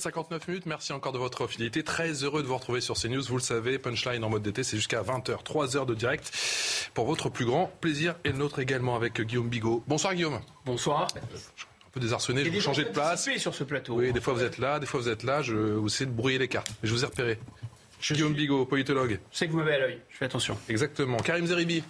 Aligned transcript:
59 0.00 0.48
minutes, 0.48 0.66
merci 0.66 0.92
encore 0.92 1.12
de 1.12 1.18
votre 1.18 1.46
fidélité. 1.46 1.82
Très 1.82 2.24
heureux 2.24 2.42
de 2.42 2.48
vous 2.48 2.56
retrouver 2.56 2.80
sur 2.80 2.94
CNews. 2.96 3.22
Vous 3.22 3.36
le 3.36 3.42
savez, 3.42 3.78
Punchline 3.78 4.22
en 4.24 4.30
mode 4.30 4.42
d'été, 4.42 4.62
c'est 4.62 4.76
jusqu'à 4.76 5.02
20h, 5.02 5.42
3 5.42 5.76
heures 5.76 5.86
de 5.86 5.94
direct 5.94 6.32
pour 6.94 7.06
votre 7.06 7.28
plus 7.28 7.44
grand 7.44 7.72
plaisir 7.80 8.14
et 8.24 8.30
le 8.30 8.38
nôtre 8.38 8.58
également 8.58 8.96
avec 8.96 9.20
Guillaume 9.20 9.48
Bigot. 9.48 9.82
Bonsoir 9.86 10.14
Guillaume. 10.14 10.40
Bonsoir. 10.64 11.08
Un 11.14 11.90
peu 11.92 12.00
désarçonné, 12.00 12.44
je 12.44 12.50
vous 12.50 12.60
changer 12.60 12.84
de 12.84 12.90
place. 12.90 13.28
sur 13.38 13.54
ce 13.54 13.64
plateau. 13.64 13.94
Oui, 13.94 14.12
des 14.12 14.20
fois 14.20 14.34
vous 14.34 14.42
êtes 14.42 14.58
là, 14.58 14.78
des 14.78 14.86
fois 14.86 15.00
vous 15.00 15.08
êtes 15.08 15.22
là, 15.22 15.42
je 15.42 15.54
vous 15.54 15.86
essayez 15.86 16.06
de 16.06 16.14
brouiller 16.14 16.38
les 16.38 16.48
cartes. 16.48 16.70
Mais 16.82 16.88
je 16.88 16.94
vous 16.94 17.02
ai 17.02 17.06
repéré. 17.06 17.38
Guillaume 18.10 18.34
Bigot, 18.34 18.66
politologue. 18.66 19.18
Je 19.32 19.38
sais 19.38 19.46
que 19.46 19.52
vous 19.52 19.58
m'avez 19.58 19.74
à 19.74 19.78
l'œil, 19.78 20.00
je 20.10 20.16
fais 20.16 20.26
attention. 20.26 20.58
Exactement. 20.68 21.16
Karim 21.18 21.46
Zeribi. 21.46 21.82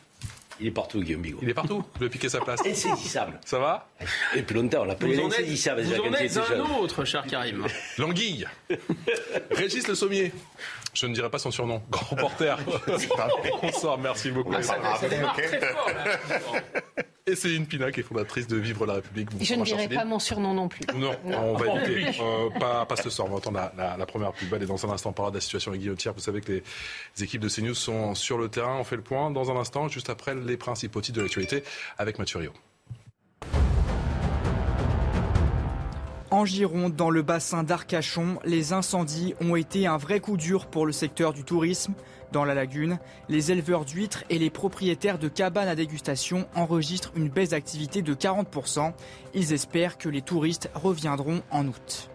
Il 0.60 0.68
est 0.68 0.70
partout, 0.70 1.00
Guillaume 1.00 1.22
Bigot. 1.22 1.38
Il 1.42 1.48
est 1.48 1.54
partout. 1.54 1.84
Je 1.96 2.04
vais 2.04 2.10
piquer 2.10 2.28
sa 2.28 2.40
place. 2.40 2.60
Insaisissable. 2.66 3.38
Ça 3.44 3.58
va 3.58 3.88
Et 4.34 4.42
puis 4.42 4.54
longtemps, 4.54 4.82
on 4.82 4.84
l'appelait 4.84 5.14
Vous 5.14 5.20
en 5.22 5.30
êtes, 5.30 5.38
l'insaisissable. 5.40 5.82
vous 5.82 6.00
en 6.00 6.14
êtes 6.14 6.36
un 6.36 6.60
autre, 6.80 7.04
cher 7.04 7.24
Karim. 7.26 7.66
L'anguille. 7.98 8.46
Régis 9.50 9.86
Le 9.86 9.94
Sommier. 9.94 10.32
Je 10.94 11.06
ne 11.06 11.14
dirai 11.14 11.28
pas 11.28 11.38
son 11.38 11.50
surnom. 11.50 11.82
Grand 11.90 12.16
porteur. 12.16 12.58
Bonsoir, 13.60 13.98
merci 14.02 14.30
beaucoup. 14.30 14.54
Ah, 14.56 14.62
ça, 14.62 14.76
ça 14.98 15.08
démarre 15.08 15.34
très 15.36 15.60
fort, 15.60 15.90
là. 15.90 17.02
Et 17.28 17.34
Céline 17.34 17.66
Pina, 17.66 17.90
qui 17.90 17.98
est 17.98 18.02
fondatrice 18.04 18.46
de 18.46 18.56
Vivre 18.56 18.86
la 18.86 18.94
République. 18.94 19.28
Je 19.40 19.54
ne 19.56 19.64
dirai 19.64 19.88
pas 19.88 20.04
mon 20.04 20.20
surnom 20.20 20.54
non 20.54 20.68
plus. 20.68 20.82
Non, 20.94 21.10
Non. 21.24 21.38
on 21.40 21.56
va 21.56 21.82
éviter. 21.82 22.20
Euh, 22.22 22.50
pas, 22.60 22.86
pas 22.86 22.94
ce 22.94 23.10
soir. 23.10 23.26
On 23.26 23.32
va 23.32 23.36
entendre 23.38 23.56
la, 23.58 23.72
la- 23.76 23.96
la 23.96 24.06
première 24.06 24.30
pub. 24.32 24.54
Et 24.54 24.64
dans 24.64 24.86
un 24.86 24.90
instant, 24.90 25.10
on 25.10 25.12
parlera 25.12 25.32
de 25.32 25.38
la 25.38 25.40
situation 25.40 25.72
avec 25.72 25.80
Guillotière. 25.80 26.12
Vous 26.14 26.20
savez 26.20 26.40
que 26.40 26.52
les, 26.52 26.62
les 27.16 27.24
équipes 27.24 27.40
de 27.40 27.48
CNews 27.48 27.74
sont 27.74 28.14
sur 28.14 28.38
le 28.38 28.48
terrain. 28.48 28.76
On 28.78 28.84
fait 28.84 28.94
le 28.94 29.02
point 29.02 29.32
dans 29.32 29.50
un 29.50 29.56
instant, 29.56 29.88
juste 29.88 30.08
après 30.08 30.36
les 30.36 30.56
principaux 30.56 31.00
titres 31.00 31.16
de 31.18 31.22
l'actualité 31.22 31.64
avec 31.98 32.20
Mathieu 32.20 32.38
Rio. 32.38 32.52
En 36.30 36.44
Gironde, 36.44 36.94
dans 36.94 37.10
le 37.10 37.22
bassin 37.22 37.64
d'Arcachon, 37.64 38.38
les 38.44 38.72
incendies 38.72 39.34
ont 39.40 39.56
été 39.56 39.88
un 39.88 39.96
vrai 39.96 40.20
coup 40.20 40.36
dur 40.36 40.66
pour 40.66 40.86
le 40.86 40.92
secteur 40.92 41.32
du 41.32 41.42
tourisme. 41.42 41.92
Dans 42.32 42.44
la 42.44 42.54
lagune, 42.54 42.98
les 43.28 43.52
éleveurs 43.52 43.84
d'huîtres 43.84 44.24
et 44.30 44.38
les 44.38 44.50
propriétaires 44.50 45.18
de 45.18 45.28
cabanes 45.28 45.68
à 45.68 45.74
dégustation 45.76 46.46
enregistrent 46.54 47.12
une 47.14 47.28
baisse 47.28 47.50
d'activité 47.50 48.02
de 48.02 48.14
40%. 48.14 48.92
Ils 49.34 49.52
espèrent 49.52 49.98
que 49.98 50.08
les 50.08 50.22
touristes 50.22 50.70
reviendront 50.74 51.42
en 51.50 51.66
août. 51.68 52.10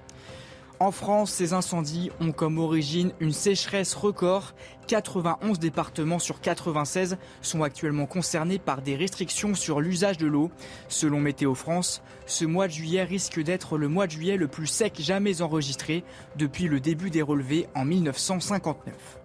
En 0.81 0.89
France, 0.89 1.31
ces 1.31 1.53
incendies 1.53 2.09
ont 2.19 2.31
comme 2.31 2.57
origine 2.57 3.11
une 3.19 3.33
sécheresse 3.33 3.93
record. 3.93 4.55
91 4.87 5.59
départements 5.59 6.17
sur 6.17 6.41
96 6.41 7.17
sont 7.43 7.61
actuellement 7.61 8.07
concernés 8.07 8.57
par 8.57 8.81
des 8.81 8.95
restrictions 8.95 9.53
sur 9.53 9.79
l'usage 9.79 10.17
de 10.17 10.25
l'eau. 10.25 10.49
Selon 10.87 11.19
Météo 11.19 11.53
France, 11.53 12.01
ce 12.25 12.45
mois 12.45 12.67
de 12.67 12.73
juillet 12.73 13.03
risque 13.03 13.39
d'être 13.39 13.77
le 13.77 13.89
mois 13.89 14.07
de 14.07 14.13
juillet 14.13 14.37
le 14.37 14.47
plus 14.47 14.65
sec 14.65 14.95
jamais 14.99 15.43
enregistré 15.43 16.03
depuis 16.35 16.67
le 16.67 16.79
début 16.79 17.11
des 17.11 17.21
relevés 17.21 17.67
en 17.75 17.85
1959. 17.85 19.20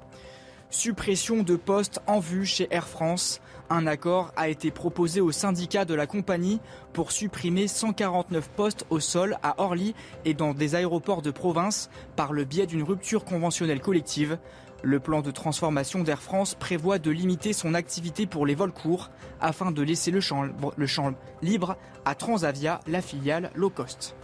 Suppression 0.70 1.44
de 1.44 1.54
postes 1.54 2.00
en 2.08 2.18
vue 2.18 2.44
chez 2.44 2.66
Air 2.72 2.88
France. 2.88 3.40
Un 3.70 3.86
accord 3.86 4.32
a 4.36 4.48
été 4.48 4.72
proposé 4.72 5.20
au 5.20 5.30
syndicat 5.30 5.84
de 5.84 5.94
la 5.94 6.08
compagnie 6.08 6.60
pour 6.92 7.12
supprimer 7.12 7.68
149 7.68 8.48
postes 8.50 8.84
au 8.90 8.98
sol 8.98 9.38
à 9.44 9.60
Orly 9.62 9.94
et 10.24 10.34
dans 10.34 10.54
des 10.54 10.74
aéroports 10.74 11.22
de 11.22 11.30
province 11.30 11.88
par 12.16 12.32
le 12.32 12.44
biais 12.44 12.66
d'une 12.66 12.82
rupture 12.82 13.24
conventionnelle 13.24 13.80
collective. 13.80 14.38
Le 14.82 14.98
plan 14.98 15.22
de 15.22 15.30
transformation 15.30 16.02
d'Air 16.02 16.20
France 16.20 16.54
prévoit 16.54 16.98
de 16.98 17.10
limiter 17.12 17.52
son 17.52 17.72
activité 17.72 18.26
pour 18.26 18.44
les 18.44 18.56
vols 18.56 18.72
courts 18.72 19.10
afin 19.40 19.70
de 19.70 19.82
laisser 19.82 20.10
le 20.10 20.20
champ, 20.20 20.46
le 20.76 20.86
champ 20.86 21.14
libre 21.42 21.76
à 22.04 22.14
Transavia, 22.16 22.80
la 22.88 23.02
filiale 23.02 23.50
low 23.54 23.70
cost. 23.70 24.16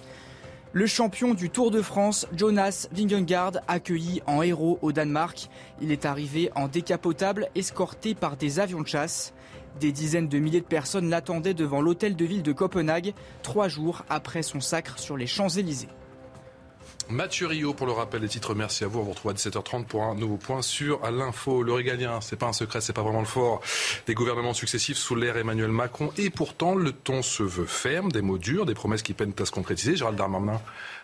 Le 0.74 0.86
champion 0.86 1.34
du 1.34 1.50
Tour 1.50 1.70
de 1.70 1.82
France, 1.82 2.26
Jonas 2.34 2.88
Vingegaard, 2.92 3.60
accueilli 3.68 4.22
en 4.26 4.40
héros 4.40 4.78
au 4.80 4.90
Danemark. 4.90 5.50
Il 5.82 5.92
est 5.92 6.06
arrivé 6.06 6.50
en 6.54 6.66
décapotable, 6.66 7.50
escorté 7.54 8.14
par 8.14 8.38
des 8.38 8.58
avions 8.58 8.80
de 8.80 8.86
chasse. 8.86 9.34
Des 9.80 9.92
dizaines 9.92 10.28
de 10.28 10.38
milliers 10.38 10.62
de 10.62 10.66
personnes 10.66 11.10
l'attendaient 11.10 11.52
devant 11.52 11.82
l'hôtel 11.82 12.16
de 12.16 12.24
ville 12.24 12.42
de 12.42 12.52
Copenhague, 12.52 13.12
trois 13.42 13.68
jours 13.68 14.02
après 14.08 14.42
son 14.42 14.60
sacre 14.60 14.98
sur 14.98 15.18
les 15.18 15.26
Champs-Élysées. 15.26 15.88
Mathieu 17.08 17.46
Rio 17.46 17.74
pour 17.74 17.86
le 17.86 17.92
rappel 17.92 18.20
des 18.20 18.28
titres. 18.28 18.54
Merci 18.54 18.84
à 18.84 18.86
vous. 18.86 19.00
On 19.00 19.02
vous 19.02 19.10
retrouve 19.10 19.32
à 19.32 19.34
17h30 19.34 19.84
pour 19.84 20.04
un 20.04 20.14
nouveau 20.14 20.36
point 20.36 20.62
sur 20.62 21.00
l'info. 21.10 21.62
Le 21.62 21.72
régalien, 21.72 22.20
c'est 22.20 22.36
pas 22.36 22.46
un 22.46 22.52
secret, 22.52 22.80
c'est 22.80 22.92
pas 22.92 23.02
vraiment 23.02 23.20
le 23.20 23.26
fort 23.26 23.60
des 24.06 24.14
gouvernements 24.14 24.54
successifs 24.54 24.96
sous 24.96 25.14
l'ère 25.14 25.36
Emmanuel 25.36 25.70
Macron. 25.70 26.12
Et 26.18 26.30
pourtant, 26.30 26.74
le 26.74 26.92
ton 26.92 27.22
se 27.22 27.42
veut 27.42 27.66
ferme, 27.66 28.10
des 28.10 28.22
mots 28.22 28.38
durs, 28.38 28.66
des 28.66 28.74
promesses 28.74 29.02
qui 29.02 29.14
peinent 29.14 29.34
à 29.38 29.44
se 29.44 29.50
concrétiser. 29.50 29.96
Gérald 29.96 30.16
Darmanin, 30.16 30.60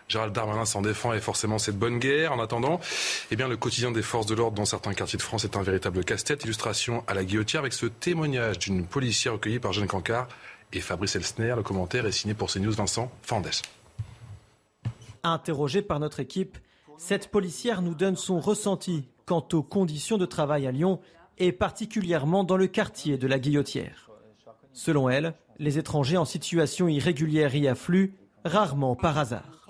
Gérald 0.07 0.33
Darmanin 0.33 0.65
s'en 0.65 0.81
défend 0.81 1.13
et 1.13 1.19
forcément 1.19 1.57
c'est 1.57 1.73
de 1.73 1.77
bonne 1.77 1.99
guerre. 1.99 2.33
En 2.33 2.39
attendant, 2.39 2.79
eh 3.31 3.35
bien, 3.35 3.47
le 3.47 3.57
quotidien 3.57 3.91
des 3.91 4.01
forces 4.01 4.25
de 4.25 4.35
l'ordre 4.35 4.57
dans 4.57 4.65
certains 4.65 4.93
quartiers 4.93 5.17
de 5.17 5.23
France 5.23 5.43
est 5.45 5.55
un 5.55 5.63
véritable 5.63 6.03
casse-tête. 6.03 6.43
Illustration 6.43 7.03
à 7.07 7.13
la 7.13 7.23
guillotière 7.23 7.61
avec 7.61 7.73
ce 7.73 7.85
témoignage 7.85 8.59
d'une 8.59 8.85
policière 8.85 9.33
recueillie 9.33 9.59
par 9.59 9.73
Jeanne 9.73 9.87
Cancard 9.87 10.27
et 10.73 10.81
Fabrice 10.81 11.15
Elsner. 11.15 11.53
Le 11.55 11.63
commentaire 11.63 12.05
est 12.05 12.11
signé 12.11 12.33
pour 12.33 12.51
CNews 12.51 12.71
Vincent 12.71 13.11
Fandès. 13.21 13.61
Interrogée 15.23 15.81
par 15.81 15.99
notre 15.99 16.19
équipe, 16.19 16.57
cette 16.97 17.29
policière 17.29 17.81
nous 17.81 17.95
donne 17.95 18.15
son 18.15 18.39
ressenti 18.39 19.07
quant 19.25 19.45
aux 19.53 19.63
conditions 19.63 20.17
de 20.17 20.25
travail 20.25 20.67
à 20.67 20.71
Lyon 20.71 20.99
et 21.37 21.51
particulièrement 21.51 22.43
dans 22.43 22.57
le 22.57 22.67
quartier 22.67 23.17
de 23.17 23.27
la 23.27 23.39
Guillotière. 23.39 24.09
Selon 24.73 25.09
elle, 25.09 25.33
les 25.57 25.77
étrangers 25.77 26.17
en 26.17 26.25
situation 26.25 26.87
irrégulière 26.87 27.55
y 27.55 27.67
affluent, 27.67 28.15
rarement 28.45 28.95
par 28.95 29.17
hasard. 29.17 29.67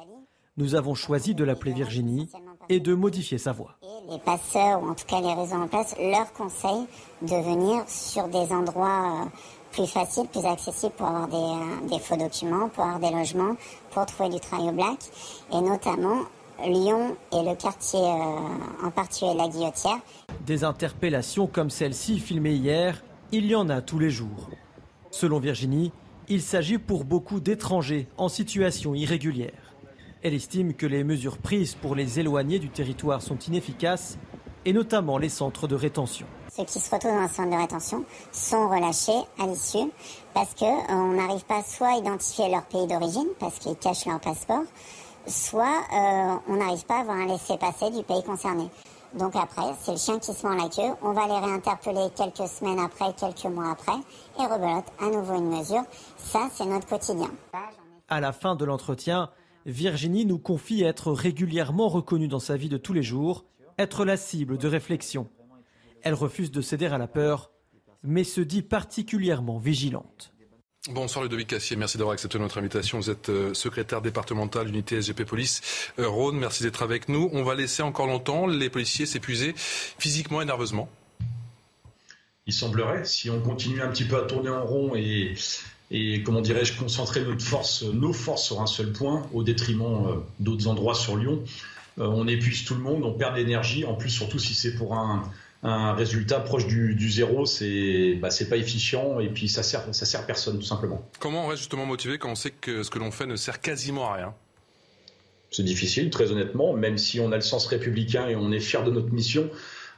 Nous 0.58 0.76
avons 0.76 0.94
choisi 0.94 1.36
de 1.36 1.44
l'appeler 1.44 1.74
Virginie 1.74 2.30
et 2.70 2.80
de 2.80 2.94
modifier 2.94 3.38
sa 3.38 3.52
voix. 3.52 3.76
Les 4.10 4.20
passeurs, 4.20 4.84
ou 4.84 4.90
en 4.90 4.94
tout 4.94 5.06
cas 5.06 5.22
les 5.22 5.34
réseaux 5.34 5.56
en 5.56 5.68
place, 5.68 5.96
leur 6.00 6.32
conseillent 6.34 6.88
de 7.22 7.36
venir 7.36 7.84
sur 7.88 8.28
des 8.28 8.52
endroits 8.52 9.24
euh, 9.24 9.30
plus 9.72 9.88
faciles, 9.88 10.28
plus 10.28 10.46
accessibles 10.46 10.94
pour 10.98 11.08
avoir 11.08 11.28
des, 11.28 11.36
euh, 11.36 11.90
des 11.90 12.00
faux 12.00 12.18
documents, 12.18 12.70
pour 12.70 12.84
avoir 12.84 13.00
des 13.00 13.12
logements, 13.12 13.56
pour 13.92 14.06
trouver 14.06 14.30
du 14.30 14.40
travail 14.40 14.70
au 14.70 14.72
black. 14.72 15.00
Et 15.54 15.62
notamment, 15.62 16.24
Lyon 16.66 17.16
et 17.32 17.44
le 17.44 17.56
quartier, 17.56 18.00
euh, 18.00 18.86
en 18.86 18.92
particulier 18.92 19.34
la 19.36 19.48
Guillotière, 19.48 20.00
Des 20.46 20.64
interpellations 20.64 21.48
comme 21.48 21.70
celle-ci 21.70 22.20
filmée 22.20 22.54
hier, 22.54 23.02
il 23.32 23.46
y 23.46 23.56
en 23.56 23.70
a 23.70 23.82
tous 23.82 24.00
les 24.00 24.10
jours. 24.10 24.50
Selon 25.12 25.40
Virginie, 25.40 25.92
il 26.28 26.42
s'agit 26.42 26.78
pour 26.78 27.06
beaucoup 27.06 27.40
d'étrangers 27.40 28.08
en 28.18 28.30
situation 28.30 28.94
irrégulière. 28.94 29.74
Elle 30.22 30.34
estime 30.34 30.74
que 30.74 30.86
les 30.86 31.04
mesures 31.04 31.38
prises 31.38 31.76
pour 31.76 31.96
les 31.96 32.20
éloigner 32.20 32.60
du 32.60 32.70
territoire 32.70 33.22
sont 33.22 33.40
inefficaces, 33.40 34.18
et 34.66 34.74
notamment 34.74 35.18
les 35.18 35.30
centres 35.30 35.68
de 35.68 35.76
rétention. 35.76 36.28
Ceux 36.60 36.66
qui 36.66 36.80
se 36.80 36.94
retrouvent 36.94 37.14
dans 37.14 37.20
un 37.20 37.28
centre 37.28 37.52
de 37.52 37.56
rétention 37.56 38.04
sont 38.32 38.68
relâchés 38.68 39.26
à 39.40 39.48
l'issue 39.48 39.90
parce 40.34 40.54
qu'on 40.56 41.14
n'arrive 41.14 41.46
pas 41.46 41.64
soit 41.64 41.94
à 41.94 41.98
identifier 41.98 42.50
leur 42.50 42.64
pays 42.64 42.86
d'origine 42.86 43.28
parce 43.40 43.60
qu'ils 43.60 43.78
cachent 43.78 44.06
leur 44.06 44.20
passeport, 44.20 44.64
soit 45.26 45.66
euh, 45.94 46.36
on 46.50 46.58
n'arrive 46.58 46.86
pas 46.86 46.98
à 46.98 47.02
avoir 47.02 47.18
un 47.18 47.28
laissez-passer 47.28 47.92
du 47.92 48.04
pays 48.04 48.24
concerné. 48.24 48.70
Donc 49.14 49.36
après, 49.36 49.74
c'est 49.82 49.92
le 49.92 49.98
chien 49.98 50.20
qui 50.20 50.34
se 50.34 50.46
mord 50.46 50.56
la 50.56 50.70
queue. 50.70 50.94
On 51.02 51.14
va 51.14 51.28
les 51.28 51.46
réinterpeller 51.46 52.10
quelques 52.16 52.48
semaines 52.50 52.80
après, 52.80 53.14
quelques 53.14 53.52
mois 53.52 53.72
après, 53.72 53.98
et 54.38 54.46
rebelote 54.46 54.86
à 55.00 55.06
nouveau 55.06 55.36
une 55.36 55.58
mesure. 55.58 55.84
Ça, 56.18 56.50
c'est 56.54 56.66
notre 56.66 56.88
quotidien. 56.88 57.32
À 58.08 58.20
la 58.20 58.34
fin 58.34 58.56
de 58.56 58.66
l'entretien, 58.66 59.30
Virginie 59.66 60.26
nous 60.26 60.40
confie 60.40 60.84
être 60.84 61.12
régulièrement 61.12 61.88
reconnue 61.88 62.28
dans 62.28 62.40
sa 62.40 62.58
vie 62.58 62.70
de 62.70 62.78
tous 62.78 62.94
les 62.94 63.04
jours, 63.04 63.46
être 63.78 64.04
la 64.04 64.18
cible 64.18 64.58
de 64.58 64.68
réflexion. 64.68 65.30
Elle 66.04 66.14
refuse 66.14 66.52
de 66.52 66.62
céder 66.62 66.86
à 66.86 66.98
la 66.98 67.08
peur, 67.08 67.52
mais 68.04 68.24
se 68.24 68.42
dit 68.42 68.62
particulièrement 68.62 69.58
vigilante. 69.58 70.34
Bonsoir 70.92 71.24
Ludovic 71.24 71.48
Cassier, 71.48 71.76
merci 71.76 71.98
d'avoir 71.98 72.14
accepté 72.14 72.40
notre 72.40 72.58
invitation. 72.58 73.00
Vous 73.00 73.10
êtes 73.10 73.30
euh, 73.30 73.54
secrétaire 73.54 74.02
départemental 74.02 74.68
unité 74.70 75.02
SGP 75.02 75.24
Police 75.24 75.92
euh, 76.00 76.08
Rhône, 76.08 76.38
merci 76.38 76.64
d'être 76.64 76.82
avec 76.82 77.10
nous. 77.10 77.30
On 77.34 77.44
va 77.44 77.54
laisser 77.54 77.84
encore 77.84 78.08
longtemps 78.08 78.48
les 78.48 78.70
policiers 78.70 79.06
s'épuiser 79.06 79.54
physiquement 79.58 80.42
et 80.42 80.46
nerveusement. 80.46 80.90
Il 82.48 82.54
semblerait, 82.54 83.04
si 83.04 83.30
on 83.30 83.42
continue 83.42 83.82
un 83.82 83.90
petit 83.90 84.06
peu 84.06 84.18
à 84.18 84.22
tourner 84.22 84.50
en 84.50 84.66
rond 84.66 84.96
et 84.96 85.36
et 85.92 86.22
comment 86.22 86.42
dirais-je 86.42 86.78
concentrer 86.78 87.26
notre 87.26 87.44
force, 87.44 87.82
nos 87.84 88.14
forces 88.14 88.46
sur 88.46 88.62
un 88.62 88.68
seul 88.68 88.94
point 88.94 89.28
au 89.34 89.42
détriment 89.44 90.08
euh, 90.08 90.16
d'autres 90.40 90.68
endroits 90.68 90.96
sur 90.96 91.18
Lyon. 91.18 91.44
On 91.98 92.30
épuise 92.30 92.64
tout 92.64 92.76
le 92.76 92.80
monde, 92.80 93.04
on 93.04 93.12
perd 93.12 93.34
de 93.34 93.40
l'énergie. 93.40 93.84
En 93.84 93.94
plus, 93.94 94.10
surtout 94.10 94.40
si 94.40 94.54
c'est 94.54 94.76
pour 94.76 94.96
un, 94.96 95.30
résultat 95.64 96.40
proche 96.40 96.68
du, 96.68 97.10
zéro, 97.10 97.46
c'est 97.46 98.18
bah, 98.22 98.30
pas 98.50 98.58
efficient 98.58 99.20
et 99.20 99.28
puis 99.30 99.50
ça 99.50 99.64
sert 99.64 99.84
ça 99.94 100.06
sert 100.06 100.26
personne 100.26 100.58
tout 100.58 100.66
simplement. 100.66 101.06
Comment 101.20 101.46
on 101.46 101.48
reste 101.48 101.60
justement 101.60 101.86
motivé 101.86 102.18
quand 102.18 102.32
on 102.32 102.36
sait 102.36 102.52
que 102.52 102.84
ce 102.84 102.90
que 102.90 103.00
l'on 103.00 103.12
fait 103.12 103.26
ne 103.26 103.36
sert 103.36 103.60
quasiment 103.60 104.10
à 104.12 104.16
rien? 104.16 104.34
C'est 105.52 105.64
difficile, 105.64 106.10
très 106.12 106.32
honnêtement, 106.32 106.74
même 106.74 106.98
si 106.98 107.20
on 107.20 107.32
a 107.32 107.36
le 107.36 107.42
sens 107.42 107.66
républicain 107.66 108.28
et 108.28 108.36
on 108.36 108.52
est 108.52 108.60
fier 108.60 108.84
de 108.84 108.92
notre 108.92 109.12
mission. 109.12 109.50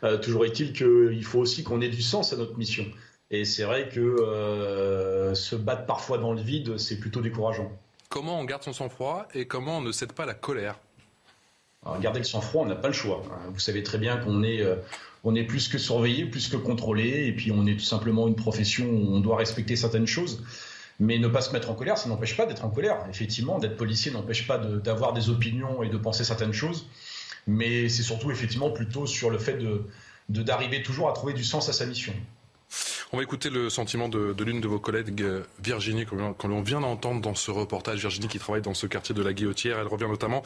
Euh, 0.03 0.17
toujours 0.17 0.45
est-il 0.45 0.73
qu'il 0.73 1.23
faut 1.23 1.39
aussi 1.39 1.63
qu'on 1.63 1.81
ait 1.81 1.89
du 1.89 2.01
sens 2.01 2.33
à 2.33 2.37
notre 2.37 2.57
mission. 2.57 2.85
Et 3.29 3.45
c'est 3.45 3.63
vrai 3.63 3.89
que 3.89 3.99
euh, 3.99 5.35
se 5.35 5.55
battre 5.55 5.85
parfois 5.85 6.17
dans 6.17 6.33
le 6.33 6.41
vide, 6.41 6.77
c'est 6.77 6.99
plutôt 6.99 7.21
décourageant. 7.21 7.71
Comment 8.09 8.39
on 8.39 8.43
garde 8.43 8.63
son 8.63 8.73
sang-froid 8.73 9.27
et 9.33 9.45
comment 9.45 9.77
on 9.77 9.81
ne 9.81 9.91
cède 9.91 10.13
pas 10.13 10.25
la 10.25 10.33
colère? 10.33 10.79
Garder 11.99 12.19
le 12.19 12.25
sang-froid, 12.25 12.63
on 12.63 12.67
n'a 12.67 12.75
pas 12.75 12.89
le 12.89 12.93
choix. 12.93 13.23
Vous 13.51 13.59
savez 13.59 13.83
très 13.83 13.97
bien 13.97 14.17
qu'on 14.17 14.43
est, 14.43 14.61
euh, 14.61 14.75
on 15.23 15.35
est 15.35 15.43
plus 15.43 15.67
que 15.67 15.77
surveillé, 15.77 16.25
plus 16.25 16.47
que 16.47 16.57
contrôlé, 16.57 17.27
et 17.27 17.31
puis 17.33 17.51
on 17.51 17.65
est 17.67 17.75
tout 17.75 17.85
simplement 17.85 18.27
une 18.27 18.35
profession 18.35 18.85
où 18.89 19.15
on 19.15 19.19
doit 19.19 19.37
respecter 19.37 19.75
certaines 19.75 20.07
choses. 20.07 20.43
Mais 20.99 21.17
ne 21.17 21.27
pas 21.27 21.41
se 21.41 21.51
mettre 21.51 21.69
en 21.71 21.73
colère, 21.73 21.97
ça 21.97 22.09
n'empêche 22.09 22.37
pas 22.37 22.45
d'être 22.45 22.63
en 22.63 22.69
colère. 22.69 23.05
Effectivement, 23.09 23.59
d'être 23.59 23.77
policier 23.77 24.11
n'empêche 24.11 24.47
pas 24.47 24.57
d'avoir 24.57 25.13
des 25.13 25.29
opinions 25.29 25.83
et 25.83 25.89
de 25.89 25.97
penser 25.97 26.23
certaines 26.23 26.53
choses. 26.53 26.87
Mais 27.47 27.89
c'est 27.89 28.03
surtout 28.03 28.29
effectivement 28.29 28.69
plutôt 28.69 29.07
sur 29.07 29.29
le 29.29 29.39
fait 29.39 29.57
de 29.57 29.83
d'arriver 30.29 30.81
toujours 30.81 31.09
à 31.09 31.13
trouver 31.13 31.33
du 31.33 31.43
sens 31.43 31.67
à 31.67 31.73
sa 31.73 31.85
mission. 31.85 32.13
On 33.11 33.17
va 33.17 33.23
écouter 33.23 33.49
le 33.49 33.69
sentiment 33.69 34.07
de, 34.07 34.33
l'une 34.41 34.61
de 34.61 34.67
vos 34.69 34.79
collègues, 34.79 35.21
Virginie, 35.61 36.05
que 36.05 36.47
l'on 36.47 36.61
vient 36.61 36.79
d'entendre 36.79 37.19
dans 37.19 37.35
ce 37.35 37.51
reportage. 37.51 37.99
Virginie 37.99 38.29
qui 38.29 38.39
travaille 38.39 38.61
dans 38.61 38.73
ce 38.73 38.87
quartier 38.87 39.13
de 39.13 39.21
la 39.21 39.33
Guillotière. 39.33 39.79
Elle 39.79 39.87
revient 39.87 40.07
notamment 40.07 40.43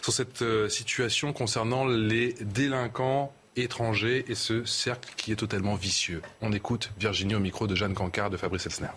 sur 0.00 0.14
cette 0.14 0.40
euh, 0.40 0.70
situation 0.70 1.34
concernant 1.34 1.84
les 1.84 2.32
délinquants 2.40 3.34
étrangers 3.56 4.24
et 4.28 4.34
ce 4.34 4.64
cercle 4.64 5.12
qui 5.16 5.32
est 5.32 5.36
totalement 5.36 5.74
vicieux. 5.74 6.22
On 6.42 6.52
écoute 6.52 6.90
Virginie 6.98 7.34
au 7.34 7.40
micro 7.40 7.66
de 7.66 7.74
Jeanne 7.74 7.94
Cancard 7.94 8.30
de 8.30 8.36
Fabrice 8.36 8.66
Elsner. 8.66 8.88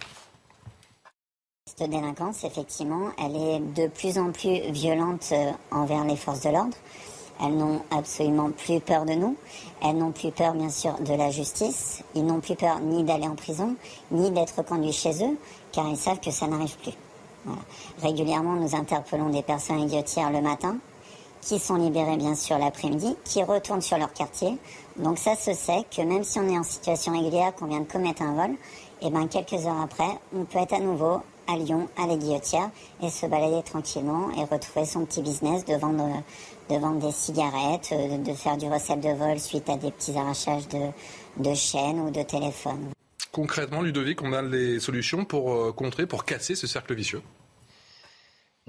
Cette 1.78 1.90
délinquance, 1.90 2.44
effectivement, 2.44 3.12
elle 3.18 3.36
est 3.36 3.60
de 3.60 3.88
plus 3.88 4.18
en 4.18 4.32
plus 4.32 4.60
violente 4.72 5.30
euh, 5.32 5.52
envers 5.72 6.04
les 6.04 6.18
forces 6.18 6.42
de 6.42 6.50
l'ordre. 6.50 6.76
Elles 7.42 7.56
n'ont 7.56 7.82
absolument 7.92 8.52
plus 8.52 8.82
peur 8.82 9.06
de 9.06 9.14
nous. 9.14 9.38
Elles 9.82 9.96
n'ont 9.96 10.12
plus 10.12 10.32
peur, 10.32 10.54
bien 10.54 10.70
sûr, 10.70 11.00
de 11.00 11.14
la 11.14 11.32
justice. 11.32 12.04
Ils 12.16 12.26
n'ont 12.26 12.42
plus 12.42 12.56
peur 12.56 12.80
ni 12.82 13.04
d'aller 13.04 13.28
en 13.28 13.36
prison, 13.36 13.76
ni 14.12 14.30
d'être 14.32 14.62
conduits 14.64 14.92
chez 14.92 15.24
eux, 15.24 15.38
car 15.72 15.88
ils 15.88 15.96
savent 15.96 16.20
que 16.20 16.32
ça 16.32 16.48
n'arrive 16.48 16.76
plus. 16.78 16.98
Régulièrement, 18.02 18.56
nous 18.56 18.76
interpellons 18.76 19.30
des 19.30 19.42
personnes 19.42 19.80
idiotières 19.80 20.32
le 20.32 20.42
matin, 20.42 20.78
qui 21.42 21.60
sont 21.60 21.76
libérées, 21.76 22.18
bien 22.18 22.36
sûr, 22.36 22.58
l'après-midi, 22.58 23.16
qui 23.24 23.44
retournent 23.44 23.82
sur 23.82 23.98
leur 23.98 24.14
quartier. 24.14 24.58
Donc 24.98 25.18
ça 25.18 25.36
se 25.36 25.54
sait 25.54 25.84
que 25.96 26.02
même 26.02 26.24
si 26.24 26.40
on 26.40 26.48
est 26.50 26.58
en 26.58 26.64
situation 26.64 27.14
régulière, 27.14 27.54
qu'on 27.56 27.68
vient 27.68 27.80
de 27.82 27.92
commettre 27.92 28.22
un 28.22 28.34
vol, 28.34 28.56
et 29.02 29.08
eh 29.08 29.10
ben 29.12 29.28
quelques 29.28 29.66
heures 29.66 29.80
après, 29.82 30.10
on 30.36 30.44
peut 30.44 30.60
être 30.60 30.74
à 30.74 30.80
nouveau 30.80 31.22
à 31.48 31.56
Lyon, 31.56 31.88
à 31.98 32.06
la 32.06 32.18
Guillotière, 32.18 32.70
et 33.02 33.10
se 33.10 33.26
balader 33.26 33.64
tranquillement 33.64 34.30
et 34.32 34.44
retrouver 34.44 34.86
son 34.86 35.06
petit 35.06 35.22
business 35.22 35.64
de 35.66 35.76
vendre 35.76 36.22
de 36.70 36.76
vendre 36.76 37.00
des 37.00 37.12
cigarettes, 37.12 37.90
euh, 37.92 38.18
de 38.18 38.34
faire 38.34 38.58
du 38.58 38.68
recette 38.68 39.02
de 39.02 39.10
vol 39.10 39.40
suite 39.40 39.70
à 39.70 39.78
des 39.78 39.92
petits 39.92 40.16
arrachages 40.16 40.68
de, 40.68 41.54
chaînes 41.56 42.00
ou 42.00 42.12
de 42.12 42.22
téléphones. 42.22 42.92
Concrètement, 43.32 43.82
Ludovic, 43.82 44.22
on 44.22 44.34
a 44.34 44.42
les 44.42 44.80
solutions 44.80 45.26
pour 45.26 45.54
euh, 45.54 45.72
contrer, 45.72 46.06
pour 46.06 46.26
casser 46.26 46.56
ce 46.56 46.68
cercle 46.68 46.94
vicieux 46.94 47.22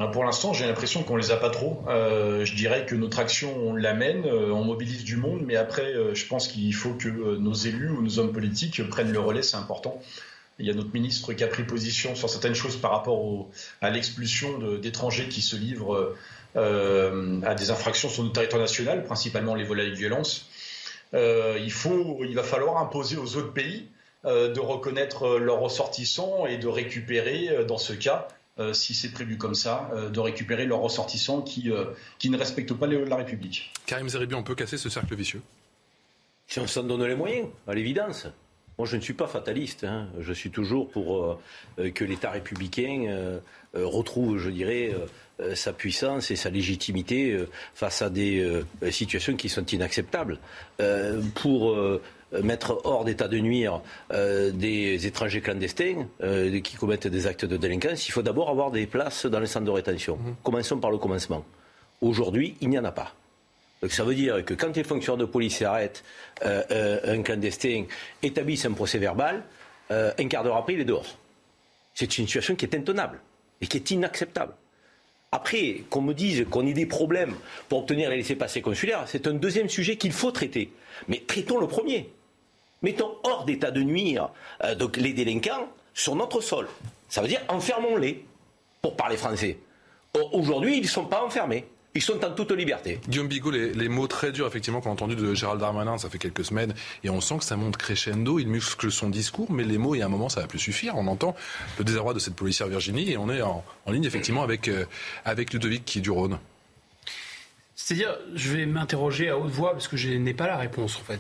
pour 0.09 0.25
l'instant, 0.25 0.53
j'ai 0.53 0.67
l'impression 0.67 1.03
qu'on 1.03 1.17
les 1.17 1.31
a 1.31 1.37
pas 1.37 1.51
trop. 1.51 1.83
Euh, 1.89 2.45
je 2.45 2.55
dirais 2.55 2.87
que 2.87 2.95
notre 2.95 3.19
action, 3.19 3.55
on 3.57 3.75
l'amène, 3.75 4.25
on 4.27 4.65
mobilise 4.65 5.05
du 5.05 5.17
monde, 5.17 5.43
mais 5.45 5.57
après, 5.57 5.95
je 6.15 6.27
pense 6.27 6.49
qu'il 6.49 6.75
faut 6.75 6.95
que 6.95 7.09
nos 7.09 7.55
élus 7.55 7.91
ou 7.91 8.03
nos 8.03 8.19
hommes 8.19 8.33
politiques 8.33 8.87
prennent 8.89 9.13
le 9.13 9.21
relais, 9.21 9.43
c'est 9.43 9.57
important. 9.57 10.01
Il 10.59 10.67
y 10.67 10.71
a 10.71 10.75
notre 10.75 10.93
ministre 10.93 11.33
qui 11.33 11.43
a 11.43 11.49
pris 11.49 11.65
position 11.65 12.15
sur 12.15 12.29
certaines 12.29 12.55
choses 12.55 12.77
par 12.77 12.91
rapport 12.91 13.49
à 13.81 13.91
l'expulsion 13.91 14.59
d'étrangers 14.79 15.29
qui 15.29 15.41
se 15.41 15.57
livrent 15.57 16.15
euh, 16.57 17.41
à 17.43 17.55
des 17.55 17.71
infractions 17.71 18.09
sur 18.09 18.25
notre 18.25 18.35
territoire 18.35 18.61
national, 18.61 19.05
principalement 19.05 19.55
les 19.55 19.63
vols 19.63 19.89
de 19.89 19.95
violence. 19.95 20.47
Euh, 21.15 21.61
il, 21.61 22.35
va 22.35 22.43
falloir 22.43 22.79
imposer 22.79 23.17
aux 23.17 23.37
autres 23.37 23.53
pays 23.53 23.89
euh, 24.25 24.53
de 24.53 24.59
reconnaître 24.59 25.39
leurs 25.39 25.61
ressortissants 25.61 26.47
et 26.47 26.57
de 26.57 26.67
récupérer, 26.67 27.65
dans 27.69 27.79
ce 27.79 27.93
cas, 27.93 28.27
si 28.73 28.95
c'est 28.95 29.11
prévu 29.11 29.39
comme 29.39 29.55
ça, 29.55 29.91
de 30.13 30.21
récupérer 30.21 30.67
leurs 30.67 30.81
ressortissants 30.81 31.41
qui, 31.41 31.71
qui 32.19 32.29
ne 32.29 32.37
respectent 32.37 32.75
pas 32.75 32.87
la 32.87 33.17
République. 33.17 33.73
Karim 33.87 34.09
Zeribi, 34.09 34.35
on 34.35 34.43
peut 34.43 34.55
casser 34.55 34.77
ce 34.77 34.91
cercle 34.91 35.15
vicieux? 35.15 35.41
Si 36.47 36.59
on 36.59 36.67
s'en 36.67 36.83
donne 36.83 37.05
les 37.05 37.15
moyens, 37.15 37.49
à 37.67 37.75
l'évidence. 37.75 38.27
Moi, 38.77 38.87
je 38.87 38.97
ne 38.97 39.01
suis 39.01 39.15
pas 39.15 39.29
fataliste. 39.29 39.85
Hein. 39.85 40.09
Je 40.19 40.33
suis 40.33 40.51
toujours 40.51 40.91
pour 40.91 41.39
que 41.79 42.05
l'État 42.05 42.31
républicain 42.31 43.41
retrouve, 43.73 44.39
je 44.39 44.51
dirais, 44.51 44.95
euh, 45.41 45.55
sa 45.55 45.73
puissance 45.73 46.31
et 46.31 46.37
sa 46.37 46.51
légitimité 46.51 47.31
euh, 47.33 47.49
face 47.75 48.03
à 48.03 48.11
des 48.11 48.41
euh, 48.41 48.91
situations 48.91 49.37
qui 49.37 49.49
sont 49.49 49.65
inacceptables. 49.65 50.39
pour 51.35 51.77
mettre 52.43 52.81
hors 52.85 53.05
d'état 53.05 53.29
de 53.29 53.39
nuire 53.39 53.81
des 54.11 55.07
étrangers 55.07 55.41
clandestins 55.41 56.07
qui 56.63 56.77
commettent 56.77 57.07
des 57.07 57.27
actes 57.27 57.45
de 57.45 57.57
délinquance, 57.57 58.09
il 58.09 58.13
faut 58.13 58.23
d'abord 58.23 58.51
avoir 58.51 58.71
des 58.71 58.87
places 58.87 59.27
dans 59.27 59.41
les 59.41 59.47
centres 59.47 59.67
de 59.67 59.71
rétention. 59.71 60.17
Mmh. 60.17 60.35
Commençons 60.43 60.79
par 60.79 60.91
le 60.91 60.99
commencement. 60.99 61.45
Aujourd'hui, 62.01 62.57
il 62.61 62.69
n'y 62.69 62.79
en 62.79 62.85
a 62.85 62.93
pas. 62.93 63.15
Donc 63.83 63.93
ça 63.93 64.05
veut 64.05 64.15
dire 64.15 64.45
que 64.45 64.55
quand 64.55 64.77
les 64.77 64.85
fonctionnaires 64.85 65.19
de 65.19 65.25
police 65.25 65.63
arrêtent 65.63 66.05
un 66.43 67.23
clandestin, 67.23 67.85
établissent 68.23 68.67
un 68.67 68.73
procès 68.73 68.99
verbal, 68.99 69.43
un 69.91 70.29
quart 70.29 70.45
d'heure 70.45 70.57
après, 70.57 70.75
il 70.75 70.81
est 70.81 70.85
dehors. 70.85 71.17
C'est 71.95 72.19
une 72.19 72.27
situation 72.27 72.55
qui 72.55 72.65
est 72.65 72.75
intenable 72.75 73.19
et 73.61 73.67
qui 73.67 73.77
est 73.79 73.91
inacceptable. 73.91 74.55
Après, 75.33 75.83
qu'on 75.91 76.03
me 76.03 76.13
dise 76.13 76.45
qu'on 76.51 76.67
ait 76.67 76.73
des 76.73 76.87
problèmes 76.87 77.35
pour 77.69 77.81
obtenir 77.81 78.11
les 78.11 78.17
laissés-passer 78.17 78.63
consulaires, 78.63 79.05
c'est 79.07 79.27
un 79.27 79.35
deuxième 79.35 79.69
sujet 79.69 79.97
qu'il 79.97 80.13
faut 80.13 80.31
traiter. 80.31 80.73
Mais 81.09 81.23
traitons 81.27 81.61
le 81.61 81.67
premier. 81.67 82.11
Mettons 82.83 83.17
hors 83.25 83.45
d'état 83.45 83.71
de 83.71 83.83
nuire 83.83 84.31
euh, 84.65 84.75
les 84.97 85.13
délinquants 85.13 85.69
sur 85.95 86.15
notre 86.15 86.41
sol. 86.41 86.69
Ça 87.09 87.21
veut 87.21 87.29
dire 87.29 87.41
enfermons-les, 87.49 88.25
pour 88.81 88.97
parler 88.97 89.17
français. 89.17 89.59
Aujourd'hui, 90.33 90.79
ils 90.79 90.83
ne 90.83 90.89
sont 90.89 91.05
pas 91.05 91.23
enfermés. 91.25 91.67
Ils 91.95 92.03
sont 92.03 92.25
en 92.25 92.31
toute 92.31 92.53
liberté. 92.53 93.01
Guillaume 93.09 93.27
Bigot, 93.27 93.51
les, 93.51 93.89
mots 93.89 94.07
très 94.07 94.31
durs, 94.31 94.47
effectivement, 94.47 94.81
qu'on 94.81 94.91
a 94.91 94.93
entendu 94.93 95.17
de 95.17 95.35
Gérald 95.35 95.61
Darmanin, 95.61 95.99
ça 95.99 96.09
fait 96.09 96.19
quelques 96.19 96.45
semaines, 96.45 96.73
et 97.03 97.11
on 97.11 97.21
sent 97.21 97.39
que 97.39 97.45
ça 97.45 97.57
monte 97.57 97.77
crescendo, 97.77 98.39
il 98.39 98.47
muscle 98.47 98.93
son 98.93 99.11
discours, 99.11 99.51
mais 99.51 99.65
les 99.65 99.77
mots, 99.77 99.97
il 99.97 99.99
y 99.99 100.03
a 100.03 100.07
un 100.07 100.09
moment, 100.09 100.29
ça 100.29 100.41
va 100.41 100.47
plus 100.47 100.61
suffire. 100.61 100.95
On 100.97 101.09
entend 101.09 101.35
le 101.79 101.85
désarroi 101.85 102.15
de 102.15 102.21
cette 102.21 102.37
policière 102.37 102.69
Virginie, 102.69 103.11
et 103.11 103.17
on 103.17 103.29
est 103.29 103.43
en, 103.43 103.65
ligne, 103.89 104.05
effectivement, 104.05 104.43
avec, 104.43 104.69
euh, 104.69 104.85
avec 105.25 105.53
Ludovic 105.53 105.85
qui 105.85 105.99
est 105.99 106.03
du 106.03 106.13
Rhône. 106.13 106.39
C'est-à-dire, 107.83 108.15
je 108.35 108.53
vais 108.53 108.67
m'interroger 108.67 109.31
à 109.31 109.39
haute 109.39 109.51
voix, 109.51 109.73
parce 109.73 109.89
que 109.89 109.97
je 109.97 110.11
n'ai 110.11 110.35
pas 110.35 110.47
la 110.47 110.59
réponse, 110.59 110.97
en 110.97 111.03
fait. 111.03 111.19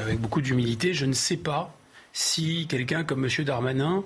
Avec 0.00 0.18
beaucoup 0.18 0.40
d'humilité, 0.40 0.94
je 0.94 1.04
ne 1.04 1.12
sais 1.12 1.36
pas 1.36 1.76
si 2.14 2.66
quelqu'un 2.66 3.04
comme 3.04 3.24
M. 3.24 3.44
Darmanin, 3.44 4.02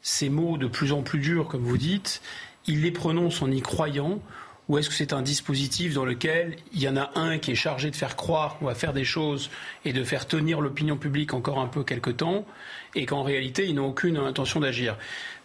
ces 0.00 0.28
mots 0.28 0.56
de 0.56 0.68
plus 0.68 0.92
en 0.92 1.02
plus 1.02 1.18
durs, 1.18 1.48
comme 1.48 1.64
vous 1.64 1.76
dites, 1.76 2.22
il 2.66 2.82
les 2.82 2.92
prononce 2.92 3.42
en 3.42 3.50
y 3.50 3.60
croyant 3.60 4.20
ou 4.68 4.78
est-ce 4.78 4.88
que 4.88 4.94
c'est 4.94 5.12
un 5.12 5.20
dispositif 5.20 5.92
dans 5.92 6.06
lequel 6.06 6.56
il 6.72 6.80
y 6.80 6.88
en 6.88 6.96
a 6.96 7.10
un 7.16 7.36
qui 7.36 7.50
est 7.50 7.56
chargé 7.56 7.90
de 7.90 7.96
faire 7.96 8.16
croire 8.16 8.56
qu'on 8.56 8.64
va 8.64 8.74
faire 8.74 8.94
des 8.94 9.04
choses 9.04 9.50
et 9.84 9.92
de 9.92 10.02
faire 10.04 10.26
tenir 10.26 10.62
l'opinion 10.62 10.96
publique 10.96 11.34
encore 11.34 11.58
un 11.58 11.66
peu 11.66 11.84
quelque 11.84 12.10
temps, 12.10 12.46
et 12.94 13.04
qu'en 13.04 13.24
réalité, 13.24 13.66
ils 13.66 13.74
n'ont 13.74 13.88
aucune 13.88 14.16
intention 14.16 14.60
d'agir? 14.60 14.96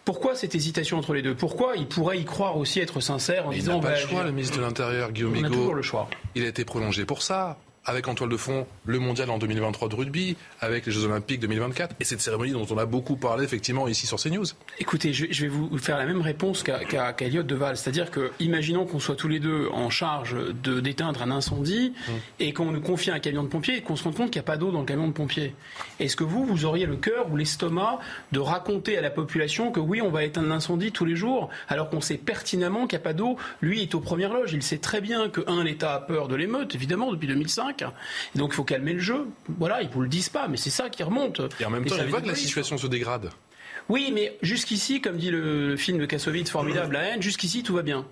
Pourquoi 0.04 0.34
cette 0.34 0.54
hésitation 0.54 0.98
entre 0.98 1.14
les 1.14 1.22
deux? 1.22 1.34
Pourquoi 1.34 1.76
il 1.76 1.86
pourrait 1.86 2.18
y 2.18 2.24
croire 2.24 2.56
aussi 2.56 2.80
être 2.80 3.00
sincère 3.00 3.46
en 3.46 3.50
disant 3.50 3.78
il 3.78 3.82
n'a 3.82 3.88
pas 3.88 3.94
le 3.94 4.06
choix, 4.06 4.24
le 4.24 4.32
ministre 4.32 4.56
de 4.56 4.62
l'Intérieur, 4.62 5.12
Guillaume 5.12 5.36
On 5.38 5.44
a 5.44 5.48
toujours 5.48 5.74
le 5.74 5.82
choix. 5.82 6.08
Il 6.34 6.44
a 6.44 6.48
été 6.48 6.64
prolongé 6.64 7.04
pour 7.04 7.22
ça 7.22 7.58
avec 7.84 8.08
en 8.08 8.14
toile 8.14 8.30
de 8.30 8.36
fond 8.36 8.66
le 8.84 8.98
mondial 8.98 9.30
en 9.30 9.38
2023 9.38 9.88
de 9.88 9.94
rugby, 9.94 10.36
avec 10.60 10.86
les 10.86 10.92
Jeux 10.92 11.04
Olympiques 11.04 11.40
2024, 11.40 11.96
et 11.98 12.04
cette 12.04 12.20
cérémonie 12.20 12.52
dont 12.52 12.66
on 12.70 12.78
a 12.78 12.86
beaucoup 12.86 13.16
parlé 13.16 13.44
effectivement 13.44 13.88
ici 13.88 14.06
sur 14.06 14.18
CNews. 14.18 14.44
Écoutez, 14.78 15.12
je, 15.12 15.26
vais 15.26 15.48
vous 15.48 15.78
faire 15.78 15.96
la 15.96 16.06
même 16.06 16.20
réponse 16.20 16.62
qu'à 16.62 16.84
qu 16.84 17.24
Elliot 17.24 17.42
Deval, 17.42 17.76
c'est-à-dire 17.76 18.10
que, 18.10 18.32
imaginons 18.38 18.86
qu'on 18.86 19.00
soit 19.00 19.16
tous 19.16 19.28
les 19.28 19.40
deux 19.40 19.68
en 19.72 19.90
charge 19.90 20.36
de 20.62 20.80
d'éteindre 20.80 21.22
un 21.22 21.30
incendie 21.30 21.90
mmh. 21.90 22.12
et 22.40 22.52
qu'on 22.52 22.70
nous 22.70 22.80
confie 22.80 23.10
un 23.10 23.18
camion 23.18 23.42
de 23.42 23.48
pompiers 23.48 23.78
et 23.78 23.82
qu'on 23.82 23.96
se 23.96 24.04
rende 24.04 24.14
compte 24.14 24.30
qu'il 24.30 24.40
n'y 24.40 24.44
a 24.44 24.50
pas 24.50 24.56
d'eau 24.56 24.70
dans 24.70 24.80
le 24.80 24.86
camion 24.86 25.08
de 25.08 25.12
pompiers. 25.12 25.54
Est-ce 25.98 26.16
que 26.16 26.24
vous, 26.24 26.44
vous 26.44 26.64
auriez 26.64 26.86
le 26.86 26.96
cœur 26.96 27.30
ou 27.30 27.36
l'estomac 27.36 27.98
de 28.32 28.40
raconter 28.40 28.96
à 28.98 29.00
la 29.00 29.10
population 29.10 29.72
que 29.72 29.80
oui, 29.80 30.00
on 30.02 30.10
va 30.10 30.24
éteindre 30.24 30.48
l'incendie 30.48 30.92
tous 30.92 31.04
les 31.04 31.16
jours, 31.16 31.48
alors 31.68 31.90
qu'on 31.90 32.00
sait 32.00 32.16
pertinemment 32.16 32.86
qu'il 32.86 32.98
n'y 32.98 33.02
a 33.02 33.04
pas 33.04 33.12
d'eau? 33.12 33.36
Lui 33.60 33.82
est 33.82 33.94
aux 33.94 34.00
premières 34.00 34.32
loges, 34.32 34.52
il 34.52 34.62
sait 34.62 34.78
très 34.78 35.00
bien 35.00 35.28
que, 35.28 35.42
un, 35.46 35.64
l'État 35.64 35.94
a 35.94 36.00
peur 36.00 36.28
de 36.28 36.36
l'émeute, 36.36 36.74
évidemment, 36.74 37.10
depuis 37.10 37.28
2005, 37.28 37.69
donc 38.34 38.50
il 38.52 38.54
faut 38.54 38.64
calmer 38.64 38.92
le 38.92 39.00
jeu. 39.00 39.26
Voilà, 39.58 39.82
ils 39.82 39.88
vous 39.88 40.02
le 40.02 40.08
disent 40.08 40.28
pas, 40.28 40.48
mais 40.48 40.56
c'est 40.56 40.70
ça 40.70 40.90
qui 40.90 41.02
remonte. 41.02 41.40
Et 41.60 41.64
en 41.64 41.70
même 41.70 41.84
temps, 41.84 41.96
il 41.98 42.08
voit 42.08 42.20
que 42.20 42.28
la 42.28 42.34
situation 42.34 42.78
se 42.78 42.86
dégrade. 42.86 43.30
Oui, 43.88 44.10
mais 44.14 44.38
jusqu'ici, 44.40 45.00
comme 45.00 45.16
dit 45.16 45.30
le, 45.30 45.76
film 45.76 45.98
de 45.98 46.06
Kassovitz, 46.06 46.48
formidable, 46.48 46.94
la 46.94 47.02
haine, 47.02 47.22
jusqu'ici 47.22 47.62
tout 47.62 47.74
va 47.74 47.82
bien. 47.82 48.06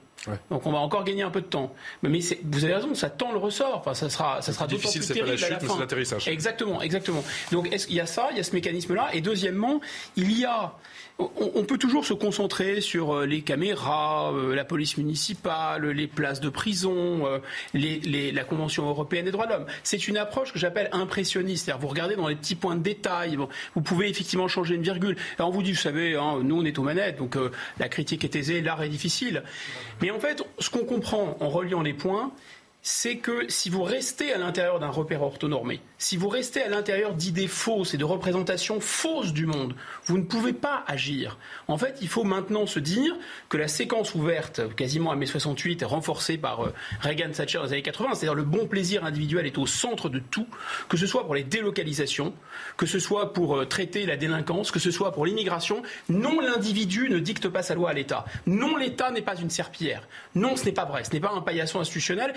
Donc 0.50 0.66
on 0.66 0.72
va 0.72 0.78
encore 0.78 1.04
gagner 1.04 1.22
un 1.22 1.30
peu 1.30 1.40
de 1.40 1.46
temps. 1.46 1.74
Mais, 2.02 2.18
vous 2.42 2.64
avez 2.64 2.74
raison, 2.74 2.94
ça 2.94 3.08
tend 3.08 3.32
le 3.32 3.38
ressort. 3.38 3.76
Enfin, 3.78 3.94
ça 3.94 4.10
sera, 4.10 4.42
ça 4.42 4.52
sera 4.52 4.66
d'autant 4.66 4.90
plus 4.90 5.06
terrible 5.06 5.36
la 5.40 5.46
à 5.46 5.50
la 5.50 5.60
fin. 5.60 5.78
l'atterrissage. 5.78 6.26
Exactement, 6.28 6.82
exactement. 6.82 7.24
Donc 7.52 7.68
il 7.88 7.94
y 7.94 8.00
a 8.00 8.06
ça, 8.06 8.28
il 8.32 8.36
y 8.36 8.40
a 8.40 8.42
ce 8.42 8.52
mécanisme-là? 8.54 9.10
Et 9.12 9.20
deuxièmement, 9.20 9.80
il 10.16 10.36
y 10.36 10.44
a 10.44 10.74
on, 11.18 11.64
peut 11.64 11.78
toujours 11.78 12.04
se 12.04 12.14
concentrer 12.14 12.80
sur 12.80 13.12
euh, 13.12 13.26
les 13.26 13.42
caméras, 13.42 14.32
euh, 14.32 14.54
la 14.54 14.64
police 14.64 14.96
municipale, 14.96 15.86
les 15.86 16.06
places 16.06 16.40
de 16.40 16.48
prison, 16.48 17.26
euh, 17.26 17.38
la 17.74 18.44
Convention 18.44 18.88
européenne 18.88 19.24
des 19.24 19.32
droits 19.32 19.46
de 19.46 19.52
l'homme. 19.52 19.66
C'est 19.82 20.06
une 20.06 20.16
approche 20.16 20.52
que 20.52 20.58
j'appelle 20.58 20.88
impressionniste. 20.92 21.64
C'est-à-dire 21.64 21.80
vous 21.80 21.88
regardez 21.88 22.14
dans 22.14 22.28
les 22.28 22.36
petits 22.36 22.54
points 22.54 22.76
de 22.76 22.82
détail. 22.82 23.36
vous 23.74 23.82
pouvez 23.82 24.08
effectivement 24.08 24.46
changer 24.46 24.76
une 24.76 24.82
virgule. 24.82 25.16
Alors 25.38 25.50
on 25.50 25.52
vous 25.52 25.62
dit, 25.62 25.72
vous 25.72 25.78
savez, 25.78 26.14
hein, 26.14 26.38
nous 26.42 26.60
on 26.60 26.64
est 26.64 26.78
aux 26.78 26.84
manettes, 26.84 27.18
donc 27.18 27.36
la 27.78 27.88
critique 27.88 28.24
est 28.24 28.36
aisée, 28.36 28.60
l'art 28.60 28.82
est 28.82 28.88
difficile. 28.88 29.42
Mais 30.00 30.10
en 30.10 30.20
fait, 30.20 30.44
ce 30.58 30.70
qu'on 30.70 30.84
comprend 30.84 31.36
en 31.40 31.48
reliant 31.48 31.82
les 31.82 31.94
points, 31.94 32.32
c'est 32.90 33.18
que 33.18 33.44
si 33.50 33.68
vous 33.68 33.82
restez 33.82 34.32
à 34.32 34.38
l'intérieur 34.38 34.80
d'un 34.80 34.88
repère 34.88 35.20
orthonormé, 35.20 35.82
si 35.98 36.16
vous 36.16 36.30
restez 36.30 36.62
à 36.62 36.70
l'intérieur 36.70 37.12
d'idées 37.12 37.46
fausses 37.46 37.92
et 37.92 37.98
de 37.98 38.04
représentations 38.04 38.80
fausses 38.80 39.34
du 39.34 39.44
monde, 39.44 39.74
vous 40.06 40.16
ne 40.16 40.22
pouvez 40.22 40.54
pas 40.54 40.84
agir. 40.86 41.36
En 41.68 41.76
fait, 41.76 41.98
il 42.00 42.08
faut 42.08 42.24
maintenant 42.24 42.64
se 42.64 42.78
dire 42.80 43.14
que 43.50 43.58
la 43.58 43.68
séquence 43.68 44.14
ouverte, 44.14 44.74
quasiment 44.74 45.10
à 45.10 45.16
mai 45.16 45.26
68, 45.26 45.82
renforcée 45.84 46.38
par 46.38 46.64
euh, 46.64 46.72
Reagan 47.02 47.30
Thatcher 47.30 47.60
les 47.62 47.72
années 47.74 47.82
80, 47.82 48.14
c'est-à-dire 48.14 48.34
le 48.34 48.42
bon 48.42 48.66
plaisir 48.66 49.04
individuel 49.04 49.44
est 49.44 49.58
au 49.58 49.66
centre 49.66 50.08
de 50.08 50.18
tout, 50.18 50.46
que 50.88 50.96
ce 50.96 51.06
soit 51.06 51.24
pour 51.24 51.34
les 51.34 51.44
délocalisations, 51.44 52.32
que 52.78 52.86
ce 52.86 52.98
soit 52.98 53.34
pour 53.34 53.58
euh, 53.58 53.66
traiter 53.66 54.06
la 54.06 54.16
délinquance, 54.16 54.70
que 54.70 54.78
ce 54.78 54.90
soit 54.90 55.12
pour 55.12 55.26
l'immigration. 55.26 55.82
Non, 56.08 56.40
l'individu 56.40 57.10
ne 57.10 57.18
dicte 57.18 57.50
pas 57.50 57.62
sa 57.62 57.74
loi 57.74 57.90
à 57.90 57.92
l'État. 57.92 58.24
Non, 58.46 58.78
l'État 58.78 59.10
n'est 59.10 59.20
pas 59.20 59.36
une 59.36 59.50
serpillière. 59.50 60.08
Non, 60.34 60.56
ce 60.56 60.64
n'est 60.64 60.72
pas 60.72 60.86
vrai. 60.86 61.04
Ce 61.04 61.12
n'est 61.12 61.20
pas 61.20 61.32
un 61.32 61.42
paillasson 61.42 61.80
institutionnel. 61.80 62.32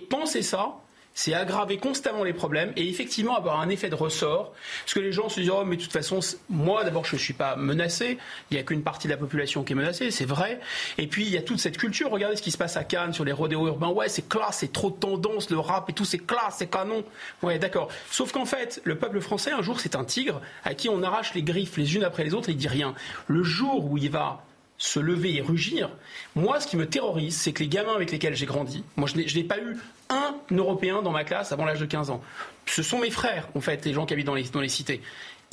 Penser 0.00 0.42
ça, 0.42 0.82
c'est 1.14 1.34
aggraver 1.34 1.76
constamment 1.76 2.24
les 2.24 2.32
problèmes 2.32 2.72
et 2.76 2.88
effectivement 2.88 3.36
avoir 3.36 3.60
un 3.60 3.68
effet 3.68 3.88
de 3.88 3.94
ressort. 3.94 4.52
Parce 4.82 4.94
que 4.94 5.00
les 5.00 5.12
gens 5.12 5.28
se 5.28 5.40
disent 5.40 5.50
Oh, 5.50 5.64
mais 5.64 5.76
de 5.76 5.82
toute 5.82 5.92
façon, 5.92 6.20
moi 6.48 6.84
d'abord, 6.84 7.04
je 7.04 7.16
ne 7.16 7.20
suis 7.20 7.34
pas 7.34 7.56
menacé. 7.56 8.18
Il 8.50 8.54
n'y 8.54 8.60
a 8.60 8.62
qu'une 8.62 8.82
partie 8.82 9.08
de 9.08 9.12
la 9.12 9.18
population 9.18 9.62
qui 9.62 9.72
est 9.72 9.76
menacée, 9.76 10.10
c'est 10.10 10.24
vrai. 10.24 10.60
Et 10.98 11.06
puis, 11.06 11.24
il 11.24 11.30
y 11.30 11.36
a 11.36 11.42
toute 11.42 11.58
cette 11.58 11.76
culture. 11.76 12.10
Regardez 12.10 12.36
ce 12.36 12.42
qui 12.42 12.50
se 12.50 12.58
passe 12.58 12.76
à 12.76 12.84
Cannes 12.84 13.12
sur 13.12 13.24
les 13.24 13.32
rodéos 13.32 13.66
urbains. 13.66 13.90
Ouais, 13.90 14.08
c'est 14.08 14.28
classe, 14.28 14.58
c'est 14.58 14.72
trop 14.72 14.90
tendance, 14.90 15.50
le 15.50 15.58
rap 15.58 15.88
et 15.90 15.92
tout, 15.92 16.04
c'est 16.04 16.18
classe, 16.18 16.56
c'est 16.58 16.70
canon. 16.70 17.04
Ouais, 17.42 17.58
d'accord. 17.58 17.88
Sauf 18.10 18.32
qu'en 18.32 18.46
fait, 18.46 18.80
le 18.84 18.96
peuple 18.96 19.20
français, 19.20 19.52
un 19.52 19.62
jour, 19.62 19.80
c'est 19.80 19.96
un 19.96 20.04
tigre 20.04 20.40
à 20.64 20.74
qui 20.74 20.88
on 20.88 21.02
arrache 21.02 21.34
les 21.34 21.42
griffes 21.42 21.76
les 21.76 21.96
unes 21.96 22.04
après 22.04 22.24
les 22.24 22.34
autres 22.34 22.48
et 22.48 22.52
il 22.52 22.58
dit 22.58 22.68
rien. 22.68 22.94
Le 23.26 23.42
jour 23.42 23.90
où 23.90 23.98
il 23.98 24.10
va 24.10 24.44
se 24.82 24.98
lever 24.98 25.36
et 25.36 25.40
rugir. 25.40 25.90
Moi, 26.34 26.58
ce 26.58 26.66
qui 26.66 26.76
me 26.76 26.88
terrorise, 26.88 27.36
c'est 27.36 27.52
que 27.52 27.62
les 27.62 27.68
gamins 27.68 27.94
avec 27.94 28.10
lesquels 28.10 28.34
j'ai 28.34 28.46
grandi, 28.46 28.82
moi, 28.96 29.08
je 29.08 29.36
n'ai 29.36 29.44
pas 29.44 29.58
eu 29.58 29.76
un 30.08 30.34
Européen 30.50 31.02
dans 31.02 31.12
ma 31.12 31.22
classe 31.22 31.52
avant 31.52 31.64
l'âge 31.64 31.78
de 31.78 31.86
15 31.86 32.10
ans. 32.10 32.20
Ce 32.66 32.82
sont 32.82 32.98
mes 32.98 33.10
frères, 33.10 33.48
en 33.54 33.60
fait, 33.60 33.84
les 33.84 33.92
gens 33.92 34.06
qui 34.06 34.12
habitent 34.12 34.26
dans 34.26 34.34
les, 34.34 34.42
dans 34.42 34.60
les 34.60 34.68
cités. 34.68 35.00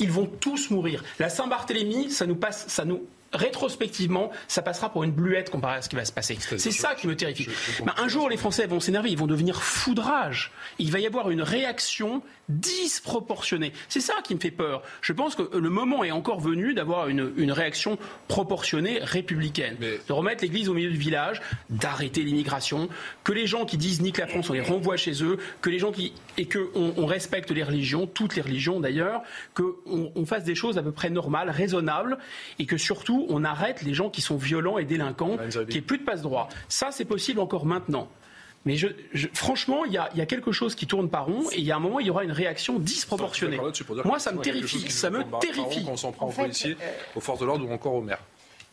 Ils 0.00 0.10
vont 0.10 0.26
tous 0.26 0.70
mourir. 0.70 1.04
La 1.20 1.28
Saint-Barthélemy, 1.28 2.10
ça 2.10 2.26
nous 2.26 2.34
passe, 2.34 2.66
ça 2.66 2.84
nous 2.84 3.06
rétrospectivement, 3.32 4.30
ça 4.48 4.62
passera 4.62 4.90
pour 4.90 5.04
une 5.04 5.12
bluette 5.12 5.50
comparé 5.50 5.76
à 5.76 5.82
ce 5.82 5.88
qui 5.88 5.96
va 5.96 6.04
se 6.04 6.12
passer. 6.12 6.36
C'est 6.40 6.72
ça 6.72 6.94
qui 6.94 7.06
me 7.06 7.14
terrifie. 7.14 7.48
Bah, 7.84 7.94
un 7.98 8.08
jour, 8.08 8.28
les 8.28 8.36
Français 8.36 8.66
vont 8.66 8.80
s'énerver, 8.80 9.10
ils 9.10 9.18
vont 9.18 9.26
devenir 9.26 9.62
foudrage. 9.62 10.52
Il 10.78 10.90
va 10.90 10.98
y 10.98 11.06
avoir 11.06 11.30
une 11.30 11.42
réaction 11.42 12.22
disproportionnée. 12.48 13.72
C'est 13.88 14.00
ça 14.00 14.14
qui 14.24 14.34
me 14.34 14.40
fait 14.40 14.50
peur. 14.50 14.82
Je 15.00 15.12
pense 15.12 15.36
que 15.36 15.56
le 15.56 15.70
moment 15.70 16.02
est 16.02 16.10
encore 16.10 16.40
venu 16.40 16.74
d'avoir 16.74 17.08
une, 17.08 17.50
réaction 17.50 17.98
proportionnée 18.28 19.00
républicaine. 19.02 19.76
De 19.80 20.12
remettre 20.12 20.42
l'église 20.42 20.68
au 20.68 20.74
milieu 20.74 20.90
du 20.90 20.98
village, 20.98 21.40
d'arrêter 21.68 22.22
l'immigration, 22.22 22.88
que 23.24 23.32
les 23.32 23.46
gens 23.46 23.64
qui 23.64 23.76
disent 23.76 24.00
nique 24.00 24.18
la 24.18 24.26
France, 24.26 24.50
on 24.50 24.52
les 24.52 24.60
renvoie 24.60 24.96
chez 24.96 25.22
eux, 25.22 25.38
que 25.60 25.70
les 25.70 25.78
gens 25.78 25.92
qui. 25.92 26.12
et 26.38 26.48
qu'on 26.48 26.94
on 26.96 27.06
respecte 27.06 27.50
les 27.50 27.62
religions, 27.62 28.06
toutes 28.06 28.36
les 28.36 28.42
religions 28.42 28.80
d'ailleurs, 28.80 29.22
qu'on 29.54 30.12
on 30.14 30.26
fasse 30.26 30.44
des 30.44 30.54
choses 30.54 30.78
à 30.78 30.82
peu 30.82 30.92
près 30.92 31.10
normales, 31.10 31.50
raisonnables, 31.50 32.18
et 32.58 32.66
que 32.66 32.76
surtout 32.76 33.19
on 33.28 33.44
arrête 33.44 33.82
les 33.82 33.94
gens 33.94 34.10
qui 34.10 34.20
sont 34.20 34.36
violents 34.36 34.78
et 34.78 34.84
délinquants, 34.84 35.36
qu'il 35.48 35.66
n'y 35.68 35.76
ait 35.76 35.80
plus 35.82 35.98
de 35.98 36.04
passe-droit. 36.04 36.48
Ça, 36.68 36.90
c'est 36.90 37.04
possible 37.04 37.40
encore 37.40 37.66
maintenant. 37.66 38.08
Mais 38.66 38.76
franchement, 39.32 39.86
il 39.86 39.92
y, 39.92 39.98
a, 39.98 40.26
quelque 40.26 40.52
chose 40.52 40.74
qui 40.74 40.86
tourne 40.86 41.08
par 41.08 41.26
rond 41.26 41.48
et 41.50 41.58
il 41.58 41.64
y 41.64 41.72
a 41.72 41.76
un 41.76 41.80
moment, 41.80 41.98
il 41.98 42.06
y 42.06 42.10
aura 42.10 42.24
une 42.24 42.32
réaction 42.32 42.78
disproportionnée. 42.78 43.58
Moi, 44.04 44.18
ça 44.18 44.32
me 44.32 44.42
terrifie. 44.42 44.90
Ça 44.90 45.08
me 45.08 45.24
terrifie. 45.40 45.86
On 45.88 45.96
s'en 45.96 46.12
prend 46.12 46.28
aux 46.28 46.32
policiers, 46.32 46.76
euh, 46.80 47.16
aux 47.16 47.20
forces 47.20 47.40
de 47.40 47.46
l'ordre 47.46 47.66
ou 47.66 47.72
encore 47.72 47.94
aux 47.94 48.02
maires. 48.02 48.22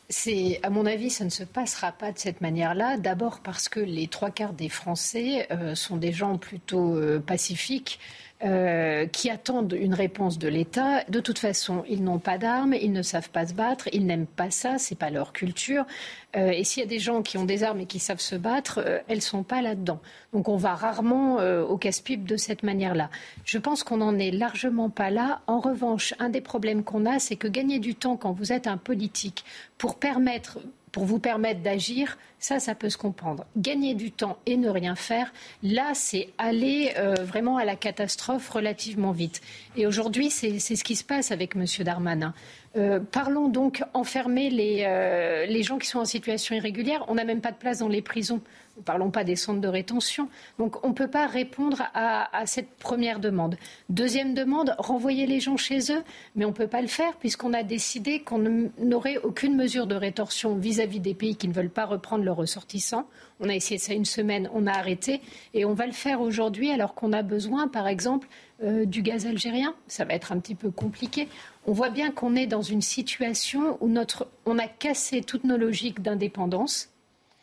C'est, 0.09 0.59
à 0.63 0.69
mon 0.69 0.85
avis, 0.85 1.09
ça 1.09 1.25
ne 1.25 1.29
se 1.29 1.43
passera 1.43 1.91
pas 1.91 2.11
de 2.11 2.19
cette 2.19 2.41
manière-là. 2.41 2.97
D'abord 2.97 3.39
parce 3.41 3.67
que 3.69 3.79
les 3.79 4.07
trois 4.07 4.29
quarts 4.29 4.53
des 4.53 4.69
Français 4.69 5.47
euh, 5.51 5.75
sont 5.75 5.97
des 5.97 6.11
gens 6.11 6.37
plutôt 6.37 6.95
euh, 6.95 7.19
pacifiques. 7.19 7.99
Euh, 8.43 9.07
qui 9.07 9.31
attendent 9.31 9.73
une 9.73 9.95
réponse 9.95 10.37
de 10.37 10.47
l'État. 10.47 11.03
De 11.09 11.19
toute 11.19 11.39
façon, 11.39 11.83
ils 11.89 12.03
n'ont 12.03 12.19
pas 12.19 12.37
d'armes, 12.37 12.75
ils 12.75 12.91
ne 12.91 13.01
savent 13.01 13.31
pas 13.31 13.47
se 13.47 13.53
battre, 13.55 13.89
ils 13.93 14.05
n'aiment 14.05 14.27
pas 14.27 14.51
ça, 14.51 14.77
c'est 14.77 14.93
pas 14.93 15.09
leur 15.09 15.33
culture. 15.33 15.87
Euh, 16.35 16.51
et 16.51 16.63
s'il 16.63 16.83
y 16.83 16.85
a 16.85 16.87
des 16.87 16.99
gens 16.99 17.23
qui 17.23 17.39
ont 17.39 17.45
des 17.45 17.63
armes 17.63 17.79
et 17.79 17.87
qui 17.87 17.97
savent 17.97 18.19
se 18.19 18.35
battre, 18.35 18.79
euh, 18.85 18.99
elles 19.07 19.23
sont 19.23 19.41
pas 19.41 19.63
là-dedans. 19.63 19.99
Donc 20.33 20.49
on 20.49 20.55
va 20.55 20.75
rarement 20.75 21.37
au 21.37 21.77
casse-pipe 21.77 22.25
de 22.25 22.37
cette 22.37 22.61
manière-là. 22.61 23.09
Je 23.43 23.57
pense 23.57 23.83
qu'on 23.83 23.97
n'en 23.97 24.19
est 24.19 24.29
largement 24.29 24.91
pas 24.91 25.09
là. 25.09 25.41
En 25.47 25.59
revanche, 25.59 26.13
un 26.19 26.29
des 26.29 26.41
problèmes 26.41 26.83
qu'on 26.83 27.07
a, 27.07 27.17
c'est 27.17 27.37
que 27.37 27.47
gagner 27.47 27.79
du 27.79 27.95
temps 27.95 28.17
quand 28.17 28.33
vous 28.33 28.53
êtes 28.53 28.67
un 28.67 28.77
politique 28.77 29.45
pour 29.79 29.95
permettre 29.95 30.59
pour 30.97 31.05
vous 31.05 31.19
permettre 31.19 31.61
d'agir, 31.61 32.17
ça, 32.39 32.57
peut 32.73 32.89
se 32.89 32.97
comprendre. 32.97 33.45
Gagner 33.55 33.93
du 33.93 34.11
temps 34.11 34.39
et 34.47 34.57
ne 34.57 34.67
rien 34.67 34.95
faire, 34.95 35.31
là, 35.61 35.91
c'est 35.93 36.29
aller 36.39 36.91
euh, 36.97 37.13
vraiment 37.21 37.57
à 37.57 37.65
la 37.65 37.75
catastrophe 37.75 38.49
relativement 38.49 39.11
vite. 39.11 39.41
Et 39.75 39.85
aujourd'hui, 39.85 40.31
c'est 40.31 40.57
ce 40.57 40.83
qui 40.83 40.95
se 40.95 41.03
passe 41.03 41.29
avec 41.29 41.55
M. 41.55 41.65
Darmanin. 41.81 42.33
Euh, 42.77 42.99
parlons 42.99 43.47
donc 43.47 43.83
enfermer 43.93 44.49
euh, 44.87 45.45
les 45.45 45.61
gens 45.61 45.77
qui 45.77 45.85
sont 45.85 45.99
en 45.99 46.05
situation 46.05 46.55
irrégulière. 46.55 47.05
On 47.09 47.13
n'a 47.13 47.25
même 47.25 47.41
pas 47.41 47.51
de 47.51 47.57
place 47.57 47.77
dans 47.77 47.89
les 47.89 48.01
prisons. 48.01 48.41
Ne 48.77 48.83
parlons 48.83 49.09
pas 49.09 49.23
des 49.23 49.35
centres 49.35 49.59
de 49.59 49.67
rétention. 49.67 50.29
Donc 50.59 50.85
on 50.85 50.89
ne 50.89 50.93
peut 50.93 51.09
pas 51.09 51.25
répondre 51.25 51.81
à, 51.95 52.45
cette 52.45 52.69
première 52.77 53.19
demande. 53.19 53.57
Deuxième 53.89 54.35
demande, 54.35 54.75
renvoyer 54.77 55.25
les 55.25 55.39
gens 55.39 55.57
chez 55.57 55.91
eux, 55.91 56.03
mais 56.35 56.45
on 56.45 56.49
ne 56.49 56.53
peut 56.53 56.67
pas 56.67 56.81
le 56.81 56.87
faire 56.87 57.15
puisqu'on 57.15 57.53
a 57.53 57.63
décidé 57.63 58.19
qu'on 58.19 58.69
n'aurait 58.77 59.17
aucune 59.17 59.55
mesure 59.55 59.87
de 59.87 59.95
rétorsion 59.95 60.55
vis-à-vis 60.55 60.99
des 60.99 61.15
pays 61.15 61.35
qui 61.35 61.47
ne 61.47 61.53
veulent 61.53 61.71
pas 61.71 61.85
reprendre 61.85 62.23
leurs 62.23 62.35
ressortissants. 62.35 63.07
On 63.39 63.49
a 63.49 63.55
essayé 63.55 63.79
ça 63.79 63.93
une 63.93 64.05
semaine, 64.05 64.47
on 64.53 64.67
a 64.67 64.71
arrêté 64.71 65.21
et 65.55 65.65
on 65.65 65.73
va 65.73 65.87
le 65.87 65.91
faire 65.91 66.21
aujourd'hui 66.21 66.69
alors 66.71 66.93
qu'on 66.93 67.13
a 67.13 67.23
besoin, 67.23 67.67
par 67.67 67.87
exemple, 67.87 68.27
euh, 68.63 68.85
du 68.85 69.01
gaz 69.01 69.25
algérien. 69.25 69.73
Ça 69.87 70.05
va 70.05 70.13
être 70.13 70.31
un 70.31 70.39
petit 70.39 70.55
peu 70.55 70.69
compliqué. 70.69 71.27
On 71.65 71.71
voit 71.71 71.89
bien 71.89 72.11
qu'on 72.11 72.35
est 72.35 72.47
dans 72.47 72.61
une 72.61 72.81
situation 72.81 73.77
où 73.81 73.87
notre, 73.87 74.27
on 74.45 74.59
a 74.59 74.67
cassé 74.67 75.21
toutes 75.21 75.45
nos 75.45 75.57
logiques 75.57 76.01
d'indépendance 76.01 76.89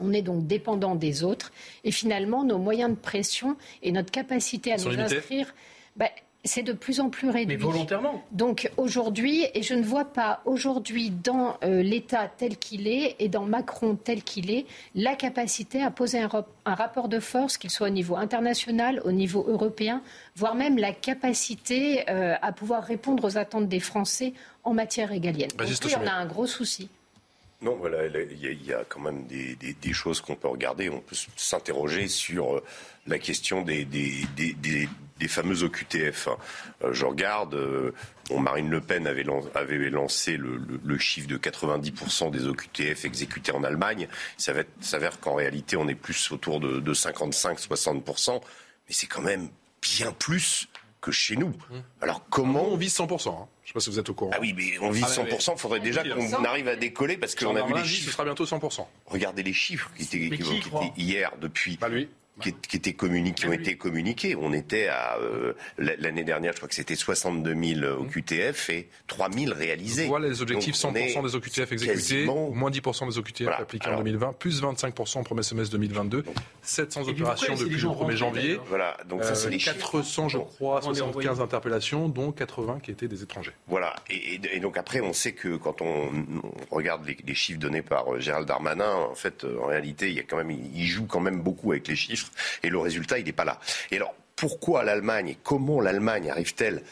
on 0.01 0.13
est 0.13 0.23
donc 0.23 0.47
dépendant 0.47 0.95
des 0.95 1.25
autres. 1.25 1.53
Et 1.85 1.91
finalement, 1.91 2.45
nos 2.45 2.59
moyens 2.59 2.91
de 2.91 2.97
pression 2.97 3.57
et 3.83 3.93
notre 3.93 4.11
capacité 4.11 4.73
à 4.73 4.77
nous 4.77 4.99
inscrire, 4.99 5.55
bah, 5.97 6.09
c'est 6.45 6.63
de 6.63 6.73
plus 6.73 7.01
en 7.01 7.09
plus 7.09 7.31
réduit. 7.31 7.57
Mais 7.57 7.63
volontairement. 7.63 8.23
Donc 8.31 8.71
aujourd'hui, 8.77 9.47
et 9.55 9.63
je 9.63 9.75
ne 9.75 9.83
vois 9.83 10.05
pas 10.05 10.43
aujourd'hui 10.45 11.11
dans 11.11 11.57
euh, 11.65 11.83
l'État 11.83 12.31
tel 12.37 12.59
qu'il 12.59 12.87
est 12.87 13.17
et 13.19 13.29
dans 13.29 13.45
Macron 13.45 13.97
tel 13.97 14.23
qu'il 14.23 14.51
est, 14.51 14.67
la 14.95 15.15
capacité 15.15 15.83
à 15.83 15.91
poser 15.91 16.21
un, 16.21 16.29
rapport 16.67 17.09
de 17.09 17.19
force, 17.19 17.57
qu'il 17.57 17.71
soit 17.71 17.87
au 17.87 17.91
niveau 17.91 18.17
international, 18.17 19.01
au 19.05 19.13
niveau 19.13 19.47
européen, 19.49 20.03
voire 20.37 20.55
même 20.55 20.77
la 20.77 20.93
capacité 20.93 22.09
euh, 22.11 22.35
à 22.43 22.53
pouvoir 22.53 22.85
répondre 22.85 23.25
aux 23.25 23.39
attentes 23.39 23.69
des 23.69 23.81
Français 23.81 24.35
en 24.65 24.75
matière 24.75 25.09
régalienne. 25.09 25.51
Donc, 25.57 25.69
oui, 25.69 25.93
on 25.99 26.07
a 26.07 26.13
un 26.13 26.27
gros 26.27 26.47
souci. 26.47 26.91
Non, 27.65 27.77
voilà, 27.77 28.07
il 28.07 28.67
y, 28.67 28.75
a 28.75 28.85
quand 28.87 29.01
même 29.01 29.27
des, 29.27 29.93
choses 29.95 30.21
qu'on 30.21 30.37
peut 30.37 30.49
regarder. 30.49 30.91
On 30.91 31.01
peut 31.01 31.17
s'interroger 31.35 32.09
sur 32.09 32.57
euh, 32.57 32.65
la 33.07 33.19
question 33.19 33.63
des, 33.63 33.87
des, 33.87 35.29
fameux 35.29 35.63
OQTF. 35.63 36.29
Hein. 36.29 36.37
Euh, 36.83 36.93
je 36.93 37.07
regarde, 37.07 37.55
euh, 37.55 37.93
Marine 38.31 38.69
Le 38.69 38.83
Pen 38.83 39.07
avait, 39.07 39.23
lancé 39.89 40.37
le, 40.37 40.99
chiffre 40.99 41.27
de 41.27 41.39
90% 41.39 42.31
des 42.31 42.47
OQTF 42.47 43.07
exécutés 43.07 43.53
en 43.53 43.65
Allemagne. 43.65 44.09
Il 44.39 44.65
s'avère 44.81 45.19
qu'en 45.21 45.35
réalité, 45.35 45.79
on 45.79 45.89
est 45.89 45.95
plus 45.95 46.33
autour 46.33 46.61
de 46.61 46.93
55-60%, 46.93 48.43
mais 48.43 48.95
c'est 48.95 49.07
quand 49.07 49.23
même 49.23 49.49
bien 49.81 50.13
plus 50.13 50.69
que 51.05 51.13
chez 51.13 51.37
nous. 51.37 51.49
Mmh. 51.49 51.81
Alors 52.01 52.25
comment 52.31 52.67
On 52.71 52.77
vise 52.77 52.97
100%. 52.97 53.29
Hein. 53.29 53.47
Je 53.63 53.69
ne 53.69 53.69
sais 53.69 53.73
pas 53.75 53.81
si 53.81 53.91
vous 53.91 53.99
êtes 53.99 54.09
au 54.09 54.15
courant. 54.15 54.31
Ah 54.33 54.39
oui, 54.41 54.55
mais 54.57 54.79
on 54.81 54.91
vise 54.91 55.05
100%. 55.05 55.53
Il 55.53 55.59
faudrait 55.59 55.81
déjà 55.81 56.03
qu'on 56.03 56.45
arrive 56.45 56.67
à 56.67 56.77
décoller 56.77 57.19
parce 57.19 57.35
qu'on 57.35 57.55
a 57.55 57.63
vu 57.67 57.75
les 57.75 57.85
chiffres. 57.85 58.07
Ce 58.07 58.13
sera 58.13 58.25
bientôt 58.25 58.45
100%. 58.45 58.87
Regardez 59.07 59.43
les 59.43 59.53
chiffres 59.53 59.91
qui 59.97 60.03
étaient, 60.05 60.37
hier 60.97 61.33
depuis. 61.41 61.77
Pas 61.77 61.89
lui. 61.89 62.09
Qui, 62.41 62.77
étaient 62.77 62.95
communiqués, 62.95 63.43
qui 63.43 63.49
ont 63.49 63.53
été 63.53 63.77
communiqués. 63.77 64.37
On 64.37 64.53
était 64.53 64.89
à 64.89 65.19
euh, 65.19 65.53
l'année 65.79 66.25
dernière, 66.25 66.53
je 66.53 66.57
crois 66.57 66.69
que 66.69 66.75
c'était 66.75 66.97
62 66.97 67.55
000 67.81 68.01
au 68.01 68.05
QTF 68.05 68.71
et 68.71 68.89
3 69.07 69.31
000 69.31 69.55
réalisés. 69.55 70.07
Voilà 70.07 70.29
les 70.29 70.43
objectifs 70.43 70.75
100% 70.75 71.23
des 71.23 71.35
OQTF 71.37 71.73
exécutés, 71.73 72.25
moins 72.27 72.71
10% 72.71 73.09
des 73.09 73.19
OQTF 73.19 73.49
appliqués 73.49 73.91
en 73.91 73.99
2020, 73.99 74.33
plus 74.35 74.63
25% 74.63 75.21
au 75.21 75.23
premier 75.23 75.43
semestre 75.43 75.73
2022, 75.73 76.25
700 76.63 77.09
opérations 77.09 77.55
depuis 77.55 77.77
le 77.77 77.89
1er 77.89 78.17
janvier. 78.17 78.61
Voilà, 78.69 78.97
donc 79.09 79.23
ça 79.25 79.35
c'est 79.35 79.51
les 79.51 79.59
400, 79.59 80.29
je 80.29 80.39
crois, 80.39 80.83
75 80.83 81.41
interpellations, 81.41 82.09
dont 82.09 82.33
80 82.33 82.81
qui 82.83 82.91
étaient 82.91 83.09
des 83.09 83.23
étrangers. 83.23 83.53
Voilà, 83.69 83.95
et, 84.11 84.59
donc 84.59 84.77
après 84.77 85.01
on 85.01 85.13
sait 85.13 85.33
que 85.33 85.57
quand 85.57 85.83
on, 85.83 86.11
regarde 86.71 87.07
les, 87.07 87.35
chiffres 87.35 87.59
donnés 87.59 87.83
par 87.83 88.13
euh, 88.13 88.21
Gérald 88.21 88.47
Darmanin, 88.47 88.93
en 88.95 89.15
fait, 89.15 89.45
euh, 89.45 89.59
en 89.61 89.67
réalité, 89.67 90.09
il 90.09 90.15
y 90.15 90.21
a 90.21 90.23
quand 90.23 90.37
même, 90.37 90.51
il 90.51 90.87
joue 90.87 91.07
quand 91.07 91.21
même 91.21 91.41
beaucoup 91.41 91.73
avec 91.73 91.89
les 91.89 91.97
chiffres 91.97 92.24
et 92.63 92.71
le 92.71 92.79
résultat, 92.79 93.19
il 93.19 93.25
n'est 93.25 93.33
pas 93.33 93.45
là. 93.45 93.59
Et 93.91 93.97
alors, 93.97 94.15
pourquoi 94.37 94.85
l'Allemagne 94.85 95.37
comment 95.43 95.81
l'Allemagne 95.81 96.31
arrive-t-elle, 96.31 96.83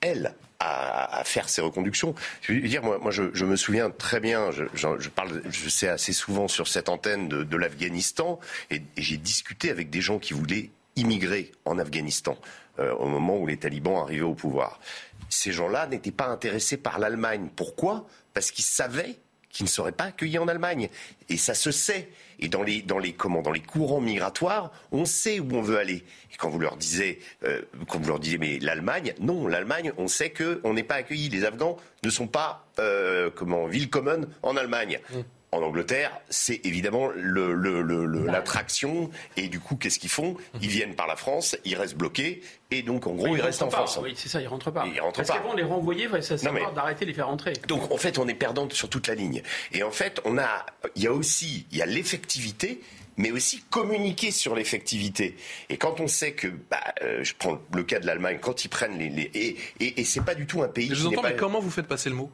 elle, 0.00 0.34
à, 0.58 1.22
faire 1.24 1.48
ces 1.48 1.60
reconductions? 1.60 2.14
Je 2.42 2.52
veux 2.52 2.60
dire, 2.60 2.82
moi, 2.82 2.98
moi 2.98 3.10
je, 3.10 3.44
me 3.44 3.56
souviens 3.56 3.90
très 3.90 4.20
bien, 4.20 4.50
je, 4.50 5.08
parle, 5.08 5.42
je 5.50 5.68
sais 5.68 5.88
assez 5.88 6.12
souvent 6.12 6.48
sur 6.48 6.68
cette 6.68 6.88
antenne 6.88 7.28
de, 7.28 7.56
l'Afghanistan, 7.56 8.38
et, 8.70 8.82
j'ai 8.96 9.16
discuté 9.16 9.70
avec 9.70 9.90
des 9.90 10.00
gens 10.00 10.18
qui 10.18 10.34
voulaient 10.34 10.70
immigrer 10.96 11.52
en 11.64 11.78
Afghanistan 11.78 12.36
euh, 12.78 12.94
au 12.94 13.06
moment 13.06 13.38
où 13.38 13.46
les 13.46 13.56
talibans 13.56 14.02
arrivaient 14.02 14.22
au 14.22 14.34
pouvoir. 14.34 14.80
Ces 15.28 15.52
gens-là 15.52 15.86
n'étaient 15.86 16.12
pas 16.12 16.26
intéressés 16.26 16.76
par 16.76 16.98
l'Allemagne. 16.98 17.48
Pourquoi? 17.56 18.06
Parce 18.34 18.50
qu'ils 18.50 18.64
savaient 18.64 19.16
qu'ils 19.52 19.64
ne 19.64 19.70
seraient 19.70 19.92
pas 19.92 20.04
accueillis 20.04 20.38
en 20.38 20.48
Allemagne. 20.48 20.88
Et 21.28 21.36
ça 21.36 21.54
se 21.54 21.70
sait. 21.70 22.08
Et 22.42 22.48
dans 22.48 22.62
les, 22.62 22.82
dans 22.82 22.98
les, 22.98 23.12
comment, 23.12 23.40
dans 23.40 23.52
les 23.52 23.60
courants 23.60 24.00
migratoires, 24.00 24.72
on 24.90 25.04
sait 25.04 25.38
où 25.38 25.48
on 25.52 25.62
veut 25.62 25.78
aller. 25.78 26.04
Et 26.32 26.36
quand 26.36 26.50
vous 26.50 26.58
leur 26.58 26.76
disiez, 26.76 27.20
euh, 27.44 27.62
quand 27.88 28.00
vous 28.00 28.08
leur 28.08 28.18
disiez, 28.18 28.38
mais 28.38 28.58
l'Allemagne, 28.58 29.14
non, 29.20 29.46
l'Allemagne, 29.46 29.92
on 29.96 30.08
sait 30.08 30.32
qu'on 30.32 30.74
n'est 30.74 30.82
pas 30.82 30.96
accueilli. 30.96 31.28
Les 31.28 31.44
Afghans 31.44 31.76
ne 32.02 32.10
sont 32.10 32.26
pas, 32.26 32.66
euh, 32.80 33.30
comment, 33.34 33.66
ville 33.66 33.88
commune 33.88 34.26
en 34.42 34.56
Allemagne. 34.56 34.98
Mmh 35.10 35.20
en 35.52 35.62
Angleterre, 35.62 36.18
c'est 36.30 36.64
évidemment 36.64 37.10
l'attraction. 37.14 39.10
Et 39.36 39.48
du 39.48 39.60
coup, 39.60 39.76
qu'est-ce 39.76 39.98
qu'ils 39.98 40.10
font? 40.10 40.36
Ils 40.62 40.68
viennent 40.68 40.94
par 40.94 41.06
la 41.06 41.16
France, 41.16 41.56
ils 41.64 41.76
restent 41.76 41.96
bloqués. 41.96 42.42
Et 42.70 42.82
donc, 42.82 43.06
en 43.06 43.12
gros, 43.12 43.36
ils, 43.36 43.42
restent 43.42 43.62
en 43.62 43.70
France. 43.70 44.00
Oui, 44.02 44.14
c'est 44.16 44.30
ça, 44.30 44.40
ils 44.40 44.48
rentrent 44.48 44.70
pas. 44.70 44.86
Ils 44.86 44.98
rentrent 45.00 45.18
Parce 45.18 45.30
qu'avant, 45.30 45.52
les 45.52 45.62
renvoyer, 45.62 46.08
ça 46.22 46.38
sert 46.38 46.72
d'arrêter 46.72 47.04
de 47.04 47.10
les 47.10 47.14
faire 47.14 47.28
rentrer. 47.28 47.52
Donc, 47.68 47.92
en 47.92 47.98
fait, 47.98 48.18
on 48.18 48.26
est 48.28 48.34
perdant 48.34 48.68
sur 48.70 48.88
toute 48.88 49.08
la 49.08 49.14
ligne. 49.14 49.42
Et 49.72 49.82
en 49.82 49.90
fait, 49.90 50.22
on 50.24 50.38
a, 50.38 50.64
il 50.96 51.02
y 51.02 51.06
a 51.06 51.12
aussi, 51.12 51.66
il 51.70 51.76
y 51.76 51.82
a 51.82 51.86
l'effectivité 51.86 52.80
mais 53.18 53.30
aussi 53.30 53.62
communiquer 53.68 54.30
sur 54.30 54.54
l'effectivité. 54.54 55.36
Et 55.68 55.76
quand 55.76 56.00
on 56.00 56.08
sait 56.08 56.32
que, 56.32 56.48
bah, 56.48 56.78
euh, 57.02 57.22
je 57.22 57.34
prends 57.38 57.58
le 57.74 57.82
cas 57.82 58.00
de 58.00 58.06
l'Allemagne, 58.06 58.38
quand 58.40 58.64
ils 58.64 58.68
prennent 58.68 58.98
les, 58.98 59.10
les 59.10 59.30
et, 59.34 59.56
et, 59.80 60.00
et 60.00 60.04
c'est 60.04 60.24
pas 60.24 60.34
du 60.34 60.46
tout 60.46 60.62
un 60.62 60.68
pays. 60.68 60.88
Je 60.88 60.94
vous 60.94 61.08
entends, 61.08 61.22
mais 61.22 61.36
comment 61.36 61.60
vous 61.60 61.70
faites 61.70 61.86
passer 61.86 62.08
le 62.08 62.16
mot? 62.16 62.30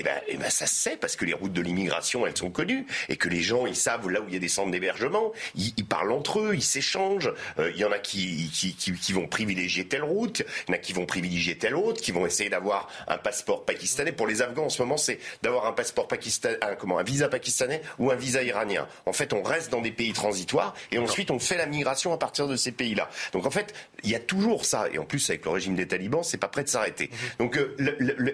Eh 0.00 0.02
ben, 0.02 0.18
eh 0.28 0.36
ben, 0.38 0.48
ça 0.48 0.66
se 0.66 0.74
sait 0.74 0.96
parce 0.96 1.14
que 1.14 1.26
les 1.26 1.34
routes 1.34 1.52
de 1.52 1.60
l'immigration, 1.60 2.26
elles 2.26 2.36
sont 2.36 2.50
connues 2.50 2.86
et 3.10 3.16
que 3.16 3.28
les 3.28 3.42
gens, 3.42 3.66
ils 3.66 3.76
savent 3.76 4.08
là 4.08 4.22
où 4.22 4.24
il 4.28 4.32
y 4.34 4.36
a 4.36 4.40
des 4.40 4.48
centres 4.48 4.70
d'hébergement, 4.70 5.32
ils, 5.54 5.74
parlent 5.84 6.12
entre 6.12 6.40
eux, 6.40 6.54
ils 6.54 6.62
s'échangent. 6.62 7.30
Euh, 7.58 7.70
il 7.74 7.78
y 7.78 7.84
en 7.84 7.92
a 7.92 7.98
qui 7.98 8.50
qui, 8.50 8.74
qui, 8.74 9.12
vont 9.12 9.26
privilégier 9.26 9.86
telle 9.86 10.04
route, 10.04 10.42
il 10.66 10.70
y 10.70 10.72
en 10.72 10.74
a 10.76 10.78
qui 10.78 10.94
vont 10.94 11.04
privilégier 11.04 11.58
telle 11.58 11.74
autre, 11.74 12.00
qui 12.00 12.12
vont 12.12 12.24
essayer 12.24 12.48
d'avoir 12.48 12.88
un 13.08 13.18
passeport 13.18 13.66
pakistanais. 13.66 14.12
Pour 14.12 14.26
les 14.26 14.40
Afghans, 14.40 14.64
en 14.64 14.68
ce 14.70 14.80
moment, 14.80 14.96
c'est 14.96 15.18
d'avoir 15.42 15.66
un 15.66 15.72
passeport 15.72 16.08
pakistanais, 16.08 16.56
un, 16.62 16.76
comment, 16.76 16.98
un 16.98 17.02
visa 17.02 17.28
pakistanais 17.28 17.82
ou 17.98 18.10
un 18.10 18.16
visa 18.16 18.42
iranien. 18.42 18.88
En 19.04 19.12
fait, 19.12 19.34
on 19.34 19.42
reste 19.42 19.70
dans 19.70 19.82
des 19.82 19.92
pays 19.92 20.14
transitoires 20.14 20.74
et 20.92 20.98
ensuite 20.98 21.30
on 21.30 21.38
fait 21.38 21.58
la 21.58 21.66
migration 21.66 22.14
à 22.14 22.16
partir 22.16 22.48
de 22.48 22.56
ces 22.56 22.72
pays-là. 22.72 23.10
Donc 23.34 23.44
en 23.44 23.50
fait, 23.50 23.74
il 24.02 24.10
y 24.10 24.14
a 24.14 24.20
toujours 24.20 24.64
ça. 24.64 24.88
Et 24.90 24.98
en 24.98 25.04
plus, 25.04 25.28
avec 25.28 25.44
le 25.44 25.50
régime 25.50 25.74
des 25.74 25.86
talibans, 25.86 26.22
c'est 26.22 26.38
pas 26.38 26.48
prêt 26.48 26.64
de 26.64 26.68
s'arrêter. 26.68 27.10
Mhm. 27.10 27.18
Donc 27.38 27.58
euh, 27.58 27.76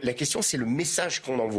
la 0.02 0.12
question, 0.12 0.42
c'est 0.42 0.56
le 0.56 0.66
message 0.66 1.22
qu'on 1.22 1.40
envoie 1.40 1.55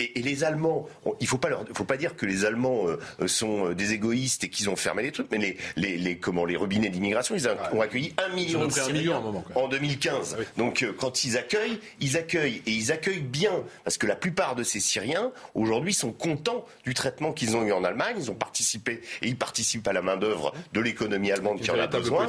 et, 0.00 0.22
les 0.22 0.44
Allemands, 0.44 0.86
il 1.20 1.26
faut 1.26 1.38
leur, 1.48 1.64
faut 1.74 1.84
pas 1.84 1.96
dire 1.96 2.16
que 2.16 2.26
les 2.26 2.44
Allemands 2.44 2.88
euh, 2.88 2.98
euh, 3.20 3.28
sont 3.28 3.68
euh, 3.68 3.74
des 3.74 3.92
égoïstes 3.92 4.44
et 4.44 4.48
qu'ils 4.48 4.68
ont 4.68 4.76
fermé 4.76 5.02
les 5.02 5.12
trucs, 5.12 5.30
mais 5.30 5.38
les, 5.38 5.56
les, 5.76 5.96
les 5.96 6.18
comment, 6.18 6.44
les 6.44 6.56
robinets 6.56 6.88
d'immigration, 6.88 7.34
ils 7.34 7.48
ont 7.48 7.80
accueilli 7.80 8.14
un 8.18 8.34
million 8.34 8.66
de 8.66 8.72
Syriens 8.72 9.22
en 9.54 9.68
2015. 9.68 10.36
Ah 10.38 10.42
Donc 10.56 10.84
quand 10.98 11.24
ils 11.24 11.36
accueillent, 11.36 11.78
ils 12.00 12.16
accueillent 12.16 12.62
et 12.66 12.72
ils 12.72 12.92
accueillent 12.92 13.20
bien 13.20 13.62
parce 13.84 13.98
que 13.98 14.06
la 14.06 14.16
plupart 14.16 14.54
de 14.54 14.62
ces 14.62 14.80
Syriens 14.80 15.32
aujourd'hui 15.54 15.94
sont 15.94 16.12
contents 16.12 16.64
du 16.84 16.94
traitement 16.94 17.32
qu'ils 17.32 17.56
ont 17.56 17.62
eu 17.62 17.72
en 17.72 17.84
Allemagne. 17.84 18.16
Ils 18.18 18.30
ont 18.30 18.34
participé 18.34 19.00
et 19.22 19.28
ils 19.28 19.36
participent 19.36 19.86
à 19.88 19.92
la 19.92 20.02
main 20.02 20.16
d'œuvre 20.16 20.52
de 20.72 20.80
l'économie 20.80 21.30
allemande 21.32 21.60
qui 21.60 21.70
en 21.70 21.78
a 21.78 21.86
besoin. 21.86 22.26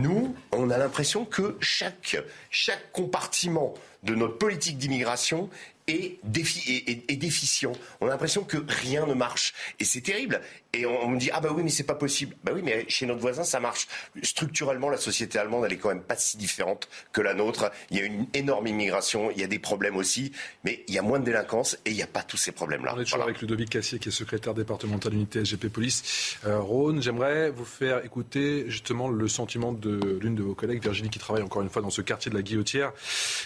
Nous, 0.00 0.34
on 0.52 0.70
a 0.70 0.78
l'impression 0.78 1.24
que 1.24 1.56
chaque 1.60 2.16
chaque 2.50 2.92
compartiment 2.92 3.74
de 4.02 4.14
notre 4.14 4.38
politique 4.38 4.78
d'immigration 4.78 5.50
est, 5.88 6.20
déficient. 6.24 7.72
On 8.00 8.06
a 8.06 8.10
l'impression 8.10 8.44
que 8.44 8.58
rien 8.68 9.06
ne 9.06 9.14
marche. 9.14 9.54
Et 9.80 9.84
c'est 9.84 10.00
terrible. 10.00 10.40
Et 10.74 10.86
on, 10.86 11.08
me 11.08 11.18
dit, 11.18 11.30
ah 11.32 11.40
bah 11.40 11.50
oui, 11.54 11.62
mais 11.62 11.70
c'est 11.70 11.84
pas 11.84 11.94
possible. 11.94 12.36
Bah 12.44 12.52
oui, 12.54 12.60
mais 12.62 12.84
chez 12.88 13.06
notre 13.06 13.20
voisin, 13.20 13.42
ça 13.42 13.58
marche. 13.58 13.88
Structurellement, 14.22 14.90
la 14.90 14.98
société 14.98 15.38
allemande, 15.38 15.64
elle 15.64 15.72
est 15.72 15.78
quand 15.78 15.88
même 15.88 16.02
pas 16.02 16.16
si 16.16 16.36
différente 16.36 16.88
que 17.12 17.20
la 17.20 17.34
nôtre. 17.34 17.70
Il 17.90 17.96
y 17.96 18.00
a 18.00 18.04
une 18.04 18.26
énorme 18.34 18.66
immigration, 18.66 19.30
il 19.30 19.40
y 19.40 19.44
a 19.44 19.46
des 19.46 19.58
problèmes 19.58 19.96
aussi, 19.96 20.32
mais 20.64 20.84
il 20.86 20.94
y 20.94 20.98
a 20.98 21.02
moins 21.02 21.18
de 21.18 21.24
délinquance 21.24 21.78
et 21.84 21.90
il 21.90 21.96
n'y 21.96 22.02
a 22.02 22.06
pas 22.06 22.22
tous 22.22 22.36
ces 22.36 22.52
problèmes-là. 22.52 22.94
On 22.96 23.00
est 23.00 23.04
toujours 23.04 23.22
avec 23.22 23.40
Ludovic 23.40 23.70
Cassier, 23.70 23.98
qui 23.98 24.10
est 24.10 24.12
secrétaire 24.12 24.54
départemental 24.54 25.14
unité 25.14 25.44
SGP 25.44 25.68
Police. 25.68 26.36
Euh, 26.46 26.60
Rhône, 26.60 27.02
j'aimerais 27.02 27.50
vous 27.50 27.64
faire 27.64 28.04
écouter 28.04 28.64
justement 28.68 29.08
le 29.08 29.26
sentiment 29.28 29.72
de 29.72 30.18
l'une 30.20 30.34
de 30.34 30.42
vos 30.42 30.54
collègues, 30.54 30.82
Virginie, 30.82 31.10
qui 31.10 31.18
travaille 31.18 31.42
encore 31.42 31.62
une 31.62 31.70
fois 31.70 31.82
dans 31.82 31.90
ce 31.90 32.02
quartier 32.02 32.30
de 32.30 32.36
la 32.36 32.42
Guillotière. 32.42 32.92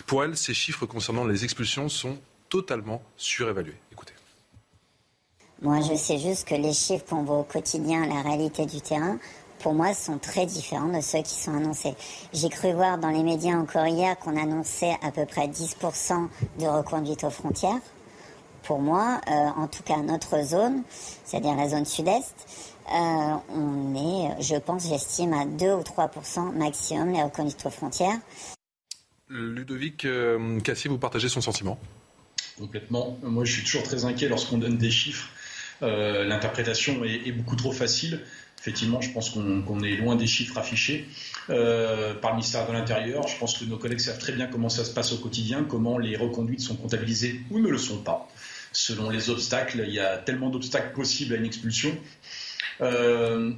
Pour 0.06 0.24
elle, 0.24 0.36
ces 0.36 0.54
chiffres 0.54 0.86
concernant 0.86 1.24
les 1.24 1.44
expulsions 1.44 1.88
sont 1.88 2.18
totalement 2.52 3.00
surévalués. 3.16 3.80
Écoutez. 3.90 4.12
Moi, 5.62 5.80
je 5.80 5.94
sais 5.94 6.18
juste 6.18 6.46
que 6.46 6.54
les 6.54 6.74
chiffres 6.74 7.06
qu'on 7.08 7.22
voit 7.22 7.38
au 7.38 7.44
quotidien, 7.44 8.04
la 8.06 8.20
réalité 8.20 8.66
du 8.66 8.82
terrain, 8.82 9.16
pour 9.60 9.72
moi, 9.72 9.94
sont 9.94 10.18
très 10.18 10.44
différents 10.44 10.92
de 10.94 11.00
ceux 11.00 11.22
qui 11.22 11.34
sont 11.34 11.54
annoncés. 11.54 11.94
J'ai 12.34 12.50
cru 12.50 12.74
voir 12.74 12.98
dans 12.98 13.08
les 13.08 13.22
médias 13.22 13.54
encore 13.54 13.86
hier 13.86 14.18
qu'on 14.18 14.36
annonçait 14.36 14.94
à 15.02 15.10
peu 15.10 15.24
près 15.24 15.46
10% 15.46 16.28
de 16.60 16.66
reconduite 16.66 17.24
aux 17.24 17.30
frontières. 17.30 17.80
Pour 18.64 18.80
moi, 18.80 19.22
euh, 19.28 19.32
en 19.32 19.66
tout 19.66 19.82
cas, 19.82 19.96
notre 20.02 20.44
zone, 20.44 20.82
c'est-à-dire 21.24 21.54
la 21.54 21.70
zone 21.70 21.86
sud-est, 21.86 22.34
euh, 22.92 23.34
on 23.56 23.94
est, 23.94 24.42
je 24.42 24.56
pense, 24.56 24.88
j'estime 24.88 25.32
à 25.32 25.46
2 25.46 25.72
ou 25.72 25.80
3% 25.80 26.52
maximum 26.52 27.12
les 27.12 27.22
reconduites 27.22 27.64
aux 27.64 27.70
frontières. 27.70 28.18
Ludovic 29.30 30.04
euh, 30.04 30.60
Cassier, 30.60 30.90
vous 30.90 30.98
partagez 30.98 31.30
son 31.30 31.40
sentiment? 31.40 31.78
Complètement. 32.58 33.18
Moi, 33.22 33.44
je 33.44 33.52
suis 33.52 33.62
toujours 33.62 33.82
très 33.82 34.04
inquiet 34.04 34.28
lorsqu'on 34.28 34.58
donne 34.58 34.76
des 34.76 34.90
chiffres. 34.90 35.28
Euh, 35.82 36.24
l'interprétation 36.24 37.04
est, 37.04 37.32
beaucoup 37.32 37.56
trop 37.56 37.72
facile. 37.72 38.20
Effectivement, 38.60 39.00
je 39.00 39.10
pense 39.10 39.30
qu'on 39.30 39.82
est 39.82 39.96
loin 39.96 40.14
des 40.14 40.28
chiffres 40.28 40.56
affichés 40.56 41.08
euh, 41.50 42.14
par 42.14 42.30
le 42.30 42.36
ministère 42.36 42.66
de 42.68 42.72
l'Intérieur. 42.72 43.26
Je 43.26 43.36
pense 43.36 43.58
que 43.58 43.64
nos 43.64 43.76
collègues 43.76 43.98
savent 43.98 44.18
très 44.18 44.32
bien 44.32 44.46
comment 44.46 44.68
ça 44.68 44.84
se 44.84 44.92
passe 44.92 45.12
au 45.12 45.18
quotidien, 45.18 45.64
comment 45.64 45.98
les 45.98 46.16
reconduites 46.16 46.60
sont 46.60 46.76
comptabilisées 46.76 47.40
ou 47.50 47.58
ne 47.58 47.68
le 47.68 47.78
sont 47.78 47.98
pas. 47.98 48.28
Selon 48.70 49.10
les 49.10 49.30
obstacles, 49.30 49.84
il 49.86 49.92
y 49.92 49.98
a 49.98 50.16
tellement 50.16 50.48
d'obstacles 50.48 50.92
possibles 50.94 51.34
à 51.34 51.36
une 51.38 51.44
expulsion. 51.44 51.96
Euh, 52.80 53.52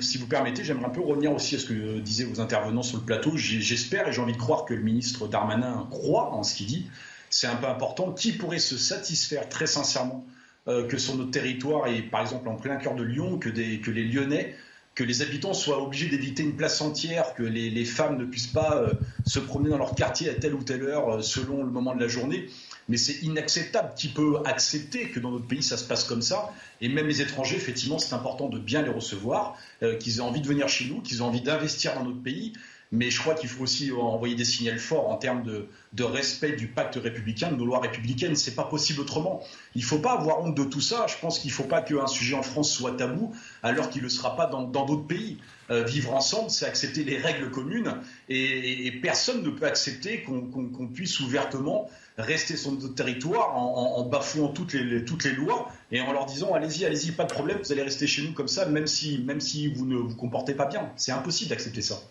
si 0.00 0.18
vous 0.18 0.26
permettez, 0.26 0.64
j'aimerais 0.64 0.86
un 0.86 0.90
peu 0.90 1.00
revenir 1.00 1.32
aussi 1.32 1.54
à 1.54 1.58
ce 1.60 1.66
que 1.66 2.00
disaient 2.00 2.24
vos 2.24 2.40
intervenants 2.40 2.82
sur 2.82 2.98
le 2.98 3.04
plateau. 3.04 3.36
J'espère 3.36 4.08
et 4.08 4.12
j'ai 4.12 4.20
envie 4.20 4.32
de 4.32 4.38
croire 4.38 4.64
que 4.64 4.74
le 4.74 4.82
ministre 4.82 5.28
Darmanin 5.28 5.86
croit 5.90 6.32
en 6.32 6.42
ce 6.42 6.56
qu'il 6.56 6.66
dit 6.66 6.86
c'est 7.30 7.46
un 7.46 7.56
peu 7.56 7.66
important. 7.66 8.12
Qui 8.12 8.32
pourrait 8.32 8.58
se 8.58 8.76
satisfaire 8.76 9.48
très 9.48 9.66
sincèrement 9.66 10.26
euh, 10.68 10.86
que 10.86 10.98
sur 10.98 11.16
notre 11.16 11.30
territoire, 11.30 11.86
et 11.86 12.02
par 12.02 12.20
exemple 12.20 12.48
en 12.48 12.56
plein 12.56 12.76
cœur 12.76 12.94
de 12.94 13.02
Lyon, 13.02 13.38
que, 13.38 13.48
les 13.48 14.04
Lyonnais, 14.04 14.54
que 14.94 15.04
les 15.04 15.22
habitants 15.22 15.54
soient 15.54 15.82
obligés 15.82 16.08
d'éviter 16.08 16.42
une 16.42 16.56
place 16.56 16.80
entière, 16.82 17.34
que 17.34 17.44
les, 17.44 17.84
femmes 17.84 18.18
ne 18.18 18.24
puissent 18.24 18.48
pas 18.48 18.76
euh, 18.76 18.92
se 19.24 19.38
promener 19.38 19.70
dans 19.70 19.78
leur 19.78 19.94
quartier 19.94 20.28
à 20.28 20.34
telle 20.34 20.54
ou 20.54 20.62
telle 20.62 20.82
heure 20.82 21.08
euh, 21.08 21.22
selon 21.22 21.62
le 21.62 21.70
moment 21.70 21.94
de 21.94 22.00
la 22.00 22.08
journée. 22.08 22.48
Mais 22.88 22.96
c'est 22.96 23.22
inacceptable. 23.22 23.92
Qui 23.96 24.08
peut 24.08 24.38
accepter 24.44 25.10
que 25.10 25.20
dans 25.20 25.30
notre 25.30 25.46
pays 25.46 25.62
ça 25.62 25.76
se 25.76 25.84
passe 25.84 26.02
comme 26.02 26.22
ça 26.22 26.52
Et 26.80 26.88
même 26.88 27.06
les 27.06 27.22
étrangers, 27.22 27.54
effectivement, 27.54 27.98
c'est 27.98 28.14
important 28.14 28.48
de 28.48 28.58
bien 28.58 28.82
les 28.82 28.90
recevoir, 28.90 29.56
qu'ils 30.00 30.16
aient 30.16 30.22
envie 30.22 30.40
de 30.40 30.48
venir 30.48 30.68
chez 30.68 30.86
nous, 30.86 31.00
qu'ils 31.00 31.18
aient 31.18 31.22
envie 31.22 31.40
d'investir 31.40 31.94
dans 31.94 32.02
notre 32.02 32.20
pays. 32.20 32.52
Mais 32.92 33.10
je 33.10 33.20
crois 33.20 33.34
qu'il 33.34 33.48
faut 33.48 33.62
aussi 33.62 33.92
envoyer 33.92 34.34
des 34.34 34.44
signaux 34.44 34.76
forts 34.78 35.10
en 35.10 35.16
termes 35.16 35.44
de, 35.44 36.02
respect 36.02 36.52
du 36.52 36.66
pacte 36.66 36.96
républicain, 36.96 37.52
de 37.52 37.56
nos 37.56 37.64
lois 37.64 37.78
républicaines. 37.78 38.34
C'est 38.34 38.56
pas 38.56 38.64
possible 38.64 39.00
autrement. 39.00 39.42
Il 39.76 39.82
ne 39.82 39.86
faut 39.86 40.00
pas 40.00 40.12
avoir 40.12 40.40
honte 40.40 40.56
de 40.56 40.64
tout 40.64 40.80
ça. 40.80 41.06
Je 41.06 41.14
pense 41.20 41.38
qu'il 41.38 41.50
ne 41.50 41.54
faut 41.54 41.64
pas 41.64 41.82
qu'un 41.82 42.08
sujet 42.08 42.34
en 42.34 42.42
France 42.42 42.72
soit 42.72 42.96
tabou, 42.96 43.32
alors 43.62 43.90
qu'il 43.90 44.00
ne 44.02 44.06
le 44.06 44.10
sera 44.10 44.34
pas 44.34 44.46
dans 44.46 44.64
d'autres 44.64 45.06
pays. 45.06 45.38
Euh, 45.70 45.84
vivre 45.84 46.12
ensemble, 46.14 46.50
c'est 46.50 46.66
accepter 46.66 47.04
les 47.04 47.16
règles 47.16 47.48
communes, 47.50 47.94
et, 48.28 48.90
personne 49.02 49.42
ne 49.44 49.50
peut 49.50 49.66
accepter 49.66 50.24
qu'on 50.24 50.88
puisse 50.88 51.20
ouvertement 51.20 51.88
rester 52.18 52.56
sur 52.56 52.72
notre 52.72 52.94
territoire 52.94 53.56
en, 53.56 54.04
bafouant 54.04 54.48
toutes 54.48 54.72
les, 54.72 55.04
toutes 55.04 55.24
les 55.24 55.32
lois 55.32 55.70
et 55.92 56.00
en 56.00 56.12
leur 56.12 56.26
disant 56.26 56.52
allez-y, 56.54 56.84
allez-y, 56.84 57.12
pas 57.12 57.24
de 57.24 57.32
problème, 57.32 57.58
vous 57.62 57.72
allez 57.72 57.82
rester 57.82 58.08
chez 58.08 58.22
nous 58.22 58.32
comme 58.32 58.48
ça, 58.48 58.66
même 58.66 58.88
si, 58.88 59.18
même 59.18 59.40
si 59.40 59.68
vous 59.68 59.86
ne 59.86 59.96
vous 59.96 60.16
comportez 60.16 60.54
pas 60.54 60.66
bien. 60.66 60.90
C'est 60.96 61.12
impossible 61.12 61.50
d'accepter 61.50 61.82
ça. 61.82 62.02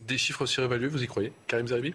Des 0.00 0.18
chiffres 0.18 0.46
surévalués, 0.46 0.88
vous 0.88 1.02
y 1.02 1.06
croyez 1.06 1.32
Karim 1.46 1.68
Zeribi 1.68 1.94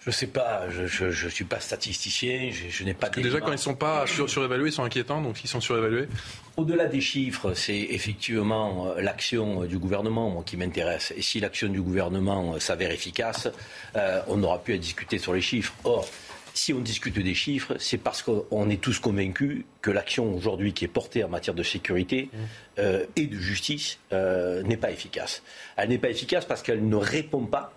je 0.00 0.10
ne 0.10 0.12
sais 0.12 0.26
pas, 0.26 0.68
je 0.68 1.04
ne 1.06 1.30
suis 1.30 1.44
pas 1.44 1.60
statisticien, 1.60 2.50
je, 2.50 2.84
n'ai 2.84 2.92
pas 2.92 3.06
Parce 3.06 3.22
Déjà, 3.22 3.40
quand 3.40 3.48
ils 3.48 3.52
ne 3.52 3.56
sont 3.56 3.74
pas 3.74 4.04
surévalués, 4.06 4.68
ils 4.68 4.72
sont 4.72 4.82
inquiétants, 4.82 5.22
donc 5.22 5.42
ils 5.44 5.48
sont 5.48 5.60
surévalués 5.60 6.08
Au-delà 6.56 6.86
des 6.86 7.00
chiffres, 7.00 7.54
c'est 7.54 7.78
effectivement 7.78 8.88
euh, 8.88 9.00
l'action 9.00 9.64
du 9.64 9.78
gouvernement 9.78 10.42
qui 10.42 10.56
m'intéresse. 10.56 11.12
Et 11.16 11.22
si 11.22 11.38
l'action 11.38 11.68
du 11.68 11.80
gouvernement 11.80 12.54
euh, 12.54 12.58
s'avère 12.58 12.90
efficace, 12.90 13.48
euh, 13.96 14.20
on 14.26 14.38
n'aura 14.38 14.58
plus 14.58 14.74
à 14.74 14.78
discuter 14.78 15.18
sur 15.18 15.32
les 15.34 15.40
chiffres. 15.40 15.72
Or, 15.84 16.08
si 16.54 16.72
on 16.72 16.80
discute 16.80 17.18
des 17.18 17.34
chiffres, 17.34 17.76
c'est 17.78 17.98
parce 17.98 18.22
qu'on 18.22 18.68
est 18.70 18.80
tous 18.80 18.98
convaincus 18.98 19.64
que 19.80 19.90
l'action 19.90 20.34
aujourd'hui 20.34 20.72
qui 20.72 20.84
est 20.84 20.88
portée 20.88 21.24
en 21.24 21.28
matière 21.28 21.54
de 21.54 21.62
sécurité 21.62 22.30
mmh. 22.32 22.82
et 23.16 23.26
de 23.26 23.36
justice 23.36 23.98
n'est 24.10 24.76
pas 24.76 24.90
efficace. 24.90 25.42
Elle 25.76 25.88
n'est 25.88 25.98
pas 25.98 26.10
efficace 26.10 26.44
parce 26.44 26.62
qu'elle 26.62 26.86
ne 26.86 26.96
répond 26.96 27.46
pas 27.46 27.72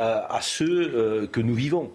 euh, 0.00 0.22
à 0.30 0.40
ceux 0.40 0.94
euh, 0.94 1.26
que 1.26 1.40
nous 1.40 1.54
vivons. 1.54 1.90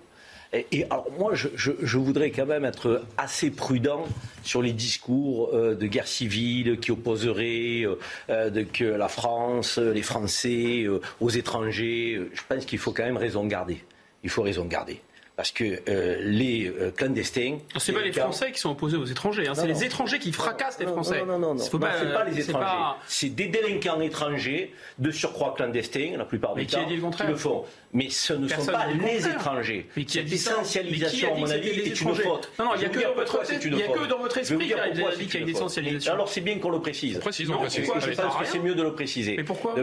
Et, 0.72 0.84
alors 0.92 1.08
moi, 1.18 1.34
je, 1.34 1.98
voudrais 1.98 2.30
quand 2.30 2.46
même 2.46 2.64
être 2.64 3.04
assez 3.18 3.50
prudent 3.50 4.06
sur 4.44 4.62
les 4.62 4.74
discours 4.74 5.50
euh, 5.54 5.74
de 5.74 5.88
guerre 5.88 6.08
civile 6.08 6.80
qui 6.80 6.92
opposeraient 6.92 7.86
de, 8.30 8.62
que 8.62 8.84
la 8.84 9.08
France, 9.08 9.80
les 9.80 10.04
Français 10.04 10.86
aux 11.20 11.30
étrangers. 11.32 12.22
Je 12.32 12.42
pense 12.48 12.66
qu'il 12.66 12.78
faut 12.78 12.92
quand 12.92 13.04
même 13.04 13.18
raison 13.18 13.44
garder. 13.46 13.80
Il 14.24 14.30
faut 14.30 14.44
raison 14.44 14.66
garder 14.66 15.02
parce 15.36 15.52
que 15.52 15.82
euh, 15.90 16.18
les 16.22 16.68
euh, 16.68 16.92
clandestins. 16.92 17.58
C'est 17.78 17.92
pas 17.94 18.02
les 18.02 18.14
Français 18.14 18.52
qui 18.52 18.60
sont 18.60 18.72
opposés 18.72 18.98
aux 18.98 19.06
étrangers, 19.06 19.48
hein, 19.48 19.56
c'est 19.56 19.68
les 19.68 19.84
étrangers 19.84 20.20
qui 20.20 20.32
fracassent 20.32 20.80
les 20.80 20.86
Français. 20.86 21.20
Non, 21.20 21.38
non, 21.38 21.40
non, 21.40 21.56
non. 21.56 21.80
Pas, 21.80 21.90
pas, 21.90 22.24
les 22.24 22.40
étrangers. 22.40 22.98
C'est 23.08 23.30
des 23.30 23.48
délinquants 23.48 24.00
étrangers 24.02 24.74
de 24.98 25.12
surcroît 25.12 25.54
clandestins, 25.56 26.16
la 26.18 26.26
plupart 26.26 26.54
temps, 26.54 26.62
qui, 26.62 26.66
qui 26.68 27.24
le 27.28 27.36
font. 27.36 27.66
Mais 27.96 28.10
ce 28.10 28.34
ne 28.34 28.48
sont 28.48 28.66
pas 28.66 28.88
les 28.88 29.26
étrangers. 29.26 29.88
Mais 29.96 30.04
qui 30.04 30.20
Cette 30.20 30.32
essentialisation, 30.32 31.34
à 31.34 31.38
mon 31.40 31.50
avis, 31.50 31.70
est 31.70 32.02
une 32.02 32.14
faute. 32.14 32.52
Non, 32.60 32.66
non, 32.66 32.72
il 32.76 32.80
n'y 32.80 32.86
a 32.86 32.90
que 32.90 34.08
dans 34.08 34.20
votre 34.20 34.38
esprit 34.38 34.68
qu'il 34.68 34.70
y 34.70 35.38
a 35.38 35.40
une 35.40 35.50
essentialisation. 35.50 36.14
Alors 36.14 36.30
c'est 36.30 36.42
bien 36.42 36.60
qu'on 36.60 36.70
le 36.70 36.82
précise. 36.82 37.18
Précisons, 37.20 37.58
précisons. 37.58 37.94
Je 38.00 38.12
pense 38.12 38.36
que 38.36 38.46
c'est 38.46 38.60
mieux 38.60 38.76
de 38.76 38.84
le 38.84 38.94
préciser. 38.94 39.36
Mais 39.38 39.44
pourquoi 39.44 39.76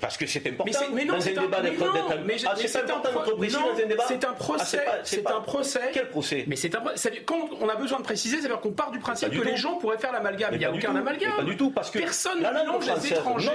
Parce 0.00 0.16
que 0.16 0.26
c'est 0.26 0.46
important. 0.46 0.72
Mais 0.92 1.04
non, 1.04 1.14
c'est 1.18 1.36
un 1.36 1.42
débat 1.42 1.62
d'être. 1.62 1.82
Ah, 2.46 2.54
c'est 2.56 2.76
important 2.76 3.10
d'être 3.10 3.36
précis 3.36 3.56
dans 3.56 3.82
un 3.82 3.86
débat. 3.86 4.04
C'est 4.06 4.24
un 4.24 4.32
procès 4.32 4.82
c'est 5.04 5.26
un 5.26 5.40
procès. 5.40 5.90
Quel 5.92 6.08
procès 6.08 6.44
Mais 6.46 6.56
c'est 6.56 6.74
un 6.74 6.82
quand 7.24 7.48
on 7.60 7.68
a 7.68 7.76
besoin 7.76 7.98
de 7.98 8.04
préciser, 8.04 8.38
c'est-à-dire 8.38 8.60
qu'on 8.60 8.72
part 8.72 8.90
du 8.90 8.98
principe 8.98 9.30
que 9.30 9.42
les 9.42 9.56
gens 9.56 9.76
pourraient 9.76 9.98
faire 9.98 10.12
l'amalgame. 10.12 10.50
Il 10.52 10.58
n'y 10.58 10.64
a 10.64 10.72
aucun 10.72 10.94
amalgame. 10.94 11.36
Pas 11.36 11.42
du 11.42 11.56
tout, 11.56 11.70
parce 11.70 11.90
que 11.90 11.98
personne 11.98 12.38
ne 12.38 12.50
mélange 12.50 12.86
les 12.86 13.12
étrangers. 13.12 13.50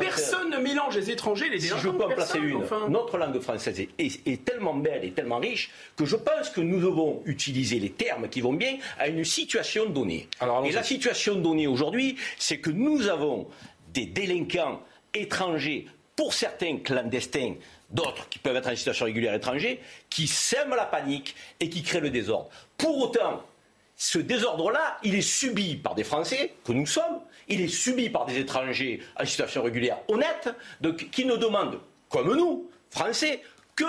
Personne 0.00 0.50
ne 0.50 0.58
mélange 0.58 0.96
les 0.96 1.10
étrangers, 1.10 1.48
les 1.48 1.58
délinquants. 1.58 1.78
Si 1.78 1.86
je 1.86 1.90
peux 1.90 2.04
en 2.04 2.08
placer 2.08 2.38
une, 2.38 2.62
notre 2.88 3.16
langue 3.18 3.37
française 3.40 3.86
est, 3.98 4.44
tellement 4.44 4.74
belle 4.74 5.04
et 5.04 5.10
tellement 5.10 5.38
riche 5.38 5.70
que 5.96 6.04
je 6.04 6.16
pense 6.16 6.50
que 6.50 6.60
nous 6.60 6.80
devons 6.80 7.22
utiliser 7.24 7.78
les 7.78 7.90
termes 7.90 8.28
qui 8.28 8.40
vont 8.40 8.52
bien 8.52 8.78
à 8.98 9.08
une 9.08 9.24
situation 9.24 9.86
donnée. 9.86 10.28
et 10.64 10.72
la 10.72 10.82
situation 10.82 11.36
donnée 11.36 11.66
aujourd'hui, 11.66 12.16
c'est 12.38 12.58
que 12.58 12.70
nous 12.70 13.08
avons 13.08 13.48
des 13.92 14.06
délinquants 14.06 14.82
étrangers, 15.14 15.86
pour 16.14 16.34
certains 16.34 16.78
clandestins, 16.78 17.54
d'autres 17.90 18.28
qui 18.28 18.38
peuvent 18.38 18.56
être 18.56 18.68
en 18.68 18.76
situation 18.76 19.06
régulière 19.06 19.34
étrangère, 19.34 19.76
qui 20.10 20.26
sèment 20.26 20.74
la 20.74 20.84
panique 20.84 21.34
et 21.60 21.68
qui 21.68 21.82
créent 21.82 22.00
le 22.00 22.10
désordre. 22.10 22.50
Pour 22.76 22.98
autant, 22.98 23.42
ce 23.96 24.18
désordre-là, 24.18 24.98
il 25.02 25.14
est 25.14 25.22
subi 25.22 25.76
par 25.76 25.94
des 25.94 26.04
Français, 26.04 26.54
que 26.64 26.72
nous 26.72 26.86
sommes, 26.86 27.20
il 27.48 27.60
est 27.60 27.68
subi 27.68 28.10
par 28.10 28.26
des 28.26 28.38
étrangers 28.38 29.00
en 29.18 29.24
situation 29.24 29.62
régulière 29.62 29.98
honnête, 30.08 30.50
donc, 30.80 31.10
qui 31.10 31.24
ne 31.24 31.36
demandent, 31.36 31.80
comme 32.08 32.36
nous, 32.36 32.70
Français, 32.98 33.42
que 33.76 33.84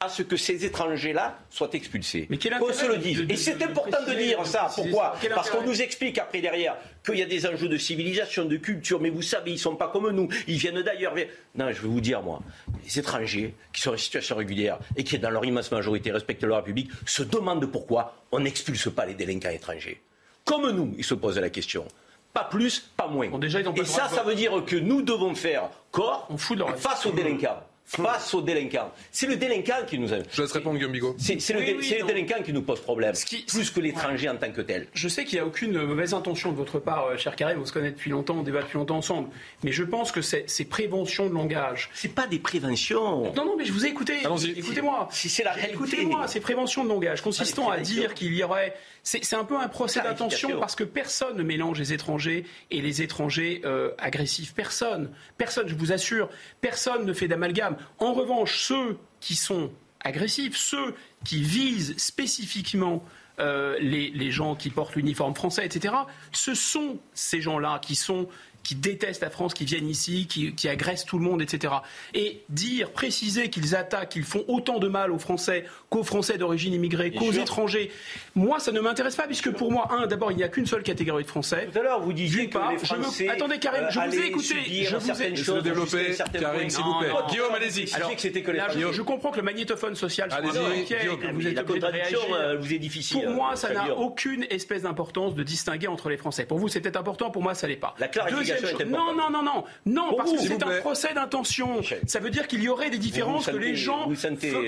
à 0.00 0.08
ce 0.08 0.22
que 0.22 0.36
ces 0.36 0.64
étrangers-là 0.64 1.38
soient 1.50 1.70
expulsés. 1.72 2.26
Mais 2.30 2.38
qu'on 2.38 2.72
se 2.72 2.86
le 2.86 2.98
dise. 2.98 3.24
Et 3.28 3.36
c'est 3.36 3.60
important 3.62 3.98
de 4.06 4.14
dire 4.14 4.46
ça. 4.46 4.70
Pourquoi 4.74 5.16
Parce 5.34 5.50
qu'on 5.50 5.64
nous 5.64 5.82
explique 5.82 6.18
après 6.18 6.40
derrière 6.40 6.76
qu'il 7.04 7.18
y 7.18 7.22
a 7.22 7.26
des 7.26 7.46
enjeux 7.46 7.68
de 7.68 7.78
civilisation, 7.78 8.44
de 8.44 8.56
culture, 8.56 9.00
mais 9.00 9.10
vous 9.10 9.22
savez, 9.22 9.50
ils 9.52 9.54
ne 9.54 9.58
sont 9.58 9.76
pas 9.76 9.88
comme 9.88 10.10
nous, 10.10 10.28
ils 10.46 10.56
viennent 10.56 10.82
d'ailleurs. 10.82 11.14
Non, 11.54 11.70
je 11.72 11.82
vais 11.82 11.88
vous 11.88 12.00
dire, 12.00 12.22
moi, 12.22 12.40
les 12.84 12.98
étrangers 12.98 13.54
qui 13.72 13.80
sont 13.80 13.92
en 13.92 13.96
situation 13.96 14.36
régulière 14.36 14.78
et 14.96 15.02
qui, 15.02 15.18
dans 15.18 15.30
leur 15.30 15.44
immense 15.44 15.70
majorité, 15.72 16.12
respectent 16.12 16.44
la 16.44 16.56
République, 16.56 16.90
se 17.04 17.22
demandent 17.22 17.66
pourquoi 17.66 18.14
on 18.30 18.40
n'expulse 18.40 18.90
pas 18.90 19.06
les 19.06 19.14
délinquants 19.14 19.50
étrangers. 19.50 20.00
Comme 20.44 20.70
nous, 20.70 20.94
ils 20.96 21.04
se 21.04 21.14
posent 21.14 21.38
la 21.38 21.50
question. 21.50 21.86
Pas 22.32 22.44
plus, 22.44 22.90
pas 22.96 23.08
moins. 23.08 23.28
et 23.40 23.84
ça, 23.84 24.08
ça 24.08 24.22
veut 24.22 24.34
dire 24.36 24.62
que 24.64 24.76
nous 24.76 25.02
devons 25.02 25.34
faire 25.34 25.70
corps 25.90 26.28
face 26.76 27.04
aux 27.06 27.12
délinquants 27.12 27.64
face 27.88 28.34
aux 28.34 28.42
délinquants. 28.42 28.92
C'est 29.10 29.26
le 29.26 29.36
délinquant 29.36 29.86
qui 29.86 29.98
nous. 29.98 30.08
Je 30.08 30.42
laisse 30.42 30.52
répondre, 30.52 30.76
Guillaume 30.76 30.92
Bigot. 30.92 31.16
C'est 31.18 31.36
le, 31.54 32.06
délinquant 32.06 32.42
qui 32.44 32.52
nous 32.52 32.62
pose 32.62 32.80
problème, 32.80 33.14
plus 33.46 33.70
que 33.70 33.80
l'étranger 33.80 34.28
en 34.28 34.36
tant 34.36 34.50
que 34.50 34.60
tel. 34.60 34.86
Je 34.92 35.08
sais 35.08 35.24
qu'il 35.24 35.38
n'y 35.38 35.44
a 35.44 35.46
aucune 35.46 35.82
mauvaise 35.82 36.12
intention 36.12 36.52
de 36.52 36.56
votre 36.56 36.78
part, 36.78 37.06
euh, 37.06 37.16
cher 37.16 37.34
Karim, 37.34 37.60
on 37.60 37.64
se 37.64 37.72
connaît 37.72 37.90
depuis 37.90 38.10
longtemps, 38.10 38.36
on 38.38 38.42
débat 38.42 38.60
depuis 38.60 38.76
longtemps 38.76 38.98
ensemble. 38.98 39.30
Mais 39.64 39.72
je 39.72 39.84
pense 39.84 40.12
que 40.12 40.20
c'est 40.20 40.64
prévention 40.68 41.28
de 41.28 41.34
langage. 41.34 41.90
C'est 41.94 42.14
pas 42.14 42.26
des 42.26 42.38
préventions. 42.38 43.32
Non, 43.34 43.44
non, 43.44 43.54
mais 43.56 43.64
je 43.64 43.72
vous 43.72 43.86
ai 43.86 43.88
écouté. 43.88 44.18
Écoutez-moi. 44.56 45.08
C'est 45.10 45.42
la 45.42 45.52
réalité. 45.52 45.74
Écoutez-moi, 45.74 46.28
c'est 46.28 46.40
prévention 46.40 46.84
de 46.84 46.90
langage, 46.90 47.22
consistant 47.22 47.70
à 47.70 47.78
dire 47.78 48.12
qu'il 48.14 48.34
y 48.34 48.42
aurait. 48.42 48.74
C'est 49.08 49.36
un 49.36 49.44
peu 49.44 49.58
un 49.58 49.68
procès 49.68 50.02
d'intention 50.02 50.60
parce 50.60 50.76
que 50.76 50.84
personne 50.84 51.38
ne 51.38 51.42
mélange 51.42 51.78
les 51.78 51.94
étrangers 51.94 52.44
et 52.70 52.82
les 52.82 53.00
étrangers 53.00 53.62
euh, 53.64 53.90
agressifs. 53.96 54.52
Personne. 54.52 55.10
Personne, 55.38 55.66
je 55.66 55.74
vous 55.74 55.92
assure. 55.92 56.28
Personne 56.60 57.06
ne 57.06 57.12
fait 57.14 57.26
d'amalgame. 57.26 57.78
En 57.98 58.12
revanche, 58.12 58.58
ceux 58.58 58.98
qui 59.20 59.34
sont 59.34 59.70
agressifs, 60.00 60.56
ceux 60.56 60.94
qui 61.24 61.42
visent 61.42 61.96
spécifiquement 61.96 63.02
euh, 63.40 63.78
les, 63.80 64.30
gens 64.30 64.54
qui 64.54 64.68
portent 64.68 64.96
l'uniforme 64.96 65.34
français, 65.34 65.64
etc., 65.64 65.94
ce 66.32 66.54
sont 66.54 66.98
ces 67.14 67.40
gens-là 67.40 67.78
qui 67.80 67.94
sont 67.94 68.28
qui 68.68 68.74
détestent 68.74 69.22
la 69.22 69.30
France, 69.30 69.54
qui 69.54 69.64
viennent 69.64 69.88
ici, 69.88 70.26
qui, 70.26 70.68
agressent 70.68 71.06
tout 71.06 71.18
le 71.18 71.24
monde, 71.24 71.40
etc. 71.40 71.72
Et 72.12 72.42
dire, 72.50 72.90
préciser 72.90 73.48
qu'ils 73.48 73.74
attaquent, 73.74 74.10
qu'ils 74.10 74.24
font 74.24 74.44
autant 74.46 74.78
de 74.78 74.88
mal 74.88 75.10
aux 75.10 75.18
Français 75.18 75.64
qu'aux 75.90 76.04
Français 76.04 76.38
d'origine 76.38 76.74
immigrée, 76.74 77.10
qu'aux 77.10 77.32
étrangers, 77.32 77.90
moi, 78.34 78.58
ça 78.60 78.72
ne 78.72 78.80
m'intéresse 78.80 79.16
pas, 79.16 79.26
puisque 79.26 79.50
pour 79.50 79.72
moi, 79.72 79.88
un, 79.90 80.06
d'abord, 80.06 80.30
il 80.32 80.36
n'y 80.36 80.42
a 80.42 80.48
qu'une 80.48 80.66
seule 80.66 80.82
catégorie 80.82 81.24
de 81.24 81.28
Français. 81.28 81.68
Tout 81.72 81.78
à 81.78 81.82
l'heure, 81.82 82.00
vous 82.00 82.12
disiez 82.12 82.48
que 82.48 82.58
les 82.70 82.78
Français 82.78 83.28
Attendez, 83.28 83.58
Karim, 83.58 83.86
je 83.90 83.98
vous 83.98 84.18
ai 84.18 84.26
écouté. 84.26 84.54
Je 84.84 84.96
vous 84.96 85.22
ai... 85.22 85.36
Choses, 85.36 85.62
développer. 85.62 86.14
Karim, 86.38 86.70
s'il 86.70 86.84
vous 86.84 86.98
plaît. 86.98 87.10
Guillaume, 87.30 87.54
allez-y. 87.54 87.94
Alors, 87.94 88.12
c'était 88.16 88.42
que 88.42 88.52
je, 88.92 89.02
comprends 89.02 89.30
que 89.30 89.36
le 89.38 89.42
magnétophone 89.42 89.94
social 89.94 90.30
soit 90.30 90.40
vous 90.40 91.46
êtes 91.46 91.54
la 91.54 91.62
contradiction 91.62 92.20
euh, 92.34 92.56
vous 92.56 92.72
est 92.72 92.78
difficile. 92.78 93.22
Pour 93.22 93.32
moi, 93.32 93.56
ça 93.56 93.72
n'a 93.72 93.94
aucune 93.96 94.44
espèce 94.50 94.82
d'importance 94.82 95.34
de 95.34 95.42
distinguer 95.42 95.88
entre 95.88 96.08
les 96.08 96.16
Français. 96.16 96.44
Pour 96.44 96.58
vous, 96.58 96.68
c'est 96.68 96.80
peut-être 96.80 96.98
important, 96.98 97.30
pour 97.30 97.42
moi, 97.42 97.54
ça 97.54 97.66
l'est 97.66 97.76
pas. 97.76 97.94
La 97.98 98.08
clarification 98.08 98.78
non, 98.88 99.14
non, 99.14 99.30
non, 99.30 99.42
non, 99.42 99.64
non, 99.86 100.16
parce 100.16 100.32
que 100.32 100.38
c'est 100.38 100.62
un 100.62 100.80
procès 100.80 101.14
d'intention. 101.14 101.80
Ça 102.06 102.20
veut 102.20 102.30
dire 102.30 102.46
qu'il 102.46 102.62
y 102.62 102.68
aurait 102.68 102.90
des 102.90 102.98
différences 102.98 103.46
que 103.46 103.56
les 103.56 103.74
gens. 103.74 104.08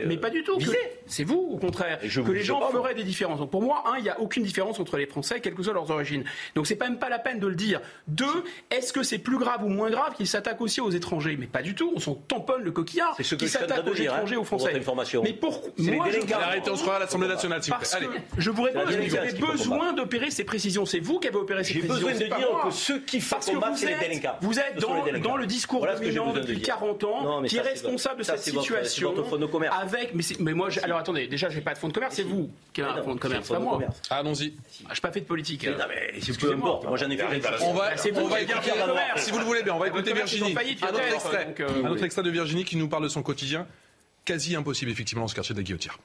mais 0.07 0.17
pas 0.17 0.31
du 0.31 0.43
tout. 0.43 0.59
C'est 1.11 1.25
vous, 1.25 1.49
au 1.51 1.59
contraire, 1.59 1.99
que 2.01 2.33
les 2.33 2.43
gens 2.43 2.61
feraient 2.71 2.95
des 2.95 3.03
différences. 3.03 3.41
Donc 3.41 3.51
pour 3.51 3.63
moi, 3.63 3.83
un, 3.93 3.99
il 3.99 4.05
n'y 4.05 4.09
a 4.09 4.21
aucune 4.21 4.43
différence 4.43 4.79
entre 4.79 4.97
les 4.97 5.07
Français, 5.07 5.41
quelles 5.41 5.55
que 5.55 5.63
soient 5.63 5.75
leurs 5.75 5.91
origines. 5.91 6.25
Donc 6.55 6.67
c'est 6.67 6.81
même 6.81 6.99
pas 6.99 7.09
la 7.09 7.19
peine 7.19 7.41
de 7.41 7.47
le 7.47 7.55
dire. 7.55 7.81
Deux, 8.07 8.45
est-ce 8.71 8.93
que 8.93 9.03
c'est 9.03 9.19
plus 9.19 9.39
grave 9.39 9.65
ou 9.65 9.69
moins 9.69 9.91
grave 9.91 10.15
qu'ils 10.15 10.29
s'attaquent 10.29 10.61
aussi 10.61 10.81
aux 10.81 10.91
étrangers? 10.91 11.37
Mais 11.39 11.47
pas 11.47 11.63
du 11.63 11.75
tout. 11.75 11.93
On 11.95 11.99
s'en 11.99 12.15
tamponne 12.15 12.63
le 12.63 12.71
coquillard. 12.71 13.15
C'est 13.17 13.25
ce 13.25 13.35
qui 13.35 13.49
s'attaque 13.49 13.87
aux 13.87 13.91
hein, 13.91 13.95
étrangers, 13.99 14.37
aux 14.37 14.45
Français. 14.45 14.73
Mais 14.73 15.33
pourquoi 15.33 15.71
Moi, 15.79 16.07
Arrêtez, 16.41 16.71
on 16.71 16.77
se 16.77 16.85
fera 16.85 16.97
à 16.97 16.99
l'Assemblée 17.01 17.29
nationale, 17.29 17.63
s'il 17.63 17.75
vous 17.75 17.81
plaît. 17.81 18.21
Je 18.39 18.51
vous 18.51 18.63
réponds, 18.63 18.85
vous 18.87 19.17
avez 19.17 19.33
besoin 19.33 19.93
d'opérer 19.93 20.31
ces 20.31 20.45
précisions. 20.45 20.87
C'est 20.87 21.01
vous 21.01 21.19
qui 21.19 21.29
avez 21.29 21.37
opéré 21.37 21.65
ces 21.65 21.75
précisions. 21.75 21.97
J'ai 21.97 22.15
besoin 22.15 22.29
de 22.29 22.35
dire 22.35 22.61
que 22.65 22.71
ceux 22.71 23.01
qui 23.01 23.21
font 23.21 23.41
combattre, 23.41 23.77
c'est 23.77 23.87
les 23.87 24.09
délinquants. 24.09 24.37
Vous 24.41 24.59
êtes 24.59 24.79
dans, 24.79 25.37
le 25.37 25.47
discours 25.47 25.87
dominant 25.87 26.33
depuis 26.33 26.61
40 26.61 27.05
ans 27.05 27.43
qui 27.43 27.57
est 27.57 27.61
responsable 27.61 28.19
de 28.19 28.25
cette 28.25 28.39
situation. 28.39 29.15
Avec, 29.81 30.15
mais, 30.41 30.55
moi, 30.55 30.69
alors 30.83 31.00
attendez, 31.01 31.27
déjà, 31.27 31.49
j'ai 31.49 31.61
pas 31.61 31.75
de 31.75 31.79
fonds 31.79 31.89
de 31.89 31.93
commerce, 31.93 32.15
c'est 32.15 32.23
vous 32.23 32.51
qui 32.73 32.83
avez 32.83 32.99
un 32.99 33.03
fonds 33.03 33.15
de 33.15 33.21
commerce, 33.21 33.49
pas 33.49 33.59
moi. 33.59 33.81
Allons-y. 34.11 34.55
Ah, 34.85 34.91
je 34.91 34.95
n'ai 34.95 35.01
pas 35.01 35.13
fait 35.13 35.21
de 35.21 35.27
politique. 35.27 35.67
Non, 35.67 35.85
mais 35.89 36.21
c'est 36.21 36.39
peu 36.39 36.53
importe. 36.53 36.85
Moi, 36.87 36.97
j'en 36.97 37.11
ai 37.11 37.17
fait. 37.17 37.25
On 37.63 37.73
va, 37.75 37.91
on 38.23 38.29
va 38.29 38.41
écouter, 38.41 38.63
si 39.17 39.31
vous 39.31 39.39
le 39.39 39.45
voulez 39.45 39.63
bien, 39.63 39.75
on 39.75 39.79
va 39.79 39.89
écouter 39.89 40.13
Virginie. 40.13 40.55
Un 40.83 40.89
autre 40.89 41.15
extrait, 41.15 41.55
euh, 41.61 41.85
un 41.85 41.91
autre 41.91 42.05
extrait 42.05 42.23
de 42.23 42.31
Virginie 42.31 42.65
qui 42.65 42.77
nous 42.77 42.89
parle 42.89 43.03
de 43.03 43.09
son 43.09 43.23
quotidien. 43.23 43.67
Quasi 44.25 44.55
impossible, 44.55 44.91
effectivement, 44.91 45.25
dans 45.25 45.29
ce 45.29 45.35
quartier 45.35 45.55
de 45.55 45.61
la 45.61 45.65
Guillotière. 45.65 45.99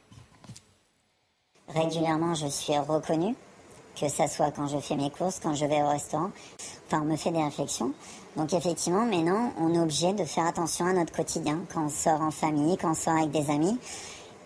Régulièrement, 1.68 2.34
je 2.34 2.48
suis 2.48 2.78
reconnue 2.78 3.36
que 4.00 4.08
ça 4.10 4.28
soit 4.28 4.52
quand 4.52 4.68
je 4.68 4.78
fais 4.78 4.96
mes 4.96 5.10
courses, 5.10 5.40
quand 5.42 5.54
je 5.54 5.66
vais 5.66 5.82
au 5.82 5.90
restaurant. 5.90 6.32
Enfin, 6.88 7.02
on 7.02 7.06
me 7.06 7.16
fait 7.16 7.32
des 7.32 7.44
réflexions. 7.44 7.94
Donc 8.36 8.54
effectivement, 8.54 9.06
maintenant, 9.06 9.54
on 9.58 9.74
est 9.74 9.80
obligé 9.80 10.14
de 10.14 10.26
faire 10.26 10.46
attention 10.46 10.86
à 10.86 10.94
notre 10.94 11.14
quotidien 11.14 11.62
quand 11.74 11.86
on 11.86 11.90
sort 11.90 12.22
en 12.22 12.32
famille, 12.32 12.78
quand 12.78 12.92
on 12.92 12.94
sort 12.94 13.16
avec 13.16 13.32
des 13.32 13.50
amis. 13.50 13.78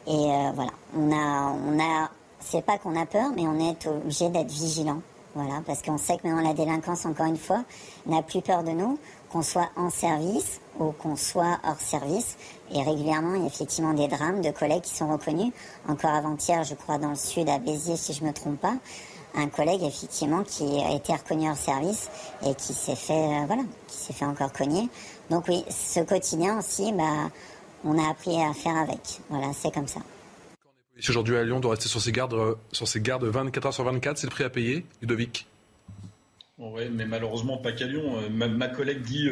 Et 0.08 0.12
euh, 0.12 0.52
voilà, 0.54 0.72
on 0.98 1.12
a, 1.12 1.54
on 1.68 1.80
a 1.80 2.10
c'est 2.40 2.64
pas 2.64 2.78
qu'on 2.78 3.00
a 3.00 3.06
peur, 3.06 3.32
mais 3.36 3.48
on 3.48 3.60
est 3.60 3.86
obligé 3.88 4.30
d'être 4.30 4.52
vigilant. 4.52 5.02
Voilà, 5.36 5.62
parce 5.66 5.82
qu'on 5.84 5.98
sait 5.98 6.18
que 6.18 6.28
maintenant 6.28 6.42
la 6.42 6.54
délinquance, 6.54 7.06
encore 7.06 7.28
une 7.28 7.38
fois, 7.38 7.64
n'a 8.08 8.24
plus 8.24 8.42
peur 8.42 8.64
de 8.64 8.72
nous, 8.72 8.98
qu'on 9.32 9.44
soit 9.44 9.70
en 9.76 9.90
service 9.90 10.60
ou 10.80 10.92
qu'on 10.92 11.16
soit 11.16 11.60
hors 11.64 11.80
service. 11.80 12.36
Et 12.72 12.82
régulièrement, 12.82 13.36
il 13.36 13.42
y 13.42 13.44
a 13.44 13.48
effectivement 13.48 13.94
des 13.94 14.08
drames 14.08 14.42
de 14.42 14.50
collègues 14.50 14.82
qui 14.82 14.96
sont 14.96 15.08
reconnus. 15.08 15.54
Encore 15.88 16.12
avant-hier, 16.12 16.64
je 16.64 16.74
crois, 16.74 16.98
dans 16.98 17.10
le 17.10 17.16
sud, 17.16 17.48
à 17.48 17.60
Béziers, 17.60 17.96
si 17.96 18.14
je 18.14 18.24
me 18.24 18.34
trompe 18.34 18.60
pas, 18.60 18.74
un 19.36 19.48
collègue, 19.48 19.84
effectivement, 19.84 20.44
qui 20.44 20.82
a 20.82 20.94
été 20.94 21.14
reconnu 21.14 21.48
hors 21.48 21.58
service 21.58 22.10
et 22.46 22.56
qui 22.56 22.74
s'est 22.74 22.96
fait, 22.96 23.14
euh, 23.14 23.46
voilà, 23.46 23.64
qui 23.88 23.98
s'est 23.98 24.14
fait 24.14 24.26
encore 24.26 24.52
cogner. 24.52 24.90
Donc 25.30 25.48
oui, 25.48 25.64
ce 25.70 26.00
quotidien 26.00 26.58
aussi, 26.58 26.92
bah, 26.94 27.30
on 27.84 27.98
a 27.98 28.10
appris 28.10 28.42
à 28.42 28.54
faire 28.54 28.76
avec. 28.76 29.20
Voilà, 29.30 29.52
c'est 29.54 29.74
comme 29.74 29.88
ça. 29.88 30.02
Aujourd'hui 31.08 31.38
à 31.38 31.44
Lyon, 31.44 31.60
doit 31.60 31.72
rester 31.72 31.88
sur 31.88 32.02
ses 32.02 32.12
gardes, 32.12 32.34
euh, 32.34 32.56
sur 32.74 32.88
ses 32.88 33.00
gardes 33.00 33.24
24 33.24 33.68
heures 33.68 33.74
sur 33.74 33.86
24. 33.86 34.18
C'est 34.18 34.28
le 34.28 34.32
prix 34.32 34.44
à 34.44 34.50
payer, 34.50 34.86
Ludovic? 35.02 35.48
Oui, 36.58 36.84
mais 36.92 37.06
malheureusement 37.06 37.58
pas 37.58 37.72
qu'à 37.72 37.88
Lyon. 37.88 38.22
Euh, 38.22 38.30
ma, 38.30 38.68
collègue 38.68 39.02
dit 39.02 39.30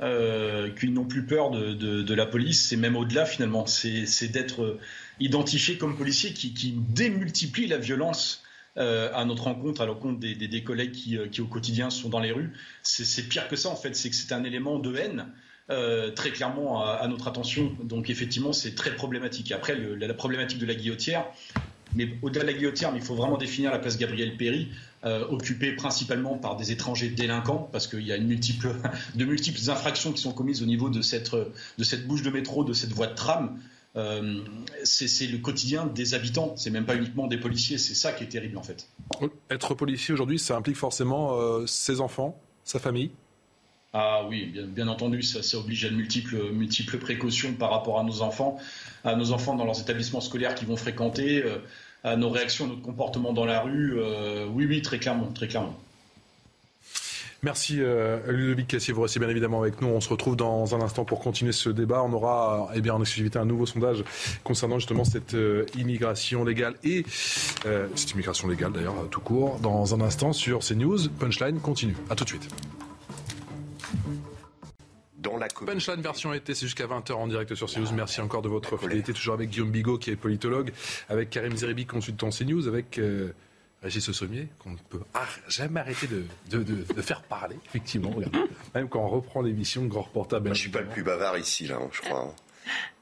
euh, 0.00 0.70
qu'ils 0.74 0.92
n'ont 0.92 1.04
plus 1.04 1.24
peur 1.24 1.50
de, 1.50 2.14
la 2.14 2.26
police. 2.26 2.66
C'est 2.66 2.76
même 2.76 2.96
au-delà 2.96 3.26
finalement. 3.26 3.66
C'est 3.66 4.28
d'être 4.28 4.78
identifié 5.20 5.78
comme 5.78 5.96
policier 5.96 6.32
qui, 6.32 6.52
qui 6.52 6.72
démultiplie 6.72 7.68
la 7.68 7.78
violence 7.78 8.42
à 8.76 9.24
notre 9.24 9.44
rencontre, 9.44 9.80
à 9.80 9.86
l'encontre 9.86 10.20
des, 10.20 10.34
des, 10.36 10.62
collègues 10.62 10.92
qui, 10.92 11.18
qui, 11.32 11.40
au 11.40 11.46
quotidien 11.46 11.90
sont 11.90 12.08
dans 12.08 12.20
les 12.20 12.30
rues. 12.30 12.52
C'est 12.82 13.28
pire 13.28 13.48
que 13.48 13.56
ça 13.56 13.70
en 13.70 13.76
fait. 13.76 13.94
C'est 13.94 14.10
que 14.10 14.16
c'est 14.16 14.32
un 14.32 14.44
élément 14.44 14.78
de 14.78 14.94
haine 14.96 15.26
euh, 15.70 16.10
très 16.12 16.30
clairement 16.30 16.82
à, 16.82 17.06
notre 17.08 17.28
attention. 17.28 17.76
Donc 17.84 18.08
effectivement, 18.08 18.54
c'est 18.54 18.74
très 18.74 18.94
problématique. 18.94 19.52
Après, 19.52 19.76
la, 19.76 20.14
problématique 20.14 20.58
de 20.58 20.64
la 20.64 20.74
guillotière, 20.74 21.26
mais 21.94 22.08
au-delà 22.22 22.44
de 22.44 22.46
la 22.46 22.54
guillotière, 22.54 22.92
il 22.94 23.02
faut 23.02 23.14
vraiment 23.14 23.36
définir 23.36 23.70
la 23.70 23.78
place 23.78 23.98
Gabriel 23.98 24.38
Péry, 24.38 24.68
euh, 25.04 25.26
occupée 25.28 25.72
principalement 25.72 26.38
par 26.38 26.56
des 26.56 26.72
étrangers 26.72 27.10
délinquants, 27.10 27.68
parce 27.70 27.86
qu'il 27.86 28.06
y 28.06 28.12
a 28.12 28.18
de 28.18 29.24
multiples 29.24 29.70
infractions 29.70 30.12
qui 30.12 30.22
sont 30.22 30.32
commises 30.32 30.62
au 30.62 30.66
niveau 30.66 30.88
de 30.88 31.02
cette, 31.02 31.32
de 31.34 31.84
cette 31.84 32.06
bouche 32.06 32.22
de 32.22 32.30
métro, 32.30 32.64
de 32.64 32.72
cette 32.72 32.92
voie 32.92 33.08
de 33.08 33.14
tram. 33.14 33.58
Euh, 33.96 34.40
c'est 34.84 35.26
le 35.26 35.36
quotidien 35.36 35.84
des 35.84 36.14
habitants, 36.14 36.54
c'est 36.56 36.70
même 36.70 36.86
pas 36.86 36.96
uniquement 36.96 37.26
des 37.26 37.38
policiers, 37.38 37.76
c'est 37.76 37.94
ça 37.94 38.12
qui 38.12 38.24
est 38.24 38.28
terrible 38.28 38.56
en 38.56 38.62
fait. 38.62 38.88
Être 39.50 39.74
policier 39.74 40.14
aujourd'hui, 40.14 40.38
ça 40.38 40.56
implique 40.56 40.76
forcément 40.76 41.66
ses 41.66 42.00
enfants, 42.00 42.40
sa 42.64 42.78
famille? 42.78 43.10
Ah 43.94 44.22
oui, 44.28 44.54
bien, 44.68 44.86
entendu, 44.88 45.22
ça, 45.22 45.40
oblige 45.56 45.86
à 45.86 45.88
de 45.88 45.94
multiples, 45.94 46.98
précautions 46.98 47.54
par 47.54 47.70
rapport 47.70 47.98
à 47.98 48.04
nos 48.04 48.20
enfants, 48.20 48.58
à 49.04 49.16
nos 49.16 49.32
enfants 49.32 49.54
dans 49.54 49.64
leurs 49.64 49.80
établissements 49.80 50.20
scolaires 50.20 50.54
qu'ils 50.54 50.68
vont 50.68 50.76
fréquenter, 50.76 51.42
euh, 51.42 51.58
à 52.04 52.16
nos 52.16 52.28
réactions, 52.28 52.66
à 52.66 52.68
notre 52.68 52.82
comportement 52.82 53.32
dans 53.32 53.46
la 53.46 53.60
rue. 53.60 53.98
Euh, 53.98 54.46
oui, 54.52 54.66
oui, 54.66 54.82
très 54.82 54.98
clairement, 54.98 55.28
très 55.32 55.48
clairement. 55.48 55.74
Merci 57.42 57.76
euh, 57.78 58.18
Ludovic 58.30 58.66
Cassier, 58.66 58.92
vous 58.92 59.02
restez 59.02 59.20
bien 59.20 59.28
évidemment 59.28 59.62
avec 59.62 59.80
nous. 59.80 59.88
On 59.88 60.00
se 60.00 60.08
retrouve 60.08 60.36
dans 60.36 60.74
un 60.74 60.80
instant 60.80 61.04
pour 61.04 61.20
continuer 61.20 61.52
ce 61.52 61.70
débat. 61.70 62.02
On 62.02 62.12
aura 62.12 62.68
eh 62.74 62.80
bien, 62.80 62.94
en 62.94 63.00
exclusivité 63.00 63.38
un 63.38 63.44
nouveau 63.44 63.64
sondage 63.64 64.04
concernant 64.42 64.80
justement 64.80 65.04
cette 65.04 65.36
immigration 65.76 66.44
légale 66.44 66.74
et 66.82 67.06
cette 67.94 68.10
immigration 68.10 68.48
légale 68.48 68.72
d'ailleurs 68.72 69.08
tout 69.12 69.20
court 69.20 69.60
dans 69.60 69.94
un 69.94 70.00
instant 70.00 70.32
sur 70.32 70.58
CNews. 70.58 71.08
Punchline 71.20 71.60
continue. 71.60 71.96
À 72.10 72.16
tout 72.16 72.24
de 72.24 72.30
suite. 72.30 72.48
Dans 75.18 75.36
la 75.36 75.48
Punchline 75.48 76.00
version 76.00 76.32
été, 76.32 76.54
c'est 76.54 76.66
jusqu'à 76.66 76.86
20h 76.86 77.12
en 77.12 77.26
direct 77.26 77.54
sur 77.54 77.68
CNews. 77.68 77.92
Merci 77.92 78.20
encore 78.20 78.40
de 78.40 78.48
votre 78.48 78.76
fidélité. 78.76 79.12
Toujours 79.12 79.34
avec 79.34 79.50
Guillaume 79.50 79.70
Bigot, 79.70 79.98
qui 79.98 80.10
est 80.10 80.16
politologue, 80.16 80.72
avec 81.08 81.30
Karim 81.30 81.56
Zeribi, 81.56 81.86
consultant 81.86 82.30
CNews, 82.30 82.68
avec 82.68 82.98
euh, 82.98 83.32
Régis 83.82 84.12
Sommier, 84.12 84.48
qu'on 84.60 84.70
ne 84.70 84.76
peut 84.76 85.00
jamais 85.48 85.80
arrêter 85.80 86.06
de, 86.06 86.62
de, 86.62 87.02
faire 87.02 87.22
parler, 87.22 87.56
effectivement. 87.66 88.14
Même 88.74 88.88
quand 88.88 89.00
on 89.00 89.08
reprend 89.08 89.42
l'émission, 89.42 89.86
Grand 89.86 90.02
Reporter. 90.02 90.40
je 90.44 90.48
ne 90.50 90.54
suis 90.54 90.70
pas 90.70 90.80
le 90.80 90.88
plus 90.88 91.02
bavard 91.02 91.36
ici, 91.36 91.66
là, 91.66 91.78
hein, 91.82 91.88
je 91.92 92.00
crois. 92.00 92.34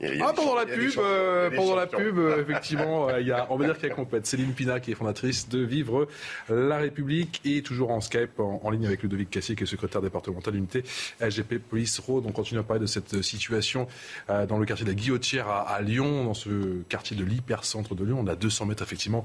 Ah, 0.03 0.33
pendant 0.35 0.55
la 0.55 0.67
pub, 0.67 0.93
euh, 0.99 1.51
pendant 1.55 1.75
la 1.75 1.87
pub, 1.87 2.19
euh, 2.19 2.43
effectivement, 2.43 3.09
euh, 3.09 3.21
il 3.21 3.27
y 3.27 3.33
a, 3.33 3.47
on 3.51 3.57
va 3.57 3.65
dire 3.65 3.79
qu'il 3.79 3.89
y 3.89 3.93
a 3.93 3.95
complète. 3.95 4.27
Céline 4.27 4.53
Pina, 4.53 4.79
qui 4.79 4.93
est 4.93 4.95
fondatrice 4.95 5.49
de 5.49 5.61
Vivre 5.61 6.07
la 6.49 6.77
République, 6.77 7.41
et 7.45 7.63
toujours 7.63 7.91
en 7.91 8.01
Skype, 8.01 8.39
en, 8.39 8.71
ligne 8.71 8.87
avec 8.87 9.03
Ludovic 9.03 9.31
Cassier, 9.31 9.57
qui 9.57 9.63
est 9.63 9.67
secrétaire 9.67 10.03
départemental 10.03 10.53
d'unité 10.53 10.85
LGP 11.21 11.59
Police 11.59 11.99
Road. 11.99 12.25
On 12.27 12.33
continue 12.33 12.61
à 12.61 12.63
parler 12.63 12.81
de 12.81 12.87
cette 12.87 13.23
situation 13.23 13.89
dans 14.29 14.59
le 14.59 14.67
quartier 14.67 14.85
de 14.85 14.91
la 14.91 14.95
Guillotière 14.95 15.49
à, 15.49 15.81
Lyon, 15.81 16.25
dans 16.25 16.35
ce 16.35 16.83
quartier 16.89 17.17
de 17.17 17.25
l'hypercentre 17.25 17.95
de 17.95 18.05
Lyon. 18.05 18.19
On 18.21 18.27
a 18.27 18.37
200 18.37 18.67
mètres, 18.67 18.83
effectivement, 18.83 19.25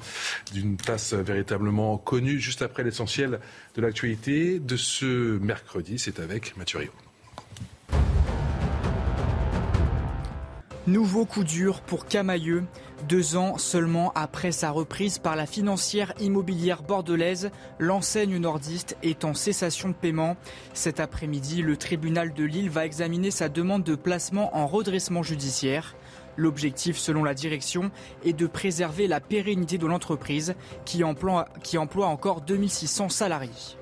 d'une 0.54 0.78
place 0.78 1.14
véritablement 1.14 1.98
connue. 1.98 2.40
Juste 2.40 2.62
après 2.62 2.84
l'essentiel 2.84 3.40
de 3.76 3.82
l'actualité 3.82 4.60
de 4.60 4.78
ce 4.78 5.38
mercredi, 5.40 6.00
c'est 6.00 6.20
avec 6.20 6.56
Mathieu 6.58 6.80
Rio. 6.80 6.92
Nouveau 10.88 11.26
coup 11.26 11.44
dur 11.44 11.82
pour 11.82 12.08
Camailleux. 12.08 12.64
Deux 13.08 13.36
ans 13.36 13.60
seulement 13.60 14.12
après 14.16 14.52
sa 14.52 14.72
reprise 14.72 15.20
par 15.20 15.36
la 15.36 15.46
financière 15.46 16.12
immobilière 16.20 16.82
bordelaise, 16.82 17.52
l'enseigne 17.78 18.40
nordiste 18.40 18.98
est 19.04 19.24
en 19.24 19.36
cessation 19.36 19.90
de 19.90 19.94
paiement. 19.94 20.38
Cet 20.74 21.00
après-midi, 21.00 21.62
le 21.62 21.78
tribunal 21.78 22.34
de 22.34 22.44
Lille 22.44 22.72
va 22.72 22.88
examiner 22.88 23.30
sa 23.30 23.48
demande 23.48 23.84
de 23.84 23.94
placement 23.94 24.58
en 24.58 24.66
redressement 24.66 25.22
judiciaire. 25.22 25.96
L'objectif, 26.36 26.98
selon 26.98 27.24
la 27.24 27.36
direction, 27.36 27.92
est 28.26 28.34
de 28.34 28.48
préserver 28.48 29.06
la 29.06 29.20
pérennité 29.20 29.78
de 29.78 29.86
l'entreprise 29.86 30.56
qui 30.84 31.04
emploie, 31.04 31.46
encore 32.08 32.42
2600 32.42 33.10
salariés. 33.10 33.78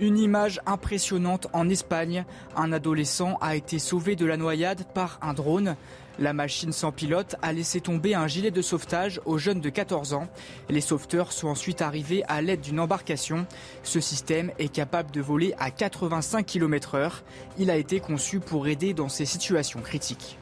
Une 0.00 0.18
image 0.18 0.60
impressionnante 0.66 1.46
en 1.52 1.68
Espagne. 1.68 2.24
Un 2.56 2.72
adolescent 2.72 3.36
a 3.40 3.54
été 3.54 3.78
sauvé 3.78 4.16
de 4.16 4.26
la 4.26 4.36
noyade 4.36 4.84
par 4.92 5.18
un 5.22 5.34
drone. 5.34 5.76
La 6.18 6.32
machine 6.32 6.72
sans 6.72 6.92
pilote 6.92 7.34
a 7.42 7.52
laissé 7.52 7.80
tomber 7.80 8.14
un 8.14 8.28
gilet 8.28 8.52
de 8.52 8.62
sauvetage 8.62 9.20
aux 9.24 9.36
jeunes 9.36 9.60
de 9.60 9.68
14 9.68 10.14
ans. 10.14 10.28
Les 10.68 10.80
sauveteurs 10.80 11.32
sont 11.32 11.48
ensuite 11.48 11.82
arrivés 11.82 12.22
à 12.28 12.40
l'aide 12.40 12.60
d'une 12.60 12.78
embarcation. 12.78 13.46
Ce 13.82 14.00
système 14.00 14.52
est 14.58 14.72
capable 14.72 15.10
de 15.10 15.20
voler 15.20 15.54
à 15.58 15.72
85 15.72 16.46
km/h. 16.46 17.22
Il 17.58 17.68
a 17.70 17.76
été 17.76 17.98
conçu 17.98 18.38
pour 18.38 18.68
aider 18.68 18.94
dans 18.94 19.08
ces 19.08 19.24
situations 19.24 19.80
critiques. 19.80 20.38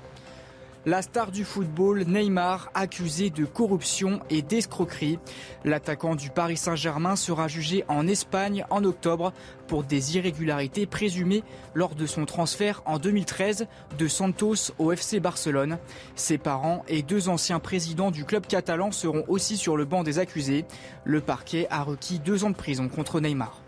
La 0.84 1.00
star 1.00 1.30
du 1.30 1.44
football, 1.44 2.02
Neymar, 2.08 2.72
accusé 2.74 3.30
de 3.30 3.44
corruption 3.44 4.18
et 4.30 4.42
d'escroquerie. 4.42 5.20
L'attaquant 5.64 6.16
du 6.16 6.28
Paris 6.28 6.56
Saint-Germain 6.56 7.14
sera 7.14 7.46
jugé 7.46 7.84
en 7.86 8.08
Espagne 8.08 8.66
en 8.68 8.82
octobre 8.82 9.32
pour 9.68 9.84
des 9.84 10.16
irrégularités 10.16 10.86
présumées 10.86 11.44
lors 11.74 11.94
de 11.94 12.04
son 12.04 12.24
transfert 12.24 12.82
en 12.84 12.98
2013 12.98 13.68
de 13.96 14.08
Santos 14.08 14.72
au 14.80 14.90
FC 14.90 15.20
Barcelone. 15.20 15.78
Ses 16.16 16.36
parents 16.36 16.84
et 16.88 17.02
deux 17.02 17.28
anciens 17.28 17.60
présidents 17.60 18.10
du 18.10 18.24
club 18.24 18.48
catalan 18.48 18.90
seront 18.90 19.24
aussi 19.28 19.56
sur 19.56 19.76
le 19.76 19.84
banc 19.84 20.02
des 20.02 20.18
accusés. 20.18 20.64
Le 21.04 21.20
parquet 21.20 21.68
a 21.70 21.84
requis 21.84 22.18
deux 22.18 22.42
ans 22.42 22.50
de 22.50 22.56
prison 22.56 22.88
contre 22.88 23.20
Neymar. 23.20 23.61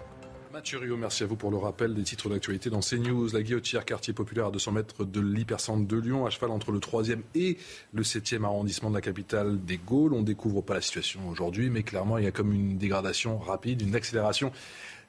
Mathieu 0.54 0.78
merci 0.96 1.24
à 1.24 1.26
vous 1.26 1.34
pour 1.34 1.50
le 1.50 1.56
rappel 1.56 1.94
des 1.94 2.04
titres 2.04 2.28
d'actualité 2.28 2.70
dans 2.70 2.78
CNews. 2.78 3.28
La 3.32 3.42
Guillotière, 3.42 3.84
quartier 3.84 4.12
populaire 4.12 4.46
à 4.46 4.50
200 4.52 4.70
mètres 4.70 5.04
de 5.04 5.20
l'hypercentre 5.20 5.84
de 5.84 5.96
Lyon, 5.96 6.26
à 6.26 6.30
cheval 6.30 6.52
entre 6.52 6.70
le 6.70 6.78
3e 6.78 7.22
et 7.34 7.58
le 7.92 8.02
7e 8.04 8.44
arrondissement 8.44 8.88
de 8.88 8.94
la 8.94 9.00
capitale 9.00 9.64
des 9.64 9.78
Gaules. 9.78 10.14
On 10.14 10.20
ne 10.20 10.24
découvre 10.24 10.60
pas 10.60 10.74
la 10.74 10.80
situation 10.80 11.28
aujourd'hui, 11.28 11.70
mais 11.70 11.82
clairement, 11.82 12.18
il 12.18 12.24
y 12.24 12.28
a 12.28 12.30
comme 12.30 12.52
une 12.52 12.78
dégradation 12.78 13.36
rapide, 13.36 13.82
une 13.82 13.96
accélération 13.96 14.52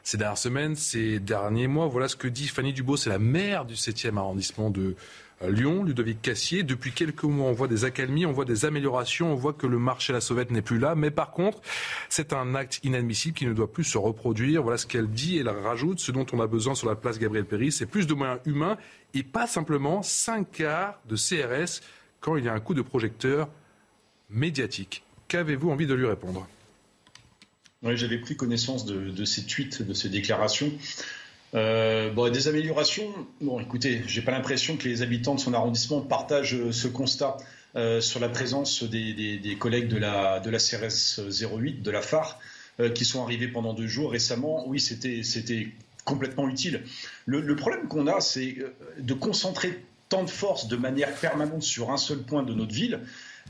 ces 0.02 0.18
dernières 0.18 0.40
semaines, 0.40 0.76
ces 0.76 1.20
derniers 1.20 1.68
mois. 1.68 1.86
Voilà 1.88 2.08
ce 2.08 2.16
que 2.16 2.28
dit 2.28 2.48
Fanny 2.48 2.74
Dubo, 2.74 2.98
c'est 2.98 3.12
la 3.12 3.20
maire 3.20 3.66
du 3.66 3.76
7e 3.76 4.18
arrondissement 4.18 4.72
de 4.72 4.96
Lyon, 5.42 5.84
Ludovic 5.84 6.22
Cassier. 6.22 6.64
Depuis 6.64 6.92
quelques 6.92 7.24
mois, 7.24 7.50
on 7.50 7.54
voit 7.54 7.68
des 7.68 7.84
accalmies, 7.84 8.26
on 8.26 8.32
voit 8.32 8.46
des 8.46 8.66
améliorations, 8.66 9.32
on 9.32 9.36
voit 9.36 9.54
que 9.54 9.68
le 9.68 9.78
marché 9.78 10.14
à 10.14 10.16
la 10.16 10.22
sauvette 10.22 10.52
n'est 10.52 10.62
plus 10.62 10.80
là. 10.80 10.96
Mais 10.96 11.12
par 11.12 11.32
contre, 11.32 11.62
c'est 12.10 12.34
un 12.34 12.56
acte 12.56 12.80
inadmissible 12.84 13.36
qui 13.36 13.46
ne 13.46 13.54
doit 13.54 13.72
plus 13.72 13.84
se 13.84 13.98
reproduire. 13.98 14.64
Voilà 14.64 14.78
ce 14.78 14.88
qu'elle 14.88 15.10
dit 15.10 15.38
et 15.38 15.40
elle 15.42 15.50
rajoute. 15.50 16.00
Ce 16.00 16.12
dont 16.12 16.26
on 16.32 16.40
a 16.40 16.48
besoin 16.48 16.76
sur 16.76 16.88
la 16.88 16.96
place 16.96 17.20
Gabriel 17.20 17.46
Péry, 17.46 17.72
c'est 17.72 17.86
plus 17.86 18.08
de 18.08 18.14
moyens 18.14 18.40
humains 18.46 18.78
et 19.14 19.24
pas 19.24 19.48
simplement 19.48 20.02
5 20.02 20.52
quarts 20.52 21.00
de 21.08 21.16
CRS 21.16 21.82
quand 22.22 22.38
il 22.38 22.46
y 22.46 22.50
a 22.50 22.54
un 22.54 22.60
coup 22.60 22.74
de 22.74 22.82
projecteur 22.82 23.50
médiatique. 24.30 25.04
Qu'avez-vous 25.28 25.70
envie 25.70 25.88
de 25.88 25.94
lui 25.94 26.06
répondre? 26.06 26.48
Oui, 27.84 27.98
j'avais 27.98 28.18
pris 28.18 28.36
connaissance 28.36 28.86
de, 28.86 29.12
de, 29.12 29.26
ces 29.26 29.46
tweets, 29.46 29.84
de 29.84 29.94
ces 29.94 30.10
déclarations. 30.10 30.72
Euh, 31.56 32.12
bon, 32.12 32.30
des 32.32 32.48
améliorations. 32.48 33.14
Bon, 33.40 33.60
écoutez, 33.62 34.02
j'ai 34.08 34.22
pas 34.22 34.32
l'impression 34.32 34.76
que 34.76 34.90
les 34.90 35.02
habitants 35.02 35.36
de 35.36 35.40
son 35.40 35.54
arrondissement 35.54 36.02
partagent 36.02 36.56
euh, 36.56 36.72
ce 36.74 36.88
constat 36.90 37.38
euh, 37.78 38.02
sur 38.02 38.20
la 38.20 38.28
présence 38.28 38.84
des, 38.84 39.58
collègues 39.58 39.88
de 39.88 39.98
la, 39.98 40.42
de 40.42 40.50
la 40.50 40.58
CRS 40.58 41.22
08, 41.30 41.82
de 41.82 41.92
la 41.92 42.02
phare, 42.02 42.40
qui 42.94 43.06
sont 43.06 43.24
arrivés 43.24 43.48
pendant 43.48 43.74
deux 43.74 43.88
jours 43.88 44.12
récemment. 44.12 44.68
Oui, 44.68 44.82
c'était, 44.82 45.24
c'était 45.24 45.70
complètement 46.04 46.50
utile. 46.50 46.84
Le, 47.26 47.56
problème 47.56 47.88
qu'on 47.88 48.08
a, 48.08 48.20
c'est 48.20 48.58
de 49.00 49.14
concentrer 49.14 49.82
tant 50.10 50.24
de 50.24 50.30
forces 50.30 50.68
de 50.68 50.76
manière 50.76 51.14
permanente 51.16 51.64
sur 51.64 51.92
un 51.92 51.98
seul 51.98 52.20
point 52.20 52.44
de 52.44 52.54
notre 52.54 52.74
ville. 52.74 53.00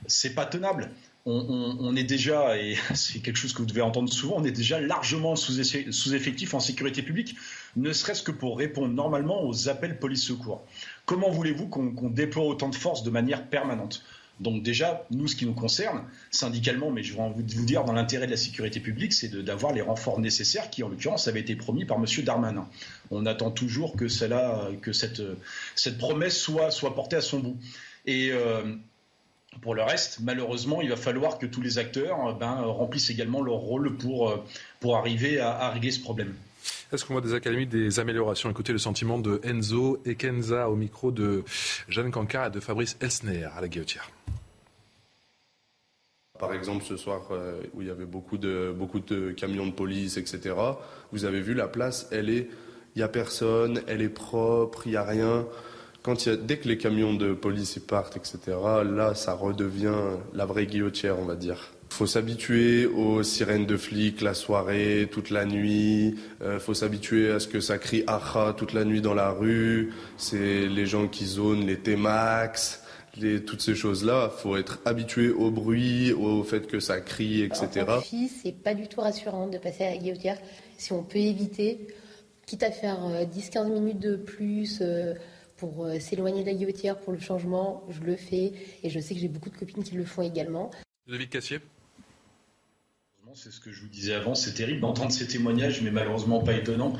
C'est 0.05 0.35
pas 0.35 0.45
tenable. 0.45 0.91
On, 1.25 1.95
est 1.95 2.03
déjà, 2.03 2.57
et 2.57 2.75
c'est 2.93 3.19
quelque 3.19 3.37
chose 3.37 3.53
que 3.53 3.59
vous 3.59 3.65
devez 3.65 3.81
entendre 3.81 4.11
souvent, 4.11 4.35
on 4.37 4.43
est 4.43 4.51
déjà 4.51 4.79
largement 4.79 5.35
sous-effectif 5.35 6.53
en 6.53 6.59
sécurité 6.59 7.01
publique, 7.01 7.35
ne 7.75 7.91
serait-ce 7.93 8.21
que 8.21 8.31
pour 8.31 8.57
répondre 8.57 8.93
normalement 8.93 9.43
aux 9.43 9.67
appels 9.67 9.97
police-secours. 9.97 10.63
Comment 11.05 11.29
voulez-vous 11.31 11.67
qu'on 11.67 12.09
déploie 12.09 12.45
autant 12.45 12.69
de 12.69 12.75
forces 12.75 13.03
de 13.03 13.09
manière 13.09 13.47
permanente? 13.47 14.03
Donc 14.41 14.63
déjà, 14.63 15.05
nous, 15.11 15.29
ce 15.29 15.35
qui 15.35 15.45
nous 15.45 15.53
concerne, 15.53 16.03
syndicalement, 16.29 16.91
mais 16.91 17.03
je 17.03 17.15
vais 17.15 17.23
vous 17.33 17.41
dire 17.41 17.85
dans 17.85 17.93
l'intérêt 17.93 18.25
de 18.25 18.31
la 18.31 18.37
sécurité 18.37 18.81
publique, 18.81 19.13
c'est 19.13 19.33
d'avoir 19.33 19.71
les 19.71 19.79
renforts 19.79 20.19
nécessaires 20.19 20.69
qui, 20.69 20.83
en 20.83 20.89
l'occurrence, 20.89 21.29
avaient 21.29 21.39
été 21.39 21.55
promis 21.55 21.85
par 21.85 21.97
M. 21.97 22.05
Darmanin. 22.23 22.67
On 23.11 23.25
attend 23.25 23.49
toujours 23.49 23.95
que, 23.95 24.09
cela, 24.09 24.67
que 24.81 24.91
cette, 24.91 25.21
cette 25.75 25.97
promesse 25.97 26.37
soit, 26.37 26.69
soit 26.69 26.93
portée 26.93 27.15
à 27.15 27.21
son 27.21 27.39
bout. 27.39 27.57
Et 28.05 28.31
euh, 28.31 28.75
pour 29.61 29.75
le 29.75 29.83
reste, 29.83 30.19
malheureusement, 30.21 30.81
il 30.81 30.89
va 30.89 30.95
falloir 30.95 31.37
que 31.37 31.45
tous 31.45 31.61
les 31.61 31.77
acteurs 31.77 32.27
euh, 32.27 32.33
ben, 32.33 32.55
remplissent 32.61 33.09
également 33.09 33.41
leur 33.41 33.55
rôle 33.55 33.95
pour, 33.97 34.29
euh, 34.29 34.43
pour 34.79 34.97
arriver 34.97 35.39
à, 35.39 35.69
régler 35.69 35.91
ce 35.91 36.01
problème. 36.01 36.33
Est-ce 36.91 37.05
qu'on 37.05 37.13
voit 37.13 37.21
des 37.21 37.33
académies 37.33 37.67
des 37.67 37.99
améliorations? 37.99 38.49
Écoutez 38.49 38.71
le 38.71 38.79
sentiment 38.79 39.19
de 39.19 39.39
Enzo 39.43 40.01
et 40.05 40.15
Kenza 40.15 40.69
au 40.69 40.75
micro 40.75 41.11
de 41.11 41.43
Jeanne 41.87 42.11
Cancard 42.11 42.47
et 42.47 42.51
de 42.51 42.59
Fabrice 42.59 42.97
Elsner 43.01 43.45
à 43.45 43.61
la 43.61 43.67
Guillotière. 43.67 44.09
Par 46.39 46.53
exemple, 46.53 46.83
ce 46.83 46.97
soir 46.97 47.21
euh, 47.31 47.61
où 47.73 47.81
il 47.81 47.87
y 47.87 47.91
avait 47.91 48.05
beaucoup 48.05 48.37
de, 48.37 48.73
beaucoup 48.77 48.99
de 48.99 49.31
camions 49.31 49.65
de 49.65 49.71
police, 49.71 50.17
etc., 50.17 50.55
vous 51.11 51.25
avez 51.25 51.41
vu 51.41 51.53
la 51.53 51.67
place, 51.67 52.07
elle 52.11 52.29
est, 52.29 52.49
il 52.95 52.99
n'y 52.99 53.03
a 53.03 53.07
personne, 53.07 53.81
elle 53.87 54.01
est 54.01 54.09
propre, 54.09 54.85
il 54.85 54.91
n'y 54.91 54.97
a 54.97 55.03
rien 55.03 55.47
dès 56.13 56.57
que 56.57 56.67
les 56.67 56.77
camions 56.77 57.13
de 57.13 57.33
police 57.33 57.79
partent, 57.79 58.17
etc., 58.17 58.57
là, 58.83 59.15
ça 59.15 59.33
redevient 59.33 60.17
la 60.33 60.45
vraie 60.45 60.65
guillotière, 60.65 61.19
on 61.19 61.25
va 61.25 61.35
dire. 61.35 61.71
Faut 61.89 62.07
s'habituer 62.07 62.85
aux 62.85 63.23
sirènes 63.23 63.65
de 63.65 63.77
flics 63.77 64.21
la 64.21 64.33
soirée, 64.33 65.07
toute 65.09 65.29
la 65.29 65.45
nuit. 65.45 66.15
Euh, 66.41 66.59
faut 66.59 66.73
s'habituer 66.73 67.31
à 67.31 67.39
ce 67.39 67.47
que 67.47 67.61
ça 67.61 67.77
crie 67.77 68.03
aha 68.05 68.53
toute 68.57 68.73
la 68.73 68.83
nuit 68.83 69.01
dans 69.01 69.13
la 69.13 69.31
rue. 69.31 69.93
C'est 70.17 70.67
les 70.67 70.85
gens 70.85 71.07
qui 71.07 71.25
zonent 71.25 71.65
les 71.65 71.77
T-Max. 71.77 72.81
Toutes 73.47 73.61
ces 73.61 73.75
choses-là, 73.75 74.29
faut 74.29 74.57
être 74.57 74.79
habitué 74.83 75.29
au 75.29 75.49
bruit, 75.49 76.11
au 76.11 76.43
fait 76.43 76.67
que 76.67 76.81
ça 76.81 76.99
crie, 76.99 77.43
etc. 77.43 77.85
En 77.87 78.01
fille, 78.01 78.27
c'est 78.27 78.51
pas 78.51 78.73
du 78.73 78.89
tout 78.89 78.99
rassurant 78.99 79.47
de 79.47 79.57
passer 79.57 79.85
à 79.85 79.91
la 79.91 79.97
guillotière. 79.97 80.37
Si 80.77 80.91
on 80.91 81.01
peut 81.01 81.19
éviter, 81.19 81.87
quitte 82.45 82.63
à 82.63 82.71
faire 82.71 82.99
10-15 83.33 83.57
euh, 83.57 83.69
minutes 83.69 83.99
de 83.99 84.17
plus, 84.17 84.79
euh, 84.81 85.13
pour 85.57 85.85
euh, 85.85 85.99
s'éloigner 85.99 86.41
de 86.41 86.47
la 86.47 86.53
guillotière, 86.53 86.97
pour 86.97 87.13
le 87.13 87.19
changement, 87.19 87.83
je 87.89 88.01
le 88.01 88.15
fais. 88.15 88.53
Et 88.83 88.89
je 88.89 88.99
sais 88.99 89.13
que 89.13 89.19
j'ai 89.19 89.27
beaucoup 89.27 89.49
de 89.49 89.57
copines 89.57 89.83
qui 89.83 89.95
le 89.95 90.05
font 90.05 90.21
également. 90.21 90.71
David 91.07 91.29
Cassier 91.29 91.59
c'est 93.37 93.51
ce 93.51 93.59
que 93.59 93.69
je 93.69 93.81
vous 93.81 93.89
disais 93.89 94.13
avant, 94.13 94.33
c'est 94.33 94.53
terrible 94.53 94.79
d'entendre 94.79 95.11
ces 95.11 95.27
témoignages, 95.27 95.81
mais 95.81 95.91
malheureusement 95.91 96.41
pas 96.41 96.53
étonnant. 96.53 96.93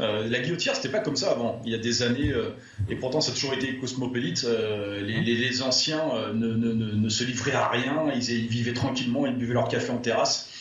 Euh, 0.00 0.26
la 0.26 0.40
guillotière, 0.40 0.74
c'était 0.74 0.88
pas 0.88 0.98
comme 0.98 1.14
ça 1.14 1.30
avant. 1.30 1.62
Il 1.64 1.70
y 1.70 1.74
a 1.76 1.78
des 1.78 2.02
années, 2.02 2.32
euh, 2.32 2.50
et 2.88 2.96
pourtant 2.96 3.20
ça 3.20 3.30
a 3.30 3.34
toujours 3.34 3.54
été 3.54 3.76
cosmopolite. 3.76 4.44
les, 4.44 5.62
anciens 5.62 6.32
ne, 6.34 7.08
se 7.08 7.22
livraient 7.22 7.52
à 7.52 7.68
rien, 7.68 8.10
ils, 8.12 8.28
ils, 8.28 8.48
vivaient 8.48 8.72
tranquillement, 8.72 9.24
ils 9.28 9.36
buvaient 9.36 9.54
leur 9.54 9.68
café 9.68 9.90
en 9.90 9.98
terrasse. 9.98 10.57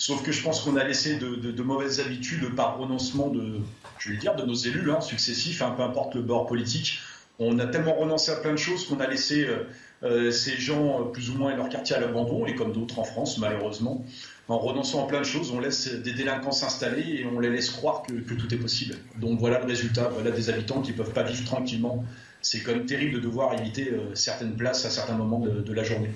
Sauf 0.00 0.22
que 0.22 0.32
je 0.32 0.42
pense 0.42 0.62
qu'on 0.62 0.76
a 0.76 0.84
laissé 0.84 1.16
de, 1.16 1.62
mauvaises 1.62 2.00
habitudes 2.00 2.54
par 2.56 2.78
renoncement 2.78 3.28
de, 3.28 3.60
je 3.98 4.08
vais 4.08 4.14
le 4.14 4.20
dire, 4.20 4.34
de 4.34 4.44
nos 4.46 4.54
élus 4.54 4.90
hein, 4.90 5.02
successifs, 5.02 5.60
hein, 5.60 5.74
peu 5.76 5.82
importe 5.82 6.14
le 6.14 6.22
bord 6.22 6.46
politique. 6.46 7.00
On 7.38 7.58
a 7.58 7.66
tellement 7.66 7.92
renoncé 7.92 8.30
à 8.30 8.36
plein 8.36 8.52
de 8.52 8.56
choses 8.56 8.86
qu'on 8.86 8.98
a 9.00 9.06
laissé 9.06 9.44
euh, 9.44 9.64
euh, 10.02 10.30
ces 10.30 10.56
gens 10.56 11.02
euh, 11.02 11.04
plus 11.04 11.28
ou 11.28 11.34
moins 11.34 11.52
et 11.52 11.56
leur 11.56 11.68
quartier 11.68 11.96
à 11.96 12.00
l'abandon, 12.00 12.46
et 12.46 12.54
comme 12.54 12.72
d'autres 12.72 12.98
en 12.98 13.04
France, 13.04 13.36
malheureusement. 13.36 14.02
En 14.48 14.56
renonçant 14.56 15.04
à 15.04 15.06
plein 15.06 15.20
de 15.20 15.26
choses, 15.26 15.50
on 15.50 15.60
laisse 15.60 15.92
des 15.92 16.14
délinquants 16.14 16.50
s'installer 16.50 17.02
et 17.02 17.26
on 17.26 17.38
les 17.38 17.50
laisse 17.50 17.68
croire 17.68 18.02
que, 18.02 18.14
que, 18.14 18.32
tout 18.32 18.54
est 18.54 18.58
possible. 18.58 18.94
Donc 19.18 19.38
voilà 19.38 19.58
le 19.58 19.66
résultat, 19.66 20.08
voilà 20.08 20.30
des 20.30 20.48
habitants 20.48 20.80
qui 20.80 20.92
ne 20.92 20.96
peuvent 20.96 21.12
pas 21.12 21.24
vivre 21.24 21.44
tranquillement 21.44 22.06
c'est 22.42 22.62
quand 22.62 22.72
même 22.72 22.86
terrible 22.86 23.16
de 23.16 23.20
devoir 23.20 23.58
éviter 23.58 23.90
euh, 23.92 24.14
certaines 24.14 24.56
places 24.56 24.84
à 24.84 24.90
certains 24.90 25.16
moments 25.16 25.40
de, 25.40 25.72
la 25.72 25.84
journée. 25.84 26.10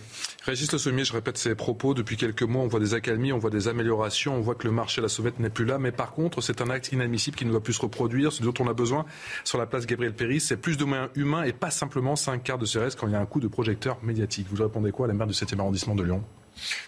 Régis 0.45 0.71
Le 0.73 0.79
Sommier, 0.79 1.05
je 1.05 1.13
répète 1.13 1.39
ses 1.39 1.55
propos. 1.55 1.95
Depuis 1.95 2.17
quelques 2.17 2.43
mois, 2.43 2.63
on 2.63 2.67
voit 2.67 2.81
des 2.81 2.95
accalmies, 2.95 3.33
on 3.33 3.39
voit 3.39 3.51
des 3.51 3.69
améliorations, 3.69 4.35
on 4.35 4.41
voit 4.41 4.55
que 4.55 4.67
le 4.67 4.73
marché 4.73 5.01
à 5.01 5.03
la 5.03 5.09
sauvette 5.09 5.39
n'est 5.39 5.51
plus 5.51 5.65
là. 5.65 5.79
Mais 5.79 5.93
par 5.93 6.13
contre, 6.13 6.41
c'est 6.41 6.61
un 6.61 6.71
acte 6.71 6.93
inadmissible 6.93 7.37
qui 7.37 7.45
ne 7.45 7.51
doit 7.51 7.63
plus 7.63 7.75
se 7.75 7.81
reproduire. 7.81 8.33
Ce 8.33 8.43
dont 8.43 8.55
on 8.59 8.69
a 8.69 8.75
besoin 8.75 9.07
sur 9.45 9.59
la 9.59 9.67
place 9.67 9.87
Gabriel 9.87 10.15
Péry, 10.15 10.41
c'est 10.41 10.57
plus 10.57 10.77
de 10.77 10.85
moyens 10.85 11.09
humains 11.15 11.45
et 11.45 11.53
pas 11.53 11.71
simplement 11.71 12.17
cinq 12.17 12.43
quarts 12.43 12.59
de 12.59 12.67
CRS 12.67 12.97
quand 12.99 13.07
il 13.07 13.13
y 13.13 13.17
a 13.17 13.21
un 13.21 13.27
coup 13.27 13.41
de 13.41 13.49
projecteur 13.49 13.99
médiatique. 14.03 14.47
Vous 14.51 14.63
répondez 14.63 14.91
quoi 14.91 15.07
à 15.07 15.09
la 15.09 15.15
maire 15.15 15.27
du 15.27 15.35
7e 15.35 15.61
arrondissement 15.61 15.95
de 15.95 16.03
Lyon? 16.03 16.23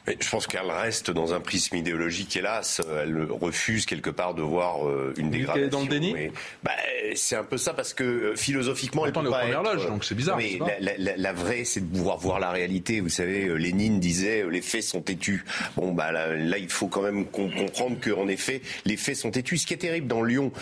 Je 0.07 0.29
pense 0.31 0.46
qu'elle 0.46 0.70
reste 0.70 1.11
dans 1.11 1.35
un 1.35 1.40
prisme 1.40 1.76
idéologique, 1.76 2.37
hélas. 2.37 2.81
Elle 3.02 3.26
refuse 3.31 3.87
quelque 3.87 4.11
part 4.11 4.35
de 4.35 4.42
voir 4.42 4.87
euh, 4.87 5.14
une 5.16 5.31
dégradation. 5.31 5.61
Elle 5.61 5.66
est 5.66 5.70
dans 5.70 5.81
le 5.83 5.88
déni 5.88 6.14
bah, 6.62 6.72
C'est 7.14 7.37
un 7.37 7.44
peu 7.44 7.59
ça 7.59 7.74
parce 7.74 7.94
que 7.94 8.05
euh, 8.05 8.37
philosophiquement, 8.37 9.07
elle 9.07 9.12
peut 9.12 9.20
est 9.20 9.24
pas 9.24 9.40
première 9.40 9.62
loge, 9.62 9.87
donc 9.87 10.05
c'est 10.05 10.14
bizarre. 10.14 10.38
Mais 10.38 10.59
la, 10.81 11.33
vraie, 11.33 11.64
c'est 11.64 11.81
de 11.81 11.96
pouvoir 11.96 12.18
voir 12.18 12.40
la 12.40 12.50
réalité. 12.50 13.00
Vous 13.00 13.09
savez, 13.09 13.46
euh, 13.46 13.55
Lénine 13.55 14.00
disait 14.00 14.44
les 14.50 14.62
faits 14.62 14.83
sont 14.83 15.02
têtus. 15.02 15.44
Bon, 15.76 15.92
bah 15.92 16.12
là, 16.12 16.59
il 16.59 16.70
faut 16.70 16.88
quand 16.88 17.02
même 17.02 17.26
comprendre 17.26 17.96
qu'en 18.00 18.29
effet, 18.29 18.62
les 18.85 18.96
faits 18.96 19.16
sont 19.16 19.31
têtus. 19.31 19.59
Ce 19.59 19.66
qui 19.66 19.74
est 19.74 19.79
terrible 19.79 20.07
dans 20.07 20.22
Lyon, 20.22 20.52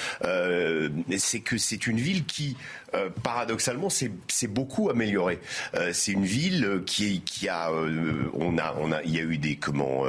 c'est 1.16 1.40
que 1.40 1.58
c'est 1.58 1.86
une 1.86 1.98
ville 1.98 2.24
qui 2.24 2.56
euh, 2.94 3.08
paradoxalement, 3.22 3.88
c'est 3.90 4.46
beaucoup 4.46 4.90
amélioré. 4.90 5.40
Euh, 5.74 5.90
c'est 5.92 6.12
une 6.12 6.24
ville 6.24 6.82
qui, 6.86 7.22
qui 7.22 7.48
a, 7.48 7.70
euh, 7.70 8.30
on 8.34 8.58
a, 8.58 8.74
on 8.80 8.92
a, 8.92 9.02
il 9.02 9.14
y 9.14 9.18
a 9.18 9.22
eu 9.22 9.38
des 9.38 9.56
comment, 9.56 10.04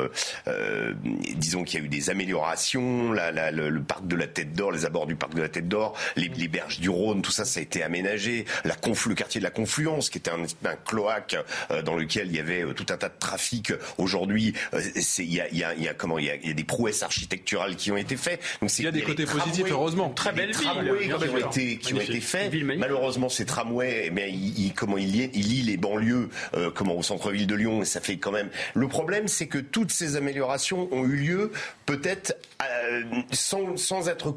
disons 1.36 1.64
qu'il 1.64 1.80
y 1.80 1.84
a 1.84 1.86
eu 1.86 1.90
des 1.90 2.10
améliorations. 2.10 3.12
La, 3.12 3.52
le, 3.52 3.82
parc 3.82 4.08
de 4.08 4.16
la 4.16 4.28
Tête 4.28 4.54
d'Or, 4.54 4.72
les 4.72 4.86
abords 4.86 5.08
du 5.08 5.16
parc 5.16 5.34
de 5.34 5.42
la 5.42 5.50
Tête 5.50 5.68
d'Or, 5.68 5.98
les, 6.16 6.30
berges 6.48 6.80
du 6.80 6.90
Rhône, 6.90 7.22
tout 7.22 7.32
ça, 7.32 7.46
ça 7.46 7.60
a 7.60 7.64
été 7.64 7.84
aménagé. 7.84 8.46
La 8.64 8.76
conflu, 8.76 9.10
le 9.10 9.16
quartier 9.16 9.40
de 9.40 9.44
la 9.44 9.52
Confluence, 9.52 10.10
qui 10.10 10.18
était 10.18 10.32
un, 10.32 10.44
un 10.44 10.76
cloaque 10.76 11.38
dans 11.84 11.96
lequel 11.96 12.28
il 12.28 12.36
y 12.36 12.40
avait 12.40 12.64
tout 12.74 12.86
un 12.90 12.98
tas 12.98 13.10
de 13.10 13.20
trafic. 13.20 13.74
Aujourd'hui, 13.98 14.54
il 14.74 15.34
y 15.34 15.40
a, 15.40 15.50
il 15.50 15.58
y, 15.58 15.64
a, 15.64 15.74
il 15.74 15.84
y 15.84 15.88
a 15.88 15.94
comment, 15.94 16.20
il 16.20 16.26
y 16.26 16.30
a, 16.30 16.36
il 16.36 16.48
y 16.48 16.52
a 16.52 16.54
des 16.54 16.64
prouesses 16.64 17.04
architecturales 17.04 17.76
qui 17.76 17.92
ont 17.92 17.98
été 17.98 18.18
faites. 18.18 18.42
Donc 18.62 18.78
il 18.78 18.86
y 18.86 18.88
a 18.88 18.92
des 18.92 19.02
côtés 19.02 19.26
positifs, 19.26 19.66
heureusement. 19.70 20.10
Très 20.10 20.32
belle 20.32 20.52
ville, 20.52 20.70
qui 21.02 21.14
ont 21.14 21.50
été, 21.50 21.78
qui 21.78 21.94
ont 21.94 22.02
été 22.02 22.20
faits. 22.20 22.52
Malheureusement, 22.78 23.30
ces 23.30 23.46
tramways, 23.46 24.12
eh 24.16 24.30
il, 24.30 24.74
comment 24.74 24.98
il 24.98 25.12
lie, 25.12 25.30
il 25.34 25.66
les 25.66 25.78
banlieues, 25.78 26.30
euh, 26.56 26.72
comment 26.74 26.98
au 26.98 27.04
centre-ville 27.04 27.48
de 27.48 27.56
Lyon, 27.56 27.82
et 27.82 27.86
ça 27.86 28.00
fait 28.00 28.18
quand 28.18 28.32
même. 28.32 28.50
Le 28.74 28.88
problème, 28.88 29.28
c'est 29.28 29.48
que 29.48 29.58
toutes 29.58 29.92
ces 29.92 30.16
améliorations 30.16 30.88
ont 30.92 31.04
eu 31.04 31.16
lieu 31.16 31.52
peut-être 31.86 32.36
euh, 32.62 33.04
sans, 33.32 33.78
sans, 33.78 34.08
être 34.10 34.36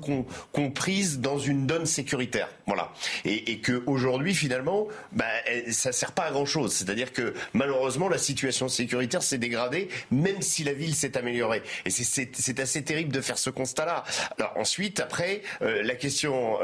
comprises 0.53 1.21
dans 1.21 1.39
une 1.39 1.67
donne 1.67 1.87
sécuritaire, 1.87 2.49
voilà. 2.67 2.93
Et, 3.25 3.53
et 3.53 3.59
que 3.59 3.83
aujourd'hui, 3.87 4.35
finalement, 4.35 4.89
bah, 5.13 5.25
ça 5.71 5.93
sert 5.93 6.13
pas 6.13 6.25
à 6.25 6.31
grand 6.31 6.47
chose. 6.47 6.73
C'est-à-dire 6.73 7.13
que 7.13 7.35
malheureusement, 7.53 8.09
la 8.09 8.19
situation 8.19 8.69
sécuritaire 8.69 9.23
s'est 9.23 9.39
dégradée, 9.39 9.89
même 10.11 10.43
si 10.43 10.65
la 10.65 10.73
ville 10.73 10.95
s'est 10.95 11.17
améliorée. 11.17 11.63
Et 11.85 11.91
c'est 11.91 12.61
assez 12.61 12.83
terrible 12.83 13.13
de 13.13 13.21
faire 13.21 13.39
ce 13.39 13.51
constat-là. 13.51 14.05
Alors 14.39 14.53
ensuite, 14.57 15.01
après, 15.01 15.43
euh, 15.63 15.83
la 15.83 15.95
question 15.95 16.59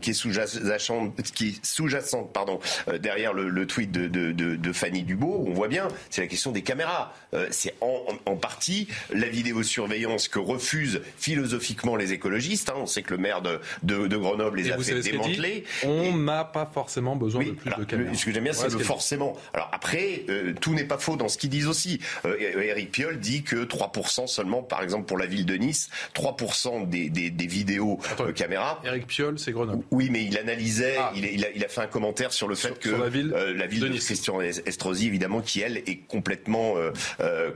qui 0.00 0.10
est 0.10 0.14
sous-jacente 0.14 1.13
qui 1.34 1.48
est 1.48 1.64
sous-jacente 1.64 2.32
pardon, 2.32 2.60
euh, 2.88 2.98
derrière 2.98 3.32
le, 3.32 3.66
tweet 3.66 3.90
de, 3.90 4.08
de, 4.08 4.32
de, 4.32 4.72
Fanny 4.72 5.02
Dubo, 5.02 5.44
on 5.46 5.52
voit 5.52 5.68
bien, 5.68 5.88
c'est 6.10 6.20
la 6.20 6.26
question 6.26 6.52
des 6.52 6.62
caméras. 6.62 7.14
Euh, 7.32 7.46
c'est 7.50 7.74
en, 7.80 8.04
en, 8.26 8.36
partie 8.36 8.88
la 9.12 9.28
vidéosurveillance 9.28 10.28
que 10.28 10.38
refusent 10.38 11.00
philosophiquement 11.16 11.96
les 11.96 12.12
écologistes. 12.12 12.70
Hein. 12.70 12.74
On 12.76 12.86
sait 12.86 13.02
que 13.02 13.14
le 13.14 13.18
maire 13.18 13.42
de, 13.42 13.60
de, 13.82 14.16
Grenoble 14.16 14.58
les 14.58 14.70
a 14.70 14.78
fait 14.78 15.00
démanteler. 15.00 15.64
On 15.84 16.16
n'a 16.16 16.44
pas 16.44 16.66
forcément 16.72 17.16
besoin 17.16 17.44
de 17.44 17.50
plus 17.52 17.70
de 17.70 17.84
caméras. 17.84 18.14
Ce 18.14 18.24
que 18.24 18.32
j'aime 18.32 18.44
bien, 18.44 18.52
c'est 18.52 18.70
le 18.70 18.78
forcément. 18.78 19.36
Alors 19.52 19.70
après, 19.72 20.24
euh, 20.28 20.52
tout 20.60 20.74
n'est 20.74 20.84
pas 20.84 20.98
faux 20.98 21.16
dans 21.16 21.28
ce 21.28 21.38
qu'ils 21.38 21.50
disent 21.50 21.68
aussi. 21.68 22.00
Eric 22.24 22.90
Piolle 22.90 23.18
dit 23.18 23.42
que 23.42 23.64
3% 23.64 24.26
seulement, 24.26 24.62
par 24.62 24.82
exemple 24.82 25.06
pour 25.06 25.18
la 25.18 25.26
ville 25.26 25.46
de 25.46 25.54
Nice, 25.54 25.88
3% 26.14 26.88
des, 26.88 27.10
des, 27.10 27.30
des 27.30 27.46
vidéos 27.46 27.98
caméras. 28.34 28.80
Eric 28.84 29.06
Piolle, 29.06 29.38
c'est 29.38 29.52
Grenoble. 29.52 29.84
Oui, 29.90 30.08
mais 30.10 30.24
il 30.24 30.36
analysait 30.38 30.93
ah. 30.98 31.12
il, 31.14 31.64
a, 31.64 31.68
fait 31.68 31.80
un 31.80 31.86
commentaire 31.86 32.32
sur 32.32 32.48
le 32.48 32.54
fait 32.54 32.78
que 32.78 32.90
la 32.90 33.08
ville, 33.08 33.32
euh, 33.34 33.54
la 33.54 33.66
ville 33.66 33.90
de, 33.90 33.98
Christian 33.98 34.40
Estrosi, 34.40 35.06
évidemment, 35.06 35.40
qui 35.40 35.60
elle 35.60 35.78
est 35.78 36.00
complètement 36.08 36.76
euh, 36.76 36.90
euh, 37.20 37.50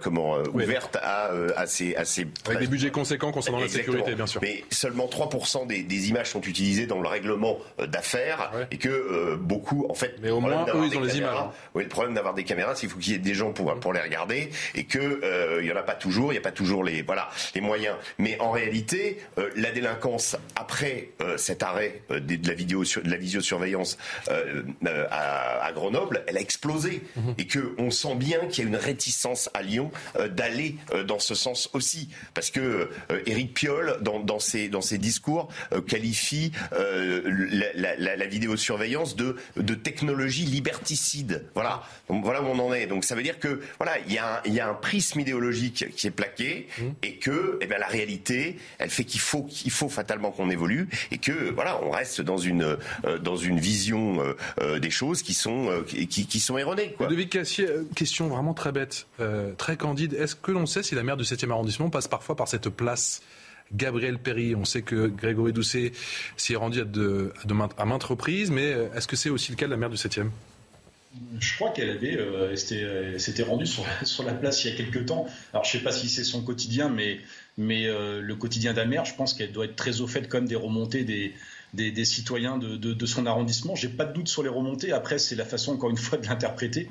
ouverte 0.53 0.97
à, 1.03 1.31
à, 1.57 1.67
ces, 1.67 1.95
à 1.97 2.03
Avec 2.47 2.61
des 2.61 2.67
budgets 2.67 2.91
conséquents 2.91 3.33
concernant 3.33 3.61
la 3.61 3.69
sécurité, 3.69 4.15
bien 4.15 4.27
sûr. 4.27 4.41
Mais 4.43 4.65
seulement 4.71 5.07
3% 5.07 5.67
des, 5.67 5.83
des, 5.83 6.09
images 6.09 6.31
sont 6.31 6.41
utilisées 6.41 6.87
dans 6.87 7.01
le 7.01 7.09
règlement 7.09 7.59
d'affaires 7.79 8.51
et 8.71 8.79
que 8.79 9.37
beaucoup, 9.37 9.87
en 9.89 9.95
fait, 9.95 10.17
mais 10.23 10.31
au 10.31 10.41
moins 10.41 10.67
eux 10.75 10.87
ils 10.91 10.97
ont 10.97 11.03
les 11.03 11.19
images. 11.19 11.37
Hein. 11.37 11.51
Oui, 11.75 11.83
le 11.83 11.89
problème 11.89 12.15
d'avoir 12.15 12.35
des 12.35 12.45
caméras, 12.45 12.75
c'est 12.75 12.81
qu'il 12.81 12.91
faut 12.91 12.99
qu'il 12.99 13.13
y 13.13 13.17
ait 13.17 13.19
des 13.19 13.35
gens 13.35 13.53
pour 13.53 13.75
pour 13.81 13.93
les 13.93 14.01
regarder 14.01 14.51
et 14.75 14.85
que 14.85 15.59
il 15.61 15.67
y 15.67 15.73
en 15.73 15.77
a 15.77 15.83
pas 15.83 15.95
toujours, 15.95 16.33
il 16.33 16.37
y 16.37 16.39
a 16.39 16.43
pas 16.43 16.53
toujours 16.53 16.85
les 16.85 17.03
voilà 17.03 17.29
les 17.55 17.61
moyens. 17.61 17.97
Mais 18.19 18.39
en 18.41 18.51
réalité, 18.51 19.19
la 19.57 19.71
délinquance 19.71 20.37
après 20.57 21.11
cet 21.37 21.63
arrêt 21.63 22.03
de 22.11 22.49
la 22.49 22.55
vidéo 22.55 22.85
de 22.85 23.11
la 23.11 23.17
visiosurveillance 23.29 23.99
à, 25.11 25.67
à, 25.67 25.73
Grenoble, 25.73 26.25
elle 26.27 26.39
a 26.39 26.41
explosé 26.41 27.03
mhm. 27.17 27.35
et 27.39 27.47
que 27.47 27.75
on 27.79 27.91
sent 27.91 28.15
bien 28.15 28.47
qu'il 28.47 28.65
y 28.65 28.67
a 28.67 28.71
une 28.71 28.77
réticence 28.77 29.51
à 29.55 29.63
Lyon 29.63 29.91
d'aller 30.31 30.77
dans 31.07 31.19
ce 31.19 31.35
sens 31.35 31.69
aussi, 31.75 32.09
parce 32.35 32.51
que 32.51 32.91
Éric 33.27 33.55
Piolle 33.55 33.99
dans, 34.01 34.21
dans 34.21 34.39
ses 34.39 34.69
dans 34.69 34.81
ses 34.81 34.99
discours 34.99 35.49
qualifie 35.87 36.53
la, 36.73 37.95
la, 37.99 38.17
la, 38.17 38.27
vidéosurveillance 38.27 39.17
de 39.17 39.37
de 39.57 39.75
technologie 39.75 40.47
liberticide. 40.47 41.47
Voilà, 41.55 41.83
donc 42.09 42.25
voilà 42.25 42.43
où 42.43 42.47
on 42.47 42.59
en 42.59 42.73
est. 42.73 42.87
Donc 42.87 43.05
ça 43.05 43.15
veut 43.15 43.23
dire 43.23 43.39
que 43.39 43.61
voilà, 43.79 43.99
il 44.07 44.13
y 44.13 44.19
a 44.19 44.37
un, 44.37 44.41
il 44.45 44.55
y 44.55 44.61
a 44.61 44.69
un 44.69 44.75
prisme 44.75 45.21
idéologique 45.21 45.95
qui 45.95 46.07
est 46.07 46.13
plaqué 46.13 46.69
mmh. 46.79 46.83
et 47.03 47.17
que 47.17 47.59
eh 47.61 47.67
bien 47.67 47.79
la 47.79 47.87
réalité, 47.87 48.57
elle 48.79 48.91
fait 48.91 49.05
qu'il 49.05 49.21
faut 49.21 49.43
qu'il 49.43 49.71
faut 49.71 49.89
fatalement 49.89 50.31
qu'on 50.31 50.51
évolue 50.51 50.89
et 51.11 51.19
que 51.19 51.51
voilà, 51.51 51.81
on 51.83 51.91
reste 51.91 52.21
dans 52.21 52.39
une 52.39 52.77
euh, 53.05 53.18
dans 53.19 53.37
une 53.37 53.59
vision 53.59 54.21
euh, 54.21 54.33
euh, 54.61 54.79
des 54.79 54.91
choses 54.91 55.23
qui 55.23 55.35
sont 55.35 55.83
qui, 55.87 56.07
qui, 56.07 56.41
sont 56.41 56.59
erronées. 56.59 56.95
Quoi. 56.97 57.09
Cassier, 57.31 57.69
question 57.95 58.29
vraiment 58.29 58.55
très 58.55 58.73
bête, 58.73 59.07
très 59.59 59.77
candide. 59.77 60.15
Est-ce 60.15 60.35
que 60.35 60.53
l'on 60.53 60.67
sait 60.67 60.83
si 60.83 60.95
la 60.95 61.03
maire 61.03 61.17
du 61.17 61.25
7e 61.25 61.51
arrondissement 61.51 61.91
passe 61.91 62.09
parfois 62.09 62.37
par 62.37 62.49
cette 62.49 62.69
place 62.69 63.23
Gabriel 63.73 64.19
Perry? 64.19 64.55
On 64.55 64.65
sait 64.65 64.83
que 64.83 65.07
Grégory 65.07 65.53
Doucet 65.53 65.93
s'y 66.37 66.55
est 66.55 66.57
rendu 66.57 66.81
à, 66.81 66.85
de, 66.85 67.33
à, 67.77 67.85
maintes 67.85 68.05
reprises, 68.05 68.51
mais 68.51 68.73
euh, 68.73 68.89
est-ce 68.95 69.07
que 69.07 69.17
c'est 69.17 69.31
aussi 69.31 69.51
le 69.53 69.57
cas 69.57 69.67
de 69.67 69.73
la 69.73 69.77
maire 69.77 69.91
du 69.91 69.97
7e 69.97 70.31
je 71.41 71.55
crois 71.57 71.71
qu'elle 71.71 71.91
avait, 71.91 72.17
euh, 72.19 72.55
s'était 72.55 73.43
rendue 73.43 73.67
sur, 73.67 73.85
sur, 74.05 74.25
la 74.25 74.35
place 74.35 74.63
il 74.65 74.71
y 74.71 74.75
a 74.75 74.77
quelques 74.77 75.07
temps. 75.07 75.27
Alors 75.53 75.65
je 75.65 75.71
ne 75.71 75.79
sais 75.79 75.85
pas 75.85 75.91
si 75.91 76.09
c'est 76.09 76.23
son 76.23 76.43
quotidien, 76.43 76.91
mais, 76.91 77.19
mais 77.57 77.87
euh, 77.87 78.21
le 78.21 78.37
quotidien 78.37 78.75
d'Amer, 78.75 79.05
je 79.05 79.15
pense 79.15 79.33
qu'elle 79.33 79.51
doit 79.51 79.65
être 79.65 79.75
très 79.75 80.01
au 80.01 80.07
fait 80.07 80.29
comme 80.29 80.47
des 80.47 80.55
remontées 80.55 81.05
des, 81.05 81.33
des, 81.75 82.05
citoyens 82.05 82.59
de, 82.59 83.07
son 83.07 83.27
arrondissement. 83.27 83.75
J'ai 83.75 83.89
pas 83.89 84.05
de 84.05 84.13
doute 84.13 84.29
sur 84.29 84.43
les 84.43 84.49
remontées. 84.49 84.93
Après, 84.93 85.19
c'est 85.19 85.37
la 85.37 85.45
façon 85.45 85.73
encore 85.73 85.91
une 85.91 85.97
fois 85.97 86.19
de 86.19 86.27
l'interpréter. 86.27 86.89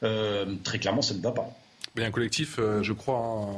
très 0.00 0.78
clairement, 0.78 1.02
ça 1.02 1.14
ne 1.14 1.20
va 1.20 1.32
pas. 1.32 1.59
Il 1.96 2.02
y 2.02 2.04
a 2.04 2.06
un 2.06 2.12
collectif, 2.12 2.58
euh, 2.58 2.84
je 2.84 2.92
crois, 2.92 3.18
hein, 3.18 3.48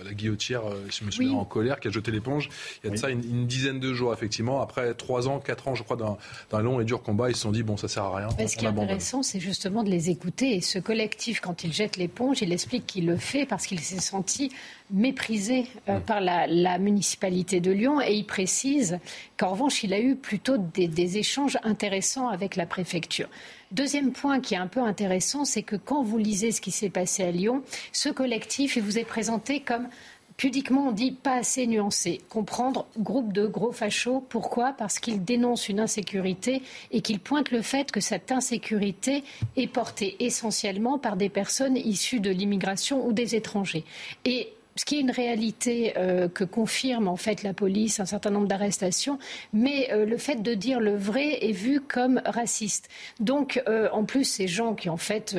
euh, 0.00 0.04
la 0.04 0.14
guillotière, 0.14 0.62
euh, 0.66 0.86
si 0.88 1.00
je 1.00 1.04
me 1.04 1.10
souviens, 1.10 1.32
en 1.32 1.44
colère, 1.44 1.78
qui 1.78 1.88
a 1.88 1.90
jeté 1.90 2.10
l'éponge. 2.10 2.48
Il 2.82 2.86
y 2.86 2.90
a 2.90 2.94
de 2.94 2.98
ça 2.98 3.10
une, 3.10 3.46
dizaine 3.46 3.80
de 3.80 3.92
jours, 3.92 4.14
effectivement. 4.14 4.62
Après 4.62 4.94
trois 4.94 5.28
ans, 5.28 5.40
quatre 5.40 5.68
ans, 5.68 5.74
je 5.74 5.82
crois, 5.82 5.98
d'un 5.98 6.60
long 6.62 6.80
et 6.80 6.84
dur 6.84 7.02
combat, 7.02 7.28
ils 7.28 7.36
se 7.36 7.42
sont 7.42 7.52
dit, 7.52 7.62
bon, 7.62 7.76
ça 7.76 7.88
sert 7.88 8.04
à 8.04 8.16
rien. 8.16 8.28
ce 8.30 8.56
qui 8.56 8.64
est 8.64 8.68
intéressant, 8.68 9.22
c'est 9.22 9.40
justement 9.40 9.82
de 9.82 9.90
les 9.90 10.08
écouter. 10.08 10.56
Et 10.56 10.62
ce 10.62 10.78
collectif, 10.78 11.40
quand 11.40 11.64
il 11.64 11.72
jette 11.72 11.98
l'éponge, 11.98 12.40
il 12.40 12.50
explique 12.52 12.86
qu'il 12.86 13.06
le 13.06 13.18
fait 13.18 13.44
parce 13.44 13.66
qu'il 13.66 13.80
s'est 13.80 14.00
senti 14.00 14.50
méprisé 14.90 15.66
mm. 15.86 16.00
par 16.06 16.22
la, 16.22 16.78
municipalité 16.78 17.60
de 17.60 17.72
Lyon. 17.72 18.00
Et 18.00 18.14
il 18.14 18.24
précise 18.24 19.00
qu'en 19.36 19.50
revanche, 19.50 19.84
il 19.84 19.92
a 19.92 20.00
eu 20.00 20.16
plutôt 20.16 20.56
des 20.56 21.18
échanges 21.18 21.58
intéressants 21.62 22.28
avec 22.28 22.56
la 22.56 22.64
préfecture. 22.64 23.28
Deuxième 23.72 24.12
point 24.12 24.40
qui 24.40 24.52
est 24.52 24.58
un 24.58 24.66
peu 24.66 24.80
intéressant, 24.80 25.46
c'est 25.46 25.62
que 25.62 25.76
quand 25.76 26.02
vous 26.02 26.18
lisez 26.18 26.52
ce 26.52 26.60
qui 26.60 26.70
s'est 26.70 26.90
passé 26.90 27.22
à 27.22 27.30
Lyon, 27.30 27.62
ce 27.92 28.10
collectif, 28.10 28.76
vous 28.76 28.98
est 28.98 29.04
présenté 29.04 29.60
comme 29.60 29.88
pudiquement, 30.36 30.88
on 30.88 30.92
dit 30.92 31.12
pas 31.12 31.36
assez 31.36 31.66
nuancé. 31.66 32.20
Comprendre 32.28 32.86
groupe 32.98 33.32
de 33.32 33.46
gros 33.46 33.72
fachos. 33.72 34.24
Pourquoi? 34.28 34.74
Parce 34.76 34.98
qu'il 34.98 35.24
dénonce 35.24 35.70
une 35.70 35.80
insécurité 35.80 36.62
et 36.90 37.00
qu'il 37.00 37.18
pointe 37.18 37.50
le 37.50 37.62
fait 37.62 37.90
que 37.90 38.00
cette 38.00 38.30
insécurité 38.30 39.24
est 39.56 39.68
portée 39.68 40.16
essentiellement 40.20 40.98
par 40.98 41.16
des 41.16 41.30
personnes 41.30 41.78
issues 41.78 42.20
de 42.20 42.30
l'immigration 42.30 43.06
ou 43.06 43.14
des 43.14 43.36
étrangers. 43.36 43.84
Et 44.26 44.52
ce 44.76 44.84
qui 44.84 44.96
est 44.96 45.00
une 45.00 45.10
réalité 45.10 45.94
euh, 45.96 46.28
que 46.28 46.44
confirme 46.44 47.08
en 47.08 47.16
fait 47.16 47.42
la 47.42 47.52
police, 47.52 48.00
un 48.00 48.06
certain 48.06 48.30
nombre 48.30 48.46
d'arrestations, 48.46 49.18
mais 49.52 49.90
euh, 49.92 50.06
le 50.06 50.16
fait 50.16 50.42
de 50.42 50.54
dire 50.54 50.80
le 50.80 50.96
vrai 50.96 51.44
est 51.44 51.52
vu 51.52 51.80
comme 51.80 52.22
raciste. 52.24 52.88
Donc, 53.20 53.62
euh, 53.68 53.88
en 53.92 54.04
plus, 54.04 54.24
ces 54.24 54.48
gens 54.48 54.74
qui 54.74 54.88
en 54.88 54.96
fait, 54.96 55.36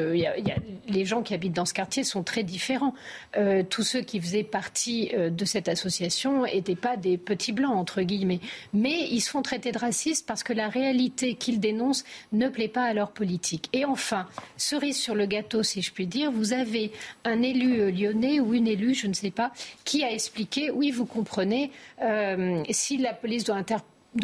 les 0.88 1.06
gens 1.06 1.22
qui 1.22 1.34
habitent 1.34 1.54
dans 1.54 1.66
ce 1.66 1.74
quartier 1.74 2.04
sont 2.04 2.24
très 2.24 2.44
différents. 2.44 2.94
tous 3.70 3.84
ceux 3.84 4.02
qui 4.02 4.20
faisaient 4.20 4.44
partie 4.44 5.12
de 5.16 5.46
cette 5.46 5.68
association 5.68 6.44
n'étaient 6.44 6.76
pas 6.76 6.98
des 6.98 7.18
petits 7.18 7.52
blancs 7.52 7.76
entre 7.76 8.02
guillemets, 8.02 8.40
mais 8.74 9.08
ils 9.10 9.22
se 9.22 9.30
font 9.30 9.42
traiter 9.42 9.72
de 9.72 9.78
racistes 9.78 10.26
parce 10.28 10.44
que 10.44 10.54
la 10.54 10.70
réalité 10.70 11.36
qu'ils 11.36 11.60
dénoncent 11.60 12.04
ne 12.32 12.50
plaît 12.50 12.68
pas 12.68 12.84
à 12.84 12.94
leur 12.94 13.12
politique. 13.12 13.70
Et 13.74 13.86
enfin, 13.86 14.28
cerise 14.58 14.98
sur 14.98 15.16
le 15.16 15.26
gâteau, 15.26 15.64
si 15.64 15.82
je 15.82 15.92
puis 15.92 16.08
dire, 16.08 16.32
vous 16.32 16.54
avez 16.54 16.92
un 17.26 17.42
élu 17.42 17.92
lyonnais 17.92 18.40
ou 18.40 18.54
une 18.54 18.68
élue, 18.68 18.94
je 18.94 19.08
ne 19.08 19.14
sais 19.14 19.23
pas, 19.32 19.52
qui 19.84 20.04
a 20.04 20.12
expliqué, 20.12 20.72
oui, 20.72 20.92
vous 20.92 21.06
comprenez, 21.06 21.72
euh, 22.02 22.64
si 22.70 22.98
la 22.98 23.14
police 23.14 23.44
doit 23.44 23.64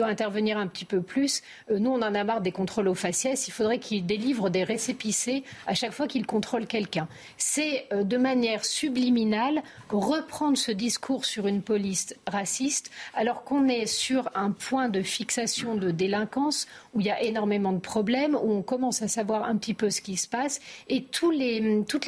intervenir 0.07 0.57
un 0.57 0.67
petit 0.67 0.85
peu 0.85 1.01
plus. 1.01 1.41
Euh, 1.71 1.79
nous, 1.79 1.89
on 1.91 2.01
en 2.01 2.13
a 2.13 2.23
marre 2.23 2.41
des 2.41 2.51
contrôles 2.51 2.87
aux 2.87 2.95
faciès. 2.95 3.47
Il 3.47 3.51
faudrait 3.51 3.79
qu'il 3.79 4.05
délivre 4.05 4.49
des 4.49 4.63
récépissés 4.63 5.43
à 5.67 5.73
chaque 5.73 5.91
fois 5.91 6.07
qu'il 6.07 6.25
contrôle 6.25 6.67
quelqu'un. 6.67 7.07
C'est 7.37 7.87
euh, 7.93 8.03
de 8.03 8.17
manière 8.17 8.65
subliminale 8.65 9.63
reprendre 9.89 10.57
ce 10.57 10.71
discours 10.71 11.25
sur 11.25 11.47
une 11.47 11.61
police 11.61 12.15
raciste, 12.27 12.91
alors 13.13 13.43
qu'on 13.43 13.67
est 13.67 13.85
sur 13.85 14.29
un 14.35 14.51
point 14.51 14.89
de 14.89 15.01
fixation 15.01 15.75
de 15.75 15.91
délinquance 15.91 16.67
où 16.99 17.01
il 17.01 17.07
y 17.07 17.11
a 17.11 17.23
énormément 17.23 17.71
de 17.71 17.79
problèmes, 17.79 18.35
où 18.35 18.51
on 18.51 18.61
commence 18.61 19.01
à 19.01 19.07
savoir 19.07 19.45
un 19.45 19.55
petit 19.55 19.73
peu 19.73 19.89
ce 19.89 20.01
qui 20.01 20.17
se 20.17 20.27
passe, 20.27 20.59
et 20.89 21.03
toutes 21.03 21.37
les 21.37 21.61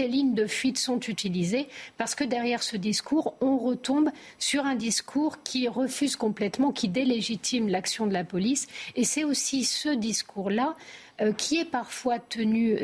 lignes 0.09 0.33
de 0.33 0.47
fuite 0.47 0.77
sont 0.77 0.99
utilisées 0.99 1.69
parce 1.97 2.13
que 2.13 2.25
derrière 2.25 2.61
ce 2.61 2.75
discours, 2.75 3.35
on 3.39 3.57
retombe 3.57 4.09
sur 4.37 4.65
un 4.65 4.75
discours 4.75 5.43
qui 5.43 5.69
refuse 5.69 6.17
complètement, 6.17 6.73
qui 6.73 6.89
délégitime 6.89 7.69
l'action 7.69 8.05
de 8.05 8.11
la 8.11 8.25
police. 8.25 8.67
Et 8.97 9.05
c'est 9.05 9.23
aussi 9.23 9.63
ce 9.63 9.87
discours-là 9.87 10.75
euh, 11.21 11.31
qui 11.31 11.57
est 11.57 11.65
parfois 11.65 12.19
tenu. 12.19 12.77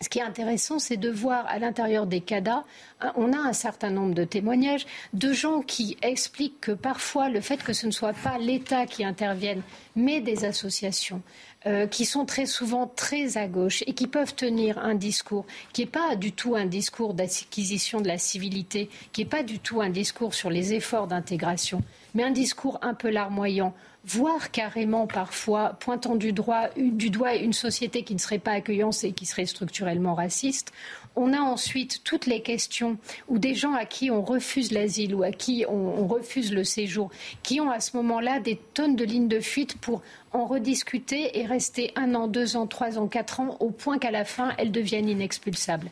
Ce 0.00 0.08
qui 0.08 0.18
est 0.18 0.22
intéressant, 0.22 0.78
c'est 0.78 0.96
de 0.96 1.10
voir 1.10 1.46
à 1.46 1.58
l'intérieur 1.58 2.06
des 2.06 2.20
CADA, 2.20 2.64
hein, 3.00 3.12
on 3.16 3.32
a 3.32 3.38
un 3.38 3.52
certain 3.52 3.90
nombre 3.90 4.14
de 4.14 4.24
témoignages 4.24 4.86
de 5.12 5.32
gens 5.32 5.62
qui 5.62 5.96
expliquent 6.02 6.60
que 6.60 6.72
parfois 6.72 7.28
le 7.28 7.40
fait 7.40 7.62
que 7.62 7.72
ce 7.72 7.86
ne 7.86 7.90
soit 7.90 8.12
pas 8.12 8.38
l'État 8.38 8.86
qui 8.86 9.04
intervienne, 9.04 9.62
mais 9.96 10.20
des 10.20 10.44
associations, 10.44 11.22
euh, 11.66 11.86
qui 11.86 12.04
sont 12.04 12.26
très 12.26 12.44
souvent 12.46 12.86
très 12.86 13.38
à 13.38 13.46
gauche 13.46 13.82
et 13.86 13.94
qui 13.94 14.06
peuvent 14.06 14.34
tenir 14.34 14.78
un 14.78 14.94
discours 14.94 15.46
qui 15.72 15.82
n'est 15.82 15.90
pas 15.90 16.16
du 16.16 16.32
tout 16.32 16.54
un 16.56 16.66
discours 16.66 17.14
d'acquisition 17.14 18.00
de 18.00 18.08
la 18.08 18.18
civilité, 18.18 18.90
qui 19.12 19.22
n'est 19.22 19.30
pas 19.30 19.42
du 19.42 19.58
tout 19.58 19.80
un 19.80 19.90
discours 19.90 20.34
sur 20.34 20.50
les 20.50 20.74
efforts 20.74 21.06
d'intégration, 21.06 21.82
mais 22.14 22.22
un 22.22 22.30
discours 22.30 22.78
un 22.82 22.94
peu 22.94 23.10
larmoyant 23.10 23.74
voire 24.06 24.50
carrément 24.50 25.06
parfois 25.06 25.76
pointant 25.80 26.14
du, 26.14 26.32
doigt 26.32 26.68
une 26.76 27.52
société 27.52 28.02
qui 28.02 28.14
ne 28.14 28.18
serait 28.18 28.38
pas 28.38 28.52
accueillante 28.52 29.02
et 29.04 29.12
qui 29.12 29.26
serait 29.26 29.46
structurellement 29.46 30.14
raciste. 30.14 30.72
On 31.16 31.32
a 31.32 31.38
ensuite 31.38 32.02
toutes 32.04 32.26
les 32.26 32.42
questions 32.42 32.98
où 33.28 33.38
des 33.38 33.54
gens 33.54 33.72
à 33.72 33.84
qui 33.84 34.10
on 34.10 34.22
refuse 34.22 34.72
l'asile 34.72 35.14
ou 35.14 35.22
à 35.22 35.30
qui 35.30 35.64
on, 35.68 36.00
on 36.02 36.06
refuse 36.06 36.52
le 36.52 36.64
séjour, 36.64 37.10
qui 37.42 37.60
ont 37.60 37.70
à 37.70 37.80
ce 37.80 37.96
moment-là 37.96 38.40
des 38.40 38.56
tonnes 38.74 38.96
de 38.96 39.04
lignes 39.04 39.28
de 39.28 39.40
fuite 39.40 39.78
pour 39.78 40.02
en 40.32 40.44
rediscuter 40.44 41.38
et 41.38 41.46
rester 41.46 41.92
un 41.94 42.14
an, 42.14 42.26
deux 42.26 42.56
ans, 42.56 42.66
trois 42.66 42.98
ans, 42.98 43.06
quatre 43.06 43.40
ans, 43.40 43.56
au 43.60 43.70
point 43.70 43.98
qu'à 43.98 44.10
la 44.10 44.24
fin, 44.24 44.52
elles 44.58 44.72
deviennent 44.72 45.08
inexpulsables. 45.08 45.90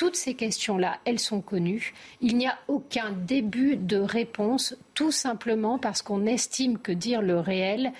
Toutes 0.00 0.16
ces 0.16 0.32
questions-là, 0.32 0.98
elles 1.04 1.18
sont 1.18 1.42
connues. 1.42 1.92
Il 2.22 2.38
n'y 2.38 2.46
a 2.46 2.56
aucun 2.68 3.10
début 3.10 3.76
de 3.76 3.98
réponse, 3.98 4.74
tout 4.94 5.12
simplement 5.12 5.78
parce 5.78 6.00
qu'on 6.00 6.24
estime 6.24 6.78
que 6.78 6.90
dire 6.90 7.20
le 7.20 7.38
réel 7.38 7.92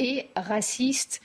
est 0.00 0.26
raciste, 0.34 1.22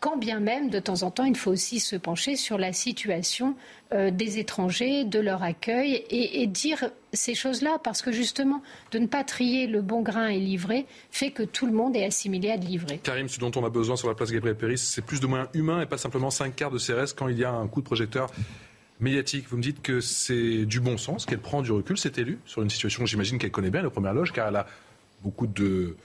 quand 0.00 0.16
bien 0.16 0.40
même, 0.40 0.70
de 0.70 0.80
temps 0.80 1.04
en 1.04 1.12
temps, 1.12 1.22
il 1.22 1.36
faut 1.36 1.52
aussi 1.52 1.78
se 1.78 1.94
pencher 1.94 2.34
sur 2.34 2.58
la 2.58 2.72
situation 2.72 3.54
euh, 3.92 4.10
des 4.10 4.40
étrangers, 4.40 5.04
de 5.04 5.20
leur 5.20 5.44
accueil, 5.44 6.04
et, 6.10 6.48
dire 6.48 6.90
ces 7.12 7.36
choses-là, 7.36 7.78
parce 7.84 8.02
que 8.02 8.10
justement, 8.10 8.60
de 8.90 8.98
ne 8.98 9.06
pas 9.06 9.22
trier 9.22 9.68
le 9.68 9.82
bon 9.82 10.02
grain 10.02 10.26
et 10.26 10.40
livrer 10.40 10.84
fait 11.12 11.30
que 11.30 11.44
tout 11.44 11.66
le 11.66 11.72
monde 11.72 11.94
est 11.94 12.04
assimilé 12.04 12.50
à 12.50 12.58
de 12.58 12.66
livrer. 12.66 12.98
Karim, 12.98 13.28
ce 13.28 13.38
dont 13.38 13.52
on 13.54 13.64
a 13.64 13.70
besoin 13.70 13.94
sur 13.94 14.08
la 14.08 14.16
place 14.16 14.32
Gabriel 14.32 14.56
Péris, 14.56 14.78
c'est 14.78 15.02
plus 15.04 15.20
de 15.20 15.28
moyens 15.28 15.48
humains 15.54 15.80
et 15.80 15.86
pas 15.86 15.98
simplement 15.98 16.30
cinq 16.30 16.56
quarts 16.56 16.72
de 16.72 16.78
CRS 16.78 17.14
quand 17.16 17.28
il 17.28 17.38
y 17.38 17.44
a 17.44 17.52
un 17.52 17.68
coup 17.68 17.82
de 17.82 17.86
projecteur 17.86 18.30
médiatique. 19.00 19.46
Vous 19.48 19.56
me 19.56 19.62
dites 19.62 19.82
que 19.82 20.00
c'est 20.00 20.64
du 20.64 20.80
bon 20.80 20.96
sens, 20.96 21.26
qu'elle 21.26 21.40
prend 21.40 21.62
du 21.62 21.72
recul, 21.72 21.98
cette 21.98 22.18
élue, 22.18 22.38
sur 22.46 22.62
une 22.62 22.70
situation, 22.70 23.06
j'imagine 23.06 23.38
qu'elle 23.38 23.50
connaît 23.50 23.70
bien, 23.70 23.82
la 23.82 23.90
première 23.90 24.14
loge, 24.14 24.32
car 24.32 24.48
elle 24.48 24.56
a 24.56 24.66
beaucoup 25.22 25.46
de 25.46 25.96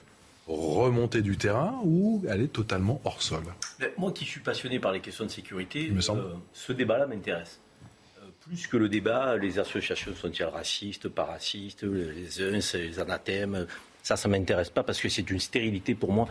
remontée 0.46 1.22
du 1.22 1.36
terrain 1.36 1.78
ou 1.84 2.24
elle 2.28 2.42
est 2.42 2.52
totalement 2.52 3.00
hors 3.04 3.22
sol 3.22 3.44
Moi 3.96 4.12
qui 4.12 4.24
suis 4.24 4.40
passionné 4.40 4.80
par 4.80 4.92
les 4.92 5.00
questions 5.00 5.24
de 5.24 5.30
sécurité, 5.30 5.92
euh, 5.92 6.34
ce 6.52 6.72
débat-là 6.72 7.06
m'intéresse. 7.06 7.60
Euh, 8.18 8.26
plus 8.40 8.66
que 8.66 8.76
le 8.76 8.88
débat, 8.88 9.36
les 9.36 9.60
associations 9.60 10.12
sont-elles 10.16 10.46
racistes, 10.46 11.08
pas 11.08 11.24
racistes, 11.24 11.84
les 11.84 12.42
uns, 12.42 12.58
les 12.74 12.98
anathèmes. 12.98 13.66
Ça, 14.02 14.16
ça 14.16 14.28
m'intéresse 14.28 14.70
pas 14.70 14.82
parce 14.82 14.98
que 15.00 15.08
c'est 15.08 15.30
une 15.30 15.38
stérilité 15.38 15.94
pour 15.94 16.12
moi 16.12 16.26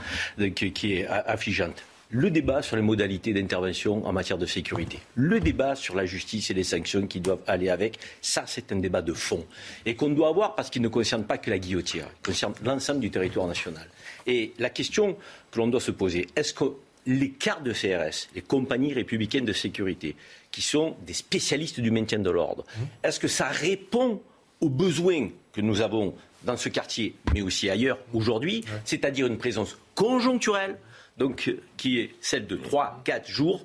qui 0.55 0.93
est 0.93 1.07
affligeante 1.07 1.84
le 2.12 2.32
débat 2.32 2.62
sur 2.62 2.76
les 2.76 2.82
modalités 2.82 3.34
d'intervention 3.34 4.05
en 4.05 4.12
matière 4.12 4.38
de 4.38 4.47
sécurité, 4.47 4.99
le 5.16 5.39
débat 5.39 5.76
sur 5.76 5.95
la 5.95 6.05
justice 6.05 6.49
et 6.49 6.53
les 6.55 6.64
sanctions 6.64 7.05
qui 7.05 7.20
doivent 7.20 7.43
aller 7.45 7.70
avec, 7.70 7.99
ça 8.22 8.43
c'est 8.47 8.72
un 8.72 8.78
débat 8.78 9.01
de 9.01 9.14
fond 9.14 9.45
et 9.86 9.95
qu'on 9.95 10.10
doit 10.10 10.30
avoir 10.30 10.55
parce 10.55 10.70
qu'il 10.70 10.82
ne 10.82 10.88
concerne 10.88 11.24
pas 11.24 11.38
que 11.38 11.51
la 11.51 11.60
guillotière, 11.60 12.07
il 12.12 12.26
concerne 12.26 12.53
l'ensemble 12.64 12.99
du 12.99 13.12
territoire 13.12 13.47
national. 13.47 13.88
Et 14.26 14.53
la 14.57 14.70
question 14.72 15.18
que 15.51 15.60
l'on 15.60 15.68
doit 15.68 15.80
se 15.80 15.91
poser, 15.91 16.28
est-ce 16.36 16.53
que 16.53 16.66
les 17.05 17.30
cartes 17.30 17.64
de 17.64 17.74
CRS, 17.74 18.30
les 18.36 18.41
compagnies 18.41 18.93
républicaines 18.93 19.45
de 19.45 19.53
sécurité, 19.53 20.16
qui 20.51 20.62
sont 20.62 20.95
des 21.05 21.14
spécialistes 21.14 21.80
du 21.80 21.91
maintien 21.91 22.20
de 22.20 22.30
l'ordre, 22.30 22.64
mmh. 22.64 22.84
est-ce 23.07 23.20
que 23.20 23.28
ça 23.28 23.47
répond 23.47 24.22
aux 24.62 24.70
besoins 24.70 25.30
que 25.53 25.62
nous 25.62 25.82
avons 25.82 26.16
dans 26.43 26.57
ce 26.57 26.70
quartier, 26.70 27.16
mais 27.34 27.41
aussi 27.41 27.70
ailleurs 27.70 27.99
aujourd'hui, 28.14 28.64
c'est-à-dire 28.86 29.28
une 29.28 29.38
présence 29.38 29.78
conjoncturelle, 29.95 30.78
donc, 31.20 31.53
qui 31.78 31.99
est 31.99 32.11
celle 32.22 32.47
de 32.47 32.55
3-4 32.57 33.28
jours. 33.28 33.63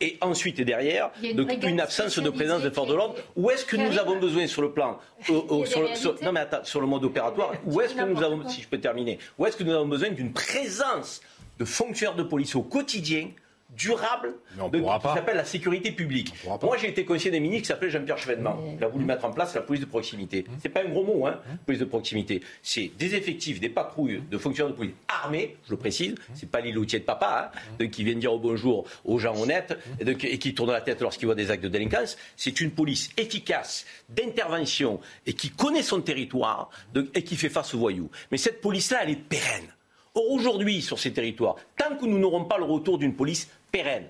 et 0.00 0.18
ensuite 0.20 0.60
et 0.60 0.64
derrière, 0.64 1.10
donc, 1.34 1.52
une 1.62 1.80
absence 1.80 2.18
de 2.18 2.30
présence 2.30 2.62
de 2.62 2.70
force 2.70 2.88
de 2.88 2.94
l'ordre. 2.94 3.16
Où 3.34 3.50
est-ce 3.50 3.64
que 3.64 3.76
nous 3.76 3.98
avons 3.98 4.18
besoin 4.18 4.46
sur 4.46 4.62
le 4.62 4.70
plan, 4.70 4.98
sur, 5.22 5.34
le, 5.44 6.24
non 6.24 6.32
mais 6.32 6.40
attends, 6.40 6.64
sur 6.64 6.80
le 6.80 6.86
mode 6.86 7.04
opératoire, 7.04 7.52
où 7.64 7.80
est-ce 7.80 7.94
que 7.94 8.02
nous 8.04 8.22
avons, 8.22 8.46
si 8.48 8.62
je 8.62 8.68
peux 8.68 8.78
terminer, 8.78 9.18
où 9.38 9.46
est-ce 9.46 9.56
que 9.56 9.64
nous 9.64 9.72
avons 9.74 9.88
besoin 9.88 10.10
d'une 10.10 10.32
présence 10.32 11.20
de 11.58 11.64
fonctionnaires 11.64 12.16
de 12.16 12.22
police 12.22 12.54
au 12.54 12.62
quotidien 12.62 13.28
durable 13.76 14.34
de, 14.72 14.78
qui 14.78 15.14
s'appelle 15.14 15.36
la 15.36 15.44
sécurité 15.44 15.92
publique. 15.92 16.32
Moi, 16.62 16.76
j'ai 16.78 16.88
été 16.88 17.04
conseiller 17.04 17.30
des 17.30 17.40
ministres 17.40 17.62
qui 17.62 17.68
s'appelait 17.68 17.90
Jean-Pierre 17.90 18.18
Chevènement. 18.18 18.58
Il 18.76 18.82
a 18.82 18.88
voulu 18.88 19.04
mettre 19.04 19.24
en 19.24 19.30
place 19.30 19.54
la 19.54 19.62
police 19.62 19.80
de 19.80 19.86
proximité. 19.86 20.42
Mmh. 20.42 20.52
C'est 20.60 20.68
pas 20.68 20.82
un 20.82 20.88
gros 20.88 21.04
mot, 21.04 21.26
hein, 21.26 21.32
mmh. 21.32 21.56
police 21.66 21.80
de 21.80 21.84
proximité. 21.84 22.42
C'est 22.62 22.90
des 22.98 23.14
effectifs, 23.14 23.60
des 23.60 23.68
patrouilles 23.68 24.22
de 24.30 24.38
fonctionnaires 24.38 24.72
de 24.72 24.76
police 24.76 24.94
armés, 25.08 25.56
je 25.66 25.70
le 25.70 25.76
précise. 25.76 26.12
Mmh. 26.12 26.32
C'est 26.34 26.50
pas 26.50 26.60
l'îlotier 26.60 27.00
de 27.00 27.04
papa 27.04 27.52
hein, 27.80 27.86
qui 27.88 28.04
vient 28.04 28.14
dire 28.14 28.32
au 28.32 28.38
bonjour 28.38 28.86
aux 29.04 29.18
gens 29.18 29.36
honnêtes 29.36 29.78
et, 30.00 30.38
qui 30.38 30.54
tourne 30.54 30.72
la 30.72 30.80
tête 30.80 31.00
lorsqu'il 31.00 31.26
voit 31.26 31.34
des 31.34 31.50
actes 31.50 31.62
de 31.62 31.68
délinquance. 31.68 32.16
C'est 32.36 32.60
une 32.60 32.70
police 32.70 33.10
efficace 33.16 33.86
d'intervention 34.08 35.00
et 35.26 35.32
qui 35.32 35.50
connaît 35.50 35.82
son 35.82 36.00
territoire 36.00 36.70
et 37.14 37.22
qui 37.22 37.36
fait 37.36 37.48
face 37.48 37.74
aux 37.74 37.78
voyous. 37.78 38.10
Mais 38.30 38.38
cette 38.38 38.60
police-là, 38.60 39.00
elle 39.02 39.10
est 39.10 39.16
pérenne. 39.16 39.66
Aujourd'hui, 40.14 40.80
sur 40.80 40.98
ces 40.98 41.12
territoires, 41.12 41.56
tant 41.76 41.94
que 41.96 42.06
nous 42.06 42.18
n'aurons 42.18 42.44
pas 42.44 42.56
le 42.56 42.64
retour 42.64 42.96
d'une 42.96 43.14
police 43.14 43.50
pérenne, 43.76 44.06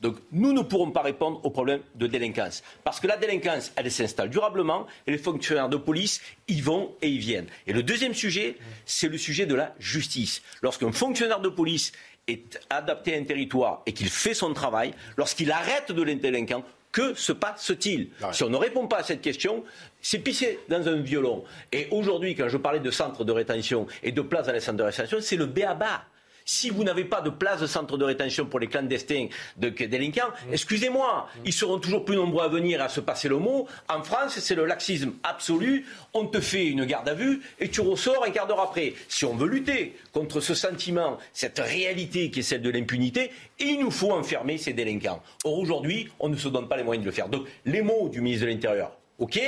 donc 0.00 0.16
nous 0.32 0.54
ne 0.54 0.62
pourrons 0.62 0.90
pas 0.90 1.02
répondre 1.02 1.38
aux 1.44 1.50
problèmes 1.50 1.82
de 1.96 2.06
délinquance. 2.06 2.62
Parce 2.82 2.98
que 2.98 3.06
la 3.06 3.18
délinquance, 3.18 3.70
elle 3.76 3.90
s'installe 3.90 4.30
durablement 4.30 4.86
et 5.06 5.10
les 5.10 5.18
fonctionnaires 5.18 5.68
de 5.68 5.76
police 5.76 6.22
y 6.48 6.62
vont 6.62 6.94
et 7.02 7.08
y 7.08 7.18
viennent. 7.18 7.46
Et 7.66 7.74
le 7.74 7.82
deuxième 7.82 8.14
sujet, 8.14 8.56
c'est 8.86 9.08
le 9.08 9.18
sujet 9.18 9.44
de 9.44 9.54
la 9.54 9.74
justice. 9.78 10.42
Lorsqu'un 10.62 10.92
fonctionnaire 10.92 11.40
de 11.40 11.50
police 11.50 11.92
est 12.26 12.58
adapté 12.70 13.14
à 13.14 13.18
un 13.18 13.24
territoire 13.24 13.82
et 13.84 13.92
qu'il 13.92 14.08
fait 14.08 14.34
son 14.34 14.54
travail, 14.54 14.94
lorsqu'il 15.18 15.52
arrête 15.52 15.92
de 15.92 16.02
l'indélinquant, 16.02 16.64
que 16.90 17.14
se 17.14 17.32
passe-t-il? 17.32 18.10
Si 18.32 18.44
on 18.44 18.50
ne 18.50 18.56
répond 18.56 18.86
pas 18.86 18.98
à 18.98 19.02
cette 19.02 19.20
question, 19.20 19.62
c'est 20.00 20.20
pisser 20.20 20.58
dans 20.68 20.88
un 20.88 20.96
violon. 20.96 21.44
Et 21.70 21.88
aujourd'hui, 21.90 22.34
quand 22.34 22.48
je 22.48 22.56
parlais 22.56 22.80
de 22.80 22.90
centre 22.90 23.24
de 23.24 23.32
rétention 23.32 23.86
et 24.02 24.12
de 24.12 24.22
place 24.22 24.46
dans 24.46 24.52
les 24.52 24.60
centres 24.60 24.78
de 24.78 24.82
rétention, 24.84 25.18
c'est 25.20 25.36
le 25.36 25.46
béaba. 25.46 26.06
Si 26.44 26.70
vous 26.70 26.84
n'avez 26.84 27.04
pas 27.04 27.20
de 27.20 27.30
place 27.30 27.60
de 27.60 27.66
centre 27.66 27.96
de 27.96 28.04
rétention 28.04 28.46
pour 28.46 28.60
les 28.60 28.66
clandestins 28.66 29.28
de 29.56 29.68
délinquants, 29.68 30.28
mm. 30.48 30.52
excusez-moi, 30.52 31.28
mm. 31.36 31.40
ils 31.46 31.52
seront 31.52 31.78
toujours 31.78 32.04
plus 32.04 32.16
nombreux 32.16 32.44
à 32.44 32.48
venir 32.48 32.82
à 32.82 32.88
se 32.88 33.00
passer 33.00 33.28
le 33.28 33.38
mot. 33.38 33.66
En 33.88 34.02
France, 34.02 34.38
c'est 34.38 34.54
le 34.54 34.66
laxisme 34.66 35.12
absolu. 35.22 35.86
On 36.14 36.26
te 36.26 36.40
fait 36.40 36.66
une 36.66 36.84
garde 36.84 37.08
à 37.08 37.14
vue 37.14 37.40
et 37.58 37.68
tu 37.68 37.80
ressors 37.80 38.24
un 38.24 38.30
quart 38.30 38.46
d'heure 38.46 38.60
après. 38.60 38.94
Si 39.08 39.24
on 39.24 39.34
veut 39.34 39.48
lutter 39.48 39.96
contre 40.12 40.40
ce 40.40 40.54
sentiment, 40.54 41.18
cette 41.32 41.58
réalité 41.58 42.30
qui 42.30 42.40
est 42.40 42.42
celle 42.42 42.62
de 42.62 42.70
l'impunité, 42.70 43.30
il 43.58 43.78
nous 43.80 43.90
faut 43.90 44.12
enfermer 44.12 44.58
ces 44.58 44.72
délinquants. 44.72 45.22
Or, 45.44 45.58
aujourd'hui, 45.58 46.08
on 46.20 46.28
ne 46.28 46.36
se 46.36 46.48
donne 46.48 46.68
pas 46.68 46.76
les 46.76 46.84
moyens 46.84 47.04
de 47.04 47.10
le 47.10 47.14
faire. 47.14 47.28
Donc, 47.28 47.46
les 47.64 47.82
mots 47.82 48.08
du 48.08 48.20
ministre 48.20 48.46
de 48.46 48.50
l'Intérieur, 48.50 48.96
OK, 49.18 49.40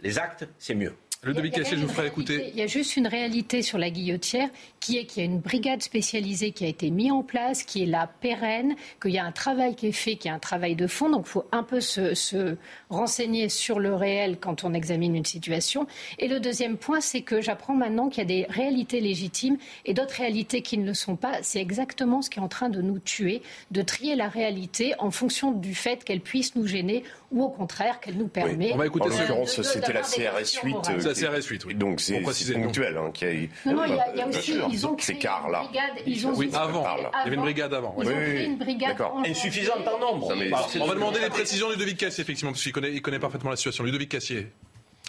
les 0.00 0.18
actes, 0.18 0.46
c'est 0.58 0.74
mieux. 0.74 0.94
Le 1.24 1.34
je 1.34 1.76
vous 1.76 1.88
ferai 1.88 2.08
écouter. 2.08 2.50
Il 2.52 2.58
y 2.58 2.62
a 2.62 2.66
juste 2.66 2.96
une 2.96 3.06
réalité 3.06 3.62
sur 3.62 3.78
la 3.78 3.90
guillotière 3.90 4.48
qui 4.80 4.98
est 4.98 5.04
qu'il 5.04 5.22
y 5.22 5.24
a 5.24 5.30
une 5.30 5.38
brigade 5.38 5.80
spécialisée 5.80 6.50
qui 6.50 6.64
a 6.64 6.66
été 6.66 6.90
mise 6.90 7.12
en 7.12 7.22
place, 7.22 7.62
qui 7.62 7.84
est 7.84 7.86
là 7.86 8.10
pérenne, 8.20 8.74
qu'il 9.00 9.12
y 9.12 9.18
a 9.18 9.24
un 9.24 9.30
travail 9.30 9.76
qui 9.76 9.86
est 9.86 9.92
fait, 9.92 10.16
qui 10.16 10.26
est 10.26 10.32
un 10.32 10.40
travail 10.40 10.74
de 10.74 10.88
fond. 10.88 11.08
Donc 11.08 11.26
il 11.26 11.30
faut 11.30 11.44
un 11.52 11.62
peu 11.62 11.80
se, 11.80 12.56
renseigner 12.90 13.48
sur 13.48 13.78
le 13.78 13.94
réel 13.94 14.38
quand 14.40 14.64
on 14.64 14.74
examine 14.74 15.14
une 15.14 15.24
situation. 15.24 15.86
Et 16.18 16.26
le 16.26 16.40
deuxième 16.40 16.76
point, 16.76 17.00
c'est 17.00 17.22
que 17.22 17.40
j'apprends 17.40 17.74
maintenant 17.74 18.08
qu'il 18.08 18.18
y 18.18 18.22
a 18.22 18.42
des 18.42 18.46
réalités 18.50 19.00
légitimes 19.00 19.58
et 19.84 19.94
d'autres 19.94 20.16
réalités 20.16 20.60
qui 20.60 20.76
ne 20.76 20.84
le 20.84 20.94
sont 20.94 21.14
pas. 21.14 21.34
C'est 21.42 21.60
exactement 21.60 22.20
ce 22.20 22.30
qui 22.30 22.40
est 22.40 22.42
en 22.42 22.48
train 22.48 22.68
de 22.68 22.82
nous 22.82 22.98
tuer, 22.98 23.42
de 23.70 23.82
trier 23.82 24.16
la 24.16 24.28
réalité 24.28 24.96
en 24.98 25.12
fonction 25.12 25.52
du 25.52 25.76
fait 25.76 26.02
qu'elle 26.02 26.20
puisse 26.20 26.56
nous 26.56 26.66
gêner 26.66 27.04
ou 27.30 27.44
au 27.44 27.48
contraire 27.48 28.00
qu'elle 28.00 28.16
nous 28.16 28.26
permet. 28.26 28.72
On 28.74 28.78
va 28.78 28.86
écouter. 28.86 29.06
En 29.06 29.18
l'occurrence, 29.18 29.62
c'était 29.62 29.92
la 29.92 30.02
CRS 30.02 30.64
8. 30.64 31.11
La 31.12 31.38
CRS 31.40 31.46
8, 31.46 31.64
oui. 31.66 31.74
Donc 31.74 32.00
c'est 32.00 32.20
ponctuel. 32.20 32.96
Hein, 32.96 33.10
qui 33.12 33.24
a... 33.24 33.32
Non, 33.66 33.74
non, 33.74 33.84
il 33.84 34.18
y 34.18 34.20
a, 34.20 34.26
aussi, 34.28 34.58
ils 34.70 34.86
ont 34.86 34.94
créé 34.94 35.16
une 35.16 35.52
brigade. 35.52 36.02
Ils 36.06 36.26
ont 36.26 36.34
oui, 36.34 36.50
avant. 36.54 36.86
Il 36.96 37.02
y 37.02 37.26
avait 37.26 37.36
une 37.36 37.42
brigade 37.42 37.74
avant. 37.74 37.94
Ils 38.00 38.08
ont 38.08 38.12
créé 38.12 38.44
une 38.44 38.58
brigade 38.58 38.96
insuffisante 39.26 39.86
en 39.86 39.98
nombre. 39.98 40.34
On 40.80 40.86
va 40.86 40.94
demander 40.94 41.20
les 41.20 41.30
précisions 41.30 41.68
de 41.68 41.74
Ludovic 41.74 41.98
Cassier, 41.98 42.22
effectivement, 42.22 42.52
parce 42.52 42.62
qu'il 42.62 42.72
connaît, 42.72 42.92
il 42.92 43.02
connaît 43.02 43.18
parfaitement 43.18 43.50
la 43.50 43.56
situation. 43.56 43.84
Ludovic 43.84 44.10
Cassier, 44.10 44.48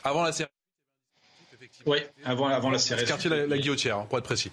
avant 0.03 0.23
la 0.23 0.31
CRS. 0.31 0.47
Oui, 1.85 1.97
avant, 2.23 2.47
avant 2.47 2.69
la 2.69 2.77
CRS. 2.77 3.03
quartier 3.05 3.29
la, 3.29 3.47
la 3.47 3.57
Guillotière, 3.57 4.05
pour 4.05 4.17
être 4.17 4.25
précis. 4.25 4.51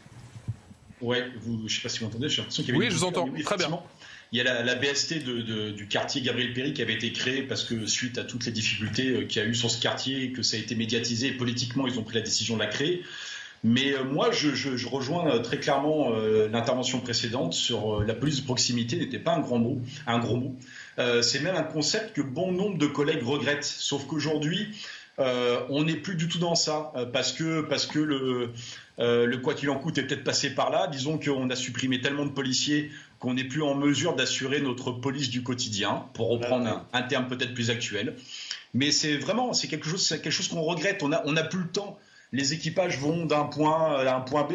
Oui, 1.00 1.16
je 1.44 1.50
ne 1.50 1.68
sais 1.68 1.80
pas 1.82 1.88
si 1.88 2.00
vous 2.00 2.06
m'entendez, 2.06 2.28
j'ai 2.28 2.38
l'impression 2.38 2.62
qu'il 2.62 2.74
y 2.74 2.76
avait 2.76 2.86
Oui, 2.86 2.90
je 2.90 2.96
vous 2.96 3.04
entends, 3.04 3.28
très 3.44 3.56
bien. 3.56 3.70
Il 4.32 4.38
y 4.38 4.40
a 4.42 4.62
la, 4.62 4.74
BST 4.76 5.24
du 5.24 5.88
quartier 5.88 6.22
Gabriel 6.22 6.52
Péry 6.52 6.72
qui 6.72 6.82
avait 6.82 6.94
été 6.94 7.12
créée 7.12 7.42
parce 7.42 7.64
que 7.64 7.86
suite 7.86 8.16
à 8.16 8.22
toutes 8.22 8.46
les 8.46 8.52
difficultés 8.52 9.08
euh, 9.08 9.24
qu'il 9.24 9.42
y 9.42 9.44
a 9.44 9.48
eu 9.48 9.56
sur 9.56 9.70
ce 9.72 9.80
quartier 9.80 10.22
et 10.22 10.32
que 10.32 10.42
ça 10.42 10.56
a 10.56 10.60
été 10.60 10.76
médiatisé, 10.76 11.32
politiquement, 11.32 11.88
ils 11.88 11.98
ont 11.98 12.04
pris 12.04 12.14
la 12.14 12.20
décision 12.20 12.54
de 12.54 12.60
la 12.60 12.68
créer. 12.68 13.02
Mais 13.64 13.92
euh, 13.92 14.04
moi, 14.04 14.30
je, 14.30 14.86
rejoins 14.86 15.28
euh, 15.28 15.38
très 15.40 15.58
clairement 15.58 16.10
l'intervention 16.48 17.00
précédente 17.00 17.54
sur 17.54 18.04
la 18.04 18.14
police 18.14 18.40
de 18.40 18.44
proximité 18.44 18.96
n'était 18.96 19.18
pas 19.18 19.34
un 19.34 19.40
grand 19.40 19.58
mot, 19.58 19.80
un 20.06 20.20
gros 20.20 20.36
mot. 20.36 20.56
c'est 21.22 21.40
même 21.40 21.56
un 21.56 21.64
concept 21.64 22.14
que 22.14 22.22
bon 22.22 22.52
nombre 22.52 22.78
de 22.78 22.86
collègues 22.86 23.24
regrettent. 23.24 23.64
Sauf 23.64 24.06
qu'aujourd'hui, 24.06 24.68
on 25.20 25.84
n'est 25.84 25.96
plus 25.96 26.16
du 26.16 26.28
tout 26.28 26.38
dans 26.38 26.54
ça 26.54 26.92
parce 27.12 27.32
que 27.32 27.60
parce 27.62 27.86
que 27.86 27.98
le 27.98 28.50
le 28.98 29.36
quoi 29.36 29.54
qu'il 29.54 29.70
en 29.70 29.78
coûte 29.78 29.98
est 29.98 30.02
peut-être 30.02 30.24
passé 30.24 30.54
par 30.54 30.70
là. 30.70 30.86
Disons 30.86 31.18
qu'on 31.18 31.48
a 31.50 31.56
supprimé 31.56 32.00
tellement 32.00 32.26
de 32.26 32.32
policiers 32.32 32.90
qu'on 33.20 33.34
n'est 33.34 33.44
plus 33.44 33.62
en 33.62 33.74
mesure 33.74 34.16
d'assurer 34.16 34.60
notre 34.60 34.90
police 34.92 35.28
du 35.28 35.42
quotidien, 35.42 36.06
pour 36.14 36.30
reprendre 36.30 36.86
un, 36.92 37.02
terme 37.02 37.28
peut-être 37.28 37.54
plus 37.54 37.70
actuel. 37.70 38.16
Mais 38.72 38.90
c'est 38.90 39.18
vraiment, 39.18 39.52
c'est 39.52 39.68
quelque 39.68 39.88
chose, 39.88 40.08
quelque 40.08 40.30
chose 40.30 40.48
qu'on 40.48 40.62
regrette. 40.62 41.02
On 41.02 41.08
n'a 41.08 41.22
on 41.26 41.36
a 41.36 41.42
plus 41.42 41.60
le 41.60 41.68
temps. 41.68 41.98
Les 42.32 42.54
équipages 42.54 42.98
vont 42.98 43.26
d'un 43.26 43.44
point 43.44 43.98
à 44.00 44.16
un 44.16 44.20
point 44.20 44.44
B. 44.44 44.54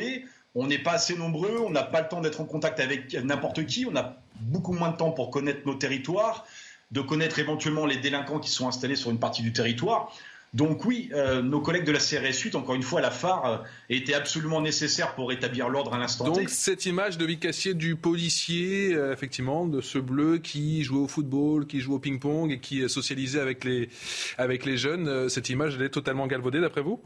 On 0.55 0.66
n'est 0.68 0.80
pas 0.80 0.93
assez 0.93 1.16
nombreux. 1.16 1.59
On 1.59 1.70
n'a 1.70 1.84
pas 1.84 2.01
le 2.01 2.07
temps 2.07 2.22
d'être 2.22 2.41
en 2.41 2.45
contact 2.45 2.80
avec 2.80 3.13
n'importe 3.13 3.66
qui. 3.68 3.86
On 3.86 3.95
a 3.95 4.18
beaucoup 4.41 4.74
moins 4.74 4.89
de 4.89 4.97
temps 4.97 5.11
pour 5.11 5.30
connaître 5.30 5.61
nos 5.68 5.76
territoires, 5.76 6.45
de 6.91 7.01
connaître 7.01 7.38
éventuellement 7.38 7.86
les 7.86 7.97
délinquants 7.97 8.39
qui 8.39 8.49
sont 8.49 8.68
installés 8.68 8.95
sur 8.95 9.11
une 9.11 9.20
partie 9.20 9.43
du 9.43 9.53
territoire. 9.53 10.11
Donc 10.56 10.86
oui, 10.86 11.10
euh, 11.14 11.41
nos 11.41 11.60
collègues 11.60 11.84
de 11.84 11.91
la 11.91 11.99
CRS 11.99 12.39
8, 12.39 12.56
encore 12.56 12.76
une 12.76 12.82
fois, 12.82 13.01
la 13.01 13.12
phare 13.12 13.45
euh, 13.45 13.58
était 13.89 14.14
absolument 14.14 14.62
nécessaire 14.62 15.14
pour 15.14 15.28
rétablir 15.28 15.68
l'ordre 15.68 15.93
à 15.93 15.97
l'instant 15.97 16.32
T. 16.32 16.39
Donc 16.39 16.49
cette 16.49 16.86
image 16.86 17.18
de 17.18 17.26
Vicassier 17.26 17.74
du 17.74 17.97
policier, 17.97 18.93
euh, 18.93 19.12
effectivement, 19.12 19.66
de 19.66 19.82
ce 19.82 19.97
bleu 19.97 20.38
qui 20.38 20.82
jouait 20.84 21.01
au 21.01 21.10
football, 21.10 21.68
qui 21.68 21.82
joue 21.82 21.95
au 21.95 21.99
ping-pong 21.99 22.53
et 22.53 22.60
qui 22.60 22.88
socialisait 22.88 23.41
avec 23.41 23.66
les, 23.66 23.89
avec 24.38 24.66
les 24.66 24.78
jeunes, 24.78 25.28
cette 25.28 25.49
image, 25.49 25.76
elle 25.76 25.84
est 25.84 25.89
totalement 25.89 26.26
galvaudée 26.26 26.62
d'après 26.62 26.82
vous? 26.82 27.01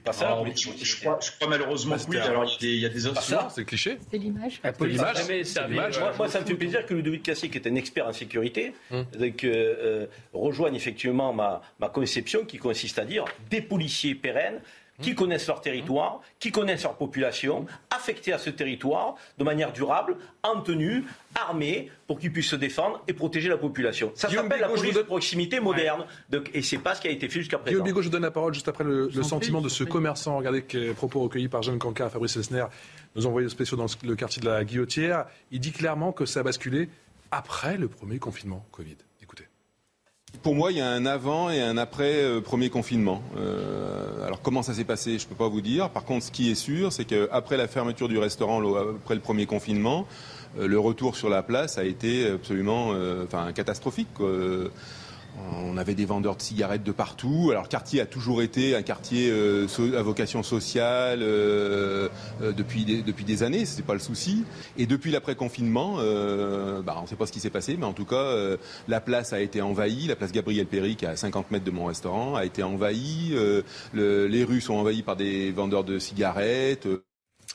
Pas 0.00 0.12
ça. 0.12 0.36
je, 0.54 1.00
crois, 1.00 1.18
malheureusement 1.48 1.96
que 1.96 2.10
oui. 2.10 2.18
Alors 2.18 2.50
il 2.60 2.76
y 2.76 2.86
a 2.86 2.88
des, 2.88 3.06
autres. 3.06 3.22
C'est 3.50 3.64
cliché. 3.64 3.98
C'est 4.10 4.18
l'image. 4.18 4.60
l'image. 4.80 6.00
Moi, 6.18 6.28
ça 6.28 6.40
me 6.40 6.46
fait 6.46 6.54
plaisir 6.54 6.84
que 6.84 6.94
Ludovic 6.94 7.22
Cassier, 7.22 7.48
qui 7.48 7.58
est 7.58 7.68
un 7.68 7.74
expert 7.76 8.06
en 8.06 8.12
sécurité, 8.12 8.74
hum. 8.90 9.04
euh, 9.44 10.06
rejoigne 10.32 10.74
effectivement 10.74 11.32
ma, 11.32 11.62
ma 11.78 11.88
conception 11.88 12.44
qui 12.44 12.58
consiste 12.58 12.98
à 12.98 13.04
dire 13.04 13.24
des 13.50 13.60
policiers 13.60 14.14
pérennes 14.14 14.60
qui 15.00 15.12
mmh. 15.12 15.14
connaissent 15.14 15.46
leur 15.46 15.60
territoire, 15.60 16.20
qui 16.38 16.52
connaissent 16.52 16.84
leur 16.84 16.96
population, 16.96 17.66
affectés 17.90 18.32
à 18.32 18.38
ce 18.38 18.50
territoire 18.50 19.16
de 19.38 19.44
manière 19.44 19.72
durable, 19.72 20.16
en 20.42 20.60
tenue, 20.60 21.04
armés, 21.34 21.90
pour 22.06 22.18
qu'ils 22.18 22.32
puissent 22.32 22.50
se 22.50 22.56
défendre 22.56 23.02
et 23.08 23.12
protéger 23.12 23.48
la 23.48 23.56
population. 23.56 24.12
Ça 24.14 24.28
s'appelle 24.30 24.60
la 24.60 24.68
police 24.68 24.94
de 24.94 25.02
proximité 25.02 25.60
moderne. 25.60 26.04
Donc, 26.30 26.50
et 26.54 26.62
c'est 26.62 26.78
pas 26.78 26.94
ce 26.94 27.00
qui 27.00 27.08
a 27.08 27.10
été 27.10 27.28
fait 27.28 27.40
jusqu'à 27.40 27.58
présent. 27.58 27.72
Guillaume 27.72 27.86
Bigot, 27.86 28.02
je 28.02 28.08
donne 28.08 28.22
la 28.22 28.30
parole 28.30 28.54
juste 28.54 28.68
après 28.68 28.84
le, 28.84 29.10
sentiment 29.22 29.60
de 29.60 29.68
ce 29.68 29.84
commerçant. 29.84 30.36
Regardez 30.36 30.62
que 30.62 30.92
propos 30.92 31.20
recueillis 31.20 31.48
par 31.48 31.62
Jeanne 31.62 31.78
Canca, 31.78 32.08
Fabrice 32.10 32.36
Elsner, 32.36 32.66
nos 33.16 33.26
envoyés 33.26 33.48
spéciaux 33.48 33.76
dans 33.76 33.86
le 34.04 34.16
quartier 34.16 34.40
de 34.40 34.46
la 34.46 34.64
Guillotière. 34.64 35.26
Il 35.50 35.60
dit 35.60 35.72
clairement 35.72 36.12
que 36.12 36.26
ça 36.26 36.40
a 36.40 36.42
basculé 36.42 36.88
après 37.30 37.76
le 37.76 37.88
premier 37.88 38.18
confinement 38.18 38.64
Covid. 38.70 38.96
Pour 40.42 40.54
moi, 40.54 40.72
il 40.72 40.78
y 40.78 40.80
a 40.80 40.88
un 40.88 41.06
avant 41.06 41.50
et 41.50 41.60
un 41.60 41.76
après 41.76 42.22
euh, 42.22 42.40
premier 42.40 42.68
confinement. 42.68 43.22
Euh, 43.36 44.26
alors 44.26 44.42
comment 44.42 44.62
ça 44.62 44.74
s'est 44.74 44.84
passé, 44.84 45.18
je 45.18 45.24
ne 45.24 45.28
peux 45.28 45.34
pas 45.34 45.48
vous 45.48 45.60
dire. 45.60 45.90
Par 45.90 46.04
contre, 46.04 46.26
ce 46.26 46.30
qui 46.30 46.50
est 46.50 46.54
sûr, 46.54 46.92
c'est 46.92 47.04
qu'après 47.04 47.56
la 47.56 47.68
fermeture 47.68 48.08
du 48.08 48.18
restaurant, 48.18 48.60
après 48.76 49.14
le 49.14 49.20
premier 49.20 49.46
confinement, 49.46 50.06
euh, 50.58 50.66
le 50.66 50.78
retour 50.78 51.16
sur 51.16 51.28
la 51.28 51.42
place 51.42 51.78
a 51.78 51.84
été 51.84 52.26
absolument 52.26 52.92
enfin, 53.24 53.52
catastrophique. 53.52 54.08
On 55.74 55.76
avait 55.76 55.94
des 55.94 56.04
vendeurs 56.04 56.36
de 56.36 56.42
cigarettes 56.42 56.84
de 56.84 56.92
partout. 56.92 57.48
Alors 57.50 57.64
le 57.64 57.68
quartier 57.68 58.00
a 58.00 58.06
toujours 58.06 58.42
été 58.42 58.76
un 58.76 58.82
quartier 58.82 59.30
euh, 59.30 59.66
à 59.96 60.02
vocation 60.02 60.42
sociale 60.42 61.20
euh, 61.22 62.08
euh, 62.42 62.52
depuis, 62.52 62.84
des, 62.84 63.02
depuis 63.02 63.24
des 63.24 63.42
années, 63.42 63.64
ce 63.64 63.76
n'est 63.76 63.82
pas 63.82 63.94
le 63.94 63.98
souci. 63.98 64.44
Et 64.78 64.86
depuis 64.86 65.10
l'après-confinement, 65.10 65.96
bah, 66.84 66.96
on 66.98 67.02
ne 67.02 67.06
sait 67.06 67.16
pas 67.16 67.26
ce 67.26 67.32
qui 67.32 67.40
s'est 67.40 67.50
passé, 67.50 67.76
mais 67.76 67.86
en 67.86 67.92
tout 67.92 68.04
cas, 68.04 68.34
la 68.88 69.00
place 69.00 69.32
a 69.32 69.40
été 69.40 69.60
envahie, 69.62 70.06
la 70.06 70.16
place 70.16 70.32
Gabriel 70.32 70.66
Péry, 70.66 70.96
qui 70.96 71.04
est 71.04 71.08
à 71.08 71.16
50 71.16 71.50
mètres 71.50 71.64
de 71.64 71.70
mon 71.70 71.86
restaurant, 71.86 72.34
a 72.36 72.44
été 72.44 72.62
envahie. 72.62 73.34
les 73.92 74.44
rues 74.44 74.60
sont 74.60 74.74
envahies 74.74 75.02
par 75.02 75.16
des 75.16 75.50
vendeurs 75.50 75.84
de 75.84 75.98
cigarettes. 75.98 76.86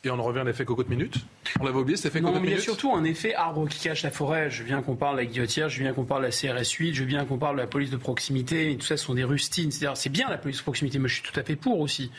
Et 0.06 0.10
on 0.10 0.18
en 0.18 0.24
revient 0.24 0.40
à 0.40 0.44
l'effet 0.46 0.64
cocotte 0.64 0.88
minute 0.88 1.16
On 1.60 1.66
l'avait 1.66 1.78
oublié, 1.78 1.98
cet 1.98 2.06
effet 2.08 2.22
non, 2.22 2.30
cocotte 2.30 2.44
minute 2.44 2.58
Il 2.58 2.60
y 2.60 2.62
a 2.62 2.64
surtout 2.64 2.94
un 2.94 3.04
effet 3.04 3.36
arbre 3.36 3.68
qui 3.68 3.80
cache 3.80 4.04
la 4.04 4.12
forêt. 4.12 4.50
Je 4.50 4.64
viens 4.64 4.82
qu'on 4.82 4.96
parle 4.96 5.18
de 5.18 5.22
la 5.22 5.26
guillotière, 5.26 5.68
je 5.68 5.82
viens 5.82 5.92
qu'on 5.92 6.06
parle 6.06 6.22
de 6.22 6.28
la 6.28 6.32
CRS 6.32 6.72
8, 6.72 6.94
je 6.94 7.04
viens 7.04 7.26
qu'on 7.26 7.38
parle 7.38 7.58
de 7.58 7.62
la 7.62 7.68
police 7.68 7.90
de 7.90 7.98
proximité. 7.98 8.76
Tout 8.78 8.86
ça, 8.86 8.96
ce 8.96 9.06
sont 9.06 9.14
des 9.14 9.26
rustines. 9.26 9.72
C'est-à-dire, 9.72 9.98
c'est 9.98 10.10
bien 10.10 10.30
la 10.30 10.38
police 10.38 10.60
de 10.60 10.64
proximité, 10.64 11.00
mais 11.00 11.10
je 11.10 11.16
suis 11.16 11.24
tout 11.24 11.38
à 11.38 11.44
fait 11.44 11.58
pour 11.58 11.82
aussi. 11.82 12.12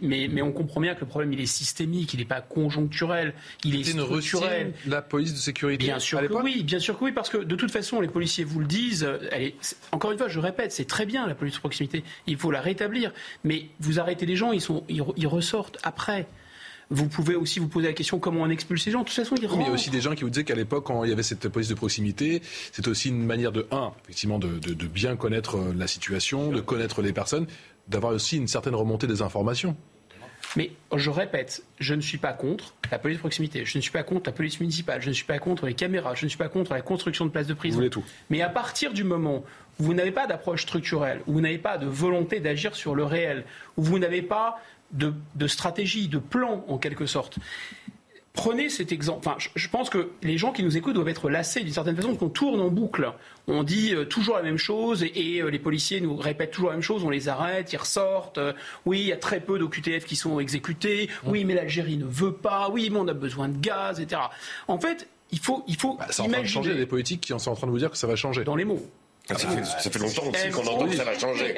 Mais, 0.00 0.28
mais 0.30 0.40
on 0.40 0.52
comprend 0.52 0.80
bien 0.80 0.94
que 0.94 1.00
le 1.00 1.06
problème, 1.06 1.32
il 1.34 1.40
est 1.40 1.46
systémique, 1.46 2.14
il 2.14 2.20
n'est 2.20 2.24
pas 2.24 2.40
conjoncturel, 2.40 3.34
il 3.62 3.74
est, 3.74 3.90
une 3.90 4.00
structurel. 4.00 4.72
la 4.86 5.02
police 5.02 5.34
de 5.34 5.38
sécurité 5.38 5.84
Bien 5.84 5.98
sûr 5.98 6.20
que 6.26 6.32
oui, 6.32 6.62
bien 6.62 6.78
sûr 6.78 6.98
que 6.98 7.04
oui, 7.04 7.12
parce 7.12 7.28
que 7.28 7.38
de 7.38 7.56
toute 7.56 7.70
façon, 7.70 8.00
les 8.00 8.08
policiers 8.08 8.44
vous 8.44 8.60
le 8.60 8.66
disent. 8.66 9.06
Elle 9.32 9.42
est, 9.42 9.76
encore 9.92 10.12
une 10.12 10.18
fois, 10.18 10.28
je 10.28 10.40
répète, 10.40 10.72
c'est 10.72 10.86
très 10.86 11.04
bien 11.04 11.26
la 11.26 11.34
police 11.34 11.54
de 11.54 11.60
proximité. 11.60 12.04
Il 12.26 12.38
faut 12.38 12.50
la 12.50 12.62
rétablir. 12.62 13.12
Mais 13.44 13.66
vous 13.80 14.00
arrêtez 14.00 14.24
les 14.24 14.36
gens, 14.36 14.52
ils, 14.52 14.62
sont, 14.62 14.84
ils 14.88 15.26
ressortent 15.26 15.78
après. 15.82 16.26
Vous 16.90 17.06
pouvez 17.06 17.34
aussi 17.34 17.58
vous 17.58 17.68
poser 17.68 17.88
la 17.88 17.92
question 17.92 18.18
comment 18.18 18.42
on 18.42 18.50
expulse 18.50 18.82
ces 18.82 18.90
gens. 18.90 19.00
De 19.00 19.04
toute 19.04 19.14
façon, 19.14 19.34
ils 19.36 19.44
il 19.44 19.62
y 19.62 19.66
a 19.66 19.70
aussi 19.70 19.90
des 19.90 20.00
gens 20.00 20.14
qui 20.14 20.24
vous 20.24 20.30
disaient 20.30 20.44
qu'à 20.44 20.54
l'époque, 20.54 20.84
quand 20.86 21.04
il 21.04 21.10
y 21.10 21.12
avait 21.12 21.22
cette 21.22 21.48
police 21.48 21.68
de 21.68 21.74
proximité, 21.74 22.40
c'était 22.72 22.88
aussi 22.88 23.10
une 23.10 23.24
manière 23.24 23.52
de, 23.52 23.66
un, 23.70 23.92
effectivement, 24.04 24.38
de, 24.38 24.58
bien 24.86 25.16
connaître 25.16 25.56
euh, 25.56 25.74
la 25.76 25.86
situation, 25.86 26.50
de 26.50 26.60
connaître 26.60 27.02
les 27.02 27.12
personnes, 27.12 27.46
d'avoir 27.88 28.14
aussi 28.14 28.38
une 28.38 28.48
certaine 28.48 28.74
remontée 28.74 29.06
des 29.06 29.20
informations. 29.20 29.76
Mais 30.56 30.70
je 30.96 31.10
répète, 31.10 31.62
je 31.78 31.94
ne 31.94 32.00
suis 32.00 32.16
pas 32.16 32.32
contre 32.32 32.74
la 32.90 32.98
police 32.98 33.18
de 33.18 33.20
proximité, 33.20 33.64
je 33.66 33.76
ne 33.76 33.82
suis 33.82 33.90
pas 33.90 34.02
contre 34.02 34.30
la 34.30 34.32
police 34.32 34.58
municipale, 34.60 35.02
je 35.02 35.08
ne 35.08 35.14
suis 35.14 35.26
pas 35.26 35.38
contre 35.38 35.66
les 35.66 35.74
caméras, 35.74 36.14
je 36.14 36.24
ne 36.24 36.28
suis 36.28 36.38
pas 36.38 36.48
contre 36.48 36.72
la 36.72 36.80
construction 36.80 37.26
de 37.26 37.30
places 37.30 37.46
de 37.46 37.54
prison. 37.54 37.86
tout. 37.90 38.04
Mais 38.30 38.40
à 38.40 38.48
partir 38.48 38.94
du 38.94 39.04
moment 39.04 39.44
où 39.78 39.84
vous 39.84 39.94
n'avez 39.94 40.10
pas 40.10 40.26
d'approche 40.26 40.62
structurelle, 40.62 41.20
où 41.26 41.34
vous 41.34 41.40
n'avez 41.40 41.58
pas 41.58 41.76
de 41.76 41.86
volonté 41.86 42.40
d'agir 42.40 42.74
sur 42.74 42.94
le 42.94 43.04
réel, 43.04 43.44
où 43.76 43.82
vous 43.82 43.98
n'avez 43.98 44.22
pas 44.22 44.58
de, 44.92 45.46
stratégie, 45.46 46.08
de 46.08 46.18
plan 46.18 46.64
en 46.68 46.78
quelque 46.78 47.06
sorte. 47.06 47.38
Prenez 48.32 48.68
cet 48.68 48.92
exemple. 48.92 49.26
Enfin, 49.26 49.36
je, 49.56 49.68
pense 49.68 49.90
que 49.90 50.10
les 50.22 50.38
gens 50.38 50.52
qui 50.52 50.62
nous 50.62 50.76
écoutent 50.76 50.94
doivent 50.94 51.08
être 51.08 51.28
lassés 51.28 51.60
d'une 51.64 51.72
certaine 51.72 51.96
façon, 51.96 52.14
qu'on 52.14 52.28
tourne 52.28 52.60
en 52.60 52.68
boucle. 52.68 53.12
On 53.48 53.64
dit 53.64 53.94
euh, 53.94 54.04
toujours 54.04 54.36
la 54.36 54.42
même 54.42 54.58
chose 54.58 55.02
et, 55.02 55.40
euh, 55.40 55.48
les 55.48 55.58
policiers 55.58 56.00
nous 56.00 56.14
répètent 56.14 56.52
toujours 56.52 56.68
la 56.68 56.76
même 56.76 56.82
chose. 56.82 57.02
On 57.02 57.10
les 57.10 57.28
arrête, 57.28 57.72
ils 57.72 57.78
ressortent. 57.78 58.38
Euh, 58.38 58.52
oui, 58.86 59.00
il 59.00 59.06
y 59.06 59.12
a 59.12 59.16
très 59.16 59.40
peu 59.40 59.58
d'OQTF 59.58 60.04
qui 60.04 60.14
sont 60.14 60.38
exécutés. 60.38 61.10
Oui, 61.26 61.44
mais 61.44 61.54
l'Algérie 61.54 61.96
ne 61.96 62.04
veut 62.04 62.32
pas. 62.32 62.70
Oui, 62.70 62.90
mais 62.92 62.98
on 63.00 63.08
a 63.08 63.14
besoin 63.14 63.48
de 63.48 63.58
gaz, 63.58 63.98
etc. 63.98 64.22
En 64.68 64.78
fait, 64.78 65.08
il 65.32 65.40
faut, 65.40 65.64
il 65.66 65.76
faut 65.76 65.96
bah, 65.96 66.06
ça 66.10 66.24
imaginer. 66.24 66.28
En 66.28 66.32
train 66.32 66.42
de 66.42 66.46
changer. 66.46 66.74
des 66.76 66.86
politiques 66.86 67.22
qui 67.22 67.36
sont 67.36 67.50
en 67.50 67.56
train 67.56 67.66
de 67.66 67.72
vous 67.72 67.78
dire 67.78 67.90
que 67.90 67.98
ça 67.98 68.06
va 68.06 68.14
changer. 68.14 68.44
Dans 68.44 68.56
les 68.56 68.64
mots. 68.64 68.88
Ça 69.36 69.90
fait, 69.90 69.98
longtemps 69.98 70.26
aussi 70.26 70.50
qu'on 70.50 70.66
entend 70.66 70.86
que 70.86 70.96
ça 70.96 71.04
va 71.04 71.18
changer. 71.18 71.54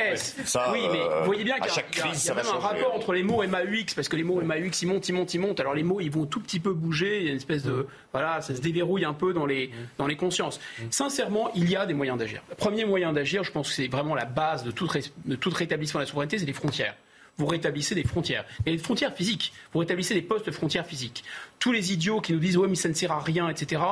oui, 0.72 0.80
mais 0.90 0.98
vous 0.98 1.24
voyez 1.24 1.44
bien 1.44 1.58
qu'il 1.60 1.72
y 1.72 2.00
a, 2.00 2.14
y 2.14 2.30
a 2.30 2.34
même 2.34 2.46
un 2.46 2.58
rapport 2.58 2.94
entre 2.94 3.12
les 3.12 3.22
mots 3.22 3.46
MAUX, 3.46 3.94
parce 3.94 4.08
que 4.08 4.16
les 4.16 4.24
mots 4.24 4.40
MAUX, 4.40 4.82
ils 4.82 4.86
montent, 4.86 5.08
ils 5.08 5.12
montent, 5.12 5.34
ils 5.34 5.38
montent. 5.38 5.60
Alors 5.60 5.74
les 5.74 5.84
mots, 5.84 6.00
ils 6.00 6.10
vont 6.10 6.26
tout 6.26 6.40
petit 6.40 6.58
peu 6.58 6.72
bouger. 6.72 7.18
Il 7.20 7.24
y 7.24 7.28
a 7.28 7.30
une 7.30 7.36
espèce 7.36 7.62
de. 7.62 7.86
Voilà, 8.12 8.40
ça 8.40 8.56
se 8.56 8.60
déverrouille 8.60 9.04
un 9.04 9.14
peu 9.14 9.32
dans 9.32 9.46
les, 9.46 9.70
dans 9.98 10.06
les 10.06 10.16
consciences. 10.16 10.60
Sincèrement, 10.90 11.50
il 11.54 11.70
y 11.70 11.76
a 11.76 11.86
des 11.86 11.94
moyens 11.94 12.18
d'agir. 12.18 12.42
Le 12.48 12.56
premier 12.56 12.84
moyen 12.84 13.12
d'agir, 13.12 13.44
je 13.44 13.52
pense 13.52 13.68
que 13.68 13.74
c'est 13.74 13.88
vraiment 13.88 14.14
la 14.14 14.24
base 14.24 14.64
de 14.64 14.72
tout, 14.72 14.88
de 15.24 15.36
tout 15.36 15.50
rétablissement 15.50 16.00
de 16.00 16.04
la 16.04 16.10
souveraineté, 16.10 16.38
c'est 16.38 16.46
les 16.46 16.52
frontières 16.52 16.94
vous 17.40 17.46
rétablissez 17.46 17.94
des 17.94 18.04
frontières. 18.04 18.44
Et 18.66 18.72
des 18.72 18.78
frontières 18.78 19.14
physiques. 19.14 19.52
Vous 19.72 19.80
rétablissez 19.80 20.14
des 20.14 20.22
postes 20.22 20.46
de 20.46 20.50
frontières 20.50 20.86
physiques. 20.86 21.24
Tous 21.58 21.72
les 21.72 21.92
idiots 21.92 22.20
qui 22.20 22.32
nous 22.32 22.38
disent, 22.38 22.56
ouais, 22.56 22.68
mais 22.68 22.74
ça 22.74 22.88
ne 22.88 22.94
sert 22.94 23.12
à 23.12 23.20
rien, 23.20 23.48
etc. 23.48 23.82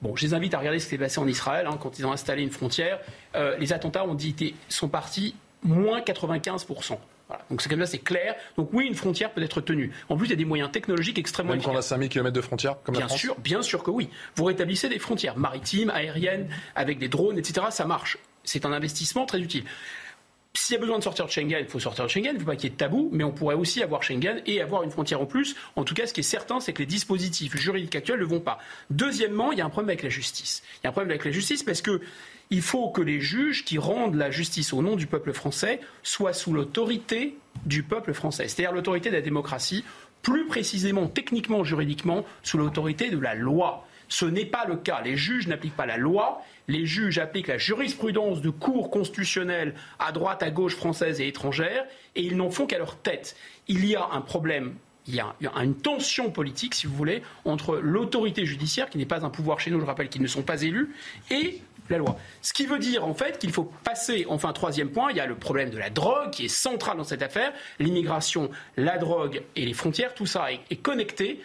Bon, 0.00 0.14
je 0.14 0.26
les 0.26 0.34
invite 0.34 0.54
à 0.54 0.58
regarder 0.58 0.78
ce 0.78 0.84
qui 0.84 0.90
s'est 0.90 0.98
passé 0.98 1.18
en 1.18 1.26
Israël 1.26 1.66
hein, 1.66 1.78
quand 1.80 1.98
ils 1.98 2.06
ont 2.06 2.12
installé 2.12 2.42
une 2.42 2.50
frontière. 2.50 3.00
Euh, 3.34 3.56
les 3.58 3.72
attentats 3.72 4.04
ont 4.04 4.14
dit, 4.14 4.54
sont 4.68 4.88
partis 4.88 5.34
moins 5.62 6.00
95%. 6.00 6.98
Donc 7.50 7.60
c'est 7.60 7.68
comme 7.68 7.80
ça, 7.80 7.86
c'est 7.86 7.98
clair. 7.98 8.36
Donc 8.56 8.70
oui, 8.72 8.86
une 8.86 8.94
frontière 8.94 9.32
peut 9.32 9.42
être 9.42 9.60
tenue. 9.60 9.92
En 10.08 10.16
plus, 10.16 10.26
il 10.28 10.30
y 10.30 10.32
a 10.32 10.36
des 10.36 10.44
moyens 10.44 10.70
technologiques 10.70 11.18
extrêmement 11.18 11.52
Même 11.52 11.62
quand 11.62 11.72
on 11.72 11.76
a 11.76 11.82
5000 11.82 12.08
km 12.08 12.32
de 12.32 12.40
frontières, 12.40 12.76
comme 12.82 12.94
bien 12.94 13.02
la 13.02 13.08
France 13.08 13.20
sûr, 13.20 13.36
bien 13.38 13.60
sûr 13.60 13.82
que 13.82 13.90
oui. 13.90 14.08
Vous 14.36 14.44
rétablissez 14.44 14.88
des 14.88 14.98
frontières 14.98 15.36
maritimes, 15.36 15.90
aériennes, 15.90 16.48
avec 16.74 16.98
des 16.98 17.08
drones, 17.08 17.38
etc. 17.38 17.66
Ça 17.70 17.84
marche. 17.84 18.18
C'est 18.44 18.64
un 18.64 18.72
investissement 18.72 19.26
très 19.26 19.40
utile. 19.40 19.64
S'il 20.60 20.74
y 20.74 20.76
a 20.76 20.80
besoin 20.80 20.98
de 20.98 21.04
sortir 21.04 21.24
de 21.24 21.30
Schengen, 21.30 21.60
il 21.60 21.68
faut 21.68 21.78
sortir 21.78 22.04
de 22.04 22.10
Schengen. 22.10 22.32
Il 22.32 22.34
ne 22.34 22.38
faut 22.40 22.46
pas 22.46 22.56
qu'il 22.56 22.64
y 22.64 22.66
ait 22.66 22.70
de 22.70 22.76
tabou, 22.76 23.08
mais 23.12 23.22
on 23.22 23.30
pourrait 23.30 23.54
aussi 23.54 23.80
avoir 23.80 24.02
Schengen 24.02 24.42
et 24.44 24.60
avoir 24.60 24.82
une 24.82 24.90
frontière 24.90 25.20
en 25.20 25.24
plus. 25.24 25.54
En 25.76 25.84
tout 25.84 25.94
cas, 25.94 26.06
ce 26.06 26.12
qui 26.12 26.20
est 26.20 26.24
certain, 26.24 26.58
c'est 26.58 26.72
que 26.72 26.80
les 26.80 26.86
dispositifs 26.86 27.56
juridiques 27.56 27.94
actuels 27.94 28.18
ne 28.18 28.24
vont 28.24 28.40
pas. 28.40 28.58
Deuxièmement, 28.90 29.52
il 29.52 29.58
y 29.58 29.60
a 29.60 29.64
un 29.64 29.70
problème 29.70 29.90
avec 29.90 30.02
la 30.02 30.08
justice. 30.08 30.64
Il 30.74 30.84
y 30.84 30.86
a 30.88 30.90
un 30.90 30.92
problème 30.92 31.10
avec 31.10 31.24
la 31.24 31.30
justice 31.30 31.62
parce 31.62 31.80
que 31.80 32.00
il 32.50 32.60
faut 32.60 32.90
que 32.90 33.00
les 33.00 33.20
juges 33.20 33.64
qui 33.64 33.78
rendent 33.78 34.16
la 34.16 34.32
justice 34.32 34.72
au 34.72 34.82
nom 34.82 34.96
du 34.96 35.06
peuple 35.06 35.32
français 35.32 35.80
soient 36.02 36.32
sous 36.32 36.52
l'autorité 36.52 37.36
du 37.64 37.84
peuple 37.84 38.12
français, 38.12 38.48
c'est-à-dire 38.48 38.72
l'autorité 38.72 39.10
de 39.10 39.14
la 39.14 39.22
démocratie, 39.22 39.84
plus 40.22 40.46
précisément, 40.46 41.06
techniquement, 41.06 41.62
juridiquement, 41.62 42.24
sous 42.42 42.58
l'autorité 42.58 43.10
de 43.10 43.18
la 43.18 43.34
loi. 43.34 43.87
Ce 44.08 44.24
n'est 44.24 44.46
pas 44.46 44.64
le 44.66 44.76
cas. 44.76 45.00
Les 45.02 45.16
juges 45.16 45.46
n'appliquent 45.46 45.76
pas 45.76 45.86
la 45.86 45.96
loi, 45.96 46.42
les 46.66 46.86
juges 46.86 47.18
appliquent 47.18 47.48
la 47.48 47.58
jurisprudence 47.58 48.40
de 48.40 48.50
cours 48.50 48.90
constitutionnels 48.90 49.74
à 49.98 50.12
droite, 50.12 50.42
à 50.42 50.50
gauche, 50.50 50.76
française 50.76 51.20
et 51.20 51.28
étrangère, 51.28 51.84
et 52.14 52.22
ils 52.22 52.36
n'en 52.36 52.50
font 52.50 52.66
qu'à 52.66 52.78
leur 52.78 52.96
tête. 52.96 53.36
Il 53.68 53.84
y 53.84 53.96
a 53.96 54.08
un 54.12 54.20
problème 54.20 54.74
il 55.08 55.14
y 55.14 55.20
a 55.20 55.62
une 55.62 55.74
tension 55.74 56.30
politique, 56.30 56.74
si 56.74 56.86
vous 56.86 56.94
voulez, 56.94 57.22
entre 57.46 57.76
l'autorité 57.76 58.44
judiciaire, 58.44 58.90
qui 58.90 58.98
n'est 58.98 59.06
pas 59.06 59.24
un 59.24 59.30
pouvoir 59.30 59.58
chez 59.58 59.70
nous, 59.70 59.80
je 59.80 59.86
rappelle 59.86 60.10
qu'ils 60.10 60.20
ne 60.20 60.26
sont 60.26 60.42
pas 60.42 60.60
élus, 60.60 60.94
et 61.30 61.62
la 61.88 61.96
loi. 61.96 62.18
Ce 62.42 62.52
qui 62.52 62.66
veut 62.66 62.78
dire 62.78 63.06
en 63.06 63.14
fait 63.14 63.38
qu'il 63.38 63.50
faut 63.50 63.72
passer, 63.84 64.26
enfin 64.28 64.52
troisième 64.52 64.90
point, 64.90 65.10
il 65.10 65.16
y 65.16 65.20
a 65.20 65.26
le 65.26 65.36
problème 65.36 65.70
de 65.70 65.78
la 65.78 65.88
drogue 65.88 66.30
qui 66.30 66.44
est 66.44 66.48
central 66.48 66.98
dans 66.98 67.04
cette 67.04 67.22
affaire, 67.22 67.54
l'immigration, 67.78 68.50
la 68.76 68.98
drogue 68.98 69.42
et 69.56 69.64
les 69.64 69.72
frontières, 69.72 70.14
tout 70.14 70.26
ça 70.26 70.48
est 70.52 70.76
connecté. 70.76 71.40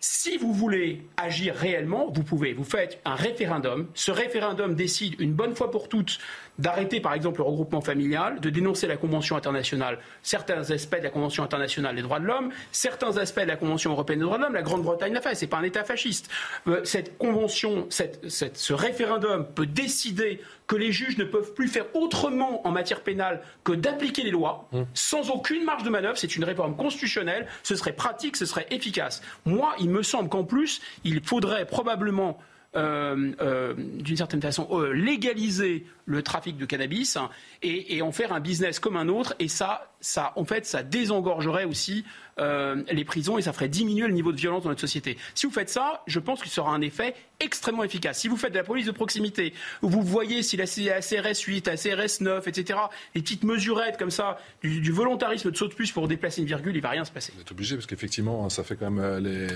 Si 0.00 0.36
vous 0.36 0.52
voulez 0.52 1.02
agir 1.16 1.56
réellement, 1.56 2.08
vous 2.12 2.22
pouvez. 2.22 2.52
Vous 2.52 2.62
faites 2.62 3.00
un 3.04 3.16
référendum. 3.16 3.88
Ce 3.94 4.12
référendum 4.12 4.76
décide 4.76 5.20
une 5.20 5.32
bonne 5.32 5.56
fois 5.56 5.72
pour 5.72 5.88
toutes 5.88 6.18
d'arrêter 6.58 7.00
par 7.00 7.14
exemple 7.14 7.38
le 7.38 7.44
regroupement 7.44 7.80
familial, 7.80 8.40
de 8.40 8.50
dénoncer 8.50 8.86
la 8.86 8.96
Convention 8.96 9.36
internationale, 9.36 9.98
certains 10.22 10.70
aspects 10.70 10.98
de 10.98 11.04
la 11.04 11.10
Convention 11.10 11.44
internationale 11.44 11.96
des 11.96 12.02
droits 12.02 12.20
de 12.20 12.26
l'homme, 12.26 12.50
certains 12.72 13.16
aspects 13.16 13.40
de 13.40 13.46
la 13.46 13.56
Convention 13.56 13.92
européenne 13.92 14.18
des 14.18 14.24
droits 14.24 14.38
de 14.38 14.42
l'homme. 14.42 14.54
La 14.54 14.62
Grande-Bretagne 14.62 15.12
l'a 15.12 15.20
fait, 15.20 15.34
c'est 15.34 15.46
pas 15.46 15.58
un 15.58 15.62
État 15.62 15.84
fasciste. 15.84 16.30
Euh, 16.66 16.84
cette 16.84 17.16
convention, 17.18 17.86
ce 17.90 18.72
référendum 18.72 19.46
peut 19.54 19.66
décider 19.66 20.40
que 20.66 20.76
les 20.76 20.92
juges 20.92 21.16
ne 21.16 21.24
peuvent 21.24 21.54
plus 21.54 21.68
faire 21.68 21.86
autrement 21.94 22.66
en 22.66 22.70
matière 22.70 23.02
pénale 23.02 23.42
que 23.64 23.72
d'appliquer 23.72 24.22
les 24.22 24.30
lois, 24.30 24.68
mmh. 24.72 24.82
sans 24.94 25.30
aucune 25.30 25.64
marge 25.64 25.82
de 25.82 25.90
manœuvre. 25.90 26.18
C'est 26.18 26.36
une 26.36 26.44
réforme 26.44 26.76
constitutionnelle, 26.76 27.46
ce 27.62 27.74
serait 27.74 27.92
pratique, 27.92 28.36
ce 28.36 28.46
serait 28.46 28.66
efficace. 28.70 29.22
Moi, 29.46 29.74
il 29.80 29.88
me 29.90 30.02
semble 30.02 30.28
qu'en 30.28 30.44
plus, 30.44 30.82
il 31.04 31.22
faudrait 31.22 31.66
probablement 31.66 32.38
d'une 32.78 34.16
certaine 34.16 34.42
façon, 34.42 34.68
euh, 34.72 34.92
légaliser 34.92 35.86
le 36.06 36.22
trafic 36.22 36.56
de 36.56 36.64
cannabis 36.64 37.18
et, 37.62 38.00
en 38.02 38.12
faire 38.12 38.32
un 38.32 38.40
business 38.40 38.78
comme 38.78 38.96
un 38.96 39.08
autre. 39.08 39.34
Et 39.38 39.48
ça, 39.48 39.92
ça 40.00 40.32
en 40.36 40.44
fait, 40.44 40.64
ça 40.64 40.82
désengorgerait 40.82 41.64
aussi 41.64 42.04
les 42.38 43.04
prisons 43.04 43.36
et 43.36 43.42
ça 43.42 43.52
ferait 43.52 43.68
diminuer 43.68 44.06
le 44.06 44.12
niveau 44.12 44.30
de 44.30 44.36
violence 44.38 44.62
dans 44.62 44.68
notre 44.68 44.80
société. 44.80 45.18
Si 45.34 45.44
vous 45.44 45.52
faites 45.52 45.70
ça, 45.70 46.04
je 46.06 46.20
pense 46.20 46.40
qu'il 46.40 46.52
sera 46.52 46.70
un 46.70 46.80
effet 46.80 47.14
extrêmement 47.40 47.82
efficace. 47.82 48.20
Si 48.20 48.28
vous 48.28 48.36
faites 48.36 48.52
de 48.52 48.58
la 48.58 48.64
police 48.64 48.86
de 48.86 48.92
proximité, 48.92 49.52
vous 49.82 50.02
voyez 50.02 50.44
si 50.44 50.56
la, 50.56 50.66
CRS 50.66 51.40
8, 51.46 51.66
la 51.66 51.76
CRS 51.76 52.20
9, 52.20 52.46
etc., 52.46 52.78
les 53.16 53.22
petites 53.22 53.42
mesurettes 53.42 53.98
comme 53.98 54.12
ça, 54.12 54.38
du, 54.62 54.92
volontarisme 54.92 55.50
de 55.50 55.56
saut 55.56 55.66
de 55.66 55.74
puce 55.74 55.90
pour 55.90 56.06
déplacer 56.06 56.40
une 56.40 56.46
virgule, 56.46 56.76
il 56.76 56.82
va 56.82 56.90
rien 56.90 57.04
se 57.04 57.10
passer. 57.10 57.32
Vous 57.34 57.40
êtes 57.40 57.50
obligé 57.50 57.74
parce 57.74 57.86
qu'effectivement, 57.86 58.48
ça 58.48 58.62
fait 58.62 58.76
quand 58.76 58.90
même 58.90 59.18
les, 59.18 59.48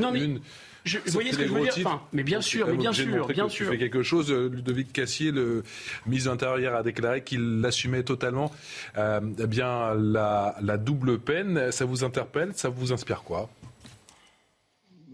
non, 0.00 0.12
mais... 0.12 0.40
vous 0.86 1.12
voyez 1.12 1.32
ce 1.32 1.38
que 1.38 1.46
je 1.46 1.52
veux 1.52 1.68
dire 1.68 2.00
Mais 2.12 2.22
bien 2.22 2.40
sûr, 2.40 2.66
mais 2.68 2.76
bien 2.76 2.92
sûr, 2.92 3.26
bien 3.26 3.48
sûr. 3.48 3.70
fait 3.70 3.78
quelque 3.78 4.02
chose. 4.02 4.30
Euh, 4.30 4.48
Ludovic 4.48 4.92
Cassier, 4.92 5.32
le 5.32 5.64
ministre 6.06 6.30
intérieur, 6.30 6.74
a 6.74 6.82
déclaré 6.82 7.22
qu'il 7.22 7.62
assumait 7.64 8.02
totalement 8.02 8.52
euh, 8.96 9.20
eh 9.38 9.46
bien 9.46 9.94
la, 9.94 10.76
double 10.78 11.18
peine. 11.18 11.72
Ça 11.72 11.84
vous 11.84 12.04
interpelle 12.04 12.52
Ça 12.54 12.68
vous 12.68 12.92
inspire 12.92 13.22
quoi? 13.22 13.48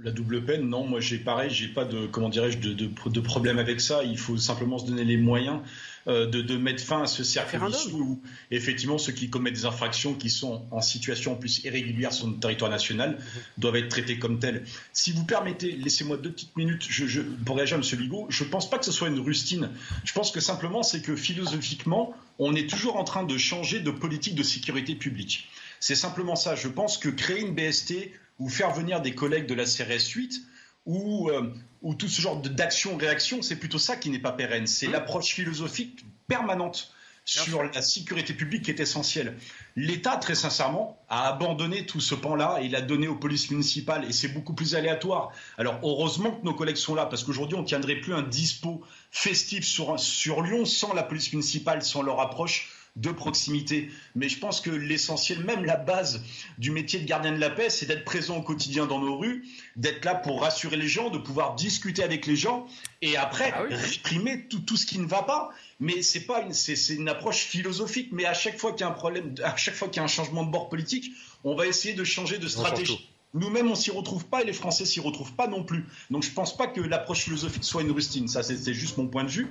La 0.05 0.11
double 0.11 0.45
peine, 0.45 0.69
non, 0.69 0.85
moi 0.85 0.99
j'ai 0.99 1.19
pareil, 1.19 1.49
j'ai 1.51 1.69
pas 1.69 1.85
de 1.85 2.07
comment 2.07 2.29
dirais-je 2.29 2.59
de, 2.59 2.73
de, 2.73 3.21
problème 3.21 3.59
avec 3.59 3.81
ça. 3.81 4.03
Il 4.03 4.19
faut 4.19 4.37
simplement 4.37 4.79
se 4.79 4.87
donner 4.87 5.05
les 5.05 5.17
moyens 5.17 5.61
de, 6.07 6.25
de, 6.25 6.57
mettre 6.57 6.83
fin 6.83 7.03
à 7.03 7.07
ce 7.07 7.23
cercle 7.23 7.59
vicieux 7.67 7.93
où 7.95 8.21
effectivement 8.51 8.99
ceux 8.99 9.13
qui 9.13 9.31
commettent 9.31 9.55
des 9.55 9.65
infractions 9.67 10.15
qui 10.15 10.31
sont 10.31 10.67
en 10.71 10.81
situation 10.81 11.33
en 11.33 11.37
plus 11.37 11.63
irrégulière 11.65 12.13
sur 12.13 12.27
notre 12.27 12.41
territoire 12.41 12.71
national 12.71 13.19
doivent 13.59 13.77
être 13.77 13.89
traités 13.89 14.19
comme 14.19 14.39
tels. 14.39 14.65
Si 14.93 15.13
vous 15.13 15.25
permettez, 15.25 15.73
laissez-moi 15.73 16.17
deux 16.17 16.33
petites 16.33 16.57
minutes 16.57 16.87
je, 16.89 17.07
je, 17.07 17.21
pour 17.21 17.57
réagir 17.57 17.79
à 17.79 17.81
M. 17.81 17.99
Bigot. 17.99 18.27
Je 18.31 18.45
ne 18.45 18.49
pense 18.49 18.69
pas 18.69 18.79
que 18.79 18.85
ce 18.85 18.93
soit 18.93 19.09
une 19.09 19.21
rustine. 19.21 19.71
Je 20.05 20.13
pense 20.13 20.31
que 20.31 20.41
simplement 20.41 20.83
c'est 20.83 21.03
que 21.03 21.15
philosophiquement, 21.15 22.15
on 22.39 22.55
est 22.55 22.69
toujours 22.69 22.97
en 22.97 23.05
train 23.05 23.25
de 23.25 23.37
changer 23.39 23.81
de 23.81 23.91
politique 23.91 24.35
de 24.35 24.43
sécurité 24.43 24.95
publique. 24.95 25.49
C'est 25.81 25.95
simplement 25.95 26.37
ça. 26.37 26.55
Je 26.55 26.69
pense 26.69 26.99
que 26.99 27.09
créer 27.09 27.41
une 27.41 27.55
BST 27.55 28.11
ou 28.39 28.49
faire 28.49 28.73
venir 28.73 29.03
des 29.03 29.15
collègues 29.15 29.47
de 29.47 29.55
la 29.55 29.65
CRS 29.65 30.11
8 30.15 30.43
ou, 30.87 31.31
euh, 31.31 31.53
ou 31.83 31.95
tout 31.95 32.09
ce 32.09 32.21
genre 32.21 32.41
d'action-réaction, 32.41 33.43
c'est 33.43 33.57
plutôt 33.57 33.79
ça 33.79 33.97
qui 33.97 34.11
n'est 34.11 34.19
pas 34.19 34.33
pérenne. 34.33 34.67
C'est 34.67 34.89
mmh. 34.89 34.93
l'approche 34.93 35.35
philosophique 35.35 36.05
permanente 36.27 36.93
sur 37.25 37.63
la 37.63 37.83
sécurité 37.83 38.35
publique 38.35 38.65
qui 38.65 38.71
est 38.71 38.81
essentielle. 38.81 39.37
L'État, 39.77 40.17
très 40.17 40.35
sincèrement, 40.35 40.99
a 41.09 41.29
abandonné 41.29 41.87
tout 41.87 42.01
ce 42.01 42.15
pan-là 42.15 42.59
et 42.63 42.69
l'a 42.69 42.81
donné 42.81 43.07
aux 43.07 43.15
polices 43.15 43.51
municipales 43.51 44.05
et 44.09 44.13
c'est 44.13 44.29
beaucoup 44.29 44.55
plus 44.55 44.75
aléatoire. 44.75 45.31
Alors 45.57 45.79
heureusement 45.83 46.33
que 46.33 46.45
nos 46.45 46.55
collègues 46.55 46.77
sont 46.77 46.95
là 46.95 47.07
parce 47.07 47.23
qu'aujourd'hui 47.23 47.57
on 47.57 47.63
ne 47.63 47.67
tiendrait 47.67 48.01
plus 48.01 48.15
un 48.15 48.23
dispo 48.23 48.83
festif 49.11 49.65
sur, 49.65 49.99
sur 50.01 50.43
Lyon 50.43 50.65
sans 50.65 50.95
la 50.95 51.05
police 51.05 51.33
municipale, 51.33 51.83
sans 51.83 52.03
leur 52.03 52.21
approche 52.21 52.72
de 52.97 53.11
proximité. 53.11 53.91
Mais 54.15 54.29
je 54.29 54.39
pense 54.39 54.61
que 54.61 54.71
l'essentiel, 54.71 55.45
même 55.45 55.65
la 55.65 55.77
base 55.77 56.23
du 56.59 56.71
métier 56.71 57.01
de 57.01 57.07
gardien 57.07 57.33
de 57.33 57.39
la 57.39 57.49
paix, 57.49 57.71
c'est 57.71 57.87
d'être 57.87 58.05
présent 58.05 58.37
au 58.37 58.43
quotidien 58.43 58.87
dans 58.87 59.01
nos 59.01 59.17
rues, 59.17 59.47
d'être 59.77 60.05
là 60.05 60.15
pour 60.15 60.43
rassurer 60.43 60.77
les 60.77 60.89
gens, 60.89 61.09
de 61.09 61.19
pouvoir 61.19 61.55
discuter 61.55 62.03
avec 62.03 62.27
les 62.27 62.37
gens 62.37 62.67
et 63.01 63.17
après 63.17 63.53
ah 63.55 63.63
réprimer 63.71 64.47
tout, 64.49 64.61
tout, 64.61 64.77
ce 64.77 64.85
qui 64.85 64.99
ne 64.99 65.07
va 65.07 65.23
pas. 65.23 65.51
Mais 65.81 66.03
c'est 66.03 66.27
pas 66.27 66.43
une, 66.43 66.53
c'est, 66.53 66.77
une 66.95 67.09
approche 67.09 67.39
philosophique. 67.45 68.11
Mais 68.13 68.27
à 68.27 68.35
chaque 68.35 68.59
fois 68.59 68.73
qu'il 68.73 68.83
y 68.83 68.85
a 68.85 68.89
un 68.89 68.93
problème, 68.93 69.35
à 69.43 69.57
chaque 69.57 69.75
fois 69.75 69.89
qu'il 69.89 69.97
y 69.97 70.01
a 70.01 70.05
un 70.05 70.09
changement 70.09 70.45
de 70.45 70.51
bord 70.51 70.69
politique, 70.69 71.13
on 71.45 71.55
va 71.55 71.67
essayer 71.67 71.95
de 71.95 72.05
changer 72.05 72.39
de 72.39 72.47
stratégie. 72.47 73.09
Nous-mêmes, 73.35 73.71
on 73.71 73.75
s'y 73.75 73.91
retrouve 73.91 74.27
pas 74.27 74.43
et 74.43 74.45
les 74.45 74.53
Français 74.53 74.85
s'y 74.85 75.01
retrouvent 75.01 75.33
pas 75.33 75.47
non 75.47 75.65
plus. 75.65 75.87
Donc, 76.11 76.23
je 76.23 76.31
pense 76.31 76.55
pas 76.55 76.67
que 76.67 76.83
l'approche 76.83 77.21
philosophique 77.21 77.65
soit 77.65 77.81
une 77.81 77.91
rustine. 77.91 78.29
Ça, 78.29 78.43
c'est 78.43 78.75
juste 78.75 78.99
mon 78.99 79.07
point 79.07 79.25
de 79.25 79.31
vue. 79.31 79.49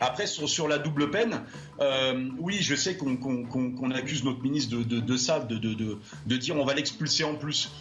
Après, 0.00 0.26
sur, 0.26 0.48
sur 0.48 0.68
la 0.68 0.78
double 0.78 1.10
peine, 1.10 1.42
euh, 1.80 2.28
oui, 2.38 2.58
je 2.60 2.74
sais 2.74 2.98
qu'on 2.98 3.90
accuse 3.92 4.24
notre 4.24 4.42
ministre 4.42 4.76
de, 4.76 5.00
de, 5.00 5.16
ça, 5.16 5.40
de, 5.40 6.36
dire 6.36 6.56
on 6.56 6.64
va 6.66 6.74
l'expulser 6.74 7.24
en 7.24 7.34
plus. 7.34 7.72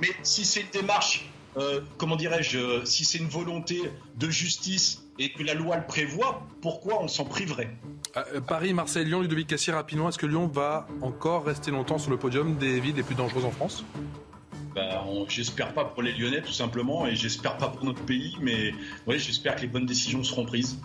Mais 0.00 0.08
si 0.24 0.44
c'est 0.44 0.62
une 0.62 0.70
démarche, 0.72 1.30
euh, 1.56 1.80
comment 1.96 2.16
dirais-je, 2.16 2.84
si 2.84 3.04
c'est 3.04 3.18
une 3.18 3.28
volonté 3.28 3.80
de 4.18 4.28
justice 4.28 5.04
et 5.20 5.32
que 5.32 5.44
la 5.44 5.54
loi 5.54 5.76
le 5.76 5.86
prévoit, 5.86 6.46
pourquoi 6.62 7.00
on 7.00 7.06
s'en 7.06 7.26
priverait? 7.26 7.70
Euh, 8.16 8.40
Paris, 8.40 8.72
Marseille, 8.72 9.04
Lyon, 9.04 9.20
Ludovic 9.20 9.46
Cassier, 9.46 9.72
rapidement, 9.72 10.08
est-ce 10.08 10.18
que 10.18 10.26
Lyon 10.26 10.48
va 10.48 10.88
encore 11.00 11.44
rester 11.44 11.70
longtemps 11.70 11.98
sur 11.98 12.10
le 12.10 12.16
podium 12.16 12.56
des 12.56 12.80
villes 12.80 12.96
les 12.96 13.04
plus 13.04 13.14
dangereuses 13.14 13.44
en 13.44 13.52
France? 13.52 13.84
Bah, 14.74 15.04
j'espère 15.28 15.72
pas 15.72 15.84
pour 15.84 16.02
les 16.02 16.12
Lyonnais 16.12 16.42
tout 16.42 16.52
simplement 16.52 17.06
et 17.06 17.16
j'espère 17.16 17.56
pas 17.56 17.68
pour 17.68 17.84
notre 17.84 18.02
pays, 18.02 18.36
mais 18.40 18.72
oui, 19.06 19.18
j'espère 19.18 19.56
que 19.56 19.62
les 19.62 19.68
bonnes 19.68 19.86
décisions 19.86 20.22
seront 20.22 20.44
prises. 20.44 20.78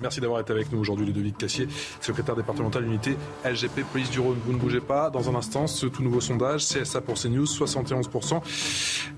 Merci 0.00 0.20
d'avoir 0.20 0.40
été 0.40 0.52
avec 0.52 0.72
nous 0.72 0.80
aujourd'hui, 0.80 1.06
Ludovic 1.06 1.38
Cassier, 1.38 1.68
secrétaire 2.00 2.34
départemental 2.34 2.84
unité 2.84 3.16
LGP 3.44 3.84
Police 3.92 4.10
du 4.10 4.18
Rhône. 4.18 4.38
Vous 4.44 4.52
ne 4.52 4.58
bougez 4.58 4.80
pas. 4.80 5.10
Dans 5.10 5.30
un 5.30 5.34
instant, 5.36 5.68
ce 5.68 5.86
tout 5.86 6.02
nouveau 6.02 6.20
sondage, 6.20 6.66
CSA 6.66 7.02
pour 7.02 7.14
CNews, 7.14 7.44
71% 7.44 8.40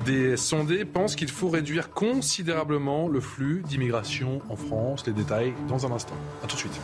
des 0.04 0.36
sondés 0.36 0.84
pensent 0.84 1.16
qu'il 1.16 1.30
faut 1.30 1.48
réduire 1.48 1.90
considérablement 1.90 3.08
le 3.08 3.20
flux 3.20 3.62
d'immigration 3.66 4.42
en 4.50 4.56
France. 4.56 5.06
Les 5.06 5.14
détails 5.14 5.54
dans 5.68 5.86
un 5.86 5.92
instant. 5.92 6.16
A 6.42 6.46
tout 6.46 6.56
de 6.56 6.60
suite. 6.60 6.80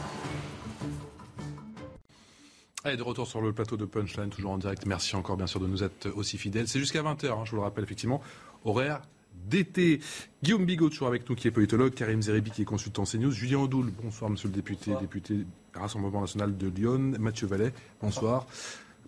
Allez, 2.82 2.96
de 2.96 3.02
retour 3.02 3.26
sur 3.26 3.42
le 3.42 3.52
plateau 3.52 3.76
de 3.76 3.84
Punchline, 3.84 4.30
toujours 4.30 4.52
en 4.52 4.58
direct. 4.58 4.86
Merci 4.86 5.14
encore, 5.14 5.36
bien 5.36 5.46
sûr, 5.46 5.60
de 5.60 5.66
nous 5.66 5.82
être 5.82 6.08
aussi 6.16 6.38
fidèles. 6.38 6.66
C'est 6.66 6.78
jusqu'à 6.78 7.02
20h, 7.02 7.26
hein, 7.26 7.42
je 7.44 7.50
vous 7.50 7.56
le 7.56 7.62
rappelle, 7.62 7.84
effectivement, 7.84 8.22
horaire 8.64 9.02
d'été. 9.34 10.00
Guillaume 10.42 10.64
Bigot, 10.64 10.88
toujours 10.88 11.08
avec 11.08 11.28
nous, 11.28 11.36
qui 11.36 11.46
est 11.46 11.50
politologue. 11.50 11.92
Karim 11.92 12.22
Zeribi, 12.22 12.50
qui 12.50 12.62
est 12.62 12.64
consultant 12.64 13.04
CNews. 13.04 13.32
Julien 13.32 13.58
Audoul, 13.58 13.92
bonsoir, 14.02 14.30
monsieur 14.30 14.48
le 14.48 14.54
député, 14.54 14.92
député 14.98 15.44
Rassemblement 15.74 16.22
national 16.22 16.56
de 16.56 16.68
Lyon. 16.68 17.12
Mathieu 17.18 17.46
Vallet, 17.46 17.72
bonsoir. 18.00 18.46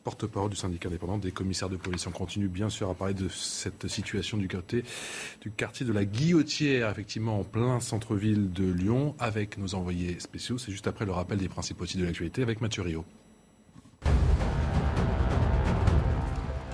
Porte-parole 0.04 0.50
du 0.50 0.56
syndicat 0.56 0.88
indépendant 0.88 1.16
des 1.16 1.30
commissaires 1.30 1.70
de 1.70 1.76
police. 1.76 2.06
On 2.06 2.10
continue 2.10 2.48
bien 2.48 2.68
sûr 2.68 2.90
à 2.90 2.94
parler 2.94 3.14
de 3.14 3.28
cette 3.28 3.88
situation 3.88 4.36
du 4.36 4.48
quartier, 4.48 4.84
du 5.40 5.50
quartier 5.50 5.86
de 5.86 5.92
la 5.92 6.04
Guillotière, 6.04 6.90
effectivement 6.90 7.38
en 7.38 7.44
plein 7.44 7.80
centre-ville 7.80 8.52
de 8.52 8.70
Lyon, 8.70 9.14
avec 9.18 9.56
nos 9.56 9.74
envoyés 9.74 10.20
spéciaux. 10.20 10.58
C'est 10.58 10.72
juste 10.72 10.88
après 10.88 11.06
le 11.06 11.12
rappel 11.12 11.38
des 11.38 11.48
principaux 11.48 11.86
titres 11.86 12.00
de 12.00 12.04
l'actualité 12.04 12.42
avec 12.42 12.60
Mathieu 12.60 12.82
Rio. 12.82 13.04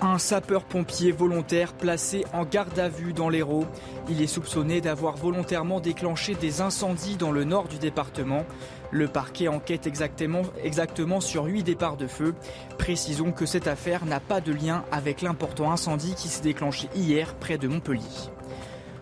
Un 0.00 0.18
sapeur-pompier 0.18 1.10
volontaire 1.10 1.72
placé 1.72 2.24
en 2.32 2.44
garde 2.44 2.78
à 2.78 2.88
vue 2.88 3.12
dans 3.12 3.28
l'Hérault. 3.28 3.66
Il 4.08 4.22
est 4.22 4.28
soupçonné 4.28 4.80
d'avoir 4.80 5.16
volontairement 5.16 5.80
déclenché 5.80 6.34
des 6.36 6.60
incendies 6.60 7.16
dans 7.16 7.32
le 7.32 7.42
nord 7.42 7.66
du 7.66 7.78
département. 7.78 8.44
Le 8.92 9.08
parquet 9.08 9.48
enquête 9.48 9.88
exactement, 9.88 11.20
sur 11.20 11.46
huit 11.46 11.64
départs 11.64 11.96
de 11.96 12.06
feu. 12.06 12.34
Précisons 12.78 13.32
que 13.32 13.44
cette 13.44 13.66
affaire 13.66 14.06
n'a 14.06 14.20
pas 14.20 14.40
de 14.40 14.52
lien 14.52 14.84
avec 14.92 15.20
l'important 15.20 15.72
incendie 15.72 16.14
qui 16.14 16.28
s'est 16.28 16.42
déclenché 16.42 16.88
hier 16.94 17.34
près 17.34 17.58
de 17.58 17.66
Montpellier. 17.66 18.30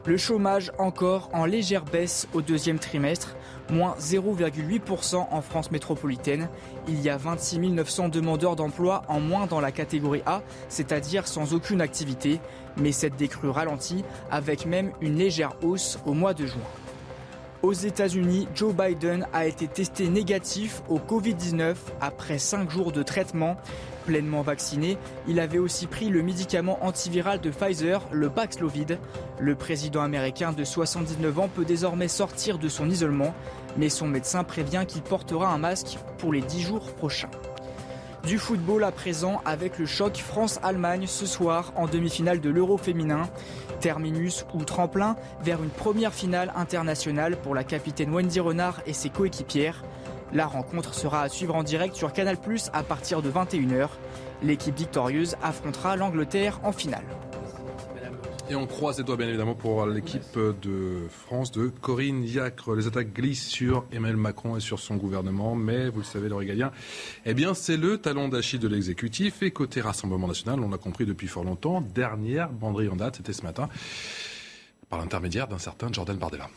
Le 0.07 0.17
chômage 0.17 0.73
encore 0.79 1.29
en 1.35 1.45
légère 1.45 1.85
baisse 1.85 2.27
au 2.33 2.41
deuxième 2.41 2.79
trimestre 2.79 3.37
moins 3.71 3.95
0,8% 4.01 5.27
en 5.31 5.43
France 5.43 5.71
métropolitaine. 5.71 6.49
Il 6.89 7.01
y 7.01 7.11
a 7.11 7.17
26 7.17 7.59
900 7.59 8.09
demandeurs 8.09 8.57
d'emploi 8.57 9.03
en 9.09 9.21
moins 9.21 9.47
dans 9.47 9.61
la 9.61 9.73
catégorie 9.73 10.23
A, 10.27 10.43
c'est-à-dire 10.69 11.27
sans 11.27 11.55
aucune 11.55 11.81
activité, 11.81 12.41
mais 12.77 12.93
cette 12.93 13.17
décrue 13.17 13.51
ralentit 13.51 14.05
avec 14.31 14.67
même 14.67 14.93
une 15.01 15.17
légère 15.17 15.55
hausse 15.63 15.99
au 16.07 16.13
mois 16.13 16.35
de 16.35 16.47
juin. 16.47 16.63
Aux 17.63 17.73
États-Unis, 17.73 18.47
Joe 18.55 18.75
Biden 18.75 19.27
a 19.33 19.47
été 19.47 19.67
testé 19.67 20.09
négatif 20.09 20.83
au 20.89 20.99
Covid-19 20.99 21.75
après 22.01 22.39
5 22.39 22.71
jours 22.71 22.93
de 22.93 23.03
traitement. 23.03 23.57
Pleinement 24.07 24.43
vacciné, 24.43 24.99
il 25.27 25.41
avait 25.41 25.59
aussi 25.59 25.89
pris 25.89 26.11
le 26.11 26.23
médicament 26.23 26.79
antiviral 26.81 27.41
de 27.41 27.51
Pfizer, 27.51 28.01
le 28.13 28.31
Paxlovid. 28.31 28.99
Le 29.41 29.55
président 29.57 30.01
américain 30.01 30.53
de 30.53 30.63
79 30.63 31.39
ans 31.41 31.51
peut 31.53 31.65
désormais 31.65 32.07
sortir 32.07 32.59
de 32.59 32.69
son 32.69 32.89
isolement, 32.89 33.35
mais 33.77 33.89
son 33.89 34.07
médecin 34.07 34.45
prévient 34.45 34.85
qu'il 34.87 35.03
portera 35.03 35.53
un 35.53 35.59
masque 35.59 35.99
pour 36.19 36.33
les 36.33 36.41
10 36.41 36.63
jours 36.63 36.95
prochains. 36.95 37.31
Du 38.27 38.39
football 38.39 38.85
à 38.85 38.93
présent 38.93 39.41
avec 39.45 39.79
le 39.79 39.87
choc 39.87 40.17
France-Allemagne 40.17 41.07
ce 41.07 41.27
soir 41.27 41.73
en 41.75 41.87
demi-finale 41.87 42.41
de 42.41 42.51
l'Euro 42.51 42.77
féminin. 42.77 43.29
Terminus 43.81 44.47
ou 44.55 44.65
tremplin 44.65 45.17
vers 45.43 45.63
une 45.63 45.71
première 45.71 46.13
finale 46.13 46.53
internationale 46.57 47.37
pour 47.37 47.55
la 47.55 47.63
capitaine 47.65 48.13
Wendy 48.13 48.39
Renard 48.39 48.83
et 48.87 48.93
ses 48.93 49.11
coéquipières. 49.11 49.83
La 50.33 50.47
rencontre 50.47 50.95
sera 50.95 51.23
à 51.23 51.29
suivre 51.29 51.55
en 51.55 51.63
direct 51.63 51.95
sur 51.95 52.13
Canal 52.13 52.37
Plus 52.37 52.71
à 52.73 52.83
partir 52.83 53.23
de 53.23 53.31
21h. 53.31 53.89
L'équipe 54.43 54.77
victorieuse 54.77 55.37
affrontera 55.43 55.97
l'Angleterre 55.97 56.61
en 56.63 56.73
finale. 56.73 57.05
Et 58.49 58.55
on 58.55 58.67
croise 58.67 58.99
les 58.99 59.05
doigts 59.05 59.17
bien 59.17 59.27
évidemment 59.27 59.57
pour 59.57 59.87
l'équipe 59.87 60.39
de 60.63 61.09
France 61.09 61.51
de 61.51 61.67
Corinne 61.67 62.23
Diacre. 62.23 62.77
Les 62.77 62.87
attaques 62.87 63.13
glissent 63.13 63.49
sur 63.49 63.85
Emmanuel 63.91 64.17
Macron 64.17 64.57
et 64.57 64.61
sur 64.61 64.79
son 64.79 64.95
gouvernement, 64.95 65.57
mais 65.57 65.89
vous 65.89 65.99
le 65.99 66.05
savez, 66.05 66.29
le 66.29 66.37
régalien, 66.37 66.71
eh 67.25 67.35
bien 67.35 67.55
c'est 67.55 67.77
le 67.77 67.99
talon 67.99 68.29
d'Achille 68.29 68.61
de 68.61 68.69
l'exécutif. 68.69 69.43
Et 69.43 69.51
côté 69.51 69.81
Rassemblement 69.81 70.29
national, 70.29 70.61
on 70.61 70.69
l'a 70.69 70.79
compris 70.79 71.07
depuis 71.07 71.27
fort 71.27 71.43
longtemps, 71.43 71.81
dernière 71.81 72.51
banderie 72.51 72.89
en 72.89 72.95
date, 72.95 73.17
c'était 73.17 73.33
ce 73.33 73.43
matin, 73.43 73.69
par 74.91 75.01
l'intermédiaire 75.01 75.49
d'un 75.49 75.59
certain 75.59 75.93
Jordan 75.93 76.17
Bardella. 76.17 76.49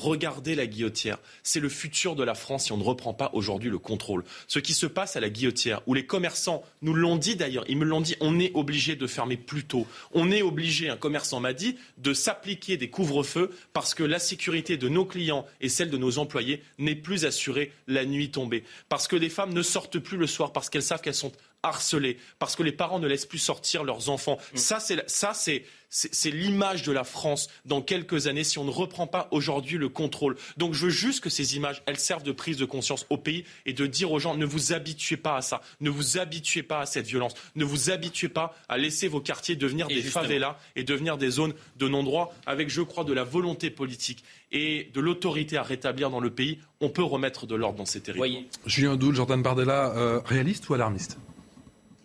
Regardez 0.00 0.54
la 0.54 0.66
guillotière. 0.66 1.18
C'est 1.42 1.60
le 1.60 1.68
futur 1.68 2.16
de 2.16 2.24
la 2.24 2.34
France 2.34 2.64
si 2.64 2.72
on 2.72 2.78
ne 2.78 2.82
reprend 2.82 3.12
pas 3.12 3.30
aujourd'hui 3.34 3.68
le 3.68 3.78
contrôle. 3.78 4.24
Ce 4.48 4.58
qui 4.58 4.72
se 4.72 4.86
passe 4.86 5.16
à 5.16 5.20
la 5.20 5.28
guillotière, 5.28 5.82
où 5.86 5.92
les 5.92 6.06
commerçants 6.06 6.62
nous 6.80 6.94
l'ont 6.94 7.16
dit 7.16 7.36
d'ailleurs, 7.36 7.64
ils 7.68 7.76
me 7.76 7.84
l'ont 7.84 8.00
dit, 8.00 8.16
on 8.20 8.40
est 8.40 8.50
obligé 8.54 8.96
de 8.96 9.06
fermer 9.06 9.36
plus 9.36 9.64
tôt. 9.64 9.86
On 10.12 10.30
est 10.30 10.40
obligé, 10.40 10.88
un 10.88 10.96
commerçant 10.96 11.38
m'a 11.38 11.52
dit, 11.52 11.76
de 11.98 12.14
s'appliquer 12.14 12.78
des 12.78 12.88
couvre-feux 12.88 13.50
parce 13.74 13.92
que 13.92 14.02
la 14.02 14.18
sécurité 14.18 14.78
de 14.78 14.88
nos 14.88 15.04
clients 15.04 15.44
et 15.60 15.68
celle 15.68 15.90
de 15.90 15.98
nos 15.98 16.18
employés 16.18 16.62
n'est 16.78 16.94
plus 16.94 17.26
assurée 17.26 17.70
la 17.86 18.06
nuit 18.06 18.30
tombée. 18.30 18.64
Parce 18.88 19.06
que 19.06 19.16
les 19.16 19.28
femmes 19.28 19.52
ne 19.52 19.62
sortent 19.62 19.98
plus 19.98 20.16
le 20.16 20.26
soir 20.26 20.52
parce 20.52 20.70
qu'elles 20.70 20.82
savent 20.82 21.02
qu'elles 21.02 21.14
sont 21.14 21.32
harcelées, 21.62 22.16
parce 22.38 22.56
que 22.56 22.62
les 22.62 22.72
parents 22.72 22.98
ne 22.98 23.06
laissent 23.06 23.26
plus 23.26 23.38
sortir 23.38 23.84
leurs 23.84 24.08
enfants. 24.08 24.38
Mm. 24.54 24.56
Ça, 24.56 24.80
c'est, 24.80 25.08
ça, 25.10 25.32
c'est, 25.34 25.64
c'est 25.90 26.30
l'image 26.30 26.82
de 26.82 26.92
la 26.92 27.04
France 27.04 27.48
dans 27.64 27.82
quelques 27.82 28.26
années 28.26 28.44
si 28.44 28.58
on 28.58 28.64
ne 28.64 28.70
reprend 28.70 29.06
pas 29.06 29.28
aujourd'hui 29.32 29.76
le 29.76 29.88
contrôle. 29.88 30.36
Donc 30.56 30.74
je 30.74 30.86
veux 30.86 30.90
juste 30.90 31.22
que 31.22 31.30
ces 31.30 31.56
images, 31.56 31.82
elles 31.86 31.98
servent 31.98 32.22
de 32.22 32.32
prise 32.32 32.56
de 32.56 32.64
conscience 32.64 33.06
au 33.10 33.18
pays 33.18 33.44
et 33.66 33.72
de 33.72 33.86
dire 33.86 34.12
aux 34.12 34.18
gens 34.18 34.36
ne 34.36 34.46
vous 34.46 34.72
habituez 34.72 35.16
pas 35.16 35.36
à 35.36 35.42
ça, 35.42 35.60
ne 35.80 35.90
vous 35.90 36.18
habituez 36.18 36.62
pas 36.62 36.80
à 36.80 36.86
cette 36.86 37.06
violence, 37.06 37.34
ne 37.56 37.64
vous 37.64 37.90
habituez 37.90 38.28
pas 38.28 38.54
à 38.68 38.78
laisser 38.78 39.08
vos 39.08 39.20
quartiers 39.20 39.56
devenir 39.56 39.88
des 39.88 40.02
favelas 40.02 40.56
et 40.76 40.84
devenir 40.84 41.18
des 41.18 41.30
zones 41.30 41.54
de 41.76 41.88
non-droit 41.88 42.32
avec, 42.46 42.70
je 42.70 42.82
crois, 42.82 43.04
de 43.04 43.12
la 43.12 43.24
volonté 43.24 43.70
politique 43.70 44.24
et 44.52 44.90
de 44.94 45.00
l'autorité 45.00 45.56
à 45.56 45.62
rétablir 45.62 46.10
dans 46.10 46.20
le 46.20 46.30
pays, 46.30 46.58
on 46.80 46.88
peut 46.88 47.02
remettre 47.02 47.46
de 47.46 47.54
l'ordre 47.54 47.78
dans 47.78 47.86
ces 47.86 48.00
territoires. 48.00 48.28
Julien 48.66 48.96
Doul, 48.96 49.14
Jordan 49.14 49.42
Bardella, 49.42 49.92
euh, 49.96 50.20
réaliste 50.24 50.68
ou 50.68 50.74
alarmiste? 50.74 51.18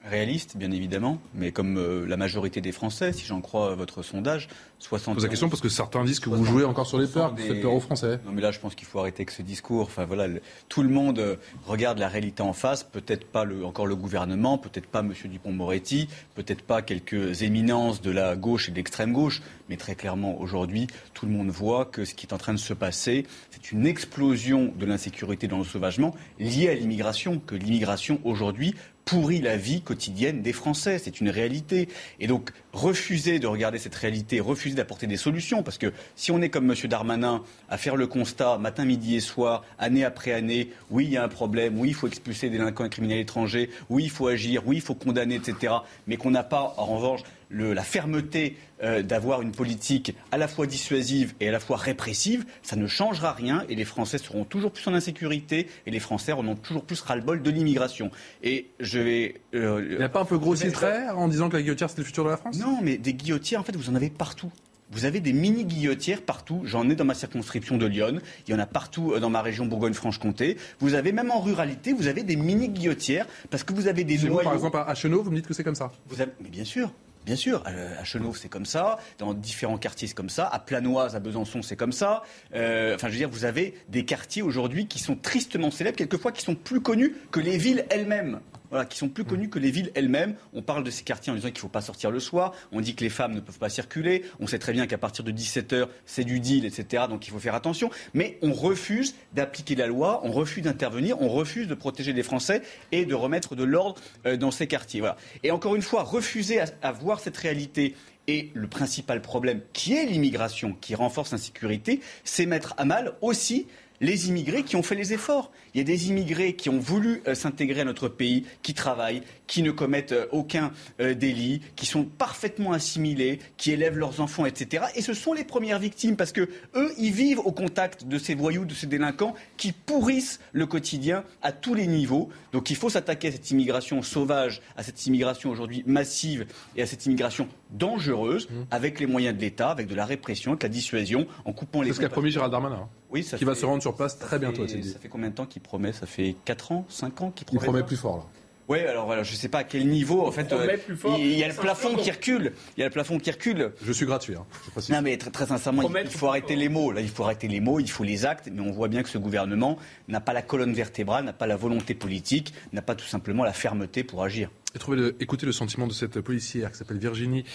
Réaliste, 0.08 0.56
bien 0.56 0.70
évidemment, 0.70 1.20
mais 1.34 1.52
comme 1.52 1.78
euh, 1.78 2.06
la 2.06 2.16
majorité 2.16 2.62
des 2.62 2.72
Français, 2.72 3.12
si 3.12 3.26
j'en 3.26 3.42
crois 3.42 3.74
votre 3.74 4.04
sondage, 4.04 4.48
60. 4.80 5.14
Je 5.14 5.16
pose 5.16 5.24
la 5.24 5.30
question 5.30 5.50
parce 5.50 5.62
que 5.62 5.70
certains 5.70 6.04
disent 6.04 6.20
que 6.20 6.30
vous 6.30 6.46
jouez 6.46 6.64
encore 6.64 6.86
sur 6.86 7.00
les 7.00 7.08
peurs, 7.08 7.34
que 7.34 7.42
vous 7.42 7.48
faites 7.48 7.62
peur 7.62 7.74
aux 7.74 7.80
Français. 7.80 8.20
Non, 8.24 8.32
mais 8.32 8.42
là, 8.42 8.52
je 8.52 8.60
pense 8.60 8.76
qu'il 8.76 8.88
faut 8.88 9.00
arrêter 9.00 9.22
avec 9.22 9.32
ce 9.32 9.42
discours. 9.42 9.84
Enfin, 9.84 10.06
voilà, 10.06 10.28
tout 10.70 10.84
le 10.84 10.90
monde 10.90 11.18
euh, 11.18 11.38
regarde 11.66 11.98
la 11.98 12.08
réalité 12.08 12.44
en 12.44 12.54
face. 12.54 12.84
Peut-être 12.84 13.26
pas 13.26 13.46
le, 13.46 13.66
encore 13.66 13.88
le 13.88 13.96
gouvernement, 13.96 14.60
peut-être 14.60 14.86
pas 14.86 15.00
M. 15.00 15.12
Dupont-Moretti, 15.26 16.08
peut-être 16.36 16.62
pas 16.62 16.84
quelques 16.84 17.42
éminences 17.42 18.02
de 18.02 18.12
la 18.12 18.36
gauche 18.36 18.70
et 18.70 18.72
de 18.72 18.76
l'extrême 18.76 19.12
gauche, 19.12 19.42
mais 19.70 19.78
très 19.78 19.96
clairement, 19.96 20.40
aujourd'hui, 20.40 20.86
tout 21.16 21.26
le 21.26 21.32
monde 21.32 21.50
voit 21.50 21.86
que 21.86 22.06
ce 22.06 22.14
qui 22.14 22.28
est 22.28 22.34
en 22.34 22.38
train 22.38 22.54
de 22.54 22.60
se 22.60 22.74
passer, 22.74 23.26
c'est 23.50 23.72
une 23.72 23.88
explosion 23.88 24.72
de 24.78 24.86
l'insécurité 24.86 25.48
dans 25.48 25.58
le 25.58 25.64
sauvagement 25.64 26.14
liée 26.40 26.70
à 26.70 26.76
l'immigration. 26.76 27.40
Que 27.40 27.56
l'immigration 27.56 28.20
aujourd'hui 28.24 28.76
pourrit 29.06 29.40
la 29.40 29.56
vie 29.56 29.82
quotidienne 29.82 30.42
des 30.42 30.52
Français. 30.52 31.00
C'est 31.00 31.22
une 31.22 31.30
réalité. 31.30 31.88
Et 32.20 32.28
donc, 32.28 32.52
refuser 32.74 33.40
de 33.40 33.48
regarder 33.48 33.78
cette 33.78 33.96
réalité, 33.96 34.40
refuser 34.40 34.76
d'apporter 34.76 35.08
des 35.08 35.18
solutions, 35.18 35.64
parce 35.64 35.78
que 35.78 35.94
si 36.16 36.32
on 36.32 36.42
est 36.42 36.50
comme 36.50 36.70
M. 36.70 36.76
Darmanin 36.90 37.44
à 37.70 37.78
faire 37.78 37.96
le 37.96 38.08
constat 38.08 38.58
matin, 38.58 38.84
midi 38.84 39.16
et 39.16 39.20
soir, 39.20 39.64
année 39.80 40.04
après 40.04 40.34
année, 40.34 40.72
oui, 40.90 41.06
il 41.06 41.12
y 41.12 41.18
a 41.18 41.24
un 41.24 41.30
problème, 41.30 41.80
oui, 41.80 41.90
il 41.90 41.94
faut 41.94 42.08
expulser 42.08 42.50
des 42.50 42.58
délinquants 42.58 42.86
et 42.86 42.90
criminels 42.90 43.20
étrangers, 43.20 43.70
oui, 43.90 44.06
il 44.06 44.10
faut 44.10 44.28
agir, 44.28 44.64
oui, 44.68 44.78
il 44.78 44.82
faut 44.82 44.96
condamner, 44.96 45.36
etc., 45.36 45.74
mais 46.08 46.18
qu'on 46.18 46.32
n'a 46.32 46.44
pas, 46.44 46.74
en 46.78 46.86
revanche, 46.86 47.22
la 47.50 47.84
fermeté 47.84 48.58
euh, 48.84 49.02
d'avoir 49.02 49.42
une 49.42 49.52
politique 49.52 50.16
à 50.32 50.38
la 50.38 50.48
fois 50.48 50.68
dissuasive 50.68 51.34
et 51.40 51.50
à 51.50 51.52
la 51.52 51.60
fois 51.60 51.78
répressive, 51.78 52.46
ça 52.62 52.76
ne 52.76 52.88
changera 52.88 53.34
rien 53.34 53.64
et 53.70 53.76
les 53.76 53.86
Français 53.86 54.18
seront 54.18 54.44
toujours 54.44 54.72
plus 54.72 54.88
en 54.88 54.94
insécurité 54.94 55.68
et 55.86 55.92
les 55.92 56.00
Français 56.00 56.32
en 56.34 56.48
ont 56.48 56.56
toujours 56.56 56.84
plus 56.84 57.00
ras-le-bol 57.02 57.42
de 57.42 57.50
l'immigration. 57.50 58.12
Et 58.44 58.68
je 58.80 59.00
vais. 59.00 59.42
Euh, 59.54 59.88
Il 59.92 59.98
n'y 59.98 60.04
a 60.04 60.10
pas 60.10 60.22
un 60.22 60.26
peu 60.26 60.38
grossi 60.38 60.66
le 60.66 60.72
trait 60.72 61.10
en 61.10 61.28
disant 61.28 61.50
que 61.50 61.58
la 61.58 61.62
guillotière 61.62 61.90
c'est 61.90 61.98
le 61.98 62.04
futur 62.04 62.24
de 62.24 62.30
la 62.30 62.38
France? 62.38 62.58
Non, 62.60 62.80
mais 62.82 62.98
des 62.98 63.14
guillotières, 63.14 63.62
en 63.62 63.64
fait, 63.64 63.76
vous 63.76 63.90
en 63.90 63.96
avez 63.96 64.10
partout. 64.10 64.52
Vous 64.92 65.06
avez 65.06 65.20
des 65.20 65.34
mini 65.34 65.66
guillotières 65.66 66.22
partout. 66.22 66.62
J'en 66.64 66.88
ai 66.90 66.96
dans 66.96 67.06
ma 67.06 67.16
circonscription 67.16 67.78
de 67.78 67.86
Lyon. 67.86 68.20
Il 68.48 68.52
y 68.52 68.54
en 68.54 68.60
a 68.60 68.68
partout 68.68 69.14
euh, 69.14 69.20
dans 69.20 69.30
ma 69.30 69.42
région 69.42 69.66
Bourgogne-Franche-Comté. 69.66 70.58
Vous 70.80 70.94
avez 70.94 71.12
même 71.12 71.32
en 71.32 71.42
ruralité, 71.42 71.92
vous 71.94 72.08
avez 72.08 72.24
des 72.24 72.36
mini 72.36 72.70
guillotières 72.70 73.26
parce 73.50 73.64
que 73.64 73.74
vous 73.74 73.88
avez 73.88 74.04
des 74.04 74.18
noyaux. 74.20 74.44
par 74.44 74.54
exemple, 74.54 74.78
à 74.78 74.94
Chenot, 74.94 75.24
vous 75.24 75.32
me 75.32 75.38
dites 75.38 75.48
que 75.48 75.54
c'est 75.54 75.64
comme 75.64 75.76
ça. 75.76 75.92
Vous 76.08 76.22
avez... 76.22 76.32
Mais 76.42 76.50
bien 76.50 76.66
sûr. 76.66 76.92
Bien 77.26 77.36
sûr, 77.36 77.64
à 77.66 78.04
Chenauve 78.04 78.38
c'est 78.38 78.50
comme 78.50 78.68
ça, 78.68 79.00
dans 79.18 79.34
différents 79.34 79.80
quartiers 79.80 80.08
c'est 80.08 80.14
comme 80.14 80.30
ça, 80.30 80.48
à 80.48 80.60
Planoise, 80.60 81.16
à 81.16 81.20
Besançon 81.20 81.64
c'est 81.64 81.76
comme 81.76 81.92
ça. 81.92 82.22
Euh, 82.54 82.94
enfin, 82.94 83.08
je 83.08 83.14
veux 83.14 83.18
dire, 83.18 83.30
vous 83.30 83.46
avez 83.46 83.74
des 83.90 84.06
quartiers 84.06 84.44
aujourd'hui 84.44 84.86
qui 84.86 85.00
sont 85.00 85.16
tristement 85.16 85.72
célèbres, 85.72 85.98
quelquefois 85.98 86.32
qui 86.32 86.44
sont 86.44 86.54
plus 86.54 86.82
connus 86.82 87.16
que 87.32 87.40
les 87.40 87.58
villes 87.58 87.86
elles-mêmes 87.90 88.42
voilà, 88.76 88.86
qui 88.86 88.98
sont 88.98 89.10
plus 89.10 89.24
connus 89.24 89.50
que 89.50 89.58
les 89.58 89.72
villes 89.72 89.92
elles-mêmes. 89.96 90.36
On 90.54 90.62
parle 90.62 90.84
de 90.84 90.92
ces 90.92 91.04
quartiers 91.04 91.32
en 91.32 91.36
disant 91.36 91.48
qu'il 91.48 91.56
ne 91.58 91.62
faut 91.62 91.68
pas 91.70 91.82
sortir 91.82 92.12
le 92.12 92.20
soir. 92.20 92.54
On 92.72 92.82
dit 92.82 92.94
que 92.94 93.04
les 93.04 93.10
femmes 93.10 93.34
ne 93.34 93.40
peuvent 93.40 93.58
pas 93.58 93.70
circuler. 93.70 94.24
On 94.40 94.48
sait 94.48 94.60
très 94.60 94.74
bien 94.74 94.86
qu'à 94.86 94.98
partir 94.98 95.24
de 95.24 95.32
17h, 95.32 95.88
c'est 96.06 96.24
du 96.26 96.40
deal, 96.40 96.66
etc. 96.66 97.06
Donc 97.10 97.28
il 97.28 97.32
faut 97.32 97.40
faire 97.40 97.56
attention. 97.56 97.90
Mais 98.14 98.38
on 98.42 98.52
refuse 98.52 99.16
d'appliquer 99.34 99.76
la 99.76 99.88
loi, 99.88 100.22
on 100.24 100.32
refuse 100.32 100.64
d'intervenir, 100.64 101.22
on 101.22 101.30
refuse 101.30 101.68
de 101.68 101.74
protéger 101.74 102.14
les 102.14 102.24
Français 102.24 102.62
et 102.92 103.06
de 103.06 103.16
remettre 103.16 103.56
de 103.56 103.64
l'ordre 103.64 104.02
euh, 104.26 104.38
dans 104.38 104.52
ces 104.52 104.68
quartiers. 104.68 105.00
Voilà. 105.00 105.16
Et 105.44 105.52
encore 105.52 105.76
une 105.76 105.82
fois, 105.82 106.04
refuser 106.04 106.60
à 106.82 106.92
voir 106.92 107.20
cette 107.20 107.38
réalité 107.38 107.96
et 108.28 108.50
le 108.54 108.68
principal 108.68 109.22
problème, 109.22 109.62
qui 109.74 109.94
est 109.94 110.06
l'immigration, 110.06 110.76
qui 110.82 110.96
renforce 110.96 111.32
l'insécurité, 111.32 112.02
c'est 112.24 112.46
mettre 112.46 112.74
à 112.78 112.86
mal 112.86 113.14
aussi 113.22 113.68
les 114.02 114.30
immigrés 114.30 114.64
qui 114.64 114.76
ont 114.76 114.84
fait 114.84 114.96
les 114.96 115.14
efforts. 115.14 115.52
Il 115.74 115.78
y 115.78 115.82
a 115.82 115.84
des 115.84 116.10
immigrés 116.10 116.56
qui 116.56 116.70
ont 116.70 116.80
voulu 116.80 117.22
euh, 117.28 117.36
s'intégrer 117.36 117.82
à 117.82 117.84
notre 117.86 118.08
pays, 118.08 118.46
qui 118.62 118.74
travaillent, 118.74 119.24
qui 119.48 119.62
ne 119.62 119.72
commettent 119.72 120.12
euh, 120.12 120.26
aucun 120.32 120.72
euh, 121.00 121.14
délit, 121.14 121.62
qui 121.76 121.86
sont 121.86 122.04
parfaitement 122.04 122.72
assimilés, 122.72 123.40
qui 123.58 123.72
élèvent 123.72 123.98
leurs 123.98 124.22
enfants, 124.22 124.46
etc. 124.46 124.86
Et 124.96 125.02
ce 125.02 125.14
sont 125.14 125.34
les 125.34 125.44
premières 125.44 125.80
victimes 125.80 126.16
parce 126.16 126.32
que 126.32 126.50
eux, 126.76 126.94
ils 126.98 127.12
vivent 127.12 127.40
au 127.40 127.52
contact 127.52 128.06
de 128.06 128.18
ces 128.18 128.36
voyous, 128.36 128.66
de 128.66 128.74
ces 128.74 128.88
délinquants 128.88 129.34
qui 129.58 129.72
pourrissent 129.72 130.40
le 130.52 130.66
quotidien 130.66 131.24
à 131.42 131.52
tous 131.52 131.74
les 131.74 131.88
niveaux. 131.88 132.30
Donc 132.52 132.70
il 132.70 132.76
faut 132.76 132.90
s'attaquer 132.90 133.30
à 133.30 133.32
cette 133.32 133.52
immigration 133.52 134.02
sauvage, 134.02 134.62
à 134.78 134.84
cette 134.84 135.06
immigration 135.06 135.50
aujourd'hui 135.50 135.84
massive 135.86 136.46
et 136.76 136.82
à 136.82 136.86
cette 136.86 137.06
immigration 137.06 137.48
dangereuse 137.72 138.50
mmh. 138.50 138.54
avec 138.72 139.00
les 139.00 139.08
moyens 139.08 139.36
de 139.36 139.42
l'État, 139.42 139.70
avec 139.70 139.88
de 139.88 139.96
la 139.96 140.06
répression, 140.06 140.52
avec 140.52 140.64
la 140.64 140.70
dissuasion, 140.70 141.28
en 141.46 141.54
coupant 141.54 141.82
les. 141.82 141.90
C'est 141.90 141.98
ce 141.98 142.02
qu'a 142.02 142.10
promis 142.10 142.32
Gérald 142.32 142.52
Darmanin. 142.52 142.76
Hein. 142.76 142.90
Oui, 143.12 143.24
ça 143.24 143.38
qui 143.38 143.46
va 143.46 143.56
se 143.56 143.66
rendre 143.66 143.82
sur 143.82 143.96
place 143.96 144.20
très 144.20 144.40
bientôt. 144.40 144.68
Ça 144.68 145.00
fait 145.00 145.10
combien 145.10 145.30
de 145.30 145.36
temps 145.36 145.46
qu'il 145.46 145.62
promet? 145.62 145.94
Ça 145.94 146.06
fait 146.06 146.36
4 146.46 146.72
ans, 146.72 146.86
5 146.90 147.22
ans 147.22 147.32
qu'il 147.32 147.46
promet 147.46 147.62
Il 147.62 147.64
promet 147.64 147.84
plus 147.84 147.98
fort 147.98 148.18
là. 148.18 148.24
Oui, 148.68 148.80
alors 148.80 149.06
voilà, 149.06 149.24
je 149.24 149.32
ne 149.32 149.36
sais 149.36 149.48
pas 149.48 149.60
à 149.60 149.64
quel 149.64 149.88
niveau. 149.88 150.26
En 150.26 150.32
fait, 150.32 150.52
euh, 150.52 150.78
il 151.18 151.38
y 151.38 151.44
a 151.44 151.48
le 151.48 151.54
plafond 151.54 151.96
qui 151.96 152.10
recule. 152.10 152.54
Il 152.78 152.80
y 152.80 152.84
a 152.84 152.88
le 152.88 152.92
plafond 152.92 153.20
qui 153.20 153.30
recule. 153.30 153.72
Je 153.84 153.92
suis 153.92 154.06
gratuit. 154.06 154.36
Hein. 154.36 154.46
non, 154.90 155.02
mais 155.04 155.18
très, 155.18 155.30
très 155.30 155.46
sincèrement, 155.46 155.84
il, 155.84 156.08
faut 156.08 156.28
arrêter 156.28 156.56
les 156.56 156.70
mots. 156.70 156.92
Là, 156.92 157.02
il 157.02 157.10
faut 157.10 157.24
arrêter 157.24 157.48
les 157.48 157.60
mots, 157.60 157.80
il 157.80 157.90
faut 157.90 158.04
les 158.04 158.26
actes. 158.26 158.50
Mais 158.52 158.62
on 158.62 158.72
voit 158.72 158.88
bien 158.88 159.04
que 159.04 159.10
ce 159.10 159.20
gouvernement 159.20 159.78
n'a 160.08 160.20
pas 160.20 160.34
la 160.34 160.42
colonne 160.42 160.74
vertébrale, 160.74 161.26
n'a 161.26 161.34
pas 161.34 161.48
la 161.48 161.58
volonté 161.58 161.94
politique, 161.94 162.54
n'a 162.74 162.82
pas 162.82 162.96
tout 162.96 163.06
simplement 163.06 163.44
la 163.44 163.54
fermeté 163.54 164.04
pour 164.04 164.24
agir. 164.24 164.50
Et 164.74 164.80
trouvez 164.80 164.98
le, 164.98 165.16
écoutez 165.20 165.46
le 165.46 165.52
sentiment 165.52 165.88
de 165.88 165.94
cette 165.94 166.20
policière 166.22 166.72
qui 166.72 166.78
s'appelle 166.78 166.98
Virginie 166.98 167.46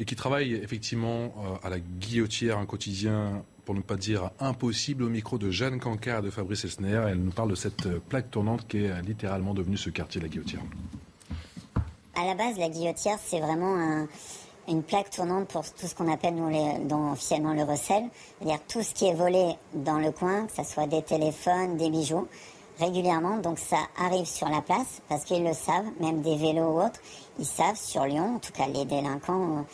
et 0.00 0.04
qui 0.04 0.16
travaille 0.16 0.54
effectivement 0.54 1.34
euh, 1.62 1.66
à 1.66 1.70
la 1.70 1.78
guillotière, 1.78 2.58
un 2.58 2.66
quotidien 2.66 3.44
pour 3.70 3.76
ne 3.76 3.82
pas 3.82 3.94
dire 3.94 4.30
impossible, 4.40 5.04
au 5.04 5.08
micro 5.08 5.38
de 5.38 5.52
Jeanne 5.52 5.78
Cancard 5.78 6.18
et 6.18 6.22
de 6.22 6.30
Fabrice 6.30 6.64
Elsner. 6.64 7.04
Elle 7.08 7.22
nous 7.22 7.30
parle 7.30 7.50
de 7.50 7.54
cette 7.54 7.88
plaque 8.00 8.28
tournante 8.28 8.66
qui 8.66 8.78
est 8.78 9.02
littéralement 9.02 9.54
devenue 9.54 9.76
ce 9.76 9.90
quartier, 9.90 10.20
la 10.20 10.26
Guillotière. 10.26 10.62
À 12.16 12.26
la 12.26 12.34
base, 12.34 12.58
la 12.58 12.68
Guillotière, 12.68 13.16
c'est 13.24 13.38
vraiment 13.38 14.08
une 14.66 14.82
plaque 14.82 15.10
tournante 15.10 15.46
pour 15.46 15.62
tout 15.62 15.86
ce 15.86 15.94
qu'on 15.94 16.12
appelle, 16.12 16.34
nous, 16.34 16.48
les, 16.48 16.84
dans, 16.84 17.12
officiellement 17.12 17.52
le 17.52 17.62
recel. 17.62 18.02
C'est-à-dire 18.40 18.58
tout 18.66 18.82
ce 18.82 18.92
qui 18.92 19.06
est 19.06 19.14
volé 19.14 19.54
dans 19.72 20.00
le 20.00 20.10
coin, 20.10 20.48
que 20.48 20.64
ce 20.64 20.64
soit 20.64 20.88
des 20.88 21.02
téléphones, 21.02 21.76
des 21.76 21.90
bijoux, 21.90 22.26
régulièrement. 22.80 23.38
Donc 23.38 23.60
ça 23.60 23.78
arrive 23.96 24.26
sur 24.26 24.48
la 24.48 24.62
place, 24.62 25.00
parce 25.08 25.22
qu'ils 25.22 25.44
le 25.44 25.54
savent, 25.54 25.86
même 26.00 26.22
des 26.22 26.34
vélos 26.34 26.72
ou 26.72 26.82
autres. 26.82 27.00
Ils 27.38 27.46
savent 27.46 27.78
sur 27.78 28.04
Lyon, 28.04 28.34
en 28.34 28.38
tout 28.40 28.52
cas 28.52 28.66
les 28.66 28.84
délinquants, 28.84 29.64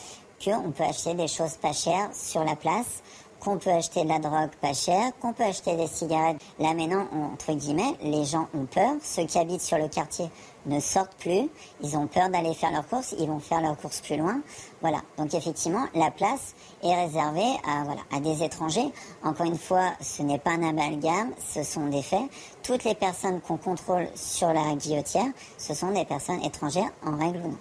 qu'on 0.45 0.71
peut 0.71 0.85
acheter 0.85 1.15
des 1.15 1.29
choses 1.29 1.55
pas 1.55 1.73
chères 1.73 2.11
sur 2.13 2.45
la 2.45 2.57
place 2.57 3.03
qu'on 3.47 3.59
peut 3.59 3.71
acheter 3.71 4.03
de 4.03 4.09
la 4.09 4.19
drogue 4.19 4.51
pas 4.61 4.73
chère, 4.73 5.13
qu'on 5.21 5.33
peut 5.33 5.45
acheter 5.45 5.77
des 5.77 5.87
cigarettes. 5.87 6.43
Là 6.59 6.75
maintenant, 6.75 7.07
entre 7.33 7.53
guillemets, 7.53 7.95
les 8.03 8.25
gens 8.25 8.49
ont 8.53 8.65
peur. 8.65 8.95
Ceux 9.01 9.25
qui 9.25 9.39
habitent 9.39 9.61
sur 9.61 9.79
le 9.79 9.87
quartier 9.87 10.29
ne 10.67 10.81
sortent 10.81 11.15
plus. 11.15 11.49
Ils 11.81 11.97
ont 11.97 12.09
peur 12.09 12.29
d'aller 12.29 12.55
faire 12.55 12.73
leurs 12.73 12.89
courses. 12.89 13.15
Ils 13.21 13.29
vont 13.29 13.39
faire 13.39 13.61
leurs 13.61 13.77
courses 13.77 14.01
plus 14.01 14.17
loin. 14.17 14.41
Voilà. 14.81 15.01
Donc 15.17 15.33
effectivement, 15.33 15.85
la 15.95 16.11
place 16.11 16.57
est 16.83 16.93
réservée 16.93 17.53
à, 17.65 17.85
voilà, 17.85 18.01
à 18.13 18.19
des 18.19 18.43
étrangers. 18.43 18.91
Encore 19.23 19.47
une 19.47 19.59
fois, 19.59 19.93
ce 20.01 20.25
n'est 20.25 20.41
pas 20.41 20.51
un 20.51 20.65
amalgame, 20.65 21.31
ce 21.39 21.63
sont 21.63 21.87
des 21.87 22.03
faits. 22.03 22.29
Toutes 22.65 22.83
les 22.83 22.97
personnes 22.97 23.41
qu'on 23.41 23.59
contrôle 23.59 24.09
sur 24.17 24.53
la 24.53 24.75
guillotière, 24.75 25.29
ce 25.57 25.73
sont 25.73 25.93
des 25.93 26.05
personnes 26.05 26.43
étrangères 26.43 26.91
en 27.05 27.17
règle 27.17 27.39
ou 27.45 27.51
non. 27.51 27.59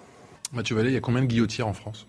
Mathieu 0.51 0.75
Vallée, 0.75 0.89
il 0.89 0.95
y 0.95 0.97
a 0.97 1.01
combien 1.01 1.21
de 1.21 1.27
guillotières 1.27 1.67
en 1.67 1.73
France? 1.73 2.07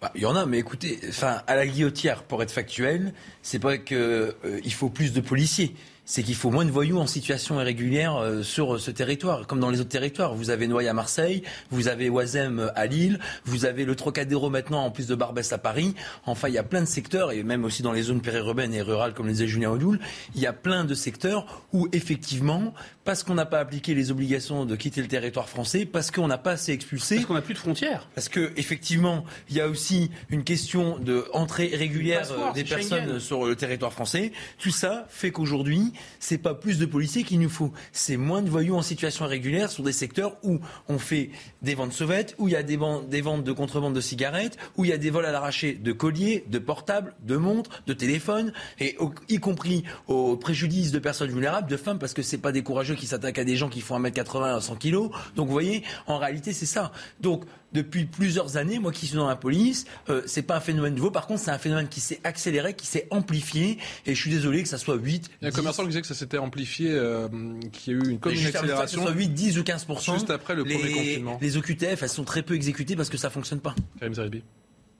Bah, 0.00 0.12
il 0.14 0.22
y 0.22 0.26
en 0.26 0.36
a, 0.36 0.46
mais 0.46 0.58
écoutez, 0.58 1.00
enfin, 1.08 1.42
à 1.46 1.56
la 1.56 1.66
guillotière, 1.66 2.22
pour 2.22 2.42
être 2.42 2.52
factuel, 2.52 3.12
c'est 3.42 3.58
pas 3.58 3.78
qu'il 3.78 3.96
euh, 3.96 4.70
faut 4.70 4.90
plus 4.90 5.12
de 5.12 5.20
policiers 5.20 5.74
c'est 6.08 6.22
qu'il 6.22 6.34
faut 6.34 6.50
moins 6.50 6.64
de 6.64 6.70
voyous 6.70 6.98
en 6.98 7.06
situation 7.06 7.60
irrégulière 7.60 8.16
euh, 8.16 8.42
sur 8.42 8.80
ce 8.80 8.90
territoire, 8.90 9.46
comme 9.46 9.60
dans 9.60 9.68
les 9.68 9.78
autres 9.78 9.90
territoires. 9.90 10.34
Vous 10.34 10.48
avez 10.48 10.66
Noyer 10.66 10.88
à 10.88 10.94
Marseille, 10.94 11.42
vous 11.70 11.86
avez 11.86 12.08
Oisem 12.08 12.72
à 12.74 12.86
Lille, 12.86 13.20
vous 13.44 13.66
avez 13.66 13.84
le 13.84 13.94
Trocadéro 13.94 14.48
maintenant 14.48 14.82
en 14.86 14.90
plus 14.90 15.06
de 15.06 15.14
Barbès 15.14 15.52
à 15.52 15.58
Paris. 15.58 15.94
Enfin, 16.24 16.48
il 16.48 16.54
y 16.54 16.58
a 16.58 16.62
plein 16.62 16.80
de 16.80 16.86
secteurs, 16.86 17.30
et 17.30 17.42
même 17.42 17.62
aussi 17.62 17.82
dans 17.82 17.92
les 17.92 18.04
zones 18.04 18.22
périurbaines 18.22 18.72
et 18.72 18.80
rurales, 18.80 19.12
comme 19.12 19.26
le 19.26 19.32
disait 19.32 19.46
Julien 19.46 19.70
Odoul, 19.70 20.00
il 20.34 20.40
y 20.40 20.46
a 20.46 20.54
plein 20.54 20.84
de 20.84 20.94
secteurs 20.94 21.66
où 21.74 21.88
effectivement, 21.92 22.72
parce 23.04 23.22
qu'on 23.22 23.34
n'a 23.34 23.46
pas 23.46 23.58
appliqué 23.58 23.94
les 23.94 24.10
obligations 24.10 24.64
de 24.64 24.76
quitter 24.76 25.02
le 25.02 25.08
territoire 25.08 25.50
français, 25.50 25.84
parce 25.84 26.10
qu'on 26.10 26.26
n'a 26.26 26.38
pas 26.38 26.52
assez 26.52 26.72
expulsé. 26.72 27.16
Parce 27.16 27.26
qu'on 27.26 27.34
n'a 27.34 27.42
plus 27.42 27.54
de 27.54 27.58
frontières. 27.58 28.08
Parce 28.14 28.30
que 28.30 28.50
effectivement, 28.56 29.26
il 29.50 29.56
y 29.56 29.60
a 29.60 29.68
aussi 29.68 30.10
une 30.30 30.44
question 30.44 30.98
de 30.98 31.26
entrée 31.34 31.70
régulière 31.74 32.26
des 32.54 32.64
personnes 32.64 33.20
sur 33.20 33.44
le 33.44 33.54
territoire 33.56 33.92
français. 33.92 34.32
Tout 34.58 34.70
ça 34.70 35.06
fait 35.10 35.32
qu'aujourd'hui, 35.32 35.92
c'est 36.20 36.38
pas 36.38 36.54
plus 36.54 36.78
de 36.78 36.86
policiers 36.86 37.24
qu'il 37.24 37.40
nous 37.40 37.48
faut, 37.48 37.72
c'est 37.92 38.16
moins 38.16 38.42
de 38.42 38.50
voyous 38.50 38.76
en 38.76 38.82
situation 38.82 39.24
irrégulière 39.24 39.70
sur 39.70 39.82
des 39.82 39.92
secteurs 39.92 40.36
où 40.42 40.60
on 40.88 40.98
fait 40.98 41.30
des 41.62 41.74
ventes 41.74 41.92
sauvettes, 41.92 42.34
où 42.38 42.48
il 42.48 42.52
y 42.52 42.56
a 42.56 42.62
des, 42.62 42.76
ventes 42.76 43.44
de 43.44 43.52
contrebande 43.52 43.94
de 43.94 44.00
cigarettes, 44.00 44.56
où 44.76 44.84
il 44.84 44.90
y 44.90 44.92
a 44.92 44.98
des 44.98 45.10
vols 45.10 45.26
à 45.26 45.32
l'arraché 45.32 45.74
de 45.74 45.92
colliers, 45.92 46.44
de 46.48 46.58
portables, 46.58 47.14
de 47.22 47.36
montres, 47.36 47.82
de 47.86 47.92
téléphones, 47.92 48.52
et 48.78 48.96
y 49.28 49.38
compris 49.38 49.84
au 50.06 50.36
préjudice 50.36 50.92
de 50.92 50.98
personnes 50.98 51.30
vulnérables, 51.30 51.68
de 51.68 51.76
femmes, 51.76 51.98
parce 51.98 52.14
que 52.14 52.22
c'est 52.22 52.38
pas 52.38 52.52
des 52.52 52.62
courageux 52.62 52.94
qui 52.94 53.06
s'attaquent 53.06 53.38
à 53.38 53.44
des 53.44 53.56
gens 53.56 53.68
qui 53.68 53.80
font 53.80 53.98
1m80 53.98 54.56
à 54.56 54.60
100 54.60 54.76
kg. 54.76 55.10
Donc 55.36 55.46
vous 55.46 55.52
voyez, 55.52 55.82
en 56.06 56.18
réalité, 56.18 56.52
c'est 56.52 56.66
ça. 56.66 56.92
Donc 57.20 57.44
depuis 57.72 58.04
plusieurs 58.04 58.56
années, 58.56 58.78
moi 58.78 58.92
qui 58.92 59.06
suis 59.06 59.16
dans 59.16 59.28
la 59.28 59.36
police, 59.36 59.84
euh, 60.08 60.22
c'est 60.26 60.42
pas 60.42 60.56
un 60.56 60.60
phénomène 60.60 60.94
nouveau. 60.94 61.10
Par 61.10 61.26
contre, 61.26 61.40
c'est 61.40 61.50
un 61.50 61.58
phénomène 61.58 61.88
qui 61.88 62.00
s'est 62.00 62.20
accéléré, 62.24 62.74
qui 62.74 62.86
s'est 62.86 63.06
amplifié. 63.10 63.78
Et 64.06 64.14
je 64.14 64.20
suis 64.20 64.30
désolé 64.30 64.62
que 64.62 64.68
ça 64.68 64.78
soit 64.78 64.96
8. 64.96 65.30
Il 65.40 65.44
y 65.44 65.46
a 65.46 65.48
un 65.48 65.52
commerçant 65.52 65.82
qui 65.82 65.88
disait 65.88 66.00
que 66.00 66.06
ça 66.06 66.14
s'était 66.14 66.38
amplifié, 66.38 66.90
euh, 66.92 67.28
qu'il 67.72 67.92
y 67.92 67.96
a 67.96 67.98
eu 68.00 68.10
une, 68.10 68.18
comme 68.18 68.32
une 68.32 68.46
accélération. 68.46 69.02
Que 69.02 69.06
ce 69.06 69.12
soit 69.12 69.18
8, 69.18 69.28
10 69.28 69.58
ou 69.58 69.64
15 69.64 69.86
Juste 70.14 70.30
après 70.30 70.54
le 70.54 70.64
premier 70.64 70.92
confinement. 70.92 71.38
Les 71.40 71.56
OQTF, 71.56 72.02
elles 72.02 72.08
sont 72.08 72.24
très 72.24 72.42
peu 72.42 72.54
exécutées 72.54 72.96
parce 72.96 73.10
que 73.10 73.18
ça 73.18 73.30
fonctionne 73.30 73.60
pas. 73.60 73.74
Karim 73.98 74.14
Zaribi. 74.14 74.42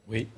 Oui 0.09 0.29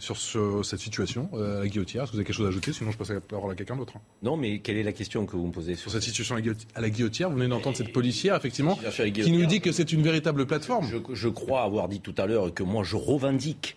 sur 0.00 0.64
cette 0.64 0.80
situation 0.80 1.28
euh, 1.34 1.58
à 1.58 1.60
la 1.60 1.68
guillotière 1.68 2.04
Est-ce 2.04 2.10
que 2.10 2.16
vous 2.16 2.20
avez 2.20 2.26
quelque 2.26 2.36
chose 2.36 2.46
à 2.46 2.48
ajouter? 2.48 2.72
Sinon, 2.72 2.90
je 2.90 2.96
passe 2.98 3.10
la 3.10 3.20
parole 3.20 3.52
à 3.52 3.54
quelqu'un 3.54 3.76
d'autre. 3.76 3.94
Non, 4.22 4.36
mais 4.36 4.60
quelle 4.60 4.76
est 4.76 4.82
la 4.82 4.92
question 4.92 5.26
que 5.26 5.36
vous 5.36 5.46
me 5.46 5.52
posez 5.52 5.76
Sur 5.76 5.90
cette 5.90 6.02
situation 6.02 6.36
à 6.74 6.80
la 6.80 6.90
guillotière, 6.90 7.30
vous 7.30 7.36
venez 7.36 7.48
d'entendre 7.48 7.76
cette 7.76 7.92
policière, 7.92 8.34
effectivement, 8.34 8.78
qui 9.14 9.30
nous 9.30 9.46
dit 9.46 9.60
que 9.60 9.72
c'est 9.72 9.92
une 9.92 10.02
véritable 10.02 10.46
plateforme. 10.46 10.88
Je, 11.12 11.28
crois 11.28 11.62
avoir 11.62 11.88
dit 11.88 12.00
tout 12.00 12.14
à 12.18 12.26
l'heure 12.26 12.52
que 12.52 12.62
moi, 12.62 12.82
je 12.82 12.96
revendique 12.96 13.76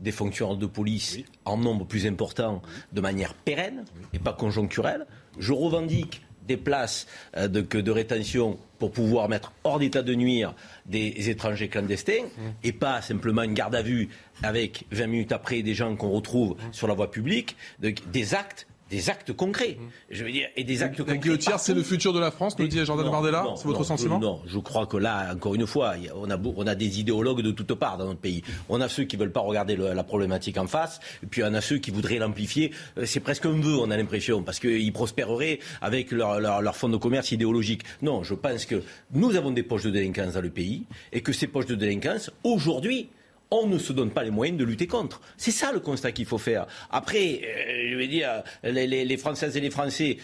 des 0.00 0.12
fonctionnaires 0.12 0.56
de 0.56 0.66
police 0.66 1.18
en 1.44 1.56
nombre 1.56 1.86
plus 1.86 2.06
important 2.06 2.62
de 2.92 3.00
manière 3.00 3.34
pérenne 3.34 3.84
et 4.12 4.18
pas 4.18 4.32
conjoncturelle. 4.32 5.06
Je 5.38 5.52
revendique 5.52 6.22
des 6.46 6.56
places 6.56 7.06
euh, 7.36 7.48
de, 7.48 7.60
de 7.60 7.90
rétention 7.90 8.58
pour 8.78 8.92
pouvoir 8.92 9.28
mettre 9.28 9.52
hors 9.64 9.78
d'état 9.78 10.02
de 10.02 10.14
nuire 10.14 10.54
des 10.86 11.30
étrangers 11.30 11.68
clandestins 11.68 12.24
mmh. 12.24 12.40
et 12.64 12.72
pas 12.72 13.00
simplement 13.00 13.42
une 13.42 13.54
garde 13.54 13.74
à 13.74 13.82
vue 13.82 14.08
avec 14.42 14.84
20 14.90 15.06
minutes 15.06 15.32
après 15.32 15.62
des 15.62 15.74
gens 15.74 15.94
qu'on 15.96 16.10
retrouve 16.10 16.52
mmh. 16.52 16.72
sur 16.72 16.86
la 16.86 16.94
voie 16.94 17.10
publique, 17.10 17.56
des 17.78 18.34
actes 18.34 18.66
des 18.94 19.10
actes 19.10 19.32
concrets. 19.32 19.76
Mmh. 19.78 19.84
Je 20.10 20.24
veux 20.24 20.30
dire, 20.30 20.48
et 20.56 20.62
des 20.62 20.82
actes 20.82 21.00
la 21.00 21.16
guillotière, 21.16 21.58
c'est 21.58 21.74
le 21.74 21.82
futur 21.82 22.12
de 22.12 22.20
la 22.20 22.30
France, 22.30 22.58
nous 22.58 22.68
dit 22.68 22.84
Jordan 22.84 23.10
Bardella 23.10 23.44
C'est 23.56 23.66
votre 23.66 23.84
sentiment 23.84 24.18
Non, 24.18 24.40
je 24.46 24.58
crois 24.58 24.86
que 24.86 24.96
là, 24.96 25.32
encore 25.34 25.54
une 25.54 25.66
fois, 25.66 25.94
on 26.14 26.30
a, 26.30 26.38
on 26.38 26.66
a 26.66 26.74
des 26.74 27.00
idéologues 27.00 27.42
de 27.42 27.50
toutes 27.50 27.74
parts 27.74 27.98
dans 27.98 28.06
notre 28.06 28.20
pays. 28.20 28.42
On 28.68 28.80
a 28.80 28.88
ceux 28.88 29.04
qui 29.04 29.16
veulent 29.16 29.32
pas 29.32 29.40
regarder 29.40 29.76
la 29.76 30.04
problématique 30.04 30.58
en 30.58 30.66
face, 30.66 31.00
et 31.22 31.26
puis 31.26 31.42
on 31.42 31.52
a 31.54 31.60
ceux 31.60 31.78
qui 31.78 31.90
voudraient 31.90 32.18
l'amplifier. 32.18 32.70
Euh, 32.98 33.06
c'est 33.06 33.20
presque 33.20 33.46
un 33.46 33.60
vœu, 33.60 33.76
on 33.78 33.90
a 33.90 33.96
l'impression, 33.96 34.42
parce 34.42 34.60
qu'ils 34.60 34.92
prospéreraient 34.92 35.58
avec 35.80 36.12
leur, 36.12 36.40
leur, 36.40 36.62
leur 36.62 36.76
fonds 36.76 36.88
de 36.88 36.96
commerce 36.96 37.32
idéologique. 37.32 37.82
Non, 38.02 38.22
je 38.22 38.34
pense 38.34 38.64
que 38.64 38.82
nous 39.12 39.34
avons 39.36 39.50
des 39.50 39.62
poches 39.62 39.84
de 39.84 39.90
délinquance 39.90 40.34
dans 40.34 40.40
le 40.40 40.50
pays, 40.50 40.84
et 41.12 41.20
que 41.20 41.32
ces 41.32 41.48
poches 41.48 41.66
de 41.66 41.74
délinquance, 41.74 42.30
aujourd'hui, 42.44 43.08
on 43.50 43.66
ne 43.66 43.78
se 43.78 43.92
donne 43.92 44.10
pas 44.10 44.24
les 44.24 44.30
moyens 44.30 44.58
de 44.58 44.64
lutter 44.64 44.86
contre. 44.86 45.20
C'est 45.36 45.50
ça 45.50 45.72
le 45.72 45.80
constat 45.80 46.12
qu'il 46.12 46.26
faut 46.26 46.38
faire. 46.38 46.66
Après, 46.90 47.40
euh, 47.42 47.90
je 47.90 47.96
vais 47.96 48.08
dire, 48.08 48.42
les, 48.62 49.16
Françaises 49.16 49.56
et 49.56 49.60
les 49.60 49.70
Français 49.70 50.18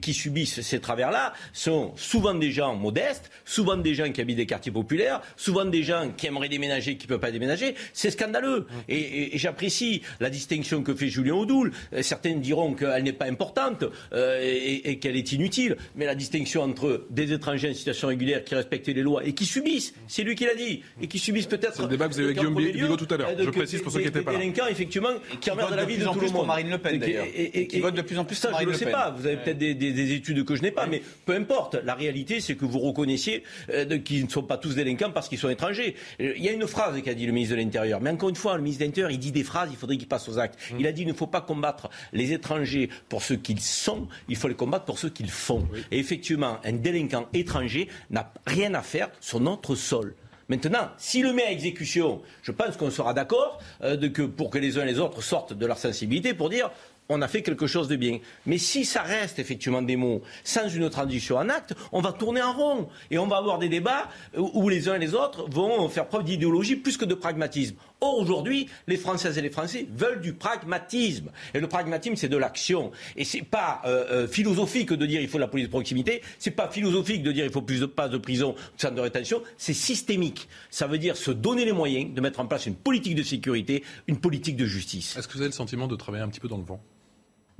qui, 0.00 0.14
subissent 0.14 0.60
ces 0.60 0.80
travers-là 0.80 1.32
sont 1.52 1.92
souvent 1.96 2.34
des 2.34 2.50
gens 2.50 2.74
modestes, 2.74 3.30
souvent 3.44 3.76
des 3.76 3.94
gens 3.94 4.10
qui 4.10 4.20
habitent 4.20 4.36
des 4.36 4.46
quartiers 4.46 4.72
populaires, 4.72 5.20
souvent 5.36 5.64
des 5.64 5.82
gens 5.82 6.10
qui 6.16 6.26
aimeraient 6.26 6.48
déménager, 6.48 6.96
qui 6.96 7.06
ne 7.06 7.08
peuvent 7.08 7.20
pas 7.20 7.30
déménager. 7.30 7.74
C'est 7.92 8.10
scandaleux. 8.10 8.66
Et, 8.88 9.30
j'apprécie 9.38 10.02
la 10.20 10.30
distinction 10.30 10.82
que 10.82 10.94
fait 10.94 11.08
Julien 11.08 11.34
Audoul. 11.34 11.72
Euh, 11.92 12.02
certains 12.02 12.34
diront 12.34 12.74
qu'elle 12.74 13.02
n'est 13.02 13.12
pas 13.12 13.26
importante 13.26 13.84
euh, 14.12 14.40
et, 14.42 14.98
qu'elle 14.98 15.16
est 15.16 15.32
inutile. 15.32 15.76
Mais 15.96 16.06
la 16.06 16.14
distinction 16.14 16.62
entre 16.62 17.06
des 17.10 17.32
étrangers 17.32 17.70
en 17.70 17.74
situation 17.74 18.08
régulière 18.08 18.44
qui 18.44 18.54
respectent 18.54 18.88
les 18.88 19.02
lois 19.02 19.24
et 19.24 19.32
qui 19.32 19.44
subissent, 19.44 19.94
c'est 20.08 20.22
lui 20.22 20.34
qui 20.34 20.44
l'a 20.44 20.54
dit, 20.54 20.82
et 21.00 21.06
qui 21.06 21.18
subissent 21.18 21.46
peut-être... 21.46 21.76
C'est 21.76 21.82
le 21.82 21.88
débat 21.88 22.08
que 22.08 22.14
vous 22.14 22.20
avez 22.20 22.34
Guillaume 22.54 22.72
Bigot 22.72 22.96
tout 22.96 23.14
à 23.14 23.16
l'heure. 23.16 23.30
Je 23.38 23.50
précise 23.50 23.82
pour 23.82 23.92
ceux 23.92 24.00
qui 24.00 24.06
n'étaient 24.06 24.22
pas 24.22 24.32
là. 24.32 24.38
Des 24.38 24.44
délinquants, 24.44 24.68
effectivement, 24.68 25.10
qui 25.40 25.50
emmerdent 25.50 25.74
la 25.74 25.84
vie 25.84 25.98
de 25.98 26.04
tout 26.04 26.20
le 26.20 26.30
monde. 26.30 26.46
Marine 26.46 26.70
Le 26.70 26.78
Pen, 26.78 26.98
d'ailleurs. 26.98 27.26
Et 27.34 27.66
qui 27.66 27.80
votent 27.80 27.94
de 27.94 28.02
plus 28.02 28.18
en 28.18 28.24
plus 28.24 28.36
ça, 28.36 28.50
je 28.60 28.66
ne 28.66 28.72
sais 28.72 28.90
pas. 28.90 29.14
Vous 29.16 29.26
avez 29.26 29.36
peut-être 29.36 29.58
des 29.58 30.12
études 30.12 30.44
que 30.44 30.54
je 30.54 30.62
n'ai 30.62 30.70
pas, 30.70 30.86
mais 30.86 31.02
peu 31.24 31.34
importe. 31.34 31.76
La 31.84 31.94
réalité, 31.94 32.40
c'est 32.40 32.56
que 32.56 32.64
vous 32.64 32.78
reconnaissiez 32.78 33.42
euh, 33.70 33.98
qu'ils 33.98 34.24
ne 34.24 34.30
sont 34.30 34.42
pas 34.42 34.58
tous 34.58 34.74
délinquants 34.74 35.10
parce 35.10 35.28
qu'ils 35.28 35.38
sont 35.38 35.48
étrangers. 35.48 35.94
Euh, 36.20 36.32
il 36.36 36.44
y 36.44 36.48
a 36.48 36.52
une 36.52 36.66
phrase 36.66 37.00
qu'a 37.02 37.14
dit 37.14 37.26
le 37.26 37.32
ministre 37.32 37.56
de 37.56 37.60
l'Intérieur. 37.60 38.00
Mais 38.00 38.10
encore 38.10 38.28
une 38.28 38.36
fois, 38.36 38.56
le 38.56 38.62
ministre 38.62 38.80
de 38.80 38.86
l'Intérieur, 38.86 39.10
il 39.10 39.18
dit 39.18 39.32
des 39.32 39.44
phrases, 39.44 39.68
il 39.70 39.76
faudrait 39.76 39.96
qu'il 39.96 40.08
passe 40.08 40.28
aux 40.28 40.38
actes. 40.38 40.58
Mmh. 40.72 40.76
Il 40.80 40.86
a 40.86 40.92
dit 40.92 41.02
il 41.02 41.08
ne 41.08 41.12
faut 41.12 41.26
pas 41.26 41.40
combattre 41.40 41.90
les 42.12 42.32
étrangers 42.32 42.88
pour 43.08 43.22
ce 43.22 43.34
qu'ils 43.34 43.60
sont, 43.60 44.08
il 44.28 44.36
faut 44.36 44.48
les 44.48 44.54
combattre 44.54 44.84
pour 44.84 44.98
ce 44.98 45.06
qu'ils 45.06 45.30
font. 45.30 45.66
Et 45.90 45.98
effectivement, 45.98 46.58
un 46.64 46.72
délinquant 46.72 47.26
étranger 47.32 47.88
n'a 48.10 48.32
rien 48.46 48.74
à 48.74 48.82
faire 48.82 49.10
sur 49.20 49.40
notre 49.40 49.74
sol. 49.74 50.14
Maintenant, 50.48 50.90
s'il 50.98 51.24
le 51.24 51.32
met 51.32 51.44
à 51.44 51.50
exécution, 51.50 52.20
je 52.42 52.52
pense 52.52 52.76
qu'on 52.76 52.90
sera 52.90 53.14
d'accord 53.14 53.58
euh, 53.82 53.96
pour 54.36 54.50
que 54.50 54.58
les 54.58 54.78
uns 54.78 54.82
et 54.82 54.92
les 54.92 54.98
autres 54.98 55.22
sortent 55.22 55.54
de 55.54 55.66
leur 55.66 55.78
sensibilité 55.78 56.34
pour 56.34 56.50
dire 56.50 56.70
on 57.08 57.20
a 57.22 57.28
fait 57.28 57.42
quelque 57.42 57.66
chose 57.66 57.88
de 57.88 57.96
bien. 57.96 58.18
Mais 58.46 58.58
si 58.58 58.84
ça 58.84 59.02
reste 59.02 59.38
effectivement 59.38 59.82
des 59.82 59.96
mots 59.96 60.22
sans 60.42 60.68
une 60.68 60.88
transition 60.88 61.36
en 61.36 61.48
acte, 61.48 61.74
on 61.92 62.00
va 62.00 62.12
tourner 62.12 62.42
en 62.42 62.52
rond 62.52 62.88
et 63.10 63.18
on 63.18 63.26
va 63.26 63.36
avoir 63.36 63.58
des 63.58 63.68
débats 63.68 64.08
où 64.36 64.68
les 64.68 64.88
uns 64.88 64.94
et 64.94 64.98
les 64.98 65.14
autres 65.14 65.48
vont 65.50 65.88
faire 65.88 66.06
preuve 66.06 66.24
d'idéologie 66.24 66.76
plus 66.76 66.96
que 66.96 67.04
de 67.04 67.14
pragmatisme. 67.14 67.76
Or, 68.00 68.18
aujourd'hui, 68.18 68.68
les 68.86 68.96
Françaises 68.96 69.38
et 69.38 69.42
les 69.42 69.50
Français 69.50 69.86
veulent 69.90 70.20
du 70.20 70.34
pragmatisme. 70.34 71.30
Et 71.54 71.60
le 71.60 71.68
pragmatisme, 71.68 72.16
c'est 72.16 72.28
de 72.28 72.36
l'action. 72.36 72.92
Et 73.16 73.24
c'est 73.24 73.42
pas 73.42 73.80
euh, 73.86 74.24
euh, 74.24 74.28
philosophique 74.28 74.92
de 74.92 75.06
dire 75.06 75.20
il 75.20 75.28
faut 75.28 75.38
la 75.38 75.48
police 75.48 75.66
de 75.66 75.70
proximité, 75.70 76.22
c'est 76.38 76.50
pas 76.50 76.68
philosophique 76.68 77.22
de 77.22 77.32
dire 77.32 77.44
il 77.44 77.50
faut 77.50 77.62
plus 77.62 77.80
de 77.80 77.86
pas 77.86 78.08
de 78.08 78.18
prison, 78.18 78.52
de 78.76 78.80
centre 78.80 78.94
de 78.94 79.00
rétention, 79.00 79.42
c'est 79.56 79.74
systémique. 79.74 80.48
Ça 80.70 80.86
veut 80.86 80.98
dire 80.98 81.16
se 81.16 81.30
donner 81.30 81.64
les 81.64 81.72
moyens 81.72 82.12
de 82.12 82.20
mettre 82.20 82.40
en 82.40 82.46
place 82.46 82.66
une 82.66 82.76
politique 82.76 83.14
de 83.14 83.22
sécurité, 83.22 83.84
une 84.06 84.18
politique 84.18 84.56
de 84.56 84.66
justice. 84.66 85.16
Est-ce 85.16 85.28
que 85.28 85.34
vous 85.34 85.40
avez 85.40 85.48
le 85.48 85.54
sentiment 85.54 85.86
de 85.86 85.96
travailler 85.96 86.24
un 86.24 86.28
petit 86.28 86.40
peu 86.40 86.48
dans 86.48 86.58
le 86.58 86.64
vent? 86.64 86.80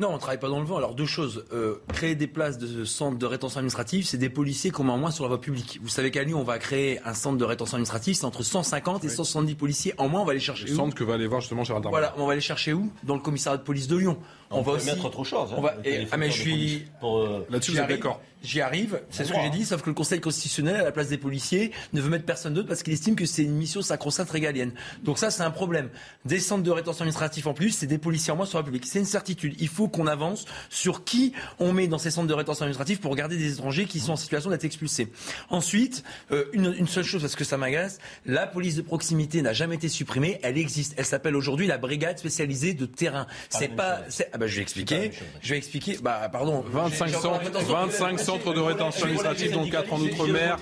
Non, 0.01 0.09
on 0.09 0.15
ne 0.15 0.19
travaille 0.19 0.41
pas 0.41 0.49
dans 0.49 0.59
le 0.59 0.67
vent. 0.67 0.77
Alors 0.77 0.95
deux 0.95 1.07
choses. 1.07 1.45
Euh, 1.53 1.77
créer 1.93 2.17
des 2.17 2.27
places 2.27 2.59
de 2.59 2.85
centre 2.85 3.17
de 3.17 3.27
rétention 3.27 3.59
administrative, 3.59 4.05
c'est 4.05 4.19
des 4.19 4.29
policiers 4.29 4.73
qu'on 4.73 4.83
met 4.83 4.91
en 4.91 4.99
moins 4.99 5.13
sur 5.13 5.23
la 5.23 5.29
voie 5.29 5.41
publique. 5.41 5.79
Vous 5.81 5.89
savez 5.89 6.11
qu'à 6.11 6.25
Lyon, 6.25 6.41
on 6.41 6.45
va 6.45 6.59
créer 6.59 7.01
un 7.05 7.15
centre 7.15 7.39
de 7.39 7.45
rétention 7.45 7.77
administrative, 7.77 8.17
c'est 8.17 8.25
entre 8.25 8.43
150 8.43 9.05
et 9.05 9.09
170 9.09 9.55
policiers 9.55 9.95
en 9.99 10.09
moins. 10.09 10.23
On 10.23 10.25
va 10.25 10.35
les 10.35 10.41
chercher. 10.41 10.67
Le 10.67 10.75
centre 10.75 10.97
que 10.97 11.05
va 11.05 11.15
aller 11.15 11.29
voir 11.29 11.41
justement 11.41 11.63
Gérald 11.63 11.87
Voilà, 11.89 12.13
on 12.19 12.27
va 12.27 12.33
aller 12.33 12.41
chercher 12.41 12.73
où? 12.73 12.91
Dans 13.05 13.15
le 13.15 13.21
commissariat 13.21 13.59
de 13.59 13.63
police 13.63 13.87
de 13.87 13.97
Lyon. 13.97 14.19
On, 14.51 14.63
va 14.63 14.73
aussi 14.73 14.87
mettre 14.87 15.05
autre 15.05 15.25
chose. 15.25 15.53
Hein. 15.53 15.57
on 15.59 15.63
va... 15.63 15.75
ah 16.11 16.17
mais 16.17 16.31
je 16.31 16.41
suis 16.41 16.85
euh, 17.03 17.41
là-dessus, 17.49 17.73
vous 17.73 17.79
êtes 17.79 17.89
d'accord 17.89 18.21
J'y 18.45 18.61
arrive, 18.61 19.01
c'est 19.11 19.25
ce 19.25 19.33
que 19.33 19.39
j'ai 19.43 19.51
dit, 19.51 19.65
sauf 19.65 19.81
que 19.81 19.89
le 19.89 19.95
Conseil 19.95 20.21
constitutionnel, 20.21 20.77
à 20.77 20.85
la 20.85 20.93
place 20.93 21.09
des 21.09 21.17
policiers, 21.17 21.73
ne 21.95 22.01
veut 22.03 22.11
mettre 22.11 22.27
personne 22.27 22.53
d'autre 22.53 22.69
parce 22.69 22.83
qu'il 22.83 22.93
estime 22.93 23.17
que 23.17 23.25
c'est 23.25 23.43
une 23.43 23.57
mission 23.57 23.81
sacro-sainte 23.81 24.31
régalienne. 24.31 24.73
Donc 25.03 25.19
ça, 25.19 25.31
c'est 25.31 25.43
un 25.43 25.51
problème. 25.51 25.89
Des 26.27 26.41
centres 26.41 26.63
de 26.63 26.71
rétention 26.71 27.03
administrative 27.03 27.49
en 27.49 27.55
plus, 27.55 27.71
c'est 27.71 27.87
des 27.87 27.97
policiers 27.97 28.33
en 28.33 28.37
moins 28.37 28.45
sur 28.45 28.59
la 28.59 28.63
République. 28.63 28.87
C'est 28.87 28.99
une 28.99 29.07
certitude. 29.07 29.55
Il 29.59 29.69
faut 29.69 29.89
qu'on 29.89 30.07
avance 30.07 30.45
sur 30.69 31.05
qui 31.05 31.33
on 31.59 31.73
met 31.73 31.87
dans 31.87 31.97
ces 31.97 32.11
centres 32.11 32.27
de 32.27 32.35
rétention 32.35 32.65
administrative 32.65 33.01
pour 33.01 33.17
garder 33.17 33.39
des 33.39 33.55
étrangers 33.55 33.87
qui 33.87 33.99
sont 33.99 34.13
en 34.13 34.17
situation 34.17 34.51
d'être 34.51 34.65
expulsés. 34.65 35.11
Ensuite, 35.49 36.05
euh, 36.31 36.45
une, 36.53 36.75
une, 36.77 36.87
seule 36.87 37.05
chose, 37.05 37.23
parce 37.23 37.37
que 37.37 37.45
ça 37.45 37.57
m'agace, 37.57 37.99
la 38.27 38.47
police 38.47 38.77
de 38.77 38.83
proximité 38.83 39.41
n'a 39.41 39.55
jamais 39.55 39.77
été 39.77 39.89
supprimée, 39.89 40.39
elle 40.43 40.59
existe. 40.59 40.95
Elle 40.99 41.07
s'appelle 41.07 41.35
aujourd'hui 41.35 41.67
la 41.67 41.79
brigade 41.79 42.19
spécialisée 42.19 42.75
de 42.75 42.85
terrain. 42.85 43.27
C'est 43.49 43.69
pas... 43.69 44.03
Ah 44.33 44.39
bah, 44.39 44.47
je 44.47 44.57
vais 44.57 44.63
expliquer. 44.63 45.13
Je 45.41 45.51
vais 45.51 45.59
expliquer. 45.59 45.99
Bah, 46.03 46.29
pardon. 46.31 46.63
25 46.69 47.09
centres, 47.09 47.51
25 47.53 48.21
centres 48.35 48.55
de 48.55 48.61
rétention 48.61 49.05
administrative, 49.05 49.53
dont 49.53 49.69
4 49.69 49.93
en 49.93 50.01
Outre-mer. 50.01 50.59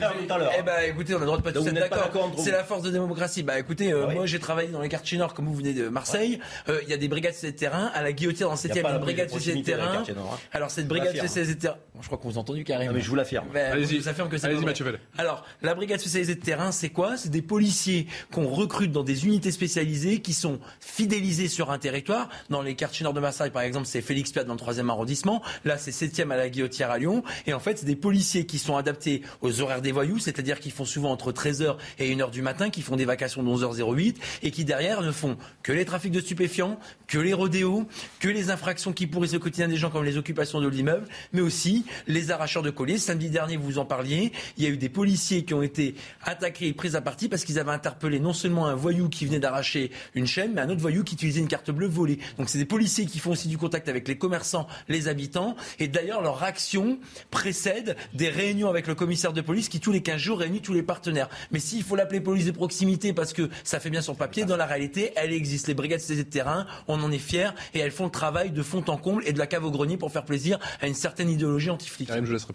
Eh 0.58 0.62
bah, 0.62 0.84
écoutez, 0.86 1.14
on 1.14 1.18
a 1.18 1.20
le 1.20 1.26
droit 1.26 1.38
de 1.38 1.42
pas 1.42 1.52
tous 1.52 1.66
être 1.66 1.74
d'accord. 1.74 2.32
C'est 2.38 2.50
la 2.50 2.64
force 2.64 2.82
de 2.82 2.90
démocratie. 2.90 3.42
Bah, 3.42 3.58
écoutez, 3.58 3.92
euh, 3.92 4.10
moi, 4.12 4.26
j'ai 4.26 4.38
travaillé 4.38 4.68
dans 4.68 4.80
les 4.80 4.88
quartiers 4.88 5.18
nord, 5.18 5.34
comme 5.34 5.46
vous 5.46 5.54
venez 5.54 5.74
de 5.74 5.88
Marseille. 5.88 6.38
Euh, 6.68 6.80
il 6.82 6.88
y 6.88 6.92
a 6.92 6.96
des 6.96 7.08
brigades 7.08 7.34
de 7.42 7.50
terrain. 7.50 7.90
À 7.94 8.02
la 8.02 8.12
Guillotière, 8.12 8.48
dans 8.48 8.54
le 8.54 8.58
7 8.58 8.72
il 8.74 8.82
y 8.82 8.84
a 8.84 8.90
une 8.90 8.98
brigade 8.98 9.30
de 9.30 9.62
terrain. 9.62 10.02
Hein. 10.08 10.14
Alors, 10.52 10.70
cette 10.70 10.88
brigade 10.88 11.16
spécialisée 11.16 11.54
de 11.54 11.60
terrain. 11.60 11.76
Je 12.00 12.06
crois 12.06 12.18
qu'on 12.18 12.28
vous 12.28 12.38
a 12.38 12.40
entendu 12.40 12.64
carrément. 12.64 12.92
Mais 12.92 13.00
je 13.00 13.08
vous 13.08 13.14
l'affirme. 13.14 13.46
Allez-y. 13.54 14.02
Allez-y, 14.42 14.64
Mathieu 14.64 14.98
Alors, 15.18 15.44
la 15.62 15.74
brigade 15.74 16.00
spécialisée 16.00 16.34
de 16.34 16.40
terrain, 16.40 16.72
c'est 16.72 16.90
quoi? 16.90 17.16
C'est 17.16 17.30
des 17.30 17.42
policiers 17.42 18.06
qu'on 18.32 18.48
recrute 18.48 18.92
dans 18.92 19.04
des 19.04 19.26
unités 19.26 19.50
spécialisées 19.50 20.20
qui 20.20 20.32
sont 20.32 20.58
fidélisés 20.80 21.48
sur 21.48 21.70
un 21.70 21.78
territoire. 21.78 22.28
Dans 22.50 22.62
les 22.62 22.74
quartiers 22.74 23.04
nord 23.04 23.12
de 23.12 23.20
Marseille, 23.20 23.50
par 23.50 23.62
exemple, 23.62 23.86
c'est 23.86 24.00
Félix 24.00 24.32
Piat 24.32 24.44
dans 24.44 24.54
le 24.54 24.58
3e 24.58 24.88
arrondissement. 24.88 25.42
Là, 25.64 25.78
c'est 25.78 25.90
7e 25.90 26.30
à 26.30 26.36
la 26.36 26.48
Guillotière 26.48 26.90
à 26.90 26.98
Lyon. 26.98 27.22
Et 27.46 27.51
en 27.52 27.60
fait, 27.60 27.78
c'est 27.78 27.86
des 27.86 27.96
policiers 27.96 28.46
qui 28.46 28.58
sont 28.58 28.76
adaptés 28.76 29.22
aux 29.42 29.60
horaires 29.60 29.82
des 29.82 29.92
voyous, 29.92 30.18
c'est-à-dire 30.18 30.58
qu'ils 30.58 30.72
font 30.72 30.86
souvent 30.86 31.10
entre 31.10 31.32
13h 31.32 31.76
et 31.98 32.14
1h 32.14 32.30
du 32.30 32.40
matin, 32.40 32.70
qui 32.70 32.80
font 32.80 32.96
des 32.96 33.04
vacations 33.04 33.42
de 33.42 33.48
11h08 33.48 34.16
et 34.42 34.50
qui 34.50 34.64
derrière 34.64 35.02
ne 35.02 35.12
font 35.12 35.36
que 35.62 35.72
les 35.72 35.84
trafics 35.84 36.12
de 36.12 36.20
stupéfiants, 36.20 36.78
que 37.06 37.18
les 37.18 37.34
rodéos, 37.34 37.86
que 38.18 38.28
les 38.28 38.50
infractions 38.50 38.92
qui 38.92 39.02
qui 39.02 39.08
pourrissent 39.08 39.32
le 39.32 39.40
quotidien 39.40 39.66
des 39.66 39.76
gens 39.76 39.90
comme 39.90 40.04
les 40.04 40.16
occupations 40.16 40.60
de 40.60 40.68
l'immeuble, 40.68 41.08
mais 41.32 41.40
aussi 41.40 41.84
les 42.06 42.30
arracheurs 42.30 42.62
de 42.62 42.70
colliers. 42.70 42.98
Samedi 42.98 43.30
dernier, 43.30 43.56
vous 43.56 43.78
en 43.78 43.84
parliez, 43.84 44.30
il 44.56 44.62
y 44.62 44.66
a 44.68 44.70
eu 44.70 44.76
des 44.76 44.88
policiers 44.88 45.44
qui 45.44 45.54
ont 45.54 45.62
été 45.62 45.96
attaqués 46.22 46.68
et 46.68 46.72
pris 46.72 46.94
à 46.94 47.00
partie 47.00 47.28
parce 47.28 47.44
qu'ils 47.44 47.58
avaient 47.58 47.72
interpellé 47.72 48.20
non 48.20 48.32
seulement 48.32 48.68
un 48.68 48.76
voyou 48.76 49.08
qui 49.08 49.26
venait 49.26 49.40
d'arracher 49.40 49.90
une 50.14 50.28
chaîne, 50.28 50.52
mais 50.54 50.60
un 50.60 50.68
autre 50.68 50.80
voyou 50.80 51.02
qui 51.02 51.14
utilisait 51.14 51.40
une 51.40 51.48
carte 51.48 51.72
bleue 51.72 51.88
volée. 51.88 52.20
Donc 52.38 52.48
c'est 52.48 52.58
des 52.58 52.64
policiers 52.64 53.06
qui 53.06 53.18
font 53.18 53.32
aussi 53.32 53.48
du 53.48 53.58
contact 53.58 53.88
avec 53.88 54.06
les 54.06 54.16
commerçants, 54.16 54.68
les 54.88 55.08
habitants, 55.08 55.56
et 55.80 55.88
d'ailleurs 55.88 56.22
leur 56.22 56.44
action 56.44 57.00
précède 57.42 57.96
des 58.14 58.28
réunions 58.28 58.68
avec 58.68 58.86
le 58.86 58.94
commissaire 58.94 59.32
de 59.32 59.40
police 59.40 59.68
qui 59.68 59.80
tous 59.80 59.90
les 59.90 60.00
15 60.00 60.16
jours 60.20 60.38
réunit 60.38 60.60
tous 60.60 60.74
les 60.74 60.84
partenaires. 60.84 61.28
Mais 61.50 61.58
s'il 61.58 61.82
faut 61.82 61.96
l'appeler 61.96 62.20
police 62.20 62.44
de 62.46 62.52
proximité 62.52 63.12
parce 63.12 63.32
que 63.32 63.50
ça 63.64 63.80
fait 63.80 63.90
bien 63.90 64.00
son 64.00 64.14
papier, 64.14 64.44
dans 64.44 64.56
la 64.56 64.64
réalité, 64.64 65.12
elle 65.16 65.32
existe. 65.32 65.66
Les 65.66 65.74
brigades 65.74 66.00
de 66.08 66.22
terrain, 66.22 66.66
on 66.86 67.02
en 67.02 67.10
est 67.10 67.18
fiers 67.18 67.50
et 67.74 67.80
elles 67.80 67.90
font 67.90 68.04
le 68.04 68.10
travail 68.12 68.52
de 68.52 68.62
fond 68.62 68.84
en 68.86 68.96
comble 68.96 69.24
et 69.26 69.32
de 69.32 69.38
la 69.40 69.48
cave 69.48 69.64
au 69.64 69.72
grenier 69.72 69.96
pour 69.96 70.12
faire 70.12 70.24
plaisir 70.24 70.60
à 70.80 70.86
une 70.86 70.94
certaine 70.94 71.28
idéologie 71.30 71.70
anti-flic. 71.70 72.08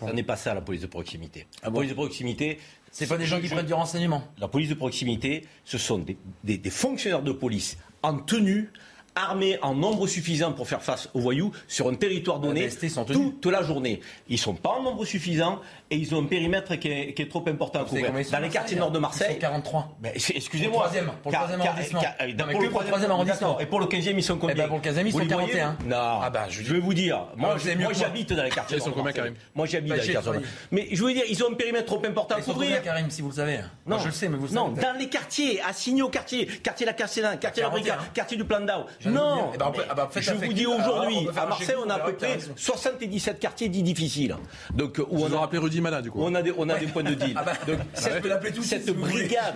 Ça 0.07 0.13
n'est 0.15 0.23
pas 0.23 0.37
ça 0.37 0.53
la 0.53 0.61
police 0.61 0.81
de 0.83 0.87
proximité. 0.87 1.47
La 1.63 1.69
police 1.69 1.89
de 1.89 1.95
proximité, 1.95 2.59
c'est 2.89 3.07
pas 3.07 3.17
des 3.17 3.25
gens 3.25 3.41
qui 3.41 3.49
prennent 3.49 3.65
du 3.65 3.73
renseignement. 3.73 4.23
La 4.39 4.47
police 4.47 4.69
de 4.69 4.73
proximité, 4.75 5.45
ce 5.65 5.77
sont 5.77 5.97
des, 5.99 6.17
des- 6.45 6.57
des 6.57 6.69
fonctionnaires 6.69 7.23
de 7.23 7.33
police 7.33 7.77
en 8.03 8.17
tenue, 8.19 8.71
armés 9.17 9.57
en 9.61 9.73
nombre 9.73 10.07
suffisant 10.07 10.53
pour 10.53 10.67
faire 10.67 10.81
face 10.83 11.09
aux 11.13 11.19
voyous 11.19 11.51
sur 11.67 11.87
un 11.87 11.95
territoire 11.95 12.39
donné 12.39 12.69
toute 13.11 13.45
la 13.45 13.63
journée. 13.63 14.01
Ils 14.29 14.37
sont 14.37 14.53
pas 14.53 14.69
en 14.69 14.83
nombre 14.83 15.05
suffisant 15.05 15.59
et 15.89 15.95
ils 15.95 16.13
ont 16.13 16.21
un 16.21 16.25
périmètre 16.25 16.75
qui 16.75 16.87
est, 16.89 17.13
qui 17.13 17.21
est 17.21 17.29
trop 17.29 17.43
important 17.47 17.79
à 17.79 17.83
Vous 17.83 17.89
savez 17.89 18.03
couvrir. 18.03 18.25
ils 18.27 18.31
Dans 18.31 18.39
les 18.39 18.49
quartiers 18.49 18.77
nord 18.77 18.91
de 18.91 18.97
Ils 18.97 19.01
Marseille, 19.01 19.33
sont 19.33 19.39
43. 19.39 19.95
ben, 19.99 20.11
c'est- 20.17 20.33
Pour 20.33 20.37
excusez-moi. 20.37 20.83
pour 20.83 20.91
le 20.93 21.31
Car- 21.31 21.41
troisième 21.43 21.61
car- 21.61 21.73
arrondissement. 21.73 22.01
pour 22.51 22.61
le 22.61 22.69
pour 22.69 22.81
le 22.81 22.87
troisième 22.87 23.11
arrondissement. 23.11 23.47
D'accord. 23.49 23.61
Et 23.61 23.65
pour 23.65 23.79
le 23.79 23.85
15e, 23.87 24.17
ils 24.17 24.23
sont 24.23 24.37
combien 24.37 24.55
Eh 24.55 24.57
ben, 24.59 24.67
pour 24.67 24.77
le 24.77 24.81
15e, 24.83 25.07
ils 25.07 25.11
sont 25.11 25.19
les 25.19 25.25
voyez 25.27 25.47
41. 25.51 25.77
Non. 25.85 26.19
Ah 26.21 26.29
bah, 26.29 26.45
je 26.49 26.61
je 26.63 26.73
vais 26.73 26.79
vous 26.79 26.93
dire. 26.93 27.27
Moi, 27.35 27.57
savez 27.59 27.75
mieux 27.75 27.83
moi, 27.83 27.93
moi. 27.93 27.93
j'habite 27.93 28.33
dans 28.33 28.43
les 28.43 28.49
quartiers 28.49 28.77
Ils 28.77 28.83
sont 28.83 28.89
nord 28.89 29.05
Moi, 29.55 29.65
j'habite 29.65 29.89
Bah, 29.89 29.95
dans 29.97 30.03
les 30.03 30.13
quartiers 30.13 30.31
nord. 30.33 30.41
Mais 30.71 30.87
je 30.91 31.03
veux 31.03 31.13
dire, 31.13 31.23
ils 31.29 31.43
ont 31.43 31.51
un 31.51 31.55
périmètre 31.55 31.85
trop 31.85 32.01
important 32.05 32.35
à 32.35 32.39
Ils 32.39 32.43
couvrir. 32.43 32.81
Karim, 32.83 33.09
si 33.09 33.21
vous 33.21 33.29
le 33.29 33.35
savez? 33.35 33.59
Non, 33.85 33.97
je 33.99 34.07
le 34.07 34.11
sais, 34.11 34.27
mais 34.29 34.37
vous 34.37 34.47
le 34.47 34.53
Non, 34.53 34.75
savez. 34.75 34.81
dans 34.87 34.99
les 34.99 35.07
quartiers, 35.07 35.61
assignés 35.61 36.01
aux 36.01 36.09
quartiers, 36.09 36.45
quartier 36.45 36.85
La 36.85 36.93
Cassélan, 36.93 37.37
quartier 37.37 37.63
La 37.63 37.69
41. 37.69 37.95
Brigade, 37.95 38.13
quartier 38.13 38.37
du 38.37 38.43
Plan 38.45 38.59
d'Ao. 38.61 38.81
Non, 39.05 39.51
Eh 39.53 39.57
ben, 39.57 39.71
ah 39.89 39.93
bah, 39.95 40.09
je 40.15 40.33
vous 40.33 40.53
dis 40.53 40.65
aujourd'hui, 40.65 41.27
à 41.35 41.45
Marseille, 41.45 41.75
on 41.85 41.89
a 41.89 41.95
à 41.95 41.99
peu 41.99 42.13
près 42.13 42.27
t'as 42.27 42.33
raison. 42.33 42.51
77 42.55 43.39
quartiers 43.39 43.69
dits 43.69 43.83
difficiles. 43.83 44.35
Donc, 44.73 44.99
où 45.09 45.23
on 45.23 45.33
en 45.33 45.43
a, 45.43 45.47
Rudy 45.77 45.81
Mana, 45.81 46.01
du 46.01 46.11
coup. 46.11 46.19
on 46.21 46.33
a 46.33 46.41
des, 46.41 46.51
on 46.57 46.67
a 46.69 46.77
des 46.77 46.87
points 46.87 47.03
de 47.03 47.13
deal. 47.13 47.33
Ah 47.35 47.43
bah, 47.43 47.53
Donc, 47.67 47.79
cette, 48.63 48.85
tout 48.85 48.93
brigade, 48.95 49.55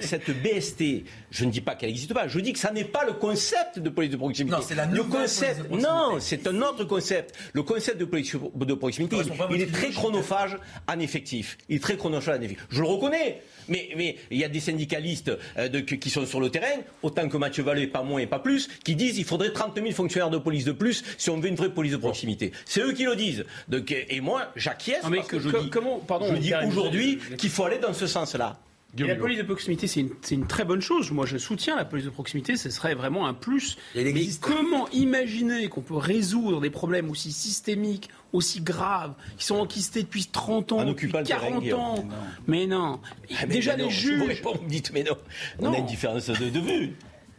cette, 0.00 0.30
BST, 0.42 1.04
je 1.30 1.44
ne 1.44 1.50
dis 1.50 1.60
pas 1.60 1.74
qu'elle 1.74 1.88
n'existe 1.88 2.12
pas, 2.12 2.28
je 2.28 2.38
dis 2.40 2.52
que 2.52 2.58
ça 2.58 2.70
n'est 2.70 2.84
pas 2.84 3.04
le 3.04 3.14
concept 3.14 3.78
de 3.78 3.88
police 3.88 4.10
de 4.10 4.16
proximité. 4.16 4.56
Non, 4.56 4.62
c'est 4.62 4.74
la 4.74 4.86
le 4.86 4.96
nouvelle 4.96 5.22
concept, 5.22 5.40
police 5.40 5.62
de 5.62 5.68
proximité. 5.68 5.88
non, 5.88 6.20
c'est 6.20 6.46
un 6.46 6.62
autre 6.62 6.84
concept. 6.84 7.34
Le 7.52 7.62
concept 7.62 7.98
de 7.98 8.04
police 8.04 8.36
de 8.54 8.74
proximité, 8.74 9.16
il, 9.50 9.62
est 9.62 9.72
très 9.72 9.90
chronophage 9.90 10.56
en 10.88 10.98
effectif. 10.98 11.56
Il 11.68 11.76
est 11.76 11.80
très 11.80 11.96
chronophage 11.96 12.38
en 12.38 12.42
effectif. 12.42 12.66
Je 12.70 12.80
le 12.82 12.88
reconnais. 12.88 13.42
Mais, 13.68 13.88
mais 13.96 14.16
il 14.30 14.36
y 14.38 14.44
a 14.44 14.48
des 14.50 14.60
syndicalistes 14.60 15.32
euh, 15.56 15.68
de- 15.68 15.80
qui 15.80 16.10
sont 16.10 16.26
sur 16.26 16.38
le 16.38 16.50
terrain, 16.50 16.82
autant 17.02 17.26
que 17.30 17.38
Mathieu 17.38 17.62
Vallée, 17.62 17.86
pas 17.86 18.02
moins 18.02 18.18
et 18.20 18.26
pas 18.26 18.38
plus, 18.38 18.68
qui 18.84 18.94
disent 18.94 19.14
qu'il 19.14 19.24
faudrait 19.24 19.52
30 19.54 19.76
000 19.76 19.90
fonctionnaires 19.92 20.28
de 20.28 20.36
police 20.36 20.66
de 20.66 20.72
plus 20.72 21.02
si 21.16 21.30
on 21.30 21.40
veut 21.40 21.48
une 21.48 21.54
vraie 21.54 21.70
police 21.72 21.92
de 21.92 21.96
proximité. 21.96 22.52
C'est 22.66 22.82
eux 22.82 22.92
qui 22.92 23.04
le 23.04 23.16
disent. 23.16 23.46
Donc, 23.68 23.90
et 23.90 24.20
moi, 24.20 24.52
j'acquiesce 24.54 25.00
parce 25.00 25.28
que 25.28 25.36
que- 25.36 25.42
je 25.42 25.48
dis, 25.62 25.70
comment- 25.70 25.98
pardon, 25.98 26.26
je 26.34 26.40
dis 26.40 26.52
aujourd'hui 26.66 27.18
qu'il 27.38 27.50
faut 27.50 27.64
aller 27.64 27.78
dans 27.78 27.92
ce 27.94 28.06
sens-là. 28.06 28.58
Et 28.96 29.02
la 29.02 29.16
police 29.16 29.38
de 29.38 29.42
proximité, 29.42 29.88
c'est 29.88 29.98
une, 30.00 30.10
c'est 30.22 30.36
une 30.36 30.46
très 30.46 30.64
bonne 30.64 30.80
chose. 30.80 31.10
Moi, 31.10 31.26
je 31.26 31.36
soutiens 31.36 31.74
la 31.74 31.84
police 31.84 32.04
de 32.04 32.10
proximité. 32.10 32.56
Ce 32.56 32.70
serait 32.70 32.94
vraiment 32.94 33.26
un 33.26 33.34
plus. 33.34 33.76
Elle 33.96 34.04
Mais 34.04 34.10
existe. 34.10 34.40
comment 34.44 34.88
imaginer 34.90 35.66
qu'on 35.68 35.80
peut 35.80 35.96
résoudre 35.96 36.60
des 36.60 36.70
problèmes 36.70 37.10
aussi 37.10 37.32
systémiques, 37.32 38.08
aussi 38.32 38.60
graves, 38.60 39.14
qui 39.36 39.46
sont 39.46 39.56
enquistés 39.56 40.02
depuis 40.04 40.26
30 40.26 40.70
ans, 40.70 40.84
depuis 40.84 41.06
occupant 41.06 41.18
le 41.18 41.24
terrain, 41.24 41.46
40 41.48 41.62
Guillaume. 41.64 41.80
ans? 41.80 42.08
Mais 42.46 42.68
non. 42.68 43.00
Ah, 43.32 43.46
mais 43.48 43.54
Déjà, 43.54 43.72
mais 43.72 43.78
les 43.78 43.82
non, 43.84 43.90
je 43.90 44.08
vous 44.10 44.14
juges. 44.20 44.28
réponds, 44.28 44.52
vous 44.54 44.62
me 44.64 44.68
dites, 44.70 44.92
mais 44.94 45.02
non. 45.02 45.16
On 45.58 45.64
Non. 45.64 45.72
a 45.74 45.78
une 45.78 45.86
différence 45.86 46.26
de, 46.30 46.48
de 46.48 46.60
vue. 46.60 46.92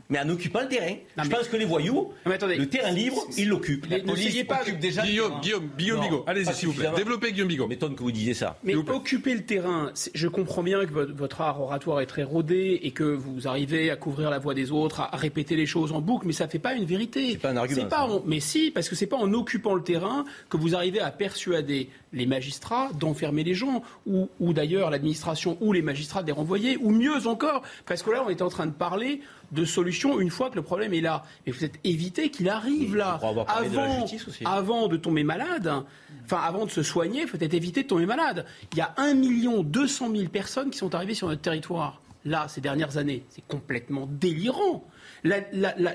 Mais 0.10 0.20
en 0.20 0.30
occupant 0.30 0.62
le 0.62 0.68
terrain, 0.68 0.94
Non, 1.18 1.24
je 1.24 1.30
mais- 1.30 1.36
pense 1.36 1.48
que 1.48 1.58
les 1.58 1.66
voyous, 1.66 1.94
Non, 1.96 2.12
mais 2.28 2.34
attendez. 2.36 2.58
le 2.58 2.68
terrain 2.70 2.92
libre, 2.92 3.26
ils 3.38 3.48
l'occupent. 3.50 3.88
Les- 3.88 4.04
N'essayez 4.04 4.44
pas 4.44 4.62
Guillaume, 4.64 5.40
Guillaume, 5.42 5.70
Guillaume 5.78 6.02
Bigot. 6.02 6.24
Allez-y, 6.28 6.54
s'il 6.54 6.68
vous 6.70 6.74
plaît. 6.76 6.90
Développez 6.96 7.32
Guillaume 7.32 7.48
Bigot. 7.48 7.68
m'étonne 7.68 7.96
que 7.96 8.04
vous 8.04 8.12
disiez 8.12 8.34
ça. 8.34 8.58
Mais 8.64 8.76
occuper 8.76 9.34
le 9.34 9.42
terrain, 9.44 9.92
je 10.14 10.28
comprends 10.28 10.64
bien 10.64 10.86
que 10.86 10.92
votre, 10.94 11.42
art 11.42 11.60
oratoire 11.62 12.02
est 12.02 12.06
très 12.06 12.24
rodé 12.24 12.80
et 12.84 12.92
que 12.92 13.04
vous 13.04 13.48
arrivez 13.48 13.90
à 13.92 13.96
couvrir 13.96 14.30
la 14.30 14.40
voix 14.40 14.54
des 14.54 14.72
autres, 14.72 15.02
à, 15.02 15.10
répéter 15.18 15.56
les 15.56 15.66
choses 15.66 15.92
en 15.92 16.02
boucle, 16.02 16.28
mais 16.28 16.34
ça 16.34 16.46
ne 16.46 16.52
fait 16.52 16.60
pas 16.60 16.74
une 16.76 16.86
vérité. 16.86 17.32
C'est 17.32 17.38
pas 17.40 17.50
un 17.50 17.58
argument, 17.58 17.86
pas 17.86 18.04
en- 18.08 18.22
mais 18.26 18.40
si, 18.40 18.72
parce 18.72 18.88
que 18.90 18.96
c'est 18.96 19.08
pas 19.08 19.18
en 19.18 19.34
occupant 19.34 19.74
le 19.74 19.84
terrain 19.84 20.24
que 20.50 20.58
vous 20.58 20.76
arrivez 20.76 21.00
à 21.00 21.12
persuader 21.12 21.90
les 22.16 22.26
magistrats 22.26 22.90
d'enfermer 23.00 23.44
les 23.44 23.54
gens, 23.54 23.84
ou, 24.08 24.30
ou 24.40 24.54
d'ailleurs 24.54 24.90
l'administration 24.90 25.58
ou 25.62 25.74
les 25.74 25.82
magistrats 25.82 26.22
de 26.22 26.28
les 26.28 26.34
renvoyer, 26.34 26.78
ou 26.78 26.90
mieux 26.90 27.28
encore, 27.28 27.62
parce 27.86 28.02
que 28.02 28.10
là 28.10 28.24
on 28.26 28.30
est 28.30 28.42
en 28.42 28.50
train 28.50 28.66
de 28.66 28.72
parler 28.72 29.22
de 29.52 29.66
solutions 29.66 30.20
une 30.20 30.32
fois 30.32 30.50
que 30.50 30.56
le 30.56 30.64
problème 30.64 30.94
est 30.94 31.02
là. 31.02 31.24
Mais 31.46 31.52
vous 31.52 31.64
êtes 31.64 31.80
évité 31.84 32.30
qu'il 32.30 32.50
arrive 32.50 32.96
là. 32.96 33.20
de 33.70 34.32
Avant, 34.46 34.88
de 34.88 34.98
tomber 34.98 35.24
malade, 35.24 35.72
enfin 36.24 36.42
avant 36.44 36.66
de 36.66 36.72
se 36.72 36.82
soigner, 36.82 37.22
il 37.22 37.28
faut 37.28 37.38
être 37.40 37.54
évité 37.54 37.84
de 37.84 37.88
tomber 37.88 38.06
malade. 38.06 38.46
Il 38.72 38.78
y 38.78 38.82
a 38.82 38.94
1 38.98 39.14
million 39.14 39.62
200 39.62 40.12
000 40.16 40.30
personnes 40.30 40.72
qui 40.72 40.78
sont 40.78 40.96
arrivées 40.96 41.14
sur 41.14 41.28
notre 41.28 41.42
territoire, 41.42 42.02
là, 42.26 42.48
ces 42.48 42.60
dernières 42.62 42.98
années. 42.98 43.24
C'est 43.30 43.46
complètement 43.48 44.08
délirant. 44.12 44.84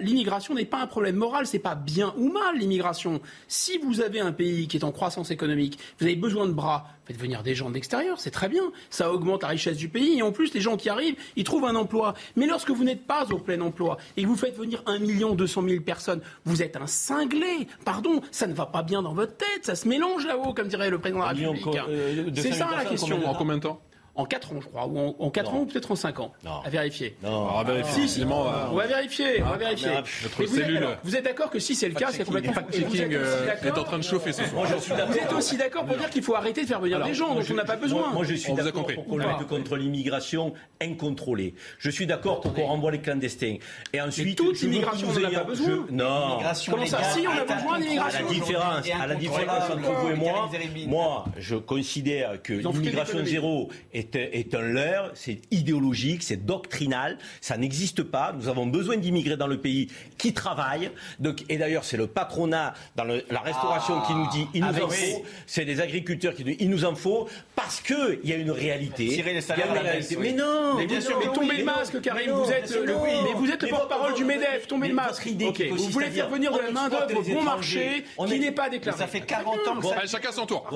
L'immigration 0.00 0.54
n'est 0.54 0.64
pas 0.64 0.82
un 0.82 0.86
problème 0.86 1.16
moral, 1.16 1.46
c'est 1.46 1.58
pas 1.58 1.74
bien 1.74 2.14
ou 2.16 2.30
mal 2.32 2.56
l'immigration. 2.58 3.20
Si 3.48 3.78
vous 3.78 4.00
avez 4.00 4.20
un 4.20 4.32
pays 4.32 4.66
qui 4.68 4.76
est 4.76 4.84
en 4.84 4.92
croissance 4.92 5.30
économique, 5.30 5.78
vous 5.98 6.06
avez 6.06 6.16
besoin 6.16 6.46
de 6.46 6.52
bras, 6.52 6.86
faites 7.04 7.16
venir 7.18 7.42
des 7.42 7.54
gens 7.54 7.68
de 7.68 7.74
l'extérieur, 7.74 8.18
c'est 8.20 8.30
très 8.30 8.48
bien. 8.48 8.62
Ça 8.90 9.12
augmente 9.12 9.42
la 9.42 9.48
richesse 9.48 9.76
du 9.76 9.88
pays 9.88 10.18
et 10.18 10.22
en 10.22 10.32
plus 10.32 10.52
les 10.54 10.60
gens 10.60 10.76
qui 10.76 10.88
arrivent, 10.88 11.16
ils 11.36 11.44
trouvent 11.44 11.64
un 11.64 11.74
emploi. 11.76 12.14
Mais 12.36 12.46
lorsque 12.46 12.70
vous 12.70 12.84
n'êtes 12.84 13.06
pas 13.06 13.26
au 13.30 13.38
plein 13.38 13.60
emploi 13.60 13.98
et 14.16 14.22
que 14.22 14.26
vous 14.28 14.36
faites 14.36 14.56
venir 14.56 14.82
1 14.86 14.98
million 14.98 15.34
200 15.34 15.62
000 15.68 15.82
personnes, 15.82 16.20
vous 16.44 16.62
êtes 16.62 16.76
un 16.76 16.86
cinglé. 16.86 17.66
Pardon, 17.84 18.20
ça 18.30 18.46
ne 18.46 18.54
va 18.54 18.66
pas 18.66 18.82
bien 18.82 19.02
dans 19.02 19.14
votre 19.14 19.36
tête, 19.36 19.64
ça 19.64 19.74
se 19.74 19.86
mélange 19.88 20.26
là-haut, 20.26 20.54
comme 20.54 20.68
dirait 20.68 20.90
le 20.90 20.98
président 20.98 21.20
de 21.20 21.24
la 21.24 21.30
République. 21.30 21.64
co- 21.64 21.76
euh, 21.88 22.30
200 22.30 22.34
C'est 22.36 22.52
000 22.52 22.54
ça 22.70 22.76
la 22.76 22.84
question. 22.84 23.26
En 23.26 23.34
combien 23.34 23.56
de 23.56 23.62
temps? 23.62 23.80
En 24.16 24.24
4 24.26 24.52
ans, 24.52 24.61
je 24.61 24.66
crois, 24.66 24.86
ou 24.86 24.98
en, 24.98 25.14
en 25.18 25.30
4 25.30 25.50
Non. 25.52 25.58
ans, 25.58 25.61
ou 25.62 25.66
peut-être 25.66 25.90
en 25.92 25.94
5 25.96 26.18
ans. 26.20 26.32
Non. 26.44 26.61
À 26.64 26.68
vérifier. 26.68 27.16
Non. 27.22 27.48
Ah, 27.56 27.62
vérifiez, 27.64 27.92
Si, 28.02 28.08
si. 28.08 28.20
Simon, 28.20 28.44
euh, 28.48 28.66
On 28.72 28.74
va 28.74 28.86
vérifier, 28.86 29.42
on 29.42 29.48
va 29.50 29.56
vérifier. 29.56 29.88
mais, 29.88 29.94
notre 30.22 30.36
vous, 30.36 30.42
êtes, 30.42 30.64
cellule, 30.64 30.76
alors, 30.78 30.96
vous 31.04 31.16
êtes 31.16 31.24
d'accord 31.24 31.48
que 31.50 31.58
si 31.58 31.74
c'est 31.74 31.88
le 31.88 31.94
cas, 31.94 32.08
c'est 32.11 32.24
complètement 32.24 32.52
fact-checking, 32.52 33.00
êtes 33.02 33.12
euh, 33.12 33.54
est 33.64 33.78
en 33.78 33.84
train 33.84 33.98
de 33.98 34.02
chauffer 34.04 34.32
ce 34.32 34.44
soir. 34.44 34.54
Moi, 34.54 34.66
je 34.76 34.80
suis 34.82 34.90
Vous 34.92 34.96
d'accord. 34.98 35.14
êtes 35.14 35.32
aussi 35.32 35.56
d'accord 35.56 35.84
pour 35.86 35.96
dire 35.96 36.11
qu'il 36.11 36.22
faut 36.22 36.34
arrêter 36.34 36.62
de 36.62 36.66
faire 36.66 36.80
venir 36.80 36.96
Alors, 36.96 37.08
des 37.08 37.14
gens 37.14 37.34
dont 37.34 37.40
je- 37.40 37.52
on 37.52 37.56
n'a 37.56 37.64
pas 37.64 37.76
besoin. 37.76 38.00
Moi, 38.00 38.11
moi, 38.12 38.24
je 38.24 38.34
suis 38.34 38.50
On 38.50 38.56
d'accord 38.56 38.72
compris. 38.72 38.94
pour 38.96 39.06
qu'on 39.06 39.16
lutte 39.16 39.46
contre 39.48 39.76
l'immigration 39.76 40.52
incontrôlée. 40.82 41.54
Je 41.78 41.88
suis 41.90 42.06
d'accord 42.06 42.40
pour 42.40 42.52
qu'on 42.52 42.66
renvoie 42.66 42.90
les 42.90 43.00
clandestins. 43.00 43.56
Et 43.92 44.00
ensuite, 44.00 44.36
toute 44.36 44.56
je 44.56 44.66
immigration, 44.66 45.06
on 45.08 45.12
n'en 45.20 45.24
a 45.24 45.28
ayez- 45.28 45.36
pas 45.36 45.44
besoin. 45.44 45.86
je- 45.88 45.94
Non. 45.94 46.38
Comment 46.70 46.86
ça 46.86 47.02
Si, 47.04 47.26
on 47.26 47.30
a 47.30 47.44
besoin 47.44 47.74
À 47.76 47.80
d'immigration. 47.80 48.24
la 48.26 48.32
différence, 48.32 48.86
à 49.00 49.06
la 49.06 49.14
différence 49.14 49.70
entre 49.70 49.92
vous 49.92 50.11
et 50.11 50.14
moi, 50.14 50.50
moi, 50.86 51.24
je 51.38 51.54
considère 51.56 52.42
que 52.42 52.54
l'immigration 52.54 53.24
zéro 53.24 53.68
est, 53.92 53.99
est 54.14 54.55
un 54.55 54.61
leurre, 54.62 55.11
c'est 55.14 55.40
idéologique, 55.51 56.22
c'est 56.22 56.44
doctrinal, 56.44 57.18
ça 57.40 57.57
n'existe 57.57 58.03
pas. 58.03 58.32
Nous 58.36 58.48
avons 58.48 58.66
besoin 58.66 58.96
d'immigrés 58.96 59.36
dans 59.36 59.46
le 59.46 59.59
pays 59.59 59.88
qui 60.18 60.32
travaillent. 60.32 60.90
Donc, 61.18 61.44
et 61.48 61.57
d'ailleurs, 61.59 61.84
c'est 61.84 61.96
le 61.96 62.07
patronat 62.07 62.74
dans 62.96 63.05
le- 63.05 63.24
la 63.30 63.40
restauration 63.40 64.01
qui 64.03 64.14
nous 64.14 64.28
dit 64.30 64.46
il 64.55 64.61
nous 64.62 64.68
Ah, 64.80 64.84
en 64.84 64.88
faut. 64.88 65.24
C'est 65.46 65.64
les 65.64 65.80
agriculteurs 65.80 66.34
qui 66.34 66.42
nous 66.44 66.51
disent 66.51 66.61
il 66.61 66.70
nous 66.70 66.84
en 66.84 66.94
faut 66.94 67.28
parce 67.57 67.80
que 67.80 68.20
il 68.22 68.30
y 68.30 68.32
a 68.32 68.36
une 68.36 68.51
réalité. 68.51 69.09
Tirer 69.09 69.34
les 69.34 69.40
salaires 69.40 69.74
la 69.74 69.80
réalité. 69.80 70.16
oui. 70.16 70.28
Mais 70.30 70.32
non. 70.32 70.74
Mais 70.76 70.86
bien 70.86 71.01
sûr, 71.01 71.18
mais 71.18 71.26
non, 71.26 71.32
tombez 71.32 71.57
le 71.59 71.64
masque, 71.64 72.01
Karim. 72.01 72.30
Vous 72.30 72.51
êtes 72.51 72.70
le, 72.74 72.92
non. 72.92 73.03
mais 73.05 73.32
vous 73.34 73.51
êtes 73.51 73.62
le 73.62 73.66
Mais 73.66 73.70
porte-parole 73.70 74.14
du 74.14 74.24
Medef. 74.24 74.66
Tombez 74.66 74.88
le 74.88 74.94
masque. 74.94 75.11
votre 75.11 75.26
idée 75.26 75.46
Ok. 75.46 75.57
qui 75.57 75.68
Vous 75.68 75.88
voulez 75.90 76.11
faire 76.11 76.28
venir 76.28 76.53
de 76.53 76.59
la 76.59 76.70
main 76.70 76.86
exploite 76.86 77.09
d'œuvre 77.09 77.22
les 77.26 77.34
bon 77.34 77.42
marché 77.42 78.05
qui 78.26 78.32
est- 78.34 78.38
n'est 78.38 78.53
pas 78.53 78.68
déclarée. 78.70 78.98
Ça 78.98 79.07
fait 79.07 79.20
40 79.20 79.66
ans 79.68 79.76
que 79.80 79.86
ça 79.86 80.07
chacun 80.07 80.32
son 80.32 80.46
tour. 80.46 80.68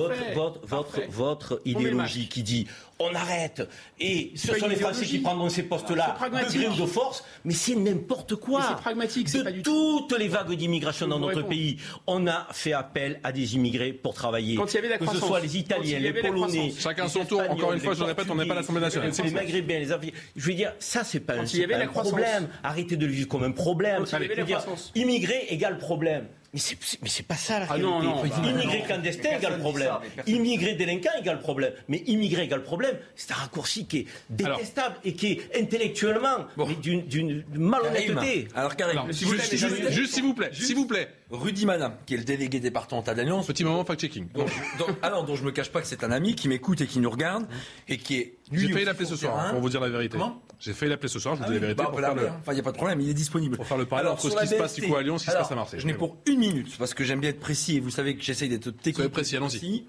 Votre, 1.09 1.61
idéologie 1.65 2.27
qui 2.27 2.43
dit 2.43 2.67
on 2.99 3.13
arrête 3.13 3.67
et 3.99 4.31
ce 4.35 4.55
sont 4.55 4.67
les 4.67 4.75
Français 4.77 5.05
qui 5.05 5.19
prendront 5.19 5.49
ces 5.49 5.63
postes-là 5.63 6.15
de 6.31 6.57
gré 6.57 6.67
ou 6.67 6.75
de 6.75 6.85
force, 6.85 7.23
mais 7.43 7.53
c'est 7.53 7.75
n'importe 7.75 8.35
quoi. 8.35 8.61
C'est 8.69 8.75
pragmatique, 8.81 9.27
c'est 9.29 9.39
de 9.39 9.43
pas 9.43 9.51
du 9.51 9.61
tout- 9.61 10.05
toutes 10.07 10.17
les 10.17 10.27
vagues 10.27 10.53
d'immigration 10.53 11.07
dans 11.07 11.19
notre 11.19 11.41
pays, 11.41 11.77
on 12.07 12.25
a 12.27 12.47
fait 12.51 12.73
appel 12.73 13.19
à 13.23 13.31
des 13.31 13.55
immigrés 13.55 13.91
pour 13.93 14.13
travailler. 14.13 14.55
Quand 14.55 14.71
il 14.71 14.75
y 14.75 14.77
avait 14.79 14.89
la 14.89 14.97
que 14.97 15.07
ce 15.07 15.17
soit 15.17 15.39
les 15.39 15.57
Italiens, 15.57 15.99
les 15.99 16.13
Polonais. 16.13 16.73
Chacun 16.77 17.07
son 17.07 17.25
tour. 17.25 17.41
Encore 17.49 17.73
une 17.73 17.79
fois, 17.79 17.93
je 17.93 17.99
le 17.99 18.05
répète, 18.05 18.27
on 18.29 18.35
n'est 18.35 18.45
pas 18.45 18.53
à 18.53 18.57
l'Assemblée 18.57 18.81
nationale. 18.81 19.11
les 19.23 19.31
Maghrébins, 19.31 19.79
les 19.79 19.91
Africains. 19.91 20.17
Je 20.35 20.45
veux 20.47 20.53
dire, 20.53 20.73
ça 20.79 21.03
c'est 21.03 21.19
pas, 21.19 21.33
un, 21.33 21.45
pas 21.45 21.77
un 21.77 21.87
problème. 21.87 22.47
Arrêtez 22.63 22.95
de 22.97 23.05
le 23.05 23.11
vivre 23.11 23.27
comme 23.27 23.43
un 23.43 23.51
problème. 23.51 24.05
Immigré 24.95 25.45
égale 25.49 25.77
problème. 25.77 26.27
Mais 26.55 26.61
c'est, 26.61 26.77
mais 27.01 27.09
c'est 27.09 27.23
pas 27.27 27.35
ça 27.35 27.59
la 27.59 27.65
Ah 27.69 27.73
réalité. 27.73 27.91
non, 27.91 28.01
non, 28.01 28.21
bah, 28.23 28.29
immigré 28.49 28.79
non. 28.79 28.85
clandestin 28.85 29.37
égale 29.37 29.59
problème. 29.59 29.87
ça, 29.89 30.01
Immigré 30.25 30.73
délinquant 30.75 31.09
égale 31.19 31.39
problème. 31.39 31.73
Mais 31.89 31.97
immigré 32.07 32.43
égale 32.43 32.63
problème, 32.63 32.97
c'est 33.17 33.29
un 33.33 33.35
raccourci 33.35 33.85
qui 33.87 33.97
est 33.99 34.05
détestable 34.29 34.95
et 35.03 35.13
qui 35.15 35.33
est 35.33 35.61
intellectuellement 35.61 36.45
mais 36.55 36.75
d'une, 36.81 37.01
d'une 37.07 37.43
malhonnêteté. 37.55 38.47
Alors 38.55 38.77
Karim, 38.77 38.99
Alors, 38.99 39.13
s'il 39.13 39.27
vous 39.27 39.33
plaît, 39.33 39.43
juste, 39.43 39.63
mesdames, 39.63 39.77
juste- 39.87 39.91
juste 39.99 40.13
s'il 40.13 40.23
vous 40.23 40.33
plaît, 40.33 40.49
s'il 40.53 40.75
vous 40.77 40.85
plaît. 40.87 41.09
Rudy 41.29 41.65
Madame, 41.65 41.95
qui 42.05 42.13
est 42.13 42.17
le 42.17 42.23
délégué 42.23 42.61
départemental 42.61 43.15
d'Alliance. 43.17 43.47
Petit 43.47 43.65
moment 43.65 43.83
fact-checking. 43.83 44.27
dont- 44.33 44.45
ah 45.01 45.09
dont 45.09 45.35
je 45.35 45.43
me 45.43 45.51
cache 45.51 45.69
pas 45.71 45.81
que 45.81 45.87
c'est 45.87 46.05
un 46.05 46.11
ami 46.11 46.35
qui 46.35 46.47
m'écoute 46.47 46.79
et 46.81 46.87
qui 46.87 46.99
nous 46.99 47.09
regarde 47.09 47.45
et 47.89 47.97
qui 47.97 48.15
est. 48.17 48.33
lui 48.51 48.67
J'ai 48.67 48.73
failli 48.73 48.85
l'appeler 48.85 49.07
ce 49.09 49.17
soir, 49.17 49.51
pour 49.51 49.59
vous 49.59 49.69
dire 49.69 49.81
la 49.81 49.89
vérité. 49.89 50.17
Comment? 50.17 50.41
J'ai 50.59 50.73
failli 50.73 50.89
l'appeler 50.89 51.09
ce 51.09 51.19
soir, 51.19 51.35
je 51.35 51.39
vous 51.41 51.45
Ah 51.47 51.51
dis 51.51 51.55
la 51.55 51.59
oui, 51.59 51.73
vérité. 51.73 51.83
bah, 51.83 51.89
pour 51.89 51.99
faire 51.99 52.15
le-. 52.15 52.27
Enfin, 52.29 52.51
il 52.51 52.55
n'y 52.55 52.59
a 52.59 52.63
pas 52.63 52.71
de 52.71 52.77
problème, 52.77 53.01
il 53.01 53.09
est 53.09 53.13
disponible. 53.13 53.55
Pour 53.57 53.67
faire 53.67 53.77
le 53.77 53.85
parallèle 53.85 54.11
entre 54.11 54.29
ce 54.29 54.35
qui 54.37 54.47
se 54.47 54.55
passe 54.55 54.75
du 54.75 54.87
coup 54.87 54.95
à 54.95 55.01
Lyon, 55.03 55.17
ce 55.17 55.25
qui 55.25 55.31
se 55.31 55.35
passe 55.35 55.51
à 55.51 55.55
Marseille. 55.55 55.79
Je 55.79 55.87
n'ai 55.87 55.93
pour 55.93 56.17
une 56.25 56.39
minute, 56.39 56.77
parce 56.77 56.93
que 56.93 57.03
j'aime 57.03 57.19
bien 57.19 57.29
être 57.29 57.39
précis 57.39 57.77
et 57.77 57.79
vous 57.79 57.89
savez 57.91 58.15
que 58.15 58.23
j'essaye 58.23 58.49
d'être 58.49 58.69
technique. 58.71 59.07
Précis, 59.09 59.35
allons-y. 59.37 59.85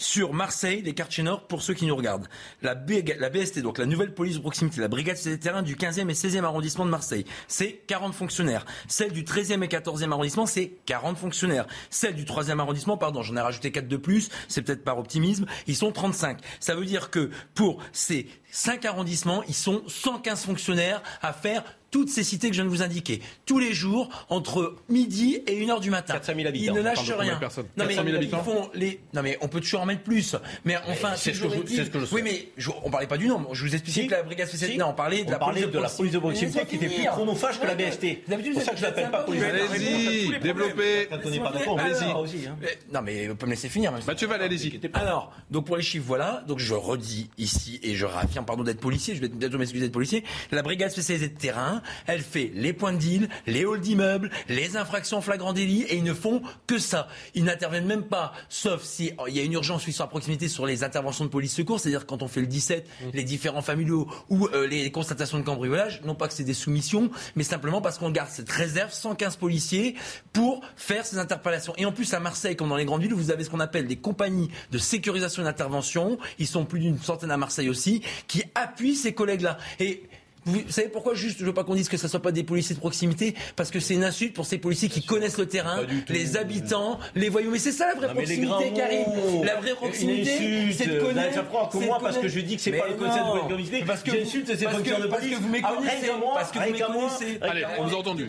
Sur 0.00 0.32
Marseille, 0.32 0.80
les 0.82 0.94
quartiers 0.94 1.24
nord, 1.24 1.48
pour 1.48 1.60
ceux 1.60 1.74
qui 1.74 1.84
nous 1.84 1.96
regardent. 1.96 2.28
La 2.62 2.76
BST, 2.76 3.58
donc 3.62 3.78
la 3.78 3.86
nouvelle 3.86 4.14
police 4.14 4.36
de 4.36 4.40
proximité, 4.40 4.80
la 4.80 4.86
brigade 4.86 5.16
des 5.24 5.40
terrains 5.40 5.62
du 5.62 5.74
15e 5.74 6.08
et 6.08 6.12
16e 6.12 6.44
arrondissement 6.44 6.84
de 6.84 6.90
Marseille, 6.90 7.24
c'est 7.48 7.80
40 7.88 8.14
fonctionnaires. 8.14 8.64
Celle 8.86 9.10
du 9.10 9.24
13e 9.24 9.60
et 9.64 9.66
14e 9.66 10.12
arrondissement, 10.12 10.46
c'est 10.46 10.70
40 10.86 11.18
fonctionnaires. 11.18 11.66
Celle 11.90 12.14
du 12.14 12.22
3e 12.24 12.60
arrondissement, 12.60 12.96
pardon, 12.96 13.22
j'en 13.22 13.34
ai 13.36 13.40
rajouté 13.40 13.72
4 13.72 13.88
de 13.88 13.96
plus, 13.96 14.28
c'est 14.46 14.62
peut-être 14.62 14.84
par 14.84 14.98
optimisme, 15.00 15.46
ils 15.66 15.74
sont 15.74 15.90
35. 15.90 16.38
Ça 16.60 16.76
veut 16.76 16.84
dire 16.84 17.10
que 17.10 17.30
pour 17.56 17.82
ces 17.92 18.28
5 18.50 18.84
arrondissements, 18.84 19.42
ils 19.48 19.54
sont 19.54 19.82
115 19.86 20.44
fonctionnaires 20.44 21.02
à 21.22 21.32
faire 21.32 21.64
toutes 21.90 22.10
ces 22.10 22.22
cités 22.22 22.48
que 22.50 22.54
je 22.54 22.60
viens 22.60 22.66
de 22.70 22.74
vous 22.76 22.82
indiquer. 22.82 23.22
Tous 23.46 23.58
les 23.58 23.72
jours, 23.72 24.10
entre 24.28 24.76
midi 24.90 25.38
et 25.46 25.64
1h 25.64 25.80
du 25.80 25.88
matin. 25.88 26.12
400 26.14 26.34
000 26.36 26.46
habitants. 26.48 26.74
Ils 26.74 26.76
ne 26.76 26.82
lâchent 26.82 27.06
de 27.06 27.12
de 27.14 27.18
rien. 27.18 27.32
Non, 27.32 27.38
mais 27.38 27.94
400 27.94 28.02
000 28.04 28.08
ils 28.08 28.14
habitants 28.16 28.44
font 28.44 28.70
les... 28.74 29.00
Non 29.14 29.22
mais 29.22 29.38
on 29.40 29.48
peut 29.48 29.60
toujours 29.60 29.80
en 29.80 29.86
mettre 29.86 30.02
plus. 30.02 30.36
Mais 30.66 30.76
enfin, 30.86 31.12
c'est 31.16 31.32
ce 31.32 31.40
que 31.44 31.48
je- 31.48 31.62
dit- 31.62 31.76
c'est 31.76 31.86
ce 31.86 31.90
que 31.90 31.98
je 32.00 32.14
Oui 32.14 32.20
mais 32.22 32.48
je- 32.58 32.68
on 32.84 32.90
parlait 32.90 33.06
pas 33.06 33.16
du 33.16 33.26
nombre. 33.26 33.54
Je 33.54 33.64
vous 33.64 33.72
expliquais 33.74 34.02
Si. 34.02 34.06
que 34.06 34.12
la 34.12 34.22
brigade 34.22 34.48
spéciale. 34.48 34.72
Si. 34.72 34.76
Non, 34.76 34.88
on 34.88 34.92
parlait 34.92 35.22
de 35.24 35.28
On 35.28 35.30
la 35.32 35.38
parlait 35.38 35.62
police 35.62 35.74
de 35.74 35.78
la 35.80 35.88
police 35.88 36.12
de 36.12 36.18
proximité 36.18 36.66
qui 36.66 36.76
était 36.76 36.88
plus 36.90 37.04
chronophage 37.06 37.58
que 37.58 37.66
la 37.66 37.74
BST. 37.74 38.24
D'habitude, 38.28 38.52
C'est 38.52 38.60
pour 38.60 38.62
ça 38.64 38.72
que 38.72 38.76
je 38.78 38.82
l'appelle 38.82 39.10
pas 39.10 39.22
police 39.22 39.40
de 39.40 39.46
Allez-y, 39.46 40.40
développez. 40.40 41.08
Allez-y. 41.10 42.12
aussi, 42.12 42.46
hein. 42.46 42.56
Non 42.92 43.00
mais 43.00 43.28
vous 43.28 43.34
pouvez 43.34 43.48
me 43.50 43.54
laisser 43.54 43.70
finir. 43.70 43.92
monsieur. 43.92 44.06
Mathieu 44.08 44.26
Val, 44.28 44.42
allez-y. 44.42 44.78
Alors, 44.92 45.32
donc 45.50 45.64
pour 45.64 45.78
les 45.78 45.82
chiffres, 45.82 46.04
voilà. 46.06 46.44
Donc 46.46 46.58
je 46.58 46.74
redis 46.74 47.30
ici 47.38 47.80
et 47.82 47.94
je 47.94 48.04
pardon 48.42 48.62
d'être 48.62 48.80
policier, 48.80 49.14
je 49.14 49.20
vais 49.20 49.28
bientôt 49.28 49.58
m'excuser 49.58 49.84
d'être 49.84 49.92
policier. 49.92 50.24
La 50.50 50.62
brigade 50.62 50.90
spécialisée 50.90 51.28
de 51.28 51.38
terrain, 51.38 51.82
elle 52.06 52.22
fait 52.22 52.50
les 52.54 52.72
points 52.72 52.92
de 52.92 52.98
deal, 52.98 53.28
les 53.46 53.64
halls 53.64 53.80
d'immeubles, 53.80 54.30
les 54.48 54.76
infractions 54.76 55.20
flagrant 55.20 55.52
délit 55.52 55.82
et 55.82 55.96
ils 55.96 56.04
ne 56.04 56.14
font 56.14 56.42
que 56.66 56.78
ça. 56.78 57.08
Ils 57.34 57.44
n'interviennent 57.44 57.86
même 57.86 58.04
pas, 58.04 58.32
sauf 58.48 58.82
si 58.82 59.12
oh, 59.18 59.24
il 59.28 59.36
y 59.36 59.40
a 59.40 59.42
une 59.42 59.52
urgence 59.52 59.86
ils 59.86 59.92
sont 59.92 60.04
à 60.04 60.08
proximité 60.08 60.48
sur 60.48 60.66
les 60.66 60.84
interventions 60.84 61.24
de 61.24 61.30
police 61.30 61.54
secours, 61.54 61.80
c'est-à-dire 61.80 62.06
quand 62.06 62.22
on 62.22 62.28
fait 62.28 62.40
le 62.40 62.46
17, 62.46 62.88
les 63.14 63.24
différents 63.24 63.62
familiaux 63.62 64.08
ou 64.28 64.46
euh, 64.48 64.66
les 64.66 64.90
constatations 64.90 65.38
de 65.38 65.44
cambriolage, 65.44 66.02
non 66.04 66.14
pas 66.14 66.28
que 66.28 66.34
c'est 66.34 66.44
des 66.44 66.54
soumissions, 66.54 67.10
mais 67.36 67.44
simplement 67.44 67.80
parce 67.80 67.98
qu'on 67.98 68.10
garde 68.10 68.30
cette 68.30 68.50
réserve 68.50 68.92
115 68.92 69.36
policiers 69.36 69.94
pour 70.32 70.60
faire 70.76 71.06
ces 71.06 71.18
interpellations. 71.18 71.74
Et 71.76 71.86
en 71.86 71.92
plus 71.92 72.12
à 72.14 72.20
Marseille, 72.20 72.56
comme 72.56 72.68
dans 72.68 72.76
les 72.76 72.84
grandes 72.84 73.02
villes, 73.02 73.14
vous 73.14 73.30
avez 73.30 73.44
ce 73.44 73.50
qu'on 73.50 73.60
appelle 73.60 73.86
des 73.86 73.96
compagnies 73.96 74.50
de 74.70 74.78
sécurisation 74.78 75.42
et 75.42 75.44
d'intervention. 75.44 76.18
Ils 76.38 76.46
sont 76.46 76.64
plus 76.64 76.80
d'une 76.80 76.98
centaine 76.98 77.30
à 77.30 77.36
Marseille 77.36 77.68
aussi, 77.68 78.02
qui 78.28 78.44
appuient 78.54 78.94
ces 78.94 79.14
collègues-là. 79.14 79.58
Et 79.80 80.04
vous 80.44 80.62
savez 80.70 80.88
pourquoi 80.88 81.14
juste 81.14 81.38
je 81.40 81.44
veux 81.44 81.52
pas 81.54 81.64
qu'on 81.64 81.74
dise 81.74 81.88
que 81.88 81.96
ça 81.96 82.08
soit 82.08 82.20
pas 82.22 82.32
des 82.32 82.42
policiers 82.44 82.74
de 82.74 82.80
proximité 82.80 83.34
parce 83.56 83.70
que 83.70 83.80
c'est 83.80 83.94
une 83.94 84.04
insulte 84.04 84.34
pour 84.34 84.46
ces 84.46 84.58
policiers 84.58 84.88
qui 84.88 85.04
connaissent 85.04 85.38
le 85.38 85.46
terrain, 85.46 85.80
les 86.08 86.36
habitants, 86.36 86.98
les 87.14 87.28
voyous. 87.28 87.50
Mais 87.50 87.58
c'est 87.58 87.72
ça 87.72 87.86
la 87.88 87.94
vraie 87.94 88.08
Non, 88.08 88.14
proximité, 88.14 88.72
Karim. 88.74 89.44
La 89.44 89.56
vraie 89.56 89.74
proximité, 89.74 90.34
insulte. 90.34 90.74
c'est 90.78 90.86
de 90.86 90.98
Vous 90.98 91.06
connaître. 91.06 91.34
faire 91.34 91.48
croire 91.48 91.68
que 91.68 91.74
c'est 91.78 91.80
de 91.80 91.86
moi, 91.86 91.98
parce 92.00 92.18
que 92.18 92.28
je 92.28 92.40
dis 92.40 92.56
que 92.56 92.62
c'est 92.62 92.72
pas 92.72 92.88
le 92.88 92.94
concept 92.94 93.24
de 93.24 93.30
proximité, 93.46 93.84
Parce 93.86 94.02
que 94.02 94.10
j'insulte 94.12 94.56
ces 94.56 94.64
parce 94.64 94.82
que- 94.82 95.06
parce 95.08 95.26
que 95.26 95.34
vous 95.34 95.48
méconnaissez. 95.48 96.06
moi, 96.18 96.34
Parce 96.34 96.50
que 96.50 96.58
vous 96.58 96.72
méconnaissez. 96.72 97.38
Allez, 97.40 97.64
on 97.78 97.86
vous 97.86 97.94
a 97.94 97.98
entendu. 97.98 98.26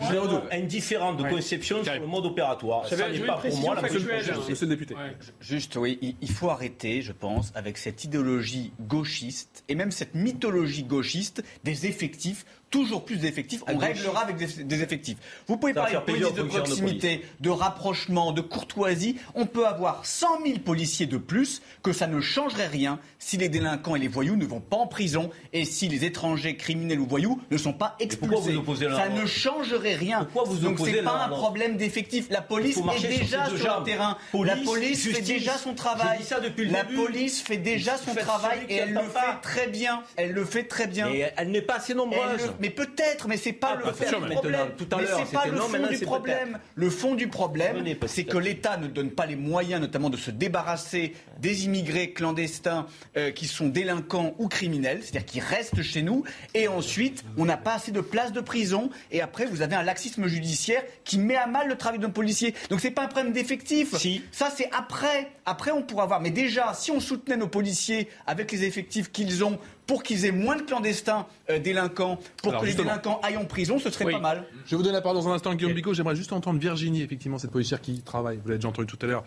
J'ai 0.50 0.58
une 0.58 0.66
différence 0.66 1.16
de 1.16 1.28
conception 1.28 1.82
sur 1.84 1.92
le 1.94 2.06
mode 2.06 2.26
opératoire. 2.26 2.86
Ça 2.88 2.96
n'est 3.08 3.18
pas 3.20 3.36
pour 3.38 3.56
moi 3.58 3.74
la. 3.74 3.82
Monsieur 3.82 4.66
le 4.66 4.66
député. 4.66 4.94
Juste, 5.40 5.76
oui, 5.76 5.98
il- 6.02 6.16
il 6.20 6.30
faut 6.30 6.50
arrêter, 6.50 7.02
je 7.02 7.12
pense, 7.12 7.52
avec 7.54 7.78
cette 7.78 8.04
idéologie 8.04 8.72
gauchiste 8.80 9.64
et 9.68 9.74
même 9.74 9.90
cette 9.90 10.14
mythologie 10.14 10.84
gauchiste 10.84 11.42
des 11.64 11.86
effectifs, 12.02 12.44
toujours 12.70 13.04
plus 13.04 13.16
d'effectifs. 13.16 13.62
On 13.66 13.76
réglera 13.76 14.22
avec 14.22 14.36
des, 14.36 14.64
des 14.64 14.82
effectifs. 14.82 15.18
Vous 15.46 15.56
pouvez 15.56 15.74
parler 15.74 15.94
de 15.94 16.00
police 16.00 16.32
de 16.32 16.42
proximité, 16.42 17.24
de, 17.40 17.50
rapprochement, 17.50 18.32
de 18.32 18.40
courtoisie. 18.40 19.16
On 19.34 19.46
peut 19.46 19.66
avoir 19.66 20.06
100 20.06 20.42
000 20.44 20.58
policiers 20.60 21.06
de 21.06 21.16
plus, 21.16 21.62
que 21.82 21.92
ça 21.92 22.06
ne 22.06 22.20
changerait 22.20 22.68
rien 22.68 23.00
si 23.18 23.36
les 23.36 23.48
délinquants 23.48 23.96
et 23.96 23.98
les 23.98 24.08
voyous 24.08 24.36
ne 24.36 24.46
vont 24.46 24.60
pas 24.60 24.76
en 24.76 24.86
prison 24.86 25.30
et 25.52 25.64
si 25.64 25.88
les 25.88 26.04
étrangers 26.04 26.56
criminels 26.56 27.00
ou 27.00 27.06
voyous 27.06 27.40
ne 27.50 27.56
sont 27.56 27.72
pas 27.72 27.96
expulsés. 27.98 28.54
vous 28.54 28.76
ça 28.76 29.08
ne 29.08 29.26
changerait 29.26 29.94
rien. 29.94 30.24
Pourquoi 30.24 30.44
vous 30.44 30.58
Donc 30.58 30.78
c'est 30.78 31.02
pas 31.02 31.24
un 31.24 31.28
problème 31.28 31.76
d'effectifs. 31.76 32.28
La 32.30 32.42
police 32.42 32.78
est 32.78 33.08
déjà 33.08 33.46
sur 33.46 33.78
le 33.78 33.84
terrain. 33.84 34.16
Police, 34.32 34.54
la 34.54 34.64
police 34.64 35.08
fait 35.08 35.22
déjà 35.22 35.58
son 35.58 35.74
travail. 35.74 36.22
Ça 36.22 36.40
depuis 36.40 36.66
le 36.66 36.72
la 36.72 36.84
début. 36.84 36.96
police 36.96 37.42
fait 37.42 37.56
déjà 37.56 37.96
son 37.96 38.12
Faites 38.12 38.24
travail 38.24 38.60
et 38.68 38.76
elle 38.76 38.92
le 38.92 39.00
fait 39.00 39.40
très 39.42 39.66
bien. 39.66 40.02
Elle 40.16 40.32
le 40.32 40.44
fait 40.44 40.64
très 40.64 40.86
bien. 40.86 41.08
Mais 41.08 41.32
elle 41.36 41.50
n'est 41.50 41.62
pas 41.62 41.76
assez 41.76 41.94
nombreuse. 41.94 42.52
Mais 42.60 42.70
peut-être, 42.70 43.26
mais 43.28 43.36
c'est 43.36 43.52
pas 43.52 43.78
Ah, 43.82 43.90
le 43.90 44.06
sûr, 44.06 44.20
maintenant. 44.20 44.34
problème. 44.36 44.68
Tout 44.76 44.86
à 44.92 44.98
Mais 44.98 45.06
c'est 45.06 45.32
pas 45.34 45.46
le 45.46 45.56
fond 45.58 45.86
du 45.88 45.98
problème. 46.00 46.58
Le 46.74 46.90
fond 46.90 47.14
du 47.14 47.28
problème, 47.28 47.84
c'est 48.06 48.24
que 48.24 48.36
l'État 48.38 48.76
ne 48.76 48.86
donne 48.86 49.10
pas 49.10 49.26
les 49.26 49.36
moyens, 49.36 49.80
notamment 49.80 50.10
de 50.10 50.16
se 50.16 50.30
débarrasser 50.30 51.14
des 51.40 51.64
immigrés 51.64 52.12
clandestins 52.12 52.86
euh, 53.16 53.30
qui 53.30 53.46
sont 53.46 53.68
délinquants 53.68 54.34
ou 54.38 54.48
criminels, 54.48 55.00
c'est-à-dire 55.02 55.24
qui 55.26 55.40
restent 55.40 55.82
chez 55.82 56.02
nous. 56.02 56.24
Et 56.54 56.68
ensuite, 56.68 57.24
on 57.36 57.44
n'a 57.44 57.56
pas 57.56 57.74
assez 57.74 57.92
de 57.92 58.00
places 58.00 58.32
de 58.32 58.40
prison. 58.40 58.90
Et 59.10 59.20
après, 59.22 59.46
vous 59.46 59.62
avez 59.62 59.74
un 59.76 59.82
laxisme 59.82 60.26
judiciaire 60.26 60.82
qui 61.04 61.18
met 61.18 61.36
à 61.36 61.46
mal 61.46 61.68
le 61.68 61.76
travail 61.76 61.98
d'un 61.98 62.10
policier. 62.10 62.54
Donc 62.68 62.80
c'est 62.80 62.90
pas 62.90 63.04
un 63.04 63.08
problème 63.08 63.32
d'effectif. 63.32 63.96
Si. 63.96 64.22
Ça, 64.32 64.50
c'est 64.54 64.68
après. 64.76 65.30
Après, 65.46 65.70
on 65.70 65.82
pourra 65.82 66.06
voir. 66.06 66.20
Mais 66.20 66.30
déjà, 66.30 66.74
si 66.74 66.90
on 66.90 67.00
soutenait 67.00 67.36
nos 67.36 67.48
policiers 67.48 68.08
avec 68.26 68.52
les 68.52 68.64
effectifs 68.64 69.10
qu'ils 69.10 69.44
ont 69.44 69.58
pour 69.90 70.04
qu'ils 70.04 70.24
aient 70.24 70.30
moins 70.30 70.54
de 70.54 70.62
clandestins 70.62 71.26
euh, 71.50 71.58
délinquants, 71.58 72.16
pour 72.36 72.52
Alors, 72.52 72.62
que 72.62 72.66
les 72.68 72.74
délinquants 72.74 73.18
aillent 73.24 73.38
en 73.38 73.44
prison, 73.44 73.80
ce 73.80 73.90
serait 73.90 74.04
Oui. 74.04 74.12
pas 74.12 74.20
mal. 74.20 74.46
Je 74.64 74.76
vous 74.76 74.84
donner 74.84 74.94
la 74.94 75.00
parole 75.00 75.18
dans 75.18 75.28
un 75.28 75.32
instant, 75.32 75.52
Guillaume 75.52 75.72
Bigot. 75.72 75.94
J'aimerais 75.94 76.14
juste 76.14 76.32
entendre 76.32 76.60
Virginie, 76.60 77.02
effectivement, 77.02 77.38
cette 77.38 77.50
policière 77.50 77.80
qui 77.80 78.00
travaille, 78.00 78.36
vous 78.36 78.46
l'avez 78.46 78.58
déjà 78.58 78.68
entendu 78.68 78.86
tout 78.86 79.04
à 79.04 79.08
l'heure, 79.08 79.24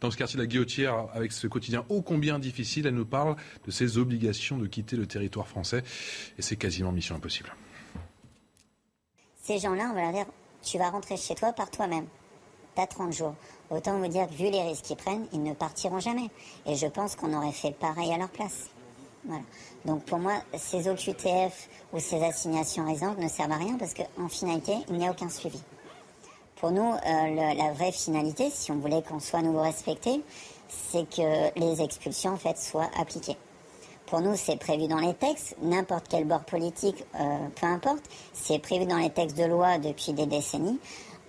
dans 0.00 0.12
ce 0.12 0.16
quartier 0.16 0.36
de 0.36 0.42
la 0.42 0.46
Guillotière, 0.46 1.08
avec 1.14 1.32
ce 1.32 1.48
quotidien 1.48 1.84
ô 1.88 2.00
combien 2.00 2.38
difficile. 2.38 2.86
Elle 2.86 2.94
nous 2.94 3.04
parle 3.04 3.34
de 3.66 3.72
ses 3.72 3.98
obligations 3.98 4.56
de 4.56 4.68
quitter 4.68 4.94
le 4.94 5.06
territoire 5.08 5.48
français. 5.48 5.82
Et 6.38 6.42
c'est 6.42 6.54
quasiment 6.54 6.92
mission 6.92 7.16
impossible. 7.16 7.52
Ces 9.42 9.58
gens-là, 9.58 9.88
on 9.90 9.94
va 9.96 10.02
leur 10.02 10.12
dire, 10.12 10.26
tu 10.62 10.78
vas 10.78 10.90
rentrer 10.90 11.16
chez 11.16 11.34
toi 11.34 11.52
par 11.52 11.72
toi-même. 11.72 12.06
T'as 12.76 12.86
30 12.86 13.12
jours. 13.12 13.34
Autant 13.68 13.98
vous 13.98 14.06
dire 14.06 14.28
que 14.28 14.34
vu 14.34 14.48
les 14.48 14.62
risques 14.62 14.84
qu'ils 14.84 14.96
prennent, 14.96 15.26
ils 15.32 15.42
ne 15.42 15.54
partiront 15.54 15.98
jamais. 15.98 16.30
Et 16.66 16.76
je 16.76 16.86
pense 16.86 17.16
qu'on 17.16 17.32
aurait 17.36 17.50
fait 17.50 17.72
pareil 17.72 18.12
à 18.12 18.18
leur 18.18 18.28
place. 18.28 18.70
Voilà. 19.24 19.42
Donc 19.84 20.04
pour 20.04 20.18
moi, 20.18 20.34
ces 20.56 20.88
OQTF 20.88 21.68
ou 21.92 21.98
ces 21.98 22.22
assignations 22.22 22.86
résidentes 22.86 23.18
ne 23.18 23.28
servent 23.28 23.52
à 23.52 23.56
rien 23.56 23.76
parce 23.78 23.94
qu'en 23.94 24.28
finalité, 24.28 24.72
il 24.88 24.96
n'y 24.96 25.06
a 25.06 25.10
aucun 25.10 25.28
suivi. 25.28 25.60
Pour 26.56 26.70
nous, 26.70 26.92
euh, 26.92 27.54
la 27.54 27.72
vraie 27.72 27.92
finalité, 27.92 28.48
si 28.50 28.72
on 28.72 28.76
voulait 28.76 29.02
qu'on 29.02 29.20
soit 29.20 29.40
à 29.40 29.42
nouveau 29.42 29.60
respecté, 29.60 30.22
c'est 30.68 31.08
que 31.08 31.58
les 31.58 31.82
expulsions 31.82 32.34
en 32.34 32.54
soient 32.56 32.90
appliquées. 32.98 33.36
Pour 34.06 34.20
nous, 34.20 34.36
c'est 34.36 34.56
prévu 34.56 34.86
dans 34.86 34.98
les 34.98 35.14
textes, 35.14 35.56
n'importe 35.62 36.06
quel 36.08 36.24
bord 36.24 36.44
politique, 36.44 37.04
euh, 37.18 37.48
peu 37.60 37.66
importe, 37.66 38.04
c'est 38.32 38.58
prévu 38.58 38.86
dans 38.86 38.98
les 38.98 39.10
textes 39.10 39.36
de 39.36 39.44
loi 39.44 39.78
depuis 39.78 40.12
des 40.12 40.26
décennies. 40.26 40.78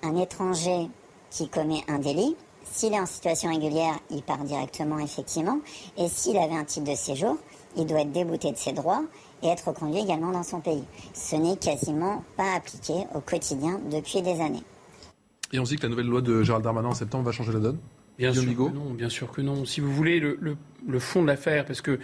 Un 0.03 0.15
étranger 0.17 0.89
qui 1.31 1.47
commet 1.49 1.83
un 1.87 1.99
délit, 1.99 2.35
s'il 2.63 2.93
est 2.93 2.99
en 2.99 3.05
situation 3.05 3.49
régulière, 3.49 3.97
il 4.09 4.21
part 4.21 4.43
directement 4.43 4.99
effectivement, 4.99 5.59
et 5.97 6.09
s'il 6.09 6.37
avait 6.37 6.55
un 6.55 6.65
titre 6.65 6.91
de 6.91 6.95
séjour, 6.95 7.37
il 7.77 7.85
doit 7.85 8.01
être 8.01 8.11
débouté 8.11 8.51
de 8.51 8.57
ses 8.57 8.73
droits 8.73 9.03
et 9.43 9.47
être 9.47 9.67
reconduit 9.67 10.01
également 10.01 10.31
dans 10.31 10.43
son 10.43 10.59
pays. 10.61 10.83
Ce 11.13 11.35
n'est 11.35 11.57
quasiment 11.57 12.23
pas 12.37 12.55
appliqué 12.55 12.93
au 13.13 13.19
quotidien 13.19 13.79
depuis 13.91 14.21
des 14.21 14.41
années. 14.41 14.63
Et 15.53 15.59
on 15.59 15.65
se 15.65 15.71
dit 15.71 15.75
que 15.77 15.83
la 15.83 15.89
nouvelle 15.89 16.07
loi 16.07 16.21
de 16.21 16.41
Gérald 16.43 16.63
Darmanin 16.63 16.89
en 16.89 16.93
septembre 16.93 17.25
va 17.25 17.31
changer 17.31 17.53
la 17.53 17.59
donne? 17.59 17.77
Bien 18.17 18.33
sûr 18.33 18.43
que 18.45 18.73
non, 18.73 18.91
bien 18.93 19.09
sûr 19.09 19.31
que 19.31 19.41
non. 19.41 19.65
Si 19.65 19.81
vous 19.81 19.91
voulez, 19.93 20.19
le, 20.19 20.37
le- 20.39 20.57
le 20.87 20.99
fond 20.99 21.21
de 21.21 21.27
l'affaire, 21.27 21.65
parce 21.65 21.81
que 21.81 21.99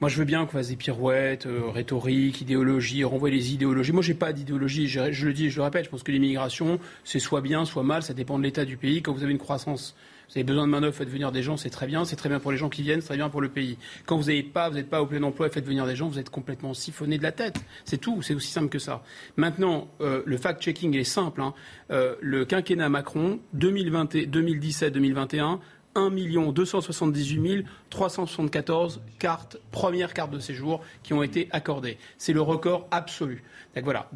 Moi, 0.00 0.08
je 0.08 0.16
veux 0.16 0.24
bien 0.24 0.46
qu'on 0.46 0.52
fasse 0.52 0.68
des 0.68 0.76
pirouettes, 0.76 1.44
euh, 1.44 1.68
rhétorique, 1.70 2.40
idéologie, 2.40 3.04
renvoyer 3.04 3.36
les 3.36 3.52
idéologies. 3.52 3.92
Moi, 3.92 4.00
j'ai 4.00 4.14
pas 4.14 4.32
d'idéologie. 4.32 4.86
Je, 4.88 5.12
je 5.12 5.26
le 5.26 5.34
dis, 5.34 5.50
je 5.50 5.56
le 5.58 5.64
répète. 5.64 5.84
Je 5.84 5.90
pense 5.90 6.02
que 6.02 6.10
l'immigration, 6.10 6.78
c'est 7.04 7.18
soit 7.18 7.42
bien, 7.42 7.66
soit 7.66 7.82
mal. 7.82 8.02
Ça 8.02 8.14
dépend 8.14 8.38
de 8.38 8.42
l'état 8.44 8.64
du 8.64 8.78
pays. 8.78 9.02
Quand 9.02 9.12
vous 9.12 9.22
avez 9.24 9.32
une 9.32 9.38
croissance 9.38 9.94
vous 10.30 10.38
avez 10.38 10.44
besoin 10.44 10.64
de 10.64 10.70
main-d'œuvre, 10.70 10.94
faites 10.94 11.08
venir 11.08 11.32
des 11.32 11.42
gens, 11.42 11.56
c'est 11.56 11.70
très 11.70 11.88
bien. 11.88 12.04
C'est 12.04 12.14
très 12.14 12.28
bien 12.28 12.38
pour 12.38 12.52
les 12.52 12.56
gens 12.56 12.68
qui 12.68 12.82
viennent, 12.82 13.00
c'est 13.00 13.08
très 13.08 13.16
bien 13.16 13.28
pour 13.28 13.40
le 13.40 13.48
pays. 13.48 13.78
Quand 14.06 14.16
vous 14.16 14.26
n'avez 14.26 14.44
pas, 14.44 14.68
vous 14.68 14.76
n'êtes 14.76 14.88
pas 14.88 15.02
au 15.02 15.06
plein 15.06 15.20
emploi 15.24 15.50
faites 15.50 15.66
venir 15.66 15.86
des 15.86 15.96
gens, 15.96 16.08
vous 16.08 16.20
êtes 16.20 16.30
complètement 16.30 16.72
siphonné 16.72 17.18
de 17.18 17.24
la 17.24 17.32
tête. 17.32 17.60
C'est 17.84 17.98
tout. 17.98 18.22
C'est 18.22 18.34
aussi 18.34 18.52
simple 18.52 18.68
que 18.68 18.78
ça. 18.78 19.02
Maintenant, 19.36 19.88
euh, 20.00 20.22
le 20.24 20.36
fact-checking 20.36 20.96
est 20.96 21.02
simple. 21.02 21.40
Hein. 21.40 21.52
Euh, 21.90 22.14
le 22.20 22.44
quinquennat 22.44 22.88
Macron, 22.88 23.40
2017-2021, 23.56 25.58
1 25.96 26.10
278 26.52 27.66
374 27.90 29.00
cartes, 29.18 29.56
premières 29.72 30.14
cartes 30.14 30.30
de 30.30 30.38
séjour 30.38 30.80
qui 31.02 31.12
ont 31.12 31.24
été 31.24 31.48
accordées. 31.50 31.98
C'est 32.18 32.32
le 32.32 32.40
record 32.40 32.86
absolu. 32.92 33.42
Donc 33.74 33.84
voilà. 33.84 34.08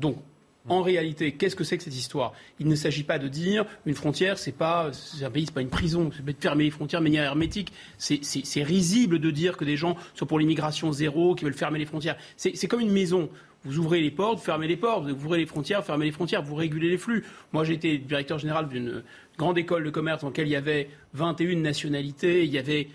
En 0.69 0.83
réalité, 0.83 1.33
qu'est-ce 1.33 1.57
que 1.57 1.65
c'est 1.65 1.77
que 1.77 1.85
cette 1.85 1.95
histoire? 1.95 2.33
Il 2.59 2.69
ne 2.69 2.75
s'agit 2.75 3.03
pas 3.03 3.19
de 3.19 3.29
dire 3.29 3.67
une 3.85 3.95
frontière, 3.95 4.39
c'est 4.39 4.53
pas 4.53 4.91
un 5.23 5.31
pays, 5.31 5.45
c'est 5.47 5.55
pas 5.55 5.61
une 5.61 5.69
prison, 5.69 6.11
c'est 6.17 6.25
de 6.25 6.35
fermer 6.41 6.65
les 6.65 6.71
frontières 6.71 7.01
de 7.01 7.05
manière 7.05 7.25
hermétique. 7.25 7.73
C'est 7.99 8.63
risible 8.63 9.19
de 9.19 9.31
dire 9.31 9.57
que 9.57 9.65
des 9.65 9.77
gens 9.77 9.97
sont 10.15 10.27
pour 10.27 10.39
l'immigration 10.39 10.91
zéro, 10.93 11.35
qui 11.35 11.45
veulent 11.45 11.53
fermer 11.53 11.79
les 11.79 11.85
frontières. 11.85 12.17
C'est 12.37 12.67
comme 12.67 12.81
une 12.81 12.93
maison. 12.93 13.29
Vous 13.67 13.79
ouvrez 13.79 14.01
les 14.01 14.11
portes, 14.11 14.41
fermez 14.41 14.67
les 14.69 14.77
portes, 14.77 15.07
vous 15.09 15.25
ouvrez 15.25 15.39
les 15.39 15.47
frontières, 15.47 15.85
fermez 15.85 16.05
les 16.05 16.13
frontières, 16.13 16.43
vous 16.43 16.55
régulez 16.55 16.91
les 16.91 16.99
flux. 16.99 17.25
Moi, 17.53 17.65
j'ai 17.65 17.73
été 17.75 17.97
directeur 17.97 18.39
général 18.39 18.69
d'une 18.69 19.03
grande 19.39 19.57
école 19.57 19.85
de 19.85 19.91
commerce 19.91 20.21
dans 20.21 20.29
laquelle 20.29 20.49
il 20.49 20.53
y 20.53 20.57
avait 20.57 20.91
21 21.15 21.57
nationalités, 21.61 22.45
il 22.45 22.51
y 22.51 22.59
avait 22.59 22.89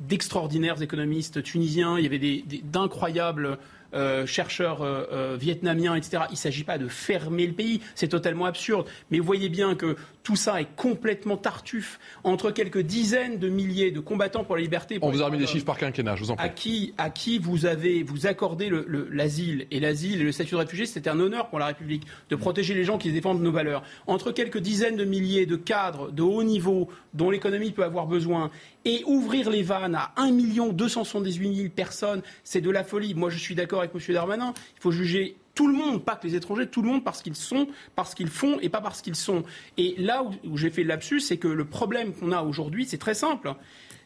d'extraordinaires 0.00 0.80
économistes 0.80 1.42
tunisiens, 1.42 1.98
il 1.98 2.04
y 2.04 2.06
avait 2.06 2.42
d'incroyables 2.64 3.58
euh, 3.94 4.26
chercheurs 4.26 4.82
euh, 4.82 5.04
euh, 5.12 5.36
vietnamiens, 5.38 5.94
etc. 5.94 6.24
Il 6.28 6.32
ne 6.32 6.36
s'agit 6.36 6.64
pas 6.64 6.78
de 6.78 6.88
fermer 6.88 7.46
le 7.46 7.52
pays, 7.52 7.80
c'est 7.94 8.08
totalement 8.08 8.46
absurde. 8.46 8.86
Mais 9.10 9.18
vous 9.18 9.26
voyez 9.26 9.48
bien 9.48 9.74
que 9.74 9.96
tout 10.22 10.36
ça 10.36 10.60
est 10.60 10.68
complètement 10.76 11.36
tartuffe 11.36 11.98
entre 12.24 12.50
quelques 12.50 12.80
dizaines 12.80 13.38
de 13.38 13.48
milliers 13.48 13.90
de 13.90 14.00
combattants 14.00 14.44
pour 14.44 14.56
la 14.56 14.62
liberté. 14.62 14.98
On 15.02 15.10
vous 15.10 15.22
a 15.22 15.26
remis 15.26 15.38
des 15.38 15.46
chiffres 15.46 15.64
par 15.64 15.78
quinquennat, 15.78 16.16
je 16.16 16.24
vous 16.24 16.30
en 16.30 16.36
prie. 16.36 16.46
À 16.46 16.48
qui, 16.48 16.94
à 16.98 17.10
qui 17.10 17.38
vous 17.38 17.66
avez 17.66 18.02
vous 18.02 18.26
accordez 18.26 18.70
l'asile 19.10 19.66
et 19.70 19.80
l'asile 19.80 20.20
et 20.20 20.24
le 20.24 20.32
statut 20.32 20.52
de 20.52 20.60
réfugié, 20.60 20.86
c'était 20.86 21.10
un 21.10 21.18
honneur 21.18 21.48
pour 21.48 21.58
la 21.58 21.66
République 21.66 22.06
de 22.30 22.36
protéger 22.36 22.74
les 22.74 22.84
gens 22.84 22.98
qui 22.98 23.12
défendent 23.12 23.42
nos 23.42 23.52
valeurs. 23.52 23.82
Entre 24.06 24.32
quelques 24.32 24.58
dizaines 24.58 24.96
de 24.96 25.04
milliers 25.04 25.46
de 25.46 25.56
cadres 25.56 26.10
de 26.10 26.22
haut 26.22 26.42
niveau 26.42 26.88
dont 27.14 27.30
l'économie 27.30 27.72
peut 27.72 27.84
avoir 27.84 28.06
besoin 28.06 28.50
et 28.84 29.02
ouvrir 29.06 29.50
les 29.50 29.62
vannes 29.62 29.94
à 29.94 30.12
1 30.16 30.32
278 30.72 31.54
000 31.54 31.68
personnes, 31.70 32.22
c'est 32.44 32.60
de 32.60 32.70
la 32.70 32.84
folie. 32.84 33.14
Moi, 33.14 33.30
je 33.30 33.38
suis 33.38 33.54
d'accord 33.54 33.80
avec 33.80 33.92
M. 33.94 34.14
Darmanin. 34.14 34.54
Il 34.76 34.80
faut 34.80 34.92
juger 34.92 35.36
tout 35.54 35.68
le 35.68 35.74
monde, 35.74 36.04
pas 36.04 36.16
que 36.16 36.26
les 36.26 36.34
étrangers, 36.34 36.66
tout 36.66 36.82
le 36.82 36.88
monde 36.88 37.04
parce 37.04 37.22
qu'ils 37.22 37.36
sont, 37.36 37.68
parce 37.94 38.14
qu'ils 38.14 38.28
font 38.28 38.58
et 38.60 38.68
pas 38.68 38.80
parce 38.80 39.02
qu'ils 39.02 39.16
sont. 39.16 39.44
Et 39.76 39.94
là 39.98 40.24
où, 40.44 40.56
j'ai 40.56 40.70
fait 40.70 40.82
le 40.82 40.88
lapsus, 40.88 41.20
c'est 41.20 41.36
que 41.36 41.48
le 41.48 41.64
problème 41.64 42.14
qu'on 42.14 42.32
a 42.32 42.42
aujourd'hui, 42.42 42.86
c'est 42.86 42.98
très 42.98 43.14
simple. 43.14 43.54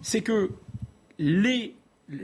C'est 0.01 0.23
que 0.23 0.51
les 1.19 1.75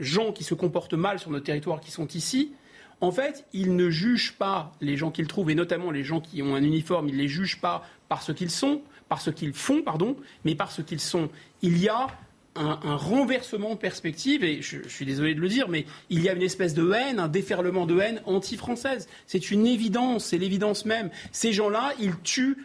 gens 0.01 0.33
qui 0.33 0.45
se 0.45 0.55
comportent 0.55 0.95
mal 0.95 1.19
sur 1.19 1.31
notre 1.31 1.45
territoire, 1.45 1.81
qui 1.81 1.91
sont 1.91 2.09
ici, 2.09 2.53
en 3.01 3.11
fait, 3.11 3.45
ils 3.53 3.75
ne 3.75 3.91
jugent 3.91 4.35
pas 4.39 4.73
les 4.81 4.97
gens 4.97 5.11
qu'ils 5.11 5.27
trouvent, 5.27 5.51
et 5.51 5.55
notamment 5.55 5.91
les 5.91 6.05
gens 6.05 6.21
qui 6.21 6.43
ont 6.43 6.55
un 6.55 6.63
uniforme, 6.63 7.09
ils 7.09 7.17
ne 7.17 7.23
les 7.23 7.29
jugent 7.29 7.61
pas 7.61 7.85
par 8.09 8.23
ce 8.23 8.31
qu'ils 8.31 8.51
sont, 8.51 8.83
par 9.09 9.21
ce 9.21 9.31
qu'ils 9.31 9.55
font, 9.55 9.83
pardon, 9.83 10.17
mais 10.45 10.55
par 10.55 10.71
ce 10.71 10.83
qu'ils 10.83 11.01
sont. 11.01 11.29
Il 11.63 11.79
y 11.79 11.89
a 11.89 12.07
un, 12.55 12.97
renversement 12.97 13.75
de 13.75 13.79
perspective, 13.79 14.45
et 14.45 14.61
je, 14.63 14.87
suis 14.89 15.07
désolé 15.07 15.35
de 15.35 15.41
le 15.41 15.49
dire, 15.49 15.69
mais 15.69 15.87
il 16.11 16.23
y 16.23 16.29
a 16.29 16.35
une 16.35 16.43
espèce 16.43 16.75
de 16.75 16.93
haine, 16.93 17.19
un 17.19 17.29
déferlement 17.29 17.87
de 17.87 17.99
haine 17.99 18.21
anti-française. 18.27 19.09
C'est 19.27 19.51
une 19.51 19.67
évidence, 19.67 20.27
c'est 20.27 20.39
l'évidence 20.39 20.85
même. 20.85 21.11
Ces 21.33 21.53
gens-là, 21.53 21.93
ils 21.99 22.19
tuent. 22.23 22.59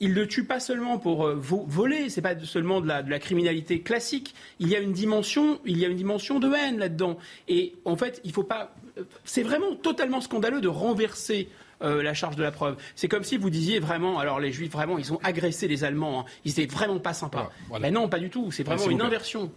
Ils 0.00 0.12
ne 0.12 0.24
tuent 0.24 0.44
pas 0.44 0.60
seulement 0.60 0.98
pour 0.98 1.24
euh, 1.24 1.36
voler, 1.36 2.10
c'est 2.10 2.20
pas 2.20 2.38
seulement 2.40 2.80
de 2.80 2.88
la, 2.88 3.02
de 3.02 3.08
la, 3.08 3.20
criminalité 3.20 3.80
classique. 3.80 4.34
Il 4.58 4.68
y 4.68 4.76
a 4.76 4.80
une 4.80 4.92
dimension, 4.92 5.60
il 5.64 5.78
y 5.78 5.84
a 5.84 5.88
une 5.88 5.96
dimension 5.96 6.40
de 6.40 6.52
haine 6.52 6.78
là-dedans. 6.78 7.16
Et 7.48 7.74
en 7.84 7.96
fait, 7.96 8.20
il 8.24 8.32
faut 8.32 8.42
pas. 8.42 8.74
Euh, 8.98 9.04
c'est 9.24 9.44
vraiment 9.44 9.76
totalement 9.76 10.20
scandaleux 10.20 10.60
de 10.60 10.68
renverser 10.68 11.48
euh, 11.84 12.02
la 12.02 12.14
charge 12.14 12.36
de 12.36 12.42
la 12.42 12.50
preuve. 12.50 12.76
C'est 12.96 13.08
comme 13.08 13.24
si 13.24 13.36
vous 13.36 13.50
disiez 13.50 13.78
vraiment, 13.78 14.18
alors 14.18 14.40
les 14.40 14.52
Juifs, 14.52 14.72
vraiment, 14.72 14.98
ils 14.98 15.12
ont 15.12 15.20
agressé 15.22 15.68
les 15.68 15.84
Allemands, 15.84 16.20
hein. 16.20 16.24
ils 16.44 16.52
étaient 16.52 16.72
vraiment 16.72 16.98
pas 16.98 17.14
sympas. 17.14 17.50
Mais 17.80 17.90
non, 17.90 18.08
pas 18.08 18.18
du 18.18 18.30
tout, 18.30 18.50
c'est 18.50 18.64
vraiment 18.64 18.88
une 18.88 19.02
inversion. 19.02 19.52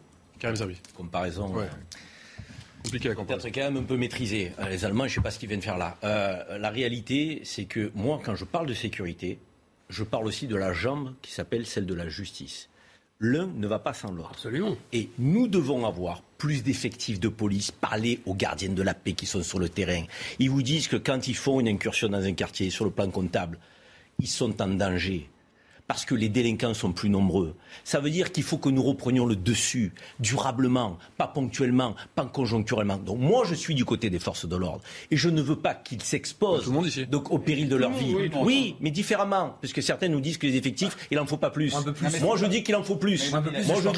Comparaison. 0.96 1.48
Ouais. 1.56 1.68
Compliqué 2.84 3.10
à 3.10 3.16
comprendre. 3.16 3.42
Peut-être 3.42 3.56
quand 3.56 3.72
même 3.72 3.78
un 3.78 3.84
peu 3.84 3.98
maîtrisé. 3.98 4.52
Euh, 4.60 4.70
les 4.70 4.86
Allemands, 4.86 5.08
je 5.08 5.12
ne 5.12 5.16
sais 5.16 5.22
pas 5.22 5.32
ce 5.32 5.40
qu'ils 5.40 5.50
viennent 5.50 5.62
faire 5.62 5.78
là. 5.78 5.98
Euh, 6.04 6.58
la 6.58 6.70
réalité, 6.70 7.42
c'est 7.44 7.66
que 7.66 7.92
moi, 7.96 8.22
quand 8.24 8.36
je 8.36 8.46
parle 8.46 8.68
de 8.68 8.74
sécurité, 8.74 9.40
je 9.90 10.04
parle 10.04 10.28
aussi 10.28 10.48
de 10.48 10.56
la 10.56 10.74
jambe 10.74 11.14
qui 11.22 11.32
s'appelle 11.32 11.66
celle 11.66 11.86
de 11.86 11.94
la 11.94 12.08
justice 12.08 12.70
l'un 13.20 13.48
ne 13.48 13.68
va 13.68 13.80
pas 13.80 13.94
sans 13.94 14.12
l'autre. 14.12 14.32
Absolument. 14.32 14.76
Et 14.94 15.10
nous 15.18 15.48
devons 15.48 15.86
avoir 15.86 16.22
plus 16.38 16.64
d'effectifs 16.64 17.20
de 17.20 17.30
police, 17.30 17.72
parler 17.72 18.20
aux 18.26 18.36
gardiens 18.36 18.70
de 18.70 18.84
la 18.84 18.94
paix 18.94 19.14
qui 19.14 19.26
sont 19.26 19.44
sur 19.44 19.60
le 19.60 19.70
terrain. 19.70 20.04
Ils 20.40 20.50
vous 20.50 20.62
disent 20.62 20.88
que 20.88 20.98
quand 20.98 21.28
ils 21.28 21.36
font 21.36 21.60
une 21.60 21.68
incursion 21.68 22.10
dans 22.10 22.24
un 22.24 22.34
quartier, 22.34 22.70
sur 22.70 22.86
le 22.86 22.92
plan 22.92 23.10
comptable, 23.10 23.58
ils 24.20 24.28
sont 24.28 24.62
en 24.62 24.68
danger 24.68 25.30
parce 25.88 26.04
que 26.04 26.16
les 26.16 26.28
délinquants 26.28 26.74
sont 26.74 26.92
plus 26.92 27.10
nombreux. 27.10 27.56
Ça 27.86 28.00
veut 28.02 28.10
dire 28.10 28.32
qu'il 28.34 28.44
faut 28.44 28.58
que 28.58 28.68
nous 28.68 28.84
reprenions 28.84 29.26
le 29.26 29.38
dessus, 29.38 29.94
durablement, 30.20 30.98
pas 31.18 31.28
ponctuellement, 31.28 31.96
pas 32.14 32.26
conjoncturellement. 32.26 32.98
Donc 32.98 33.20
moi, 33.20 33.46
je 33.46 33.56
suis 33.56 33.74
du 33.74 33.86
côté 33.86 34.10
des 34.10 34.20
forces 34.20 34.46
de 34.46 34.56
l'ordre. 34.56 34.82
Et 35.12 35.18
je 35.18 35.30
ne 35.30 35.42
veux 35.42 35.56
pas 35.56 35.74
qu'ils 35.74 36.02
s'exposent 36.02 36.70
donc, 37.10 37.32
au 37.32 37.40
péril 37.40 37.70
de 37.70 37.78
leur 37.78 37.92
vie. 37.92 38.16
Oui, 38.42 38.76
mais 38.82 38.92
différemment. 38.92 39.56
Parce 39.62 39.72
que 39.72 39.82
certains 39.82 40.10
nous 40.10 40.20
disent 40.20 40.38
que 40.38 40.46
les 40.46 40.58
effectifs, 40.58 41.08
il 41.10 41.18
n'en 41.18 41.26
faut 41.26 41.38
pas 41.38 41.52
plus. 41.52 41.74
Moi, 42.22 42.36
je 42.36 42.46
dis 42.46 42.64
qu'il 42.64 42.76
en 42.76 42.84
faut 42.84 42.98
plus. 42.98 43.32
Moi, 43.32 43.44
je 43.82 43.90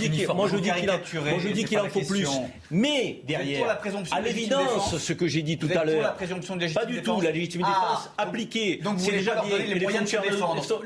dis 1.52 1.66
qu'il 1.66 1.80
en 1.80 1.90
faut 1.90 2.02
plus. 2.02 2.28
Mais 2.70 3.22
derrière, 3.28 3.80
à 4.11 4.22
l'évidence, 4.22 4.98
ce 4.98 5.14
que 5.14 5.28
j'ai 5.28 5.41
dit 5.41 5.57
tout 5.57 5.70
à 5.76 5.86
l'heure, 5.86 6.16
pas 6.76 6.86
du 6.86 7.02
tout. 7.02 7.20
La 7.22 7.32
légitime 7.32 7.61
défense 7.61 8.10
ah, 8.18 8.24
appliquée. 8.24 8.80
C'est 8.98 9.11
déjà 9.11 9.41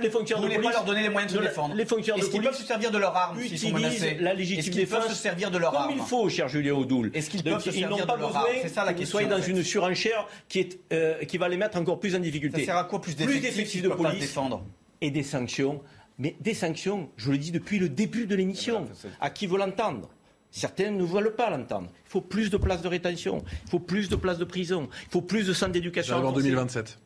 les 0.01 0.09
fonctionnaires 0.09 0.49
de 0.49 0.55
police 0.55 0.92
donner 0.93 1.07
les 1.07 1.09
moyens 1.09 1.33
de 1.33 1.37
se 1.37 1.43
défendre. 1.43 1.75
Les 1.75 1.85
fonctionnaires 1.85 2.23
Est-ce 2.23 2.31
qu'ils 2.31 2.41
peuvent 2.41 2.55
se 2.55 2.63
servir 2.63 2.91
de 2.91 2.97
leur 2.97 3.15
arme 3.15 3.39
s'ils 3.41 3.59
sont 3.59 3.71
menacés 3.71 4.17
la 4.19 4.33
légitime 4.33 4.73
défense 4.73 4.99
peuvent 4.99 5.09
se 5.09 5.15
servir 5.15 5.51
de 5.51 5.57
leur 5.57 5.75
arme 5.75 5.89
Comme 5.89 5.97
il 5.97 6.03
faut, 6.03 6.29
cher 6.29 6.47
Julien 6.47 6.73
Audoul. 6.73 7.11
Est-ce 7.13 7.29
qu'ils 7.29 7.43
peuvent 7.43 7.63
se 7.63 7.71
servir 7.71 8.05
de 8.05 8.19
leur 8.19 8.35
arme 8.35 8.47
C'est 8.61 8.69
ça 8.69 8.85
la 8.85 8.93
question. 8.93 9.19
Ils 9.19 9.27
dans 9.27 9.41
une 9.41 9.63
surenchère 9.63 10.27
qui, 10.47 10.59
est, 10.59 10.79
euh, 10.91 11.23
qui 11.25 11.37
va 11.37 11.49
les 11.49 11.57
mettre 11.57 11.77
encore 11.77 11.99
plus 11.99 12.15
en 12.15 12.19
difficulté. 12.19 12.59
Ça 12.61 12.65
sert 12.65 12.77
à 12.77 12.83
quoi 12.83 13.01
plus 13.01 13.15
d'effectifs 13.15 13.81
de 13.81 13.89
police 13.89 14.19
défendre 14.19 14.65
et 15.01 15.11
des 15.11 15.23
sanctions 15.23 15.81
mais 16.19 16.35
des 16.39 16.53
sanctions, 16.53 17.09
je 17.17 17.31
le 17.31 17.37
dis 17.37 17.51
depuis 17.51 17.79
le 17.79 17.89
début 17.89 18.27
de 18.27 18.35
l'émission, 18.35 18.87
à 19.19 19.29
qui 19.29 19.47
veut 19.47 19.57
l'entendre? 19.57 20.09
Certains 20.51 20.91
ne 20.91 21.03
veulent 21.03 21.35
pas 21.35 21.49
l'entendre. 21.49 21.89
Il 22.05 22.09
faut 22.09 22.21
plus 22.21 22.51
de 22.51 22.57
places 22.57 22.83
de 22.83 22.87
rétention, 22.87 23.43
il 23.65 23.69
faut 23.71 23.79
plus 23.79 24.07
de 24.09 24.15
places 24.15 24.37
de 24.37 24.45
prison, 24.45 24.87
il 25.07 25.09
faut 25.09 25.21
plus 25.21 25.47
de 25.47 25.53
centres 25.53 25.71
d'éducation. 25.71 26.15
En 26.23 26.31
2027. 26.31 26.99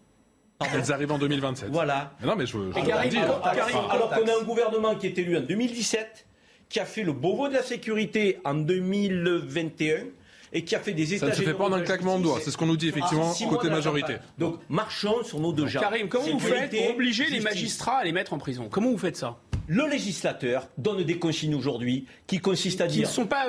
Elles 0.74 0.92
arrivent 0.92 1.12
en 1.12 1.20
2027. 1.20 1.70
Voilà. 1.72 2.14
non, 2.24 2.36
mais 2.36 2.46
je, 2.46 2.58
alors, 2.58 4.10
qu'on 4.10 4.28
a 4.28 4.42
un 4.42 4.44
gouvernement 4.44 4.96
qui 4.96 5.08
est 5.08 5.18
élu 5.18 5.38
en 5.38 5.42
2017, 5.42 6.26
qui 6.70 6.80
a 6.80 6.86
fait 6.86 7.04
le 7.04 7.14
Beauvau 7.14 7.48
de 7.48 7.54
la 7.54 7.64
sécurité 7.64 8.40
en 8.44 8.56
2021 8.56 10.06
et 10.54 10.64
qui 10.64 10.76
a 10.76 10.80
fait 10.80 10.94
des 10.94 11.14
états 11.14 11.28
Ça 11.28 11.32
ne 11.32 11.38
se 11.38 11.42
fait 11.44 11.54
pas 11.54 11.70
dans 11.70 11.78
le 11.78 11.84
claquement 11.84 12.18
de 12.18 12.24
doigts, 12.24 12.40
c'est 12.42 12.52
ce 12.52 12.58
qu'on 12.58 12.66
nous 12.66 12.78
dit 12.78 12.88
effectivement 12.90 13.34
côté 13.50 13.70
majorité. 13.70 14.16
Donc 14.38 14.60
marchons 14.70 15.24
sur 15.24 15.40
nos 15.40 15.52
deux 15.52 15.68
jambes. 15.68 15.84
Karim, 15.84 16.08
comment 16.08 16.26
vous 16.28 16.40
faites 16.40 16.72
pour 16.72 16.90
obliger 16.92 17.26
les 17.30 17.40
magistrats 17.40 17.98
à 17.98 18.04
les 18.04 18.12
mettre 18.12 18.34
en 18.34 18.38
prison? 18.38 18.68
Comment 18.70 18.92
vous 18.92 18.98
faites 18.98 19.18
ça? 19.18 19.38
Le 19.68 19.88
législateur 19.88 20.68
donne 20.78 21.04
des 21.04 21.20
consignes 21.20 21.56
aujourd'hui 21.56 22.06
qui 22.26 22.40
consistent 22.40 22.82
à 22.82 22.88
dire. 22.88 23.04
Qui 23.04 23.10
ne 23.10 23.14
sont 23.14 23.26
pas, 23.26 23.48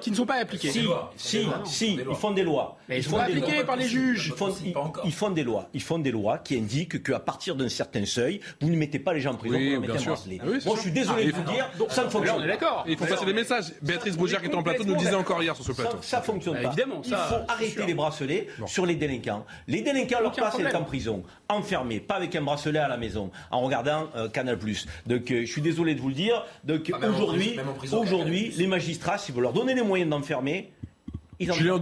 qui 0.00 0.10
ne 0.10 0.16
sont 0.16 0.26
pas 0.26 0.36
appliquées. 0.36 0.70
Si, 0.70 0.86
si, 1.16 1.46
si, 1.64 1.94
ils 1.94 2.14
font 2.14 2.30
des 2.30 2.42
lois. 2.42 2.78
Mais 2.88 2.98
ils, 2.98 3.04
sont 3.04 3.18
appliqués 3.18 3.62
par 3.64 3.76
les 3.76 3.88
juges. 3.88 4.28
Ils 4.28 4.32
font, 4.32 4.54
ils, 5.04 5.12
font, 5.12 5.30
des 5.30 5.44
lois. 5.44 5.68
Ils 5.74 5.82
font 5.82 5.98
des 5.98 6.10
lois 6.10 6.38
qui 6.38 6.56
indiquent 6.56 7.02
qu'à 7.02 7.20
partir 7.20 7.54
d'un 7.54 7.68
certain 7.68 8.04
seuil, 8.06 8.40
vous 8.60 8.70
ne 8.70 8.76
mettez 8.76 8.98
pas 8.98 9.12
les 9.12 9.20
gens 9.20 9.32
en 9.32 9.36
prison 9.36 9.56
oui, 9.56 9.74
pour 9.74 9.84
bien 9.84 9.98
sûr. 9.98 10.16
Ah 10.16 10.44
Moi, 10.44 10.76
je 10.76 10.80
suis 10.80 10.90
désolé 10.90 11.26
de 11.26 11.32
vous 11.32 11.42
dire, 11.42 11.70
ça 11.90 12.04
ne 12.04 12.10
fonctionne 12.10 12.36
pas. 12.36 12.40
On 12.40 12.44
est 12.44 12.48
d'accord. 12.48 12.84
Il 12.88 12.96
faut 12.96 13.06
passer 13.06 13.26
des 13.26 13.32
messages. 13.32 13.72
Béatrice 13.82 14.16
Bougère 14.16 14.40
qui 14.40 14.48
est 14.48 14.54
en 14.54 14.62
plateau 14.62 14.84
nous 14.84 14.96
disait 14.96 15.14
encore 15.14 15.42
hier 15.42 15.54
sur 15.54 15.64
ce 15.64 15.72
plateau. 15.72 15.98
Ça, 16.00 16.18
ne 16.18 16.24
fonctionne 16.24 16.54
pas. 16.54 16.68
Évidemment, 16.68 17.02
il 17.04 17.10
faut 17.10 17.34
arrêter 17.48 17.86
les 17.86 17.94
bracelets 17.94 18.48
sur 18.66 18.86
les 18.86 18.94
délinquants. 18.94 19.44
Les 19.68 19.82
délinquants, 19.82 20.20
leur 20.20 20.32
place 20.32 20.58
est 20.58 20.74
en 20.74 20.84
prison, 20.84 21.22
enfermés, 21.48 22.00
pas 22.00 22.14
avec 22.14 22.34
un 22.34 22.42
bracelet 22.42 22.78
à 22.78 22.88
la 22.88 22.96
maison, 22.96 23.30
en 23.50 23.60
regardant 23.60 24.08
euh, 24.16 24.28
Canal+. 24.28 24.58
Donc, 25.06 25.30
euh, 25.30 25.46
je 25.50 25.54
suis 25.54 25.62
désolé 25.62 25.96
de 25.96 26.00
vous 26.00 26.08
le 26.08 26.14
dire. 26.14 26.44
Donc 26.62 26.92
ah, 26.94 27.08
aujourd'hui, 27.08 27.58
aujourd'hui, 27.92 28.52
les 28.56 28.68
magistrats, 28.68 29.18
si 29.18 29.32
vous 29.32 29.40
leur 29.40 29.52
donnez 29.52 29.74
les 29.74 29.82
moyens 29.82 30.08
d'enfermer, 30.08 30.70
ils 31.40 31.50
en 31.50 31.54
Julien 31.54 31.80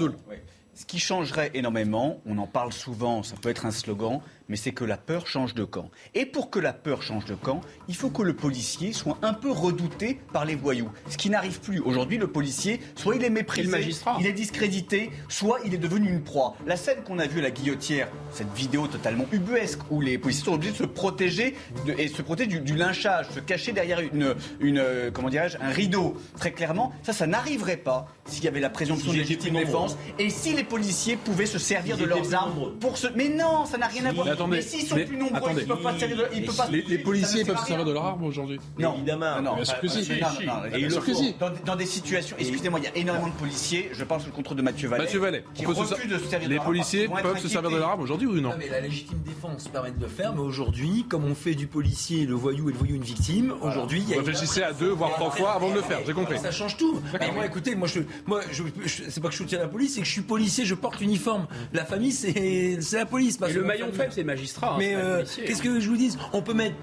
Ce 0.73 0.87
qui 0.87 0.99
changerait 0.99 1.51
énormément, 1.53 2.19
on 2.25 2.39
en 2.39 2.47
parle 2.47 2.73
souvent, 2.73 3.23
ça 3.23 3.37
peut 3.41 3.51
être 3.51 3.67
un 3.67 3.71
slogan, 3.71 4.23
mais 4.49 4.57
c'est 4.57 4.73
que 4.73 4.85
la 4.85 4.97
peur 4.97 5.27
change 5.27 5.55
de 5.55 5.65
camp. 5.65 5.91
Et 6.15 6.27
pour 6.27 6.51
que 6.51 6.59
la 6.59 6.73
peur 6.73 7.03
change 7.03 7.25
de 7.27 7.35
camp, 7.35 7.61
il 7.89 7.95
faut 7.95 8.11
que 8.11 8.23
le 8.23 8.35
policier 8.35 8.93
soit 8.93 9.19
un 9.23 9.35
peu 9.35 9.51
redouté 9.51 10.21
par 10.33 10.45
les 10.45 10.55
voyous. 10.55 10.91
Ce 11.09 11.17
qui 11.17 11.31
n'arrive 11.31 11.61
plus. 11.61 11.81
Aujourd'hui, 11.81 12.19
le 12.19 12.29
policier, 12.29 12.81
soit 12.95 13.17
il 13.17 13.25
est 13.25 13.31
méprisé, 13.31 13.91
il 14.21 14.27
est 14.27 14.33
discrédité, 14.33 15.11
soit 15.29 15.59
il 15.65 15.75
est 15.75 15.79
devenu 15.79 16.09
une 16.09 16.23
proie. 16.23 16.57
La 16.67 16.77
scène 16.77 17.03
qu'on 17.05 17.19
a 17.19 17.27
vue 17.27 17.41
à 17.41 17.43
la 17.43 17.51
guillotière, 17.51 18.09
cette 18.31 18.53
vidéo 18.55 18.87
totalement 18.87 19.27
ubuesque, 19.33 19.81
où 19.91 20.01
les 20.01 20.19
policiers 20.19 20.45
sont 20.45 20.55
obligés 20.55 20.73
de 20.73 20.79
se 20.79 20.85
protéger 20.85 21.55
et 21.99 22.09
se 22.09 22.23
protéger 22.23 22.59
du, 22.61 22.77
lynchage, 22.77 23.29
se 23.31 23.41
cacher 23.41 23.73
derrière 23.73 24.01
une, 24.01 24.35
une 24.61 24.79
euh, 24.79 25.11
comment 25.11 25.29
dirais-je, 25.29 25.59
un 25.61 25.71
rideau. 25.71 26.17
Très 26.39 26.53
clairement, 26.53 26.93
ça, 27.03 27.13
ça 27.13 27.27
n'arriverait 27.27 27.77
pas 27.77 28.07
s'il 28.25 28.45
y 28.45 28.49
avait 28.49 28.61
la 28.61 28.71
présomption 28.71 29.13
de 29.13 29.17
légitime 29.17 29.55
défense 29.55 29.97
et 30.19 30.31
si 30.31 30.55
les 30.55 30.65
policiers 30.65 31.17
pouvaient 31.17 31.47
se 31.47 31.59
servir 31.59 31.97
de 31.97 32.05
leurs 32.05 32.35
armes 32.35 32.73
pour 32.81 32.97
se. 32.97 33.09
Mais 33.15 33.29
non, 33.29 33.67
ça 33.67 33.79
n'a 33.79 33.87
rien 33.87 34.05
à 34.07 34.13
voir. 34.13 34.38
Mais, 34.47 34.63
s'ils 34.63 34.87
sont 34.87 34.97
plus 34.97 35.17
nombreux, 35.17 35.51
ils 35.51 35.57
ne 35.57 35.61
peuvent 35.63 35.83
pas 35.83 35.95
se 35.95 35.99
servir 36.01 36.17
de. 36.17 36.25
Ils 36.35 36.45
peuvent 36.45 36.57
pas... 36.57 36.69
Les, 36.71 36.99
policiers 36.99 37.45
peuvent 37.45 37.59
se 37.59 37.67
servir 37.67 37.85
de 37.85 37.93
leurs 37.93 38.05
armes 38.05 38.25
aujourd'hui 38.25 38.59
Non, 38.79 38.95
évidemment. 38.95 39.41
Non, 39.43 39.57
si. 39.65 41.35
Dans, 41.65 41.77
des 41.77 41.87
situations, 41.87 42.37
excusez-moi, 42.39 42.81
il 42.81 42.85
y 42.85 42.89
a 42.89 42.97
énormément 42.97 43.29
de 43.29 43.39
policiers. 43.39 43.91
Je 43.93 44.05
parle 44.05 44.21
sous 44.21 44.29
le 44.29 44.33
contrôle 44.33 44.57
de 44.57 44.63
Mathieu 44.63 44.89
Vallet. 44.89 45.05
Mathieu 45.05 45.21
Vallet, 45.21 45.45
qui 45.55 45.67
refuse 45.67 45.91
de 46.09 46.19
se 46.19 46.25
servir 46.25 46.49
de 46.49 46.55
Les 46.55 46.61
policiers 46.61 47.09
peuvent 47.09 47.39
se 47.39 47.49
servir 47.49 47.71
de 47.71 47.77
leurs 47.77 47.89
armes 47.89 48.03
aujourd'hui 48.03 48.27
ou 48.27 48.41
non? 48.41 48.53
Mais 48.59 48.69
la 48.69 48.81
légitime 48.81 49.21
défense 49.25 49.69
permet 49.69 49.91
de 49.91 50.01
le 50.01 50.09
faire. 50.09 50.35
Mais 50.35 50.41
aujourd'hui, 50.41 51.07
comme 51.09 51.25
on 51.25 51.35
fait 51.35 51.55
du 51.55 51.67
policier 51.67 52.27
le 52.27 52.35
voyou 52.35 52.69
et 52.69 52.73
le 52.73 52.79
voyou 52.79 52.97
une 52.97 53.03
victime, 53.03 53.55
aujourd'hui, 53.61 54.03
il 54.07 54.11
y 54.11 54.15
a. 54.15 54.19
Réfléchissez 54.19 54.63
à 54.63 54.73
deux 54.73 54.91
voire 54.91 55.13
trois 55.13 55.31
fois 55.31 55.53
avant 55.53 55.71
de 55.71 55.75
le 55.75 55.83
faire. 55.83 56.01
J'ai 56.07 56.13
compris. 56.13 56.39
Ça 56.39 56.51
change 56.51 56.77
tout. 56.77 57.01
Mais 57.21 57.33
moi, 57.33 57.47
écoutez, 57.47 57.75
moi, 57.75 57.89
je, 57.89 58.01
moi, 58.27 58.41
je, 58.51 58.63
c'est 59.09 59.21
pas 59.21 59.29
que 59.29 59.35
je 59.35 59.39
soutiens 59.39 59.59
la 59.59 59.69
police, 59.69 59.95
c'est 59.95 60.01
que 60.01 60.07
je 60.07 60.13
suis 60.13 60.23
policier, 60.23 60.65
je 60.65 60.75
porte 60.75 61.01
uniforme. 61.01 61.47
La 61.73 61.85
famille, 61.85 62.13
c'est 62.13 62.79
la 62.93 63.07
police. 63.07 63.39
le 63.41 63.63
maillon 63.63 63.93
faible, 63.93 64.13
c'est 64.13 64.25
le 64.29 64.35
magistrat. 64.35 64.75
Hein, 64.75 64.77
mais 64.79 64.95
euh, 64.95 65.25
qu'est-ce 65.47 65.63
que 65.63 65.81
je 65.81 65.89
vous 65.89 65.97
dis 65.97 66.17
On 66.33 66.43
peut 66.43 66.55
mettre 66.55 66.77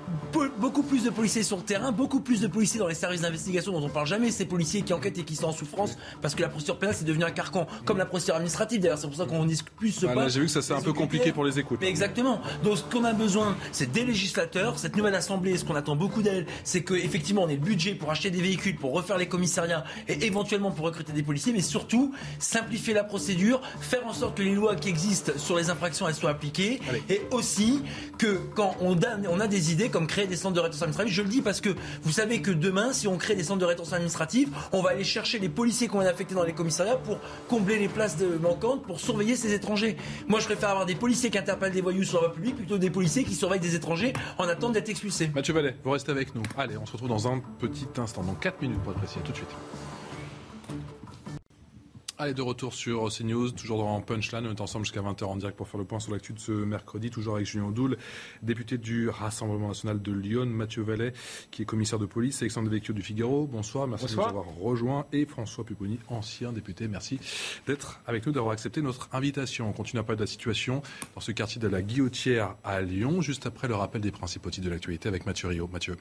beaucoup 0.60 0.84
plus 0.84 1.04
de 1.04 1.10
policiers 1.10 1.44
sur 1.44 1.58
le 1.58 1.64
terrain, 1.64 1.92
beaucoup 1.92 2.20
plus 2.20 2.42
de 2.42 2.48
policiers 2.48 2.80
dans 2.80 2.88
les 2.88 2.96
services 2.96 3.22
d'investigation 3.22 3.72
dont 3.72 3.86
on 3.86 3.90
parle 3.90 4.08
jamais. 4.08 4.32
Ces 4.32 4.46
policiers 4.46 4.82
qui 4.82 4.94
enquêtent 4.94 5.18
et 5.18 5.24
qui 5.24 5.36
sont 5.36 5.48
en 5.48 5.52
souffrance 5.52 5.98
parce 6.22 6.36
que 6.36 6.42
la 6.42 6.50
procédure 6.50 6.78
pénale 6.78 6.96
c'est 6.96 7.06
devenu 7.06 7.24
un 7.24 7.32
carcan, 7.32 7.68
comme 7.86 7.98
la 7.98 8.06
procédure 8.06 8.36
administrative. 8.36 8.82
D'ailleurs, 8.82 8.98
c'est 8.98 9.08
pour 9.08 9.16
ça 9.16 9.26
qu'on 9.26 9.46
discute 9.46 9.74
plus 9.76 9.92
ce 9.92 10.06
ah, 10.06 10.28
J'ai 10.28 10.40
vu 10.40 10.46
que 10.48 10.52
ça 10.52 10.62
c'est 10.62 10.74
un 10.74 10.82
peu 10.82 10.94
compliqué 10.94 11.32
pour 11.32 11.46
les 11.46 11.60
écoutes. 11.60 11.80
Mais 11.82 11.90
exactement. 11.90 12.42
Donc, 12.64 12.78
ce 12.78 12.84
qu'on 12.84 13.04
a 13.04 13.14
besoin, 13.14 13.56
c'est 13.72 13.92
des 13.92 14.04
législateurs. 14.04 14.80
Cette 14.80 14.96
nouvelle 14.96 15.16
assemblée, 15.16 15.58
ce 15.58 15.66
qu'on 15.66 15.76
attend 15.76 15.96
beaucoup 15.96 16.22
d'elle, 16.22 16.46
c'est 16.64 16.84
qu'effectivement, 16.84 17.44
on 17.44 17.50
ait 17.50 17.56
le 17.56 17.60
budget 17.60 17.94
pour 17.94 18.12
acheter 18.12 18.32
des 18.32 18.42
véhicules, 18.42 18.76
pour 18.76 18.94
refaire 18.94 19.18
les 19.18 19.28
commissariats 19.28 19.84
et 20.08 20.26
éventuellement 20.26 20.72
pour 20.72 20.86
recruter 20.86 21.14
des 21.14 21.24
policiers, 21.24 21.54
mais 21.54 21.62
surtout 21.62 22.14
simplifier 22.40 22.94
la 22.94 23.04
procédure, 23.04 23.62
faire 23.80 24.06
en 24.06 24.14
sorte 24.14 24.38
que 24.38 24.44
les 24.44 24.54
lois 24.54 24.76
qui 24.76 24.90
existent 24.90 25.34
sur 25.38 25.58
les 25.58 25.70
infractions 25.70 26.08
elles 26.08 26.16
soient 26.16 26.32
appliquées, 26.32 26.80
et 27.10 27.22
aussi 27.36 27.82
que 28.18 28.40
quand 28.56 28.76
on 28.82 28.98
a, 29.40 29.48
des 29.48 29.72
idées 29.72 29.90
comme 29.90 30.08
créer 30.08 30.28
des 30.28 30.36
centres 30.36 30.56
de 30.56 30.60
rétention 30.60 30.84
administrative, 30.86 31.14
je 31.14 31.22
le 31.22 31.30
dis 31.30 31.42
parce 31.42 31.62
que 31.62 31.70
vous 32.04 32.12
savez 32.12 32.42
que 32.42 32.52
demain, 32.52 32.94
si 32.94 33.08
on 33.08 33.18
crée 33.18 33.36
des 33.36 33.44
centres 33.44 33.60
de 33.60 33.66
rétention 33.66 33.96
administrative, 33.96 34.50
on 34.72 34.82
va 34.82 34.92
aller 34.92 35.04
chercher 35.04 35.40
les 35.40 35.50
policiers 35.50 35.88
qu'on 35.88 36.00
a 36.00 36.10
affectés 36.10 36.34
dans 36.34 36.44
les 36.44 36.54
commissariats 36.54 36.96
pour 36.96 37.20
combler 37.48 37.78
les 37.78 37.88
places 37.88 38.18
manquantes, 38.42 38.84
pour 38.84 39.00
surveiller 39.00 39.36
ces 39.36 39.54
étrangers. 39.54 39.98
Moi, 40.28 40.40
je 40.40 40.46
préfère 40.46 40.70
avoir 40.70 40.86
des 40.86 40.96
policiers 40.96 41.30
qui 41.30 41.38
interpellent 41.38 41.74
des 41.74 41.82
voyous 41.82 42.04
sur 42.04 42.22
la 42.22 42.28
voie 42.28 42.36
publique 42.36 42.56
plutôt 42.56 42.78
des 42.78 42.90
policiers 42.90 43.24
qui 43.24 43.36
surveillent 43.36 43.60
des 43.60 43.76
étrangers 43.76 44.14
en 44.38 44.48
attendant 44.48 44.74
d'être 44.74 44.90
expulsés. 44.90 45.30
Mathieu 45.34 45.54
Vallet, 45.54 45.76
vous 45.84 45.92
restez 45.92 46.12
avec 46.12 46.34
nous. 46.34 46.44
Allez, 46.58 46.78
on 46.78 46.86
se 46.86 46.94
retrouve 46.94 47.10
dans 47.10 47.28
un 47.28 47.42
petit 47.60 47.88
instant, 47.98 48.24
dans 48.24 48.34
4 48.34 48.62
minutes 48.62 48.82
pour 48.82 48.94
être 48.94 49.00
précis. 49.00 49.20
tout 49.24 49.32
de 49.32 49.38
suite. 49.38 49.50
Allez, 52.18 52.34
de 52.34 52.42
retour 52.42 52.74
sur 52.74 53.10
CNews, 53.10 53.52
toujours 53.52 53.80
dans 53.80 54.00
Punchline. 54.00 54.48
On 54.48 54.52
est 54.52 54.62
ensemble 54.62 54.86
jusqu'à 54.86 55.02
20h 55.02 55.26
en 55.26 55.36
direct 55.36 55.58
pour 55.58 55.68
faire 55.68 55.78
le 55.78 55.86
point 55.86 56.00
sur 56.00 56.14
l'actu 56.14 56.32
de 56.32 56.40
ce 56.40 56.54
mercredi, 56.54 57.10
toujours 57.10 57.36
avec 57.36 57.46
Julien 57.46 57.72
Doul, 57.72 57.98
député 58.42 58.78
du 58.78 59.10
Rassemblement 59.10 59.68
national 59.68 60.02
de 60.02 60.14
Lyon, 60.14 60.46
Mathieu 60.46 60.82
Vallet, 60.82 61.12
qui 61.52 61.64
est 61.64 61.66
commissaire 61.66 62.00
de 62.00 62.06
police, 62.06 62.42
Alexandre 62.42 62.70
Devecchio 62.70 62.94
du 62.94 63.02
Figaro. 63.02 63.48
Bonsoir, 63.48 63.86
merci 63.86 64.06
de 64.06 64.16
nous 64.16 64.22
avoir 64.22 64.46
rejoints. 64.46 65.06
Et 65.12 65.26
François 65.26 65.66
Pupponi, 65.66 66.00
ancien 66.08 66.54
député. 66.54 66.88
Merci 66.88 67.20
d'être 67.68 68.00
avec 68.08 68.26
nous, 68.26 68.32
d'avoir 68.32 68.54
accepté 68.54 68.82
notre 68.82 69.10
invitation. 69.12 69.68
On 69.68 69.74
continue 69.74 70.00
à 70.00 70.04
parler 70.04 70.18
de 70.18 70.24
la 70.24 70.28
situation 70.28 70.82
dans 71.16 71.22
ce 71.22 71.34
quartier 71.34 71.60
de 71.60 71.68
la 71.68 71.82
Guillotière 71.82 72.56
à 72.64 72.80
Lyon, 72.80 73.20
juste 73.20 73.46
après 73.46 73.68
le 73.68 73.76
rappel 73.76 74.00
des 74.00 74.12
principaux 74.12 74.50
titres 74.50 74.68
de 74.68 74.72
l'actualité 74.72 75.10
avec 75.10 75.26
Mathieu 75.26 75.50
Rio. 75.50 75.68
Mathieu. 75.68 75.98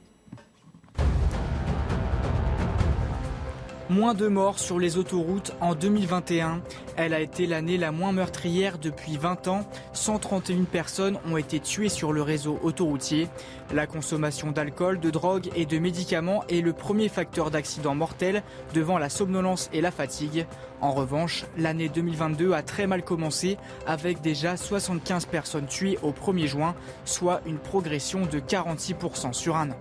Moins 3.87 4.15
de 4.15 4.27
morts 4.27 4.57
sur 4.57 4.79
les 4.79 4.97
autoroutes 4.97 5.53
en 5.61 5.75
2021. 5.75 6.61
Elle 6.97 7.13
a 7.13 7.19
été 7.19 7.45
l'année 7.45 7.77
la 7.77 7.91
moins 7.91 8.13
meurtrière 8.13 8.79
depuis 8.79 9.15
20 9.15 9.47
ans. 9.47 9.63
131 9.93 10.63
personnes 10.63 11.19
ont 11.29 11.37
été 11.37 11.59
tuées 11.59 11.89
sur 11.89 12.11
le 12.11 12.23
réseau 12.23 12.57
autoroutier. 12.63 13.27
La 13.71 13.85
consommation 13.85 14.51
d'alcool, 14.51 14.99
de 14.99 15.11
drogue 15.11 15.51
et 15.55 15.67
de 15.67 15.77
médicaments 15.77 16.43
est 16.49 16.61
le 16.61 16.73
premier 16.73 17.09
facteur 17.09 17.51
d'accident 17.51 17.93
mortel 17.93 18.41
devant 18.73 18.97
la 18.97 19.09
somnolence 19.09 19.69
et 19.71 19.81
la 19.81 19.91
fatigue. 19.91 20.47
En 20.81 20.91
revanche, 20.91 21.45
l'année 21.55 21.87
2022 21.89 22.53
a 22.53 22.63
très 22.63 22.87
mal 22.87 23.03
commencé 23.03 23.55
avec 23.85 24.19
déjà 24.19 24.57
75 24.57 25.27
personnes 25.27 25.67
tuées 25.67 25.99
au 26.01 26.11
1er 26.11 26.47
juin, 26.47 26.73
soit 27.05 27.41
une 27.45 27.59
progression 27.59 28.25
de 28.25 28.39
46% 28.39 29.33
sur 29.33 29.55
un 29.57 29.69
an. 29.69 29.77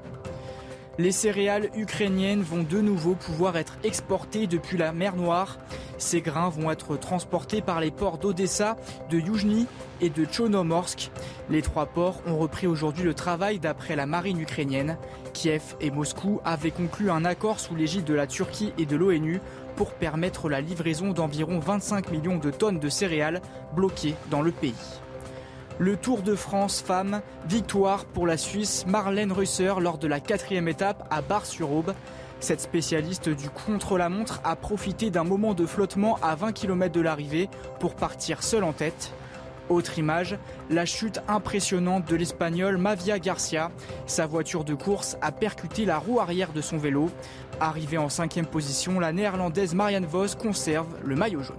Les 0.96 1.10
céréales 1.10 1.70
ukrainiennes 1.74 2.42
vont 2.42 2.62
de 2.62 2.80
nouveau 2.80 3.16
pouvoir 3.16 3.56
être 3.56 3.76
exportées 3.82 4.46
depuis 4.46 4.78
la 4.78 4.92
mer 4.92 5.16
Noire. 5.16 5.58
Ces 5.98 6.20
grains 6.20 6.50
vont 6.50 6.70
être 6.70 6.96
transportés 6.96 7.62
par 7.62 7.80
les 7.80 7.90
ports 7.90 8.18
d'Odessa, 8.18 8.76
de 9.10 9.18
Yuzhny 9.18 9.66
et 10.00 10.08
de 10.08 10.24
Tchonomorsk. 10.24 11.10
Les 11.50 11.62
trois 11.62 11.86
ports 11.86 12.20
ont 12.28 12.38
repris 12.38 12.68
aujourd'hui 12.68 13.02
le 13.02 13.12
travail 13.12 13.58
d'après 13.58 13.96
la 13.96 14.06
marine 14.06 14.40
ukrainienne. 14.40 14.96
Kiev 15.32 15.74
et 15.80 15.90
Moscou 15.90 16.40
avaient 16.44 16.70
conclu 16.70 17.10
un 17.10 17.24
accord 17.24 17.58
sous 17.58 17.74
l'égide 17.74 18.04
de 18.04 18.14
la 18.14 18.28
Turquie 18.28 18.72
et 18.78 18.86
de 18.86 18.94
l'ONU 18.94 19.40
pour 19.74 19.94
permettre 19.94 20.48
la 20.48 20.60
livraison 20.60 21.10
d'environ 21.10 21.58
25 21.58 22.12
millions 22.12 22.38
de 22.38 22.52
tonnes 22.52 22.78
de 22.78 22.88
céréales 22.88 23.42
bloquées 23.74 24.14
dans 24.30 24.42
le 24.42 24.52
pays. 24.52 24.74
Le 25.80 25.96
Tour 25.96 26.22
de 26.22 26.36
France 26.36 26.80
femmes, 26.80 27.20
victoire 27.48 28.04
pour 28.04 28.28
la 28.28 28.36
Suisse 28.36 28.86
Marlène 28.86 29.32
Russer 29.32 29.72
lors 29.80 29.98
de 29.98 30.06
la 30.06 30.20
quatrième 30.20 30.68
étape 30.68 31.04
à 31.10 31.20
Bar-sur-Aube. 31.20 31.94
Cette 32.38 32.60
spécialiste 32.60 33.28
du 33.28 33.50
contre-la-montre 33.50 34.40
a 34.44 34.54
profité 34.54 35.10
d'un 35.10 35.24
moment 35.24 35.52
de 35.52 35.66
flottement 35.66 36.16
à 36.22 36.36
20 36.36 36.52
km 36.52 36.94
de 36.94 37.00
l'arrivée 37.00 37.48
pour 37.80 37.96
partir 37.96 38.44
seule 38.44 38.62
en 38.62 38.72
tête. 38.72 39.12
Autre 39.68 39.98
image, 39.98 40.38
la 40.70 40.86
chute 40.86 41.20
impressionnante 41.28 42.08
de 42.08 42.16
l'Espagnol 42.16 42.78
Mavia 42.78 43.18
Garcia. 43.18 43.70
Sa 44.06 44.26
voiture 44.26 44.64
de 44.64 44.74
course 44.74 45.16
a 45.20 45.32
percuté 45.32 45.84
la 45.84 45.98
roue 45.98 46.20
arrière 46.20 46.52
de 46.52 46.60
son 46.60 46.78
vélo. 46.78 47.10
Arrivée 47.60 47.98
en 47.98 48.08
cinquième 48.08 48.46
position, 48.46 48.98
la 48.98 49.12
néerlandaise 49.12 49.74
Marianne 49.74 50.06
Vos 50.06 50.34
conserve 50.36 50.88
le 51.04 51.14
maillot 51.14 51.42
jaune. 51.42 51.56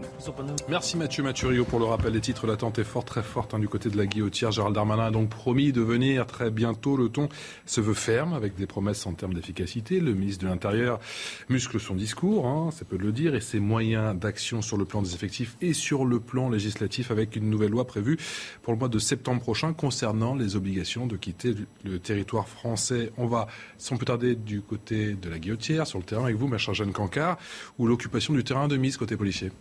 Merci 0.67 0.97
Mathieu 0.97 1.23
Mathurio 1.23 1.63
pour 1.63 1.79
le 1.79 1.85
rappel 1.85 2.11
des 2.11 2.19
titres. 2.19 2.47
L'attente 2.47 2.79
est 2.79 2.83
forte, 2.83 3.07
très 3.07 3.23
forte 3.23 3.53
hein, 3.53 3.59
du 3.59 3.69
côté 3.69 3.89
de 3.89 3.97
la 3.97 4.05
guillotière. 4.05 4.51
Gérald 4.51 4.75
Darmanin 4.75 5.05
a 5.05 5.11
donc 5.11 5.29
promis 5.29 5.71
de 5.71 5.81
venir 5.81 6.27
très 6.27 6.51
bientôt. 6.51 6.97
Le 6.97 7.07
ton 7.07 7.29
se 7.65 7.79
veut 7.79 7.93
ferme 7.93 8.33
avec 8.33 8.55
des 8.55 8.67
promesses 8.67 9.05
en 9.05 9.13
termes 9.13 9.33
d'efficacité. 9.33 10.01
Le 10.01 10.13
ministre 10.13 10.43
de 10.43 10.49
l'Intérieur 10.49 10.99
muscle 11.47 11.79
son 11.79 11.95
discours, 11.95 12.45
hein, 12.45 12.69
c'est 12.73 12.87
peu 12.87 12.97
de 12.97 13.03
le 13.03 13.11
dire, 13.11 13.35
et 13.35 13.41
ses 13.41 13.59
moyens 13.59 14.17
d'action 14.17 14.61
sur 14.61 14.77
le 14.77 14.85
plan 14.85 15.01
des 15.01 15.13
effectifs 15.13 15.55
et 15.61 15.73
sur 15.73 16.03
le 16.03 16.19
plan 16.19 16.49
législatif 16.49 17.11
avec 17.11 17.35
une 17.35 17.49
nouvelle 17.49 17.71
loi 17.71 17.85
prévue 17.85 18.17
pour 18.63 18.73
le 18.73 18.79
mois 18.79 18.89
de 18.89 18.94
septembre 18.99 19.41
prochain 19.41 19.73
concernant 19.73 20.35
les 20.35 20.55
obligations 20.55 21.07
de 21.07 21.17
quitter 21.17 21.55
le 21.83 21.99
territoire 21.99 22.47
français. 22.47 23.11
On 23.17 23.27
va 23.27 23.47
sans 23.77 23.97
plus 23.97 24.05
tarder 24.05 24.35
du 24.35 24.61
côté 24.61 25.13
de 25.13 25.29
la 25.29 25.39
guillotière 25.39 25.87
sur 25.87 25.99
le 25.99 26.05
terrain 26.05 26.23
avec 26.23 26.35
vous, 26.35 26.47
ma 26.47 26.57
chère 26.57 26.73
Jeanne 26.73 26.93
Cancard, 26.93 27.37
ou 27.77 27.87
l'occupation 27.87 28.33
du 28.33 28.43
terrain 28.43 28.67
de 28.67 28.77
mise 28.77 28.97
côté 28.97 29.17
policier 29.17 29.51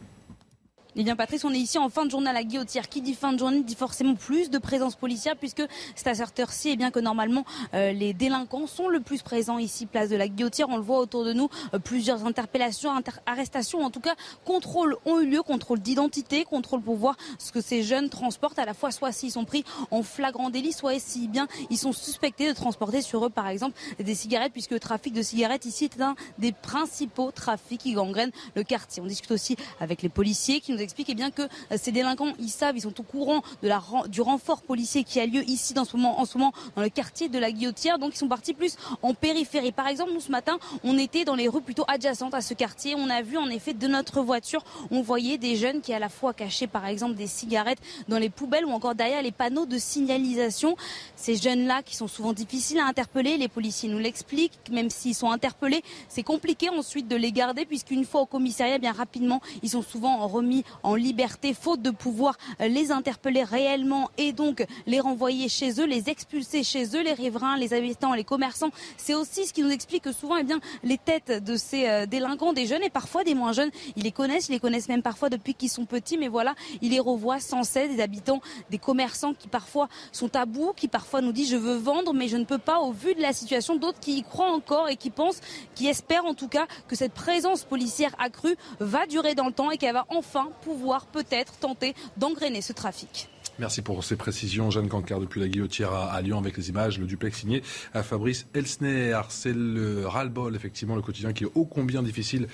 eh 0.97 1.03
bien, 1.03 1.16
Patrice, 1.16 1.45
on 1.45 1.53
est 1.53 1.59
ici 1.59 1.79
en 1.79 1.89
fin 1.89 2.05
de 2.05 2.11
journée 2.11 2.31
à 2.31 2.33
la 2.33 2.45
Guillotière. 2.45 2.89
Qui 2.89 3.01
dit 3.01 3.15
fin 3.15 3.33
de 3.33 3.39
journée 3.39 3.62
dit 3.62 3.75
forcément 3.75 4.15
plus 4.15 4.49
de 4.51 4.59
présence 4.59 4.95
policière, 4.95 5.37
puisque 5.37 5.62
c'est 5.97 6.07
à 6.07 6.15
cette 6.15 6.39
heure-ci, 6.39 6.71
eh 6.71 6.77
bien 6.77 6.91
que 6.91 7.01
normalement 7.01 7.45
euh, 7.75 7.93
les 7.93 8.12
délinquants 8.12 8.69
sont 8.69 8.89
le 8.89 9.01
plus 9.01 9.23
présents 9.23 9.59
ici, 9.59 9.87
place 9.87 10.09
de 10.09 10.16
la 10.16 10.29
Guillotière. 10.29 10.69
On 10.69 10.77
le 10.77 10.83
voit 10.83 10.99
autour 10.99 11.25
de 11.25 11.33
nous, 11.33 11.49
euh, 11.73 11.81
plusieurs 11.81 12.27
interpellations, 12.27 12.93
arrestations, 13.27 13.83
en 13.83 13.91
tout 13.91 14.01
cas 14.01 14.15
contrôles 14.45 14.97
ont 15.05 15.21
eu 15.21 15.27
lieu, 15.27 15.43
contrôle 15.43 15.81
d'identité, 15.81 16.45
contrôle 16.45 16.81
pour 16.81 16.97
voir 16.97 17.16
ce 17.39 17.51
que 17.51 17.61
ces 17.61 17.83
jeunes 17.83 18.09
transportent, 18.09 18.59
à 18.59 18.65
la 18.65 18.75
fois 18.75 18.93
soit 18.93 19.11
s'ils 19.11 19.33
sont 19.33 19.45
pris 19.45 19.65
en 19.91 20.03
flagrant 20.03 20.51
délit, 20.51 20.73
soit 20.73 21.01
si 21.01 21.27
bien 21.27 21.49
ils 21.71 21.79
sont 21.79 21.93
suspectés 21.93 22.47
de 22.47 22.53
transporter 22.53 23.03
sur 23.03 23.25
eux, 23.27 23.31
par 23.31 23.49
exemple, 23.49 23.77
des 23.99 24.15
cigarettes, 24.15 24.53
puisque 24.53 24.71
le 24.71 24.81
trafic 24.81 25.12
de 25.12 25.23
cigarettes 25.23 25.65
ici 25.65 25.85
est 25.87 26.01
un 26.01 26.15
des 26.39 26.53
principaux 26.53 27.33
trafics 27.33 27.81
qui 27.81 27.95
gangrènent 27.95 28.33
le 28.55 28.62
quartier. 28.62 29.03
On 29.03 29.07
discute 29.07 29.33
aussi 29.33 29.57
avec 29.81 30.03
les 30.03 30.09
policiers 30.09 30.61
qui 30.61 30.73
nous 30.73 30.84
explique 30.85 31.15
bien 31.16 31.31
que 31.31 31.43
ces 31.77 31.93
délinquants, 31.93 32.32
ils 32.39 32.48
savent, 32.48 32.77
ils 32.77 32.82
sont 32.82 33.01
au 33.01 33.02
courant 33.02 33.43
de 33.62 33.69
la, 33.69 33.82
du 34.09 34.20
renfort 34.20 34.62
policier 34.62 35.05
qui 35.05 35.20
a 35.20 35.27
lieu 35.27 35.43
ici 35.48 35.74
dans 35.74 35.85
ce 35.85 35.97
moment, 35.97 36.20
en 36.20 36.24
ce 36.24 36.39
moment 36.39 36.52
dans 36.77 36.82
le 36.82 36.89
quartier 36.89 37.28
de 37.28 37.39
la 37.39 37.51
Guillotière. 37.51 37.98
Donc 37.98 38.15
ils 38.15 38.19
sont 38.19 38.28
partis 38.28 38.55
plus 38.55 38.77
en 39.02 39.15
périphérie. 39.15 39.73
Par 39.73 39.89
exemple, 39.89 40.12
nous 40.12 40.20
ce 40.20 40.31
matin, 40.31 40.59
on 40.85 40.97
était 40.98 41.24
dans 41.24 41.35
les 41.35 41.48
rues 41.48 41.62
plutôt 41.62 41.85
adjacentes 41.89 42.35
à 42.35 42.40
ce 42.40 42.55
quartier. 42.55 42.94
On 42.97 43.11
a 43.11 43.23
vu 43.23 43.36
en 43.36 43.48
effet 43.48 43.74
de 43.74 43.86
notre 43.89 44.20
voiture, 44.23 44.62
on 44.90 45.02
voyait 45.02 45.39
des 45.39 45.56
jeunes 45.56 45.81
qui 45.81 45.93
à 45.93 45.98
la 45.98 46.09
fois 46.09 46.32
cachaient 46.32 46.66
par 46.66 46.86
exemple 46.86 47.15
des 47.15 47.27
cigarettes 47.27 47.81
dans 48.09 48.19
les 48.19 48.31
poubelles 48.31 48.65
ou 48.65 48.70
encore 48.70 48.94
derrière 48.94 49.23
les 49.23 49.32
panneaux 49.32 49.66
de 49.66 49.78
signalisation. 49.78 50.77
Ces 51.16 51.36
jeunes-là 51.36 51.82
qui 51.82 51.97
sont 51.97 52.09
souvent 52.09 52.32
difficiles 52.32 52.78
à 52.78 52.86
interpeller, 52.86 53.36
les 53.36 53.48
policiers 53.48 53.89
nous 53.89 53.98
l'expliquent, 53.98 54.59
même 54.70 54.90
s'ils 54.90 55.15
sont 55.15 55.31
interpellés, 55.31 55.82
c'est 56.09 56.23
compliqué 56.23 56.69
ensuite 56.69 57.09
de 57.09 57.16
les 57.16 57.32
garder 57.32 57.65
puisqu'une 57.65 58.05
fois 58.05 58.23
au 58.23 58.27
commissariat, 58.27 58.78
bien 58.78 58.93
rapidement, 58.93 59.40
ils 59.62 59.70
sont 59.70 59.82
souvent 59.82 60.27
remis 60.27 60.65
en 60.83 60.95
liberté 60.95 61.55
faute 61.55 61.83
de 61.83 61.91
pouvoir 61.91 62.37
les 62.61 62.91
interpeller 62.91 63.43
réellement 63.43 64.11
et 64.19 64.33
donc 64.33 64.65
les 64.87 65.01
renvoyer 65.01 65.49
chez 65.49 65.81
eux, 65.81 65.87
les 65.87 66.09
expulser 66.09 66.63
chez 66.63 66.85
eux, 66.97 67.03
les 67.03 67.13
riverains, 67.13 67.57
les 67.57 67.75
habitants, 67.75 68.15
les 68.15 68.25
commerçants. 68.25 68.71
C'est 68.97 69.15
aussi 69.15 69.47
ce 69.47 69.53
qui 69.53 69.63
nous 69.63 69.71
explique 69.71 70.05
que 70.05 70.13
souvent, 70.13 70.37
eh 70.37 70.43
bien, 70.43 70.61
les 70.83 70.99
têtes 70.99 71.45
de 71.45 71.57
ces 71.57 71.89
euh, 71.89 72.07
délinquants, 72.07 72.53
des 72.53 72.67
jeunes 72.67 72.83
et 72.83 72.91
parfois 72.91 73.25
des 73.25 73.35
moins 73.35 73.53
jeunes, 73.53 73.71
ils 73.97 74.03
les 74.03 74.13
connaissent, 74.13 74.49
ils 74.49 74.53
les 74.53 74.61
connaissent 74.61 74.89
même 74.89 75.03
parfois 75.03 75.31
depuis 75.31 75.55
qu'ils 75.55 75.71
sont 75.71 75.87
petits, 75.87 76.19
mais 76.19 76.29
voilà, 76.29 76.55
ils 76.83 76.91
les 76.91 77.01
revoient 77.01 77.41
sans 77.41 77.63
cesse, 77.63 77.95
des 77.95 78.03
habitants, 78.03 78.41
des 78.71 78.79
commerçants 78.79 79.35
qui 79.35 79.49
parfois 79.49 79.89
sont 80.13 80.35
à 80.37 80.47
bout, 80.47 80.73
qui 80.75 80.89
parfois 80.89 81.21
nous 81.21 81.33
disent 81.33 81.51
je 81.51 81.57
veux 81.57 81.77
vendre, 81.77 82.13
mais 82.13 82.29
je 82.29 82.37
ne 82.37 82.45
peux 82.45 82.59
pas 82.59 82.81
au 82.81 82.93
vu 82.93 83.15
de 83.15 83.21
la 83.21 83.33
situation, 83.33 83.77
d'autres 83.77 84.01
qui 84.01 84.19
y 84.19 84.23
croient 84.23 84.53
encore 84.53 84.89
et 84.89 84.97
qui 84.97 85.11
pensent, 85.11 85.41
qui 85.75 85.87
espèrent 85.89 86.25
en 86.25 86.35
tout 86.35 86.49
cas 86.49 86.67
que 86.89 86.97
cette 86.97 87.13
présence 87.13 87.65
policière 87.65 88.15
accrue 88.19 88.57
va 88.81 89.07
durer 89.07 89.35
dans 89.35 89.47
le 89.47 89.53
temps 89.53 89.71
et 89.71 89.79
qu'elle 89.79 89.95
va 89.95 90.07
enfin 90.09 90.49
pouvoir 90.65 91.07
peut-être 91.07 91.59
tenter 91.59 91.95
d'engrainer 92.16 92.62
ce 92.62 92.73
trafic. 92.73 93.28
Merci 93.59 93.82
pour 93.82 94.03
ces 94.03 94.16
précisions. 94.16 94.70
Jeanne 94.70 94.89
Cancard 94.89 95.20
depuis 95.20 95.41
la 95.41 95.47
Guillotière 95.47 95.93
à, 95.93 96.20
Lyon 96.20 96.39
avec 96.39 96.57
les 96.57 96.70
images, 96.70 96.99
le 96.99 97.07
duplex 97.07 97.39
signé 97.39 97.62
à 97.93 98.03
Fabrice 98.03 98.47
Elsner. 98.53 99.20
C'est 99.28 99.55
le 99.55 100.09
ras-le-bol, 100.09 100.57
effectivement, 100.57 100.97
le 100.97 101.03
quotidien 101.03 101.32
qui 101.32 101.45
est 101.45 101.51
ô 101.55 101.65
combien 101.65 102.03
difficile 102.03 102.49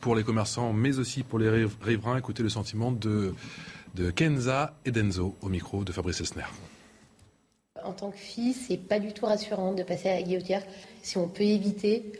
pour 0.00 0.14
les 0.14 0.24
commerçants, 0.24 0.74
mais 0.74 0.98
aussi 0.98 1.22
pour 1.22 1.38
les 1.38 1.66
riverains. 1.80 2.18
Écoutez 2.18 2.42
le 2.42 2.50
sentiment 2.50 2.92
de, 2.92 3.34
de 3.94 4.10
Kenza 4.10 4.74
et 4.84 4.90
Denzo 4.90 5.36
au 5.40 5.48
micro 5.48 5.84
de 5.84 5.92
Fabrice 5.92 6.20
Elsner. 6.20 6.44
En 7.82 7.92
tant 7.92 8.10
que 8.10 8.18
fille, 8.18 8.52
c'est 8.52 8.76
pas 8.76 9.00
du 9.00 9.12
tout 9.14 9.24
rassurant 9.24 9.72
de 9.72 9.82
passer 9.82 10.10
à 10.10 10.14
la 10.16 10.22
guillotière. 10.22 10.62
Si 11.02 11.16
on 11.16 11.28
peut 11.28 11.44
éviter, 11.44 12.12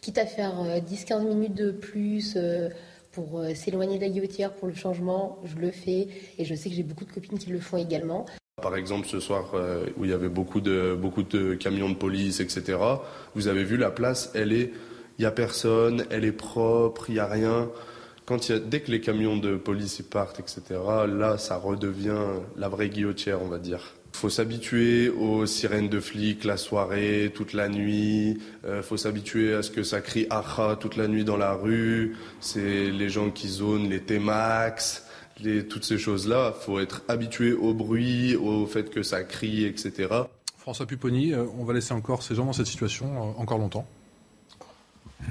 quitte 0.00 0.18
à 0.18 0.26
faire 0.26 0.54
10-15 0.64 1.12
euh, 1.14 1.34
minutes 1.34 1.54
de 1.54 1.70
plus, 1.72 2.34
euh, 2.36 2.68
pour 3.12 3.38
euh, 3.38 3.54
s'éloigner 3.54 3.98
de 3.98 4.02
la 4.02 4.08
guillotière, 4.08 4.52
pour 4.52 4.68
le 4.68 4.74
changement, 4.74 5.38
je 5.44 5.56
le 5.56 5.70
fais 5.70 6.08
et 6.38 6.44
je 6.44 6.54
sais 6.54 6.68
que 6.70 6.74
j'ai 6.74 6.82
beaucoup 6.82 7.04
de 7.04 7.12
copines 7.12 7.38
qui 7.38 7.50
le 7.50 7.60
font 7.60 7.76
également. 7.76 8.26
Par 8.60 8.76
exemple, 8.76 9.06
ce 9.06 9.20
soir 9.20 9.52
euh, 9.54 9.86
où 9.96 10.04
il 10.04 10.10
y 10.10 10.14
avait 10.14 10.28
beaucoup 10.28 10.60
de, 10.60 10.96
beaucoup 11.00 11.22
de 11.22 11.54
camions 11.54 11.88
de 11.88 11.94
police, 11.94 12.40
etc., 12.40 12.78
vous 13.34 13.48
avez 13.48 13.64
vu 13.64 13.76
la 13.76 13.90
place, 13.90 14.30
elle 14.34 14.52
est, 14.52 14.72
il 15.18 15.22
n'y 15.22 15.26
a 15.26 15.30
personne, 15.30 16.04
elle 16.10 16.24
est 16.24 16.32
propre, 16.32 17.06
il 17.08 17.14
n'y 17.14 17.18
a 17.18 17.26
rien. 17.26 17.70
Quand 18.24 18.48
y 18.48 18.60
dès 18.60 18.80
que 18.80 18.90
les 18.90 19.00
camions 19.00 19.36
de 19.36 19.56
police 19.56 20.00
partent, 20.02 20.40
etc., 20.40 20.62
là, 21.08 21.38
ça 21.38 21.56
redevient 21.56 22.40
la 22.56 22.68
vraie 22.68 22.88
guillotière, 22.88 23.42
on 23.42 23.48
va 23.48 23.58
dire. 23.58 23.94
Il 24.14 24.18
faut 24.18 24.28
s'habituer 24.28 25.08
aux 25.08 25.46
sirènes 25.46 25.88
de 25.88 25.98
flics 25.98 26.44
la 26.44 26.56
soirée, 26.56 27.32
toute 27.34 27.54
la 27.54 27.68
nuit. 27.68 28.38
Il 28.62 28.68
euh, 28.68 28.82
faut 28.82 28.96
s'habituer 28.96 29.54
à 29.54 29.62
ce 29.62 29.70
que 29.70 29.82
ça 29.82 30.00
crie 30.00 30.26
aha 30.30 30.76
toute 30.78 30.96
la 30.96 31.08
nuit 31.08 31.24
dans 31.24 31.36
la 31.36 31.54
rue. 31.54 32.16
C'est 32.40 32.90
les 32.90 33.08
gens 33.08 33.30
qui 33.30 33.48
zonent 33.48 33.88
les 33.88 34.00
T-Max, 34.00 35.06
les, 35.40 35.66
toutes 35.66 35.84
ces 35.84 35.98
choses-là. 35.98 36.54
Il 36.56 36.64
faut 36.64 36.78
être 36.78 37.02
habitué 37.08 37.52
au 37.52 37.74
bruit, 37.74 38.36
au 38.36 38.66
fait 38.66 38.90
que 38.90 39.02
ça 39.02 39.24
crie, 39.24 39.64
etc. 39.64 40.08
François 40.58 40.86
Pupponi, 40.86 41.32
euh, 41.32 41.44
on 41.58 41.64
va 41.64 41.72
laisser 41.72 41.94
encore 41.94 42.22
ces 42.22 42.34
gens 42.34 42.44
dans 42.44 42.52
cette 42.52 42.66
situation 42.66 43.06
euh, 43.16 43.40
encore 43.40 43.58
longtemps 43.58 43.86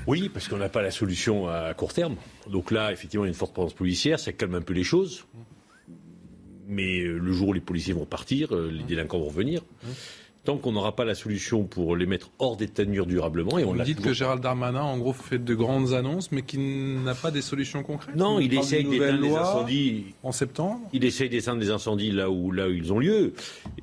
oui, 0.07 0.29
parce 0.29 0.47
qu'on 0.47 0.57
n'a 0.57 0.69
pas 0.69 0.81
la 0.81 0.89
solution 0.89 1.49
à 1.49 1.73
court 1.73 1.91
terme. 1.91 2.15
Donc 2.47 2.71
là, 2.71 2.93
effectivement, 2.93 3.25
il 3.25 3.27
y 3.27 3.29
a 3.29 3.33
une 3.33 3.37
forte 3.37 3.51
présence 3.51 3.73
policière, 3.73 4.21
ça 4.21 4.31
calme 4.31 4.55
un 4.55 4.61
peu 4.61 4.73
les 4.73 4.85
choses 4.85 5.25
mais 6.71 7.01
euh, 7.01 7.17
le 7.17 7.31
jour 7.33 7.49
où 7.49 7.53
les 7.53 7.61
policiers 7.61 7.93
vont 7.93 8.05
partir, 8.05 8.55
euh, 8.55 8.71
les 8.71 8.83
délinquants 8.83 9.19
vont 9.19 9.25
revenir. 9.25 9.61
Tant 10.43 10.57
qu'on 10.57 10.71
n'aura 10.71 10.95
pas 10.95 11.05
la 11.05 11.13
solution 11.13 11.65
pour 11.65 11.95
les 11.95 12.07
mettre 12.07 12.31
hors 12.39 12.57
d'état 12.57 12.83
de 12.83 12.89
nuire 12.89 13.05
durablement, 13.05 13.59
et 13.59 13.63
on 13.63 13.73
Vous 13.73 13.81
dites 13.83 14.01
que 14.01 14.11
Gérald 14.11 14.41
Darmanin, 14.41 14.81
en 14.81 14.97
gros, 14.97 15.13
fait 15.13 15.37
de 15.37 15.53
grandes 15.53 15.93
annonces, 15.93 16.31
mais 16.31 16.41
qu'il 16.41 17.03
n'a 17.03 17.13
pas 17.13 17.29
des 17.29 17.43
solutions 17.43 17.83
concrètes. 17.83 18.15
Non, 18.15 18.39
il, 18.39 18.51
essaye 18.55 18.83
d'éteindre 18.83 19.21
les 19.21 19.35
incendies 19.35 20.05
en 20.23 20.31
septembre. 20.31 20.79
Il 20.93 21.05
essaye 21.05 21.29
d'éteindre 21.29 21.59
des 21.59 21.69
incendies 21.69 22.11
là 22.11 22.31
où 22.31 22.51
là 22.51 22.67
où 22.67 22.71
ils 22.71 22.91
ont 22.91 22.97
lieu, 22.97 23.33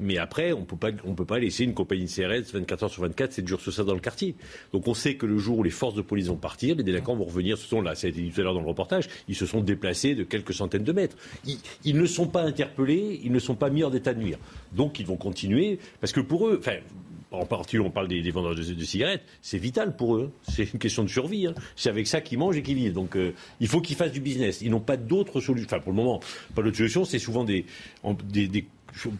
mais 0.00 0.18
après, 0.18 0.52
on 0.52 0.66
on 1.04 1.14
peut 1.14 1.24
pas 1.24 1.38
laisser 1.38 1.62
une 1.62 1.74
compagnie 1.74 2.06
de 2.06 2.10
CRS 2.10 2.52
24 2.52 2.82
heures 2.82 2.90
sur 2.90 3.02
24, 3.02 3.32
7 3.34 3.46
jours 3.46 3.60
sur 3.60 3.72
ça 3.72 3.84
dans 3.84 3.94
le 3.94 4.00
quartier. 4.00 4.34
Donc 4.72 4.88
on 4.88 4.94
sait 4.94 5.14
que 5.14 5.26
le 5.26 5.38
jour 5.38 5.58
où 5.58 5.62
les 5.62 5.70
forces 5.70 5.94
de 5.94 6.02
police 6.02 6.26
vont 6.26 6.36
partir, 6.36 6.74
les 6.74 6.82
délinquants 6.82 7.14
vont 7.14 7.24
revenir. 7.24 7.56
Ce 7.56 7.68
sont 7.68 7.82
là, 7.82 7.94
ça 7.94 8.08
a 8.08 8.10
été 8.10 8.20
dit 8.20 8.30
tout 8.30 8.40
à 8.40 8.44
l'heure 8.44 8.54
dans 8.54 8.62
le 8.62 8.68
reportage, 8.68 9.08
ils 9.28 9.36
se 9.36 9.46
sont 9.46 9.60
déplacés 9.60 10.16
de 10.16 10.24
quelques 10.24 10.54
centaines 10.54 10.82
de 10.82 10.92
mètres. 10.92 11.16
Ils, 11.46 11.58
ils 11.84 11.96
ne 11.96 12.06
sont 12.06 12.26
pas 12.26 12.42
interpellés, 12.42 13.20
ils 13.22 13.30
ne 13.30 13.38
sont 13.38 13.54
pas 13.54 13.70
mis 13.70 13.84
hors 13.84 13.92
d'état 13.92 14.12
de 14.12 14.20
nuire. 14.20 14.38
Donc 14.72 14.98
ils 14.98 15.06
vont 15.06 15.16
continuer 15.16 15.78
parce 16.00 16.12
que 16.12 16.20
pour 16.20 16.47
eux, 16.47 16.47
en 17.30 17.44
particulier 17.44 17.84
on 17.84 17.90
parle 17.90 18.08
des, 18.08 18.30
vendeurs 18.30 18.54
de, 18.54 18.62
cigarettes, 18.62 19.22
c'est 19.42 19.58
vital 19.58 19.96
pour 19.96 20.16
eux. 20.16 20.32
C'est 20.42 20.72
une 20.72 20.78
question 20.78 21.02
de 21.02 21.08
survie. 21.08 21.46
Hein. 21.46 21.54
C'est 21.76 21.90
avec 21.90 22.06
ça 22.06 22.20
qu'ils 22.20 22.38
mangent 22.38 22.56
et 22.56 22.62
qu'ils 22.62 22.76
vivent. 22.76 22.94
Donc 22.94 23.16
euh, 23.16 23.34
il 23.60 23.68
faut 23.68 23.80
qu'ils 23.80 23.96
fassent 23.96 24.12
du 24.12 24.20
business. 24.20 24.60
Ils 24.62 24.70
n'ont 24.70 24.80
pas 24.80 24.96
d'autre 24.96 25.40
solution. 25.40 25.66
Enfin 25.66 25.80
pour 25.80 25.92
le 25.92 25.96
moment, 25.96 26.20
pas 26.54 26.62
d'autre 26.62 26.76
solution. 26.76 27.04
C'est 27.04 27.18
souvent 27.18 27.44
des, 27.44 27.66
des, 28.32 28.66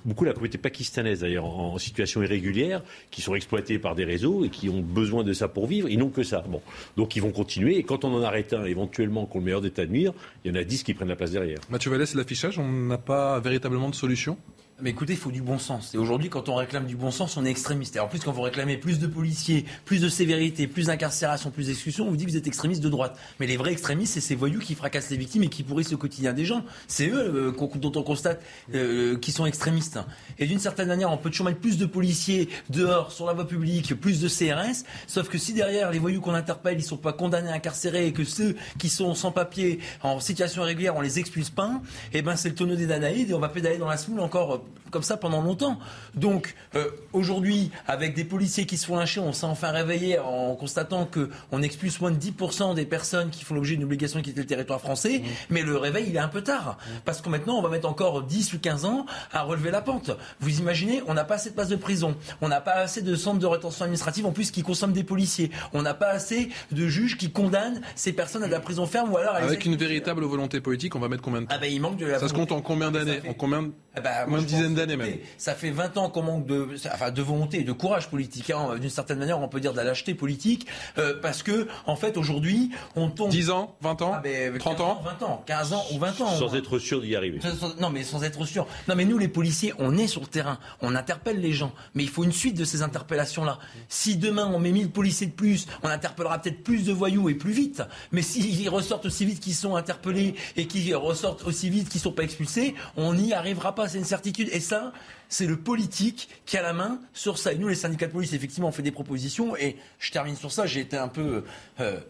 beaucoup 0.04 0.24
la 0.24 0.32
communauté 0.32 0.58
pakistanaise 0.58 1.20
d'ailleurs 1.20 1.44
en, 1.44 1.78
situation 1.78 2.22
irrégulière 2.22 2.82
qui 3.10 3.20
sont 3.20 3.34
exploités 3.34 3.78
par 3.78 3.94
des 3.94 4.04
réseaux 4.04 4.44
et 4.44 4.48
qui 4.48 4.68
ont 4.68 4.80
besoin 4.80 5.22
de 5.22 5.32
ça 5.32 5.48
pour 5.48 5.66
vivre. 5.66 5.88
Ils 5.88 5.98
n'ont 5.98 6.08
que 6.08 6.22
ça. 6.22 6.44
Bon, 6.48 6.62
donc 6.96 7.16
ils 7.16 7.22
vont 7.22 7.30
continuer. 7.30 7.76
Et 7.76 7.82
quand 7.82 8.04
on 8.04 8.14
en 8.14 8.22
arrête 8.22 8.52
un, 8.52 8.64
éventuellement, 8.64 9.26
qu'on 9.26 9.38
le 9.38 9.44
meilleur 9.44 9.60
d'état 9.60 9.86
de 9.86 9.92
nuire, 9.92 10.12
il 10.44 10.52
y 10.52 10.56
en 10.56 10.60
a 10.60 10.64
dix 10.64 10.82
qui 10.82 10.94
prennent 10.94 11.08
la 11.08 11.16
place 11.16 11.32
derrière. 11.32 11.58
Mathieu 11.70 11.90
Vallès, 11.90 12.14
l'affichage, 12.14 12.58
on 12.58 12.68
n'a 12.68 12.98
pas 12.98 13.38
véritablement 13.40 13.90
de 13.90 13.94
solution? 13.94 14.38
Mais 14.80 14.90
écoutez, 14.90 15.14
il 15.14 15.18
faut 15.18 15.32
du 15.32 15.42
bon 15.42 15.58
sens. 15.58 15.92
Et 15.94 15.98
aujourd'hui, 15.98 16.30
quand 16.30 16.48
on 16.48 16.54
réclame 16.54 16.86
du 16.86 16.94
bon 16.94 17.10
sens, 17.10 17.36
on 17.36 17.44
est 17.44 17.50
extrémiste. 17.50 17.96
Et 17.96 18.00
en 18.00 18.06
plus, 18.06 18.20
quand 18.20 18.30
vous 18.30 18.42
réclamez 18.42 18.76
plus 18.76 19.00
de 19.00 19.08
policiers, 19.08 19.64
plus 19.84 20.00
de 20.00 20.08
sévérité, 20.08 20.68
plus 20.68 20.86
d'incarcération, 20.86 21.50
plus 21.50 21.66
d'exclusion, 21.66 22.06
on 22.06 22.10
vous 22.10 22.16
dit 22.16 22.26
que 22.26 22.30
vous 22.30 22.36
êtes 22.36 22.46
extrémiste 22.46 22.80
de 22.80 22.88
droite. 22.88 23.18
Mais 23.40 23.48
les 23.48 23.56
vrais 23.56 23.72
extrémistes, 23.72 24.14
c'est 24.14 24.20
ces 24.20 24.36
voyous 24.36 24.60
qui 24.60 24.76
fracassent 24.76 25.10
les 25.10 25.16
victimes 25.16 25.42
et 25.42 25.48
qui 25.48 25.64
pourrissent 25.64 25.90
le 25.90 25.96
quotidien 25.96 26.32
des 26.32 26.44
gens. 26.44 26.64
C'est 26.86 27.08
eux 27.08 27.52
euh, 27.52 27.68
dont 27.74 27.92
on 27.96 28.02
constate 28.04 28.40
euh, 28.72 29.18
qui 29.18 29.32
sont 29.32 29.46
extrémistes. 29.46 29.98
Et 30.38 30.46
d'une 30.46 30.60
certaine 30.60 30.88
manière, 30.88 31.10
on 31.10 31.16
peut 31.16 31.30
toujours 31.30 31.46
mettre 31.46 31.60
plus 31.60 31.76
de 31.76 31.86
policiers 31.86 32.48
dehors, 32.70 33.10
sur 33.10 33.26
la 33.26 33.32
voie 33.32 33.48
publique, 33.48 33.98
plus 34.00 34.20
de 34.20 34.28
CRS. 34.28 34.84
Sauf 35.08 35.28
que 35.28 35.38
si 35.38 35.54
derrière, 35.54 35.90
les 35.90 35.98
voyous 35.98 36.20
qu'on 36.20 36.34
interpelle, 36.34 36.78
ils 36.78 36.84
sont 36.84 36.96
pas 36.96 37.12
condamnés, 37.12 37.50
incarcérés, 37.50 38.06
et 38.06 38.12
que 38.12 38.22
ceux 38.22 38.54
qui 38.78 38.88
sont 38.88 39.16
sans 39.16 39.32
papier, 39.32 39.80
en 40.04 40.20
situation 40.20 40.62
irrégulière, 40.62 40.94
on 40.94 41.00
les 41.00 41.18
expulse 41.18 41.50
pas, 41.50 41.80
eh 42.12 42.22
ben 42.22 42.36
c'est 42.36 42.50
le 42.50 42.54
tonneau 42.54 42.76
des 42.76 42.86
Danaïdes 42.86 43.30
et 43.30 43.34
on 43.34 43.40
va 43.40 43.48
pédaler 43.48 43.78
dans 43.78 43.88
la 43.88 43.96
semoule 43.96 44.20
encore 44.20 44.62
comme 44.90 45.02
ça 45.02 45.16
pendant 45.16 45.42
longtemps. 45.42 45.78
Donc 46.14 46.54
euh, 46.74 46.90
aujourd'hui, 47.12 47.70
avec 47.86 48.14
des 48.14 48.24
policiers 48.24 48.66
qui 48.66 48.76
se 48.76 48.86
font 48.86 48.96
lyncher, 48.96 49.20
on 49.20 49.32
s'est 49.32 49.46
enfin 49.46 49.70
réveillé 49.70 50.18
en 50.18 50.54
constatant 50.54 51.06
que 51.06 51.30
on 51.52 51.62
expulse 51.62 52.00
moins 52.00 52.10
de 52.10 52.18
10% 52.18 52.74
des 52.74 52.86
personnes 52.86 53.30
qui 53.30 53.44
font 53.44 53.54
l'objet 53.54 53.74
d'une 53.74 53.84
obligation 53.84 54.18
de 54.18 54.24
quitter 54.24 54.40
le 54.40 54.46
territoire 54.46 54.80
français. 54.80 55.18
Mmh. 55.18 55.24
Mais 55.50 55.62
le 55.62 55.76
réveil, 55.76 56.06
il 56.08 56.16
est 56.16 56.20
un 56.20 56.28
peu 56.28 56.42
tard. 56.42 56.78
Mmh. 56.78 56.90
Parce 57.04 57.20
que 57.20 57.28
maintenant, 57.28 57.58
on 57.58 57.62
va 57.62 57.68
mettre 57.68 57.88
encore 57.88 58.22
10 58.22 58.54
ou 58.54 58.58
15 58.58 58.84
ans 58.84 59.06
à 59.32 59.42
relever 59.42 59.70
la 59.70 59.82
pente. 59.82 60.10
Vous 60.40 60.58
imaginez, 60.58 61.02
on 61.06 61.14
n'a 61.14 61.24
pas 61.24 61.34
assez 61.34 61.50
de 61.50 61.54
places 61.54 61.68
de 61.68 61.76
prison. 61.76 62.16
On 62.40 62.48
n'a 62.48 62.60
pas 62.60 62.74
assez 62.74 63.02
de 63.02 63.14
centres 63.16 63.38
de 63.38 63.46
rétention 63.46 63.84
administrative 63.84 64.26
en 64.26 64.32
plus 64.32 64.50
qui 64.50 64.62
consomment 64.62 64.92
des 64.92 65.04
policiers. 65.04 65.50
On 65.72 65.82
n'a 65.82 65.94
pas 65.94 66.10
assez 66.10 66.48
de 66.72 66.88
juges 66.88 67.16
qui 67.16 67.30
condamnent 67.30 67.80
ces 67.94 68.12
personnes 68.12 68.42
à 68.42 68.46
de 68.46 68.52
la 68.52 68.60
prison 68.60 68.86
ferme 68.86 69.12
ou 69.12 69.16
alors 69.16 69.34
Avec 69.34 69.64
une 69.64 69.76
véritable 69.76 70.24
volonté 70.24 70.60
politique, 70.60 70.96
on 70.96 71.00
va 71.00 71.08
mettre 71.08 71.22
combien 71.22 71.42
de 71.42 71.46
temps? 71.46 71.54
Ah 71.54 71.58
ben, 71.58 71.72
il 71.72 71.80
manque 71.80 71.96
de 71.96 72.06
la 72.06 72.18
Ça 72.18 72.28
se 72.28 72.34
compte 72.34 72.52
en 72.52 72.60
combien 72.60 72.90
d'années 72.90 73.20
En 73.28 73.34
combien 73.34 73.62
de... 73.62 73.72
ah 73.94 74.00
bah, 74.00 74.26
d'années 74.74 74.96
même 74.96 75.18
ça 75.36 75.54
fait 75.54 75.70
20 75.70 75.96
ans 75.96 76.10
qu'on 76.10 76.22
manque 76.22 76.46
de, 76.46 76.68
enfin, 76.92 77.10
de 77.10 77.22
volonté 77.22 77.60
et 77.60 77.64
de 77.64 77.72
courage 77.72 78.08
politique. 78.08 78.50
Hein. 78.50 78.76
D'une 78.80 78.90
certaine 78.90 79.18
manière, 79.18 79.40
on 79.40 79.48
peut 79.48 79.60
dire 79.60 79.72
de 79.72 79.76
la 79.76 79.84
lâcheté 79.84 80.14
politique, 80.14 80.66
euh, 80.98 81.14
parce 81.20 81.42
que, 81.42 81.68
en 81.86 81.96
fait, 81.96 82.16
aujourd'hui, 82.16 82.70
on 82.96 83.10
tombe. 83.10 83.30
10 83.30 83.50
ans, 83.50 83.76
20 83.80 84.02
ans, 84.02 84.22
30 84.58 84.80
ans, 84.80 85.02
20 85.04 85.26
ans, 85.26 85.42
15 85.46 85.72
ans 85.72 85.84
ou 85.94 85.98
20 85.98 86.20
ans. 86.20 86.36
Sans 86.36 86.54
être 86.54 86.78
sûr 86.78 87.00
d'y 87.00 87.16
arriver. 87.16 87.40
Non, 87.80 87.90
mais 87.90 88.04
sans 88.04 88.24
être 88.24 88.44
sûr. 88.44 88.66
Non, 88.88 88.94
mais 88.94 89.04
nous, 89.04 89.18
les 89.18 89.28
policiers, 89.28 89.72
on 89.78 89.96
est 89.96 90.06
sur 90.06 90.20
le 90.20 90.26
terrain, 90.26 90.58
on 90.80 90.94
interpelle 90.94 91.40
les 91.40 91.52
gens, 91.52 91.72
mais 91.94 92.02
il 92.02 92.08
faut 92.08 92.24
une 92.24 92.32
suite 92.32 92.56
de 92.56 92.64
ces 92.64 92.82
interpellations-là. 92.82 93.58
Si 93.88 94.16
demain 94.16 94.50
on 94.52 94.58
met 94.58 94.72
1000 94.72 94.90
policiers 94.90 95.26
de 95.26 95.32
plus, 95.32 95.66
on 95.82 95.88
interpellera 95.88 96.38
peut-être 96.38 96.62
plus 96.62 96.84
de 96.84 96.92
voyous 96.92 97.28
et 97.28 97.34
plus 97.34 97.52
vite. 97.52 97.82
Mais 98.12 98.22
s'ils 98.22 98.68
ressortent 98.68 99.06
aussi 99.06 99.24
vite 99.24 99.40
qu'ils 99.40 99.54
sont 99.54 99.76
interpellés 99.76 100.34
et 100.56 100.66
qu'ils 100.66 100.94
ressortent 100.96 101.44
aussi 101.44 101.70
vite 101.70 101.88
qu'ils 101.88 102.00
ne 102.00 102.02
sont 102.02 102.12
pas 102.12 102.24
expulsés, 102.24 102.74
on 102.96 103.14
n'y 103.14 103.32
arrivera 103.32 103.74
pas. 103.74 103.88
C'est 103.88 103.98
une 103.98 104.04
certitude. 104.04 104.47
Et 104.52 104.60
ça, 104.60 104.92
c'est 105.28 105.46
le 105.46 105.56
politique 105.56 106.28
qui 106.46 106.56
a 106.56 106.62
la 106.62 106.72
main 106.72 107.00
sur 107.12 107.38
ça. 107.38 107.52
Et 107.52 107.58
nous, 107.58 107.68
les 107.68 107.74
syndicats 107.74 108.06
de 108.06 108.12
police, 108.12 108.32
effectivement, 108.32 108.68
on 108.68 108.72
fait 108.72 108.82
des 108.82 108.90
propositions. 108.90 109.56
Et 109.56 109.76
je 109.98 110.10
termine 110.10 110.36
sur 110.36 110.52
ça. 110.52 110.66
J'ai 110.66 110.80
été 110.80 110.96
un 110.96 111.08
peu. 111.08 111.44
Euh, 111.80 112.00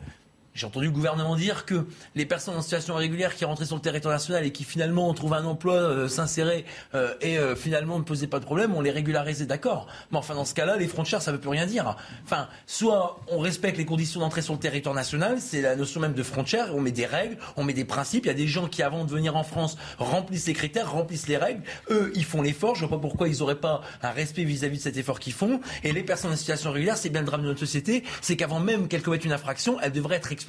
J'ai 0.58 0.66
entendu 0.66 0.86
le 0.86 0.92
gouvernement 0.92 1.36
dire 1.36 1.66
que 1.66 1.86
les 2.16 2.26
personnes 2.26 2.56
en 2.56 2.62
situation 2.62 2.94
irrégulière 2.94 3.36
qui 3.36 3.44
rentraient 3.44 3.64
sur 3.64 3.76
le 3.76 3.80
territoire 3.80 4.12
national 4.12 4.44
et 4.44 4.50
qui 4.50 4.64
finalement 4.64 5.08
ont 5.08 5.14
trouvé 5.14 5.36
un 5.36 5.44
emploi, 5.44 5.74
euh, 5.74 6.08
s'inséraient 6.08 6.64
euh, 6.96 7.14
et 7.20 7.38
euh, 7.38 7.54
finalement 7.54 7.96
ne 7.96 8.02
posaient 8.02 8.26
pas 8.26 8.40
de 8.40 8.44
problème, 8.44 8.74
on 8.74 8.80
les 8.80 8.90
régularisait, 8.90 9.46
d'accord. 9.46 9.86
Mais 10.10 10.18
enfin, 10.18 10.34
dans 10.34 10.44
ce 10.44 10.54
cas-là, 10.54 10.76
les 10.76 10.88
frontières, 10.88 11.22
ça 11.22 11.30
ne 11.30 11.36
veut 11.36 11.40
plus 11.40 11.50
rien 11.50 11.64
dire. 11.64 11.94
Enfin, 12.24 12.48
soit 12.66 13.20
on 13.28 13.38
respecte 13.38 13.78
les 13.78 13.84
conditions 13.84 14.18
d'entrée 14.18 14.42
sur 14.42 14.52
le 14.52 14.58
territoire 14.58 14.96
national, 14.96 15.36
c'est 15.38 15.62
la 15.62 15.76
notion 15.76 16.00
même 16.00 16.14
de 16.14 16.24
frontière, 16.24 16.74
on 16.74 16.80
met 16.80 16.90
des 16.90 17.06
règles, 17.06 17.38
on 17.56 17.62
met 17.62 17.72
des 17.72 17.84
principes. 17.84 18.24
Il 18.24 18.28
y 18.28 18.32
a 18.32 18.34
des 18.34 18.48
gens 18.48 18.66
qui, 18.66 18.82
avant 18.82 19.04
de 19.04 19.10
venir 19.12 19.36
en 19.36 19.44
France, 19.44 19.78
remplissent 19.98 20.48
les 20.48 20.54
critères, 20.54 20.90
remplissent 20.90 21.28
les 21.28 21.36
règles. 21.36 21.62
Eux, 21.88 22.10
ils 22.16 22.24
font 22.24 22.42
l'effort. 22.42 22.74
Je 22.74 22.82
ne 22.82 22.88
vois 22.88 22.98
pas 22.98 23.02
pourquoi 23.02 23.28
ils 23.28 23.38
n'auraient 23.38 23.54
pas 23.54 23.82
un 24.02 24.10
respect 24.10 24.42
vis-à-vis 24.42 24.78
de 24.78 24.82
cet 24.82 24.96
effort 24.96 25.20
qu'ils 25.20 25.34
font. 25.34 25.60
Et 25.84 25.92
les 25.92 26.02
personnes 26.02 26.32
en 26.32 26.36
situation 26.36 26.70
irrégulière, 26.70 26.96
c'est 26.96 27.10
bien 27.10 27.20
le 27.20 27.28
drame 27.28 27.42
de 27.42 27.46
notre 27.46 27.60
société, 27.60 28.02
c'est 28.22 28.34
qu'avant 28.34 28.58
même 28.58 28.88
qu'elles 28.88 29.02
commettent 29.02 29.24
une 29.24 29.32
infraction, 29.32 29.78
elles 29.80 29.92
devraient 29.92 30.16
être 30.16 30.32
expulsées. 30.32 30.47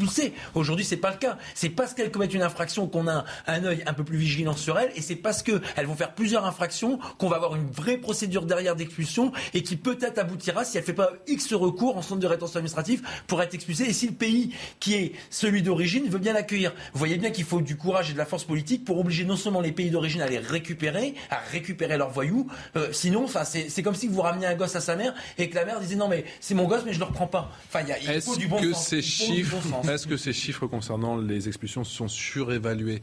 Aujourd'hui, 0.56 0.86
c'est 0.86 0.98
pas 0.98 1.12
le 1.12 1.18
cas. 1.18 1.38
C'est 1.54 1.70
parce 1.70 1.94
qu'elles 1.94 2.12
commettent 2.12 2.34
une 2.34 2.42
infraction 2.42 2.88
qu'on 2.88 3.08
a 3.08 3.26
un 3.48 3.64
œil 3.66 3.84
un 3.86 3.94
peu 3.94 4.04
plus 4.04 4.18
vigilant 4.18 4.56
sur 4.56 4.80
elles, 4.80 4.92
et 4.96 5.02
c'est 5.02 5.16
parce 5.16 5.44
qu'elles 5.44 5.86
vont 5.86 5.96
faire 5.96 6.14
plusieurs 6.14 6.46
infractions 6.46 7.00
qu'on 7.18 7.30
va 7.30 7.36
avoir 7.38 7.56
une 7.56 7.70
vraie 7.70 7.98
procédure 7.98 8.46
derrière 8.46 8.76
d'expulsion 8.76 9.32
et 9.54 9.64
qui 9.64 9.76
peut-être 9.76 10.18
aboutira 10.18 10.66
si 10.66 10.78
elle 10.78 10.84
fait 10.84 10.94
pas 10.94 11.12
X 11.28 11.54
recours 11.54 11.98
en 11.98 12.02
centre 12.02 12.20
de 12.22 12.28
rétention 12.28 12.58
administrative 12.58 13.02
pour 13.28 13.42
être 13.42 13.54
expulsée. 13.54 13.86
Et 13.86 13.94
si 13.94 14.08
le 14.08 14.14
pays 14.14 14.54
qui 14.80 14.96
est 14.96 15.14
celui 15.30 15.62
d'origine 15.62 16.08
veut 16.10 16.20
bien 16.20 16.34
l'accueillir, 16.34 16.74
vous 16.94 17.00
voyez 17.00 17.18
bien 17.18 17.32
qu'il 17.32 17.46
faut 17.46 17.62
du 17.62 17.76
courage 17.76 18.10
et 18.10 18.14
de 18.14 18.18
la 18.18 18.26
force 18.26 18.44
politique 18.44 18.86
pour 18.86 19.00
obliger 19.00 19.26
non 19.26 19.36
seulement 19.36 19.62
les 19.62 19.72
pays 19.72 19.90
d'origine 19.90 20.22
à 20.22 20.28
les 20.28 20.40
récupérer, 20.40 21.16
à 21.30 21.40
récupérer 21.52 21.98
leurs 21.98 22.10
voyous. 22.10 22.48
Euh, 22.76 22.90
sinon, 22.92 23.24
enfin, 23.26 23.44
c'est 23.44 23.84
comme 23.84 23.96
si 23.96 24.08
vous 24.08 24.22
rameniez 24.22 24.48
un 24.48 24.56
gosse 24.56 24.76
à 24.76 24.82
sa 24.82 24.96
mère 24.96 25.14
et 25.38 25.50
que 25.50 25.56
la 25.56 25.66
mère 25.66 25.80
disait 25.80 25.96
non 25.96 26.08
mais 26.08 26.26
c'est 26.40 26.54
mon 26.56 26.66
gosse 26.66 26.84
mais 26.86 26.94
je 26.94 27.00
le 27.00 27.06
reprends 27.06 27.28
pas. 27.28 27.52
Enfin, 27.68 27.82
il, 27.82 27.90
y 27.90 27.92
a, 27.92 28.16
il 28.16 28.22
faut 28.22 28.36
du 28.36 28.48
bon 28.48 28.58
que 28.60 28.74
sens. 28.74 28.88
Ces 28.88 28.98
Il 28.98 29.04
faut 29.04 29.32
du 29.32 29.38
chiffres, 29.38 29.58
bon 29.58 29.84
sens. 29.84 29.86
Est-ce 29.94 30.08
que 30.08 30.18
ces 30.18 30.34
chiffres 30.34 30.68
concernant 30.68 31.18
les 31.18 31.48
expulsions 31.48 31.84
sont 31.84 32.08
surévalués? 32.08 33.02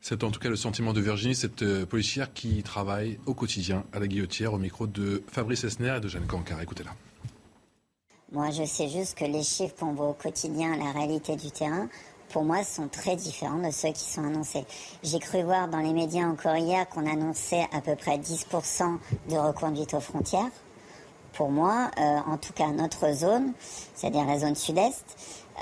C'est 0.00 0.22
en 0.22 0.30
tout 0.30 0.38
cas 0.38 0.50
le 0.50 0.56
sentiment 0.56 0.92
de 0.92 1.00
Virginie, 1.00 1.34
cette 1.34 1.62
euh, 1.62 1.86
policière 1.86 2.32
qui 2.34 2.62
travaille 2.62 3.18
au 3.24 3.32
quotidien 3.32 3.84
à 3.92 3.98
la 3.98 4.06
guillotière 4.06 4.52
au 4.52 4.58
micro 4.58 4.86
de 4.86 5.22
Fabrice 5.28 5.64
Esner 5.64 5.94
et 5.96 6.00
de 6.00 6.08
Jeanne 6.08 6.26
Cancard. 6.26 6.60
Écoutez-la. 6.60 6.90
Moi, 8.30 8.50
je 8.50 8.64
sais 8.64 8.88
juste 8.88 9.16
que 9.16 9.24
les 9.24 9.42
chiffres 9.42 9.74
qu'on 9.78 9.94
voit 9.94 10.08
au 10.08 10.12
quotidien, 10.12 10.76
la 10.76 10.92
réalité 10.92 11.36
du 11.36 11.50
terrain, 11.50 11.88
pour 12.28 12.44
moi, 12.44 12.64
sont 12.64 12.88
très 12.88 13.16
différents 13.16 13.66
de 13.66 13.70
ceux 13.70 13.92
qui 13.92 14.04
sont 14.04 14.24
annoncés. 14.24 14.64
J'ai 15.02 15.20
cru 15.20 15.42
voir 15.42 15.68
dans 15.68 15.78
les 15.78 15.92
médias 15.92 16.26
encore 16.26 16.56
hier 16.56 16.88
qu'on 16.88 17.10
annonçait 17.10 17.66
à 17.72 17.80
peu 17.80 17.94
près 17.94 18.18
10% 18.18 18.98
de 19.30 19.36
reconduite 19.36 19.94
aux 19.94 20.00
frontières. 20.00 20.50
Pour 21.32 21.50
moi, 21.50 21.90
euh, 21.98 22.18
en 22.26 22.36
tout 22.36 22.52
cas, 22.52 22.68
notre 22.68 23.12
zone, 23.12 23.52
c'est-à-dire 23.94 24.24
la 24.24 24.38
zone 24.38 24.54
sud-est, 24.54 25.04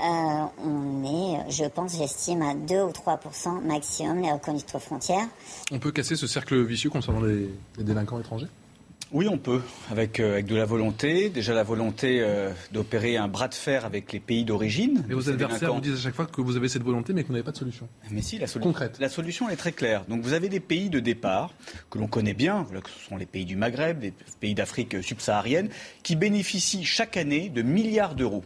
euh, 0.01 0.45
on 0.63 1.03
est, 1.03 1.51
je 1.51 1.65
pense, 1.65 1.97
j'estime 1.97 2.41
à 2.41 2.55
2 2.55 2.81
ou 2.81 2.89
3% 2.89 3.61
maximum 3.63 4.21
les 4.21 4.31
reconduites 4.31 4.73
aux 4.73 4.79
frontières. 4.79 5.27
On 5.71 5.79
peut 5.79 5.91
casser 5.91 6.15
ce 6.15 6.27
cercle 6.27 6.63
vicieux 6.63 6.89
concernant 6.89 7.21
les, 7.21 7.49
les 7.77 7.83
délinquants 7.83 8.19
étrangers? 8.19 8.47
Oui, 9.13 9.27
on 9.29 9.37
peut, 9.37 9.61
avec, 9.91 10.19
euh, 10.19 10.33
avec 10.33 10.47
de 10.47 10.55
la 10.55 10.65
volonté. 10.65 11.29
Déjà, 11.29 11.53
la 11.53 11.61
volonté 11.61 12.21
euh, 12.21 12.51
d'opérer 12.71 13.15
un 13.15 13.27
bras 13.27 13.47
de 13.47 13.53
fer 13.53 13.85
avec 13.85 14.11
les 14.11 14.19
pays 14.19 14.43
d'origine. 14.43 15.05
Et 15.07 15.13
vos 15.13 15.29
adversaires 15.29 15.71
vous 15.71 15.81
disent 15.81 15.99
à 15.99 16.01
chaque 16.01 16.15
fois 16.15 16.25
que 16.25 16.41
vous 16.41 16.57
avez 16.57 16.67
cette 16.67 16.81
volonté 16.81 17.13
mais 17.13 17.21
que 17.21 17.27
vous 17.27 17.33
n'avez 17.33 17.43
pas 17.43 17.51
de 17.51 17.57
solution. 17.57 17.87
Mais 18.09 18.23
si, 18.23 18.39
la 18.39 18.47
solution, 18.47 18.73
la 18.99 19.09
solution 19.09 19.47
elle 19.47 19.53
est 19.53 19.57
très 19.57 19.71
claire. 19.71 20.05
Donc 20.05 20.23
vous 20.23 20.33
avez 20.33 20.49
des 20.49 20.59
pays 20.59 20.89
de 20.89 20.99
départ 20.99 21.53
que 21.91 21.99
l'on 21.99 22.07
connaît 22.07 22.33
bien, 22.33 22.63
voilà, 22.63 22.81
que 22.81 22.89
ce 22.89 23.07
sont 23.07 23.15
les 23.15 23.27
pays 23.27 23.45
du 23.45 23.55
Maghreb, 23.55 24.01
les 24.01 24.13
pays 24.39 24.55
d'Afrique 24.55 25.03
subsaharienne, 25.03 25.69
qui 26.01 26.15
bénéficient 26.15 26.83
chaque 26.83 27.15
année 27.15 27.49
de 27.49 27.61
milliards 27.61 28.15
d'euros. 28.15 28.43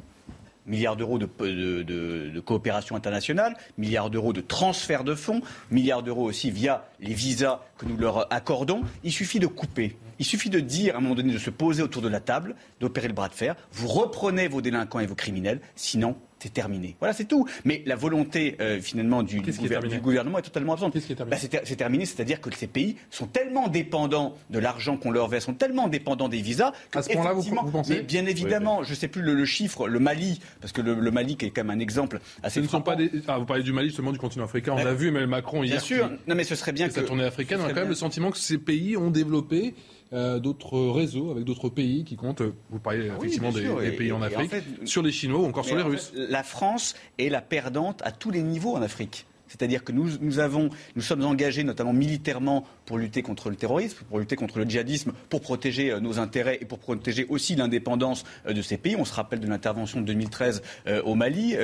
Milliards 0.68 0.96
d'euros 0.96 1.18
de, 1.18 2.40
coopération 2.42 2.96
internationale, 2.96 3.56
milliards 3.78 4.10
d'euros 4.10 4.34
de 4.34 4.42
transfert 4.42 5.04
de 5.04 5.16
fonds, 5.16 5.42
milliards 5.72 6.04
d'euros 6.04 6.26
aussi 6.26 6.52
via 6.52 6.86
les 7.00 7.14
visas 7.14 7.62
que 7.78 7.86
nous 7.86 7.98
leur 7.98 8.32
accordons. 8.34 8.82
Il 9.04 9.12
suffit 9.12 9.40
de 9.40 9.48
couper. 9.48 9.98
Il 10.20 10.26
suffit 10.26 10.50
de 10.50 10.60
dire 10.60 10.96
à 10.96 10.98
un 10.98 11.02
moment 11.02 11.16
donné, 11.16 11.34
de 11.34 11.38
se 11.38 11.50
poser 11.50 11.82
autour 11.82 12.02
de 12.02 12.10
la 12.10 12.20
table, 12.20 12.56
d'opérer 12.80 13.08
le 13.08 13.14
bras 13.14 13.30
de 13.30 13.34
fer. 13.34 13.56
Vous 13.72 13.88
reprenez 13.88 14.48
vos 14.48 14.62
délinquants 14.62 15.00
et 15.00 15.06
vos 15.06 15.16
criminels, 15.16 15.62
sinon 15.76 16.16
c'est 16.40 16.54
terminé. 16.54 16.96
Voilà, 17.00 17.14
c'est 17.14 17.26
tout. 17.26 17.48
Mais 17.66 17.82
la 17.86 17.96
volonté 17.96 18.56
euh, 18.62 18.80
finalement 18.80 19.24
du, 19.24 19.42
gouver- 19.42 20.00
gouvernement 20.00 20.38
est 20.40 20.44
totalement 20.44 20.74
absente. 20.74 20.96
Bah, 21.30 21.38
c'est 21.38 21.48
ter- 21.50 21.62
c'est 21.64 21.76
terminé, 21.76 22.06
c'est-à-dire 22.06 22.40
que 22.42 22.54
ces 22.56 22.68
pays 22.68 22.96
sont 23.10 23.28
tellement 23.28 23.68
dépendants 23.68 24.36
de 24.50 24.60
l'argent 24.60 24.98
qu'on 24.98 25.12
leur 25.12 25.28
verse, 25.28 25.46
sont 25.46 25.54
tellement 25.54 25.88
dépendants 25.88 26.30
des 26.30 26.42
visas 26.42 26.72
que 26.92 27.00
À 27.00 27.02
ce 27.02 27.10
point-là, 27.10 27.34
vous- 27.34 27.40
effectivement- 27.40 27.64
vous 27.64 27.72
pensez 27.72 27.96
Mais 27.96 28.02
bien 28.02 28.26
évidemment, 28.26 28.84
je 28.84 28.92
ne 28.92 28.96
sais 28.96 29.08
plus 29.08 29.22
le, 29.22 29.34
le 29.34 29.46
chiffre, 29.46 29.88
le 29.88 30.00
Mali, 30.00 30.40
parce 30.62 30.74
que 30.74 30.82
le, 30.82 30.94
le 30.96 31.12
Mali 31.12 31.38
qui 31.38 31.46
est 31.46 31.50
quand 31.50 31.64
même 31.64 31.78
un 31.78 31.80
exemple 31.82 32.20
assez 32.44 32.60
Ce 32.60 32.66
ne 32.66 32.70
sont 32.70 32.82
pas 32.82 32.96
des... 32.96 33.12
ah, 33.28 33.38
vous 33.38 33.46
parlez 33.46 33.64
du 33.64 33.74
Mali, 33.74 33.92
seulement 33.92 34.12
du 34.12 34.20
continent 34.20 34.46
africain. 34.46 34.74
On 34.78 34.84
Bah, 34.84 34.90
a 34.90 34.94
vu 34.94 35.08
Emmanuel 35.10 35.30
Macron 35.30 35.64
hier. 35.64 35.76
Bien 35.78 35.80
sûr. 35.82 36.08
qui- 36.10 36.30
Non, 36.30 36.36
mais 36.36 36.44
ce 36.44 36.56
serait 36.56 36.72
bien 36.72 36.90
sa 36.90 37.02
que- 37.02 37.08
tournée 37.08 37.24
africaine. 37.24 37.58
ce 37.60 37.64
On 37.64 37.66
a 37.66 37.70
quand 37.70 37.76
même 37.76 37.84
bien- 37.86 37.90
le 37.90 37.96
sentiment 37.96 38.32
que 38.32 38.38
ces 38.38 38.58
pays 38.58 38.96
ont 38.98 39.10
développé 39.12 39.74
euh, 40.14 40.40
d'autres 40.40 40.78
réseaux 40.92 41.32
avec 41.32 41.44
d'autres 41.44 41.70
pays 41.70 42.04
qui 42.04 42.16
comptent. 42.16 42.42
euh, 42.42 42.54
Vous 42.70 42.80
parlez 42.80 43.10
Oui, 43.10 43.16
effectivement 43.18 43.52
des, 43.52 43.62
sûr. 43.62 43.80
des 43.80 43.88
Et- 43.88 43.92
pays 43.92 44.12
en 44.12 44.18
et 44.18 44.20
en 44.20 44.22
Afrique, 44.24 44.52
fait- 44.52 44.64
sur 44.86 45.02
les 45.04 45.12
Chinois 45.12 45.40
ou 45.40 45.46
encore 45.46 45.66
sur 45.66 45.76
les 45.76 45.84
Russes. 45.84 46.12
fait, 46.16 46.28
la 46.30 46.44
France 46.44 46.96
est 47.18 47.30
la 47.30 47.42
perdante 47.42 48.02
à 48.04 48.12
tous 48.12 48.32
les 48.32 48.42
niveaux 48.42 48.76
en 48.76 48.82
Afrique. 48.82 49.26
C'est-à-dire 49.48 49.84
que 49.84 49.92
nous, 49.92 50.10
nous, 50.22 51.02
sommes 51.02 51.24
engagés, 51.24 51.64
notamment 51.64 51.94
militairement, 51.94 52.66
pour 52.86 52.98
lutter 52.98 53.22
contre 53.22 53.50
le 53.50 53.56
terrorisme, 53.56 53.98
pour 54.10 54.20
lutter 54.20 54.36
contre 54.36 54.60
le 54.60 54.66
djihadisme, 54.66 55.14
pour 55.30 55.42
protéger 55.42 55.92
euh, 55.92 56.00
nos 56.00 56.20
intérêts 56.20 56.58
et 56.62 56.66
pour 56.66 56.80
protéger 56.80 57.26
aussi 57.30 57.56
l'indépendance 57.56 58.24
euh, 58.48 58.54
de 58.54 58.62
ces 58.62 58.78
pays. 58.78 58.96
On 58.98 59.06
se 59.06 59.14
rappelle 59.14 59.40
de 59.40 59.48
l'intervention 59.48 60.02
de 60.02 60.06
2013 60.06 60.62
euh, 60.88 61.02
au 61.04 61.16
Mali, 61.16 61.56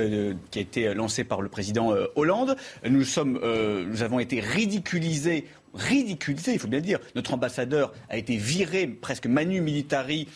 qui 0.51 0.59
a 0.59 0.61
été 0.61 0.93
lancée 0.93 1.23
par 1.23 1.41
le 1.41 1.49
président 1.49 1.93
Hollande. 2.15 2.55
Nous, 2.87 3.19
avons 3.19 4.19
été 4.19 4.39
ridiculisés 4.39 5.45
ridiculisé, 5.73 6.53
il 6.53 6.59
faut 6.59 6.67
bien 6.67 6.79
le 6.79 6.85
dire. 6.85 6.99
Notre 7.15 7.33
ambassadeur 7.33 7.93
a 8.09 8.17
été 8.17 8.37
viré 8.37 8.85
presque 8.87 9.25
manu 9.25 9.59
militari, 9.59 10.27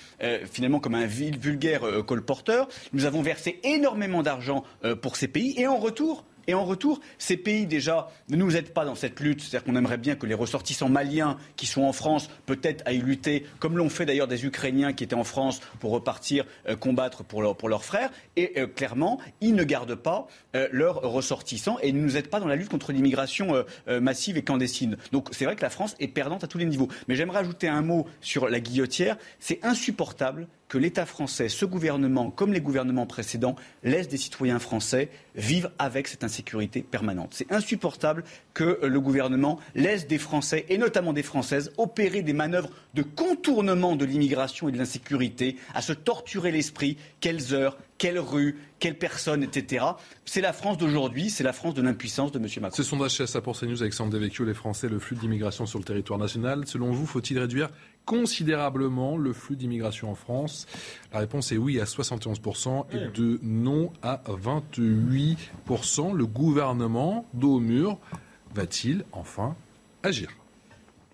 finalement 0.51 0.79
comme 0.79 0.95
un 0.95 1.05
vulgaire 1.05 1.81
colporteur. 2.07 2.67
Nous 2.93 3.05
avons 3.05 3.21
versé 3.21 3.59
énormément 3.63 4.23
d'argent 4.23 4.63
pour 5.01 5.15
ces 5.15 5.27
pays 5.27 5.53
et 5.57 5.67
en 5.67 5.77
retour. 5.77 6.25
Et 6.47 6.53
en 6.53 6.63
retour, 6.65 6.99
ces 7.17 7.37
pays 7.37 7.65
déjà 7.67 8.09
ne 8.29 8.37
nous 8.37 8.55
aident 8.55 8.73
pas 8.73 8.85
dans 8.85 8.95
cette 8.95 9.19
lutte. 9.19 9.41
C'est-à-dire 9.41 9.63
qu'on 9.65 9.75
aimerait 9.75 9.97
bien 9.97 10.15
que 10.15 10.25
les 10.25 10.33
ressortissants 10.33 10.89
maliens 10.89 11.37
qui 11.57 11.65
sont 11.65 11.83
en 11.83 11.93
France 11.93 12.29
peut-être 12.45 12.83
aillent 12.87 12.99
lutter, 13.01 13.45
comme 13.59 13.77
l'ont 13.77 13.89
fait 13.89 14.05
d'ailleurs 14.05 14.27
des 14.27 14.45
Ukrainiens 14.45 14.93
qui 14.93 15.03
étaient 15.03 15.13
en 15.15 15.23
France 15.25 15.59
pour 15.79 15.91
repartir 15.91 16.45
euh, 16.69 16.75
combattre 16.75 17.23
pour, 17.23 17.41
leur- 17.41 17.55
pour 17.57 17.69
leurs 17.69 17.83
frères. 17.83 18.09
Et 18.35 18.53
euh, 18.59 18.67
clairement, 18.67 19.19
ils 19.41 19.55
ne 19.55 19.63
gardent 19.63 19.95
pas 19.95 20.27
euh, 20.55 20.67
leurs 20.71 21.01
ressortissants 21.01 21.77
et 21.81 21.91
ne 21.91 21.99
nous 21.99 22.17
aident 22.17 22.29
pas 22.29 22.39
dans 22.39 22.47
la 22.47 22.55
lutte 22.55 22.69
contre 22.69 22.91
l'immigration 22.91 23.65
massive 23.87 24.37
et 24.37 24.41
clandestine. 24.43 24.97
Donc 25.11 25.29
c'est 25.31 25.45
vrai 25.45 25.55
que 25.55 25.61
la 25.61 25.69
France 25.69 25.95
est 25.99 26.07
perdante 26.07 26.43
à 26.43 26.47
tous 26.47 26.57
les 26.57 26.65
niveaux. 26.65 26.87
Mais 27.07 27.15
j'aimerais 27.15 27.39
ajouter 27.39 27.67
un 27.67 27.81
mot 27.81 28.07
sur 28.21 28.47
la 28.49 28.59
guillotière. 28.59 29.17
C'est 29.39 29.59
insupportable 29.63 30.47
que 30.67 30.77
l'État 30.77 31.05
français, 31.05 31.49
ce 31.49 31.65
gouvernement, 31.65 32.29
comme 32.29 32.53
les 32.53 32.61
gouvernements 32.61 33.05
précédents, 33.05 33.55
laisse 33.83 34.07
des 34.07 34.17
citoyens 34.17 34.59
français 34.59 35.09
vivre 35.35 35.71
avec 35.79 36.07
cette 36.07 36.23
insécurité 36.23 36.81
permanente. 36.81 37.33
C'est 37.33 37.51
insupportable 37.51 38.23
que 38.53 38.79
euh, 38.83 38.87
le 38.87 38.99
gouvernement 38.99 39.59
laisse 39.75 40.07
des 40.07 40.17
Français, 40.17 40.65
et 40.69 40.77
notamment 40.77 41.13
des 41.13 41.23
Françaises, 41.23 41.71
opérer 41.77 42.21
des 42.21 42.33
manœuvres 42.33 42.69
de 42.93 43.03
contournement 43.03 43.95
de 43.95 44.05
l'immigration 44.05 44.67
et 44.67 44.71
de 44.71 44.77
l'insécurité, 44.77 45.57
à 45.73 45.81
se 45.81 45.93
torturer 45.93 46.51
l'esprit, 46.51 46.97
quelles 47.19 47.53
heures, 47.53 47.77
quelles 47.97 48.19
rues, 48.19 48.57
quelles 48.79 48.97
personnes, 48.97 49.43
etc. 49.43 49.85
C'est 50.25 50.41
la 50.41 50.53
France 50.53 50.77
d'aujourd'hui, 50.77 51.29
c'est 51.29 51.43
la 51.43 51.53
France 51.53 51.73
de 51.73 51.81
l'impuissance 51.81 52.31
de 52.31 52.39
M. 52.39 52.45
Macron. 52.61 52.75
Ce 52.75 52.83
sondage 52.83 53.23
pour 53.41 53.57
CNews, 53.57 53.81
Alexandre 53.81 54.11
Devecchio, 54.11 54.45
les 54.45 54.53
Français, 54.53 54.87
le 54.89 54.99
flux 54.99 55.15
d'immigration 55.15 55.65
sur 55.65 55.79
le 55.79 55.85
territoire 55.85 56.19
national. 56.19 56.67
Selon 56.67 56.91
vous, 56.91 57.05
faut-il 57.05 57.39
réduire 57.39 57.69
considérablement 58.07 59.17
le 59.17 59.33
flux 59.33 59.57
d'immigration 59.57 60.09
en 60.09 60.15
France 60.15 60.65
La 61.13 61.19
réponse 61.19 61.51
est 61.51 61.57
oui 61.57 61.79
à 61.79 61.83
71% 61.83 62.85
et 62.93 63.11
de 63.13 63.39
non 63.43 63.91
à 64.01 64.21
28%. 64.27 66.15
Le 66.15 66.25
gouvernement, 66.25 67.27
dos 67.33 67.55
au 67.55 67.59
mur, 67.59 67.99
va-t-il 68.55 69.03
enfin 69.11 69.55
agir? 70.03 70.29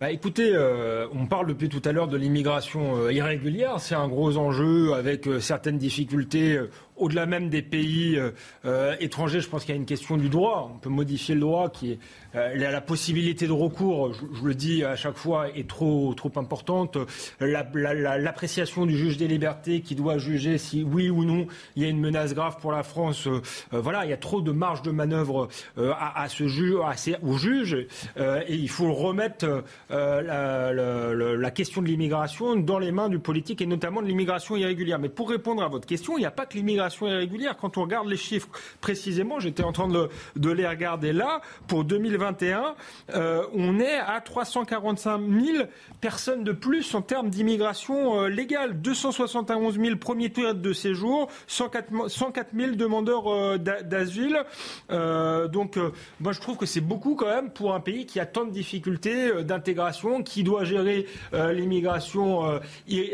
Bah, 0.04 0.12
écoutez, 0.12 0.52
euh, 0.54 1.08
on 1.14 1.28
parle 1.28 1.48
depuis 1.48 1.70
tout 1.70 1.82
à 1.86 1.94
l'heure 1.94 2.10
de 2.10 2.18
l'immigration 2.18 2.98
euh, 2.98 3.14
irrégulière. 3.14 3.80
C'est 3.80 3.96
un 3.96 4.10
gros 4.10 4.36
enjeu 4.36 4.94
avec 4.94 5.28
euh, 5.28 5.40
certaines 5.40 5.78
difficultés 5.78 6.60
au-delà 6.96 7.26
même 7.26 7.50
des 7.50 7.62
pays 7.62 8.18
euh, 8.18 8.32
euh, 8.66 8.96
étrangers. 9.00 9.42
Je 9.42 9.50
pense 9.50 9.64
qu'il 9.66 9.74
y 9.74 9.78
a 9.78 9.80
une 9.80 9.86
question 9.86 10.18
du 10.18 10.30
droit. 10.30 10.72
On 10.74 10.78
peut 10.78 10.90
modifier 10.90 11.36
le 11.36 11.42
droit 11.42 11.70
qui 11.70 11.94
est 11.94 12.00
euh, 12.36 12.56
la, 12.56 12.82
possibilité 12.82 13.48
de 13.48 13.52
recours. 13.52 14.14
Je, 14.14 14.44
le 14.46 14.54
dis 14.56 14.84
à 14.84 14.96
chaque 14.96 15.18
fois 15.18 15.50
est 15.50 15.68
trop 15.68 16.14
trop 16.14 16.32
importante. 16.36 16.98
La- 17.40 17.68
la- 17.74 17.94
la- 17.94 18.18
L'appréciation 18.18 18.86
du 18.86 18.98
juge 18.98 19.18
des 19.18 19.28
libertés 19.28 19.82
qui 19.82 19.96
doit 19.96 20.18
juger 20.18 20.58
si 20.58 20.84
oui 20.84 21.10
ou 21.10 21.24
non 21.26 21.48
il 21.76 21.84
y 21.84 21.86
a 21.86 21.90
une 21.90 22.00
menace 22.00 22.34
grave 22.34 22.58
pour 22.62 22.72
la 22.72 22.84
France. 22.84 23.28
voilà, 23.72 24.06
il 24.06 24.10
y 24.10 24.14
a 24.14 24.18
trop 24.18 24.42
de 24.42 24.52
marge 24.52 24.82
de 24.82 24.92
manœuvre 24.92 25.48
à, 25.78 26.28
ce 26.30 26.48
juge, 26.48 26.76
au 27.22 27.38
juge, 27.38 27.88
et 28.18 28.54
il 28.56 28.70
faut 28.70 28.94
remettre 28.94 29.64
la 29.90 31.52
question 31.52 31.82
de 31.82 31.88
l'immigration 31.88 32.56
dans 32.56 32.80
les 32.80 32.92
mains 32.92 33.10
du 33.10 33.20
politique 33.20 33.62
et 33.62 33.66
notamment 33.66 34.02
de 34.02 34.08
l'immigration 34.08 34.56
irrégulière. 34.56 35.00
Mais 35.00 35.10
pour 35.10 35.30
répondre 35.30 35.64
à 35.64 35.68
votre 35.68 35.88
question, 35.88 36.18
il 36.18 36.22
n'y 36.22 36.26
a 36.28 36.32
pas 36.32 36.46
que 36.46 36.56
l'immigration 36.56 36.83
irrégulière. 37.02 37.58
Quand 37.58 37.78
on 37.78 37.84
regarde 37.84 38.08
les 38.08 38.18
chiffres 38.18 38.48
précisément, 38.82 39.40
j'étais 39.40 39.64
en 39.64 39.72
train 39.72 39.88
de, 39.88 40.10
de, 40.36 40.52
les 40.52 40.68
regarder 40.68 41.14
là, 41.14 41.42
pour 41.68 41.84
2021, 41.84 42.76
euh, 43.16 43.44
on 43.54 43.80
est 43.80 43.98
à 43.98 44.22
345 44.22 45.20
000 45.20 45.66
personnes 46.02 46.44
de 46.44 46.52
plus 46.52 46.94
en 46.96 47.02
termes 47.02 47.30
d'immigration 47.30 48.22
euh, 48.22 48.28
légale. 48.28 48.82
271 48.82 49.80
000 49.80 49.96
premiers 49.98 50.30
tours 50.30 50.54
de 50.54 50.74
séjour, 50.74 51.30
104, 51.48 52.10
104 52.10 52.50
000 52.56 52.72
demandeurs 52.76 53.28
euh, 53.34 53.58
d'asile. 53.58 54.44
Donc, 54.90 55.78
moi, 56.20 56.32
je 56.34 56.40
trouve 56.40 56.58
que 56.58 56.66
c'est 56.66 56.82
beaucoup 56.82 57.16
quand 57.16 57.28
même 57.28 57.50
pour 57.52 57.74
un 57.74 57.80
pays 57.80 58.06
qui 58.06 58.20
a 58.20 58.26
tant 58.26 58.46
de 58.46 58.52
difficultés 58.52 59.44
d'intégration, 59.44 60.24
qui 60.24 60.44
doit 60.44 60.64
gérer 60.64 61.06
l'immigration 61.34 62.60
ir- 62.88 63.14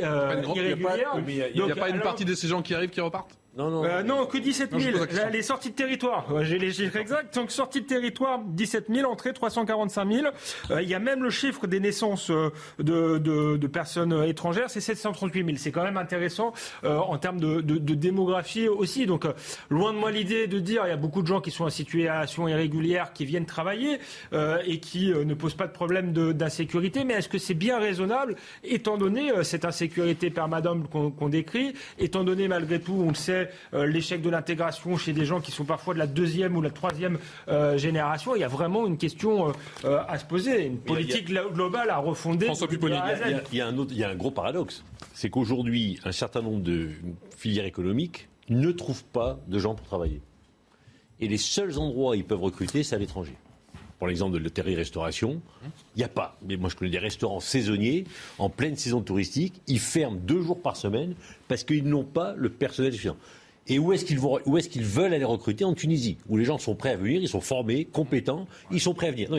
irrégulière. 0.55 1.13
Il 1.27 1.35
n'y 1.35 1.41
a, 1.41 1.67
Donc, 1.67 1.75
pas 1.75 1.89
une 1.89 2.01
partie 2.01 2.25
de 2.25 2.33
ces 2.33 2.47
gens 2.47 2.61
qui 2.61 2.73
arrivent 2.73 2.89
qui 2.89 3.01
repartent? 3.01 3.38
Non, 3.57 3.71
non. 3.71 3.83
euh, 3.83 4.03
non, 4.03 4.25
que 4.27 4.37
17 4.37 4.71
Non, 4.71 4.77
je 4.79 4.83
000. 4.85 4.91
pose 4.97 5.01
la 5.01 5.07
question. 5.07 5.29
les 5.33 5.41
sorties 5.41 5.71
de 5.71 5.75
territoire. 5.75 6.31
Ouais, 6.31 6.45
J'ai 6.45 6.59
les 6.59 6.71
chiffres 6.71 6.95
exacts. 6.97 7.33
Donc, 7.35 7.51
sorties 7.51 7.81
de 7.81 7.87
territoire, 7.87 8.39
17 8.45 8.85
000. 8.89 9.11
Entrées, 9.11 9.33
345 9.33 10.11
000. 10.13 10.27
Euh, 10.71 10.81
Il 10.81 10.87
y 10.87 10.93
a 10.93 10.99
même 10.99 11.23
le 11.23 11.29
chiffre 11.31 11.65
des 11.67 11.79
naissances 11.79 12.29
euh, 12.29 12.51
de, 12.77 13.17
de, 13.17 13.57
de 13.57 13.67
personnes 13.67 14.23
étrangères, 14.25 14.69
c'est 14.69 14.79
738 14.81 15.45
000. 15.45 15.57
C'est 15.57 15.71
quand 15.71 15.83
même 15.83 15.97
intéressant 15.97 16.53
euh, 16.83 16.97
en 16.97 17.17
termes 17.17 17.39
de, 17.39 17.59
de, 17.61 17.77
de 17.79 17.93
démographie 17.95 18.67
aussi. 18.67 19.07
Donc, 19.07 19.25
euh, 19.25 19.33
loin 19.71 19.93
de 19.93 19.97
moi 19.97 20.11
l'idée 20.11 20.45
de 20.47 20.59
dire 20.59 20.83
il 20.85 20.89
y 20.89 20.93
a 20.93 20.97
beaucoup 20.97 21.21
de 21.23 21.27
gens 21.27 21.41
qui 21.41 21.51
sont 21.51 21.65
en 21.65 21.69
situation 21.71 22.47
irrégulière, 22.47 23.13
qui 23.13 23.25
viennent 23.25 23.47
travailler 23.47 23.99
euh, 24.31 24.59
et 24.65 24.79
qui 24.79 25.11
euh, 25.11 25.25
ne 25.25 25.33
posent 25.33 25.55
pas 25.55 25.67
de 25.67 25.73
problème 25.73 26.13
de- 26.13 26.31
d'insécurité. 26.33 27.03
Mais 27.03 27.15
est-ce 27.15 27.29
que 27.29 27.39
c'est 27.39 27.55
bien 27.55 27.79
raisonnable, 27.79 28.35
étant 28.63 28.97
donné 28.97 29.31
euh, 29.31 29.43
cette 29.43 29.65
insécurité 29.65 30.29
permanente 30.29 30.87
qu'on 30.89 31.09
qu'on 31.09 31.29
décrit, 31.29 31.73
étant 31.97 32.23
donné 32.23 32.47
malgré 32.47 32.79
tout, 32.79 32.93
on 33.05 33.09
le 33.09 33.15
sait, 33.15 33.38
euh, 33.73 33.85
l'échec 33.85 34.21
de 34.21 34.29
l'intégration 34.29 34.97
chez 34.97 35.13
des 35.13 35.25
gens 35.25 35.39
qui 35.41 35.51
sont 35.51 35.65
parfois 35.65 35.93
de 35.93 35.99
la 35.99 36.07
deuxième 36.07 36.55
ou 36.57 36.61
la 36.61 36.69
troisième 36.71 37.17
euh, 37.47 37.77
génération, 37.77 38.35
il 38.35 38.39
y 38.41 38.43
a 38.43 38.47
vraiment 38.47 38.85
une 38.87 38.97
question 38.97 39.53
euh, 39.85 39.99
à 40.07 40.17
se 40.19 40.25
poser, 40.25 40.65
une 40.65 40.77
politique 40.79 41.29
glo- 41.29 41.51
globale 41.53 41.89
à 41.89 41.97
refonder. 41.97 42.45
François 42.47 42.67
Pupponi. 42.67 42.95
Il 42.95 42.97
y 42.97 43.61
a- 43.61 43.69
il 43.69 43.85
il 43.91 43.97
y 43.97 44.03
a 44.03 44.09
un 44.09 44.15
gros 44.15 44.31
paradoxe. 44.31 44.83
C'est 45.13 45.29
qu'aujourd'hui, 45.29 45.99
un 46.05 46.11
certain 46.11 46.41
nombre 46.41 46.61
de 46.61 46.89
filières 47.37 47.65
économiques 47.65 48.27
ne 48.49 48.71
trouvent 48.71 49.03
pas 49.05 49.39
de 49.47 49.59
gens 49.59 49.75
pour 49.75 49.85
travailler. 49.85 50.21
Et 51.19 51.27
les 51.27 51.37
seuls 51.37 51.77
endroits 51.77 52.11
où 52.11 52.13
ils 52.15 52.23
peuvent 52.25 52.41
recruter, 52.41 52.83
c'est 52.83 52.95
à 52.95 52.99
l'étranger. 52.99 53.35
Pour 53.99 54.07
l'exemple 54.07 54.33
de 54.33 54.37
l'hôtellerie-restauration, 54.39 55.41
n'y 55.99 56.05
a 56.05 56.09
pas. 56.09 56.37
Mais 56.47 56.57
moi, 56.57 56.69
je 56.69 56.75
connais 56.75 56.91
des 56.91 56.97
restaurants 56.97 57.39
saisonniers, 57.39 58.05
en 58.37 58.49
pleine 58.49 58.75
saison 58.75 59.01
touristique, 59.01 59.61
ils 59.67 59.79
ferment 59.79 60.17
deux 60.17 60.41
jours 60.41 60.61
par 60.61 60.75
semaine 60.75 61.13
parce 61.47 61.63
qu'ils 61.63 61.85
n'ont 61.85 62.03
pas 62.03 62.33
le 62.35 62.49
personnel 62.49 62.93
suffisant. 62.93 63.17
Et 63.71 63.77
où 63.77 63.93
est-ce 63.93 64.03
qu'ils 64.03 64.85
veulent 64.85 65.13
aller 65.13 65.25
recruter? 65.25 65.63
En 65.63 65.75
Tunisie, 65.75 66.17
où 66.27 66.37
les 66.37 66.43
gens 66.45 66.57
sont 66.57 66.73
prêts 66.73 66.89
à 66.89 66.95
venir, 66.95 67.21
ils 67.21 67.29
sont 67.29 67.39
formés, 67.39 67.85
compétents, 67.85 68.47
ils 68.71 68.79
sont 68.81 68.95
prêts 68.95 69.09
à 69.09 69.11
venir. 69.11 69.29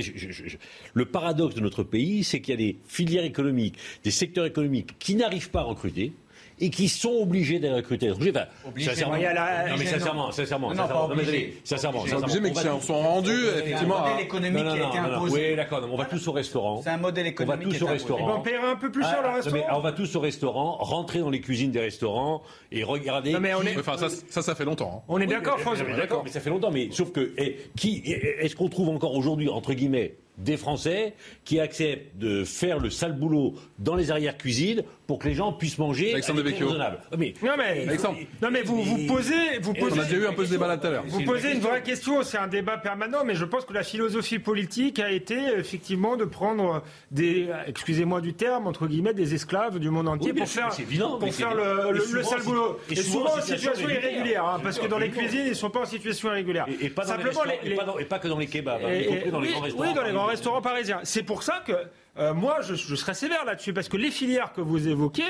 Le 0.94 1.04
paradoxe 1.04 1.56
de 1.56 1.60
notre 1.60 1.82
pays, 1.82 2.22
c'est 2.22 2.40
qu'il 2.40 2.52
y 2.52 2.54
a 2.54 2.58
des 2.58 2.76
filières 2.86 3.24
économiques, 3.24 3.74
des 4.04 4.12
secteurs 4.12 4.46
économiques 4.46 4.96
qui 5.00 5.16
n'arrivent 5.16 5.50
pas 5.50 5.60
à 5.60 5.64
recruter 5.64 6.12
et 6.60 6.70
qui 6.70 6.88
sont 6.88 7.12
obligés 7.22 7.58
d'aller 7.58 7.74
recruter 7.76 8.06
à 8.06 8.10
l'étranger. 8.10 8.30
Enfin, 8.34 8.46
Obligés, 8.68 8.90
sincèrement, 8.90 9.14
a 9.14 9.18
la- 9.20 9.68
non, 9.70 9.76
mais 9.78 9.84
non. 9.84 9.90
sincèrement, 9.90 10.30
sincèrement, 10.32 10.68
Non, 10.68 10.74
non, 10.74 10.82
sincèrement, 10.82 11.08
pas 11.08 11.14
mais 11.14 11.22
obligés. 11.22 11.38
attendez, 11.38 11.60
sincèrement, 11.64 11.98
Pas 11.98 12.04
sincèrement, 12.04 12.24
obligés, 12.24 12.40
mais 12.40 12.48
on 12.50 12.52
qui 12.52 12.64
va 12.64 12.74
en 12.74 12.78
tous- 12.78 12.86
sont 12.86 12.98
rendus, 12.98 13.30
C'est 13.30 13.48
un 13.54 13.58
effectivement. 13.64 13.98
modèle 14.00 14.20
économique 14.24 14.64
non, 14.64 14.72
qui 14.72 14.78
a 14.78 14.82
non, 14.82 14.88
été 14.90 14.98
non, 15.00 15.08
non, 15.08 15.14
imposé. 15.16 15.50
Oui, 15.50 15.56
d'accord. 15.56 15.80
non, 15.80 15.88
On 15.92 15.96
va 15.96 16.04
tous 16.04 16.28
au 16.28 16.32
restaurant. 16.32 16.80
C'est 16.82 16.90
un 16.90 16.96
modèle 16.98 17.24
On 17.24 17.26
va 17.26 17.30
économique 17.54 17.78
tous 17.78 17.82
au 17.82 17.86
restaurant. 17.86 18.26
Eh 18.28 18.38
on 18.38 18.40
paiera 18.42 18.70
un 18.70 18.76
peu 18.76 18.90
plus 18.92 19.02
cher 19.02 19.16
Ah, 19.18 19.22
le 19.22 19.26
non, 19.28 19.32
mais 19.32 19.40
restaurant. 19.60 19.78
on 19.78 19.80
va 19.82 19.92
tous 19.92 20.16
au 20.16 20.20
restaurant, 20.20 20.76
rentrer 20.80 21.18
dans 21.20 21.30
les 21.30 21.40
cuisines 21.40 21.70
des 21.70 21.80
restaurants 21.80 22.42
et 22.70 22.82
regarder. 22.84 23.32
Non, 23.32 23.40
mais 23.40 23.54
on 23.54 23.60
qui- 23.60 23.68
est- 23.68 23.78
Enfin, 23.78 23.96
ça, 23.96 24.08
ça, 24.28 24.42
ça 24.42 24.54
fait 24.54 24.64
longtemps. 24.64 24.98
hein. 24.98 25.04
On 25.08 25.20
est 25.20 25.26
d'accord, 25.26 25.54
mais- 25.56 25.62
François. 25.62 25.86
mais 25.88 25.96
D'accord, 25.96 26.22
mais 26.24 26.30
ça 26.30 26.40
fait 26.40 26.50
longtemps. 26.50 26.70
Mais 26.70 26.88
sauf 26.92 27.10
que, 27.12 27.32
eh, 27.38 27.56
qui, 27.76 28.02
eh, 28.04 28.44
est-ce 28.44 28.54
qu'on 28.56 28.68
trouve 28.68 28.88
encore 28.90 29.14
aujourd'hui, 29.14 29.48
entre 29.48 29.72
guillemets, 29.72 30.14
des 30.40 30.56
Français 30.56 31.14
qui 31.44 31.60
acceptent 31.60 32.16
de 32.16 32.44
faire 32.44 32.78
le 32.78 32.90
sale 32.90 33.12
boulot 33.12 33.54
dans 33.78 33.94
les 33.94 34.10
arrières-cuisines 34.10 34.82
pour 35.06 35.18
que 35.18 35.28
les 35.28 35.34
gens 35.34 35.52
puissent 35.52 35.78
manger 35.78 36.12
Alexandre 36.12 36.40
à 36.40 36.44
raisonnables 36.44 36.98
Mais, 37.18 37.34
Non 37.42 37.52
mais, 37.58 37.82
Alexandre. 37.88 38.18
non 38.40 38.50
mais 38.50 38.62
vous, 38.62 38.82
vous 38.82 39.06
posez, 39.06 39.58
vous 39.60 39.72
On 39.72 39.74
posez, 39.74 40.00
a 40.00 40.04
déjà 40.04 40.16
eu 40.16 40.26
un 40.26 40.32
peu 40.32 40.44
ce 40.46 40.50
débat 40.52 40.68
là 40.68 40.76
tout 40.78 40.86
à 40.86 40.90
l'heure. 40.90 41.04
Vous 41.08 41.22
posez 41.24 41.52
une 41.52 41.60
vraie 41.60 41.82
question, 41.82 42.22
c'est 42.22 42.38
un 42.38 42.46
débat 42.46 42.78
permanent, 42.78 43.24
mais 43.24 43.34
je 43.34 43.44
pense 43.44 43.64
que 43.64 43.72
la 43.72 43.82
philosophie 43.82 44.38
politique 44.38 44.98
a 45.00 45.10
été 45.10 45.36
effectivement 45.58 46.16
de 46.16 46.24
prendre 46.24 46.82
des, 47.10 47.48
excusez-moi 47.66 48.20
du 48.20 48.34
terme, 48.34 48.66
entre 48.68 48.86
guillemets, 48.86 49.12
des 49.14 49.34
esclaves 49.34 49.78
du 49.80 49.90
monde 49.90 50.08
entier 50.08 50.30
Oui, 50.32 50.38
pour 50.38 50.48
sûr, 50.48 50.62
faire, 50.72 50.80
évident, 50.80 51.18
pour 51.18 51.34
faire 51.34 51.54
le, 51.54 51.90
le- 51.90 51.98
le 51.98 52.00
souvent, 52.00 52.22
sale 52.22 52.38
c'est- 52.40 52.44
boulot. 52.46 52.78
et 52.88 52.92
Et 52.92 52.96
souvent 52.96 53.36
en 53.36 53.40
situation 53.42 53.88
irrégulière, 53.88 54.44
hein, 54.44 54.60
parce 54.62 54.78
que 54.78 54.86
dans 54.86 54.98
les 54.98 55.10
cuisines, 55.10 55.42
ils 55.44 55.48
ne 55.50 55.54
sont 55.54 55.70
pas 55.70 55.80
en 55.80 55.86
situation 55.86 56.28
irrégulière. 56.28 56.66
et, 56.80 56.86
et 56.86 56.88
pas 56.88 57.04
dans 57.04 57.16
les 57.16 57.22
Simplement, 57.24 57.40
restaurants- 57.42 57.64
les- 57.64 57.72
et 57.72 57.74
pas 57.76 57.84
dans- 57.84 57.98
et 57.98 58.04
pas 58.04 58.18
que 58.20 58.28
dans 58.28 58.38
les 58.38 58.46
kebabs, 58.46 58.80
hein, 58.84 58.92
y 58.94 59.06
compris 59.06 59.30
dans 59.32 59.40
les 59.40 59.48
grands 59.50 59.60
restaurants. 59.62 60.29
Restaurants 60.30 60.62
parisiens. 60.62 61.00
C'est 61.04 61.22
pour 61.22 61.42
ça 61.42 61.62
que 61.66 61.72
euh, 62.18 62.34
moi, 62.34 62.56
je, 62.60 62.74
je 62.74 62.94
serais 62.96 63.14
sévère 63.14 63.44
là-dessus, 63.44 63.72
parce 63.72 63.88
que 63.88 63.96
les 63.96 64.10
filières 64.10 64.52
que 64.52 64.60
vous 64.60 64.88
évoquez, 64.88 65.22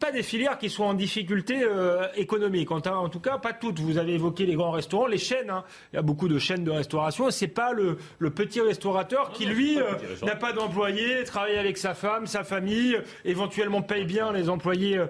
pas 0.00 0.10
des 0.10 0.24
filières 0.24 0.58
qui 0.58 0.68
sont 0.68 0.82
en 0.82 0.92
difficulté 0.92 1.62
euh, 1.62 2.06
économique. 2.16 2.70
En, 2.72 2.78
en 2.78 3.08
tout 3.08 3.20
cas, 3.20 3.38
pas 3.38 3.52
toutes. 3.52 3.78
Vous 3.78 3.98
avez 3.98 4.14
évoqué 4.14 4.44
les 4.44 4.56
grands 4.56 4.72
restaurants, 4.72 5.06
les 5.06 5.16
chaînes. 5.16 5.48
hein. 5.48 5.64
Il 5.92 5.96
y 5.96 5.98
a 5.98 6.02
beaucoup 6.02 6.26
de 6.28 6.38
chaînes 6.38 6.64
de 6.64 6.72
restauration. 6.72 7.30
C'est 7.30 7.46
pas 7.46 7.72
le, 7.72 7.98
le 8.18 8.30
petit 8.30 8.60
restaurateur 8.60 9.30
qui, 9.30 9.46
lui, 9.46 9.78
euh, 9.80 9.84
n'a 10.24 10.34
pas 10.34 10.52
d'employés, 10.52 11.22
travaille 11.24 11.56
avec 11.56 11.78
sa 11.78 11.94
femme, 11.94 12.26
sa 12.26 12.42
famille, 12.42 12.98
éventuellement 13.24 13.80
paye 13.80 14.04
bien 14.04 14.32
les 14.32 14.48
employés 14.48 15.00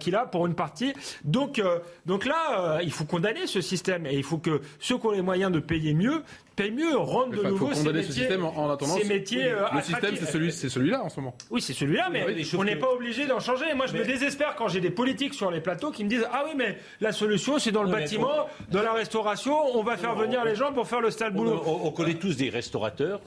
qu'il 0.00 0.16
a 0.16 0.26
pour 0.26 0.46
une 0.46 0.54
partie. 0.54 0.92
Donc, 1.24 1.62
donc 2.06 2.26
là, 2.26 2.80
il 2.82 2.90
faut 2.92 3.04
condamner 3.04 3.46
ce 3.46 3.60
système 3.60 4.04
et 4.06 4.14
il 4.14 4.24
faut 4.24 4.38
que 4.38 4.60
ceux 4.80 4.98
qui 4.98 5.06
ont 5.06 5.12
les 5.12 5.22
moyens 5.22 5.52
de 5.52 5.60
payer 5.60 5.94
mieux 5.94 6.22
payent 6.56 6.70
mieux, 6.70 6.96
rendent 6.96 7.30
de 7.32 7.36
Il 7.36 7.42
faut 7.42 7.48
nouveau 7.48 7.72
ces 7.74 7.82
ce 7.84 7.88
métiers, 7.90 8.12
système 8.12 8.44
en, 8.44 8.56
en 8.56 8.70
attendant. 8.70 8.96
ces 8.96 9.04
métiers 9.08 9.44
euh, 9.52 9.66
le 9.74 9.80
système, 9.80 9.96
attractifs. 9.96 10.20
c'est 10.26 10.32
celui, 10.32 10.52
c'est 10.52 10.68
celui-là 10.68 11.02
en 11.02 11.08
ce 11.08 11.20
moment. 11.20 11.34
Oui, 11.50 11.60
c'est 11.62 11.72
celui-là, 11.72 12.08
mais 12.10 12.24
Oui, 12.26 12.50
on 12.58 12.64
n'est 12.64 12.74
que- 12.74 12.80
pas 12.80 12.90
obligé 12.92 13.26
d'en 13.26 13.40
changer. 13.40 13.72
Moi, 13.74 13.86
je 13.86 13.94
me 13.96 14.04
désespère 14.04 14.54
quand 14.56 14.68
j'ai 14.68 14.80
des 14.80 14.90
politiques 14.90 15.34
sur 15.34 15.50
les 15.50 15.60
plateaux 15.60 15.90
qui 15.90 16.04
me 16.04 16.08
disent 16.10 16.26
Ah 16.32 16.42
oui, 16.46 16.52
mais 16.56 16.78
la 17.00 17.12
solution, 17.12 17.58
c'est 17.58 17.72
dans 17.72 17.82
le 17.82 17.90
bâtiment, 17.90 18.46
dans 18.70 18.82
la 18.82 18.92
restauration, 18.92 19.54
on 19.76 19.82
va 19.82 19.96
faire 19.96 20.14
venir 20.14 20.44
les 20.44 20.54
gens 20.54 20.72
pour 20.72 20.86
faire 20.86 21.00
le 21.00 21.10
sale 21.10 21.32
On, 21.34 21.36
boulot. 21.36 21.62
on- 21.66 21.86
on 21.86 21.90
connaît 21.90 22.14
tous 22.14 22.36
des 22.36 22.50
restaurateurs 22.50 23.20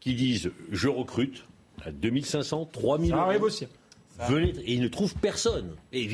qui 0.00 0.14
disent 0.14 0.50
je 0.70 0.88
recrute 0.88 1.44
à 1.84 1.90
2500, 1.92 2.66
3000 2.72 3.10
Ça 3.10 3.16
euros. 3.16 3.24
arrive 3.26 3.42
aussi. 3.42 3.68
Venez, 4.28 4.52
et 4.64 4.72
ils 4.74 4.80
ne 4.80 4.88
trouvent 4.88 5.14
personne. 5.14 5.76
Et 5.92 6.08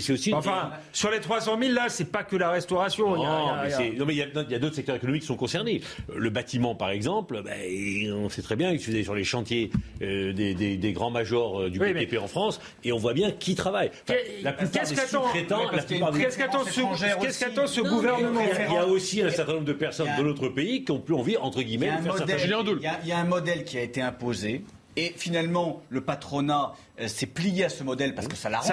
c'est 0.00 0.12
aussi. 0.12 0.34
Enfin, 0.34 0.70
sur 0.92 1.10
les 1.10 1.20
300 1.20 1.58
000, 1.60 1.72
là, 1.72 1.88
c'est 1.88 2.04
pas 2.10 2.22
que 2.22 2.36
la 2.36 2.50
restauration. 2.50 3.16
il 3.16 3.22
y 3.22 3.24
a- 3.24 3.28
Non, 3.28 3.38
il 3.42 3.46
y 3.46 3.48
a- 3.48 3.56
mais 3.62 3.66
il 3.66 3.70
y 3.70 3.72
a- 3.72 3.76
c'est- 3.78 3.98
non, 3.98 4.06
mais 4.06 4.14
il 4.14 4.18
y 4.18 4.22
a, 4.22 4.26
il 4.46 4.50
y 4.50 4.54
a 4.54 4.58
d'autres 4.58 4.74
secteurs 4.74 4.96
économiques 4.96 5.22
qui 5.22 5.28
sont 5.28 5.36
concernés. 5.36 5.80
Le 6.14 6.30
bâtiment, 6.30 6.74
par 6.74 6.90
exemple, 6.90 7.42
ben, 7.42 8.12
on 8.12 8.28
sait 8.28 8.42
très 8.42 8.56
bien 8.56 8.76
que 8.76 8.82
vous 8.82 8.90
allez 8.90 9.04
sur 9.04 9.14
les 9.14 9.24
chantiers 9.24 9.70
euh, 10.02 10.32
des, 10.32 10.54
des- 10.54 10.76
des 10.76 10.92
grands 10.92 11.10
majors 11.10 11.60
euh, 11.62 11.70
du 11.70 11.80
Oui, 11.80 11.92
BTP 11.94 12.18
en 12.18 12.26
France, 12.28 12.60
et 12.84 12.92
on 12.92 12.98
voit 12.98 13.14
bien 13.14 13.30
qui 13.30 13.54
travaille. 13.54 13.90
Enfin, 14.08 14.18
la 14.42 14.52
plupart 14.52 14.72
Qu'est-ce 14.82 14.90
des 14.90 14.96
qu'attend 14.96 15.22
sous-traitants, 15.24 15.70
la 15.72 15.82
plupart 15.82 16.12
des- 16.12 16.20
Qu'est-ce 16.20 16.38
qu'attend 16.38 17.66
ce, 17.66 17.80
Non, 17.80 17.88
gouvernement 17.94 18.40
Il 18.68 18.74
y 18.74 18.76
a 18.76 18.86
aussi 18.86 19.22
un 19.22 19.30
certain 19.30 19.54
nombre 19.54 19.64
de 19.64 19.72
personnes 19.72 20.08
de 20.18 20.22
notre 20.22 20.48
pays 20.48 20.84
qui 20.84 20.92
ont 20.92 21.00
plus 21.00 21.14
envie, 21.14 21.36
entre 21.36 21.62
guillemets, 21.62 21.88
a 21.88 21.96
de 21.98 22.02
faire 22.02 22.16
certains 22.18 22.36
il 22.36 23.08
y 23.08 23.12
a- 23.12 23.18
un 23.18 23.24
modèle 23.24 23.64
qui 23.64 23.78
a 23.78 23.82
été 23.82 24.00
imposé. 24.02 24.62
Et 24.96 25.12
finalement, 25.16 25.80
le 25.90 26.00
patronat 26.00 26.72
s'est 27.06 27.26
plié 27.26 27.64
à 27.64 27.68
ce 27.68 27.84
modèle 27.84 28.14
parce 28.14 28.26
que 28.26 28.36
ça 28.36 28.48
l'arrange 28.48 28.72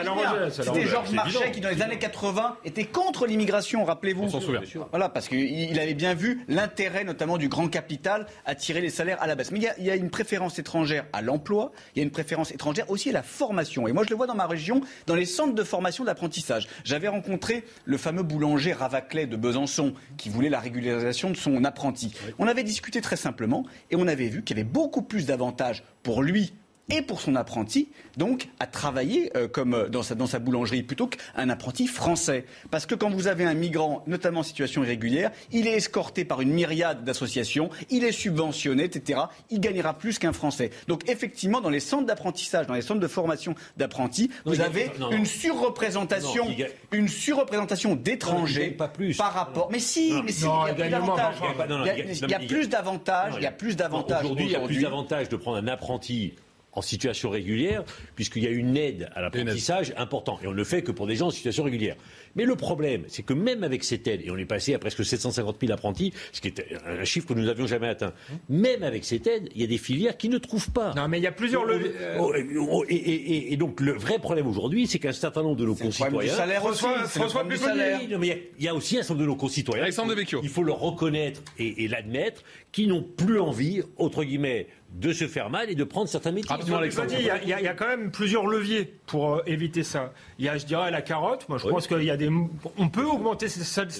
C'était 0.52 0.86
Georges 0.86 1.12
Marchais 1.12 1.38
évident. 1.38 1.52
qui, 1.54 1.62
dans 1.62 1.70
les 1.70 1.82
années 1.82 2.00
80, 2.00 2.58
était 2.66 2.86
contre 2.86 3.28
l'immigration, 3.28 3.84
rappelez-vous. 3.84 4.24
On 4.24 4.30
s'en 4.30 4.42
souvient. 4.42 4.62
Voilà, 4.90 5.10
parce 5.10 5.28
qu'il 5.28 5.40
il 5.42 5.80
avait 5.80 5.94
bien 5.94 6.14
vu 6.16 6.44
l'intérêt, 6.48 7.04
notamment 7.04 7.38
du 7.38 7.50
grand 7.50 7.68
capital, 7.68 8.26
à 8.46 8.56
tirer 8.56 8.82
les 8.82 8.90
salaires 8.90 9.22
à 9.22 9.28
la 9.28 9.36
baisse. 9.36 9.52
Mais 9.52 9.60
il 9.60 9.64
y 9.64 9.68
a, 9.68 9.78
il 9.78 9.86
y 9.86 9.92
a 9.92 9.96
une 9.96 10.10
préférence 10.10 10.58
étrangère 10.58 11.06
à 11.14 11.22
l'emploi, 11.22 11.72
il 11.96 12.00
y 12.00 12.02
a 12.02 12.04
une 12.04 12.12
préférence 12.12 12.52
étrangère 12.52 12.90
aussi 12.90 13.10
à 13.10 13.14
la 13.14 13.24
formation. 13.24 13.88
Et 13.88 13.92
moi, 13.94 14.04
je 14.04 14.10
le 14.10 14.16
vois 14.16 14.28
dans 14.28 14.36
ma 14.36 14.48
région, 14.48 14.82
dans 15.06 15.16
les 15.16 15.26
centres 15.26 15.54
de 15.54 15.64
formation 15.64 16.04
d'apprentissage. 16.04 16.68
J'avais 16.84 17.08
rencontré 17.08 17.64
le 17.86 17.98
fameux 17.98 18.24
boulanger 18.24 18.74
Ravaclet 18.74 19.28
de 19.28 19.36
Besançon, 19.36 19.94
qui 20.18 20.30
voulait 20.30 20.50
la 20.50 20.60
régularisation 20.60 21.30
de 21.30 21.36
son 21.38 21.64
apprenti. 21.64 22.14
On 22.40 22.48
avait 22.48 22.64
discuté 22.64 23.02
très 23.02 23.18
simplement, 23.18 23.66
et 23.92 23.96
on 23.96 24.08
avait 24.08 24.28
vu 24.30 24.44
qu'il 24.44 24.58
y 24.58 24.60
avait 24.60 24.70
beaucoup 24.70 25.02
plus 25.02 25.26
d'avantages 25.26 25.84
pour 26.04 26.24
lui 26.24 26.54
et 26.90 27.02
pour 27.02 27.20
son 27.20 27.36
apprenti, 27.36 27.90
donc 28.18 28.48
à 28.60 28.68
travailler 28.68 29.32
euh, 29.36 29.48
comme 29.48 29.74
euh, 29.74 29.90
dans 29.90 30.04
sa, 30.04 30.14
dans 30.16 30.28
sa 30.28 30.38
boulangerie 30.40 30.84
plutôt 30.84 31.08
qu'un 31.08 31.50
apprenti 31.50 31.88
français. 31.88 32.46
Parce 32.70 32.86
que 32.86 32.94
quand 32.96 33.10
vous 33.10 33.28
avez 33.28 33.44
un 33.46 33.54
migrant, 33.56 34.04
notamment 34.08 34.42
en 34.42 34.44
situation 34.44 34.84
irrégulière, 34.84 35.32
il 35.52 35.68
est 35.68 35.74
escorté 35.74 36.26
par 36.26 36.42
une 36.42 36.52
myriade 36.52 37.04
d'associations, 37.04 37.70
il 37.90 38.04
est 38.04 38.12
subventionné, 38.12 38.84
etc. 38.84 39.22
Il 39.50 39.60
gagnera 39.60 39.96
plus 39.98 40.20
qu'un 40.20 40.34
Français. 40.34 40.70
Donc 40.88 41.10
effectivement, 41.10 41.60
dans 41.62 41.70
les 41.72 41.80
centres 41.80 42.06
d'apprentissage, 42.06 42.68
dans 42.68 42.74
les 42.76 42.82
centres 42.82 43.00
de 43.00 43.08
formation 43.08 43.56
d'apprentis, 43.78 44.30
Non, 44.46 44.52
vous 44.54 44.62
avez 44.62 44.86
non, 45.00 45.10
non. 45.10 45.18
une 45.18 45.26
surreprésentation, 45.26 46.46
Non, 46.50 46.56
une 46.92 47.08
surreprésentation 47.08 47.92
Non, 47.92 47.96
d'étrangers 47.96 48.68
gagne 48.68 48.74
pas 48.78 48.88
plus. 48.88 49.18
par 49.18 49.34
rapport. 49.34 49.70
Mais 49.72 49.80
si, 49.80 50.12
Non, 50.12 50.24
mais 50.24 50.32
si, 50.32 50.46
non, 50.46 50.66
il 50.68 50.70
y 50.70 50.72
a 50.72 50.76
plus 50.76 50.90
d'avantages. 50.90 51.36
non, 51.42 51.48
il 51.52 51.70
non, 51.70 51.78
non, 51.80 51.86
y 51.86 51.90
a- 51.90 52.40
non, 52.40 52.48
plus 52.48 52.70
d'avantages. 52.70 53.32
Non, 53.32 53.38
Il 53.40 53.44
y 53.44 53.48
a 53.48 53.52
plus 53.52 53.76
d'avantages. 53.76 54.24
Aujourd'hui, 54.24 54.46
il 54.46 54.52
y 54.52 54.56
a 54.56 54.60
plus 54.60 54.82
d'avantages 54.82 55.30
de 55.30 55.36
prendre 55.36 55.58
un 55.58 55.68
apprenti 55.68 56.34
en 56.76 56.82
situation 56.82 57.30
régulière, 57.30 57.84
puisqu'il 58.16 58.44
y 58.44 58.48
a 58.48 58.52
une 58.52 58.76
aide 58.78 59.10
à 59.16 59.22
l'apprentissage 59.22 59.94
importante. 59.98 60.40
Et 60.44 60.48
on 60.48 60.52
ne 60.52 60.56
le 60.58 60.64
fait 60.64 60.82
que 60.82 60.92
pour 60.92 61.08
des 61.08 61.16
gens 61.16 61.28
en 61.28 61.32
situation 61.32 61.64
régulière. 61.64 61.96
Mais 62.36 62.44
le 62.44 62.56
problème, 62.56 63.04
c'est 63.08 63.24
que 63.24 63.34
même 63.34 63.64
avec 63.64 63.84
cette 63.86 64.06
aide, 64.08 64.22
et 64.26 64.30
on 64.32 64.38
est 64.38 64.46
passé 64.46 64.74
à 64.74 64.80
presque 64.80 65.06
750 65.06 65.58
000 65.62 65.72
apprentis, 65.72 66.12
ce 66.34 66.42
qui 66.42 66.50
est 66.50 66.64
un 66.86 67.06
chiffre 67.06 67.28
que 67.28 67.34
nous 67.34 67.46
n'avions 67.46 67.66
jamais 67.66 67.88
atteint, 67.88 68.14
même 68.50 68.84
avec 68.84 69.06
cette 69.06 69.26
aide, 69.26 69.50
il 69.56 69.62
y 69.62 69.64
a 69.64 69.68
des 69.68 69.78
filières 69.78 70.18
qui 70.18 70.28
ne 70.28 70.38
trouvent 70.38 70.72
pas. 70.72 70.94
Non, 70.96 71.08
mais 71.08 71.18
il 71.20 71.24
y 71.24 71.28
a 71.28 71.32
plusieurs 71.32 71.64
leviers. 71.66 71.92
Oh, 72.20 72.34
oh, 72.70 72.86
et, 72.90 72.96
et- 72.96 73.54
et 73.54 73.58
donc 73.58 73.80
le 73.80 73.94
vrai 73.94 74.20
problème 74.20 74.48
aujourd'hui, 74.48 74.86
c'est 74.88 75.00
qu'un 75.00 75.14
certain 75.14 75.44
nombre 75.44 75.56
de 75.56 75.66
nos 75.66 75.76
concitoyens. 75.76 76.32
du 76.32 76.38
salaire 76.38 76.66
aussi, 76.66 76.84
François- 77.08 77.44
le 77.44 77.56
salaire. 77.56 78.00
Oui, 78.02 78.08
non, 78.10 78.20
mais 78.20 78.28
il 78.28 78.30
y 78.30 78.34
a- 78.34 78.38
il 78.60 78.66
y, 78.66 78.68
a 78.68 78.76
aussi 78.76 78.98
un 78.98 79.02
certain 79.02 79.14
nombre 79.14 79.26
de 79.26 79.30
nos 79.30 79.36
concitoyens. 79.38 79.84
Alexandre 79.84 80.08
il 80.10 80.12
faut- 80.12 80.16
Devecchio. 80.16 80.40
Il 80.44 80.50
faut 80.50 80.64
le 80.64 80.72
reconnaître 80.74 81.42
et, 81.58 81.86
et 81.86 81.88
l'admettre, 81.88 82.44
qui 82.74 82.88
n'ont 82.88 83.04
plus 83.04 83.40
envie, 83.40 83.82
entre 83.98 84.24
guillemets, 84.26 84.68
de 84.96 85.12
se 85.14 85.28
faire 85.28 85.50
mal 85.50 85.70
et 85.70 85.76
de 85.76 85.84
prendre 85.84 86.08
certains 86.08 86.32
métiers. 86.32 86.50
Rapidement, 86.50 86.80
y 87.26 87.30
a- 87.30 87.42
il 87.60 87.64
y 87.66 87.68
a 87.68 87.74
quand 87.74 87.88
même 87.88 88.12
plusieurs 88.12 88.48
leviers 88.48 88.96
pour 89.06 89.36
euh, 89.36 89.42
éviter 89.46 89.84
ça. 89.84 90.12
Il 90.40 90.46
y 90.46 90.50
a, 90.50 90.58
je 90.58 90.66
dirais, 90.66 90.90
la 90.92 91.02
carotte. 91.02 91.48
Moi, 91.50 91.58
je 91.58 91.66
Oui. 91.66 91.72
pense 91.72 91.88
qu'il 91.88 92.04
y 92.04 92.10
a 92.12 92.18
des. 92.18 92.30
On 92.78 92.90
peut 92.90 93.06
augmenter 93.06 93.48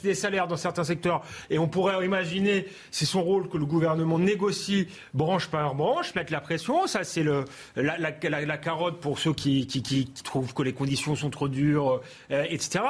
des 0.04 0.16
salaires 0.16 0.48
dans 0.48 0.58
certains 0.58 0.84
secteurs 0.84 1.22
et 1.50 1.60
on 1.60 1.68
pourrait 1.68 2.04
imaginer, 2.06 2.66
c'est 2.92 3.06
son 3.06 3.22
rôle 3.24 3.48
que 3.50 3.58
le 3.58 3.66
gouvernement 3.66 4.20
négocie 4.20 4.88
branche 5.14 5.48
par 5.48 5.76
branche, 5.76 6.14
mettre 6.16 6.32
la 6.34 6.42
pression. 6.42 6.88
Ça, 6.88 7.04
c'est 7.04 7.24
le 7.24 7.46
la, 7.76 7.98
la- 7.98 8.12
la- 8.30 8.46
la 8.46 8.58
carotte 8.58 9.00
pour 9.00 9.20
ceux 9.20 9.34
qui, 9.34 9.68
qui- 9.68 9.82
qui 9.84 10.06
trouvent 10.24 10.54
que 10.54 10.64
les 10.64 10.74
conditions 10.74 11.16
sont 11.16 11.30
trop 11.30 11.48
dures, 11.48 12.02
euh, 12.32 12.44
etc. 12.50 12.84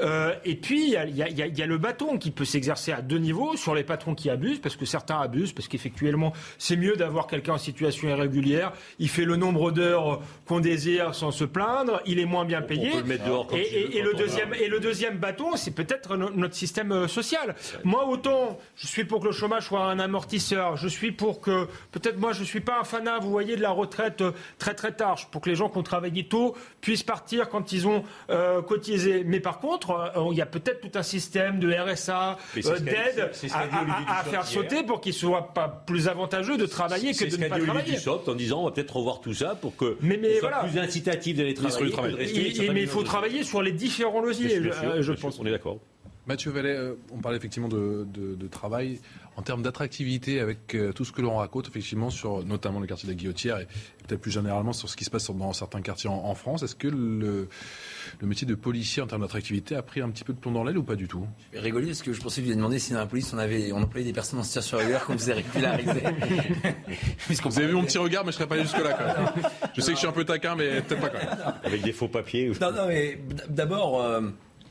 Euh, 0.00 0.34
et 0.44 0.54
puis, 0.56 0.84
il 0.86 0.90
y, 0.90 0.96
a, 0.96 1.06
il 1.06 1.16
y 1.16 1.22
a- 1.22 1.28
il 1.28 1.36
y 1.38 1.42
a- 1.42 1.46
il 1.46 1.58
y 1.58 1.62
a 1.62 1.66
le 1.66 1.78
bâton 1.78 2.18
qui 2.18 2.30
peut 2.30 2.44
s'exercer 2.44 2.92
à 2.92 3.02
deux 3.02 3.18
niveaux 3.18 3.56
sur 3.56 3.74
les 3.74 3.84
patrons 3.84 4.14
qui 4.14 4.30
abusent, 4.30 4.60
parce 4.60 4.76
que 4.76 4.84
certains 4.86 5.18
abusent, 5.20 5.52
parce 5.52 5.68
qu'effectivement, 5.68 6.32
c'est 6.58 6.76
mieux 6.76 6.96
d'avoir 6.96 7.26
quelqu'un 7.26 7.54
en 7.54 7.58
situation 7.58 8.08
irrégulière. 8.08 8.72
Il 8.98 9.08
fait 9.08 9.24
le 9.24 9.36
nombre 9.36 9.70
d'heures 9.72 10.20
qu'on 10.46 10.60
désire 10.60 11.14
sans 11.14 11.30
se 11.30 11.44
plaindre. 11.56 12.00
Il 12.06 12.18
est 12.18 12.24
moins 12.26 12.44
bien 12.44 12.62
payé. 12.62 12.90
peut 12.90 12.98
le 12.98 13.04
mettre 13.04 13.24
dehors 13.24 13.46
quand 13.46 13.56
et, 13.56 13.66
il 13.66 13.72
veut, 13.72 13.78
et- 13.94 13.96
et 13.98 14.02
quand 14.02 14.08
le 14.08 14.14
deuxième, 14.14 14.54
et 14.54 14.68
le 14.68 14.80
deuxième 14.80 15.16
bâton, 15.16 15.56
c'est 15.56 15.70
peut-être 15.70 16.16
no- 16.16 16.30
notre 16.30 16.54
système 16.54 16.92
euh, 16.92 17.08
social. 17.08 17.54
Moi, 17.84 18.06
autant 18.06 18.58
je 18.76 18.86
suis 18.86 19.04
pour 19.04 19.20
que 19.20 19.26
le 19.26 19.32
chômage 19.32 19.66
soit 19.66 19.84
un 19.84 19.98
amortisseur. 19.98 20.76
Je 20.76 20.88
suis 20.88 21.12
pour 21.12 21.40
que 21.40 21.66
peut-être 21.92 22.18
moi, 22.18 22.32
je 22.32 22.44
suis 22.44 22.60
pas 22.60 22.80
un 22.80 22.84
fanat, 22.84 23.18
vous 23.20 23.30
voyez, 23.30 23.56
de 23.56 23.62
la 23.62 23.70
retraite 23.70 24.20
euh, 24.20 24.32
très 24.58 24.74
très 24.74 24.92
tard. 24.92 25.16
Pour 25.30 25.40
que 25.40 25.48
les 25.48 25.56
gens 25.56 25.68
qui 25.70 25.78
ont 25.78 25.82
travaillé 25.82 26.24
tôt 26.28 26.54
puissent 26.80 27.02
partir 27.02 27.48
quand 27.48 27.72
ils 27.72 27.86
ont 27.88 28.02
euh, 28.30 28.60
cotisé. 28.62 29.22
Mais 29.24 29.40
par 29.40 29.58
contre, 29.60 29.90
euh, 30.16 30.28
il 30.32 30.36
y 30.38 30.42
a 30.42 30.46
peut-être 30.46 30.80
tout 30.80 30.98
un 30.98 31.02
système 31.02 31.58
de 31.58 31.72
RSA, 31.72 32.36
c'est 32.54 32.66
euh, 32.66 32.78
d'aide 32.78 33.30
c'est 33.32 33.50
à, 33.52 34.22
faire 34.24 34.32
hier. 34.32 34.46
sauter 34.46 34.82
pour 34.82 35.00
qu'il 35.00 35.14
soit 35.14 35.54
pas 35.54 35.68
plus 35.86 36.08
avantageux 36.08 36.56
de 36.56 36.66
travailler 36.66 37.12
que 37.12 37.16
C'est 37.16 37.26
de 37.26 37.30
ce 37.30 37.36
ne 37.36 37.42
qu'a 37.44 37.48
pas 37.48 37.54
dit 37.56 37.60
Olivier 37.62 37.74
travailler. 37.74 37.96
Dussopt 37.96 38.28
en 38.28 38.34
disant 38.34 38.60
on 38.60 38.64
va 38.66 38.70
peut-être 38.72 38.96
revoir 38.96 39.20
tout 39.20 39.32
ça 39.34 39.54
pour 39.54 39.76
que 39.76 39.96
Mais- 40.00 40.16
mais 40.16 40.34
ce 40.34 40.40
soit 40.40 40.50
voilà. 40.50 40.64
plus 40.68 40.78
incitatif 40.78 41.36
du 41.54 41.90
Travail. 41.90 42.14
Et- 42.20 42.64
et- 42.64 42.70
mais 42.72 42.82
il 42.82 42.88
faut 42.88 43.02
travailler 43.02 43.42
sur 43.44 43.62
les 43.62 43.72
différents 43.72 44.20
leviers, 44.20 44.56
euh, 44.58 45.02
je 45.02 45.12
sûr, 45.12 45.20
pense. 45.20 45.38
On 45.40 45.46
est 45.46 45.50
d'accord. 45.50 45.78
Mathieu 46.26 46.50
Vallet, 46.50 46.74
euh, 46.74 46.94
on 47.12 47.18
parlait 47.18 47.38
effectivement 47.38 47.68
de, 47.68 48.04
de- 48.12 48.34
de 48.34 48.48
travail 48.48 48.98
en 49.36 49.42
termes 49.42 49.62
d'attractivité 49.62 50.40
avec 50.40 50.74
euh, 50.74 50.92
tout 50.92 51.04
ce 51.04 51.12
que 51.12 51.22
l'on 51.22 51.36
raconte 51.36 51.68
effectivement 51.68 52.10
sur 52.10 52.44
notamment 52.44 52.80
le 52.80 52.88
quartier 52.88 53.06
de 53.06 53.12
la 53.12 53.16
Guillotière 53.16 53.58
et, 53.58 53.62
et 53.62 54.06
peut-être 54.08 54.20
plus 54.20 54.32
généralement 54.32 54.72
sur 54.72 54.88
ce 54.88 54.96
qui 54.96 55.04
se 55.04 55.10
passe 55.10 55.30
dans 55.30 55.52
certains 55.52 55.82
quartiers 55.82 56.10
en, 56.10 56.14
en 56.24 56.34
France. 56.34 56.64
Est-ce 56.64 56.74
que 56.74 56.88
le, 56.88 57.48
le 58.20 58.26
métier 58.26 58.46
de 58.46 58.54
policier 58.54 59.02
en 59.02 59.06
termes 59.06 59.22
d'attractivité 59.22 59.76
a 59.76 59.82
pris 59.82 60.00
un 60.00 60.08
petit 60.10 60.24
peu 60.24 60.32
de 60.32 60.38
plomb 60.38 60.52
dans 60.52 60.64
l'aile 60.64 60.78
ou 60.78 60.82
pas 60.82 60.94
du 60.96 61.06
tout? 61.08 61.26
Je 61.52 61.58
vais 61.58 61.62
rigoler 61.64 61.86
parce 61.88 62.02
que 62.02 62.12
je 62.12 62.20
pensais 62.20 62.40
que 62.40 62.46
vous 62.46 62.50
alliez 62.52 62.56
demander 62.56 62.78
si 62.78 62.92
dans 62.92 62.98
la 62.98 63.06
police 63.06 63.32
on 63.34 63.38
avait 63.38 63.72
on 63.72 63.82
employait 63.82 64.06
des 64.06 64.12
personnes 64.12 64.38
en 64.38 64.42
situation 64.42 64.78
régulière 64.78 65.04
qu'on 65.04 65.18
faisait 65.18 65.34
régulariser. 65.34 66.02
Vous 67.44 67.58
avez 67.58 67.68
vu 67.68 67.74
mon 67.74 67.84
petit 67.84 67.98
regard, 67.98 68.24
mais 68.24 68.32
je 68.32 68.36
serais 68.36 68.46
pas 68.46 68.54
allé 68.54 68.64
jusque 68.64 68.78
là. 68.82 68.92
Quand 68.92 69.06
même. 69.34 69.44
Je 69.74 69.80
sais 69.80 69.88
que 69.88 69.94
je 69.94 69.98
suis 70.00 70.06
un 70.08 70.12
peu 70.12 70.24
taquin, 70.24 70.54
mais 70.56 70.80
peut-être 70.82 71.00
pas 71.00 71.08
quand 71.10 71.18
même. 71.18 71.54
Avec 71.64 71.82
des 71.82 71.92
faux 71.92 72.08
papiers. 72.08 72.50
Non, 72.60 72.72
non, 72.72 72.86
mais 72.88 73.20
d'abord, 73.48 74.02
euh, 74.02 74.20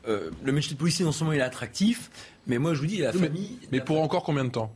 euh, 0.08 0.30
le 0.44 0.52
métier 0.52 0.72
de 0.74 0.78
policier, 0.78 1.04
non 1.04 1.12
seulement 1.12 1.32
il 1.32 1.38
est 1.38 1.42
attractif, 1.42 2.10
mais 2.46 2.58
moi 2.58 2.74
je 2.74 2.80
vous 2.80 2.86
dis, 2.86 2.98
la 2.98 3.10
Oui, 3.10 3.18
mais- 3.20 3.26
famille. 3.28 3.58
Mais 3.72 3.80
pour 3.80 4.00
encore 4.00 4.22
combien 4.22 4.44
de 4.44 4.50
temps? 4.50 4.74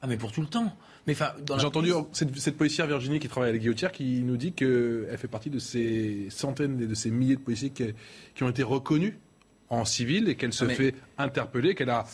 Ah, 0.00 0.06
mais 0.06 0.16
pour 0.16 0.32
tout 0.32 0.40
le 0.40 0.46
temps. 0.48 0.74
Mais 1.06 1.14
enfin, 1.14 1.32
J'ai 1.58 1.66
entendu 1.66 1.90
police- 1.90 2.06
cette, 2.12 2.36
cette 2.38 2.56
policière 2.56 2.86
Virginie 2.86 3.18
qui 3.18 3.28
travaille 3.28 3.50
à 3.50 3.52
la 3.52 3.58
Guillotière 3.58 3.90
qui 3.92 4.22
nous 4.22 4.36
dit 4.36 4.52
qu'elle 4.52 5.16
fait 5.18 5.28
partie 5.28 5.50
de 5.50 5.58
ces 5.58 6.28
centaines 6.30 6.80
et 6.80 6.86
de 6.86 6.94
ces 6.94 7.10
milliers 7.10 7.34
de 7.36 7.40
policiers 7.40 7.70
qui, 7.70 7.86
qui 8.34 8.42
ont 8.44 8.48
été 8.48 8.62
reconnus 8.62 9.14
en 9.68 9.84
civil 9.84 10.28
et 10.28 10.36
qu'elle 10.36 10.52
se 10.52 10.64
Ah, 10.64 10.68
mais- 10.68 10.74
fait 10.74 10.94
interpeller, 11.18 11.74
qu'elle 11.74 11.90
a, 11.90 12.04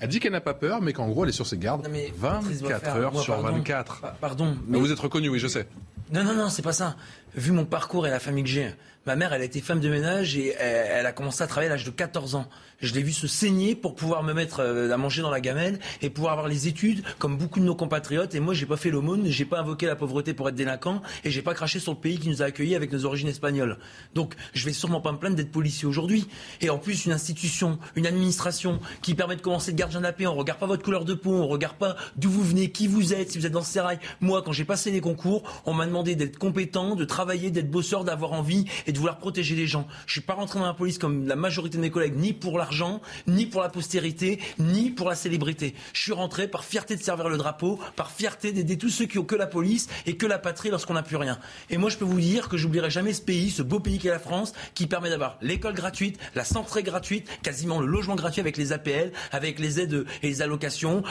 elle 0.00 0.08
dit 0.08 0.20
qu'elle 0.20 0.32
n'a 0.32 0.40
pas 0.40 0.54
peur, 0.54 0.80
mais 0.80 0.92
qu'en 0.92 1.08
gros 1.08 1.24
elle 1.24 1.30
est 1.30 1.32
sur 1.32 1.46
ses 1.46 1.58
gardes 1.58 1.84
Non, 1.84 1.90
mais 1.90 2.12
Patrice 2.20 2.62
24 2.62 2.80
Boisfer, 2.82 2.98
heures 3.00 3.12
moi, 3.12 3.22
sur 3.22 3.34
pardon. 3.34 3.56
24. 3.58 4.00
Pa- 4.00 4.16
Pardon, 4.20 4.56
Mais 4.66 4.72
mais 4.74 4.78
vous 4.78 4.92
êtes 4.92 4.98
reconnu, 5.00 5.28
oui, 5.28 5.38
je 5.40 5.48
sais. 5.48 5.66
Non, 6.12 6.24
non, 6.24 6.34
non, 6.34 6.48
c'est 6.48 6.62
pas 6.62 6.72
ça. 6.72 6.96
Vu 7.34 7.52
mon 7.52 7.66
parcours 7.66 8.06
et 8.06 8.10
la 8.10 8.20
famille 8.20 8.44
que 8.44 8.48
j'ai, 8.50 8.72
ma 9.04 9.14
mère, 9.16 9.32
elle 9.34 9.42
a 9.42 9.44
été 9.44 9.60
femme 9.60 9.80
de 9.80 9.90
ménage 9.90 10.36
et 10.38 10.54
elle, 10.58 10.86
elle 11.00 11.06
a 11.06 11.12
commencé 11.12 11.42
à 11.42 11.46
travailler 11.46 11.70
à 11.70 11.74
l'âge 11.74 11.84
de 11.84 11.90
14 11.90 12.34
ans. 12.36 12.48
Je 12.80 12.94
l'ai 12.94 13.02
vu 13.02 13.12
se 13.12 13.26
saigner 13.26 13.74
pour 13.74 13.96
pouvoir 13.96 14.22
me 14.22 14.32
mettre 14.32 14.60
euh, 14.60 14.92
à 14.92 14.96
manger 14.96 15.20
dans 15.20 15.30
la 15.30 15.40
gamelle 15.40 15.80
et 16.00 16.10
pouvoir 16.10 16.34
avoir 16.34 16.46
les 16.46 16.68
études 16.68 17.02
comme 17.18 17.36
beaucoup 17.36 17.58
de 17.58 17.64
nos 17.64 17.74
compatriotes. 17.74 18.36
Et 18.36 18.40
moi, 18.40 18.54
j'ai 18.54 18.66
pas 18.66 18.76
fait 18.76 18.90
l'aumône, 18.90 19.26
j'ai 19.26 19.44
pas 19.44 19.58
invoqué 19.58 19.86
la 19.86 19.96
pauvreté 19.96 20.32
pour 20.32 20.48
être 20.48 20.54
délinquant 20.54 21.02
et 21.24 21.30
j'ai 21.32 21.42
pas 21.42 21.54
craché 21.54 21.80
sur 21.80 21.94
le 21.94 21.98
pays 21.98 22.20
qui 22.20 22.28
nous 22.28 22.40
a 22.40 22.44
accueillis 22.44 22.76
avec 22.76 22.92
nos 22.92 23.04
origines 23.04 23.26
espagnoles. 23.26 23.78
Donc, 24.14 24.36
je 24.54 24.64
vais 24.64 24.72
sûrement 24.72 25.00
pas 25.00 25.10
me 25.10 25.18
plaindre 25.18 25.34
d'être 25.34 25.50
policier 25.50 25.88
aujourd'hui. 25.88 26.28
Et 26.60 26.70
en 26.70 26.78
plus, 26.78 27.04
une 27.04 27.10
institution, 27.10 27.80
une 27.96 28.06
administration 28.06 28.78
qui 29.02 29.16
permet 29.16 29.34
de 29.34 29.40
commencer 29.40 29.72
le 29.72 29.76
gardien 29.76 29.98
de 29.98 30.04
la 30.04 30.12
paix. 30.12 30.28
On 30.28 30.36
regarde 30.36 30.60
pas 30.60 30.66
votre 30.66 30.84
couleur 30.84 31.04
de 31.04 31.14
peau, 31.14 31.32
on 31.32 31.48
regarde 31.48 31.78
pas 31.78 31.96
d'où 32.16 32.30
vous 32.30 32.44
venez, 32.44 32.70
qui 32.70 32.86
vous 32.86 33.12
êtes, 33.12 33.32
si 33.32 33.38
vous 33.38 33.46
êtes 33.46 33.52
dans 33.52 33.62
ce 33.62 33.72
sérail. 33.72 33.98
Moi, 34.20 34.42
quand 34.42 34.52
j'ai 34.52 34.64
passé 34.64 34.92
les 34.92 35.00
concours, 35.00 35.42
on 35.66 35.74
m'a 35.74 35.84
demandé 35.84 36.14
d'être 36.14 36.38
compétent, 36.38 36.94
de 36.94 37.04
travailler, 37.04 37.50
d'être 37.50 37.72
bosseur, 37.72 38.04
d'avoir 38.04 38.34
envie 38.34 38.66
et 38.86 38.92
de 38.92 38.98
vouloir 38.98 39.18
protéger 39.18 39.56
les 39.56 39.66
gens. 39.66 39.88
Je 40.06 40.12
suis 40.12 40.20
pas 40.20 40.34
rentré 40.34 40.60
dans 40.60 40.66
la 40.66 40.74
police 40.74 40.98
comme 40.98 41.26
la 41.26 41.34
majorité 41.34 41.76
de 41.76 41.82
mes 41.82 41.90
collègues, 41.90 42.14
ni 42.16 42.32
pour 42.32 42.56
l'argent, 42.68 43.00
ni 43.26 43.46
pour 43.46 43.62
la 43.62 43.70
postérité, 43.70 44.38
ni 44.58 44.90
pour 44.90 45.08
la 45.08 45.14
célébrité. 45.14 45.74
Je 45.94 46.02
suis 46.02 46.12
rentré 46.12 46.48
par 46.48 46.64
fierté 46.64 46.96
de 46.96 47.02
servir 47.02 47.30
le 47.30 47.38
drapeau, 47.38 47.78
par 47.96 48.10
fierté 48.10 48.52
d'aider 48.52 48.76
tous 48.76 48.90
ceux 48.90 49.06
qui 49.06 49.18
ont 49.18 49.24
que 49.24 49.36
la 49.36 49.46
police 49.46 49.88
et 50.04 50.16
que 50.16 50.26
la 50.26 50.38
patrie 50.38 50.68
lorsqu'on 50.68 50.94
n'a 50.94 51.02
plus 51.02 51.16
rien. 51.16 51.38
Et 51.70 51.78
moi, 51.78 51.88
je 51.88 51.96
peux 51.96 52.04
vous 52.04 52.20
dire 52.20 52.50
que 52.50 52.58
j'oublierai 52.58 52.90
jamais 52.90 53.14
ce 53.14 53.22
pays, 53.22 53.50
ce 53.50 53.62
beau 53.62 53.80
pays 53.80 53.98
qu'est 53.98 54.10
la 54.10 54.18
France, 54.18 54.52
qui 54.74 54.86
permet 54.86 55.08
d'avoir 55.08 55.38
l'école 55.40 55.72
gratuite, 55.72 56.18
la 56.34 56.44
santé 56.44 56.82
gratuite, 56.82 57.26
quasiment 57.42 57.80
le 57.80 57.86
logement 57.86 58.16
gratuit 58.16 58.40
avec 58.40 58.58
les 58.58 58.72
APL, 58.72 59.12
avec 59.32 59.58
les 59.58 59.80
aides 59.80 60.04
et 60.22 60.28
les 60.28 60.42
allocations, 60.42 61.02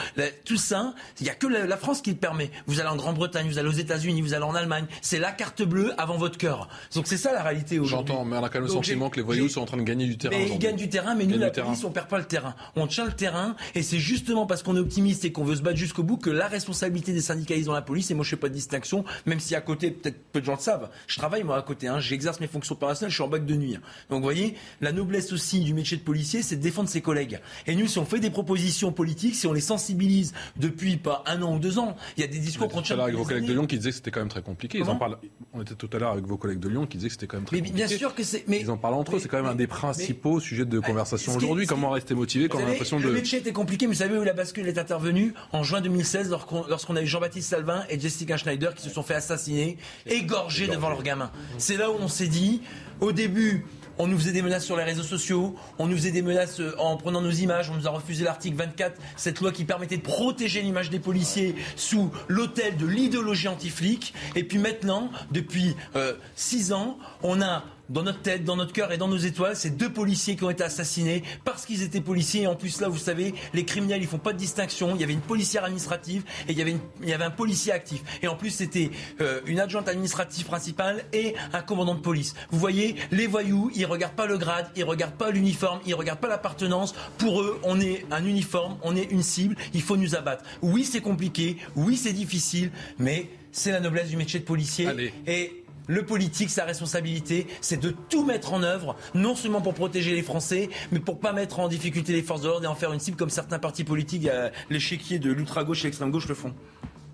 tout 0.44 0.56
ça, 0.56 0.94
il 1.18 1.24
n'y 1.24 1.30
a 1.30 1.34
que 1.34 1.46
la, 1.46 1.76
France 1.76 2.02
qui 2.02 2.10
le 2.10 2.16
permet. 2.16 2.50
Vous 2.66 2.78
allez 2.78 2.88
en 2.88 2.96
Grande-Bretagne, 2.96 3.48
vous 3.48 3.58
allez 3.58 3.68
aux 3.68 3.72
États-Unis, 3.72 4.22
vous 4.22 4.34
allez 4.34 4.44
en 4.44 4.54
Allemagne. 4.54 4.86
C'est 5.02 5.18
la 5.18 5.32
carte 5.32 5.62
bleue 5.62 5.92
avant 5.98 6.16
votre 6.16 6.38
cœur. 6.38 6.68
Donc 6.94 7.06
c'est 7.06 7.16
ça 7.16 7.32
la 7.32 7.42
réalité 7.42 7.78
aujourd'hui. 7.80 8.12
J'entends, 8.12 8.24
mais 8.24 8.36
on 8.36 8.44
a 8.44 8.48
quand 8.48 8.58
même 8.58 8.68
le 8.68 8.72
sentiment 8.72 9.10
que 9.10 9.16
les 9.16 9.22
voyous 9.22 9.48
sont 9.48 9.62
en 9.62 9.66
train 9.66 9.76
de 9.76 9.82
gagner 9.82 10.06
du 10.06 10.16
terrain. 10.16 10.36
mais 10.36 10.48
ils 10.48 10.58
gagnent 10.58 10.76
du 10.76 10.88
terrain, 10.88 11.14
mais 11.14 11.26
nous, 11.26 11.38
la 11.38 11.47
du 11.48 11.54
terrain. 11.54 11.66
police, 11.68 11.84
on 11.84 11.90
perd 11.90 12.08
pas 12.08 12.18
le 12.18 12.24
terrain. 12.24 12.54
On 12.76 12.86
tient 12.86 13.04
le 13.04 13.12
terrain, 13.12 13.56
et 13.74 13.82
c'est 13.82 13.98
justement 13.98 14.46
parce 14.46 14.62
qu'on 14.62 14.76
est 14.76 14.80
optimiste 14.80 15.24
et 15.24 15.32
qu'on 15.32 15.44
veut 15.44 15.56
se 15.56 15.62
battre 15.62 15.76
jusqu'au 15.76 16.02
bout 16.02 16.16
que 16.16 16.30
la 16.30 16.46
responsabilité 16.48 17.12
des 17.12 17.20
syndicalistes 17.20 17.66
dans 17.66 17.74
la 17.74 17.82
police, 17.82 18.10
et 18.10 18.14
moi 18.14 18.24
je 18.24 18.30
fais 18.30 18.36
pas 18.36 18.48
de 18.48 18.54
distinction, 18.54 19.04
même 19.26 19.40
si 19.40 19.54
à 19.54 19.60
côté, 19.60 19.90
peut-être 19.90 20.18
peu 20.32 20.40
de 20.40 20.44
gens 20.46 20.54
le 20.54 20.60
savent, 20.60 20.88
je 21.06 21.16
travaille 21.18 21.42
moi 21.44 21.56
à 21.56 21.62
côté, 21.62 21.88
hein, 21.88 22.00
j'exerce 22.00 22.40
mes 22.40 22.46
fonctions 22.46 22.74
opérationnelles, 22.74 23.10
je 23.10 23.16
suis 23.16 23.24
en 23.24 23.28
bac 23.28 23.44
de 23.46 23.54
nuit. 23.54 23.76
hein. 23.76 23.80
Donc 24.10 24.18
vous 24.18 24.24
voyez, 24.24 24.54
la 24.80 24.92
noblesse 24.92 25.32
aussi 25.32 25.60
du 25.60 25.74
métier 25.74 25.96
de 25.96 26.02
policier, 26.02 26.42
c'est 26.42 26.56
de 26.56 26.62
défendre 26.62 26.88
ses 26.88 27.00
collègues. 27.00 27.40
Et 27.66 27.74
nous, 27.74 27.86
si 27.86 27.98
on 27.98 28.04
fait 28.04 28.20
des 28.20 28.30
propositions 28.30 28.92
politiques, 28.92 29.34
si 29.34 29.46
on 29.46 29.52
les 29.52 29.60
sensibilise 29.60 30.34
depuis 30.56 30.96
pas 30.96 31.22
un 31.26 31.42
an 31.42 31.54
ou 31.56 31.58
deux 31.58 31.78
ans, 31.78 31.96
il 32.16 32.20
y 32.20 32.24
a 32.24 32.26
des 32.26 32.38
discours 32.38 32.68
qu'on 32.68 32.74
tout 32.74 32.78
à 32.80 32.82
tient 32.82 32.96
l'heure 32.96 33.04
avec 33.06 33.16
vos 33.16 33.24
collègues 33.24 33.46
de. 33.46 33.52
Lyon 33.52 33.66
qui 33.66 33.76
disaient 33.76 33.90
que 33.90 33.96
c'était 33.96 34.10
quand 34.10 34.20
même 34.20 34.28
très 34.28 34.42
compliqué. 34.42 34.78
Ils 34.78 34.82
en 34.82 34.86
Comment 34.86 34.98
parlent. 34.98 35.18
On 35.52 35.62
était 35.62 35.74
tout 35.74 35.88
à 35.92 35.98
l'heure 35.98 36.12
avec 36.12 36.26
vos 36.26 36.36
collègues 36.36 36.60
de 36.60 36.68
Lyon 36.68 36.86
qui 36.86 36.98
disaient 36.98 37.08
que 37.08 37.14
c'était 37.14 37.26
quand 37.26 37.36
même 37.38 37.46
très 37.46 37.56
Mais 37.56 37.62
compliqué. 37.62 37.86
bien 37.86 37.96
sûr 37.96 38.14
que 38.14 38.22
c'est. 38.22 38.44
Mais 38.48 38.60
Ils 38.60 38.70
en 38.70 38.76
parlent 38.76 38.94
entre 38.94 39.16
eux. 39.16 39.18
C'est 39.18 39.28
quand 39.28 39.38
même 39.42 39.46
un 39.50 39.54
des 39.54 39.66
principaux 39.66 40.40
sujets 40.40 40.64
de 40.64 40.78
conversation 40.80 41.37
aujourd'hui. 41.38 41.66
Comment 41.66 41.90
rester 41.90 42.14
motivé 42.14 42.48
quand 42.48 42.58
on 42.58 42.66
a 42.66 42.68
l'impression 42.68 42.98
Le 42.98 43.08
de. 43.08 43.10
métier 43.10 43.38
était 43.38 43.52
compliqué, 43.52 43.86
mais 43.86 43.92
vous 43.94 43.98
savez 43.98 44.18
où 44.18 44.22
la 44.22 44.32
bascule 44.32 44.68
est 44.68 44.78
intervenue 44.78 45.34
En 45.52 45.62
juin 45.62 45.80
2016, 45.80 46.30
lorsqu'on 46.68 46.96
a 46.96 47.02
eu 47.02 47.06
Jean-Baptiste 47.06 47.48
Salvin 47.48 47.84
et 47.88 47.98
Jessica 47.98 48.36
Schneider 48.36 48.74
qui 48.74 48.82
se 48.82 48.90
sont 48.90 49.02
fait 49.02 49.14
assassiner, 49.14 49.78
égorgés 50.06 50.68
devant 50.68 50.88
leurs 50.90 51.02
gamins. 51.02 51.30
C'est 51.58 51.76
là 51.76 51.90
où 51.90 51.96
on 52.00 52.08
s'est 52.08 52.28
dit, 52.28 52.62
au 53.00 53.12
début, 53.12 53.64
on 53.98 54.06
nous 54.06 54.18
faisait 54.18 54.32
des 54.32 54.42
menaces 54.42 54.64
sur 54.64 54.76
les 54.76 54.84
réseaux 54.84 55.02
sociaux, 55.02 55.56
on 55.78 55.86
nous 55.86 55.96
faisait 55.96 56.12
des 56.12 56.22
menaces 56.22 56.60
euh, 56.60 56.74
en 56.78 56.96
prenant 56.96 57.20
nos 57.20 57.30
images, 57.30 57.68
on 57.70 57.74
nous 57.74 57.88
a 57.88 57.90
refusé 57.90 58.24
l'article 58.24 58.56
24, 58.56 59.00
cette 59.16 59.40
loi 59.40 59.50
qui 59.50 59.64
permettait 59.64 59.96
de 59.96 60.02
protéger 60.02 60.62
l'image 60.62 60.90
des 60.90 61.00
policiers 61.00 61.56
sous 61.76 62.10
l'autel 62.28 62.76
de 62.76 62.86
l'idéologie 62.86 63.48
anti-flic. 63.48 64.14
Et 64.36 64.44
puis 64.44 64.58
maintenant, 64.58 65.10
depuis 65.32 65.74
euh, 65.96 66.14
six 66.36 66.72
ans, 66.72 66.98
on 67.22 67.42
a 67.42 67.64
dans 67.88 68.02
notre 68.02 68.20
tête, 68.20 68.44
dans 68.44 68.56
notre 68.56 68.72
cœur 68.72 68.92
et 68.92 68.98
dans 68.98 69.08
nos 69.08 69.16
étoiles, 69.16 69.56
ces 69.56 69.70
deux 69.70 69.90
policiers 69.92 70.36
qui 70.36 70.44
ont 70.44 70.50
été 70.50 70.62
assassinés 70.64 71.22
parce 71.44 71.64
qu'ils 71.66 71.82
étaient 71.82 72.00
policiers. 72.00 72.42
Et 72.42 72.46
en 72.46 72.54
plus, 72.56 72.80
là, 72.80 72.88
vous 72.88 72.98
savez, 72.98 73.34
les 73.54 73.64
criminels, 73.64 74.02
ils 74.02 74.08
font 74.08 74.18
pas 74.18 74.32
de 74.32 74.38
distinction. 74.38 74.94
Il 74.94 75.00
y 75.00 75.04
avait 75.04 75.12
une 75.14 75.20
policière 75.20 75.64
administrative 75.64 76.22
et 76.48 76.52
il 76.52 76.58
y 76.58 76.62
avait, 76.62 76.72
une- 76.72 76.80
il 77.02 77.08
y 77.08 77.12
avait 77.12 77.24
un 77.24 77.30
policier 77.30 77.72
actif. 77.72 78.02
Et 78.22 78.28
en 78.28 78.36
plus, 78.36 78.50
c'était 78.50 78.90
euh, 79.20 79.40
une 79.46 79.60
adjointe 79.60 79.88
administrative 79.88 80.46
principale 80.46 81.04
et 81.12 81.34
un 81.52 81.62
commandant 81.62 81.94
de 81.94 82.00
police. 82.00 82.34
Vous 82.50 82.58
voyez, 82.58 82.96
les 83.10 83.26
voyous, 83.26 83.70
ils 83.74 83.86
regardent 83.86 84.14
pas 84.16 84.26
le 84.26 84.38
grade, 84.38 84.68
ils 84.76 84.84
regardent 84.84 85.16
pas 85.16 85.30
l'uniforme, 85.30 85.80
ils 85.86 85.94
regardent 85.94 86.20
pas 86.20 86.28
l'appartenance. 86.28 86.94
Pour 87.18 87.40
eux, 87.40 87.58
on 87.62 87.80
est 87.80 88.04
un 88.10 88.24
uniforme, 88.24 88.76
on 88.82 88.94
est 88.96 89.10
une 89.10 89.22
cible. 89.22 89.56
Il 89.74 89.82
faut 89.82 89.96
nous 89.96 90.14
abattre. 90.14 90.44
Oui, 90.62 90.84
c'est 90.84 91.00
compliqué. 91.00 91.56
Oui, 91.76 91.96
c'est 91.96 92.12
difficile, 92.12 92.70
mais 92.98 93.30
c'est 93.52 93.72
la 93.72 93.80
noblesse 93.80 94.08
du 94.08 94.16
métier 94.16 94.40
de 94.40 94.44
policier. 94.44 94.86
Allez. 94.86 95.12
Et 95.26 95.64
le 95.88 96.04
politique, 96.04 96.50
sa 96.50 96.64
responsabilité, 96.64 97.48
c'est 97.60 97.80
de 97.80 97.90
tout 97.90 98.24
mettre 98.24 98.52
en 98.52 98.62
œuvre, 98.62 98.94
non 99.14 99.34
seulement 99.34 99.60
pour 99.60 99.74
protéger 99.74 100.14
les 100.14 100.22
Français, 100.22 100.68
mais 100.92 101.00
pour 101.00 101.18
pas 101.18 101.32
mettre 101.32 101.58
en 101.58 101.66
difficulté 101.66 102.12
les 102.12 102.22
forces 102.22 102.42
de 102.42 102.48
l'ordre 102.48 102.64
et 102.64 102.68
en 102.68 102.74
faire 102.74 102.92
une 102.92 103.00
cible 103.00 103.16
comme 103.16 103.30
certains 103.30 103.58
partis 103.58 103.84
politiques, 103.84 104.28
euh, 104.28 104.50
l'échiquier 104.70 105.18
de 105.18 105.32
l'ultra-gauche 105.32 105.82
et 105.82 105.88
l'extrême-gauche 105.88 106.28
le 106.28 106.34
font. 106.34 106.54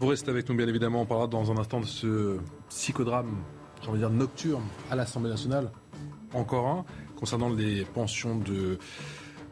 Vous 0.01 0.09
restez 0.09 0.31
avec 0.31 0.49
nous, 0.49 0.57
bien 0.57 0.69
évidemment. 0.69 1.03
On 1.03 1.07
parlera 1.07 1.29
dans 1.29 1.51
un 1.51 1.57
instant 1.57 1.81
de 1.81 1.87
ce 1.87 2.39
psychodrame, 2.69 3.37
j'ai 3.83 3.89
envie 3.89 3.99
dire 4.01 4.11
nocturne, 4.11 4.65
à 4.91 4.97
l'Assemblée 4.97 5.31
nationale. 5.31 5.71
Encore 6.35 6.67
un, 6.67 6.85
concernant 7.17 7.49
les 7.49 7.85
pensions 7.85 8.37
de 8.37 8.79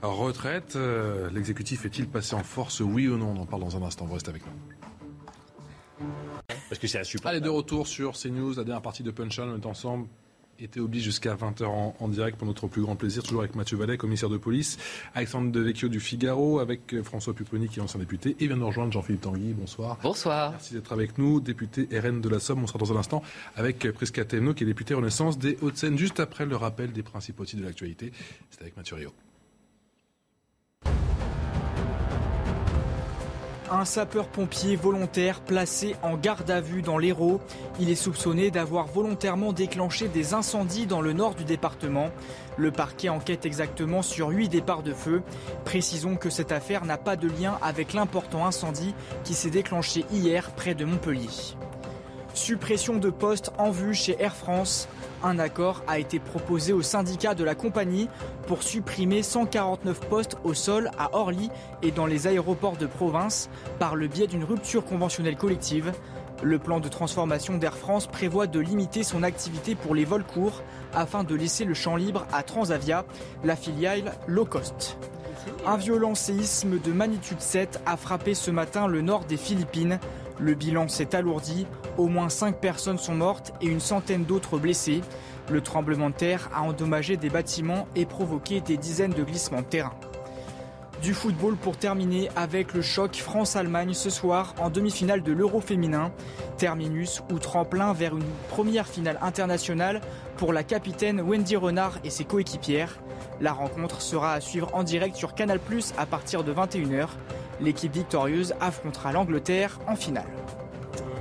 retraite. 0.02 0.74
Euh, 0.76 1.30
l'exécutif 1.30 1.84
est-il 1.86 2.08
passé 2.08 2.34
en 2.34 2.42
force, 2.42 2.80
oui 2.80 3.06
ou 3.06 3.16
non? 3.16 3.34
On 3.36 3.42
en 3.42 3.46
parle 3.46 3.62
dans 3.62 3.76
un 3.76 3.82
instant. 3.82 4.04
Vous 4.04 4.14
restez 4.14 4.30
avec 4.30 4.44
nous. 4.44 4.71
Parce 6.68 6.78
que 6.78 6.86
c'est 6.86 7.00
insupportable. 7.00 7.36
Allez, 7.36 7.44
de 7.44 7.50
retour 7.50 7.86
sur 7.86 8.12
CNews, 8.12 8.54
la 8.56 8.64
dernière 8.64 8.82
partie 8.82 9.02
de 9.02 9.10
Punchline. 9.10 9.50
On 9.50 9.56
est 9.56 9.66
ensemble 9.66 10.06
était 10.64 10.80
obligé 10.80 11.04
jusqu'à 11.04 11.34
20h 11.34 11.64
en, 11.64 12.08
direct 12.08 12.38
pour 12.38 12.46
notre 12.46 12.68
plus 12.68 12.82
grand 12.82 12.96
plaisir, 12.96 13.22
toujours 13.22 13.40
avec 13.40 13.54
Mathieu 13.54 13.76
Vallet, 13.76 13.96
commissaire 13.96 14.28
de 14.28 14.36
police, 14.36 14.78
Alexandre 15.14 15.50
Devecchio 15.50 15.88
du 15.88 16.00
Figaro, 16.00 16.60
avec 16.60 16.94
euh, 16.94 17.02
François 17.02 17.34
Pupponi 17.34 17.68
qui 17.68 17.78
est 17.78 17.82
ancien 17.82 17.98
député, 17.98 18.36
et 18.40 18.46
vient 18.46 18.56
de 18.56 18.62
rejoindre 18.62 18.92
Jean-Philippe 18.92 19.22
Tanguy. 19.22 19.54
Bonsoir. 19.54 19.98
Bonsoir. 20.02 20.52
Merci 20.52 20.74
d'être 20.74 20.92
avec 20.92 21.18
nous, 21.18 21.40
député 21.40 21.88
RN 21.92 22.20
de 22.20 22.28
la 22.28 22.40
Somme. 22.40 22.62
On 22.62 22.66
sera 22.66 22.78
dans 22.78 22.92
un 22.92 22.96
instant 22.96 23.22
avec 23.56 23.90
Prisca 23.92 24.24
Temno, 24.24 24.54
qui 24.54 24.64
est 24.64 24.66
député 24.66 24.94
Renaissance 24.94 25.38
des 25.38 25.58
Hauts-de-Seine, 25.62 25.98
juste 25.98 26.20
après 26.20 26.46
le 26.46 26.56
rappel 26.56 26.92
des 26.92 27.02
principaux 27.02 27.44
titres 27.44 27.62
de 27.62 27.66
l'actualité. 27.66 28.12
C'est 28.50 28.62
avec 28.62 28.76
Mathieu 28.76 28.96
Rio. 28.96 29.12
Un 33.74 33.86
sapeur-pompier 33.86 34.76
volontaire 34.76 35.40
placé 35.40 35.96
en 36.02 36.18
garde 36.18 36.50
à 36.50 36.60
vue 36.60 36.82
dans 36.82 36.98
l'Hérault. 36.98 37.40
Il 37.80 37.88
est 37.88 37.94
soupçonné 37.94 38.50
d'avoir 38.50 38.86
volontairement 38.86 39.54
déclenché 39.54 40.08
des 40.08 40.34
incendies 40.34 40.84
dans 40.84 41.00
le 41.00 41.14
nord 41.14 41.34
du 41.34 41.44
département. 41.44 42.10
Le 42.58 42.70
parquet 42.70 43.08
enquête 43.08 43.46
exactement 43.46 44.02
sur 44.02 44.28
huit 44.28 44.50
départs 44.50 44.82
de 44.82 44.92
feu. 44.92 45.22
Précisons 45.64 46.16
que 46.16 46.28
cette 46.28 46.52
affaire 46.52 46.84
n'a 46.84 46.98
pas 46.98 47.16
de 47.16 47.28
lien 47.28 47.56
avec 47.62 47.94
l'important 47.94 48.44
incendie 48.44 48.94
qui 49.24 49.32
s'est 49.32 49.48
déclenché 49.48 50.04
hier 50.12 50.50
près 50.50 50.74
de 50.74 50.84
Montpellier. 50.84 51.30
Suppression 52.34 52.98
de 52.98 53.08
postes 53.08 53.52
en 53.56 53.70
vue 53.70 53.94
chez 53.94 54.20
Air 54.20 54.36
France. 54.36 54.86
Un 55.24 55.38
accord 55.38 55.82
a 55.86 56.00
été 56.00 56.18
proposé 56.18 56.72
au 56.72 56.82
syndicat 56.82 57.34
de 57.34 57.44
la 57.44 57.54
compagnie 57.54 58.08
pour 58.48 58.62
supprimer 58.62 59.22
149 59.22 60.00
postes 60.08 60.36
au 60.42 60.52
sol 60.52 60.90
à 60.98 61.14
Orly 61.14 61.48
et 61.82 61.92
dans 61.92 62.06
les 62.06 62.26
aéroports 62.26 62.76
de 62.76 62.86
province 62.86 63.48
par 63.78 63.94
le 63.94 64.08
biais 64.08 64.26
d'une 64.26 64.42
rupture 64.42 64.84
conventionnelle 64.84 65.36
collective. 65.36 65.92
Le 66.42 66.58
plan 66.58 66.80
de 66.80 66.88
transformation 66.88 67.56
d'Air 67.56 67.76
France 67.76 68.08
prévoit 68.08 68.48
de 68.48 68.58
limiter 68.58 69.04
son 69.04 69.22
activité 69.22 69.76
pour 69.76 69.94
les 69.94 70.04
vols 70.04 70.24
courts 70.24 70.62
afin 70.92 71.22
de 71.22 71.36
laisser 71.36 71.64
le 71.64 71.74
champ 71.74 71.94
libre 71.94 72.26
à 72.32 72.42
Transavia, 72.42 73.04
la 73.44 73.54
filiale 73.54 74.14
low 74.26 74.44
cost. 74.44 74.98
Un 75.66 75.76
violent 75.76 76.16
séisme 76.16 76.80
de 76.80 76.92
magnitude 76.92 77.40
7 77.40 77.80
a 77.86 77.96
frappé 77.96 78.34
ce 78.34 78.50
matin 78.50 78.88
le 78.88 79.02
nord 79.02 79.24
des 79.24 79.36
Philippines. 79.36 80.00
Le 80.42 80.54
bilan 80.54 80.88
s'est 80.88 81.14
alourdi, 81.14 81.68
au 81.96 82.08
moins 82.08 82.28
5 82.28 82.56
personnes 82.56 82.98
sont 82.98 83.14
mortes 83.14 83.52
et 83.60 83.66
une 83.66 83.78
centaine 83.78 84.24
d'autres 84.24 84.58
blessées. 84.58 85.00
Le 85.48 85.60
tremblement 85.60 86.10
de 86.10 86.16
terre 86.16 86.50
a 86.52 86.62
endommagé 86.62 87.16
des 87.16 87.30
bâtiments 87.30 87.86
et 87.94 88.06
provoqué 88.06 88.60
des 88.60 88.76
dizaines 88.76 89.12
de 89.12 89.22
glissements 89.22 89.60
de 89.60 89.66
terrain. 89.66 89.94
Du 91.00 91.14
football 91.14 91.54
pour 91.54 91.76
terminer 91.76 92.28
avec 92.34 92.74
le 92.74 92.82
choc 92.82 93.14
France-Allemagne 93.14 93.94
ce 93.94 94.10
soir 94.10 94.56
en 94.58 94.68
demi-finale 94.68 95.22
de 95.22 95.30
l'Euro 95.30 95.60
féminin. 95.60 96.10
Terminus 96.58 97.22
ou 97.32 97.38
tremplin 97.38 97.92
vers 97.92 98.16
une 98.16 98.26
première 98.50 98.88
finale 98.88 99.18
internationale 99.22 100.00
pour 100.38 100.52
la 100.52 100.64
capitaine 100.64 101.20
Wendy 101.20 101.54
Renard 101.54 101.98
et 102.02 102.10
ses 102.10 102.24
coéquipières. 102.24 102.98
La 103.40 103.52
rencontre 103.52 104.02
sera 104.02 104.32
à 104.32 104.40
suivre 104.40 104.70
en 104.74 104.82
direct 104.82 105.14
sur 105.14 105.34
Canal 105.34 105.60
à 105.96 106.06
partir 106.06 106.42
de 106.42 106.52
21h. 106.52 107.08
L'équipe 107.62 107.92
victorieuse 107.92 108.54
affrontera 108.60 109.12
l'Angleterre 109.12 109.78
en 109.86 109.94
finale. 109.94 110.26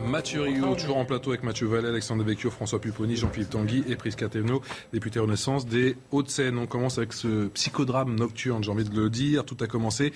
Mathieu 0.08 0.42
Rio, 0.42 0.76
toujours 0.76 0.98
en 0.98 1.06
plateau 1.06 1.30
avec 1.30 1.44
Mathieu 1.44 1.68
Vallet, 1.68 1.88
Alexandre 1.88 2.24
Vecchio, 2.24 2.50
François 2.50 2.80
Pupponi, 2.80 3.16
Jean-Philippe 3.16 3.50
Tanguy 3.50 3.84
et 3.88 3.96
Prisca 3.96 4.28
Tevno, 4.28 4.62
député 4.92 5.20
Renaissance 5.20 5.66
des 5.66 5.96
Hauts-de-Seine. 6.12 6.58
On 6.58 6.68
commence 6.68 6.98
avec 6.98 7.14
ce 7.14 7.48
psychodrame 7.48 8.16
nocturne, 8.16 8.64
j'ai 8.64 8.72
envie 8.72 8.84
de 8.84 8.96
le 8.96 9.10
dire. 9.10 9.46
Tout 9.46 9.58
a 9.62 9.68
commencé 9.68 10.12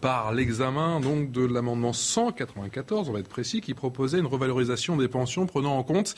par 0.00 0.32
l'examen 0.32 1.00
donc 1.00 1.30
de 1.30 1.44
l'amendement 1.44 1.92
194, 1.92 3.08
on 3.08 3.12
va 3.12 3.20
être 3.20 3.28
précis, 3.28 3.60
qui 3.60 3.74
proposait 3.74 4.18
une 4.18 4.26
revalorisation 4.26 4.96
des 4.96 5.08
pensions 5.08 5.46
prenant 5.46 5.76
en 5.76 5.82
compte 5.82 6.14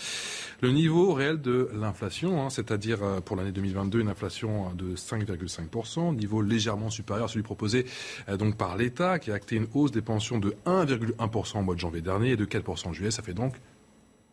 le 0.60 0.70
niveau 0.70 1.12
réel 1.12 1.40
de 1.40 1.70
l'inflation, 1.74 2.42
hein, 2.42 2.50
c'est-à-dire 2.50 3.02
euh, 3.02 3.20
pour 3.20 3.36
l'année 3.36 3.52
2022 3.52 4.00
une 4.00 4.08
inflation 4.08 4.72
de 4.74 4.96
5,5%, 4.96 6.16
niveau 6.16 6.42
légèrement 6.42 6.90
supérieur 6.90 7.26
à 7.26 7.28
celui 7.28 7.42
proposé 7.42 7.86
euh, 8.28 8.36
donc 8.36 8.56
par 8.56 8.76
l'État, 8.76 9.18
qui 9.18 9.30
a 9.30 9.34
acté 9.34 9.56
une 9.56 9.68
hausse 9.74 9.92
des 9.92 10.02
pensions 10.02 10.38
de 10.38 10.54
1,1% 10.66 11.58
au 11.58 11.62
mois 11.62 11.74
de 11.74 11.80
janvier 11.80 12.00
dernier 12.00 12.30
et 12.30 12.36
de 12.36 12.44
4% 12.44 12.88
en 12.88 12.92
juillet 12.92 13.07
ça 13.10 13.22
fait 13.22 13.34
donc 13.34 13.54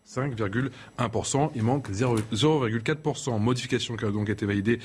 5,1%. 0.07 1.51
Il 1.55 1.63
manque 1.63 1.89
0,4%. 1.89 3.39
Modification 3.39 3.97
qui 3.97 4.05
a 4.05 4.11
donc 4.11 4.29
été 4.29 4.45
validée 4.45 4.79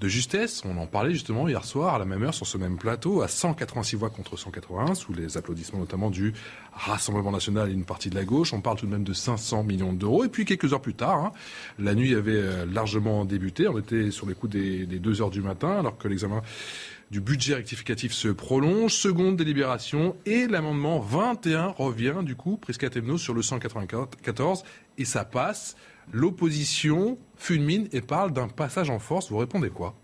de 0.00 0.08
justesse. 0.08 0.62
On 0.64 0.76
en 0.76 0.86
parlait 0.86 1.12
justement 1.12 1.48
hier 1.48 1.64
soir 1.64 1.94
à 1.94 1.98
la 1.98 2.04
même 2.04 2.22
heure 2.22 2.34
sur 2.34 2.46
ce 2.46 2.58
même 2.58 2.76
plateau, 2.76 3.22
à 3.22 3.28
186 3.28 3.96
voix 3.96 4.10
contre 4.10 4.36
181, 4.36 4.94
sous 4.94 5.12
les 5.12 5.36
applaudissements 5.36 5.78
notamment 5.78 6.10
du 6.10 6.32
Rassemblement 6.72 7.32
national 7.32 7.70
et 7.70 7.72
une 7.72 7.84
partie 7.84 8.10
de 8.10 8.14
la 8.14 8.24
gauche. 8.24 8.52
On 8.52 8.60
parle 8.60 8.78
tout 8.78 8.86
de 8.86 8.92
même 8.92 9.04
de 9.04 9.12
500 9.12 9.64
millions 9.64 9.92
d'euros. 9.92 10.24
Et 10.24 10.28
puis 10.28 10.44
quelques 10.44 10.72
heures 10.72 10.82
plus 10.82 10.94
tard, 10.94 11.16
hein, 11.16 11.32
la 11.78 11.94
nuit 11.94 12.14
avait 12.14 12.32
euh, 12.32 12.66
largement 12.66 13.24
débuté. 13.24 13.66
On 13.68 13.78
était 13.78 14.10
sur 14.10 14.26
les 14.26 14.34
coups 14.34 14.52
des, 14.52 14.86
des 14.86 14.98
2 14.98 15.22
heures 15.22 15.30
du 15.30 15.42
matin, 15.42 15.78
alors 15.78 15.98
que 15.98 16.08
l'examen 16.08 16.42
du 17.10 17.20
budget 17.20 17.54
rectificatif 17.54 18.12
se 18.12 18.28
prolonge. 18.28 18.92
Seconde 18.92 19.36
délibération 19.36 20.16
et 20.26 20.46
l'amendement 20.46 21.00
21 21.00 21.68
revient 21.68 22.16
du 22.22 22.36
coup, 22.36 22.56
presque 22.56 22.86
sur 23.18 23.34
le 23.34 23.42
194 23.42 24.64
et 24.98 25.04
ça 25.04 25.24
passe. 25.24 25.76
L'opposition 26.12 27.18
fulmine 27.36 27.88
et 27.92 28.00
parle 28.00 28.32
d'un 28.32 28.48
passage 28.48 28.90
en 28.90 28.98
force. 28.98 29.30
Vous 29.30 29.38
répondez 29.38 29.70
quoi? 29.70 29.94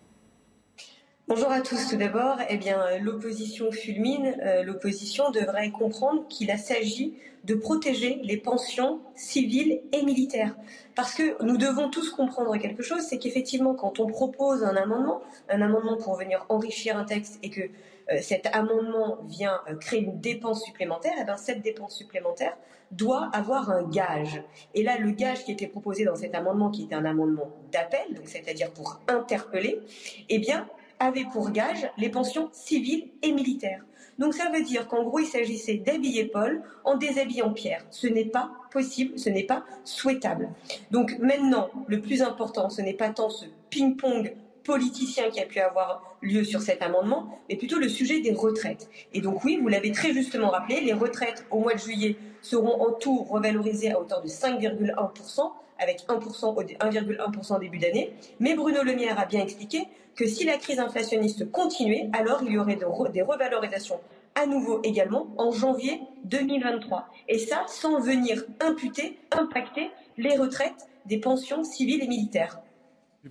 Bonjour 1.28 1.50
à 1.50 1.60
tous. 1.60 1.88
Tout 1.88 1.96
d'abord, 1.96 2.36
eh 2.48 2.56
bien, 2.56 2.98
l'opposition 3.00 3.72
fulmine. 3.72 4.36
Euh, 4.44 4.62
l'opposition 4.62 5.32
devrait 5.32 5.72
comprendre 5.72 6.24
qu'il 6.28 6.56
s'agit 6.56 7.14
de 7.42 7.56
protéger 7.56 8.20
les 8.22 8.36
pensions 8.36 9.00
civiles 9.16 9.80
et 9.90 10.04
militaires. 10.04 10.56
Parce 10.94 11.14
que 11.14 11.42
nous 11.42 11.56
devons 11.56 11.90
tous 11.90 12.10
comprendre 12.10 12.56
quelque 12.58 12.84
chose, 12.84 13.00
c'est 13.00 13.18
qu'effectivement, 13.18 13.74
quand 13.74 13.98
on 13.98 14.06
propose 14.06 14.62
un 14.62 14.76
amendement, 14.76 15.20
un 15.48 15.62
amendement 15.62 15.96
pour 15.96 16.14
venir 16.14 16.46
enrichir 16.48 16.96
un 16.96 17.04
texte 17.04 17.40
et 17.42 17.50
que 17.50 17.62
euh, 17.62 18.18
cet 18.20 18.46
amendement 18.54 19.18
vient 19.26 19.60
euh, 19.68 19.74
créer 19.74 20.02
une 20.02 20.20
dépense 20.20 20.62
supplémentaire, 20.62 21.14
eh 21.20 21.24
bien 21.24 21.36
cette 21.36 21.60
dépense 21.60 21.96
supplémentaire 21.96 22.56
doit 22.92 23.30
avoir 23.32 23.70
un 23.72 23.82
gage. 23.82 24.44
Et 24.74 24.84
là, 24.84 24.96
le 24.96 25.10
gage 25.10 25.44
qui 25.44 25.50
était 25.50 25.66
proposé 25.66 26.04
dans 26.04 26.14
cet 26.14 26.36
amendement, 26.36 26.70
qui 26.70 26.84
était 26.84 26.94
un 26.94 27.04
amendement 27.04 27.50
d'appel, 27.72 28.14
donc 28.14 28.28
c'est-à-dire 28.28 28.70
pour 28.70 29.00
interpeller, 29.08 29.80
eh 30.28 30.38
bien, 30.38 30.68
avait 30.98 31.26
pour 31.32 31.50
gage 31.50 31.90
les 31.98 32.08
pensions 32.08 32.48
civiles 32.52 33.08
et 33.22 33.32
militaires. 33.32 33.82
Donc 34.18 34.34
ça 34.34 34.50
veut 34.50 34.62
dire 34.62 34.88
qu'en 34.88 35.02
gros, 35.02 35.18
il 35.18 35.26
s'agissait 35.26 35.74
d'habiller 35.74 36.24
Paul 36.24 36.62
en 36.84 36.96
déshabillant 36.96 37.52
Pierre. 37.52 37.84
Ce 37.90 38.06
n'est 38.06 38.24
pas 38.24 38.50
possible, 38.70 39.18
ce 39.18 39.28
n'est 39.28 39.44
pas 39.44 39.64
souhaitable. 39.84 40.50
Donc 40.90 41.18
maintenant, 41.18 41.68
le 41.86 42.00
plus 42.00 42.22
important, 42.22 42.70
ce 42.70 42.80
n'est 42.80 42.94
pas 42.94 43.10
tant 43.10 43.28
ce 43.28 43.44
ping-pong 43.70 44.34
politicien 44.64 45.30
qui 45.30 45.40
a 45.40 45.46
pu 45.46 45.60
avoir 45.60 46.16
lieu 46.22 46.42
sur 46.42 46.60
cet 46.60 46.82
amendement, 46.82 47.38
mais 47.48 47.56
plutôt 47.56 47.78
le 47.78 47.88
sujet 47.88 48.20
des 48.20 48.32
retraites. 48.32 48.88
Et 49.12 49.20
donc 49.20 49.44
oui, 49.44 49.58
vous 49.60 49.68
l'avez 49.68 49.92
très 49.92 50.12
justement 50.12 50.48
rappelé, 50.48 50.80
les 50.80 50.92
retraites 50.92 51.46
au 51.50 51.60
mois 51.60 51.74
de 51.74 51.78
juillet 51.78 52.16
seront 52.42 52.82
en 52.82 52.92
tout 52.92 53.22
revalorisées 53.22 53.92
à 53.92 54.00
hauteur 54.00 54.22
de 54.22 54.28
5,1%, 54.28 55.52
avec 55.78 56.06
1,1% 56.08 57.60
début 57.60 57.78
d'année. 57.78 58.12
Mais 58.40 58.54
Bruno 58.54 58.82
Le 58.82 58.94
Maire 58.96 59.20
a 59.20 59.26
bien 59.26 59.42
expliqué 59.42 59.86
que 60.16 60.26
si 60.26 60.44
la 60.44 60.56
crise 60.56 60.80
inflationniste 60.80 61.50
continuait, 61.52 62.08
alors 62.12 62.42
il 62.42 62.52
y 62.52 62.58
aurait 62.58 62.76
des 62.76 63.22
revalorisations 63.22 64.00
à 64.34 64.46
nouveau 64.46 64.80
également 64.82 65.28
en 65.38 65.50
janvier 65.50 66.00
2023. 66.24 67.08
Et 67.28 67.38
ça 67.38 67.64
sans 67.68 68.00
venir 68.00 68.44
imputer, 68.60 69.18
impacter 69.30 69.90
les 70.18 70.36
retraites 70.36 70.88
des 71.06 71.18
pensions 71.18 71.64
civiles 71.64 72.02
et 72.02 72.08
militaires. 72.08 72.58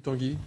Tanguy 0.04 0.38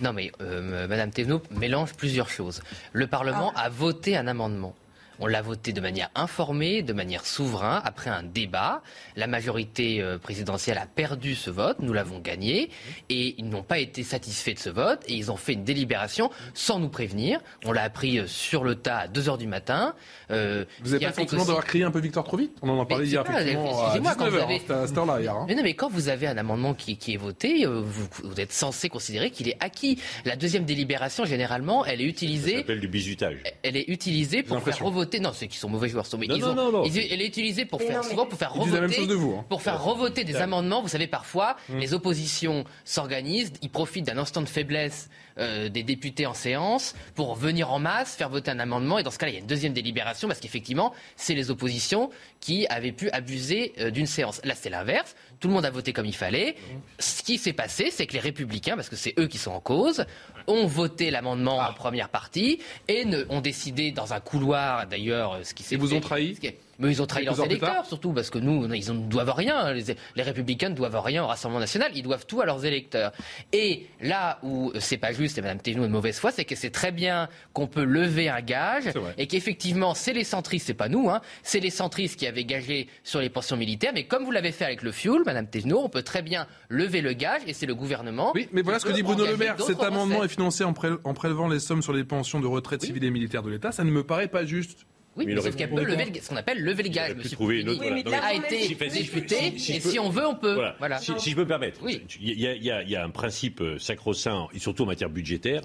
non 0.00 0.14
mais 0.14 0.32
euh, 0.40 0.88
Madame 0.88 1.10
Thévenot 1.10 1.42
mélange 1.50 1.92
plusieurs 1.94 2.30
choses. 2.30 2.62
Le 2.92 3.06
Parlement 3.06 3.52
ah. 3.54 3.64
a 3.64 3.68
voté 3.68 4.16
un 4.16 4.26
amendement 4.26 4.74
On 5.22 5.26
l'a 5.26 5.42
voté 5.42 5.72
de 5.72 5.80
manière 5.82 6.08
informée, 6.14 6.82
de 6.82 6.94
manière 6.94 7.26
souveraine, 7.26 7.82
après 7.84 8.08
un 8.08 8.22
débat. 8.22 8.82
La 9.16 9.26
majorité 9.26 10.00
euh, 10.00 10.16
présidentielle 10.16 10.78
a 10.78 10.86
perdu 10.86 11.34
ce 11.34 11.50
vote, 11.50 11.76
nous 11.80 11.92
l'avons 11.92 12.20
gagné, 12.20 12.70
et 13.10 13.34
ils 13.36 13.46
n'ont 13.46 13.62
pas 13.62 13.78
été 13.78 14.02
satisfaits 14.02 14.54
de 14.54 14.58
ce 14.58 14.70
vote, 14.70 15.02
et 15.08 15.12
ils 15.12 15.30
ont 15.30 15.36
fait 15.36 15.52
une 15.52 15.64
délibération 15.64 16.30
sans 16.54 16.78
nous 16.78 16.88
prévenir. 16.88 17.40
On 17.66 17.72
l'a 17.72 17.82
appris 17.82 18.18
euh, 18.18 18.26
sur 18.26 18.64
le 18.64 18.76
tas 18.76 18.96
à 18.96 19.08
2h 19.08 19.36
du 19.36 19.46
matin. 19.46 19.94
Euh, 20.30 20.64
vous 20.82 20.92
n'avez 20.92 21.04
pas 21.04 21.10
le 21.10 21.16
sentiment 21.16 21.44
d'avoir 21.44 21.66
crié 21.66 21.84
un 21.84 21.90
peu 21.90 22.00
victoire 22.00 22.24
trop 22.24 22.38
vite? 22.38 22.56
On 22.62 22.70
en 22.70 22.80
a 22.80 22.86
parlé 22.86 23.06
hier, 23.06 23.22
effectivement, 23.28 23.88
à 23.88 23.98
19h, 23.98 24.72
à 24.72 24.86
cette 24.86 24.96
heure-là, 24.96 25.20
hier. 25.20 25.34
Hein. 25.34 25.44
Mais 25.48 25.54
non, 25.54 25.62
mais 25.62 25.74
quand 25.74 25.90
vous 25.90 26.08
avez 26.08 26.28
un 26.28 26.38
amendement 26.38 26.72
qui, 26.72 26.96
qui 26.96 27.12
est 27.12 27.18
voté, 27.18 27.66
vous, 27.66 28.08
vous, 28.22 28.40
êtes 28.40 28.54
censé 28.54 28.88
considérer 28.88 29.30
qu'il 29.30 29.48
est 29.48 29.58
acquis. 29.60 30.00
La 30.24 30.36
deuxième 30.36 30.64
délibération, 30.64 31.26
généralement, 31.26 31.84
elle 31.84 32.00
est 32.00 32.04
utilisée... 32.04 32.52
Ça 32.52 32.58
s'appelle 32.60 32.80
du 32.80 32.88
bizutage. 32.88 33.42
Elle 33.62 33.76
est 33.76 33.88
utilisée 33.88 34.42
pour 34.42 34.62
faire 34.62 34.78
revoter... 34.78 35.09
Non, 35.18 35.32
ceux 35.32 35.46
qui 35.46 35.56
sont 35.56 35.68
mauvais 35.68 35.88
joueurs 35.88 36.06
sont... 36.06 36.18
Non, 36.18 36.24
ils 36.28 36.40
non, 36.40 36.54
non, 36.54 36.70
non, 36.70 36.84
Elle 36.84 37.22
est 37.22 37.26
utilisée 37.26 37.64
pour 37.64 37.82
faire, 37.82 38.04
souvent 38.04 38.26
pour 38.26 38.38
faire 38.38 38.52
revoter... 38.52 39.06
De 39.06 39.14
vous, 39.14 39.36
hein. 39.38 39.44
Pour 39.48 39.62
faire 39.62 39.82
revoter 39.82 40.24
des 40.24 40.36
amendements. 40.36 40.82
Vous 40.82 40.88
savez, 40.88 41.06
parfois, 41.06 41.56
mm. 41.68 41.78
les 41.78 41.94
oppositions 41.94 42.64
s'organisent, 42.84 43.52
ils 43.62 43.70
profitent 43.70 44.06
d'un 44.06 44.18
instant 44.18 44.42
de 44.42 44.48
faiblesse 44.48 45.08
euh, 45.38 45.68
des 45.68 45.82
députés 45.82 46.26
en 46.26 46.34
séance 46.34 46.94
pour 47.14 47.34
venir 47.34 47.72
en 47.72 47.78
masse, 47.78 48.14
faire 48.14 48.28
voter 48.28 48.50
un 48.50 48.58
amendement. 48.58 48.98
Et 48.98 49.02
dans 49.02 49.10
ce 49.10 49.18
cas-là, 49.18 49.32
il 49.32 49.34
y 49.34 49.38
a 49.38 49.40
une 49.40 49.46
deuxième 49.46 49.72
délibération 49.72 50.28
parce 50.28 50.40
qu'effectivement, 50.40 50.92
c'est 51.16 51.34
les 51.34 51.50
oppositions 51.50 52.10
qui 52.40 52.66
avaient 52.66 52.92
pu 52.92 53.08
abuser 53.10 53.72
euh, 53.78 53.90
d'une 53.90 54.06
séance. 54.06 54.40
Là, 54.44 54.54
c'est 54.54 54.70
l'inverse. 54.70 55.14
Tout 55.40 55.48
le 55.48 55.54
monde 55.54 55.64
a 55.64 55.70
voté 55.70 55.92
comme 55.92 56.06
il 56.06 56.14
fallait. 56.14 56.54
Ce 56.98 57.22
qui 57.22 57.38
s'est 57.38 57.54
passé, 57.54 57.90
c'est 57.90 58.06
que 58.06 58.12
les 58.12 58.20
républicains, 58.20 58.76
parce 58.76 58.90
que 58.90 58.96
c'est 58.96 59.18
eux 59.18 59.26
qui 59.26 59.38
sont 59.38 59.52
en 59.52 59.60
cause, 59.60 60.04
ont 60.46 60.66
voté 60.66 61.10
l'amendement 61.10 61.58
en 61.58 61.72
première 61.72 62.10
partie 62.10 62.60
et 62.88 63.06
ne, 63.06 63.24
ont 63.30 63.40
décidé 63.40 63.90
dans 63.90 64.12
un 64.12 64.20
couloir, 64.20 64.86
d'ailleurs, 64.86 65.38
ce 65.42 65.54
qui 65.54 65.62
s'est. 65.62 65.76
Et 65.76 65.78
vous 65.78 65.94
ont 65.94 66.00
trahi 66.00 66.36
mais 66.80 66.90
ils 66.90 67.02
ont 67.02 67.06
trahi 67.06 67.24
leurs 67.24 67.44
électeurs, 67.44 67.86
surtout, 67.86 68.12
parce 68.12 68.30
que 68.30 68.38
nous, 68.38 68.72
ils 68.74 68.92
ne 68.92 69.06
doivent 69.06 69.32
rien. 69.34 69.72
Les, 69.72 70.22
républicains 70.22 70.70
ne 70.70 70.74
doivent 70.74 71.00
rien 71.00 71.22
au 71.24 71.26
Rassemblement 71.26 71.60
national, 71.60 71.90
ils 71.94 72.02
doivent 72.02 72.26
tout 72.26 72.40
à 72.40 72.46
leurs 72.46 72.64
électeurs. 72.64 73.12
Et 73.52 73.86
là 74.00 74.38
où 74.42 74.72
c'est 74.78 74.96
pas 74.96 75.12
juste, 75.12 75.38
et 75.38 75.42
Mme 75.42 75.60
Thévenoud 75.60 75.84
est 75.84 75.88
de 75.88 75.92
mauvaise 75.92 76.18
foi, 76.18 76.30
c'est 76.30 76.44
que 76.44 76.56
c'est 76.56 76.70
très 76.70 76.92
bien 76.92 77.28
qu'on 77.52 77.66
peut 77.66 77.84
lever 77.84 78.28
un 78.28 78.40
gage, 78.40 78.84
et 79.18 79.26
qu'effectivement, 79.26 79.94
c'est 79.94 80.12
les 80.12 80.24
centristes, 80.24 80.66
c'est 80.66 80.74
pas 80.74 80.88
nous, 80.88 81.10
hein, 81.10 81.20
c'est 81.42 81.60
les 81.60 81.70
centristes 81.70 82.18
qui 82.18 82.26
avaient 82.26 82.44
gagé 82.44 82.88
sur 83.04 83.20
les 83.20 83.28
pensions 83.28 83.56
militaires, 83.56 83.92
mais 83.94 84.04
comme 84.04 84.24
vous 84.24 84.30
l'avez 84.30 84.52
fait 84.52 84.64
avec 84.64 84.82
le 84.82 84.92
fuel, 84.92 85.22
Mme 85.24 85.46
Thévenoud, 85.46 85.80
on 85.84 85.88
peut 85.88 86.02
très 86.02 86.22
bien 86.22 86.46
lever 86.68 87.00
le 87.00 87.12
gage, 87.12 87.42
et 87.46 87.52
c'est 87.52 87.66
le 87.66 87.74
gouvernement. 87.74 88.32
Oui, 88.34 88.48
mais 88.52 88.62
voilà 88.62 88.78
ce 88.78 88.86
que 88.86 88.92
dit 88.92 89.02
Bruno 89.02 89.26
Le 89.26 89.36
Maire. 89.36 89.56
Cet 89.60 89.82
amendement 89.82 90.24
est 90.24 90.28
financé 90.28 90.64
en, 90.64 90.72
prélevant 90.72 91.48
les 91.48 91.60
sommes 91.60 91.82
sur 91.82 91.92
les 91.92 92.04
pensions 92.04 92.40
de 92.40 92.46
retraite 92.46 92.82
civile 92.82 93.04
et 93.04 93.10
militaire 93.10 93.42
de 93.42 93.50
l'État. 93.50 93.72
Ça 93.72 93.84
ne 93.84 93.90
me 93.90 94.04
paraît 94.04 94.28
pas 94.28 94.44
juste. 94.44 94.86
Oui, 95.16 95.26
mais, 95.26 95.40
sauf 95.40 95.56
qu'elle 95.56 95.70
peut 95.70 95.84
lever 95.84 96.20
ce 96.20 96.28
qu'on 96.28 96.36
appelle 96.36 96.62
lever 96.62 96.84
le 96.84 96.88
gage. 96.88 97.16
Monsieur 97.16 97.36
trouver 97.36 97.60
une 97.60 97.68
autre, 97.70 97.82
a 97.82 98.34
été 98.34 98.74
discuté, 98.88 99.54
et 99.54 99.58
si 99.58 99.98
on 99.98 100.08
veut, 100.08 100.26
on 100.26 100.36
peut. 100.36 100.60
Voilà. 100.78 100.98
Si, 100.98 101.12
je 101.18 101.34
peux 101.34 101.42
me 101.42 101.48
permettre, 101.48 101.80
il 102.20 102.40
y, 102.40 102.96
a 102.96 103.04
un 103.04 103.10
principe 103.10 103.60
euh, 103.60 103.78
sacro-saint, 103.78 104.48
et 104.54 104.58
surtout 104.58 104.84
en 104.84 104.86
matière 104.86 105.10
budgétaire. 105.10 105.62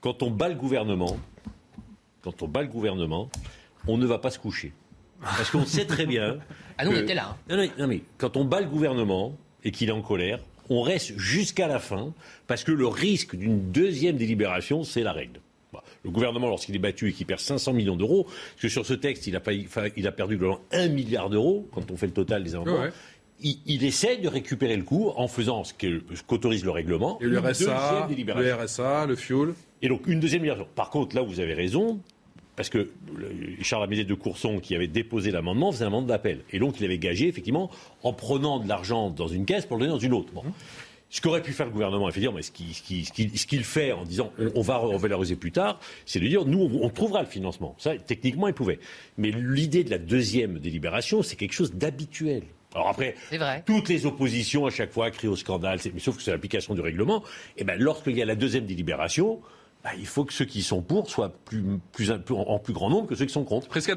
Quand 0.00 0.22
on 0.22 0.30
bat 0.30 0.48
le 0.48 0.54
gouvernement, 0.54 1.16
quand 2.22 2.42
on 2.42 2.48
bat 2.48 2.62
le 2.62 2.68
gouvernement, 2.68 3.30
on 3.86 3.96
ne 3.96 4.06
va 4.06 4.18
pas 4.18 4.30
se 4.30 4.38
coucher. 4.38 4.72
Parce 5.20 5.50
qu'on 5.50 5.64
sait 5.64 5.86
très 5.86 6.04
bien. 6.04 6.38
ah, 6.78 6.84
nous, 6.84 6.90
on 6.90 6.96
était 6.96 7.14
là. 7.14 7.36
Hein. 7.48 7.68
non, 7.78 7.86
mais 7.86 8.02
quand 8.18 8.36
on 8.36 8.44
bat 8.44 8.60
le 8.60 8.66
gouvernement 8.66 9.36
et 9.62 9.70
qu'il 9.70 9.88
est 9.88 9.92
en 9.92 10.02
colère, 10.02 10.40
on 10.68 10.82
reste 10.82 11.16
jusqu'à 11.16 11.68
la 11.68 11.78
fin, 11.78 12.12
parce 12.46 12.64
que 12.64 12.72
le 12.72 12.86
risque 12.86 13.36
d'une 13.36 13.70
deuxième 13.70 14.16
délibération, 14.16 14.84
c'est 14.84 15.02
la 15.02 15.12
règle 15.12 15.40
le 16.04 16.10
gouvernement, 16.10 16.48
lorsqu'il 16.48 16.74
est 16.76 16.80
battu 16.80 17.08
et 17.08 17.12
qu'il 17.12 17.26
perd 17.26 17.40
500 17.40 17.72
millions 17.72 17.96
d'euros, 17.96 18.24
parce 18.24 18.62
que 18.62 18.68
sur 18.68 18.86
ce 18.86 18.94
texte, 18.94 19.26
il 19.26 19.36
a, 19.36 19.42
il 19.96 20.06
a 20.06 20.12
perdu 20.12 20.38
1 20.72 20.88
milliard 20.88 21.30
d'euros, 21.30 21.68
quand 21.72 21.90
on 21.90 21.96
fait 21.96 22.06
le 22.06 22.12
total 22.12 22.44
des 22.44 22.54
amendements. 22.54 22.84
Il, 23.40 23.84
essaie 23.84 24.16
de 24.16 24.28
récupérer 24.28 24.76
le 24.76 24.84
coup 24.84 25.10
en 25.16 25.28
faisant 25.28 25.64
ce 25.64 25.74
qu'autorise 26.26 26.64
le 26.64 26.70
règlement. 26.70 27.18
Et 27.20 27.24
le 27.24 27.40
RSA, 27.40 28.08
le 28.08 28.54
RSA, 28.54 29.06
le 29.06 29.16
fuel. 29.16 29.54
Et 29.82 29.88
donc 29.88 30.06
une 30.06 30.20
deuxième 30.20 30.42
délibération. 30.42 30.68
Par 30.74 30.88
contre, 30.88 31.14
là, 31.14 31.22
vous 31.22 31.40
avez 31.40 31.52
raison, 31.52 32.00
parce 32.56 32.70
que 32.70 32.90
Charles 33.60 33.84
Amédée 33.84 34.04
de 34.04 34.14
Courson, 34.14 34.60
qui 34.60 34.74
avait 34.74 34.86
déposé 34.86 35.30
l'amendement, 35.30 35.72
faisait 35.72 35.84
un 35.84 35.88
amendement 35.88 36.08
d'appel. 36.08 36.40
Et 36.52 36.58
donc, 36.58 36.80
il 36.80 36.84
avait 36.84 36.98
gagé, 36.98 37.28
effectivement, 37.28 37.70
en 38.02 38.12
prenant 38.12 38.60
de 38.60 38.68
l'argent 38.68 39.10
dans 39.10 39.28
une 39.28 39.44
caisse 39.44 39.66
pour 39.66 39.76
le 39.76 39.82
donner 39.82 39.92
dans 39.92 40.04
une 40.04 40.14
autre. 40.14 40.32
Bon. 40.32 40.44
Ce 41.14 41.20
qu'aurait 41.20 41.42
pu 41.42 41.52
faire 41.52 41.66
le 41.66 41.70
gouvernement, 41.70 42.08
effectivement, 42.08 42.34
mais 42.34 42.42
ce 42.42 42.50
qu'il 43.46 43.64
fait 43.64 43.92
en 43.92 44.02
disant 44.02 44.32
on, 44.56 44.62
va 44.62 44.78
revaloriser 44.78 45.36
plus 45.36 45.52
tard, 45.52 45.78
c'est 46.06 46.18
de 46.18 46.26
dire 46.26 46.44
nous, 46.44 46.58
on, 46.82 46.90
trouvera 46.90 47.22
le 47.22 47.28
financement. 47.28 47.76
Ça, 47.78 47.96
techniquement, 47.96 48.48
il 48.48 48.54
pouvait. 48.54 48.80
Mais 49.16 49.30
l'idée 49.30 49.84
de 49.84 49.90
la 49.90 49.98
deuxième 49.98 50.58
délibération, 50.58 51.22
c'est 51.22 51.36
quelque 51.36 51.52
chose 51.52 51.72
d'habituel. 51.72 52.42
Alors 52.74 52.88
après, 52.88 53.14
toutes 53.64 53.90
les 53.90 54.06
oppositions 54.06 54.66
à 54.66 54.70
chaque 54.70 54.90
fois 54.90 55.12
crient 55.12 55.28
au 55.28 55.36
scandale, 55.36 55.78
mais 55.84 56.00
sauf 56.00 56.16
que 56.16 56.22
c'est 56.24 56.32
l'application 56.32 56.74
du 56.74 56.80
règlement. 56.80 57.22
Et 57.56 57.62
ben 57.62 57.80
lorsqu'il 57.80 58.18
y 58.18 58.22
a 58.22 58.24
la 58.24 58.34
deuxième 58.34 58.66
délibération, 58.66 59.40
ben, 59.84 59.90
il 59.96 60.06
faut 60.06 60.24
que 60.24 60.32
ceux 60.32 60.46
qui 60.46 60.62
sont 60.62 60.82
pour 60.82 61.08
soient 61.08 61.32
plus, 61.44 61.62
plus, 61.92 62.10
en 62.10 62.58
plus 62.58 62.72
grand 62.72 62.90
nombre 62.90 63.06
que 63.06 63.14
ceux 63.14 63.26
qui 63.26 63.32
sont 63.32 63.44
contre. 63.44 63.68
Presque 63.68 63.90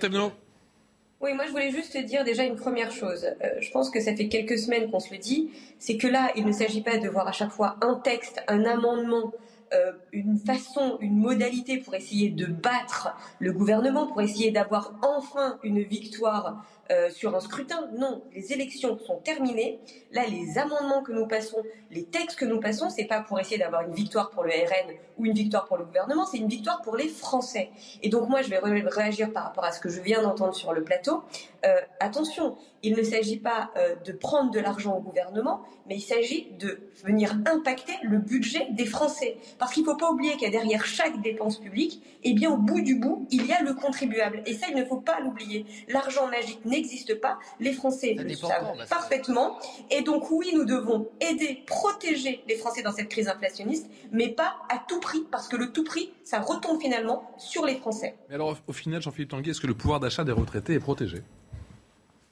oui, 1.19 1.33
moi 1.33 1.45
je 1.47 1.51
voulais 1.51 1.71
juste 1.71 1.97
dire 1.97 2.23
déjà 2.23 2.43
une 2.43 2.55
première 2.55 2.91
chose. 2.91 3.25
Euh, 3.25 3.49
je 3.59 3.71
pense 3.71 3.89
que 3.89 3.99
ça 3.99 4.15
fait 4.15 4.27
quelques 4.27 4.59
semaines 4.59 4.91
qu'on 4.91 4.99
se 4.99 5.11
le 5.11 5.17
dit, 5.17 5.49
c'est 5.79 5.97
que 5.97 6.07
là, 6.07 6.31
il 6.35 6.45
ne 6.45 6.51
s'agit 6.51 6.81
pas 6.81 6.97
de 6.97 7.09
voir 7.09 7.27
à 7.27 7.31
chaque 7.31 7.49
fois 7.49 7.77
un 7.81 7.95
texte, 7.95 8.43
un 8.47 8.65
amendement, 8.65 9.31
euh, 9.73 9.93
une 10.11 10.37
façon, 10.37 10.97
une 11.01 11.17
modalité 11.17 11.77
pour 11.77 11.95
essayer 11.95 12.29
de 12.29 12.45
battre 12.45 13.15
le 13.39 13.51
gouvernement, 13.51 14.05
pour 14.05 14.21
essayer 14.21 14.51
d'avoir 14.51 14.93
enfin 15.01 15.57
une 15.63 15.81
victoire 15.81 16.63
euh, 16.91 17.09
sur 17.09 17.35
un 17.35 17.39
scrutin. 17.39 17.89
Non, 17.97 18.23
les 18.33 18.53
élections 18.53 18.97
sont 18.99 19.17
terminées. 19.17 19.79
Là, 20.11 20.23
les 20.27 20.57
amendements 20.57 21.03
que 21.03 21.11
nous 21.11 21.27
passons, 21.27 21.63
les 21.91 22.05
textes 22.05 22.39
que 22.39 22.45
nous 22.45 22.59
passons, 22.59 22.89
c'est 22.89 23.05
pas 23.05 23.21
pour 23.21 23.39
essayer 23.39 23.57
d'avoir 23.57 23.81
une 23.83 23.93
victoire 23.93 24.29
pour 24.29 24.43
le 24.43 24.51
RN 24.51 24.93
ou 25.17 25.25
une 25.25 25.33
victoire 25.33 25.65
pour 25.65 25.77
le 25.77 25.85
gouvernement, 25.85 26.25
c'est 26.25 26.37
une 26.37 26.47
victoire 26.47 26.81
pour 26.81 26.95
les 26.95 27.07
Français. 27.07 27.69
Et 28.03 28.09
donc 28.09 28.29
moi, 28.29 28.41
je 28.41 28.49
vais 28.49 28.59
réagir 28.59 29.31
par 29.33 29.43
rapport 29.43 29.65
à 29.65 29.71
ce 29.71 29.79
que 29.79 29.89
je 29.89 30.01
viens 30.01 30.21
d'entendre 30.21 30.53
sur 30.53 30.73
le 30.73 30.83
plateau. 30.83 31.23
Euh, 31.65 31.75
attention, 31.99 32.55
il 32.83 32.95
ne 32.95 33.03
s'agit 33.03 33.37
pas 33.37 33.71
euh, 33.75 33.95
de 34.05 34.11
prendre 34.11 34.51
de 34.51 34.59
l'argent 34.59 34.95
au 34.95 35.01
gouvernement, 35.01 35.61
mais 35.87 35.95
il 35.95 36.01
s'agit 36.01 36.51
de 36.59 36.79
venir 37.03 37.35
impacter 37.45 37.93
le 38.03 38.19
budget 38.19 38.67
des 38.71 38.85
Français. 38.85 39.37
Parce 39.57 39.73
qu'il 39.73 39.83
ne 39.83 39.89
faut 39.89 39.97
pas 39.97 40.11
oublier 40.11 40.33
qu'il 40.33 40.43
y 40.43 40.45
a 40.45 40.51
derrière 40.51 40.85
chaque 40.85 41.21
dépense 41.21 41.59
publique, 41.59 42.01
eh 42.23 42.33
bien 42.33 42.51
au 42.51 42.57
bout 42.57 42.81
du 42.81 42.95
bout, 42.95 43.27
il 43.31 43.45
y 43.45 43.53
a 43.53 43.61
le 43.61 43.73
contribuable. 43.73 44.43
Et 44.45 44.53
ça, 44.53 44.67
il 44.69 44.75
ne 44.75 44.85
faut 44.85 45.01
pas 45.01 45.19
l'oublier. 45.19 45.65
L'argent 45.87 46.27
magique 46.27 46.61
n'existe 46.77 47.19
pas. 47.19 47.39
Les 47.59 47.73
Français 47.73 48.15
le 48.17 48.33
savent 48.35 48.87
parfaitement. 48.89 49.59
Et 49.89 50.01
donc 50.01 50.31
oui, 50.31 50.51
nous 50.53 50.65
devons 50.65 51.09
aider, 51.19 51.63
protéger 51.65 52.43
les 52.47 52.55
Français 52.55 52.81
dans 52.81 52.93
cette 52.93 53.09
crise 53.09 53.27
inflationniste, 53.27 53.87
mais 54.11 54.29
pas 54.29 54.57
à 54.69 54.83
tout 54.87 54.99
prix, 54.99 55.25
parce 55.31 55.47
que 55.47 55.55
le 55.55 55.71
tout 55.71 55.83
prix, 55.83 56.11
ça 56.23 56.39
retombe 56.39 56.81
finalement 56.81 57.29
sur 57.37 57.65
les 57.65 57.75
Français. 57.75 58.15
Mais 58.29 58.35
alors, 58.35 58.57
au 58.67 58.73
final, 58.73 59.01
Jean-Philippe 59.01 59.31
Tanguy, 59.31 59.49
est-ce 59.51 59.61
que 59.61 59.67
le 59.67 59.73
pouvoir 59.73 59.99
d'achat 59.99 60.23
des 60.23 60.31
retraités 60.31 60.73
est 60.73 60.79
protégé? 60.79 61.23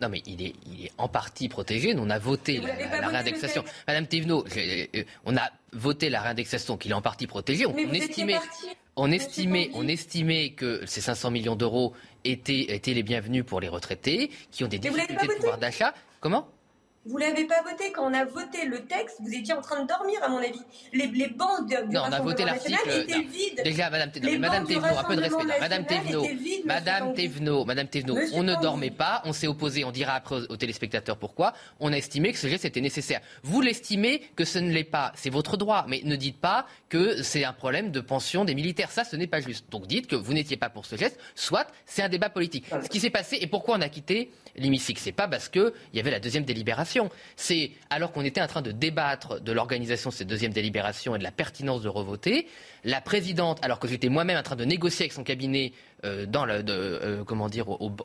Non, 0.02 0.10
mais 0.10 0.22
il 0.26 0.42
est, 0.42 0.54
il 0.66 0.86
est 0.86 0.92
en 0.98 1.08
partie 1.08 1.48
protégé. 1.48 1.94
Nous, 1.94 2.04
on 2.04 2.10
a 2.10 2.20
voté 2.20 2.60
la, 2.60 3.08
réindexation. 3.08 3.64
Madame 3.88 4.08
Thévenot, 4.08 4.44
euh, 4.58 5.04
on 5.26 5.38
a 5.38 5.50
voté 5.72 6.10
la 6.10 6.22
réindexation 6.22 6.76
qu'il 6.76 6.92
est 6.92 6.96
en 6.96 7.02
partie 7.02 7.28
protégé. 7.28 7.66
On, 7.66 7.76
estimait, 7.94 8.40
on, 8.96 9.12
estimait, 9.12 9.70
on 9.74 9.88
estimait 9.88 10.52
que 10.52 10.86
ces 10.86 11.02
500 11.02 11.32
millions 11.32 11.56
d'euros 11.56 11.94
étaient, 12.24 12.74
étaient 12.74 12.94
les 12.94 13.04
bienvenus 13.04 13.46
pour 13.46 13.60
les 13.60 13.68
retraités 13.68 14.32
qui 14.52 14.64
ont 14.64 14.68
des 14.68 14.80
difficultés 14.80 15.28
de 15.28 15.34
pouvoir 15.34 15.58
d'achat. 15.58 15.94
Comment? 16.20 16.48
Vous 17.06 17.18
l'avez 17.18 17.46
pas 17.46 17.62
voté 17.62 17.92
quand 17.92 18.10
on 18.10 18.14
a 18.16 18.26
voté 18.26 18.66
le 18.66 18.80
texte. 18.86 19.18
Vous 19.20 19.32
étiez 19.32 19.54
en 19.54 19.62
train 19.62 19.84
de 19.84 19.88
dormir, 19.88 20.18
à 20.24 20.28
mon 20.28 20.40
avis. 20.40 20.60
Les, 20.92 21.06
les 21.08 21.28
bancs 21.28 21.70
de, 21.70 21.94
non, 21.94 22.02
on 22.08 22.12
a 22.12 22.20
voté 22.20 22.46
l'article. 22.46 22.80
étaient 22.90 23.22
vides. 23.22 23.62
Déjà, 23.64 23.92
Madame, 23.92 24.12
Thévenot, 24.12 24.40
Madame 24.40 24.66
Thévenot, 24.66 24.98
un 24.98 25.04
peu 25.04 25.16
de 25.16 25.22
respect. 25.22 25.60
Madame 25.60 25.86
Thévenot, 25.86 26.26
Madame 26.66 27.14
Thévenot, 27.14 27.66
Madame 27.66 27.88
Thévenot, 27.88 28.18
on 28.34 28.42
ne 28.42 28.56
dormait 28.60 28.90
pas, 28.90 29.22
on 29.26 29.34
s'est 29.34 29.46
opposé. 29.46 29.84
On 29.84 29.92
dira 29.92 30.14
après 30.14 30.36
aux, 30.50 30.58
téléspectateurs 30.58 31.18
pourquoi. 31.18 31.54
On 31.80 31.94
a 31.94 31.98
estimé 31.98 32.32
que 32.32 32.40
ce 32.40 32.48
geste 32.48 32.66
était 32.66 32.82
nécessaire. 32.82 33.22
Vous 33.44 33.62
l'estimez 33.62 34.22
que 34.36 34.44
ce 34.44 34.58
ne 34.58 34.72
l'est 34.72 34.84
pas. 34.84 35.12
C'est 35.16 35.30
votre 35.30 35.58
droit, 35.58 35.86
mais 35.88 36.02
ne 36.04 36.16
dites 36.16 36.40
pas 36.40 36.66
que 36.90 37.22
c'est 37.22 37.44
un 37.44 37.54
problème 37.54 37.92
de 37.92 38.00
pension 38.00 38.46
des 38.46 38.56
militaires. 38.56 38.90
Ça, 38.90 39.04
ce 39.04 39.16
n'est 39.16 39.28
pas 39.28 39.42
juste. 39.42 39.70
Donc 39.70 39.86
dites 39.86 40.08
que 40.08 40.16
vous 40.16 40.34
n'étiez 40.34 40.58
pas 40.58 40.70
pour 40.70 40.88
ce 40.88 40.96
geste. 40.96 41.20
Soit 41.36 41.68
c'est 41.86 42.02
un 42.02 42.10
débat 42.10 42.30
politique. 42.30 42.66
Ce 42.84 42.90
qui 42.90 43.00
s'est 43.00 43.12
passé 43.12 43.38
et 43.40 43.48
pourquoi 43.48 43.78
on 43.78 43.82
a 43.82 43.90
quitté 43.90 44.32
l'hémicycle, 44.56 45.02
c'est 45.02 45.12
pas 45.12 45.28
parce 45.28 45.50
qu'il 45.50 45.72
y 45.94 46.00
avait 46.00 46.12
la 46.12 46.20
deuxième 46.20 46.46
délibération 46.46 46.95
c'est 47.36 47.72
alors 47.90 48.12
qu'on 48.12 48.24
était 48.24 48.42
en 48.42 48.48
train 48.48 48.62
de 48.62 48.72
débattre 48.72 49.42
de 49.42 49.52
l'organisation 49.52 50.10
de 50.10 50.16
cette 50.16 50.28
deuxième 50.28 50.54
délibération 50.54 51.16
et 51.16 51.20
de 51.20 51.24
la 51.24 51.32
pertinence 51.32 51.82
de 51.82 51.90
revoter, 51.90 52.48
la 52.84 53.02
présidente, 53.02 53.60
alors 53.64 53.80
que 53.80 53.88
j'étais 53.88 54.10
moi-même 54.10 54.38
en 54.38 54.44
train 54.44 54.56
de 54.56 54.66
négocier 54.66 55.04
avec 55.04 55.14
son 55.14 55.24
cabinet 55.24 55.74
euh, 56.04 56.26
dans 56.26 56.46
le, 56.46 56.64
euh, 56.70 57.24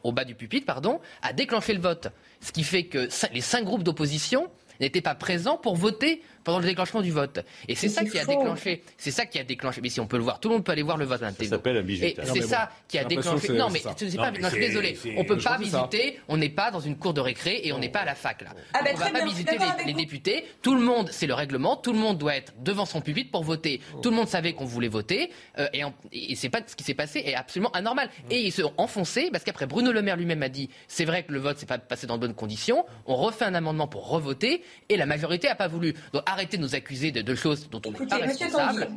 au, 0.03 0.13
bas 0.13 0.25
du 0.25 0.35
pupitre, 0.35 0.67
pardon, 0.67 1.01
a 1.23 1.33
déclenché 1.33 1.75
le 1.75 1.81
vote. 1.81 2.09
Ce 2.41 2.53
qui 2.53 2.65
fait 2.65 2.85
que 2.85 3.09
les 3.33 3.41
cinq 3.41 3.65
groupes 3.65 3.83
d'opposition 3.83 4.49
n'étaient 4.81 5.03
pas 5.03 5.15
présents 5.15 5.59
pour 5.59 5.77
voter 5.77 6.23
pendant 6.45 6.59
le 6.59 6.67
déclenchement 6.67 7.03
du 7.03 7.11
vote. 7.11 7.45
Et 7.69 7.75
c'est 7.75 7.89
ça 7.89 8.05
qui 8.05 8.19
a 8.19 8.25
déclenché. 8.25 8.83
C'est 8.97 9.11
ça 9.11 9.27
qui 9.27 9.39
a 9.39 9.45
déclenché. 9.45 9.81
Mais 9.81 9.89
si 9.89 10.01
on 10.01 10.07
peut 10.07 10.17
le 10.17 10.23
voir, 10.23 10.41
tout 10.41 10.49
le 10.49 10.55
monde 10.57 10.65
peut 10.65 10.73
aller 10.73 10.83
voir 10.83 10.97
le 10.97 11.05
vote. 11.05 11.21
Ça 11.21 11.31
s'appelle 11.45 11.79
un 11.79 11.87
Et 11.87 12.17
c'est 12.25 12.43
ça 12.43 12.71
qui 12.89 12.99
a 12.99 13.05
déclenché. 13.05 13.53
Non, 13.53 13.69
mais 13.71 13.81
c'est 13.81 14.17
pas. 14.17 14.33
je 14.33 14.47
suis 14.49 14.61
désolé. 14.61 14.99
On 15.17 15.25
peut 15.25 15.39
pas 15.39 15.59
visiter. 15.59 16.21
On 16.29 16.37
n'est 16.37 16.49
pas 16.49 16.71
dans 16.71 16.81
une 16.81 16.97
cour 16.97 17.15
de 17.15 17.21
récré 17.21 17.61
et 17.65 17.73
on 17.73 17.79
n'est 17.79 17.89
pas 17.89 18.01
à 18.01 18.05
la 18.05 18.15
fac 18.15 18.43
là. 18.43 18.51
Ah 18.73 18.81
ben, 18.83 18.95
on 18.95 18.99
va 18.99 19.11
pas 19.11 19.25
visiter 19.25 19.57
les, 19.87 19.93
députés. 19.93 20.45
Tout 20.63 20.75
le 20.75 20.81
monde, 20.81 21.09
c'est 21.11 21.27
le 21.27 21.35
règlement. 21.35 21.77
Tout 21.77 21.93
le 21.93 21.99
monde 21.99 22.19
doit 22.19 22.37
être 22.37 22.53
devant 22.59 22.87
son 22.87 23.01
pupitre 23.01 23.31
pour 23.31 23.45
voter. 23.45 23.81
Tout 24.03 24.11
le 24.11 24.17
monde 24.17 24.29
savait 24.29 24.53
qu'on 24.53 24.65
voulait 24.65 24.89
voter 24.89 25.31
euh, 25.59 25.69
et, 25.73 25.83
et 26.13 26.37
c'est 26.37 26.49
pas 26.49 26.61
ce 26.67 26.77
qui 26.77 26.85
s'est 26.85 26.95
passé 26.95 27.23
est 27.25 27.35
absolument 27.35 27.71
anormal. 27.73 28.09
Et 28.31 28.41
ils 28.41 28.53
se 28.53 28.63
sont 28.63 28.73
enfoncés 28.77 29.29
parce 29.31 29.45
qu'après 29.45 29.67
Bruno 29.67 29.93
Le 29.93 30.03
Maire 30.03 30.17
lui-même 30.17 30.43
a 30.43 30.49
dit 30.49 30.71
c'est 30.89 31.05
vrai 31.05 31.23
que 31.23 31.33
le 31.33 31.39
vote 31.39 31.59
s'est 31.59 31.67
pas 31.67 31.79
passé 31.79 32.07
dans 32.07 32.17
de 32.17 32.21
bonnes 32.21 32.35
conditions. 32.35 32.85
On 33.07 33.17
refait 33.17 33.45
un 33.45 33.55
amendement 33.55 33.89
pour 33.89 34.09
revoter 34.09 34.63
et 34.89 34.97
la 34.97 35.07
majorité 35.07 35.49
a 35.49 35.55
pas 35.55 35.69
voulu. 35.69 35.95
Donc 36.13 36.23
arrêtez 36.33 36.57
de 36.57 36.63
nous 36.63 36.75
accuser 36.75 37.11
de, 37.11 37.35
choses 37.35 37.69
dont 37.71 37.83
on 37.87 37.93
n'est 37.93 38.07
pas 38.07 38.17
responsable. 38.17 38.89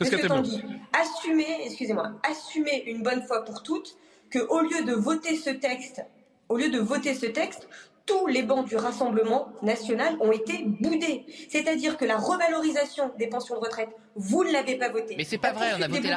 Monsieur 0.00 0.26
Tanguy, 0.26 0.62
assumez, 0.92 1.66
excusez-moi, 1.66 2.12
assumez 2.28 2.84
une 2.86 3.02
bonne 3.02 3.22
fois 3.22 3.44
pour 3.44 3.62
toutes 3.62 3.96
que 4.30 4.38
au 4.38 4.60
lieu 4.60 4.84
de 4.84 4.94
voter 4.94 5.36
ce 5.36 5.50
texte, 5.50 6.02
au 6.48 6.56
lieu 6.56 6.70
de 6.70 6.78
voter 6.78 7.14
ce 7.14 7.26
texte, 7.26 7.68
tous 8.06 8.26
les 8.26 8.42
bancs 8.42 8.66
du 8.66 8.76
Rassemblement 8.76 9.48
national 9.62 10.16
ont 10.20 10.32
été 10.32 10.64
boudés. 10.64 11.24
C'est-à-dire 11.48 11.96
que 11.96 12.04
la 12.04 12.16
revalorisation 12.16 13.12
des 13.18 13.28
pensions 13.28 13.54
de 13.54 13.60
retraite, 13.60 13.90
vous 14.14 14.44
ne 14.44 14.52
l'avez 14.52 14.76
pas 14.76 14.90
voté. 14.90 15.14
Mais 15.16 15.24
c'est 15.24 15.38
pas 15.38 15.52
vrai, 15.52 15.72
on 15.78 15.82
a 15.82 15.88
voté. 15.88 16.08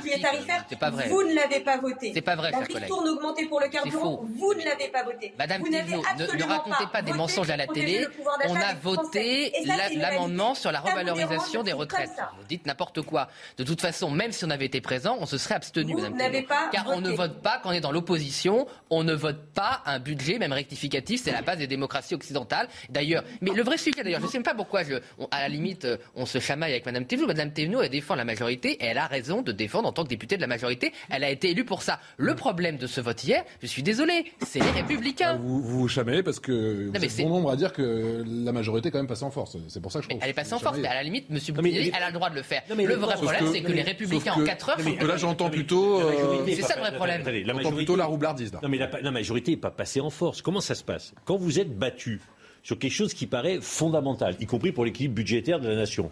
C'est 0.69 0.79
pas 0.79 0.89
vrai. 0.89 1.07
Vous 1.07 1.23
ne 1.23 1.33
l'avez 1.33 1.59
pas 1.61 1.77
voté. 1.77 2.11
C'est 2.13 2.21
pas 2.21 2.35
vrai, 2.35 2.51
La 2.51 2.59
ristourne 2.59 3.07
augmentée 3.07 3.45
pour 3.45 3.59
le 3.59 3.67
carburant, 3.67 4.25
vous 4.37 4.53
ne 4.53 4.63
l'avez 4.63 4.89
pas 4.89 5.03
voté. 5.03 5.33
Madame 5.37 5.61
vous 5.61 5.71
Thévenot, 5.71 6.03
ne, 6.17 6.37
ne, 6.37 6.43
racontez 6.43 6.85
pas, 6.91 7.01
des 7.01 7.13
mensonges 7.13 7.49
à 7.49 7.57
la 7.57 7.67
télé. 7.67 8.05
On 8.47 8.55
a 8.55 8.73
voté 8.73 9.53
l'amendement 9.95 10.55
sur 10.55 10.71
la 10.71 10.79
revalorisation 10.79 11.63
des 11.63 11.73
retraites. 11.73 12.09
Vous 12.37 12.47
dites 12.47 12.65
n'importe 12.65 13.01
quoi. 13.01 13.27
De 13.57 13.63
toute 13.63 13.81
façon, 13.81 14.09
même 14.11 14.31
si 14.31 14.43
on 14.45 14.49
avait 14.49 14.65
été 14.65 14.81
présent, 14.81 15.17
on 15.19 15.25
se 15.25 15.37
serait 15.37 15.55
abstenu, 15.55 15.95
Madame 15.95 16.17
Thévenot. 16.17 16.47
Car 16.71 16.87
on 16.89 17.01
ne 17.01 17.11
vote 17.11 17.41
pas 17.41 17.59
quand 17.61 17.69
on 17.69 17.73
est 17.73 17.81
dans 17.81 17.91
l'opposition. 17.91 18.67
On 18.89 19.03
ne 19.03 19.13
vote 19.13 19.41
pas 19.53 19.81
un 19.85 19.99
budget, 19.99 20.37
même 20.37 20.53
rectificatif. 20.53 21.21
C'est 21.23 21.31
la 21.31 21.41
base 21.41 21.59
des 21.59 21.67
démocraties 21.67 21.84
occidentales. 22.13 22.67
D'ailleurs, 22.89 23.23
mais 23.41 23.51
le 23.51 23.63
vrai 23.63 23.77
sujet, 23.77 24.03
d'ailleurs, 24.03 24.19
je 24.19 24.25
ne 24.25 24.31
sais 24.31 24.37
même 24.37 24.43
pas 24.43 24.53
pourquoi, 24.53 24.83
je, 24.83 24.95
à 25.31 25.41
la 25.41 25.49
limite, 25.49 25.85
euh, 25.85 25.97
on 26.15 26.25
se 26.25 26.39
chamaille 26.39 26.71
avec 26.71 26.85
Madame 26.85 27.05
Thévenot. 27.05 27.27
Madame 27.27 27.51
Thévenot, 27.51 27.81
elle 27.81 27.89
défend 27.89 28.15
la 28.15 28.25
majorité 28.25 28.71
et 28.73 28.85
elle 28.85 28.97
a 28.97 29.07
raison 29.07 29.41
de 29.41 29.51
défendre 29.51 29.87
en 29.87 29.91
tant 29.91 30.03
que 30.03 30.09
députée 30.09 30.35
de 30.35 30.41
la 30.41 30.47
majorité. 30.47 30.91
Elle 31.09 31.23
a 31.23 31.29
été 31.29 31.51
élue 31.51 31.65
pour 31.65 31.81
ça. 31.81 31.99
Le 32.17 32.35
problème 32.35 32.77
de 32.77 32.87
ce 32.87 33.01
vote 33.01 33.23
hier, 33.23 33.43
je 33.61 33.67
suis 33.67 33.83
désolé, 33.83 34.25
c'est 34.45 34.59
les 34.59 34.71
Républicains. 34.71 35.37
Vous 35.37 35.61
vous, 35.61 35.87
chamaillez 35.87 36.23
parce 36.23 36.39
que 36.39 36.89
vous 36.93 37.03
êtes 37.03 37.17
bon 37.17 37.29
nombre 37.29 37.51
à 37.51 37.55
dire 37.55 37.73
que 37.73 38.23
la 38.25 38.51
majorité 38.51 38.89
est 38.89 38.91
quand 38.91 38.99
même 38.99 39.07
passée 39.07 39.25
en 39.25 39.31
force. 39.31 39.57
C'est 39.67 39.81
pour 39.81 39.91
ça 39.91 39.99
que 39.99 40.05
je 40.05 40.17
Elle 40.21 40.29
est 40.29 40.33
passée 40.33 40.53
en 40.53 40.59
force, 40.59 40.77
mais 40.77 40.87
à 40.87 40.95
la 40.95 41.03
limite, 41.03 41.27
M. 41.29 41.39
Boutinier, 41.53 41.91
elle 41.95 42.03
a 42.03 42.07
le 42.07 42.13
droit 42.13 42.29
de 42.29 42.35
le 42.35 42.43
faire. 42.43 42.63
le 42.69 42.95
vrai 42.95 43.15
problème, 43.15 43.47
c'est 43.51 43.61
que 43.61 43.71
les 43.71 43.83
Républicains 43.83 44.33
en 44.33 44.43
4 44.43 44.69
heures. 44.69 44.77
que 44.77 45.05
là, 45.05 45.17
j'entends 45.17 45.49
plutôt. 45.49 46.01
C'est 46.45 46.61
ça 46.61 46.75
le 46.75 46.81
vrai 46.81 46.95
problème. 46.95 47.23
J'entends 47.45 47.71
plutôt 47.75 47.95
la 47.95 48.05
roublardise. 48.05 48.51
Non, 48.61 48.69
mais 48.69 48.77
la 48.77 49.11
majorité 49.11 49.51
n'est 49.51 49.57
pas 49.57 49.71
passée 49.71 50.01
en 50.01 50.09
force. 50.09 50.41
Comment 50.41 50.61
ça 50.61 50.75
se 50.75 50.83
passe? 50.83 51.13
Quand 51.25 51.37
vous 51.37 51.59
êtes 51.65 51.77
battu 51.77 52.21
sur 52.63 52.79
quelque 52.79 52.91
chose 52.91 53.13
qui 53.13 53.27
paraît 53.27 53.59
fondamental, 53.61 54.35
y 54.39 54.45
compris 54.45 54.71
pour 54.71 54.85
l'équilibre 54.85 55.15
budgétaire 55.15 55.59
de 55.59 55.67
la 55.67 55.75
nation. 55.75 56.11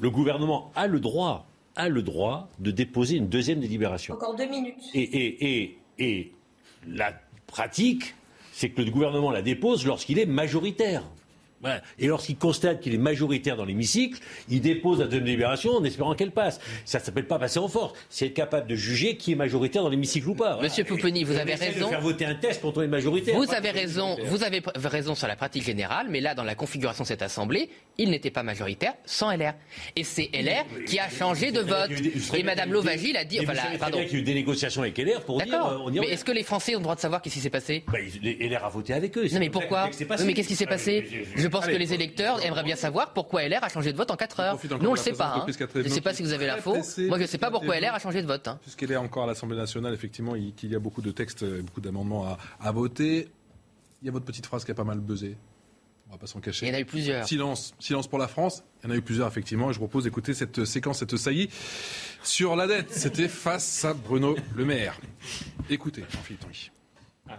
Le 0.00 0.10
gouvernement 0.10 0.72
a 0.74 0.86
le 0.86 1.00
droit, 1.00 1.46
a 1.74 1.88
le 1.88 2.02
droit 2.02 2.48
de 2.58 2.70
déposer 2.70 3.16
une 3.16 3.28
deuxième 3.28 3.60
délibération. 3.60 4.14
Encore 4.14 4.36
deux 4.36 4.48
minutes. 4.48 4.74
Et, 4.94 5.02
et, 5.02 5.60
et, 5.60 5.78
et 5.98 6.32
la 6.88 7.12
pratique, 7.46 8.14
c'est 8.52 8.70
que 8.70 8.80
le 8.80 8.90
gouvernement 8.90 9.30
la 9.30 9.42
dépose 9.42 9.86
lorsqu'il 9.86 10.18
est 10.18 10.26
majoritaire. 10.26 11.02
Et 11.98 12.06
lorsqu'il 12.06 12.36
constate 12.36 12.80
qu'il 12.80 12.94
est 12.94 12.98
majoritaire 12.98 13.56
dans 13.56 13.64
l'hémicycle, 13.64 14.20
il 14.48 14.60
dépose 14.60 14.98
la 15.00 15.04
deuxième 15.06 15.24
délibération 15.24 15.72
en 15.72 15.84
espérant 15.84 16.14
qu'elle 16.14 16.32
passe. 16.32 16.60
Ça 16.84 16.98
ne 16.98 17.04
s'appelle 17.04 17.26
pas 17.26 17.38
passer 17.38 17.58
en 17.58 17.68
force. 17.68 17.94
C'est 18.10 18.26
être 18.26 18.34
capable 18.34 18.68
de 18.68 18.74
juger 18.74 19.16
qui 19.16 19.32
est 19.32 19.36
majoritaire 19.36 19.82
dans 19.82 19.88
l'hémicycle 19.88 20.28
ou 20.28 20.34
pas. 20.34 20.58
Monsieur 20.60 20.84
Pouponi, 20.84 21.24
vous 21.24 21.36
avez 21.36 21.54
raison. 21.54 21.86
De 21.86 21.90
faire 21.90 22.00
voter 22.00 22.24
un 22.24 22.34
test 22.34 22.62
majoritaire. 22.88 23.36
Vous 23.36 23.52
avez 23.52 23.70
raison. 23.70 24.16
Vous 24.24 24.42
avez 24.42 24.62
raison 24.84 25.14
sur 25.14 25.26
la 25.26 25.36
pratique 25.36 25.64
générale, 25.64 26.06
mais 26.10 26.20
là, 26.20 26.34
dans 26.34 26.44
la 26.44 26.54
configuration 26.54 27.04
de 27.04 27.08
cette 27.08 27.22
assemblée, 27.22 27.70
il 27.98 28.10
n'était 28.10 28.30
pas 28.30 28.42
majoritaire 28.42 28.94
sans 29.04 29.34
LR. 29.34 29.54
Et 29.94 30.04
c'est 30.04 30.30
LR 30.32 30.64
qui 30.86 30.98
a 30.98 31.08
changé 31.08 31.52
de 31.52 31.60
vote. 31.60 31.90
Et 32.34 32.42
Madame 32.42 32.72
Lauvagie 32.72 33.16
a 33.16 33.24
dit. 33.24 33.40
Enfin, 33.40 33.54
pardon. 33.78 33.98
Y 33.98 34.02
a 34.02 34.12
eu 34.12 34.22
des 34.22 34.34
négociations 34.34 34.82
avec 34.82 34.98
LR 34.98 35.22
pour 35.22 35.40
dire. 35.40 35.54
On 35.84 35.90
mais 35.90 36.08
est-ce 36.08 36.24
que 36.24 36.32
les 36.32 36.42
Français 36.42 36.74
ont 36.74 36.78
le 36.78 36.82
droit 36.82 36.94
de 36.94 37.00
savoir 37.00 37.22
qu'est-ce 37.22 37.34
qui 37.34 37.40
s'est 37.40 37.50
passé? 37.50 37.84
Bah, 37.86 37.98
LR 38.22 38.64
a 38.64 38.68
voté 38.68 38.92
avec 38.92 39.16
eux. 39.16 39.26
Non, 39.32 39.38
mais 39.38 39.50
pourquoi 39.50 39.90
Mais 40.24 40.34
qu'est-ce 40.34 40.48
qui 40.48 40.56
s'est 40.56 40.66
passé 40.66 41.26
Je 41.34 41.48
pense 41.56 41.66
que 41.66 41.76
les 41.76 41.94
électeurs 41.94 42.44
aimeraient 42.44 42.62
bien 42.62 42.76
savoir 42.76 43.12
pourquoi 43.12 43.46
LR 43.48 43.62
a 43.62 43.68
changé 43.68 43.92
de 43.92 43.96
vote 43.96 44.10
en 44.10 44.16
4 44.16 44.40
heures. 44.40 44.58
Nous, 44.64 44.76
on 44.88 44.92
ne 44.92 44.96
le 44.96 44.96
sait 44.96 45.12
pas. 45.12 45.34
Hein. 45.36 45.46
Je 45.74 45.80
ne 45.80 45.88
sais 45.88 46.00
pas 46.00 46.14
si 46.14 46.22
vous 46.22 46.32
avez 46.32 46.46
l'info. 46.46 46.74
Moi, 46.74 47.16
je 47.18 47.22
ne 47.22 47.26
sais 47.26 47.38
pas 47.38 47.50
pourquoi 47.50 47.78
LR 47.78 47.94
a 47.94 47.98
changé 47.98 48.22
de 48.22 48.26
vote. 48.26 48.48
Hein. 48.48 48.58
Puisqu'elle 48.62 48.92
est 48.92 48.96
encore 48.96 49.24
à 49.24 49.26
l'Assemblée 49.26 49.56
nationale, 49.56 49.94
effectivement, 49.94 50.34
qu'il 50.56 50.70
y 50.70 50.74
a 50.74 50.78
beaucoup 50.78 51.02
de 51.02 51.10
textes, 51.10 51.44
beaucoup 51.62 51.80
d'amendements 51.80 52.36
à 52.60 52.72
voter. 52.72 53.28
Il 54.02 54.06
y 54.06 54.08
a 54.08 54.12
votre 54.12 54.26
petite 54.26 54.46
phrase 54.46 54.64
qui 54.64 54.70
a 54.70 54.74
pas 54.74 54.84
mal 54.84 55.00
buzzé. 55.00 55.36
On 56.08 56.12
va 56.12 56.18
pas 56.18 56.26
s'en 56.28 56.38
cacher. 56.40 56.66
Il 56.66 56.68
y 56.68 56.72
en 56.72 56.76
a 56.76 56.80
eu 56.80 56.84
plusieurs. 56.84 57.26
Silence, 57.26 57.74
silence 57.80 58.06
pour 58.06 58.20
la 58.20 58.28
France. 58.28 58.62
Il 58.82 58.86
y 58.86 58.92
en 58.92 58.94
a 58.94 58.96
eu 58.96 59.02
plusieurs, 59.02 59.26
effectivement. 59.26 59.70
Et 59.70 59.72
je 59.72 59.78
propose 59.78 60.04
d'écouter 60.04 60.34
cette 60.34 60.64
séquence, 60.64 60.98
cette 61.00 61.16
saillie 61.16 61.48
sur 62.22 62.54
la 62.54 62.68
dette. 62.68 62.92
C'était 62.92 63.26
face 63.26 63.84
à 63.84 63.92
Bruno 63.92 64.36
Le 64.54 64.64
Maire. 64.64 65.00
Écoutez, 65.68 66.04
Jean-Philippe. 66.08 66.44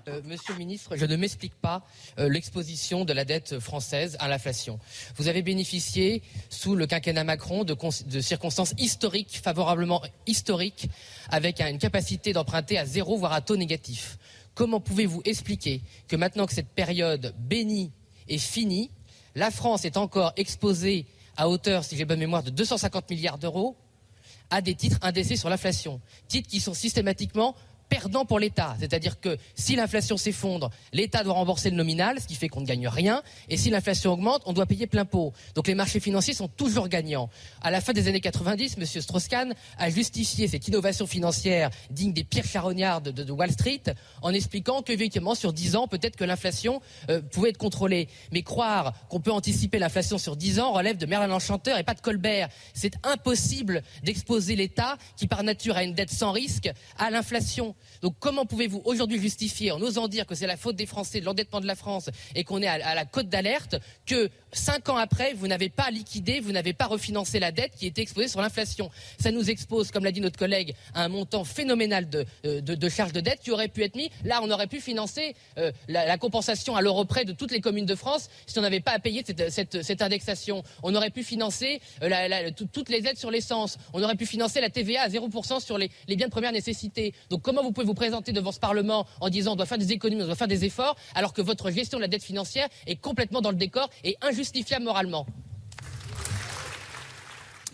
Euh, 0.08 0.22
monsieur 0.26 0.54
le 0.54 0.60
ministre, 0.60 0.96
je 0.96 1.06
ne 1.06 1.16
m'explique 1.16 1.56
pas 1.56 1.84
euh, 2.20 2.30
l'exposition 2.30 3.06
de 3.06 3.14
la 3.14 3.26
dette 3.26 3.60
française 3.60 4.18
à 4.20 4.28
l'inflation. 4.28 4.80
Vous 5.16 5.28
avez 5.28 5.42
bénéficié, 5.42 6.22
sous 6.50 6.76
le 6.76 6.88
quinquennat 6.88 7.24
Macron, 7.24 7.64
de, 7.64 8.22
circonstances 8.22 8.74
historiques, 8.78 9.40
favorablement 9.42 10.02
historiques, 10.26 10.90
avec 11.30 11.62
une 11.62 11.78
capacité 11.78 12.34
d'emprunter 12.34 12.78
à 12.78 12.86
zéro, 12.86 13.18
voire 13.18 13.34
à 13.34 13.42
taux 13.42 13.56
négatif. 13.56 14.18
Comment 14.56 14.80
pouvez-vous 14.80 15.22
expliquer 15.26 15.82
que 16.08 16.16
maintenant 16.16 16.48
que 16.48 16.54
cette 16.54 16.70
période 16.70 17.34
bénie 17.38 17.92
est 18.28 18.38
finie, 18.38 18.92
la 19.36 19.52
France 19.52 19.86
est 19.86 19.98
encore 19.98 20.34
exposée 20.36 21.06
à 21.38 21.48
hauteur, 21.48 21.84
si 21.84 21.96
j'ai 21.96 22.06
bonne 22.06 22.20
mémoire, 22.20 22.44
de 22.44 22.50
250 22.50 23.10
milliards 23.12 23.38
d'euros 23.38 23.78
à 24.50 24.62
des 24.62 24.76
titres 24.76 24.98
indexés 25.02 25.36
sur 25.36 25.50
l'inflation? 25.50 26.02
Titres 26.28 26.50
qui 26.50 26.60
sont 26.60 26.74
systématiquement 26.74 27.56
perdant 27.90 28.26
pour 28.26 28.40
l'État. 28.40 28.76
C'est-à-dire 28.80 29.20
que 29.20 29.38
si 29.56 29.76
l'inflation 29.76 30.18
s'effondre, 30.18 30.70
l'État 30.94 31.24
doit 31.24 31.34
rembourser 31.34 31.70
le 31.70 31.76
nominal, 31.76 32.20
ce 32.20 32.28
qui 32.28 32.36
fait 32.36 32.50
qu'on 32.50 32.62
ne 32.62 32.66
gagne 32.66 32.88
rien. 32.88 33.24
Et 33.50 33.58
si 33.58 33.70
l'inflation 33.70 34.14
augmente, 34.14 34.42
on 34.46 34.54
doit 34.54 34.66
payer 34.66 34.88
plein 34.88 35.06
pot. 35.06 35.34
Donc 35.56 35.68
les 35.68 35.76
marchés 35.76 36.00
financiers 36.00 36.34
sont 36.34 36.48
toujours 36.48 36.88
gagnants. 36.88 37.30
À 37.62 37.72
la 37.72 37.82
fin 37.82 37.94
des 37.94 38.08
années 38.08 38.22
90, 38.22 38.78
M. 38.78 38.86
Strauss-Kahn 39.02 39.54
a 39.78 39.90
justifié 39.90 40.48
cette 40.48 40.68
innovation 40.68 41.08
financière 41.08 41.70
digne 41.90 42.14
des 42.14 42.24
pires 42.24 42.46
charognards 42.46 43.02
de, 43.02 43.32
Wall 43.32 43.52
Street 43.52 43.84
en 44.22 44.34
expliquant 44.34 44.82
que, 44.82 44.92
effectivement, 44.92 45.36
sur 45.36 45.54
10 45.54 45.76
ans, 45.76 45.88
peut-être 45.88 46.16
que 46.16 46.24
l'inflation 46.24 46.82
euh, 47.10 47.22
pouvait 47.22 47.50
être 47.50 47.58
contrôlée. 47.58 48.08
Mais 48.32 48.42
croire 48.42 48.94
qu'on 49.10 49.20
peut 49.20 49.32
anticiper 49.32 49.80
l'inflation 49.80 50.18
sur 50.18 50.36
10 50.36 50.60
ans 50.60 50.72
relève 50.72 50.98
de 50.98 51.06
Merlin 51.06 51.28
l'Enchanteur 51.28 51.78
et 51.78 51.84
pas 51.84 51.94
de 51.94 52.02
Colbert. 52.02 52.50
C'est 52.74 52.94
impossible 53.04 53.84
d'exposer 54.04 54.56
l'État, 54.56 54.98
qui 55.16 55.28
par 55.28 55.44
nature 55.44 55.78
a 55.78 55.84
une 55.84 55.94
dette 55.94 56.12
sans 56.12 56.32
risque, 56.32 56.70
à 56.98 57.10
l'inflation. 57.10 57.76
Donc 58.02 58.16
comment 58.20 58.46
pouvez-vous 58.46 58.82
aujourd'hui 58.86 59.20
justifier, 59.20 59.72
en 59.72 59.82
osant 59.82 60.08
dire 60.08 60.26
que 60.26 60.36
c'est 60.36 60.48
la 60.48 60.58
faute 60.58 60.76
des 60.76 60.86
Français, 60.86 61.20
de 61.20 61.26
l'endettement 61.26 61.62
de 61.62 61.68
la 61.68 61.76
France, 61.76 62.10
et 62.36 62.44
qu'on 62.44 62.62
est 62.62 62.68
à, 62.68 62.96
la 62.96 63.06
côte 63.06 63.30
d'alerte, 63.30 63.76
que 64.06 64.30
cinq 64.54 64.90
ans 64.90 64.98
après, 64.98 65.34
vous 65.34 65.48
n'avez 65.48 65.70
pas 65.70 65.90
liquidé, 65.92 66.40
vous 66.40 66.52
n'avez 66.52 66.74
pas 66.74 66.86
refinancé 66.86 67.40
la 67.40 67.52
dette 67.52 67.74
qui 67.76 67.86
était 67.86 68.02
exposée 68.02 68.28
sur 68.28 68.42
l'inflation 68.42 68.90
Ça 69.20 69.32
nous 69.32 69.50
expose, 69.50 69.92
comme 69.92 70.04
l'a 70.04 70.12
dit 70.12 70.22
notre 70.22 70.38
collègue, 70.38 70.74
à 70.94 71.04
un 71.04 71.10
montant 71.10 71.44
phénoménal 71.44 72.10
de, 72.10 72.26
euh, 72.46 72.90
charges 72.90 73.14
de 73.14 73.20
dette 73.20 73.40
qui 73.42 73.52
aurait 73.52 73.68
pu 73.68 73.84
être 73.84 73.96
mis. 73.96 74.10
Là, 74.24 74.40
on 74.44 74.50
aurait 74.50 74.68
pu 74.68 74.80
financer 74.80 75.36
euh, 75.58 75.72
la, 75.88 76.18
compensation 76.18 76.76
à 76.76 76.82
l'euro 76.82 77.06
près 77.06 77.26
de 77.26 77.34
toutes 77.34 77.52
les 77.52 77.62
communes 77.62 77.86
de 77.86 77.96
France 77.96 78.30
si 78.46 78.58
on 78.58 78.62
n'avait 78.62 78.80
pas 78.80 78.92
à 78.92 79.00
payer 79.00 79.24
cette, 79.50 80.02
indexation. 80.02 80.64
On 80.84 80.96
aurait 80.96 81.10
pu 81.10 81.24
financer 81.24 81.82
euh, 82.02 82.52
toutes 82.72 82.90
les 82.90 83.06
aides 83.08 83.18
sur 83.18 83.32
l'essence. 83.32 83.78
On 83.94 84.02
aurait 84.04 84.16
pu 84.16 84.26
financer 84.26 84.62
la 84.62 84.70
TVA 84.70 85.02
à 85.04 85.10
0% 85.10 85.64
sur 85.64 85.78
les, 85.78 85.90
biens 86.08 86.28
de 86.28 86.32
première 86.32 86.52
nécessité. 86.52 87.14
Donc 87.30 87.42
comment 87.42 87.62
vous 87.62 87.72
pouvez 87.72 87.86
vous 87.86 87.94
présenter 87.94 88.32
devant 88.32 88.52
ce 88.52 88.60
Parlement 88.60 89.06
en 89.20 89.30
disant 89.30 89.54
on 89.54 89.56
doit 89.56 89.66
faire 89.66 89.78
des 89.78 89.92
économies, 89.92 90.24
on 90.24 90.26
doit 90.26 90.36
faire 90.36 90.48
des 90.48 90.66
efforts, 90.66 90.96
alors 91.14 91.34
que 91.34 91.42
votre 91.42 91.70
gestion 91.70 91.98
de 91.98 92.04
la 92.04 92.08
dette 92.08 92.24
financière 92.24 92.68
est 92.86 92.96
complètement 92.96 93.42
dans 93.42 93.52
le 93.52 93.58
décor 93.58 93.90
et 94.04 94.18
injustifiable 94.38 94.86
moralement 94.86 95.26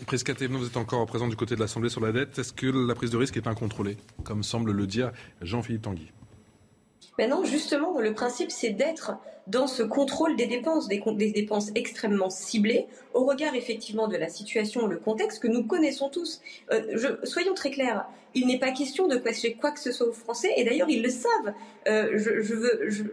Prisca 0.06 0.32
vous 0.32 0.66
êtes 0.66 0.76
encore 0.78 1.04
présent 1.06 1.28
du 1.28 1.36
côté 1.36 1.54
de 1.54 1.60
l'Assemblée 1.60 1.88
sur 1.88 2.00
la 2.00 2.12
dette. 2.12 2.38
Est-ce 2.38 2.52
que 2.52 2.66
la 2.66 2.94
prise 2.94 3.10
de 3.10 3.16
risque 3.16 3.36
est 3.36 3.46
incontrôlée, 3.46 3.96
comme 4.22 4.42
semble 4.42 4.72
le 4.72 4.86
dire 4.86 5.12
Jean-Philippe 5.40 5.82
Tanguy? 5.82 6.10
Ben 7.16 7.30
non, 7.30 7.44
justement, 7.44 8.00
le 8.00 8.12
principe, 8.12 8.50
c'est 8.50 8.70
d'être 8.70 9.12
dans 9.46 9.66
ce 9.66 9.82
contrôle 9.82 10.36
des 10.36 10.46
dépenses, 10.46 10.88
des, 10.88 11.00
dépenses 11.32 11.70
extrêmement 11.74 12.28
ciblées, 12.28 12.86
au 13.14 13.24
regard 13.24 13.54
effectivement 13.54 14.08
de 14.08 14.16
la 14.16 14.28
situation, 14.28 14.86
le 14.86 14.98
contexte 14.98 15.40
que 15.40 15.48
nous 15.48 15.64
connaissons 15.64 16.08
tous. 16.08 16.40
Euh, 16.72 17.16
soyons 17.22 17.54
très 17.54 17.70
clairs, 17.70 18.06
il 18.34 18.46
n'est 18.46 18.58
pas 18.58 18.72
question 18.72 19.06
de 19.06 19.16
passer 19.16 19.54
quoi 19.54 19.70
que 19.70 19.80
ce 19.80 19.92
soit 19.92 20.08
aux 20.08 20.12
Français, 20.12 20.50
et 20.56 20.64
d'ailleurs 20.64 20.90
ils 20.90 21.02
le 21.02 21.10
savent. 21.10 21.54
Euh, 21.88 22.10
je, 22.14 22.54
veux, 22.54 22.90
je, 22.90 23.04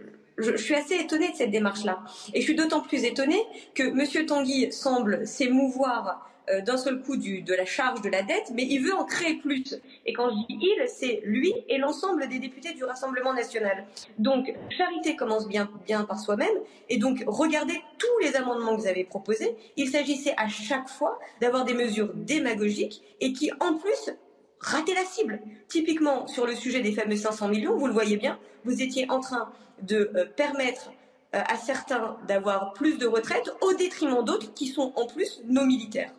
suis 0.56 0.74
assez 0.74 0.96
étonnée 0.96 1.30
de 1.30 1.36
cette 1.36 1.50
démarche-là. 1.50 2.00
Et 2.34 2.40
je 2.40 2.44
suis 2.44 2.54
d'autant 2.54 2.80
plus 2.80 3.04
étonnée 3.04 3.42
que 3.74 3.82
M. 3.82 4.26
Tanguy 4.26 4.72
semble 4.72 5.26
s'émouvoir 5.26 6.28
euh, 6.50 6.60
d'un 6.60 6.76
seul 6.76 7.00
coup 7.02 7.16
de 7.16 7.54
la 7.54 7.64
charge 7.64 8.02
de 8.02 8.08
la 8.08 8.22
dette, 8.22 8.50
mais 8.52 8.64
il 8.64 8.82
veut 8.82 8.94
en 8.94 9.04
créer 9.04 9.34
plus. 9.34 9.76
Et 10.06 10.12
quand 10.12 10.28
je 10.30 10.34
dis 10.34 10.46
il, 10.60 10.88
c'est 10.88 11.20
lui 11.24 11.54
et 11.68 11.78
l'ensemble 11.78 12.28
des 12.28 12.40
députés 12.40 12.72
du 12.74 12.82
Rassemblement 12.84 13.32
national. 13.32 13.86
Donc, 14.18 14.52
charité 14.70 15.14
commence 15.14 15.46
bien, 15.46 15.70
bien 15.86 16.02
par 16.02 16.18
soi-même. 16.18 16.56
Et 16.88 16.98
donc, 16.98 17.22
regardez 17.28 17.80
tous 17.96 18.26
les 18.26 18.34
amendements 18.34 18.74
que 18.74 18.80
vous 18.80 18.88
avez 18.88 19.04
proposés. 19.04 19.54
Il 19.76 19.88
s'agissait 19.88 20.34
à 20.36 20.48
chaque 20.48 20.88
fois 20.88 21.18
d'avoir 21.40 21.64
des 21.64 21.74
mesures 21.74 22.12
démagogiques 22.14 23.02
et 23.20 23.32
qui, 23.32 23.52
en 23.60 23.74
plus, 23.74 24.10
rataient 24.58 24.94
la 24.94 25.04
cible. 25.04 25.40
Typiquement, 25.68 26.26
sur 26.26 26.46
le 26.46 26.56
sujet 26.56 26.80
des 26.80 26.92
fameux 26.92 27.16
500 27.16 27.48
millions, 27.48 27.76
vous 27.76 27.86
le 27.86 27.92
voyez 27.92 28.16
bien, 28.16 28.38
vous 28.64 28.82
étiez 28.82 29.08
en 29.10 29.20
train 29.20 29.52
de 29.82 30.10
euh, 30.14 30.26
permettre 30.26 30.90
euh, 31.34 31.42
à 31.46 31.56
certains 31.56 32.16
d'avoir 32.26 32.72
plus 32.72 32.98
de 32.98 33.06
retraites 33.06 33.50
au 33.60 33.74
détriment 33.74 34.24
d'autres 34.24 34.52
qui 34.54 34.66
sont 34.68 34.92
en 34.96 35.06
plus 35.06 35.40
nos 35.44 35.64
militaires. 35.64 36.12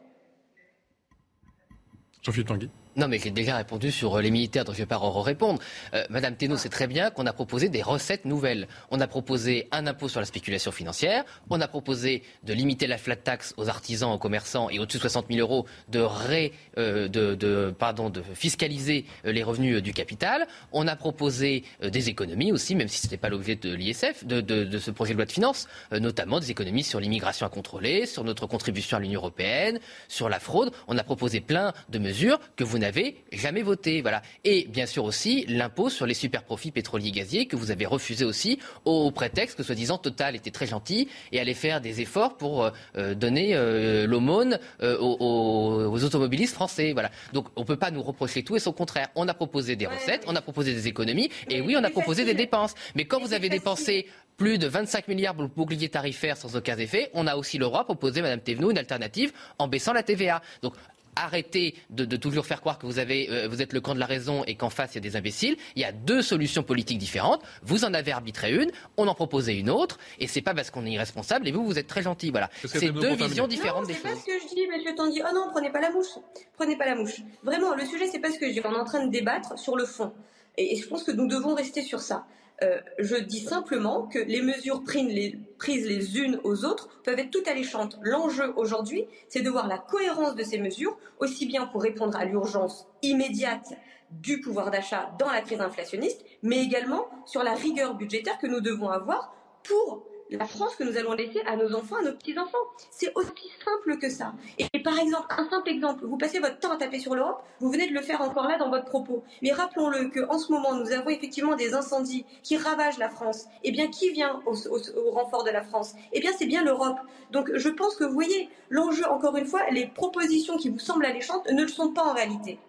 Jean-Philippe 2.22 2.48
Tanguy. 2.48 2.70
Non, 2.96 3.08
mais 3.08 3.18
j'ai 3.18 3.32
déjà 3.32 3.58
répondu 3.58 3.92
sur 3.92 4.16
euh, 4.16 4.22
les 4.22 4.30
militaires, 4.30 4.66
donc 4.66 4.76
je 4.76 4.82
ne 4.82 4.86
vais 4.86 4.90
pas 4.90 5.00
répondre. 5.00 5.60
Euh, 5.96 6.04
Madame 6.12 6.36
Thénault 6.36 6.58
sait 6.58 6.70
très 6.70 6.86
bien 6.86 7.10
qu'on 7.10 7.26
a 7.26 7.34
proposé 7.34 7.68
des 7.68 7.82
recettes 7.82 8.26
nouvelles. 8.26 8.68
On 8.92 9.00
a 9.00 9.08
proposé 9.08 9.68
un 9.72 9.88
impôt 9.88 10.08
sur 10.08 10.20
la 10.20 10.28
spéculation 10.28 10.72
financière. 10.72 11.24
On 11.50 11.60
a 11.60 11.68
proposé 11.68 12.22
de 12.44 12.54
limiter 12.54 12.86
la 12.86 13.00
flat 13.00 13.16
tax 13.16 13.56
aux 13.58 13.68
artisans, 13.68 14.12
aux 14.12 14.20
commerçants 14.20 14.70
et 14.70 14.78
au-dessus 14.78 14.98
de 14.98 15.02
60 15.02 15.26
000 15.30 15.40
euros 15.40 15.66
de, 15.90 16.02
ré, 16.02 16.54
euh, 16.78 17.08
de, 17.08 17.74
pardon, 17.78 18.12
de 18.12 18.22
fiscaliser 18.36 19.06
les 19.24 19.42
revenus 19.42 19.82
du 19.82 19.94
capital. 19.94 20.46
On 20.72 20.88
a 20.88 20.96
proposé 20.96 21.64
des 21.82 22.10
économies 22.10 22.52
aussi, 22.52 22.76
même 22.76 22.88
si 22.88 23.00
ce 23.00 23.08
n'était 23.08 23.18
pas 23.18 23.30
l'objet 23.30 23.56
de 23.56 23.74
l'ISF, 23.74 24.24
de, 24.26 24.40
de, 24.42 24.78
ce 24.78 24.92
projet 24.92 25.14
de 25.14 25.18
loi 25.18 25.26
de 25.26 25.32
finances, 25.32 25.68
notamment 25.92 26.40
des 26.40 26.52
économies 26.52 26.84
sur 26.84 27.00
l'immigration 27.00 27.46
à 27.46 27.50
contrôler, 27.50 28.06
sur 28.06 28.24
notre 28.24 28.46
contribution 28.46 28.98
à 28.98 29.00
l'Union 29.00 29.20
européenne, 29.20 29.80
sur 30.08 30.30
la 30.30 30.40
fraude. 30.40 30.72
On 30.88 30.98
a 30.98 31.04
proposé 31.04 31.42
plein 31.42 31.74
de 31.90 32.00
mesures 32.00 32.40
que 32.56 32.64
vous 32.64 32.83
n'avez 32.84 33.24
jamais 33.32 33.62
voté. 33.62 34.02
Voilà. 34.02 34.22
Et 34.44 34.66
bien 34.66 34.86
sûr 34.86 35.04
aussi 35.06 35.46
l'impôt 35.48 35.90
sur 35.90 36.06
les 36.06 36.14
super 36.14 36.44
profits 36.44 36.72
pétroliers 36.72 37.12
gaziers 37.12 37.46
que 37.48 37.56
vous 37.56 37.72
avez 37.72 37.86
refusé 37.86 38.26
aussi 38.26 38.60
au 38.86 39.12
prétexte 39.12 39.58
que 39.58 39.64
soi-disant 39.64 39.98
Total 39.98 40.36
était 40.36 40.52
très 40.52 40.68
gentil 40.68 41.08
et 41.32 41.40
allait 41.40 41.54
faire 41.54 41.82
des 41.82 42.02
efforts 42.02 42.38
pour 42.38 42.72
euh, 42.98 43.16
donner 43.16 43.52
euh, 43.54 44.06
l'aumône 44.06 44.60
euh, 44.82 44.98
aux, 45.00 46.04
automobilistes 46.04 46.54
français. 46.54 46.94
Voilà. 46.94 47.10
Donc 47.32 47.48
on 47.56 47.62
ne 47.62 47.66
peut 47.66 47.78
pas 47.78 47.92
nous 47.92 48.04
reprocher 48.04 48.44
tout 48.44 48.56
et 48.56 48.60
son 48.60 48.74
contraire. 48.74 49.08
On 49.16 49.28
a 49.28 49.34
proposé 49.34 49.76
des 49.76 49.88
recettes, 49.88 50.24
on 50.28 50.36
a 50.36 50.42
proposé 50.42 50.74
des 50.74 50.88
économies 50.88 51.30
et 51.50 51.62
oui, 51.62 51.76
on 51.78 51.84
a 51.84 51.90
proposé 51.90 52.26
des 52.26 52.34
dépenses. 52.34 52.74
Mais 52.96 53.06
quand 53.06 53.20
vous 53.20 53.34
avez 53.34 53.50
dépensé 53.50 54.08
plus 54.38 54.58
de 54.58 54.68
25 54.68 55.08
milliards 55.08 55.34
pour 55.34 55.44
le 55.44 55.50
bouclier 55.50 55.90
tarifaire 55.90 56.38
sans 56.38 56.56
aucun 56.56 56.78
effet, 56.78 57.10
on 57.14 57.28
a 57.28 57.36
aussi 57.36 57.58
le 57.58 57.66
droit 57.66 57.82
de 57.82 57.86
proposer, 57.86 58.22
Madame 58.22 58.40
Thévenot, 58.40 58.72
une 58.72 58.78
alternative 58.78 59.32
en 59.60 59.68
baissant 59.68 59.94
la 59.94 60.04
TVA. 60.04 60.42
Donc 60.62 60.74
arrêtez 61.16 61.76
de, 61.90 62.06
toujours 62.18 62.46
faire 62.46 62.62
croire 62.62 62.80
que 62.80 62.86
vous, 62.86 63.00
avez, 63.00 63.30
euh, 63.30 63.48
vous 63.48 63.62
êtes 63.62 63.74
le 63.74 63.82
camp 63.82 63.96
de 63.96 64.00
la 64.00 64.06
raison 64.06 64.44
et 64.46 64.56
qu'en 64.56 64.70
face 64.70 64.92
il 64.94 64.96
y 64.96 64.98
a 64.98 65.02
des 65.02 65.16
imbéciles. 65.16 65.58
Il 65.76 65.82
y 65.82 65.86
a 65.86 65.92
deux 65.92 66.22
solutions 66.22 66.64
politiques 66.64 66.98
différentes. 66.98 67.42
Vous 67.64 67.86
en 67.86 67.94
avez 67.94 68.12
arbitré 68.12 68.54
une, 68.54 68.72
on 68.98 69.08
en 69.08 69.16
proposait 69.16 69.58
une 69.58 69.70
autre, 69.70 69.98
et 70.20 70.28
c'est 70.28 70.42
pas 70.42 70.54
parce 70.54 70.72
qu'on 70.72 70.86
est 70.86 70.92
irresponsable 70.92 71.48
et 71.48 71.52
vous 71.52 71.66
vous 71.66 71.80
êtes 71.80 71.88
très 71.88 72.02
gentil. 72.02 72.32
Voilà, 72.32 72.50
c'est 72.66 72.92
deux 72.92 73.16
visions 73.16 73.48
différentes 73.48 73.88
des 73.88 73.94
choses. 73.94 74.04
C'est 74.04 74.10
pas 74.10 74.20
ce 74.20 74.26
que 74.26 74.40
je 74.50 74.56
dis, 74.56 74.68
Monsieur 74.68 74.96
Tandy. 74.96 75.22
Oh 75.24 75.34
non, 75.34 75.48
prenez 75.52 75.72
pas 75.72 75.82
la 75.82 75.92
mouche, 75.92 76.20
prenez 76.56 76.78
pas 76.78 76.86
la 76.86 76.96
mouche. 76.96 77.22
Vraiment, 77.44 77.76
le 77.76 77.86
sujet 77.86 78.08
c'est 78.08 78.20
pas 78.20 78.32
ce 78.32 78.40
que 78.40 78.48
je 78.48 78.54
dis. 78.54 78.62
On 78.64 78.74
est 78.74 78.78
en 78.78 78.86
train 78.86 79.06
de 79.06 79.12
débattre 79.12 79.58
sur 79.58 79.76
le 79.76 79.86
fond, 79.86 80.14
et 80.58 80.76
je 80.76 80.88
pense 80.88 81.04
que 81.04 81.12
nous 81.12 81.28
devons 81.28 81.56
rester 81.56 81.82
sur 81.82 82.00
ça. 82.00 82.26
Euh, 82.62 82.80
je 83.00 83.16
dis 83.16 83.40
simplement 83.40 84.04
que 84.04 84.20
les 84.20 84.42
mesures 84.42 84.84
prises 84.84 85.86
les, 85.86 86.20
unes 86.20 86.40
aux 86.44 86.66
autres 86.66 86.90
peuvent 87.04 87.18
être 87.20 87.32
tout 87.32 87.44
alléchantes. 87.48 87.98
L'enjeu 88.04 88.54
aujourd'hui, 88.56 89.06
c'est 89.28 89.42
de 89.42 89.50
voir 89.50 89.68
la 89.68 89.80
cohérence 89.80 90.36
de 90.36 90.44
ces 90.44 90.60
mesures, 90.60 90.98
aussi 91.20 91.46
bien 91.46 91.66
pour 91.66 91.82
répondre 91.82 92.18
à 92.18 92.26
l'urgence 92.26 92.86
immédiate 93.02 93.74
du 94.12 94.40
pouvoir 94.40 94.70
d'achat 94.70 95.12
dans 95.18 95.32
la 95.32 95.42
crise 95.42 95.62
inflationniste, 95.62 96.24
mais 96.44 96.62
également 96.62 97.08
sur 97.26 97.44
la 97.44 97.56
rigueur 97.56 97.96
budgétaire 97.96 98.38
que 98.38 98.48
nous 98.48 98.62
devons 98.62 98.90
avoir 98.90 99.34
pour 99.64 100.06
la 100.30 100.46
France 100.46 100.76
que 100.76 100.84
nous 100.84 100.98
allons 100.98 101.14
laisser 101.14 101.42
à 101.46 101.56
nos 101.56 101.74
enfants, 101.76 101.98
à 101.98 102.04
nos 102.04 102.14
petits-enfants. 102.14 102.58
C'est 102.92 103.12
aussi 103.16 103.52
simple 103.64 103.98
que 103.98 104.10
ça. 104.10 104.34
Et, 104.58 104.80
par 104.80 104.98
exemple, 105.00 105.28
un 105.30 105.50
simple 105.50 105.70
exemple, 105.70 106.06
vous 106.06 106.18
passez 106.18 106.40
votre 106.40 106.60
temps 106.60 106.72
à 106.72 106.78
taper 106.78 107.00
sur 107.00 107.16
l'Europe, 107.16 107.44
vous 107.60 107.72
venez 107.72 107.88
de 107.88 107.94
le 107.94 108.02
faire 108.02 108.22
encore 108.22 108.48
là 108.48 108.58
dans 108.58 108.70
votre 108.70 108.86
propos. 108.86 109.24
Mais 109.42 109.52
rappelons-le 109.52 110.10
qu'en 110.10 110.38
ce 110.38 110.52
moment, 110.52 110.76
nous 110.76 110.92
avons 110.92 111.10
effectivement 111.10 111.56
des 111.56 111.74
incendies 111.74 112.26
qui 112.42 112.58
ravagent 112.58 112.98
la 112.98 113.10
France. 113.10 113.46
Eh 113.64 113.72
bien, 113.72 113.88
qui 113.88 114.12
vient 114.12 114.42
au, 114.46 115.12
renfort 115.12 115.44
de 115.44 115.52
la 115.52 115.64
France? 115.64 115.94
Eh 116.12 116.20
bien, 116.20 116.32
c'est 116.38 116.48
bien 116.48 116.64
l'Europe. 116.64 116.98
Donc, 117.32 117.52
je 117.54 117.70
pense 117.70 117.96
que 117.96 118.04
vous 118.04 118.14
voyez, 118.14 118.50
l'enjeu, 118.70 119.06
encore 119.10 119.38
une 119.38 119.46
fois, 119.46 119.62
les 119.72 119.88
propositions 119.88 120.58
qui 120.58 120.70
vous 120.70 120.80
semblent 120.80 121.06
alléchantes 121.06 121.48
ne 121.52 121.62
le 121.62 121.68
sont 121.68 121.92
pas 121.92 122.04
en 122.04 122.14
réalité. 122.14 122.60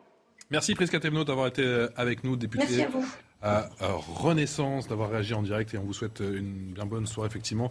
Merci 0.51 0.75
Prisca 0.75 0.99
d'avoir 0.99 1.47
été 1.47 1.63
euh, 1.63 1.89
avec 1.97 2.23
nous, 2.23 2.37
député 2.37 2.65
Merci 2.69 2.83
à 2.83 2.89
vous 2.89 3.05
à 3.45 3.69
Renaissance 4.17 4.89
d'avoir 4.89 5.11
réagi 5.11 5.35
en 5.35 5.43
direct 5.43 5.75
et 5.75 5.79
on 5.79 5.85
vous 5.85 5.93
souhaite 5.93 6.21
une 6.21 6.73
bien 6.73 6.87
bonne 6.87 7.07
soirée 7.07 7.29
effectivement. 7.29 7.71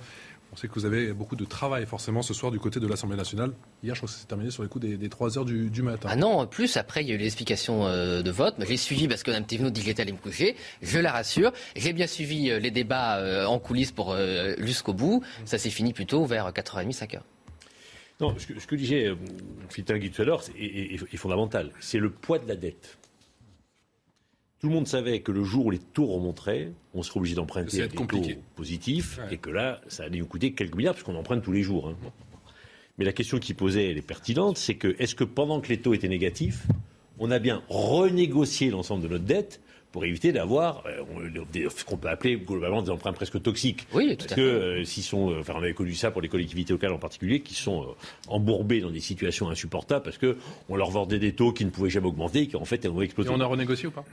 On 0.53 0.55
sait 0.55 0.67
que 0.67 0.75
vous 0.75 0.85
avez 0.85 1.13
beaucoup 1.13 1.35
de 1.35 1.45
travail 1.45 1.87
forcément 1.87 2.21
ce 2.21 2.35
soir 2.35 2.51
du 2.51 2.59
côté 2.59 2.79
de 2.79 2.85
l'Assemblée 2.85 3.17
nationale. 3.17 3.53
Hier, 3.81 3.95
je 3.95 4.01
crois 4.01 4.07
que 4.07 4.13
c'est 4.13 4.27
terminé 4.27 4.51
sur 4.51 4.61
les 4.61 4.69
coups 4.69 4.85
des, 4.85 5.09
3 5.09 5.39
heures 5.39 5.45
du, 5.45 5.81
matin. 5.81 6.09
Ah 6.11 6.15
non, 6.15 6.45
plus 6.45 6.77
après, 6.77 7.03
il 7.03 7.09
y 7.09 7.11
a 7.11 7.15
eu 7.15 7.17
l'explication 7.17 7.87
euh, 7.87 8.21
de 8.21 8.29
vote. 8.29 8.53
J'ai 8.59 8.77
suivi 8.77 9.07
parce 9.07 9.23
que 9.23 9.31
Mme 9.31 9.47
Thévenot 9.47 9.71
dit 9.71 9.81
que 9.81 9.87
j'étais 9.87 10.03
allé 10.03 10.11
me 10.11 10.19
coucher. 10.19 10.55
Je 10.83 10.99
la 10.99 11.11
rassure. 11.11 11.53
J'ai 11.75 11.91
bien 11.91 12.05
suivi 12.05 12.51
euh, 12.51 12.59
les 12.59 12.69
débats 12.69 13.17
euh, 13.17 13.45
en 13.45 13.57
coulisses 13.57 13.91
pour 13.91 14.15
jusqu'au 14.59 14.93
bout. 14.93 15.23
Ça 15.45 15.57
s'est 15.57 15.71
fini 15.71 15.91
plutôt 15.91 16.23
vers 16.25 16.51
4h30, 16.51 16.95
5h. 16.95 17.21
Non, 18.21 18.35
ce 18.37 18.45
que, 18.45 18.59
ce 18.59 18.67
que 18.67 18.75
disait 18.75 19.11
Philippe 19.69 20.13
tout 20.13 20.21
à 20.21 20.25
l'heure 20.25 20.43
est 20.55 21.17
fondamental. 21.17 21.71
C'est 21.79 21.97
le 21.97 22.11
poids 22.11 22.37
de 22.37 22.47
la 22.47 22.55
dette. 22.55 22.99
Tout 24.63 24.69
le 24.69 24.75
monde 24.75 24.87
savait 24.87 25.19
que 25.19 25.33
le 25.33 25.43
jour 25.43 25.65
où 25.65 25.71
les 25.71 25.77
taux 25.77 26.05
remonteraient, 26.05 26.71
on 26.93 27.03
serait 27.03 27.19
obligé 27.19 27.35
d'emprunter 27.35 27.85
des 27.85 27.89
taux 27.89 28.07
positifs 28.55 29.19
et 29.29 29.35
que 29.35 29.49
là, 29.49 29.81
ça 29.89 30.03
allait 30.03 30.19
nous 30.19 30.25
coûter 30.25 30.53
quelques 30.53 30.73
milliards 30.77 30.93
puisqu'on 30.93 31.17
emprunte 31.17 31.43
tous 31.43 31.51
les 31.51 31.63
jours. 31.63 31.89
Hein. 31.89 31.97
Mais 32.97 33.03
la 33.03 33.11
question 33.11 33.39
qui 33.39 33.53
posait, 33.53 33.91
elle 33.91 33.97
est 33.97 34.01
pertinente, 34.01 34.57
c'est 34.57 34.75
que 34.75 34.95
est-ce 34.99 35.15
que 35.15 35.25
pendant 35.25 35.59
que 35.59 35.67
les 35.67 35.81
taux 35.81 35.93
étaient 35.93 36.07
négatifs, 36.07 36.65
on 37.19 37.29
a 37.29 37.39
bien 37.39 37.61
renégocié 37.67 38.69
l'ensemble 38.69 39.03
de 39.03 39.09
notre 39.09 39.25
dette 39.25 39.59
pour 39.93 40.03
éviter 40.05 40.31
d'avoir 40.31 40.83
euh, 40.87 41.69
ce 41.69 41.85
qu'on 41.85 41.97
peut 41.97 42.09
appeler 42.09 42.35
globalement 42.35 42.81
des 42.81 42.89
emprunts 42.89 43.13
presque 43.13 43.39
toxiques. 43.41 43.87
Oui, 43.93 44.17
tout 44.17 44.25
Parce 44.25 44.33
que 44.33 44.41
euh, 44.41 44.83
s'ils 44.83 45.03
sont, 45.03 45.29
euh, 45.29 45.41
enfin 45.41 45.53
on 45.55 45.61
avait 45.61 45.75
connu 45.75 45.93
ça 45.93 46.09
pour 46.09 46.19
les 46.19 46.29
collectivités 46.29 46.73
locales 46.73 46.91
en 46.91 46.97
particulier, 46.97 47.41
qui 47.41 47.53
sont 47.53 47.95
embourbées 48.27 48.81
dans 48.81 48.89
des 48.89 48.99
situations 48.99 49.49
insupportables 49.49 50.03
parce 50.03 50.17
que 50.17 50.37
on 50.67 50.75
leur 50.75 50.89
vendait 50.89 51.19
des 51.19 51.33
taux 51.33 51.53
qui 51.53 51.63
ne 51.63 51.69
pouvaient 51.69 51.91
jamais 51.91 52.07
augmenter, 52.07 52.41
et 52.41 52.47
qui 52.47 52.55
en 52.55 52.65
fait 52.65 52.87
ont 52.87 53.03
explosé. 53.03 53.29
Et 53.29 53.33
on 53.33 53.39
a 53.39 53.45
renégocié 53.45 53.87
ou 53.87 53.91
pas? 53.91 54.03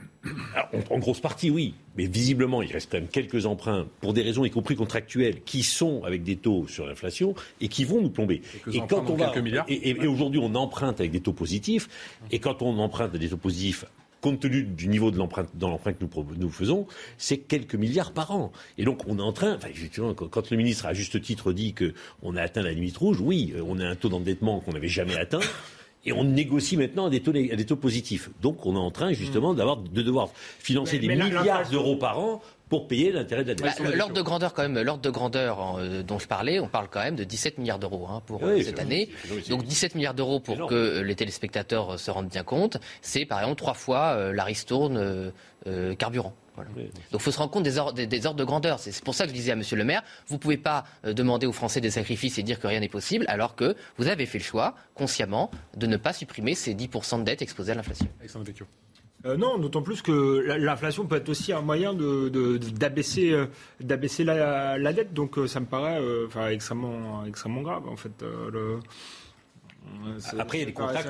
En, 0.91 0.99
grosse 0.99 1.19
partie, 1.19 1.49
oui, 1.49 1.73
mais 1.97 2.05
visiblement 2.05 2.61
il 2.61 2.71
reste 2.71 2.91
quand 2.91 2.99
même 2.99 3.09
quelques 3.09 3.47
emprunts 3.47 3.87
pour 4.01 4.13
des 4.13 4.21
raisons 4.21 4.45
y 4.45 4.51
compris 4.51 4.75
contractuelles 4.75 5.41
qui 5.41 5.63
sont 5.63 6.03
avec 6.03 6.21
des 6.21 6.35
taux 6.35 6.67
sur 6.67 6.85
l'inflation 6.85 7.33
et 7.59 7.69
qui 7.69 7.85
vont 7.85 8.01
nous 8.01 8.11
plomber. 8.11 8.43
Et, 8.71 8.81
quand 8.87 9.09
on 9.09 9.15
va, 9.15 9.33
et, 9.67 9.89
et 9.89 10.07
aujourd'hui 10.07 10.39
on 10.39 10.53
emprunte 10.53 10.99
avec 10.99 11.11
des 11.11 11.21
taux 11.21 11.33
positifs, 11.33 11.89
et 12.29 12.37
quand 12.37 12.61
on 12.61 12.77
emprunte 12.77 13.15
à 13.15 13.17
des 13.17 13.29
taux 13.29 13.37
positifs 13.37 13.85
compte 14.21 14.39
tenu 14.39 14.63
du 14.63 14.87
niveau 14.87 15.11
de 15.11 15.17
l'empreinte 15.17 15.49
dans 15.55 15.69
l'empreinte 15.69 15.97
que 15.97 16.05
nous, 16.05 16.25
nous 16.37 16.49
faisons, 16.49 16.87
c'est 17.17 17.37
quelques 17.37 17.75
milliards 17.75 18.13
par 18.13 18.31
an. 18.31 18.51
Et 18.77 18.85
donc 18.85 19.01
on 19.07 19.17
est 19.17 19.23
en 19.23 19.33
train, 19.33 19.55
enfin, 19.55 19.69
quand 20.29 20.49
le 20.51 20.57
ministre 20.57 20.85
à 20.85 20.93
juste 20.93 21.21
titre 21.21 21.51
dit 21.51 21.73
qu'on 21.73 22.35
a 22.35 22.41
atteint 22.41 22.61
la 22.61 22.71
limite 22.71 22.97
rouge, 22.97 23.19
oui, 23.19 23.53
euh, 23.55 23.63
on 23.65 23.79
a 23.79 23.85
un 23.85 23.95
taux 23.95 24.09
d'endettement 24.09 24.59
qu'on 24.59 24.73
n'avait 24.73 24.87
jamais 24.87 25.17
atteint. 25.17 25.39
Et 26.03 26.13
on 26.13 26.23
négocie 26.23 26.77
maintenant 26.77 27.05
à 27.05 27.09
des 27.11 27.19
taux, 27.19 27.29
à 27.29 27.55
des 27.55 27.65
taux 27.65 27.75
positifs. 27.75 28.31
Donc 28.41 28.65
on 28.65 28.73
est 28.73 28.79
en 28.79 28.89
train 28.89 29.13
justement 29.13 29.53
d'avoir, 29.53 29.77
de 29.77 30.01
devoir 30.01 30.29
financer 30.33 30.97
des 30.97 31.07
milliards 31.07 31.69
d'euros 31.69 31.95
par 31.95 32.17
an 32.17 32.41
pour 32.71 32.87
payer 32.87 33.11
l'intérêt 33.11 33.43
de 33.43 33.49
la 33.49 33.55
dette. 33.55 33.81
Bah, 33.83 33.91
l'ordre 33.93 34.13
de 34.13 34.21
grandeur, 34.21 34.53
quand 34.53 34.61
même, 34.61 34.81
l'ordre 34.81 35.01
de 35.01 35.09
grandeur 35.09 35.77
euh, 35.77 36.03
dont 36.03 36.19
je 36.19 36.27
parlais, 36.27 36.57
on 36.61 36.69
parle 36.69 36.87
quand 36.89 37.01
même 37.01 37.17
de 37.17 37.25
17 37.25 37.57
milliards 37.57 37.79
d'euros 37.79 38.07
hein, 38.09 38.21
pour 38.25 38.41
euh, 38.45 38.61
cette 38.63 38.79
année. 38.79 39.09
Donc 39.49 39.65
17 39.65 39.95
milliards 39.95 40.13
d'euros 40.13 40.39
pour 40.39 40.67
que 40.67 40.73
euh, 40.73 41.03
les 41.03 41.15
téléspectateurs 41.15 41.99
se 41.99 42.09
rendent 42.09 42.29
bien 42.29 42.45
compte, 42.45 42.77
c'est 43.01 43.25
par 43.25 43.39
exemple 43.39 43.57
trois 43.57 43.73
fois 43.73 44.31
la 44.31 44.45
ristourne 44.45 45.33
carburant. 45.97 46.33
Donc 46.55 46.65
il 47.11 47.19
faut 47.19 47.31
se 47.31 47.37
rendre 47.39 47.51
compte 47.51 47.63
des, 47.63 47.77
ordres, 47.77 48.01
des, 48.05 48.25
ordres 48.25 48.39
de 48.39 48.45
grandeur. 48.45 48.79
C'est 48.79 49.03
pour 49.03 49.15
ça 49.15 49.25
que 49.25 49.31
je 49.31 49.35
disais 49.35 49.51
à 49.51 49.57
Monsieur 49.57 49.75
le 49.75 49.83
maire, 49.83 50.01
vous 50.27 50.35
ne 50.35 50.39
pouvez 50.39 50.57
pas 50.57 50.85
demander 51.03 51.47
aux 51.47 51.51
Français 51.51 51.81
des 51.81 51.91
sacrifices 51.91 52.37
et 52.37 52.43
dire 52.43 52.59
que 52.59 52.67
rien 52.67 52.79
n'est 52.79 52.87
possible, 52.87 53.25
alors 53.27 53.55
que 53.55 53.75
vous 53.97 54.07
avez 54.07 54.25
fait 54.25 54.37
le 54.37 54.45
choix, 54.45 54.75
consciemment, 54.95 55.51
de 55.75 55.87
ne 55.87 55.97
pas 55.97 56.13
supprimer 56.13 56.55
ces 56.55 56.73
10% 56.73 57.19
de 57.19 57.23
dette 57.23 57.41
exposées 57.41 57.73
à 57.73 57.75
l'inflation. 57.75 58.07
Euh, 59.25 59.37
non, 59.37 59.57
d'autant 59.57 59.81
plus 59.81 60.01
que 60.01 60.11
l'inflation 60.57 61.05
peut 61.05 61.17
être 61.17 61.29
aussi 61.29 61.53
un 61.53 61.61
moyen 61.61 61.93
d'abaisser 61.93 63.31
de, 63.31 63.47
d'abaisser 63.79 64.23
la, 64.23 64.93
dette. 64.93 65.13
Donc 65.13 65.37
euh, 65.37 65.47
ça 65.47 65.59
me 65.59 65.65
paraît 65.65 65.99
euh, 66.01 66.27
extrêmement, 66.49 67.23
extrêmement 67.25 67.61
grave 67.61 67.87
en 67.87 67.95
fait. 67.95 68.23
Après, 70.37 70.59
il 70.59 70.61
y 70.61 70.63
a 70.63 70.65
des 70.67 70.73
contrats. 70.73 71.01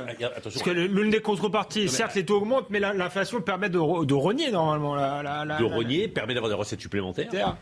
Parce 0.43 0.61
que 0.61 0.69
l'une 0.69 1.09
des 1.09 1.21
contreparties, 1.21 1.89
certes, 1.89 2.15
les 2.15 2.25
taux 2.25 2.37
augmentent, 2.37 2.69
mais 2.69 2.79
l'inflation 2.79 3.41
permet 3.41 3.69
de, 3.69 3.77
renier 3.77 4.51
normalement. 4.51 4.95
La, 4.95 5.57
de 5.59 5.63
renier 5.63 6.07
permet 6.07 6.33
d'avoir 6.33 6.49
des 6.49 6.57
recettes 6.57 6.81
supplémentaires. 6.81 7.57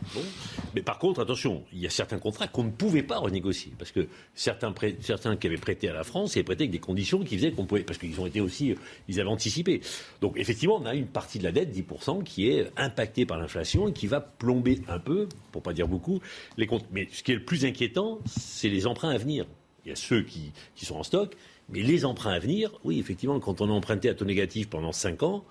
Mais 0.74 0.82
par 0.82 0.98
contre, 0.98 1.20
attention, 1.20 1.64
il 1.72 1.80
y 1.80 1.86
a 1.86 1.90
certains 1.90 2.18
contrats 2.18 2.46
qu'on 2.46 2.64
ne 2.64 2.70
pouvait 2.70 3.02
pas 3.02 3.18
renégocier. 3.18 3.72
Parce 3.78 3.90
que 3.90 4.08
certains, 4.34 4.72
certains 5.00 5.36
qui 5.36 5.46
avaient 5.46 5.56
prêté 5.56 5.88
à 5.88 5.92
la 5.92 6.04
France, 6.04 6.34
ils 6.34 6.38
avaient 6.38 6.44
prêté 6.44 6.64
avec 6.64 6.70
des 6.70 6.78
conditions 6.78 7.20
qui 7.20 7.36
faisaient 7.36 7.52
qu'on 7.52 7.66
pouvait. 7.66 7.82
Parce 7.82 7.98
qu'ils 7.98 8.20
ont 8.20 8.26
été 8.26 8.40
aussi. 8.40 8.74
Ils 9.08 9.20
avaient 9.20 9.30
anticipé. 9.30 9.80
Donc, 10.20 10.38
effectivement, 10.38 10.78
on 10.80 10.86
a 10.86 10.94
une 10.94 11.06
partie 11.06 11.38
de 11.38 11.44
la 11.44 11.52
dette, 11.52 11.74
10%, 11.74 12.22
qui 12.22 12.48
est 12.48 12.70
impactée 12.76 13.26
par 13.26 13.38
l'inflation 13.38 13.88
et 13.88 13.92
qui 13.92 14.06
va 14.06 14.20
plomber 14.20 14.80
un 14.88 14.98
peu, 14.98 15.28
pour 15.52 15.62
pas 15.62 15.72
dire 15.72 15.88
beaucoup, 15.88 16.20
les 16.56 16.66
comptes. 16.66 16.86
Mais 16.92 17.08
ce 17.12 17.22
qui 17.22 17.32
est 17.32 17.36
le 17.36 17.44
plus 17.44 17.64
inquiétant, 17.64 18.18
c'est 18.26 18.68
les 18.68 18.86
emprunts 18.86 19.10
à 19.10 19.18
venir. 19.18 19.46
Il 19.84 19.88
y 19.88 19.92
a 19.92 19.96
ceux 19.96 20.22
qui, 20.22 20.52
sont 20.76 20.96
en 20.96 21.02
stock, 21.02 21.36
mais 21.68 21.80
les 21.80 22.04
emprunts 22.04 22.32
à 22.32 22.38
venir, 22.38 22.72
oui, 22.84 22.98
effectivement, 22.98 23.38
quand 23.40 23.60
on 23.60 23.68
a 23.68 23.72
emprunté 23.72 24.08
à 24.08 24.14
taux 24.14 24.24
négatif 24.24 24.68
pendant 24.68 24.92
5 24.92 25.22
ans, 25.22 25.44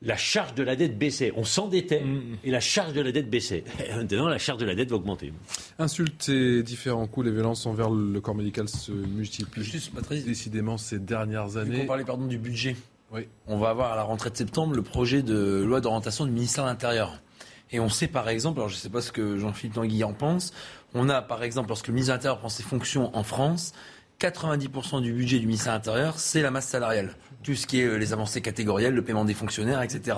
la 0.00 0.16
charge 0.16 0.54
de 0.54 0.62
la 0.62 0.76
dette 0.76 0.96
baissait. 0.96 1.32
On 1.36 1.44
s'endettait 1.44 2.02
mm, 2.04 2.14
mm. 2.14 2.36
et 2.44 2.50
la 2.50 2.60
charge 2.60 2.92
de 2.92 3.00
la 3.00 3.10
dette 3.10 3.28
baissait. 3.28 3.64
maintenant, 3.96 4.28
la 4.28 4.38
charge 4.38 4.60
de 4.60 4.66
la 4.66 4.74
dette 4.74 4.90
va 4.90 4.96
augmenter. 4.96 5.32
Insultes 5.78 6.28
et 6.28 6.62
différents 6.62 7.06
coups, 7.06 7.26
les 7.26 7.32
violences 7.32 7.66
envers 7.66 7.90
le 7.90 8.20
corps 8.20 8.34
médical 8.34 8.68
se 8.68 8.92
multiplient 8.92 9.64
Juste, 9.64 9.92
décidément 10.24 10.78
ces 10.78 10.98
dernières 10.98 11.56
années. 11.56 11.82
On 11.82 11.86
parlait 11.86 12.04
pardon 12.04 12.26
du 12.26 12.38
budget. 12.38 12.76
Oui. 13.10 13.22
On 13.46 13.58
va 13.58 13.70
avoir 13.70 13.92
à 13.92 13.96
la 13.96 14.02
rentrée 14.02 14.30
de 14.30 14.36
septembre 14.36 14.74
le 14.74 14.82
projet 14.82 15.22
de 15.22 15.64
loi 15.66 15.80
d'orientation 15.80 16.26
du 16.26 16.30
ministère 16.30 16.64
de 16.64 16.68
l'Intérieur. 16.68 17.20
Et 17.70 17.80
on 17.80 17.88
sait 17.88 18.06
par 18.06 18.28
exemple, 18.28 18.60
alors 18.60 18.68
je 18.68 18.74
ne 18.74 18.78
sais 18.78 18.88
pas 18.88 19.02
ce 19.02 19.12
que 19.12 19.38
Jean-Philippe 19.38 19.74
Tanguy 19.74 20.04
en 20.04 20.12
pense, 20.12 20.52
on 20.94 21.08
a 21.08 21.22
par 21.22 21.42
exemple, 21.42 21.68
lorsque 21.68 21.88
le 21.88 21.94
ministre 21.94 22.12
de 22.12 22.16
l'Intérieur 22.16 22.38
prend 22.38 22.48
ses 22.48 22.62
fonctions 22.62 23.14
en 23.16 23.22
France, 23.22 23.72
90% 24.20 25.00
du 25.00 25.12
budget 25.12 25.38
du 25.38 25.46
ministère 25.46 25.74
de 25.74 25.78
l'Intérieur, 25.78 26.18
c'est 26.18 26.42
la 26.42 26.50
masse 26.50 26.66
salariale. 26.66 27.14
Tout 27.44 27.54
ce 27.54 27.68
qui 27.68 27.80
est 27.80 27.84
euh, 27.84 27.98
les 27.98 28.12
avancées 28.12 28.40
catégorielles, 28.40 28.92
le 28.92 29.02
paiement 29.02 29.24
des 29.24 29.32
fonctionnaires, 29.32 29.80
etc. 29.80 30.16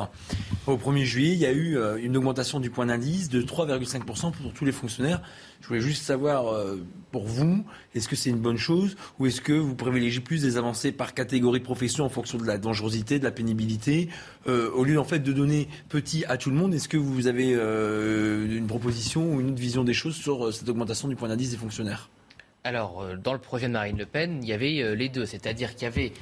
Au 0.67 0.77
1er 0.77 1.05
juillet, 1.05 1.33
il 1.33 1.39
y 1.39 1.45
a 1.45 1.53
eu 1.53 1.77
euh, 1.77 1.99
une 2.03 2.17
augmentation 2.17 2.61
du 2.61 2.71
point 2.71 2.87
d'indice 2.87 3.29
de 3.29 3.43
3,5% 3.43 4.33
pour 4.33 4.55
tous 4.55 4.65
les 4.65 4.73
fonctionnaires. 4.73 5.21
Je 5.61 5.69
voulais 5.69 5.83
juste 5.83 6.03
savoir, 6.03 6.49
euh, 6.49 6.83
pour 7.13 7.27
vous, 7.27 7.63
est-ce 7.95 8.09
que 8.09 8.17
c'est 8.17 8.31
une 8.31 8.39
bonne 8.39 8.57
chose 8.57 8.97
ou 9.19 9.27
est-ce 9.27 9.43
que 9.43 9.53
vous 9.53 9.75
privilégiez 9.75 10.23
plus 10.23 10.41
des 10.41 10.57
avancées 10.57 10.93
par 10.93 11.13
catégorie 11.13 11.61
profession 11.61 12.07
en 12.07 12.09
fonction 12.09 12.39
de 12.39 12.47
la 12.47 12.57
dangerosité, 12.57 13.19
de 13.19 13.25
la 13.25 13.33
pénibilité, 13.33 14.09
au 14.47 14.85
lieu 14.85 14.99
en 14.99 15.05
fait 15.05 15.19
de 15.19 15.33
donner 15.33 15.69
petit 15.91 16.25
à 16.25 16.39
tout 16.39 16.49
le 16.49 16.57
monde? 16.57 16.73
Est-ce 16.73 16.89
que 16.89 16.97
vous 16.97 17.27
avez 17.27 17.53
une 17.53 18.67
proposition 18.67 19.35
ou 19.35 19.41
une 19.41 19.51
autre 19.51 19.61
vision 19.61 19.85
des 19.85 19.93
choses 19.93 20.17
sur 20.17 20.55
cette 20.55 20.69
augmentation 20.71 21.07
du 21.09 21.17
point 21.17 21.29
d'indice 21.29 21.51
des 21.51 21.59
fonctionnaires? 21.59 22.09
Alors, 22.63 23.07
dans 23.17 23.33
le 23.33 23.39
projet 23.39 23.69
de 23.69 23.73
Marine 23.73 23.97
Le 23.97 24.05
Pen, 24.05 24.41
il 24.43 24.49
y 24.49 24.53
avait 24.53 24.95
les 24.95 25.09
deux. 25.09 25.25
C'est-à-dire 25.25 25.75
qu'il 25.75 25.85
y 25.85 25.87
avait 25.87 26.13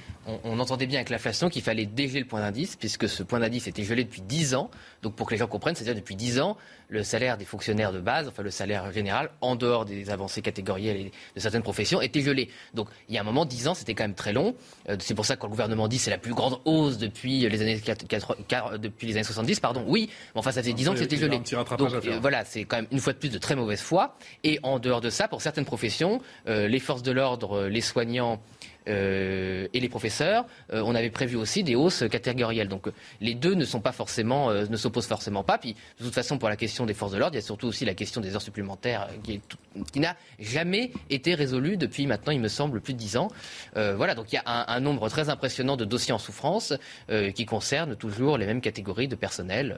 on, 0.44 0.59
entendait 0.59 0.86
bien 0.86 0.98
avec 0.98 1.10
l'inflation 1.10 1.48
qu'il 1.48 1.62
fallait 1.62 1.86
dégeler 1.86 2.20
le 2.20 2.26
point 2.26 2.40
d'indice, 2.40 2.76
puisque 2.76 3.09
ce 3.09 3.22
point 3.22 3.40
d'indice 3.40 3.66
était 3.66 3.82
gelé 3.82 4.05
depuis 4.05 4.20
10 4.20 4.55
ans. 4.55 4.70
Donc 5.02 5.14
pour 5.14 5.26
que 5.26 5.32
les 5.32 5.38
gens 5.38 5.46
comprennent, 5.46 5.74
c'est-à-dire 5.74 5.94
depuis 5.94 6.16
10 6.16 6.40
ans, 6.40 6.56
le 6.88 7.02
salaire 7.02 7.38
des 7.38 7.44
fonctionnaires 7.44 7.92
de 7.92 8.00
base, 8.00 8.28
enfin 8.28 8.42
le 8.42 8.50
salaire 8.50 8.92
général, 8.92 9.30
en 9.40 9.56
dehors 9.56 9.84
des 9.84 10.10
avancées 10.10 10.42
catégorielles 10.42 10.96
et 10.96 11.12
de 11.36 11.40
certaines 11.40 11.62
professions, 11.62 12.00
était 12.00 12.20
gelé. 12.20 12.48
Donc 12.74 12.88
il 13.09 13.14
y 13.14 13.18
a 13.18 13.20
un 13.20 13.24
moment, 13.24 13.44
10 13.44 13.68
ans, 13.68 13.74
c'était 13.74 13.94
quand 13.94 14.05
même 14.05 14.14
très 14.14 14.32
long. 14.32 14.55
Euh, 14.88 14.96
c'est 15.00 15.14
pour 15.14 15.24
ça 15.24 15.36
que 15.36 15.40
quand 15.40 15.46
le 15.46 15.52
gouvernement 15.52 15.88
dit 15.88 15.98
c'est 15.98 16.10
la 16.10 16.18
plus 16.18 16.34
grande 16.34 16.59
hausse 16.64 16.98
depuis 16.98 17.48
les 17.48 17.62
années, 17.62 17.80
depuis 18.78 19.06
les 19.06 19.14
années 19.14 19.24
70, 19.24 19.60
pardon, 19.60 19.84
oui, 19.86 20.10
mais 20.34 20.40
enfin 20.40 20.52
ça 20.52 20.62
fait 20.62 20.72
10 20.72 20.88
ans 20.88 20.92
que 20.92 20.98
c'était 20.98 21.16
gelé. 21.16 21.40
Donc 21.78 22.06
euh, 22.06 22.18
voilà, 22.20 22.44
c'est 22.44 22.64
quand 22.64 22.76
même 22.76 22.88
une 22.90 23.00
fois 23.00 23.12
de 23.12 23.18
plus 23.18 23.30
de 23.30 23.38
très 23.38 23.56
mauvaise 23.56 23.80
foi. 23.80 24.16
Et 24.44 24.59
en 24.62 24.78
dehors 24.78 25.00
de 25.00 25.10
ça, 25.10 25.28
pour 25.28 25.42
certaines 25.42 25.64
professions, 25.64 26.20
euh, 26.48 26.68
les 26.68 26.80
forces 26.80 27.02
de 27.02 27.12
l'ordre, 27.12 27.66
les 27.66 27.80
soignants, 27.80 28.40
euh, 28.77 28.77
et 28.89 29.81
les 29.81 29.89
professeurs, 29.89 30.47
euh, 30.73 30.82
on 30.85 30.94
avait 30.94 31.10
prévu 31.10 31.36
aussi 31.36 31.62
des 31.62 31.74
hausses 31.74 32.05
catégorielles. 32.10 32.69
Donc 32.69 32.89
les 33.20 33.35
deux 33.35 33.55
ne 33.55 33.65
sont 33.65 33.81
pas 33.81 33.93
forcément, 33.93 34.51
euh, 34.51 34.66
ne 34.69 34.77
s'opposent 34.77 35.06
forcément 35.06 35.44
pas. 35.44 35.59
Puis 35.59 35.74
de 35.98 36.05
toute 36.05 36.15
façon, 36.15 36.39
pour 36.39 36.48
la 36.48 36.56
question 36.56 36.86
des 36.86 36.94
forces 36.94 37.12
de 37.12 37.19
l'ordre, 37.19 37.35
il 37.35 37.40
y 37.40 37.43
a 37.43 37.47
surtout 37.47 37.66
aussi 37.66 37.85
la 37.85 37.94
question 37.94 38.20
des 38.20 38.35
heures 38.35 38.43
supplémentaires 38.43 39.09
qui, 39.23 39.40
n'a 39.97 40.16
jamais 40.39 40.93
été 41.10 41.35
résolue 41.35 41.77
depuis 41.77 42.06
maintenant, 42.06 42.32
il 42.32 42.40
me 42.40 42.48
semble, 42.48 42.81
plus 42.81 42.94
de 42.94 42.98
dix 42.98 43.16
ans. 43.16 43.28
voilà, 43.74 44.15
donc 44.15 44.32
il 44.32 44.36
y 44.36 44.39
a 44.39 44.43
un, 44.47 44.65
un, 44.77 44.81
nombre 44.81 45.09
très 45.09 45.28
impressionnant 45.28 45.77
de 45.77 45.85
dossiers 45.85 46.12
en 46.12 46.19
souffrance 46.19 46.73
qui 47.35 47.47
concernent 47.47 47.97
toujours 47.97 48.39
les 48.39 48.47
mêmes 48.47 48.60
catégories 48.60 49.09
de 49.09 49.16
personnel. 49.16 49.77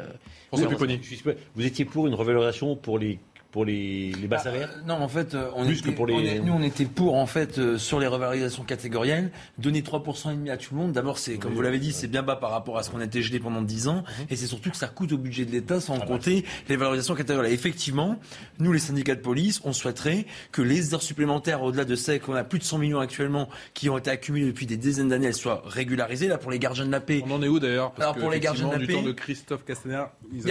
Vous 0.52 1.66
étiez 1.66 1.84
pour 1.84 2.06
une 2.06 2.14
revalorisation 2.14 2.76
pour 2.76 2.98
les 2.98 3.18
pour 3.50 3.64
les, 3.64 4.12
les 4.12 4.28
bas 4.28 4.36
bah, 4.36 4.42
salaires 4.42 4.70
Non, 4.86 4.94
en 4.94 5.08
fait, 5.08 5.34
euh, 5.34 5.50
on 5.56 5.68
était, 5.68 5.92
pour 5.92 6.06
les... 6.06 6.40
nous, 6.40 6.52
on 6.52 6.62
était 6.62 6.84
pour, 6.84 7.16
en 7.16 7.26
fait, 7.26 7.58
euh, 7.58 7.78
sur 7.78 7.98
les 7.98 8.06
revalorisations 8.06 8.62
catégorielles, 8.62 9.30
donner 9.58 9.82
3% 9.82 10.32
et 10.32 10.36
demi 10.36 10.50
à 10.50 10.56
tout 10.56 10.74
le 10.74 10.80
monde. 10.80 10.92
D'abord, 10.92 11.18
c'est, 11.18 11.36
comme 11.36 11.52
vous 11.52 11.62
l'avez 11.62 11.78
dit, 11.78 11.92
c'est 11.92 12.06
bien 12.06 12.22
bas 12.22 12.36
par 12.36 12.50
rapport 12.50 12.78
à 12.78 12.82
ce 12.82 12.90
qu'on 12.90 13.00
a 13.00 13.04
été 13.04 13.22
gelé 13.22 13.40
pendant 13.40 13.62
10 13.62 13.88
ans. 13.88 13.96
Mhm. 13.96 14.26
Et 14.30 14.36
c'est 14.36 14.46
surtout 14.46 14.70
que 14.70 14.76
ça 14.76 14.86
coûte 14.86 15.12
au 15.12 15.18
budget 15.18 15.44
de 15.44 15.50
l'État 15.50 15.80
sans 15.80 15.98
compter 15.98 16.44
les 16.68 16.76
valorisations 16.76 17.14
catégorielles. 17.14 17.52
effectivement, 17.52 18.16
nous, 18.58 18.72
les 18.72 18.78
syndicats 18.78 19.16
de 19.16 19.20
police, 19.20 19.60
on 19.64 19.72
souhaiterait 19.72 20.26
que 20.52 20.62
les 20.62 20.94
heures 20.94 21.02
supplémentaires, 21.02 21.62
au-delà 21.62 21.84
de 21.84 21.96
celles 21.96 22.20
qu'on 22.20 22.34
a 22.34 22.44
plus 22.44 22.60
de 22.60 22.64
100 22.64 22.78
millions 22.78 23.00
actuellement, 23.00 23.48
qui 23.74 23.90
ont 23.90 23.98
été 23.98 24.10
accumulées 24.10 24.46
depuis 24.46 24.66
des 24.66 24.76
dizaines 24.76 25.08
d'années, 25.08 25.26
elles 25.26 25.34
soient 25.34 25.62
régularisées. 25.66 26.28
Là, 26.28 26.38
pour 26.38 26.50
les 26.50 26.58
gardiens 26.58 26.86
de 26.86 26.92
la 26.92 27.00
paix. 27.00 27.22
On 27.26 27.32
en 27.32 27.42
est 27.42 27.48
où 27.48 27.58
d'ailleurs? 27.58 27.92
Alors, 27.98 28.14
pour 28.14 28.30
les 28.30 28.38
gardiens 28.38 28.68
de 28.68 28.72
la 28.72 28.86
paix. 28.86 29.02
de 29.02 29.12
Christophe 29.12 29.64
Castaner, 29.64 30.04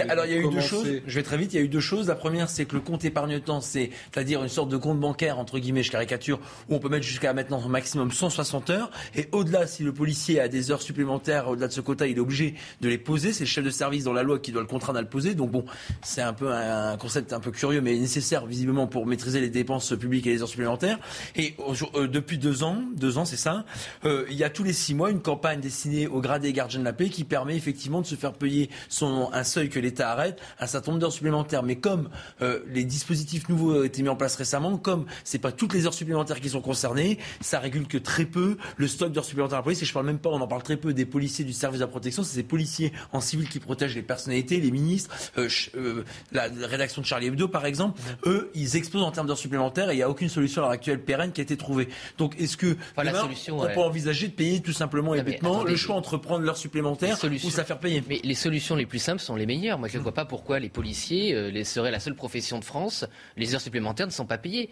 alors, 0.08 0.26
il 0.26 0.32
y 0.32 0.34
a 0.34 0.40
eu 0.40 0.50
deux 0.50 0.60
choses. 0.60 0.86
Je 1.06 1.14
vais 1.14 1.22
très 1.22 1.38
vite. 1.38 1.54
Il 1.54 1.56
y 1.56 1.60
a 1.60 1.62
eu 1.62 1.68
deux 1.68 1.80
choses. 1.80 2.08
La 2.08 2.14
première, 2.14 2.50
c'est 2.50 2.66
que 2.66 2.74
le 2.74 2.80
compte 2.90 3.04
épargne-temps 3.04 3.60
c'est-à-dire 3.60 4.42
une 4.42 4.48
sorte 4.48 4.68
de 4.68 4.76
compte 4.76 5.00
bancaire, 5.00 5.38
entre 5.38 5.58
guillemets, 5.58 5.82
je 5.82 5.90
caricature, 5.90 6.40
où 6.68 6.74
on 6.74 6.78
peut 6.78 6.88
mettre 6.88 7.06
jusqu'à 7.06 7.32
maintenant 7.32 7.62
au 7.64 7.68
maximum 7.68 8.10
160 8.10 8.70
heures. 8.70 8.90
Et 9.14 9.28
au-delà, 9.32 9.66
si 9.66 9.82
le 9.82 9.92
policier 9.92 10.40
a 10.40 10.48
des 10.48 10.70
heures 10.70 10.82
supplémentaires, 10.82 11.48
au-delà 11.48 11.68
de 11.68 11.72
ce 11.72 11.80
quota, 11.80 12.06
il 12.06 12.16
est 12.16 12.20
obligé 12.20 12.54
de 12.80 12.88
les 12.88 12.98
poser. 12.98 13.32
C'est 13.32 13.44
le 13.44 13.48
chef 13.48 13.64
de 13.64 13.70
service 13.70 14.04
dans 14.04 14.12
la 14.12 14.22
loi 14.22 14.38
qui 14.38 14.52
doit 14.52 14.62
le 14.62 14.68
contraindre 14.68 14.98
à 14.98 15.02
le 15.02 15.08
poser. 15.08 15.34
Donc 15.34 15.50
bon, 15.50 15.64
c'est 16.02 16.22
un 16.22 16.32
peu 16.32 16.52
un 16.52 16.96
concept 16.96 17.32
un 17.32 17.40
peu 17.40 17.50
curieux, 17.50 17.80
mais 17.80 17.96
nécessaire 17.96 18.46
visiblement 18.46 18.86
pour 18.86 19.06
maîtriser 19.06 19.40
les 19.40 19.50
dépenses 19.50 19.90
publiques 19.98 20.26
et 20.26 20.30
les 20.30 20.42
heures 20.42 20.48
supplémentaires. 20.48 20.98
Et 21.36 21.54
euh, 21.94 22.06
depuis 22.06 22.38
deux 22.38 22.62
ans, 22.62 22.82
deux 22.94 23.18
ans, 23.18 23.24
c'est 23.24 23.36
ça, 23.36 23.64
euh, 24.04 24.26
il 24.30 24.36
y 24.36 24.44
a 24.44 24.50
tous 24.50 24.64
les 24.64 24.72
six 24.72 24.94
mois 24.94 25.10
une 25.10 25.22
campagne 25.22 25.60
destinée 25.60 26.06
aux 26.06 26.20
gradés 26.20 26.52
gardiens 26.52 26.80
de 26.80 26.84
la 26.84 26.92
paix 26.92 27.08
qui 27.08 27.24
permet 27.24 27.56
effectivement 27.56 28.00
de 28.00 28.06
se 28.06 28.14
faire 28.14 28.32
payer 28.32 28.70
son, 28.88 29.30
un 29.32 29.44
seuil 29.44 29.68
que 29.68 29.78
l'État 29.78 30.10
arrête, 30.10 30.40
un 30.58 30.66
certain 30.66 30.92
nombre 30.92 31.00
d'heures 31.00 31.12
supplémentaires. 31.12 31.62
Mais 31.62 31.76
comme 31.76 32.08
euh, 32.42 32.60
les 32.68 32.79
dispositifs 32.84 33.48
nouveaux 33.48 33.82
a 33.82 33.86
été 33.86 34.02
mis 34.02 34.08
en 34.08 34.16
place 34.16 34.36
récemment, 34.36 34.76
comme 34.76 35.06
c'est 35.24 35.38
pas 35.38 35.52
toutes 35.52 35.74
les 35.74 35.86
heures 35.86 35.94
supplémentaires 35.94 36.40
qui 36.40 36.50
sont 36.50 36.60
concernées, 36.60 37.18
ça 37.40 37.58
régule 37.58 37.86
que 37.86 37.98
très 37.98 38.24
peu 38.24 38.56
le 38.76 38.88
stock 38.88 39.12
d'heures 39.12 39.24
supplémentaires 39.24 39.58
à 39.58 39.60
la 39.60 39.64
police. 39.64 39.82
Et 39.82 39.86
je 39.86 39.92
parle 39.92 40.06
même 40.06 40.18
pas, 40.18 40.30
on 40.30 40.40
en 40.40 40.48
parle 40.48 40.62
très 40.62 40.76
peu 40.76 40.92
des 40.94 41.06
policiers 41.06 41.44
du 41.44 41.52
service 41.52 41.80
de 41.80 41.84
la 41.84 41.90
protection, 41.90 42.22
c'est 42.22 42.34
ces 42.34 42.42
policiers 42.42 42.92
en 43.12 43.20
civil 43.20 43.48
qui 43.48 43.60
protègent 43.60 43.94
les 43.94 44.02
personnalités, 44.02 44.60
les 44.60 44.70
ministres, 44.70 45.14
euh, 45.38 45.48
euh, 45.76 46.04
la 46.32 46.48
rédaction 46.66 47.02
de 47.02 47.06
Charlie 47.06 47.26
Hebdo 47.26 47.48
par 47.48 47.66
exemple. 47.66 48.00
Eux, 48.26 48.50
ils 48.54 48.76
explosent 48.76 49.04
en 49.04 49.10
termes 49.10 49.26
d'heures 49.26 49.38
supplémentaires 49.38 49.90
et 49.90 49.94
il 49.94 49.96
n'y 49.96 50.02
a 50.02 50.10
aucune 50.10 50.28
solution 50.28 50.62
à 50.62 50.64
l'heure 50.66 50.72
actuelle 50.72 51.02
pérenne 51.02 51.32
qui 51.32 51.40
a 51.40 51.44
été 51.44 51.56
trouvée. 51.56 51.88
Donc 52.18 52.38
est-ce 52.38 52.56
que 52.56 52.76
la 52.96 53.14
solution, 53.14 53.58
on 53.58 53.66
peut 53.66 53.80
envisager 53.80 54.28
de 54.28 54.32
payer 54.32 54.60
tout 54.60 54.72
simplement 54.72 55.14
et 55.14 55.22
bêtement 55.22 55.64
le 55.64 55.76
choix 55.76 55.96
entre 55.96 56.16
prendre 56.16 56.44
l'heure 56.44 56.56
supplémentaire 56.56 57.18
ou 57.24 57.50
ça 57.50 57.64
faire 57.64 57.78
payer? 57.80 58.02
Mais 58.08 58.20
les 58.22 58.34
solutions 58.34 58.76
les 58.76 58.86
plus 58.86 58.98
simples 58.98 59.20
sont 59.20 59.36
les 59.36 59.46
meilleures. 59.46 59.78
Moi, 59.78 59.88
je 59.88 59.98
ne 59.98 60.02
vois 60.02 60.14
pas 60.14 60.24
pourquoi 60.24 60.58
les 60.58 60.68
policiers 60.68 61.34
euh, 61.34 61.50
les 61.50 61.64
seraient 61.64 61.90
la 61.90 62.00
seule 62.00 62.14
profession 62.14 62.58
de 62.58 62.64
France. 62.70 63.04
Les 63.36 63.52
heures 63.54 63.60
supplémentaires 63.60 64.06
ne 64.06 64.12
sont 64.12 64.26
pas 64.26 64.38
payés 64.38 64.70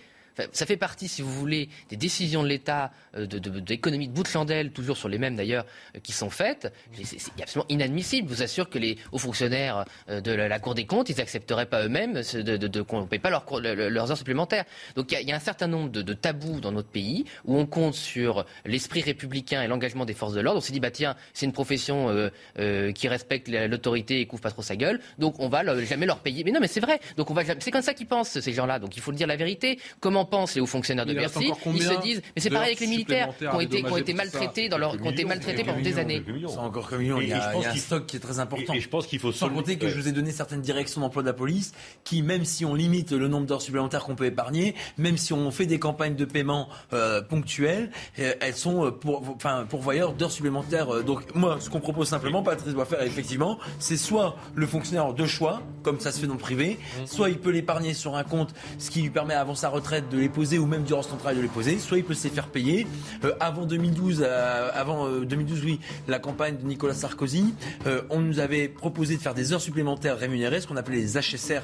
ça 0.52 0.66
fait 0.66 0.77
partie, 0.77 1.09
si 1.09 1.23
vous 1.23 1.32
voulez, 1.32 1.69
des 1.89 1.97
décisions 1.97 2.43
de 2.43 2.48
l'État, 2.48 2.93
euh, 3.16 3.27
d'économie 3.27 4.06
de, 4.06 4.12
de, 4.12 4.16
bout 4.16 4.23
de 4.23 4.28
chandelle, 4.28 4.70
toujours 4.70 4.97
sur 4.97 5.09
les 5.09 5.19
mêmes 5.19 5.36
d'ailleurs, 5.36 5.65
euh, 5.97 6.01
qui 6.01 6.12
sont 6.12 6.31
faites. 6.31 6.73
C'est 7.02 7.43
absolument 7.43 7.66
inadmissible. 7.69 8.28
Je 8.28 8.35
vous 8.35 8.43
assure 8.43 8.69
que 8.69 8.78
les 8.78 8.98
hauts 9.12 9.19
fonctionnaires 9.19 9.85
euh, 10.09 10.20
de 10.20 10.32
la, 10.32 10.59
Cour 10.59 10.74
des 10.74 10.86
comptes, 10.86 11.09
ils 11.09 11.16
n'accepteraient 11.16 11.66
pas 11.66 11.85
eux-mêmes 11.85 12.15
de, 12.15 12.82
qu'on 12.82 13.02
ne 13.02 13.06
paye 13.06 13.19
pas 13.19 13.31
leurs 13.31 14.10
heures 14.10 14.16
supplémentaires. 14.16 14.65
Donc 14.97 15.12
il 15.12 15.28
y, 15.28 15.32
a, 15.32 15.36
un 15.36 15.40
certain 15.40 15.69
nombre 15.69 15.90
de, 15.90 16.12
tabous 16.15 16.60
dans 16.60 16.73
notre 16.73 16.89
pays 16.89 17.24
où 17.44 17.56
on 17.56 17.66
compte 17.66 17.94
sur 17.94 18.44
l'esprit 18.65 19.02
républicain 19.02 19.62
et 19.62 19.69
l'engagement 19.69 20.05
des 20.05 20.15
forces 20.15 20.35
de 20.35 20.40
l'ordre. 20.40 20.59
On 20.59 20.60
s'est 20.60 20.73
dit, 20.73 20.81
bah 20.81 20.90
tiens, 20.90 21.15
c'est 21.32 21.47
une 21.47 21.52
profession 21.52 22.31
qui 22.94 23.09
respecte 23.09 23.48
l'autorité 23.48 24.20
et 24.20 24.27
couvre 24.27 24.43
pas 24.43 24.51
trop 24.51 24.62
sa 24.62 24.77
gueule, 24.77 25.01
donc 25.19 25.39
on 25.39 25.48
va 25.48 25.62
jamais 25.85 26.06
leur 26.06 26.19
payer. 26.19 26.43
Mais 26.44 26.51
non, 26.51 26.60
mais 26.60 26.69
c'est 26.69 26.81
vrai. 26.81 26.98
Donc 27.16 27.31
on 27.31 27.35
va, 27.35 27.43
c'est 27.60 27.70
comme 27.70 27.82
ça 27.82 27.94
qu'ils 27.94 28.06
pensent 28.06 28.40
ces 28.40 28.52
gens-là. 28.52 28.78
Donc 28.78 28.97
il 28.97 29.02
faut 29.02 29.10
le 29.10 29.16
dire 29.16 29.27
la 29.27 29.36
vérité. 29.36 29.78
Comment 30.01 30.24
pensent 30.28 30.55
les 30.55 30.60
hauts 30.60 30.66
fonctionnaires 30.66 31.06
de 31.06 31.14
Bercy, 31.14 31.52
ils 31.66 31.82
se 31.82 32.00
disent, 32.00 32.22
mais 32.34 32.42
c'est 32.42 32.50
pareil 32.50 32.68
avec 32.68 32.80
les 32.80 32.86
militaires 32.86 33.30
qui 33.38 33.46
ont 33.46 33.60
été, 33.60 33.82
qui 33.82 33.92
ont 33.92 33.96
été 33.96 34.14
maltraités 34.14 34.68
dans 34.68 34.78
leur, 34.78 34.96
qui 34.96 35.02
ont 35.02 35.10
été 35.10 35.24
maltraités 35.24 35.64
pendant 35.64 35.80
des 35.80 35.98
années. 35.98 36.22
C'est 36.48 36.59
encore 36.59 36.88
comme 36.88 37.00
millions. 37.00 37.20
Il 37.20 37.28
y 37.28 37.32
a, 37.32 37.70
un 37.70 37.76
stock 37.76 38.06
qui 38.06 38.16
est 38.16 38.20
très 38.20 38.38
important. 38.38 38.74
Et 38.74 38.80
je 38.80 38.88
pense 38.88 39.06
qu'il 39.06 39.18
faut 39.18 39.32
sans 39.32 39.50
compter 39.50 39.76
que 39.76 39.88
je 39.88 39.96
vous 39.96 40.09
ai 40.09 40.12
donné 40.12 40.32
certaines 40.32 40.60
directions 40.60 41.00
d'emploi 41.00 41.22
de 41.22 41.28
la 41.28 41.32
police 41.32 41.72
qui, 42.05 42.22
même 42.22 42.44
si 42.44 42.64
on 42.64 42.74
limite 42.74 43.12
le 43.12 43.28
nombre 43.28 43.46
d'heures 43.46 43.62
supplémentaires 43.62 44.05
qu'on 44.05 44.14
peut 44.14 44.26
épargner, 44.26 44.74
même 44.96 45.16
si 45.16 45.32
on 45.32 45.50
fait 45.50 45.66
des 45.66 45.78
campagnes 45.78 46.14
de 46.14 46.24
paiement 46.24 46.68
euh, 46.92 47.22
ponctuelles, 47.22 47.90
euh, 48.18 48.34
elles 48.40 48.55
sont 48.55 48.86
euh, 48.86 48.90
pour, 48.90 49.28
enfin, 49.28 49.66
pourvoyeurs 49.68 50.12
d'heures 50.12 50.32
supplémentaires. 50.32 51.05
Donc 51.05 51.34
moi, 51.34 51.59
ce 51.60 51.70
qu'on 51.70 51.80
propose 51.80 52.09
simplement, 52.09 52.42
Patrice 52.42 52.74
doit 52.74 52.84
faire 52.84 53.02
effectivement, 53.02 53.59
c'est 53.78 53.96
soit 53.96 54.36
le 54.55 54.66
fonctionnaire 54.66 55.12
de 55.12 55.26
choix, 55.26 55.62
comme 55.82 56.00
ça 56.00 56.12
se 56.12 56.20
fait 56.20 56.26
dans 56.26 56.34
le 56.34 56.38
privé, 56.38 56.78
soit 57.06 57.30
il 57.30 57.38
peut 57.38 57.50
l'épargner 57.50 57.94
sur 57.94 58.16
un 58.16 58.24
compte, 58.24 58.55
ce 58.78 58.90
qui 58.90 59.02
lui 59.02 59.10
permet 59.10 59.34
avant 59.34 59.55
sa 59.55 59.68
retraite 59.68 60.07
permettre 60.09 60.16
de 60.16 60.18
les 60.18 60.28
poser 60.28 60.59
ou 60.59 60.66
même 60.66 60.82
durant 60.82 61.02
son 61.02 61.16
travail 61.16 61.36
de 61.36 61.43
les 61.43 61.48
poser, 61.48 61.78
soit 61.78 61.98
il 61.98 62.05
peut 62.05 62.14
se 62.14 62.24
les 62.24 62.35
faire 62.35 62.48
payer. 62.48 62.86
Euh, 63.24 63.32
avant 63.40 63.66
2012, 63.66 64.22
euh, 64.22 64.70
avant 64.74 65.09
2012, 65.09 65.64
oui, 65.64 65.80
la 66.06 66.18
campagne 66.18 66.56
de 66.56 66.66
Nicolas 66.66 66.94
Sarkozy, 66.94 67.55
on 68.10 68.20
nous 68.20 68.39
avait 68.39 68.68
proposé 68.68 69.16
de 69.16 69.20
faire 69.20 69.35
des 69.35 69.52
heures 69.52 69.60
supplémentaires 69.60 70.18
rémunérées, 70.18 70.60
ce 70.60 70.66
qu'on 70.66 70.76
appelait 70.76 70.97
les 70.97 71.18
HSR 71.18 71.62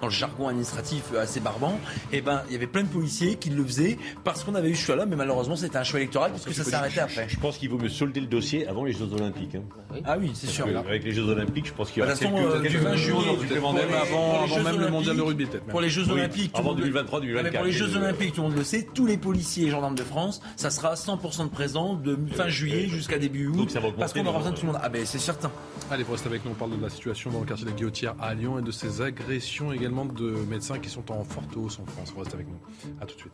dans 0.00 0.06
le 0.06 0.12
jargon 0.12 0.48
administratif 0.48 1.12
assez 1.18 1.40
barbant. 1.40 1.78
Et 2.12 2.18
eh 2.18 2.20
ben, 2.20 2.42
il 2.48 2.52
y 2.52 2.56
avait 2.56 2.66
plein 2.66 2.82
de 2.82 2.88
policiers 2.88 3.36
qui 3.36 3.50
le 3.50 3.64
faisaient 3.64 3.98
parce 4.24 4.44
qu'on 4.44 4.54
avait 4.54 4.70
eu 4.70 4.74
ce 4.74 4.84
choix-là, 4.86 5.06
mais 5.06 5.16
malheureusement, 5.16 5.56
c'était 5.56 5.78
un 5.78 5.84
choix 5.84 6.00
électoral 6.00 6.30
parce 6.32 6.44
que 6.44 6.52
ça 6.52 6.64
s'est 6.64 6.74
arrêté 6.74 7.00
après. 7.00 7.26
Je 7.28 7.38
pense 7.38 7.58
qu'il 7.58 7.70
vaut 7.70 7.78
mieux 7.78 7.88
solder 7.88 8.20
le 8.20 8.26
dossier 8.26 8.66
avant 8.66 8.84
les 8.84 8.92
Jeux 8.92 9.12
Olympiques. 9.12 9.56
Hein. 9.56 10.00
Ah 10.04 10.16
oui, 10.18 10.30
c'est 10.34 10.48
sûr. 10.48 10.66
Avec 10.66 11.04
les 11.04 11.12
Jeux 11.12 11.28
Olympiques, 11.28 11.66
je 11.66 11.72
pense 11.72 11.90
qu'il 11.90 12.02
y 12.02 12.06
aura 12.06 12.14
quelques, 12.14 12.32
euh, 12.32 12.60
du 12.60 12.78
20 12.78 12.96
juillet, 12.96 13.18
avant, 13.52 14.62
même 14.62 14.80
le 14.80 14.88
mondial 14.88 15.16
de 15.16 15.22
rugby 15.22 15.46
peut-être. 15.46 15.64
Pour 15.66 15.80
les 15.80 15.90
Jeux 15.90 16.08
Olympiques, 16.10 16.52
avant 16.54 16.74
2023, 16.74 17.20
2024. 17.20 17.73
Jeux 17.74 17.96
Olympiques, 17.96 18.34
tout 18.34 18.42
le 18.42 18.48
monde 18.48 18.56
le 18.56 18.64
sait, 18.64 18.86
tous 18.94 19.06
les 19.06 19.16
policiers 19.16 19.66
et 19.66 19.70
gendarmes 19.70 19.96
de 19.96 20.04
France, 20.04 20.40
ça 20.56 20.70
sera 20.70 20.94
100% 20.94 21.44
de 21.44 21.48
présence 21.48 22.00
de 22.02 22.16
fin 22.32 22.48
juillet 22.48 22.86
jusqu'à 22.88 23.18
début 23.18 23.48
août, 23.48 23.76
parce 23.98 24.12
qu'on 24.12 24.24
aura 24.26 24.38
besoin 24.38 24.52
de 24.52 24.56
tout 24.56 24.66
le 24.66 24.72
monde. 24.72 24.80
Ah 24.82 24.88
ben 24.88 25.04
c'est 25.04 25.18
certain. 25.18 25.50
Allez, 25.90 26.04
vous 26.04 26.12
restez 26.12 26.28
avec 26.28 26.44
nous. 26.44 26.52
On 26.52 26.54
parle 26.54 26.76
de 26.76 26.82
la 26.82 26.90
situation 26.90 27.30
dans 27.30 27.40
le 27.40 27.46
quartier 27.46 27.64
de 27.66 27.70
la 27.70 27.76
Guillotière 27.76 28.14
à 28.20 28.34
Lyon 28.34 28.58
et 28.58 28.62
de 28.62 28.70
ces 28.70 29.02
agressions 29.02 29.72
également 29.72 30.04
de 30.04 30.30
médecins 30.48 30.78
qui 30.78 30.88
sont 30.88 31.10
en 31.10 31.24
forte 31.24 31.56
hausse 31.56 31.78
en 31.78 31.86
France. 31.86 32.12
Vous 32.12 32.20
restez 32.20 32.34
avec 32.34 32.46
nous. 32.46 32.58
À 33.00 33.06
tout 33.06 33.16
de 33.16 33.20
suite. 33.20 33.32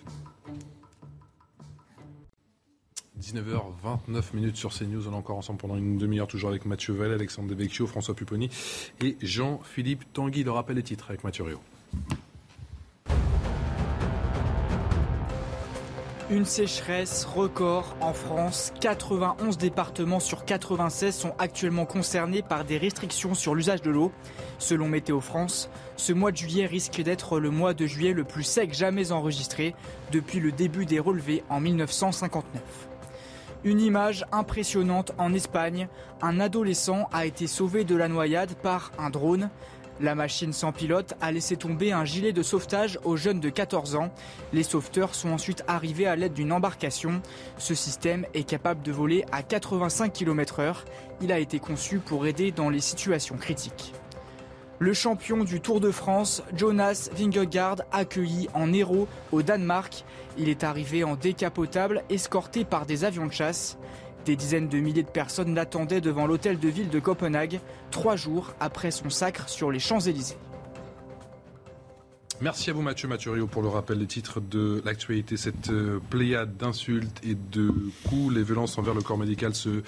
19h29 3.21 4.35
minutes 4.35 4.57
sur 4.57 4.73
CNews. 4.73 5.07
On 5.07 5.13
est 5.13 5.17
encore 5.17 5.37
ensemble 5.37 5.59
pendant 5.59 5.77
une 5.77 5.99
demi-heure, 5.99 6.27
toujours 6.27 6.49
avec 6.49 6.65
Mathieu 6.65 6.95
Vallée, 6.95 7.15
Alexandre 7.15 7.49
Devecchio, 7.49 7.87
François 7.87 8.15
Pupponi 8.15 8.49
et 9.03 9.17
Jean-Philippe 9.21 10.11
Tanguy. 10.13 10.43
Le 10.43 10.51
rappel 10.51 10.77
des 10.77 10.83
titres 10.83 11.07
avec 11.11 11.23
Mathieu 11.23 11.45
Rio. 11.45 11.61
Une 16.31 16.45
sécheresse 16.45 17.25
record 17.25 17.97
en 18.01 18.13
France. 18.13 18.73
91 18.81 19.59
départements 19.59 20.21
sur 20.21 20.45
96 20.45 21.13
sont 21.13 21.35
actuellement 21.41 21.87
concernés 21.87 22.43
par 22.43 22.65
des 22.65 22.79
restrictions 22.79 23.35
sur 23.35 23.57
l'usage 23.57 23.83
de 23.83 23.91
l'eau. 23.91 24.13
Selon 24.59 24.89
Météo 24.89 25.21
France, 25.21 25.69
ce 25.97 26.13
mois 26.13 26.31
de 26.31 26.37
juillet 26.37 26.67
risque 26.67 27.03
d'être 27.03 27.41
le 27.41 27.51
mois 27.51 27.75
de 27.75 27.85
juillet 27.85 28.13
le 28.13 28.23
plus 28.23 28.45
sec 28.45 28.73
jamais 28.73 29.11
enregistré 29.11 29.75
depuis 30.13 30.39
le 30.39 30.53
début 30.53 30.87
des 30.87 31.01
relevés 31.01 31.43
en 31.49 31.59
1959. 31.59 32.63
Une 33.65 33.81
image 33.81 34.25
impressionnante 34.31 35.11
en 35.19 35.35
Espagne. 35.35 35.89
Un 36.23 36.39
adolescent 36.39 37.09
a 37.13 37.27
été 37.27 37.49
sauvé 37.49 37.83
de 37.83 37.97
la 37.97 38.07
noyade 38.07 38.55
par 38.55 38.93
un 38.99 39.11
drone. 39.11 39.51
La 40.01 40.15
machine 40.15 40.55
sans 40.55 40.73
pilote 40.73 41.13
a 41.21 41.31
laissé 41.31 41.59
tomber 41.59 41.93
un 41.93 42.07
gilet 42.07 42.33
de 42.33 42.43
sauvetage 42.43 42.99
aux 43.05 43.19
jeunes 43.19 43.39
de 43.39 43.51
14 43.51 43.97
ans. 43.97 44.11
Les 44.55 44.63
sauveteurs 44.63 45.15
sont 45.15 45.29
ensuite 45.29 45.63
arrivés 45.69 46.07
à 46.07 46.17
l'aide 46.17 46.33
d'une 46.33 46.53
embarcation. 46.53 47.21
Ce 47.59 47.75
système 47.75 48.25
est 48.33 48.45
capable 48.45 48.81
de 48.81 48.93
voler 48.93 49.27
à 49.31 49.43
85 49.43 50.11
km/h. 50.11 50.85
Il 51.21 51.31
a 51.31 51.39
été 51.39 51.59
conçu 51.59 51.99
pour 51.99 52.27
aider 52.27 52.51
dans 52.51 52.71
les 52.71 52.81
situations 52.81 53.37
critiques. 53.37 53.93
Le 54.79 54.95
champion 54.95 55.45
du 55.45 55.61
Tour 55.61 55.79
de 55.79 55.91
France, 55.91 56.43
Jonas 56.57 57.11
Vingegaard, 57.15 57.83
accueilli 57.93 58.49
en 58.55 58.73
héros 58.73 59.07
au 59.33 59.43
Danemark. 59.43 60.07
Il 60.39 60.49
est 60.49 60.65
arrivé 60.65 61.05
en 61.05 61.17
décapotable, 61.17 62.03
escorté 62.09 62.65
par 62.65 62.87
des 62.87 63.05
avions 63.05 63.27
de 63.27 63.33
chasse. 63.33 63.77
Des 64.25 64.37
dizaines 64.37 64.69
de 64.69 64.79
milliers 64.79 65.03
de 65.03 65.09
personnes 65.09 65.55
l'attendaient 65.55 66.01
devant 66.01 66.27
l'hôtel 66.27 66.59
de 66.59 66.69
ville 66.69 66.91
de 66.91 66.99
Copenhague, 67.01 67.61
trois 67.91 68.17
jours 68.17 68.53
après 68.61 68.91
son 68.91 69.11
sacre 69.11 69.49
sur 69.49 69.71
les 69.71 69.79
Champs-Élysées. 69.79 70.37
Merci 72.43 72.71
à 72.71 72.73
vous 72.73 72.81
Mathieu 72.81 73.07
Mathurio 73.07 73.47
pour 73.47 73.61
le 73.61 73.69
rappel 73.69 73.99
des 73.99 74.07
titres 74.07 74.41
de 74.41 74.81
l'actualité. 74.87 75.37
Cette 75.37 75.69
euh, 75.69 76.01
pléiade 76.09 76.57
d'insultes 76.57 77.21
et 77.23 77.35
de 77.35 77.71
coups, 78.09 78.35
les 78.35 78.43
violences 78.43 78.79
envers 78.79 78.95
le 78.95 79.03
corps 79.03 79.19
médical 79.19 79.55
se 79.55 79.83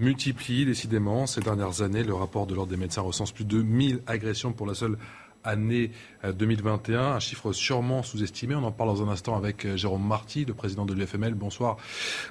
multiplient 0.00 0.66
décidément. 0.66 1.26
Ces 1.26 1.40
dernières 1.40 1.82
années, 1.82 2.02
le 2.02 2.14
rapport 2.14 2.46
de 2.46 2.54
l'Ordre 2.54 2.70
des 2.70 2.76
médecins 2.76 3.02
recense 3.02 3.30
plus 3.30 3.44
de 3.44 3.62
1000 3.62 4.02
agressions 4.08 4.52
pour 4.52 4.66
la 4.66 4.74
seule 4.74 4.98
année 5.44 5.90
2021, 6.24 6.94
euh, 6.94 7.14
un 7.14 7.20
chiffre 7.20 7.52
sûrement 7.52 8.02
sous-estimé. 8.02 8.54
On 8.54 8.64
en 8.64 8.72
parle 8.72 8.90
dans 8.90 9.02
un 9.02 9.08
instant 9.08 9.36
avec 9.36 9.64
euh, 9.64 9.76
Jérôme 9.76 10.06
Marty, 10.06 10.44
le 10.44 10.54
président 10.54 10.86
de 10.86 10.94
l'UFML. 10.94 11.34
Bonsoir, 11.34 11.76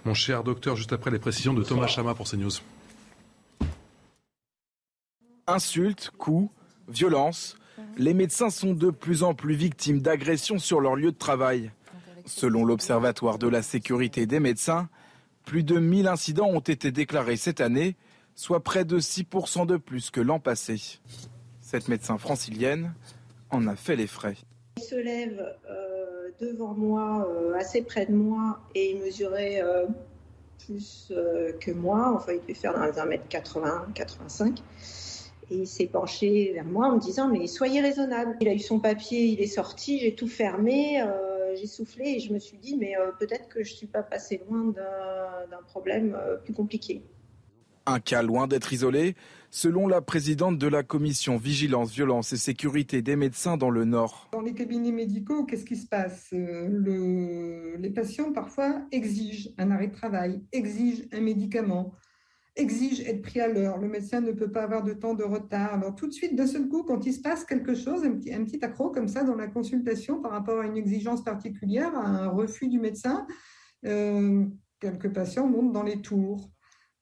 mon 0.05 0.13
cher 0.13 0.43
docteur, 0.43 0.75
juste 0.75 0.93
après 0.93 1.11
les 1.11 1.19
précisions 1.19 1.53
de 1.53 1.63
Thomas 1.63 1.87
Chama 1.87 2.15
pour 2.15 2.27
CNews. 2.27 2.51
Insultes, 5.47 6.11
coups, 6.17 6.49
violences, 6.87 7.57
les 7.97 8.13
médecins 8.13 8.49
sont 8.49 8.73
de 8.73 8.89
plus 8.89 9.23
en 9.23 9.33
plus 9.33 9.55
victimes 9.55 10.01
d'agressions 10.01 10.57
sur 10.57 10.79
leur 10.79 10.95
lieu 10.95 11.11
de 11.11 11.17
travail. 11.17 11.71
Selon 12.25 12.65
l'Observatoire 12.65 13.37
de 13.37 13.47
la 13.47 13.61
sécurité 13.61 14.25
des 14.25 14.39
médecins, 14.39 14.89
plus 15.45 15.63
de 15.63 15.77
1000 15.77 16.07
incidents 16.07 16.47
ont 16.47 16.61
été 16.61 16.91
déclarés 16.91 17.35
cette 17.35 17.59
année, 17.59 17.95
soit 18.35 18.63
près 18.63 18.85
de 18.85 18.99
6% 18.99 19.65
de 19.65 19.77
plus 19.77 20.09
que 20.09 20.21
l'an 20.21 20.39
passé. 20.39 20.99
Cette 21.73 21.87
médecin 21.87 22.19
francilienne 22.19 22.93
en 23.49 23.65
a 23.65 23.75
fait 23.75 23.95
les 23.95 24.05
frais. 24.05 24.35
Il 24.77 24.83
se 24.83 24.93
lève 24.93 25.43
euh, 25.67 26.29
devant 26.39 26.75
moi, 26.75 27.27
euh, 27.27 27.55
assez 27.55 27.81
près 27.81 28.05
de 28.05 28.13
moi, 28.13 28.59
et 28.75 28.91
il 28.91 28.99
mesurait 28.99 29.59
euh, 29.63 29.87
plus 30.67 31.11
que 31.59 31.71
moi. 31.71 32.13
Enfin, 32.15 32.33
il 32.33 32.41
devait 32.41 32.53
faire 32.53 32.75
dans 32.75 32.83
les 32.85 33.17
1m80, 33.17 33.91
85. 33.91 34.59
Et 35.49 35.55
il 35.55 35.67
s'est 35.67 35.87
penché 35.87 36.51
vers 36.53 36.63
moi 36.63 36.89
en 36.89 36.97
me 36.97 36.99
disant 36.99 37.27
Mais 37.27 37.47
soyez 37.47 37.81
raisonnable. 37.81 38.37
Il 38.41 38.49
a 38.49 38.53
eu 38.53 38.59
son 38.59 38.77
papier, 38.77 39.25
il 39.25 39.41
est 39.41 39.47
sorti, 39.47 39.97
j'ai 39.97 40.13
tout 40.13 40.27
fermé 40.27 41.03
j'ai 41.55 41.67
soufflé 41.67 42.15
et 42.15 42.19
je 42.19 42.33
me 42.33 42.39
suis 42.39 42.57
dit, 42.57 42.75
mais 42.77 42.95
peut-être 43.19 43.47
que 43.47 43.63
je 43.63 43.71
ne 43.71 43.77
suis 43.77 43.85
pas 43.85 44.01
passé 44.01 44.41
loin 44.49 44.73
d'un 45.49 45.61
problème 45.67 46.17
plus 46.43 46.53
compliqué. 46.53 47.03
Un 47.85 47.99
cas 47.99 48.23
loin 48.23 48.47
d'être 48.47 48.73
isolé, 48.73 49.15
selon 49.53 49.87
la 49.87 50.01
présidente 50.01 50.57
de 50.57 50.65
la 50.65 50.81
commission 50.81 51.37
Vigilance, 51.37 51.91
Violence 51.91 52.33
et 52.33 52.37
Sécurité 52.37 53.03
des 53.03 53.15
médecins 53.15 53.55
dans 53.55 53.69
le 53.69 53.85
Nord. 53.85 54.27
Dans 54.31 54.41
les 54.41 54.55
cabinets 54.55 54.91
médicaux, 54.91 55.45
qu'est-ce 55.45 55.63
qui 55.63 55.75
se 55.75 55.85
passe? 55.85 56.29
Euh, 56.33 57.77
Les 57.77 57.91
patients 57.91 58.33
parfois 58.33 58.81
exigent 58.91 59.51
un 59.59 59.69
arrêt 59.69 59.89
de 59.89 59.93
travail, 59.93 60.43
exigent 60.51 61.03
un 61.13 61.21
médicament, 61.21 61.93
exige 62.55 63.01
être 63.01 63.21
pris 63.21 63.41
à 63.41 63.47
l'heure. 63.47 63.77
Le 63.77 63.87
médecin 63.87 64.21
ne 64.21 64.31
peut 64.31 64.51
pas 64.51 64.63
avoir 64.63 64.83
de 64.83 64.93
temps 64.93 65.13
de 65.13 65.23
retard. 65.23 65.75
Alors 65.75 65.93
tout 65.93 66.07
de 66.07 66.13
suite, 66.13 66.35
d'un 66.35 66.47
seul 66.47 66.67
coup, 66.67 66.81
quand 66.81 67.05
il 67.05 67.13
se 67.13 67.21
passe 67.21 67.45
quelque 67.45 67.75
chose, 67.75 68.03
un 68.03 68.13
petit, 68.13 68.33
un 68.33 68.43
petit 68.45 68.65
accro 68.65 68.89
comme 68.89 69.07
ça 69.07 69.23
dans 69.23 69.35
la 69.35 69.45
consultation 69.45 70.19
par 70.19 70.31
rapport 70.31 70.61
à 70.61 70.65
une 70.65 70.77
exigence 70.77 71.23
particulière, 71.23 71.95
à 71.95 72.07
un 72.07 72.27
refus 72.29 72.69
du 72.69 72.79
médecin, 72.79 73.27
euh, 73.85 74.45
quelques 74.79 75.13
patients 75.13 75.47
montent 75.47 75.73
dans 75.73 75.83
les 75.83 76.01
tours. 76.01 76.49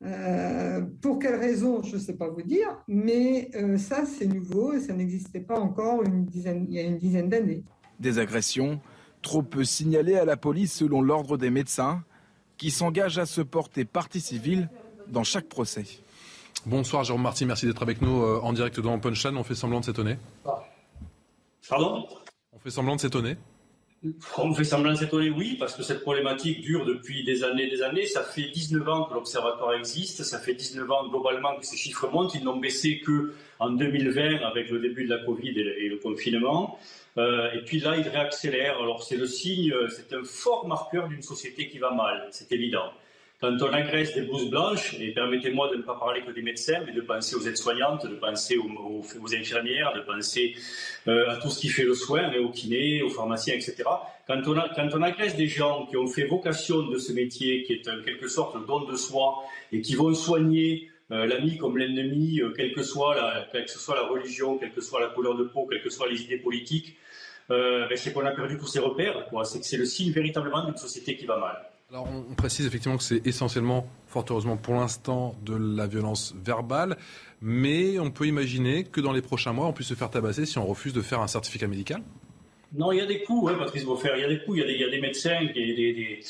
Euh, 0.03 0.82
pour 1.02 1.19
quelles 1.19 1.36
raisons, 1.36 1.84
je 1.84 1.95
ne 1.95 1.99
sais 1.99 2.15
pas 2.15 2.28
vous 2.28 2.41
dire, 2.41 2.68
mais 2.88 3.52
euh, 3.56 3.78
ça, 3.78 4.03
c'est 4.06 4.26
nouveau 4.26 4.73
et 4.73 4.80
ça 4.80 4.94
n'existait 4.94 5.41
pas 5.41 5.60
encore 5.60 6.02
une 6.03 6.26
dizaine, 6.26 6.65
il 6.69 6.76
y 6.76 6.80
a 6.80 6.84
une 6.84 6.98
dizaine 6.98 7.30
d'années. 7.30 7.64
Des 7.99 8.18
agressions 8.18 8.80
trop 9.22 9.44
peu 9.44 9.64
signalées 9.64 10.15
à 10.15 10.26
la 10.26 10.38
police 10.38 10.73
selon 10.73 11.02
l'ordre 11.02 11.38
des 11.38 11.52
médecins, 11.52 12.03
qui 12.57 12.72
s'engagent 12.72 13.19
à 13.19 13.26
se 13.26 13.41
porter 13.41 13.86
partie 13.86 14.22
civile 14.22 14.69
dans 15.07 15.23
chaque 15.23 15.48
procès. 15.48 15.86
Bonsoir 16.65 17.03
Jérôme 17.03 17.23
Marty, 17.23 17.45
merci 17.45 17.65
d'être 17.65 17.82
avec 17.82 18.02
nous 18.02 18.22
euh, 18.22 18.40
en 18.41 18.53
direct 18.53 18.80
dans 18.80 18.98
Punchline. 18.99 19.38
On 19.38 19.44
fait 19.44 19.56
semblant 19.56 19.80
de 19.80 19.86
s'étonner. 19.86 20.18
Pardon? 21.69 22.07
On 22.53 22.60
fait 22.60 22.69
semblant 22.69 22.95
de 22.95 23.02
s'étonner 23.02 23.38
on 24.38 24.53
fait 24.53 24.64
semblant 24.64 24.94
de 24.94 24.98
s'étonner, 24.98 25.30
oui, 25.30 25.57
parce 25.60 25.76
que 25.76 25.84
cette 25.84 26.02
problématique 26.02 26.61
dure 26.61 26.86
depuis 26.86 27.23
des 27.23 27.44
années 27.44 27.69
des 27.69 27.84
années. 27.84 28.07
Ça 28.07 28.23
fait 28.23 28.49
19 28.49 28.90
ans 28.90 29.03
que 29.06 29.14
l'Observatoire 29.14 29.73
existe, 29.73 30.23
ça 30.23 30.40
fait 30.40 30.56
19 30.56 30.90
ans 30.90 31.07
globalement 31.07 31.56
que 31.56 31.65
ces 31.65 31.78
chiffres 31.78 32.10
montent. 32.11 32.34
Ils 32.34 32.44
n'ont 32.44 32.57
baissé 32.57 32.99
que 32.99 33.34
en 33.60 33.69
2020 33.69 34.41
avec 34.44 34.72
le 34.72 34.80
début 34.80 35.06
de 35.06 35.10
la 35.10 35.23
Covid 35.23 35.52
et 35.52 35.88
le, 35.88 35.98
confinement. 35.98 36.80
Euh, 37.18 37.52
et 37.52 37.60
puis 37.64 37.80
là, 37.80 37.95
ils 37.95 38.07
réaccélèrent. 38.07 38.80
Alors 38.80 39.03
c'est 39.03 39.18
le 39.18 39.28
signe, 39.28 39.72
c'est 39.90 40.14
un 40.15 40.23
fort 40.23 40.68
marqueur 40.68 41.07
d'une 41.07 41.22
société 41.22 41.69
qui 41.69 41.78
va 41.78 41.91
mal, 41.91 42.28
c'est 42.32 42.52
évident. 42.52 42.91
Quand 43.41 43.59
on 43.59 43.73
agresse 43.73 44.13
des 44.13 44.22
blouses 44.22 44.51
blanches, 44.51 44.93
et 44.99 45.13
permettez-moi 45.13 45.72
de 45.72 45.77
ne 45.77 45.81
pas 45.81 45.95
parler 45.95 46.22
que 46.22 46.30
des 46.30 46.43
médecins, 46.43 46.84
mais 46.85 46.91
de 46.91 47.01
penser 47.01 47.35
aux 47.35 47.41
aides-soignantes, 47.41 48.05
de 48.05 48.13
penser 48.13 48.55
aux, 48.55 49.35
infirmières, 49.35 49.93
de 49.95 50.01
penser 50.01 50.53
euh, 51.07 51.27
à 51.27 51.38
tout 51.38 51.49
ce 51.49 51.59
qui 51.59 51.69
fait 51.69 51.81
le 51.84 51.95
soin, 51.95 52.31
aux 52.35 52.51
kinés, 52.51 53.01
aux 53.01 53.09
pharmaciens, 53.09 53.55
etc. 53.55 53.77
Quand 54.27 54.43
on, 54.45 55.01
agresse 55.01 55.35
des 55.35 55.47
gens 55.47 55.88
qui 55.88 55.97
ont 55.97 56.05
fait 56.05 56.27
vocation 56.27 56.84
de 56.84 56.99
ce 56.99 57.13
métier, 57.13 57.63
qui 57.63 57.73
est 57.73 57.89
en 57.89 58.03
quelque 58.03 58.27
sorte 58.27 58.53
le 58.53 58.61
don 58.68 58.85
de 58.85 58.95
soi, 58.95 59.38
et 59.72 59.81
qui 59.81 59.95
vont 59.95 60.13
soigner 60.13 60.91
euh, 61.09 61.26
l'ami 61.26 61.57
comme 61.57 61.80
l'ennemi, 61.80 62.41
euh, 62.41 62.53
quelle, 62.55 62.76
que 62.76 62.84
soit 62.84 63.15
la, 63.15 63.47
quelle 63.51 63.65
que 63.65 63.72
soit 63.72 63.95
la 63.95 64.05
religion, 64.05 64.59
quelle 64.59 64.72
que 64.72 64.81
soit 64.81 65.01
la 65.01 65.07
couleur 65.07 65.35
de 65.35 65.45
peau, 65.45 65.65
quelles 65.65 65.81
que 65.81 65.89
soient 65.89 66.07
les 66.07 66.22
idées 66.22 66.38
politiques, 66.38 66.95
ben, 67.49 67.89
c'est 67.95 68.13
qu'on 68.13 68.23
a 68.23 68.31
perdu 68.31 68.59
tous 68.59 68.68
ses 68.68 68.80
repères. 68.80 69.27
C'est 69.45 69.59
que 69.59 69.65
c'est 69.65 69.77
le 69.77 69.85
signe 69.85 70.11
véritablement 70.11 70.63
d'une 70.63 70.77
société 70.77 71.18
qui 71.18 71.26
va 71.26 71.38
mal. 71.38 71.70
Alors 71.93 72.07
on, 72.07 72.35
précise 72.35 72.65
effectivement 72.65 72.95
que 72.95 73.03
c'est 73.03 73.27
essentiellement, 73.27 73.85
fort 74.07 74.23
heureusement 74.30 74.55
pour 74.55 74.76
l'instant, 74.76 75.35
de 75.43 75.53
la 75.53 75.88
violence 75.88 76.34
verbale, 76.41 76.95
mais 77.41 77.99
on 77.99 78.11
peut 78.11 78.27
imaginer 78.27 78.85
que 78.85 79.01
dans 79.01 79.11
les 79.11 79.22
prochains 79.22 79.51
mois, 79.51 79.68
on 79.68 79.73
puisse 79.73 79.89
se 79.89 79.93
faire 79.93 80.09
tabasser 80.09 80.45
si 80.45 80.57
on 80.57 80.65
refuse 80.65 80.93
de 80.93 81.01
faire 81.01 81.19
un 81.19 81.27
certificat 81.27 81.68
médical. 81.68 82.01
Non, 82.72 82.93
il 82.93 82.99
y 82.99 83.01
a 83.01 83.05
des 83.05 83.23
coups, 83.23 83.51
hein, 83.51 83.57
Patrice 83.59 83.84
Beaufer, 83.84 84.11
il 84.15 84.22
y 84.22 84.23
a 84.23 84.30
des 84.30 84.41
coups, 84.41 84.59
il 84.59 84.61
y 84.61 84.63
a 84.63 84.68
des, 84.68 84.73
il 84.76 84.80
y 84.80 84.97
a 84.97 85.01
médecins, 85.01 85.38
des, 85.53 86.22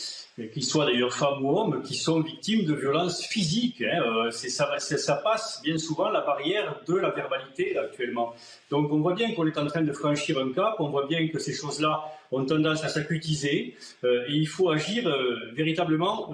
qui 0.53 0.61
soient 0.61 0.85
d'ailleurs 0.85 1.13
femmes 1.13 1.45
ou 1.45 1.57
hommes, 1.57 1.81
qui 1.83 1.95
sont 1.95 2.21
victimes 2.21 2.65
de 2.65 2.73
violences 2.73 3.25
physiques. 3.25 3.81
Hein. 3.81 4.01
Euh, 4.27 4.31
ça, 4.31 5.15
passe 5.17 5.61
bien 5.63 5.77
souvent 5.77 6.09
la 6.09 6.21
barrière 6.21 6.81
de 6.87 6.95
la 6.95 7.09
verbalité 7.09 7.77
actuellement. 7.77 8.33
Donc 8.69 8.91
on 8.91 8.99
voit 8.99 9.13
bien 9.13 9.33
qu'on 9.33 9.45
est 9.45 9.57
en 9.57 9.67
train 9.67 9.81
de 9.81 9.91
franchir 9.91 10.39
un 10.39 10.51
cap, 10.53 10.75
on 10.79 10.89
voit 10.89 11.05
bien 11.05 11.27
que 11.27 11.39
ces 11.39 11.53
choses-là 11.53 12.03
ont 12.31 12.45
tendance 12.45 12.83
à 12.83 12.87
s'acutiser, 12.87 13.75
euh, 14.05 14.23
et 14.29 14.33
il 14.33 14.47
faut 14.47 14.69
agir 14.69 15.05
euh, 15.07 15.51
véritablement 15.53 16.33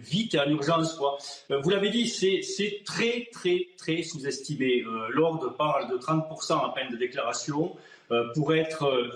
vite 0.00 0.34
et 0.34 0.40
en 0.40 0.48
urgence. 0.48 0.98
Vous 1.50 1.70
l'avez 1.70 1.90
dit, 1.90 2.08
c'est 2.08 2.82
très 2.84 3.28
très 3.32 3.68
très 3.76 4.02
sous-estimé. 4.02 4.84
L'ordre 5.10 5.54
parle 5.54 5.90
de 5.90 5.96
30% 5.96 6.64
à 6.64 6.72
peine 6.74 6.90
de 6.90 6.96
déclaration 6.96 7.76
pour 8.34 8.54
être 8.54 9.10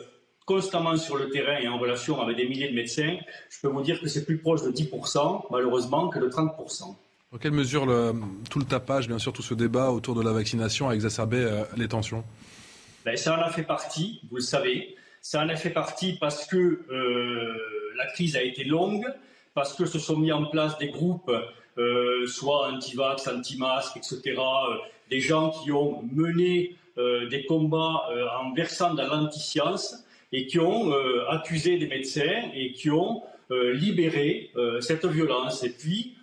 constamment 0.53 0.99
sur 0.99 1.16
le 1.16 1.31
terrain 1.31 1.59
et 1.59 1.66
en 1.66 1.79
relation 1.79 2.20
avec 2.20 2.37
des 2.37 2.47
milliers 2.47 2.69
de 2.69 2.74
médecins, 2.74 3.16
je 3.49 3.59
peux 3.62 3.69
vous 3.69 3.81
dire 3.81 3.99
que 3.99 4.07
c'est 4.07 4.27
plus 4.27 4.37
proche 4.37 4.62
de 4.62 4.70
10%, 4.70 5.47
malheureusement, 5.51 6.09
que 6.09 6.19
de 6.19 6.29
30%. 6.29 6.95
Dans 7.33 7.39
quelle 7.39 7.53
mesure 7.53 7.87
le, 7.87 8.12
tout 8.51 8.59
le 8.59 8.66
tapage, 8.66 9.09
bien 9.09 9.19
sûr, 9.19 9.33
tout 9.33 9.43
ce 9.43 9.55
débat 9.55 9.91
autour 9.91 10.15
de 10.15 10.23
la 10.23 10.33
vaccination 10.33 10.91
a 10.91 10.93
exacerbé 10.93 11.39
euh, 11.39 11.65
les 11.79 11.89
tensions? 11.89 12.23
Ben, 13.07 13.16
Ça 13.16 13.39
en 13.39 13.41
a 13.41 13.49
fait 13.49 13.62
partie, 13.62 14.20
vous 14.31 14.37
le 14.37 14.43
savez. 14.43 14.95
Ça 15.23 15.41
en 15.43 15.49
a 15.49 15.57
fait 15.57 15.70
partie 15.70 16.19
parce 16.20 16.47
que 16.47 16.57
euh, 16.59 17.57
la 17.97 18.07
crise 18.09 18.37
a 18.37 18.43
été 18.43 18.65
longue, 18.65 19.07
parce 19.55 19.73
que 19.73 19.87
se 19.87 19.99
sont 19.99 20.19
mis 20.19 20.33
en 20.33 20.45
place 20.45 20.77
des 20.77 20.89
groupes, 20.89 21.33
euh, 21.79 22.27
soit 22.27 22.69
anti-vax, 22.69 23.27
anti-masques, 23.27 23.97
etc., 23.97 24.39
des 25.09 25.20
gens 25.20 25.51
qui 25.51 25.73
ont 25.73 26.03
mené 26.12 26.77
des 27.31 27.47
combats 27.47 28.03
en 28.39 28.53
versant 28.53 28.93
dans 28.93 29.07
l'anti-science 29.07 30.05
et 30.33 30.47
qui 30.47 30.59
ont 30.59 30.93
euh, 30.93 31.29
accusé 31.29 31.79
des 31.79 31.87
médecins 31.87 32.51
et 32.55 32.73
qui 32.73 32.91
ont 32.91 33.23
euh, 33.51 33.73
libéré 33.73 34.51
euh, 34.57 34.81
cette 34.81 35.05
violence. 35.05 35.63
Et 35.63 35.71
puis, 35.71 36.17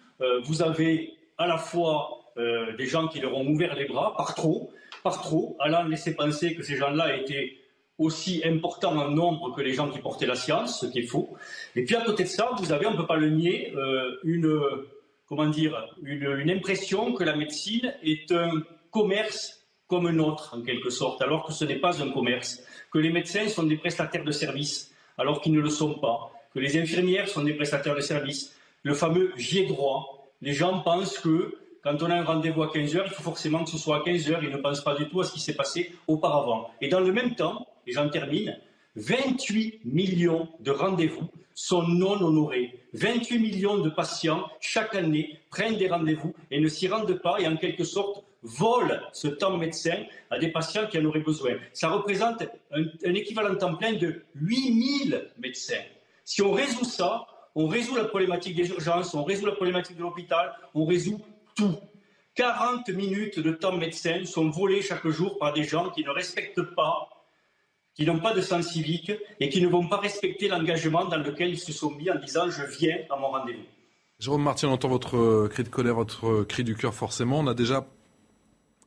vous 0.43 0.61
avez 0.61 1.13
à 1.37 1.47
la 1.47 1.57
fois 1.57 2.33
des 2.77 2.87
gens 2.87 3.07
qui 3.07 3.21
leur 3.21 3.37
ont 3.37 3.47
ouvert 3.47 3.73
les 3.73 3.85
bras 3.85 4.13
par 4.17 4.35
trop, 4.35 4.73
par 5.01 5.21
trop, 5.21 5.55
allant 5.61 5.83
laisser 5.83 6.13
penser 6.13 6.55
que 6.55 6.61
ces 6.61 6.75
gens-là 6.75 7.15
étaient 7.15 7.53
aussi 7.97 8.41
importants 8.43 8.97
en 8.97 9.09
nombre 9.09 9.55
que 9.55 9.61
les 9.61 9.71
gens 9.71 9.89
qui 9.89 9.99
portaient 9.99 10.25
la 10.25 10.35
science, 10.35 10.81
ce 10.81 10.87
qui 10.87 10.99
est 10.99 11.07
faux. 11.07 11.37
Et 11.77 11.85
puis 11.85 11.95
à 11.95 12.01
côté 12.01 12.23
de 12.23 12.27
ça, 12.27 12.49
vous 12.59 12.73
avez, 12.73 12.85
on 12.85 12.91
ne 12.91 12.97
peut 12.97 13.07
pas 13.07 13.15
le 13.15 13.29
nier, 13.29 13.73
une, 14.25 14.61
comment 15.25 15.47
dire, 15.47 15.87
une, 16.03 16.29
une, 16.41 16.51
impression 16.51 17.13
que 17.13 17.23
la 17.23 17.37
médecine 17.37 17.93
est 18.03 18.29
un 18.33 18.61
commerce 18.91 19.65
comme 19.87 20.05
un 20.05 20.19
autre, 20.19 20.53
en 20.53 20.61
quelque 20.63 20.89
sorte, 20.89 21.21
alors 21.21 21.45
que 21.45 21.53
ce 21.53 21.63
n'est 21.63 21.79
pas 21.79 22.03
un 22.03 22.09
commerce 22.09 22.61
que 22.91 22.99
les 22.99 23.11
médecins 23.11 23.47
sont 23.47 23.63
des 23.63 23.77
prestataires 23.77 24.23
de 24.23 24.31
services, 24.31 24.93
alors 25.17 25.41
qu'ils 25.41 25.53
ne 25.53 25.61
le 25.61 25.69
sont 25.69 25.95
pas, 25.95 26.31
que 26.53 26.59
les 26.59 26.77
infirmières 26.77 27.27
sont 27.27 27.43
des 27.43 27.53
prestataires 27.53 27.95
de 27.95 28.01
services. 28.01 28.55
Le 28.83 28.93
fameux 28.93 29.31
j'ai 29.37 29.65
droit. 29.65 30.31
Les 30.41 30.53
gens 30.53 30.79
pensent 30.79 31.19
que 31.19 31.57
quand 31.83 32.01
on 32.01 32.09
a 32.09 32.15
un 32.15 32.23
rendez-vous 32.23 32.63
à 32.63 32.71
15 32.71 32.95
heures, 32.95 33.05
il 33.07 33.13
faut 33.13 33.23
forcément 33.23 33.63
que 33.63 33.69
ce 33.69 33.77
soit 33.77 33.97
à 33.97 33.99
15 34.01 34.31
heures. 34.31 34.43
Ils 34.43 34.51
ne 34.51 34.57
pensent 34.57 34.83
pas 34.83 34.95
du 34.95 35.07
tout 35.07 35.21
à 35.21 35.23
ce 35.23 35.33
qui 35.33 35.39
s'est 35.39 35.55
passé 35.55 35.93
auparavant. 36.07 36.71
Et 36.81 36.89
dans 36.89 36.99
le 36.99 37.11
même 37.13 37.35
temps, 37.35 37.67
et 37.87 37.93
j'en 37.93 38.09
termine, 38.09 38.57
28 38.95 39.81
millions 39.85 40.49
de 40.59 40.71
rendez-vous 40.71 41.29
sont 41.53 41.83
non 41.83 42.21
honorés. 42.21 42.79
28 42.93 43.39
millions 43.39 43.77
de 43.77 43.89
patients, 43.89 44.47
chaque 44.59 44.95
année, 44.95 45.39
prennent 45.49 45.77
des 45.77 45.87
rendez-vous 45.87 46.33
et 46.51 46.59
ne 46.59 46.67
s'y 46.67 46.87
rendent 46.87 47.19
pas 47.21 47.39
et 47.39 47.47
en 47.47 47.57
quelque 47.57 47.83
sorte 47.83 48.23
volent 48.43 48.99
ce 49.13 49.27
temps 49.27 49.57
médecin 49.57 50.03
à 50.29 50.39
des 50.39 50.49
patients 50.49 50.87
qui 50.87 50.97
en 50.97 51.05
auraient 51.05 51.19
besoin. 51.19 51.51
Ça 51.73 51.89
représente 51.89 52.43
un, 52.71 53.13
équivalent 53.13 53.55
temps 53.55 53.75
plein 53.75 53.93
de 53.93 54.23
8000 54.35 55.31
médecins. 55.39 55.83
Si 56.23 56.41
on 56.41 56.51
résout 56.51 56.85
ça, 56.85 57.25
on 57.55 57.67
résout 57.67 57.95
la 57.95 58.05
problématique 58.05 58.55
des 58.55 58.69
urgences, 58.69 59.13
on 59.13 59.23
résout 59.23 59.45
la 59.45 59.53
problématique 59.53 59.97
de 59.97 60.01
l'hôpital, 60.03 60.53
on 60.73 60.85
résout 60.85 61.19
tout. 61.55 61.75
40 62.35 62.87
minutes 62.89 63.39
de 63.39 63.51
temps 63.51 63.75
médecin 63.75 64.23
sont 64.25 64.49
volées 64.49 64.81
chaque 64.81 65.07
jour 65.07 65.37
par 65.39 65.53
des 65.53 65.63
gens 65.63 65.89
qui 65.89 66.03
ne 66.03 66.09
respectent 66.09 66.61
pas, 66.61 67.09
qui 67.95 68.05
n'ont 68.05 68.19
pas 68.19 68.33
de 68.33 68.41
sens 68.41 68.67
civique 68.67 69.11
et 69.41 69.49
qui 69.49 69.61
ne 69.61 69.67
vont 69.67 69.87
pas 69.87 69.97
respecter 69.97 70.47
l'engagement 70.47 71.05
dans 71.05 71.17
lequel 71.17 71.49
ils 71.49 71.59
se 71.59 71.73
sont 71.73 71.91
mis 71.91 72.09
en 72.09 72.15
disant 72.15 72.49
je 72.49 72.63
viens 72.63 72.97
à 73.09 73.17
mon 73.17 73.27
rendez-vous. 73.27 73.65
Jérôme 74.19 74.43
Martin, 74.43 74.69
on 74.69 74.73
entend 74.73 74.89
votre 74.89 75.47
cri 75.47 75.63
de 75.63 75.69
colère, 75.69 75.95
votre 75.95 76.43
cri 76.43 76.63
du 76.63 76.75
cœur 76.75 76.93
forcément. 76.93 77.39
On 77.39 77.47
a 77.47 77.53
déjà 77.53 77.85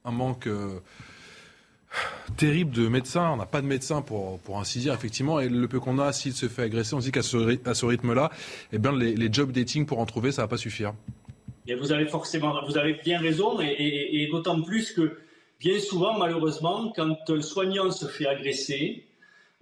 un 0.05 0.11
manque 0.11 0.47
euh, 0.47 0.81
terrible 2.37 2.73
de 2.73 2.89
médecins. 2.89 3.31
On 3.31 3.37
n'a 3.37 3.47
pas 3.47 3.61
de 3.61 3.67
médecins 3.67 4.03
pour, 4.03 4.39
pour 4.41 4.59
ainsi 4.59 4.81
dire, 4.81 4.95
effectivement. 4.95 5.41
Et 5.41 5.49
le 5.49 5.69
peu 5.69 5.81
qu'on 5.81 5.99
a, 5.99 6.13
s'il 6.13 6.33
se 6.33 6.49
fait 6.49 6.63
agresser, 6.63 6.95
on 6.95 7.01
se 7.01 7.07
dit 7.07 7.13
qu'à 7.13 7.23
ce, 7.23 7.69
à 7.69 7.75
ce 7.75 7.87
rythme-là, 7.87 8.31
eh 8.73 8.79
bien, 8.79 8.93
les, 8.93 9.33
job 9.33 9.53
dating 9.53 9.87
pour 9.87 9.99
en 9.99 10.07
trouver, 10.07 10.33
ça 10.33 10.43
va 10.43 10.49
pas 10.49 10.57
suffire. 10.57 10.95
Et 11.67 11.75
vous 11.75 11.93
avez 11.93 12.07
forcément, 12.07 12.65
vous 12.67 12.77
avez 12.77 12.95
bien 12.95 13.21
raison, 13.21 13.61
et, 13.61 14.29
d'autant 14.31 14.61
plus 14.63 14.93
que 14.93 15.19
bien 15.61 15.79
souvent, 15.79 16.19
malheureusement, 16.19 16.93
quand 16.97 17.31
un 17.31 17.41
soignant 17.41 17.91
se 17.93 18.07
fait 18.07 18.27
agresser, 18.27 19.07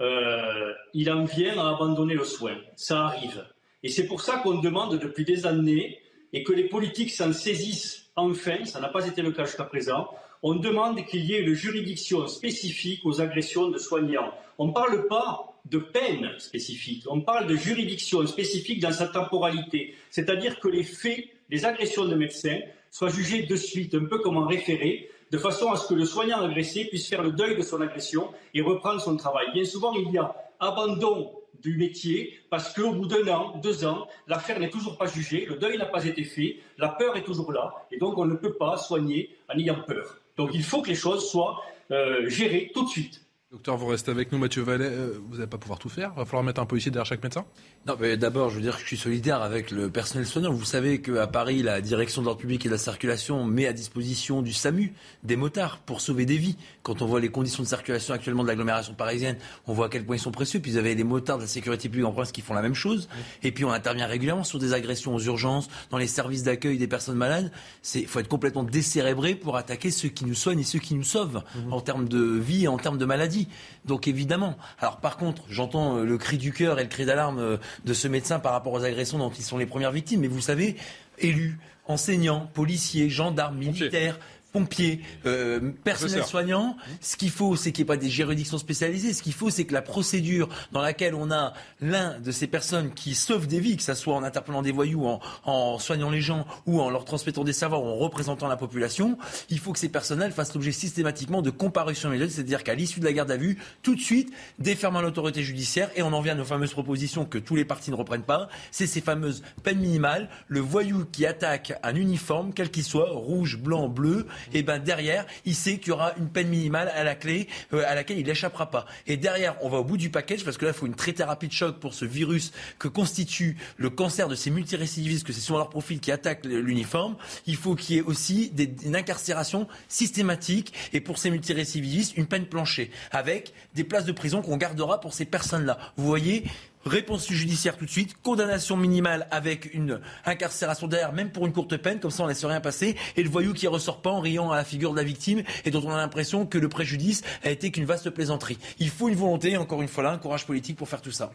euh, 0.01 0.73
il 0.95 1.11
en 1.11 1.25
vient 1.25 1.59
à 1.59 1.75
abandonner 1.75 2.15
le 2.15 2.25
soin. 2.25 2.57
Ça 2.75 3.05
arrive. 3.05 3.45
Et 3.83 3.91
c'est 3.91 4.07
pour 4.07 4.23
ça 4.23 4.39
qu'on 4.39 4.61
demande 4.61 4.99
depuis 4.99 5.27
des 5.27 5.47
années, 5.47 5.99
et 6.33 6.43
que 6.43 6.53
les 6.53 6.69
politiques 6.69 7.11
s'en 7.11 7.33
saisissent 7.35 8.01
enfin, 8.17 8.65
ça 8.65 8.81
n'a 8.81 8.89
pas 8.89 9.07
été 9.07 9.23
le 9.23 9.33
cas 9.33 9.45
jusqu'à 9.45 9.65
présent, 9.65 10.09
on 10.43 10.55
demande 10.55 11.05
qu'il 11.05 11.25
y 11.25 11.35
ait 11.35 11.41
une 11.41 11.55
juridiction 11.55 12.27
spécifique 12.27 13.01
aux 13.05 13.21
agressions 13.21 13.69
de 13.69 13.79
soignants. 13.79 14.33
On 14.59 14.69
ne 14.69 14.73
parle 14.73 15.07
pas 15.07 15.47
de 15.67 15.79
peine 15.79 16.31
spécifique, 16.39 17.05
on 17.09 17.21
parle 17.21 17.47
de 17.47 17.57
juridiction 17.57 18.27
spécifique 18.27 18.81
dans 18.81 18.93
sa 18.93 19.07
temporalité, 19.07 19.95
c'est-à-dire 20.11 20.59
que 20.59 20.69
les 20.69 20.83
faits, 20.83 21.27
les 21.51 21.65
agressions 21.67 22.07
de 22.07 22.15
médecins 22.15 22.61
soient 22.91 23.11
jugés 23.11 23.43
de 23.43 23.57
suite, 23.57 23.95
un 23.95 24.07
peu 24.07 24.19
comme 24.19 24.39
en 24.39 24.47
référé, 24.47 25.11
de 25.31 25.39
façon 25.39 25.71
à 25.71 25.77
ce 25.77 25.87
que 25.89 25.95
le 25.95 26.05
soignant 26.05 26.41
agressé 26.43 26.87
puisse 26.87 27.09
faire 27.09 27.23
le 27.23 27.33
deuil 27.33 27.57
de 27.57 27.63
son 27.63 27.81
agression 27.81 28.31
et 28.55 28.63
reprendre 28.63 29.01
son 29.01 29.17
travail. 29.17 29.47
Bien 29.53 29.65
souvent, 29.65 29.93
il 29.95 30.11
y 30.11 30.19
a 30.19 30.35
abandon 30.59 31.31
du 31.63 31.77
métier 31.77 32.41
parce 32.49 32.73
qu'au 32.73 32.93
bout 32.93 33.07
d'un 33.07 33.27
an, 33.29 33.59
deux 33.63 33.85
ans, 33.85 34.09
l'affaire 34.27 34.59
n'est 34.59 34.71
toujours 34.71 34.97
pas 34.97 35.07
jugée, 35.07 35.47
le 35.47 35.57
deuil 35.57 35.79
n'a 35.79 35.87
pas 35.87 36.05
été 36.05 36.25
fait, 36.25 36.57
la 36.79 36.89
peur 36.89 37.17
est 37.17 37.23
toujours 37.23 37.53
là 37.53 37.87
et 37.93 37.99
donc 37.99 38.19
on 38.19 38.25
ne 38.25 38.35
peut 38.35 38.55
pas 38.55 38.77
soigner 38.77 39.37
en 39.53 39.59
ayant 39.59 39.83
peur. 39.87 40.20
Donc 40.37 40.51
il 40.55 40.63
faut 40.63 40.83
que 40.83 40.89
les 40.89 40.95
choses 40.95 41.29
soient 41.29 41.63
euh, 41.91 42.29
gérées 42.29 42.71
tout 42.73 42.85
de 42.85 42.89
suite. 42.89 43.25
Docteur, 43.53 43.77
vous 43.77 43.89
restez 43.89 44.13
avec 44.13 44.31
nous, 44.31 44.39
Mathieu 44.39 44.63
Vallet. 44.63 44.85
Euh, 44.85 45.19
vous 45.29 45.39
n'allez 45.39 45.49
pas 45.49 45.59
pouvoir 45.59 45.81
tout 45.81 45.89
faire. 45.89 46.13
Il 46.15 46.21
va 46.21 46.25
falloir 46.25 46.45
mettre 46.45 46.61
un 46.61 46.67
policier 46.67 46.93
derrière 46.93 47.05
chaque 47.07 47.21
médecin 47.21 47.45
Non, 47.85 47.97
mais 47.99 48.17
d'abord, 48.17 48.49
je 48.49 48.55
veux 48.55 48.63
dire 48.63 48.77
que 48.77 48.83
je 48.83 48.87
suis 48.87 48.97
solidaire 48.97 49.43
avec 49.43 49.73
le 49.73 49.91
personnel 49.91 50.25
soignant. 50.25 50.53
Vous 50.53 50.65
savez 50.65 51.01
qu'à 51.03 51.27
Paris, 51.27 51.61
la 51.65 51.81
direction 51.81 52.23
de 52.23 52.27
l'ordre 52.27 52.41
public 52.41 52.65
et 52.65 52.69
de 52.69 52.75
la 52.75 52.79
circulation 52.79 53.45
met 53.45 53.67
à 53.67 53.73
disposition 53.73 54.41
du 54.43 54.53
SAMU 54.53 54.93
des 55.25 55.35
motards 55.35 55.79
pour 55.79 56.01
sauver 56.01 56.27
des 56.27 56.37
vies. 56.37 56.57
Quand 56.85 57.03
on 57.03 57.07
voit 57.07 57.19
les 57.19 57.31
conditions 57.31 57.65
de 57.65 57.69
circulation 57.69 58.15
actuellement 58.15 58.45
de 58.45 58.49
l'agglomération 58.49 58.95
parisienne, 58.95 59.37
on 59.67 59.73
voit 59.73 59.87
à 59.87 59.89
quel 59.89 60.05
point 60.05 60.15
ils 60.15 60.21
sont 60.21 60.31
précieux. 60.31 60.61
Puis 60.61 60.71
vous 60.71 60.77
avez 60.77 60.95
des 60.95 61.03
motards 61.03 61.39
de 61.39 61.43
la 61.43 61.49
sécurité 61.49 61.89
publique 61.89 62.07
en 62.07 62.13
province 62.13 62.31
qui 62.31 62.43
font 62.43 62.55
la 62.55 62.63
même 62.63 62.77
chose. 62.77 63.09
Et 63.43 63.51
puis 63.51 63.65
on 63.65 63.73
intervient 63.73 64.07
régulièrement 64.07 64.45
sur 64.45 64.61
des 64.61 64.75
agressions 64.75 65.13
aux 65.13 65.23
urgences, 65.23 65.69
dans 65.91 65.99
les 65.99 66.07
services 66.07 66.45
d'accueil 66.45 66.79
des 66.79 66.87
personnes 66.87 67.17
malades. 67.17 67.51
Il 67.97 68.07
faut 68.07 68.21
être 68.21 68.29
complètement 68.29 68.63
décérébré 68.63 69.35
pour 69.35 69.57
attaquer 69.57 69.91
ceux 69.91 70.09
qui 70.09 70.25
nous 70.25 70.37
soignent 70.37 70.61
et 70.61 70.65
ceux 70.65 70.79
qui 70.79 70.95
nous 70.95 71.03
sauvent 71.03 71.43
mmh. 71.57 71.73
en 71.73 71.81
termes 71.81 72.09
de 72.09 72.21
vie 72.21 72.67
et 72.67 72.69
en 72.69 72.79
termes 72.79 72.99
de 72.99 73.05
maladie. 73.05 73.40
Donc 73.85 74.09
évidemment. 74.09 74.57
Alors 74.79 74.99
par 74.99 75.17
contre, 75.17 75.43
j'entends 75.49 75.99
euh, 75.99 76.05
le 76.05 76.19
cri 76.19 76.39
du 76.39 76.53
cœur 76.53 76.79
et 76.79 76.83
le 76.83 76.89
cri 76.89 77.05
d'alarme 77.05 77.39
euh, 77.39 77.57
de 77.85 77.95
ce 77.95 78.09
médecin 78.09 78.39
par 78.39 78.53
rapport 78.53 78.73
aux 78.73 78.85
agressions 78.85 79.19
dont 79.19 79.31
ils 79.31 79.45
sont 79.45 79.59
les 79.59 79.67
premières 79.67 79.93
victimes. 79.93 80.21
Mais 80.21 80.29
vous 80.29 80.41
savez, 80.41 80.77
élus, 81.19 81.59
enseignants, 81.87 82.51
policiers, 82.55 83.11
gendarmes, 83.11 83.59
militaires, 83.59 84.19
pompiers, 84.53 85.01
euh, 85.27 85.73
personnel 85.85 86.25
soignant. 86.25 86.77
Ce 87.01 87.17
qu'il 87.17 87.31
faut, 87.31 87.57
c'est 87.57 87.73
qu'il 87.73 87.85
n'y 87.85 87.87
ait 87.87 87.95
pas 87.95 87.97
des 87.97 88.11
juridictions 88.11 88.59
spécialisées. 88.59 89.13
Ce 89.13 89.23
qu'il 89.23 89.33
faut, 89.33 89.51
c'est 89.51 89.65
que 89.65 89.73
la 89.73 89.83
procédure 89.83 90.49
dans 90.73 90.81
laquelle 90.81 91.15
on 91.15 91.31
a 91.31 91.53
l'un 91.81 92.19
de 92.19 92.31
ces 92.31 92.47
personnes 92.47 92.93
qui 92.93 93.15
sauvent 93.15 93.47
des 93.47 93.61
vies, 93.61 93.77
que 93.77 93.83
ce 93.83 93.95
soit 93.95 94.15
en 94.15 94.23
interpellant 94.23 94.63
des 94.63 94.73
voyous, 94.73 95.07
en, 95.07 95.21
en, 95.45 95.79
soignant 95.79 96.11
les 96.11 96.21
gens 96.21 96.47
ou 96.67 96.81
en 96.81 96.91
leur 96.91 97.05
transmettant 97.05 97.45
des 97.45 97.53
savoirs 97.53 97.83
ou 97.83 97.87
en 97.87 97.97
représentant 97.97 98.49
la 98.49 98.57
population, 98.57 99.19
il 99.49 99.59
faut 99.59 99.73
que 99.73 99.79
ces 99.79 99.89
personnels 99.89 100.33
fassent 100.33 100.55
l'objet 100.55 100.73
systématiquement 100.73 101.43
de 101.43 101.51
comparution 101.51 102.09
immédiate, 102.09 102.31
c'est-à-dire 102.31 102.65
qu'à 102.65 102.75
l'issue 102.75 103.01
de 103.01 103.05
la 103.05 103.13
garde 103.13 103.31
à 103.31 103.37
vue, 103.37 103.59
tout 103.83 103.95
de 103.95 104.01
suite, 104.01 104.33
déferment 104.59 105.01
l'autorité 105.01 105.43
judiciaire 105.43 105.91
et 105.97 106.03
on 106.03 106.13
en 106.13 106.21
vient 106.21 106.33
à 106.33 106.37
nos 106.37 106.45
fameuses 106.45 106.73
propositions 106.73 107.25
que 107.25 107.39
tous 107.39 107.57
les 107.57 107.65
partis 107.65 107.91
ne 107.91 107.97
reprennent 107.97 108.23
pas. 108.23 108.49
C'est 108.71 108.87
ces 108.87 109.01
fameuses 109.01 109.43
peines 109.63 109.79
minimales. 109.79 110.29
Le 110.49 110.61
voyou 110.61 111.05
qui 111.05 111.27
attaque 111.27 111.73
un 111.83 111.95
uniforme, 111.95 112.53
quel 112.53 112.71
qu'il 112.71 112.85
soit, 112.85 113.11
rouge, 113.11 113.59
blanc, 113.59 113.89
bleu, 113.89 114.27
et 114.53 114.63
ben 114.63 114.79
derrière, 114.79 115.27
il 115.45 115.55
sait 115.55 115.79
qu'il 115.79 115.89
y 115.89 115.93
aura 115.93 116.15
une 116.19 116.29
peine 116.29 116.49
minimale 116.49 116.89
à 116.95 117.05
la 117.05 117.15
clé, 117.15 117.49
euh, 117.73 117.85
à 117.87 117.95
laquelle 117.95 118.19
il 118.19 118.27
n'échappera 118.27 118.71
pas. 118.71 118.87
Et 119.07 119.17
derrière, 119.17 119.57
on 119.63 119.69
va 119.69 119.79
au 119.79 119.85
bout 119.85 119.97
du 119.97 120.11
package 120.11 120.45
parce 120.45 120.57
que 120.57 120.65
là, 120.65 120.73
il 120.75 120.79
faut 120.79 120.87
une 120.87 120.95
très 120.95 121.13
thérapie 121.13 121.49
de 121.49 121.53
choc 121.53 121.79
pour 121.79 121.95
ce 121.95 122.05
virus 122.05 122.53
que 122.79 122.89
constitue 122.89 123.57
le 123.77 123.91
cancer 123.91 124.29
de 124.29 124.35
ces 124.35 124.51
multirécidivistes, 124.51 125.27
que 125.27 125.33
c'est 125.33 125.41
souvent 125.41 125.59
leur 125.59 125.71
profil 125.71 126.01
qui 126.01 126.13
attaque 126.13 126.45
l'uniforme. 126.45 127.17
Il 127.47 127.57
faut 127.57 127.75
qu'il 127.75 127.97
y 127.97 127.99
ait 127.99 128.03
aussi 128.03 128.51
des, 128.51 128.73
une 128.85 128.97
incarcération 128.97 129.67
systématique 129.89 130.73
et 130.93 131.01
pour 131.01 131.19
ces 131.19 131.31
multirécidivistes, 131.31 132.17
une 132.17 132.27
peine 132.27 132.47
planchée 132.47 132.91
avec 133.11 133.53
des 133.75 133.85
places 133.85 134.05
de 134.05 134.13
prison 134.13 134.43
qu'on 134.43 134.57
gardera 134.57 135.01
pour 135.01 135.15
ces 135.15 135.25
personnes-là. 135.25 135.79
Vous 135.97 136.07
voyez, 136.07 136.45
réponse 136.85 137.29
judiciaire 137.31 137.77
tout 137.77 137.85
de 137.85 137.91
suite, 137.91 138.17
condamnation 138.23 138.77
minimale 138.77 139.27
avec 139.31 139.73
une 139.75 140.01
incarcération 140.25 140.87
derrière, 140.87 141.13
même 141.13 141.31
pour 141.31 141.47
une 141.47 141.53
courte 141.53 141.77
peine, 141.77 142.01
comme 142.01 142.11
ça 142.11 142.23
on 142.23 142.27
ne 142.27 142.33
laisse 142.33 142.45
rien 142.45 142.61
passer, 142.61 142.97
et 143.17 143.23
le 143.23 143.29
voyou 143.29 143.53
qui 143.53 143.67
ressort 143.67 144.01
pas 144.01 144.11
en 144.11 144.21
riant 144.21 144.51
à 144.51 144.57
la 144.57 144.65
figure 144.65 144.93
de 144.93 144.97
la 144.97 145.05
victime 145.05 145.43
et 145.65 145.71
dont 145.71 145.83
on 145.85 145.91
a 145.91 145.97
l'impression 145.97 146.47
que 146.47 146.59
le 146.59 146.69
préjudice 146.69 147.23
a 147.45 147.51
été 147.51 147.71
qu'une 147.71 147.85
vaste 147.85 148.11
plaisanterie. 148.11 148.59
Il 148.79 148.91
faut 148.91 149.09
une 149.09 149.15
volonté, 149.15 149.57
encore 149.57 149.83
une 149.83 149.89
fois 149.89 150.05
là, 150.05 150.13
un 150.13 150.19
courage 150.19 150.47
politique 150.47 150.77
pour 150.77 150.89
faire 150.89 151.03
tout 151.03 151.11
ça. 151.13 151.31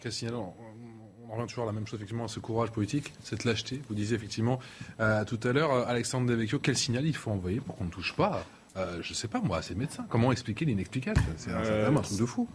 on 1.30 1.35
revient 1.35 1.47
toujours 1.47 1.63
à 1.63 1.67
la 1.67 1.73
même 1.73 1.88
chose, 1.88 1.97
effectivement, 1.97 2.26
à 2.26 2.27
ce 2.27 2.39
courage 2.39 2.72
politique, 2.72 3.13
cette 3.23 3.43
lâcheté. 3.43 3.81
Vous 3.88 3.95
disiez 3.95 4.15
effectivement 4.15 4.59
euh, 4.99 5.23
tout 5.26 5.39
à 5.43 5.51
l'heure, 5.51 5.72
euh, 5.72 5.85
Alexandre 5.88 6.27
Devecchio, 6.27 6.59
quel 6.59 6.77
signal 6.77 7.05
il 7.05 7.15
faut 7.15 7.31
envoyer 7.31 7.59
pour 7.59 7.76
qu'on 7.76 7.85
ne 7.85 7.89
touche 7.89 8.15
pas, 8.15 8.45
euh, 8.77 8.99
je 9.01 9.09
ne 9.09 9.15
sais 9.15 9.27
pas 9.27 9.39
moi, 9.39 9.57
à 9.57 9.61
ces 9.61 9.76
médecins? 9.76 10.05
Comment 10.09 10.31
expliquer 10.31 10.65
l'inexplicable? 10.65 11.22
C'est 11.38 11.51
un, 11.51 11.95
un 11.95 12.01
truc 12.01 12.19
de 12.19 12.26
fou. 12.26 12.48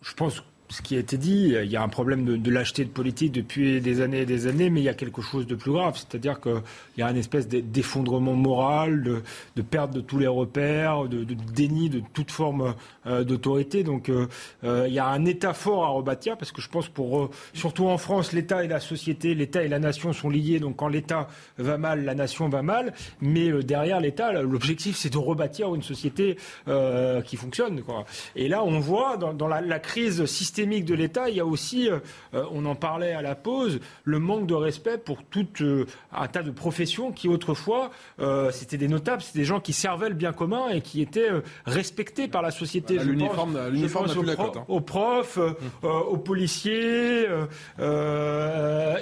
Je 0.00 0.14
pense 0.14 0.42
ce 0.72 0.80
qui 0.80 0.96
a 0.96 1.00
été 1.00 1.18
dit, 1.18 1.54
il 1.62 1.70
y 1.70 1.76
a 1.76 1.82
un 1.82 1.88
problème 1.88 2.24
de, 2.24 2.50
lâcheté 2.50 2.84
de 2.84 2.88
politique 2.88 3.32
depuis 3.32 3.80
des 3.80 4.00
années 4.00 4.22
et 4.22 4.26
des 4.26 4.46
années, 4.46 4.70
mais 4.70 4.80
il 4.80 4.84
y 4.84 4.88
a 4.88 4.94
quelque 4.94 5.20
chose 5.20 5.46
de 5.46 5.54
plus 5.54 5.70
grave, 5.70 5.96
c'est-à-dire 5.96 6.40
qu'il 6.40 6.62
y 6.96 7.02
a 7.02 7.10
une 7.10 7.18
espèce 7.18 7.46
d'effondrement 7.46 8.32
moral, 8.32 9.02
de, 9.02 9.62
perte 9.62 9.92
de 9.92 10.00
tous 10.00 10.18
les 10.18 10.26
repères, 10.26 11.04
de, 11.04 11.24
déni 11.24 11.90
de 11.90 12.02
toute 12.14 12.30
forme 12.30 12.74
euh, 13.06 13.22
d'autorité. 13.22 13.84
Donc 13.84 14.08
euh, 14.08 14.28
euh, 14.64 14.86
il 14.88 14.94
y 14.94 14.98
a 14.98 15.06
un 15.06 15.26
État 15.26 15.52
fort 15.52 15.84
à 15.84 15.88
rebâtir, 15.88 16.38
parce 16.38 16.52
que 16.52 16.62
je 16.62 16.70
pense 16.70 16.88
pour, 16.88 17.30
surtout 17.52 17.86
en 17.86 17.98
France, 17.98 18.32
l'État 18.32 18.64
et 18.64 18.68
la 18.68 18.80
société, 18.80 19.34
l'État 19.34 19.62
et 19.62 19.68
la 19.68 19.78
nation 19.78 20.14
sont 20.14 20.30
liés, 20.30 20.58
donc 20.58 20.76
quand 20.76 20.88
l'État 20.88 21.28
va 21.58 21.76
mal, 21.76 22.04
la 22.04 22.14
nation 22.14 22.48
va 22.48 22.62
mal, 22.62 22.94
mais 23.20 23.52
derrière 23.62 24.00
l'État, 24.00 24.32
l'objectif 24.40 24.96
c'est 24.96 25.12
de 25.12 25.18
rebâtir 25.18 25.74
une 25.74 25.82
société 25.82 26.36
qui 27.26 27.36
fonctionne. 27.36 27.82
Et 28.36 28.48
là, 28.48 28.64
on 28.64 28.80
voit 28.80 29.16
dans, 29.18 29.34
dans 29.34 29.48
la, 29.48 29.60
la 29.60 29.78
crise 29.78 30.24
systémique 30.24 30.61
de 30.66 30.94
l'État, 30.94 31.28
il 31.28 31.36
y 31.36 31.40
a 31.40 31.46
aussi, 31.46 31.90
euh, 31.90 31.98
euh, 32.34 32.44
on 32.52 32.64
en 32.66 32.74
parlait 32.74 33.12
à 33.12 33.22
la 33.22 33.34
pause, 33.34 33.80
le 34.04 34.18
manque 34.18 34.46
de 34.46 34.54
respect 34.54 34.98
pour 34.98 35.22
tout 35.24 35.46
euh, 35.60 35.86
un 36.12 36.28
tas 36.28 36.42
de 36.42 36.50
professions 36.50 37.12
qui 37.12 37.28
autrefois, 37.28 37.90
c'était 38.50 38.76
des 38.78 38.88
notables, 38.88 39.22
c'était 39.22 39.40
des 39.40 39.44
gens 39.44 39.60
qui 39.60 39.72
servaient 39.72 40.08
le 40.08 40.14
bien 40.14 40.32
commun 40.32 40.68
et 40.68 40.80
qui 40.80 41.00
étaient 41.00 41.28
respectés 41.66 42.28
par 42.28 42.42
la 42.42 42.50
société. 42.50 42.98
L'uniforme 42.98 43.54
n'a 43.54 44.36
plus 44.36 44.60
Aux 44.68 44.80
profs, 44.80 45.38
mmh. 45.38 45.86
aux 45.86 46.16
policiers, 46.18 47.26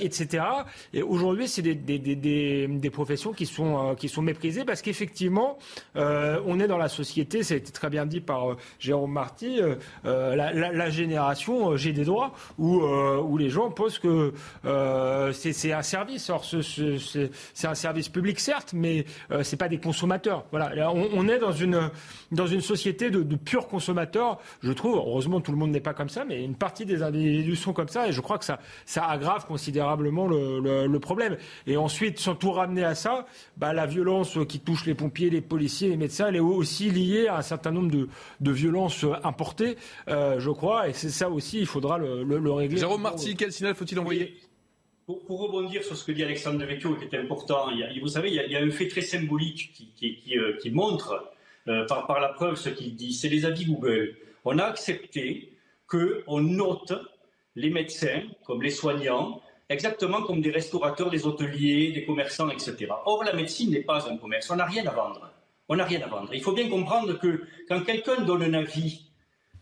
etc. 0.00 0.44
Et 0.92 1.02
aujourd'hui, 1.02 1.48
c'est 1.48 1.62
des, 1.62 1.74
des, 1.74 1.98
des, 1.98 2.66
des, 2.68 2.90
professions 2.90 3.32
qui 3.32 3.46
sont, 3.46 3.94
qui 3.96 4.08
sont 4.08 4.22
méprisées 4.22 4.64
parce 4.64 4.82
qu'effectivement, 4.82 5.58
on 5.94 6.60
est 6.60 6.68
dans 6.68 6.78
la 6.78 6.88
société, 6.88 7.42
ça 7.42 7.54
a 7.54 7.56
été 7.56 7.72
très 7.72 7.90
bien 7.90 8.06
dit 8.06 8.20
par 8.20 8.56
Jérôme 8.78 9.12
Marty, 9.12 9.60
la, 10.04 10.34
la, 10.52 10.72
la 10.72 10.90
génération 10.90 11.49
euh, 11.50 11.76
j'ai 11.76 11.92
des 11.92 12.04
droits, 12.04 12.32
où, 12.58 12.82
euh, 12.82 13.20
où 13.20 13.36
les 13.36 13.50
gens 13.50 13.70
posent 13.70 13.98
que 13.98 14.32
euh, 14.64 15.32
c'est 15.32 15.72
un 15.72 15.82
service. 15.82 16.30
Or, 16.30 16.44
c'est 16.44 17.66
un 17.66 17.74
service 17.74 18.08
public, 18.08 18.40
certes, 18.40 18.72
mais 18.74 19.04
c'est 19.42 19.56
pas 19.56 19.68
des 19.68 19.78
consommateurs. 19.78 20.44
Voilà, 20.50 20.92
on, 20.92 21.28
est 21.28 21.38
dans 21.38 21.52
une, 21.52 21.90
dans 22.32 22.46
une 22.46 22.60
société 22.60 23.10
de, 23.10 23.22
de 23.22 23.36
purs 23.36 23.68
consommateurs, 23.68 24.38
je 24.62 24.72
trouve. 24.72 24.96
Heureusement, 24.96 25.40
tout 25.40 25.52
le 25.52 25.58
monde 25.58 25.70
n'est 25.70 25.80
pas 25.80 25.94
comme 25.94 26.08
ça, 26.08 26.24
mais 26.24 26.44
une 26.44 26.54
partie 26.54 26.84
des 26.84 27.02
individus 27.02 27.56
sont 27.56 27.72
comme 27.72 27.88
ça, 27.88 28.08
et 28.08 28.12
je 28.12 28.20
crois 28.20 28.38
que 28.38 28.44
ça, 28.44 28.60
ça 28.86 29.06
aggrave 29.06 29.46
considérablement 29.46 30.26
le, 30.26 30.86
le, 30.86 31.00
problème. 31.00 31.36
Et 31.66 31.76
ensuite, 31.76 32.18
sans 32.18 32.34
tout 32.34 32.52
ramener 32.52 32.84
à 32.84 32.94
ça, 32.94 33.26
bah, 33.56 33.72
la 33.72 33.86
violence 33.86 34.38
qui 34.48 34.60
touche 34.60 34.84
les 34.86 34.94
pompiers, 34.94 35.30
les 35.30 35.40
policiers, 35.40 35.88
les 35.88 35.96
médecins, 35.96 36.26
elle 36.28 36.36
est 36.36 36.40
aussi 36.40 36.90
liée 36.90 37.28
à 37.28 37.38
un 37.38 37.42
certain 37.42 37.70
nombre 37.70 37.90
de, 37.90 38.08
de 38.40 38.50
violences 38.50 39.04
importées, 39.24 39.76
je 40.08 40.50
crois, 40.50 40.88
et 40.88 40.92
c'est 40.92 41.10
ça 41.10 41.29
aussi 41.32 41.56
aussi, 41.56 41.60
il 41.60 41.66
faudra 41.66 41.98
le, 41.98 42.52
régler. 42.52 42.78
Jérôme 42.78 43.02
Marty, 43.02 43.36
quel 43.36 43.52
signal 43.52 43.74
faut-il 43.74 43.98
envoyer? 43.98 44.34
Pour, 45.06 45.40
rebondir 45.40 45.82
sur 45.82 45.96
ce 45.96 46.04
que 46.04 46.12
dit 46.12 46.22
Alexandre 46.22 46.58
Devecchio, 46.58 46.94
qui 46.94 47.04
est 47.04 47.18
important, 47.18 47.70
il 47.70 48.00
vous 48.00 48.08
savez, 48.08 48.30
il 48.30 48.50
y, 48.50 48.56
a, 48.56 48.60
un 48.60 48.70
fait 48.70 48.86
très 48.86 49.00
symbolique 49.00 49.72
qui, 49.96 50.38
euh, 50.38 50.56
montre 50.70 51.32
euh, 51.66 51.84
par, 51.86 52.06
par, 52.06 52.20
la 52.20 52.28
preuve 52.28 52.56
ce 52.56 52.68
qu'il 52.68 52.94
dit, 52.94 53.12
c'est 53.12 53.28
les 53.28 53.44
avis 53.44 53.64
Google. 53.64 54.16
On 54.44 54.58
a 54.58 54.64
accepté 54.64 55.52
qu'on 55.88 56.40
note 56.40 56.92
les 57.56 57.70
médecins 57.70 58.22
comme 58.44 58.62
les 58.62 58.70
soignants, 58.70 59.42
exactement 59.68 60.22
comme 60.22 60.40
des 60.40 60.50
restaurateurs, 60.50 61.10
des 61.10 61.26
hôteliers, 61.26 61.92
des 61.92 62.04
commerçants, 62.04 62.50
etc. 62.50 62.86
Or, 63.04 63.24
la 63.24 63.32
médecine 63.32 63.70
n'est 63.72 63.82
pas 63.82 64.08
un 64.08 64.16
commerce, 64.16 64.48
on 64.50 64.56
n'a 64.56 64.66
rien 64.66 64.86
à 64.86 64.92
vendre. 64.92 65.32
On 65.68 65.76
n'a 65.76 65.84
rien 65.84 66.02
à 66.02 66.08
vendre. 66.08 66.30
Il 66.34 66.42
faut 66.42 66.52
bien 66.52 66.68
comprendre 66.68 67.18
que 67.18 67.42
quand 67.68 67.82
quelqu'un 67.82 68.22
donne 68.22 68.42
un 68.42 68.54
avis 68.54 69.09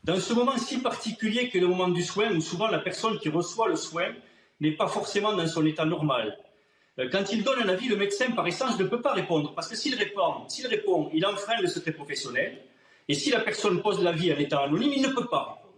dans 0.05 0.20
ce 0.20 0.33
moment 0.33 0.57
si 0.57 0.78
particulier 0.78 1.49
qu'est 1.49 1.60
le 1.60 1.68
moment 1.68 1.89
du 1.89 2.02
soin, 2.02 2.31
où 2.33 2.41
souvent 2.41 2.68
la 2.68 2.78
personne 2.78 3.18
qui 3.18 3.28
reçoit 3.28 3.68
le 3.68 3.77
soin 3.77 4.15
n'est 4.60 4.73
pas 4.73 4.89
forcément 4.89 5.35
dans 5.35 5.47
son 5.47 5.65
état 5.67 5.85
normal, 5.85 6.39
euh, 6.99 7.09
quand 7.10 7.33
il 7.33 7.44
donne 7.44 7.62
un 7.62 7.68
avis, 7.68 7.89
le 7.89 7.97
médecin, 7.97 8.31
par 8.33 8.47
essence, 8.47 8.78
ne 8.78 8.85
peut 8.85 9.01
pas 9.01 9.12
répondre. 9.12 9.55
Parce 9.55 9.68
que 9.68 9.77
s'il 9.77 9.94
répond, 9.94 10.49
s'il 10.49 10.67
répond, 10.67 11.10
il 11.15 11.25
enfreint 11.25 11.60
le 11.60 11.68
secret 11.68 11.93
professionnel. 11.93 12.59
Et 13.09 13.15
si 13.15 13.31
la 13.31 13.41
personne 13.41 13.81
pose 13.83 14.02
l'avis 14.02 14.33
en 14.33 14.36
état 14.36 14.60
anonyme, 14.60 14.93
il 14.97 15.02
ne 15.02 15.09
peut 15.09 15.27
pas 15.27 15.55
répondre. 15.55 15.68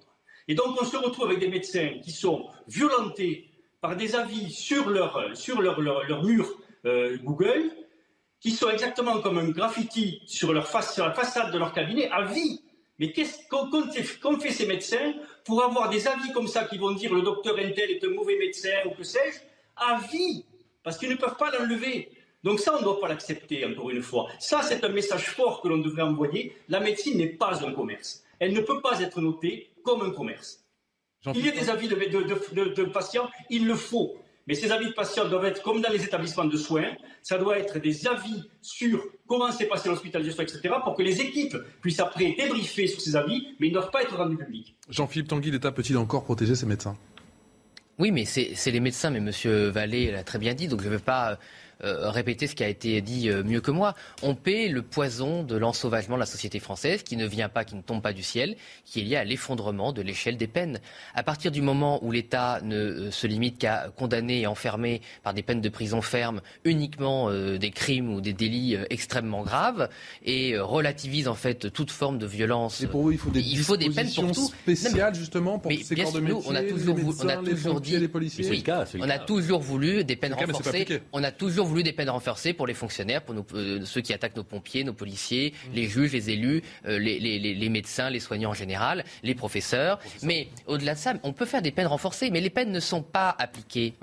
Et 0.49 0.55
donc, 0.55 0.81
on 0.81 0.85
se 0.85 0.97
retrouve 0.97 1.27
avec 1.27 1.39
des 1.39 1.49
médecins 1.49 1.99
qui 2.03 2.11
sont 2.11 2.49
violentés 2.67 3.51
par 3.81 3.97
des 3.97 4.17
avis 4.17 4.51
sur 4.51 4.89
leur, 4.91 5.37
sur 5.37 5.61
leur, 5.63 5.81
leur, 5.81 6.25
mur 6.25 6.51
euh, 6.87 7.19
Google, 7.23 7.71
qui 8.41 8.51
sont 8.51 8.69
exactement 8.71 9.21
comme 9.21 9.39
un 9.39 9.49
graffiti 9.49 10.23
sur, 10.27 10.53
leur 10.53 10.67
face, 10.67 10.95
sur 10.95 11.07
la 11.07 11.13
façade 11.13 11.53
de 11.53 11.59
leur 11.59 11.73
cabinet, 11.73 12.09
à 12.11 12.25
vie. 12.25 12.63
Mais 13.01 13.13
qu'est-ce 13.13 13.49
qu'ont 13.49 14.39
fait 14.39 14.53
ces 14.53 14.67
médecins 14.67 15.15
pour 15.47 15.65
avoir 15.65 15.89
des 15.89 16.07
avis 16.07 16.33
comme 16.33 16.47
ça 16.47 16.65
qui 16.65 16.77
vont 16.77 16.93
dire 16.93 17.13
le 17.15 17.23
docteur 17.23 17.55
Entel 17.55 17.91
est 17.91 18.05
un 18.05 18.11
mauvais 18.11 18.37
médecin 18.37 18.69
ou 18.85 18.91
que 18.91 19.03
sais-je? 19.03 19.39
À 19.75 19.99
vie 20.13 20.45
Parce 20.83 20.99
qu'ils 20.99 21.09
ne 21.09 21.17
peuvent 21.17 21.37
pas 21.39 21.51
l'enlever. 21.51 22.11
Donc 22.45 22.61
ça, 22.61 22.75
on 22.75 22.79
ne 22.79 22.85
doit 22.85 23.01
pas 23.01 23.09
l'accepter, 23.09 23.65
encore 23.65 23.89
une 23.89 24.03
fois. 24.03 24.29
Ça, 24.39 24.61
c'est 24.63 24.85
un 24.85 24.91
message 24.91 25.31
fort 25.31 25.63
que 25.63 25.69
l'on 25.69 25.79
devrait 25.79 26.03
envoyer. 26.03 26.55
La 26.69 26.81
médecine 26.81 27.17
n'est 27.17 27.27
pas 27.27 27.65
un 27.65 27.73
commerce. 27.73 28.23
Elle 28.39 28.53
ne 28.53 28.61
peut 28.61 28.83
pas 28.83 29.01
être 29.01 29.23
notée 29.23 29.71
comme 29.83 30.03
un 30.03 30.11
commerce. 30.11 30.63
Il 31.35 31.45
y 31.45 31.49
a 31.49 31.53
des 31.53 31.71
avis 31.71 31.89
de, 31.89 31.95
de 31.95 32.85
patients, 32.85 33.31
il 33.49 33.67
le 33.67 33.77
faut. 33.77 34.15
Mais 34.51 34.57
ces 34.57 34.73
avis 34.73 34.89
de 34.89 34.93
patients 34.93 35.29
doivent 35.29 35.45
être 35.45 35.63
comme 35.63 35.81
dans 35.81 35.93
les 35.93 36.03
établissements 36.03 36.45
de 36.45 36.57
soins, 36.57 36.89
ça 37.23 37.39
doit 37.39 37.57
être 37.57 37.79
des 37.79 38.09
avis 38.09 38.43
sur 38.61 39.01
comment 39.29 39.53
s'est 39.53 39.67
passé 39.67 39.89
l'hospitalisation, 39.89 40.43
etc., 40.43 40.75
pour 40.83 40.97
que 40.97 41.05
les 41.05 41.21
équipes 41.21 41.57
puissent 41.81 42.01
après 42.01 42.35
débriefer 42.37 42.89
sur 42.89 43.01
ces 43.01 43.15
avis, 43.15 43.47
mais 43.61 43.69
ils 43.69 43.71
ne 43.71 43.75
doivent 43.75 43.93
pas 43.93 44.03
être 44.03 44.17
rendus 44.17 44.37
publics. 44.37 44.75
Jean-Philippe 44.89 45.29
Tanguy, 45.29 45.53
l'État 45.53 45.71
peut-il 45.71 45.97
encore 45.97 46.25
protéger 46.25 46.57
ses 46.57 46.67
médecins? 46.67 46.97
Oui, 48.01 48.11
mais 48.11 48.25
c'est 48.25 48.71
les 48.73 48.81
médecins, 48.81 49.11
mais 49.11 49.19
M. 49.19 49.69
Vallée 49.69 50.11
l'a 50.11 50.25
très 50.25 50.41
bien 50.41 50.55
dit, 50.55 50.67
donc 50.67 50.81
je 50.81 50.89
ne 50.89 50.95
veux 50.95 50.99
pas 50.99 51.39
euh, 51.85 52.11
répéter 52.11 52.47
ce 52.47 52.55
qui 52.55 52.65
a 52.65 52.69
été 52.69 53.01
dit 53.01 53.31
euh, 53.31 53.43
mieux 53.43 53.61
que 53.61 53.71
moi. 53.71 53.95
On 54.23 54.35
paie 54.35 54.69
le 54.69 54.83
poison 54.83 55.43
de 55.43 55.57
l'ensauvagement 55.57 56.17
de 56.17 56.21
la 56.21 56.27
société 56.27 56.59
française, 56.59 57.03
qui 57.03 57.17
ne 57.17 57.27
vient 57.27 57.49
pas, 57.49 57.65
qui 57.65 57.75
ne 57.75 57.83
tombe 57.83 58.03
pas 58.03 58.13
du 58.13 58.23
ciel, 58.23 58.57
qui 58.85 59.01
est 59.01 59.05
lié 59.05 59.17
à 59.17 59.25
l'effondrement 59.25 59.93
de 59.93 60.03
l'échelle 60.03 60.37
des 60.37 60.47
peines. 60.47 60.81
À 61.15 61.23
partir 61.23 61.51
du 61.51 61.63
moment 61.63 62.03
où 62.05 62.13
l'État 62.13 62.61
ne 62.63 62.77
euh, 62.77 63.11
se 63.11 63.27
limite 63.27 63.59
qu'à 63.59 63.91
condamner 63.97 64.41
et 64.43 64.47
enfermer 64.47 65.01
par 65.23 65.35
des 65.35 65.43
peines 65.43 65.61
de 65.61 65.69
prison 65.69 66.03
ferme 66.03 66.41
uniquement 66.65 67.31
des 67.31 67.71
crimes 67.71 68.13
ou 68.13 68.21
des 68.21 68.33
délits 68.33 68.77
extrêmement 68.91 69.43
graves 69.43 69.89
et 70.25 70.59
relativise 70.59 71.29
en 71.29 71.35
fait 71.35 71.73
toute 71.73 71.91
forme 71.91 72.19
de 72.19 72.27
violence. 72.27 72.81
Et 72.83 72.87
pour 72.87 73.03
vous, 73.03 73.13
il 73.13 73.19
faut 73.19 73.31
des, 73.31 73.41
il 73.41 73.59
faut 73.59 73.77
des 73.77 73.91
peines 73.91 74.11
pour 74.15 74.33
tout. 74.33 74.47
spéciales 74.47 75.15
justement 75.15 75.59
pour 75.59 75.73
ces 75.73 75.95
corps 75.97 76.13
de 76.13 76.21
métier, 76.21 76.43
on 76.47 76.55
a 76.55 76.63
toujours, 76.63 76.97
les 76.97 77.05
médecins, 77.05 77.25
on 77.25 77.29
a 77.29 77.37
toujours 77.37 77.75
les 77.75 77.81
dit, 77.81 77.99
les 77.99 78.09
policiers. 78.09 78.65
on 78.99 79.09
a 79.09 79.19
toujours 79.19 79.61
voulu 79.61 80.05
des 80.05 80.17
peines 80.17 80.35
renforcées. 80.35 81.03
On 81.13 81.23
a 81.23 81.31
toujours 81.31 81.67
voulu 81.71 81.83
des 81.83 81.93
peines 81.93 82.11
renforcées 82.11 82.53
pour 82.53 82.67
les 82.67 82.75
fonctionnaires, 82.75 83.23
pour 83.23 83.35
euh, 83.55 83.85
ceux 83.85 84.01
qui 84.01 84.13
attaquent 84.13 84.37
nos 84.37 84.45
pompiers, 84.45 84.85
nos 84.85 84.93
policiers, 84.93 85.55
mmh. 85.55 85.75
les 85.75 85.89
juges, 85.89 86.13
les 86.13 86.31
élus, 86.31 86.63
euh, 86.87 86.99
les, 86.99 87.69
médecins, 87.69 88.11
les 88.11 88.21
soignants 88.21 88.51
en 88.51 88.55
général, 88.55 89.05
les 89.23 89.35
professeurs. 89.35 89.99
Mais 90.23 90.49
au-delà 90.67 90.95
de 90.95 90.99
ça, 90.99 91.15
on 91.23 91.33
peut 91.33 91.47
faire 91.47 91.63
des 91.63 91.71
peines 91.71 91.87
renforcées, 91.87 92.31
mais 92.31 92.41
les 92.41 92.51
peines 92.51 92.73
ne 92.73 92.81
sont 92.81 93.03
pas 93.03 93.35
appliquées. 93.39 93.95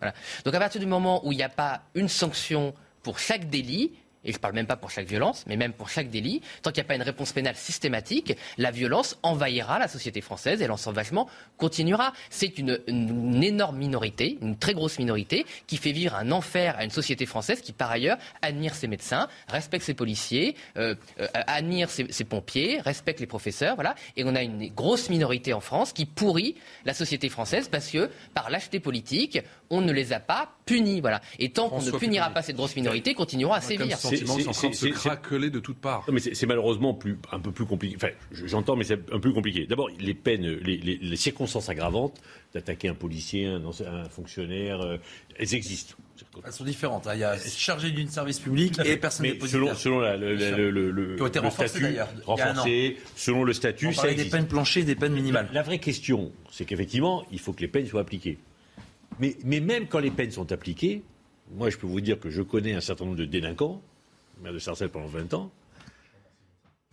Donc 0.46 0.56
à 0.56 0.60
partir 0.60 0.80
du 0.80 0.88
moment 0.88 1.26
où 1.28 1.32
il 1.32 1.36
n'y 1.36 1.44
a 1.44 1.50
pas 1.50 1.82
une 1.94 2.08
sanction 2.08 2.74
pour 3.04 3.20
chaque 3.20 3.50
délit, 3.50 3.92
et 4.27 4.31
je 4.31 4.38
ne 4.38 4.41
parle 4.41 4.53
même 4.53 4.67
pas 4.67 4.75
pour 4.75 4.91
chaque 4.91 5.07
violence, 5.07 5.45
mais 5.47 5.56
même 5.56 5.73
pour 5.73 5.89
chaque 5.89 6.09
délit, 6.09 6.41
tant 6.61 6.72
qu'il 6.72 6.83
n'y 6.83 6.85
a 6.85 6.89
pas 6.89 6.95
une 6.95 7.01
réponse 7.01 7.31
pénale 7.31 7.56
systématique, 7.56 8.35
la 8.57 8.72
violence 8.72 9.17
envahira 9.23 9.80
la 9.80 9.88
société 9.88 10.22
française 10.22 10.61
et 10.61 10.67
l'ensauvagement 10.67 11.30
continuera. 11.57 12.11
C'est 12.30 12.59
une, 12.59 12.80
énorme 12.88 13.77
minorité, 13.77 14.38
une 14.41 14.57
très 14.57 14.73
grosse 14.73 14.99
minorité, 14.99 15.45
qui 15.65 15.77
fait 15.77 15.93
vivre 15.93 16.15
un 16.15 16.31
enfer 16.31 16.75
à 16.77 16.83
une 16.83 16.91
société 16.91 17.25
française 17.25 17.61
qui, 17.61 17.72
par 17.72 17.89
ailleurs, 17.89 18.17
admire 18.41 18.75
ses 18.75 18.88
médecins, 18.88 19.30
respecte 19.47 19.85
ses 19.85 19.93
policiers, 19.93 20.56
euh, 20.75 20.95
euh, 21.22 21.27
admire 21.33 21.89
ses, 21.89 22.11
ses, 22.11 22.25
pompiers, 22.25 22.81
respecte 22.81 23.22
les 23.22 23.27
professeurs, 23.27 23.75
voilà. 23.75 23.95
Et 24.17 24.25
on 24.25 24.35
a 24.35 24.43
une 24.43 24.67
grosse 24.67 25.09
minorité 25.09 25.53
en 25.53 25.61
France 25.61 25.93
qui 25.93 26.06
pourrit 26.06 26.56
la 26.83 26.93
société 26.93 27.30
française 27.30 27.69
parce 27.69 27.89
que, 27.89 28.09
par 28.33 28.49
lâcheté 28.49 28.81
politique, 28.81 29.39
on 29.69 29.80
ne 29.80 29.93
les 29.93 30.11
a 30.11 30.19
pas 30.19 30.57
punis, 30.68 31.02
voilà. 31.02 31.22
Et 31.40 31.50
tant 31.50 31.70
qu'on 31.70 31.82
ne 31.82 31.92
punira 31.92 32.30
pas 32.30 32.44
cette 32.44 32.56
grosse 32.56 32.76
minorité, 32.76 33.16
continueront 33.16 33.54
à 33.54 33.62
sévir. 33.62 33.98
C'est 33.98 34.74
se 34.74 34.88
craqueler 34.88 35.50
de 35.50 35.60
toutes 35.60 35.80
parts. 35.80 36.04
Non, 36.08 36.14
mais 36.14 36.20
c'est 36.20 36.46
malheureusement 36.46 36.94
plus, 36.94 37.18
un 37.32 37.40
peu 37.40 37.52
plus 37.52 37.66
compliqué. 37.66 37.96
Enfin, 37.96 38.10
j'entends, 38.32 38.76
mais 38.76 38.84
c'est 38.84 39.00
un 39.12 39.20
peu 39.20 39.32
compliqué. 39.32 39.66
D'abord, 39.66 39.90
les 40.00 40.14
peines, 40.14 40.46
les, 40.46 40.78
les, 40.78 40.98
les, 40.98 41.16
circonstances 41.16 41.70
aggravantes 41.70 42.22
d'attaquer 42.54 42.90
un 42.90 42.94
policier, 42.94 43.46
un, 43.46 43.62
un 43.66 44.10
fonctionnaire, 44.10 44.82
euh, 44.82 44.98
elles 45.38 45.56
existent. 45.56 45.96
Elles 46.46 46.52
sont 46.52 46.64
différentes. 46.64 47.08
Hein. 47.08 47.12
Il 47.16 47.20
y 47.20 47.24
a 47.24 47.38
chargé 47.38 47.92
d'une 47.92 48.10
service 48.10 48.40
public 48.40 48.80
et 48.86 48.98
personne 48.98 49.28
mais 49.28 49.48
selon, 49.48 49.74
selon 49.76 50.00
la, 50.00 50.18
le, 50.18 50.36
le, 50.36 50.70
le, 50.70 50.92
le, 50.92 51.16
qui 51.16 51.22
ont 51.22 51.28
été 51.28 51.40
renforcés 51.40 51.80
d'ailleurs. 51.80 52.10
Renforcé, 52.26 52.98
selon 53.16 53.44
le 53.44 53.54
statut. 53.54 53.88
On 53.88 53.94
ça 53.94 54.14
des 54.14 54.26
peines 54.26 54.48
planchées, 54.48 54.84
des 54.84 54.96
peines 54.96 55.14
minimales. 55.14 55.48
La, 55.48 55.56
la 55.60 55.64
vraie 55.64 55.80
question, 55.80 56.32
c'est 56.52 56.66
qu'effectivement, 56.66 57.26
il 57.32 57.40
faut 57.40 57.54
que 57.54 57.62
les 57.62 57.68
peines 57.68 57.88
soient 57.88 58.02
appliquées. 58.02 58.38
Mais, 59.20 59.36
même 59.44 59.88
quand 59.88 60.00
les 60.00 60.12
peines 60.12 60.32
sont 60.32 60.52
appliquées, 60.52 61.04
moi 61.56 61.70
je 61.70 61.78
peux 61.78 61.88
vous 61.88 62.02
dire 62.02 62.20
que 62.20 62.30
je 62.30 62.42
connais 62.42 62.74
un 62.74 62.82
certain 62.82 63.06
nombre 63.06 63.18
de 63.18 63.26
délinquants, 63.26 63.82
maire 64.42 64.54
de 64.54 64.60
Sarcelles 64.60 64.90
pendant 64.90 65.08
20 65.08 65.34
ans, 65.34 65.52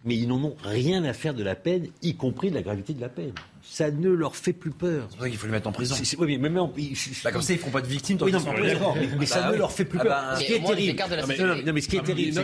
mais 0.05 0.17
ils 0.17 0.29
n'en 0.29 0.43
ont 0.43 0.57
rien 0.63 1.05
à 1.05 1.13
faire 1.13 1.35
de 1.35 1.43
la 1.43 1.55
peine, 1.55 1.89
y 2.03 2.17
compris 2.17 2.51
de 2.51 2.55
la 2.55 2.63
gravité 2.63 2.95
de 2.95 3.01
la 3.01 3.09
peine. 3.09 3.35
Ça 3.67 3.91
ne 3.91 4.11
leur 4.11 4.37
fait 4.37 4.53
plus 4.53 4.71
peur. 4.71 5.07
C'est 5.09 5.17
pour 5.17 5.25
ça 5.25 5.31
qu'il 5.31 5.39
faut 5.39 5.47
les 5.47 5.53
mettre 5.53 5.67
en 5.69 5.73
prison. 5.73 5.95
C'est, 6.01 6.19
oui, 6.19 6.27
mais 6.39 6.49
même 6.51 6.59
en, 6.59 6.69
bah, 6.69 7.33
comme 7.33 7.43
ça, 7.43 7.53
ils 7.53 7.57
ne 7.57 7.61
feront 7.61 7.71
pas 7.73 7.81
de 7.81 7.87
victimes. 7.87 8.19
Oui, 8.21 8.31
non, 8.31 8.39
mais, 8.61 8.67
d'accord, 8.75 8.95
mais, 9.01 9.09
mais 9.19 9.27
ça 9.27 9.41
bah, 9.41 9.47
ne 9.49 9.53
oui. 9.53 9.59
leur 9.59 9.73
fait 9.73 9.85
plus 9.85 9.99
Ah 10.01 10.05
peur. 10.05 10.13
bah, 10.31 10.37
ce 10.39 10.45
qui 10.45 10.53
est 10.53 10.61
terrible. 10.65 10.99
Non, 11.47 11.63
mais, 11.65 11.73
mais 11.73 11.81
ce 11.81 11.89
qui 11.89 11.97
est 11.97 12.01
Ah, 12.01 12.03
terrible, 12.05 12.29
mais 12.29 12.43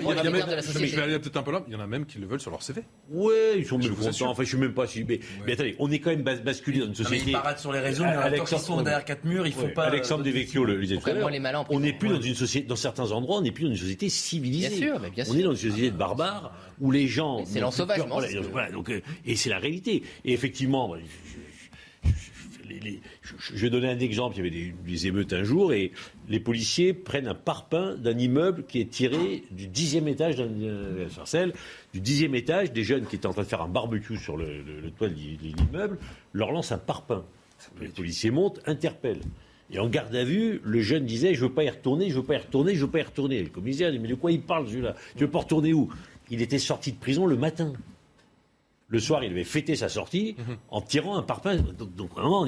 c'est 0.63 0.73
il 0.75 0.81
mais 0.81 0.87
je 0.89 0.97
vais 0.97 1.03
aller 1.03 1.19
peut-être 1.19 1.37
un 1.37 1.43
peu 1.43 1.53
là. 1.53 1.63
Il 1.69 1.73
y 1.75 1.77
en 1.77 1.81
a 1.81 1.87
même 1.87 2.07
qui 2.07 2.19
le 2.19 2.27
veulent 2.27 2.41
sur 2.41 2.51
leur 2.51 2.63
CV. 2.63 2.83
Ouais, 3.11 3.59
ils 3.59 3.67
sont 3.67 3.79
même 3.79 3.95
contents. 3.95 4.31
Enfin, 4.31 4.43
je 4.43 4.49
suis 4.49 4.57
même 4.59 4.73
pas 4.75 4.87
si. 4.87 5.05
Mais, 5.05 5.21
mais 5.47 5.53
attendez, 5.53 5.77
on 5.79 5.91
est 5.91 5.99
quand 6.01 6.11
même 6.11 6.23
bas- 6.23 6.37
basculé 6.37 6.79
dans 6.81 6.87
une 6.87 6.91
mais 6.93 6.97
société. 6.97 7.25
ils 7.29 7.33
paradent 7.33 7.59
sur 7.59 7.73
les 7.73 7.81
réseaux, 7.81 8.05
mais 8.05 8.47
s'ils 8.47 8.59
sont 8.59 8.83
derrière 8.83 9.05
quatre 9.05 9.25
murs, 9.25 9.47
ils 9.47 9.53
font 9.53 9.65
Ouais. 9.67 9.73
pas. 9.73 9.85
Alexandre 9.85 10.25
Devecchio 10.25 10.65
le 10.65 10.81
disait 10.81 10.97
tout 10.97 11.09
à 11.11 11.13
l'heure. 11.13 11.31
On 11.69 11.81
n'est 11.81 11.93
plus 11.93 12.09
dans 12.09 12.21
une 12.21 12.35
société, 12.35 12.67
dans 12.67 12.77
certains 12.77 13.13
endroits, 13.13 13.37
on 13.39 13.43
n'est 13.43 13.53
plus 13.53 13.65
dans 13.65 13.71
une 13.71 13.77
société 13.77 14.09
civilisée. 14.09 14.69
Bien 14.69 14.79
sûr, 14.79 15.01
mais 15.01 15.11
bien 15.11 15.25
on 15.29 15.33
sûr. 15.33 15.41
est 15.41 15.45
dans 15.45 15.51
une 15.55 15.71
société 15.71 15.91
de 15.91 15.97
barbares 15.97 16.53
où 16.81 16.91
les 16.91 17.07
gens. 17.07 17.45
C'est 17.45 17.61
l'ensauvagement, 17.61 18.21
voilà, 18.51 18.71
donc, 18.73 18.91
euh, 18.91 19.01
et 19.27 19.37
c'est 19.37 19.51
la 19.51 19.59
réalité. 19.59 20.03
Et 20.25 20.33
effectivement, 20.33 20.95
bah, 22.05 22.11
je- 23.23 23.35
je- 23.55 23.57
vais 23.63 23.71
donner 23.71 23.89
un 23.89 23.99
exemple. 23.99 24.37
Il 24.37 24.39
y 24.39 24.41
avait 24.49 24.75
des, 24.85 25.07
émeutes 25.07 25.33
un 25.33 25.43
jour 25.45 25.73
et 25.73 25.93
les 26.29 26.41
policiers 26.41 26.93
prennent 26.93 27.27
un 27.27 27.35
parpaing 27.35 27.97
d'un 27.97 28.17
immeuble 28.17 28.65
qui 28.67 28.81
est 28.81 28.91
tiré 28.91 29.43
du 29.51 29.67
dixième 29.67 30.09
étage 30.09 30.37
d'un 30.37 30.49
euh, 30.63 31.09
du 31.93 32.01
dixième 32.01 32.35
étage. 32.35 32.73
Des 32.73 32.85
jeunes 32.85 33.07
qui 33.07 33.17
étaient 33.17 33.27
en 33.27 33.33
train 33.33 33.43
de 33.43 33.49
faire 33.49 33.63
un 33.63 33.69
barbecue 33.69 34.17
sur 34.17 34.37
le, 34.37 34.63
toit 34.97 35.09
de 35.09 35.15
l'immeuble 35.15 35.99
leur 36.33 36.53
lancent 36.53 36.73
un 36.73 36.79
parpaing. 36.79 37.25
Les 37.81 37.89
policiers 37.89 38.31
montent, 38.31 38.61
interpellent. 38.67 39.21
Et 39.73 39.79
en 39.79 39.89
garde 39.89 40.15
à 40.17 40.25
vue, 40.25 40.61
le 40.65 40.81
jeune 40.81 41.05
disait 41.05 41.35
Je 41.35 41.43
veux 41.43 41.53
pas 41.53 41.65
y 41.65 41.71
retourner, 41.71 42.11
je 42.11 42.17
veux 42.17 42.25
pas 42.25 42.35
y 42.35 42.39
retourner, 42.39 42.75
je 42.75 42.85
veux 42.85 42.91
pas 42.91 43.01
y 43.01 43.03
retourner. 43.03 43.43
Le 43.43 43.51
commissaire 43.51 43.93
dit 43.93 43.99
Mais 43.99 44.09
de 44.09 44.15
quoi 44.15 44.33
il 44.33 44.41
parle 44.41 44.67
celui-là 44.69 44.97
Tu 45.17 45.25
veux 45.25 45.31
pas 45.31 45.41
retourner 45.41 45.73
où 45.73 45.89
Il 46.31 46.43
était 46.43 46.59
sorti 46.59 46.93
de 46.93 46.99
prison 46.99 47.27
le 47.27 47.37
matin. 47.37 47.73
Le 48.93 48.99
soir, 48.99 49.23
il 49.23 49.31
avait 49.31 49.45
fêté 49.45 49.77
sa 49.77 49.89
sortie 49.89 50.35
en 50.69 50.81
tirant 50.81 51.17
un 51.17 51.23
parpaing. 51.23 51.57
Donc, 51.79 51.95
donc, 51.95 52.11
vraiment, 52.13 52.41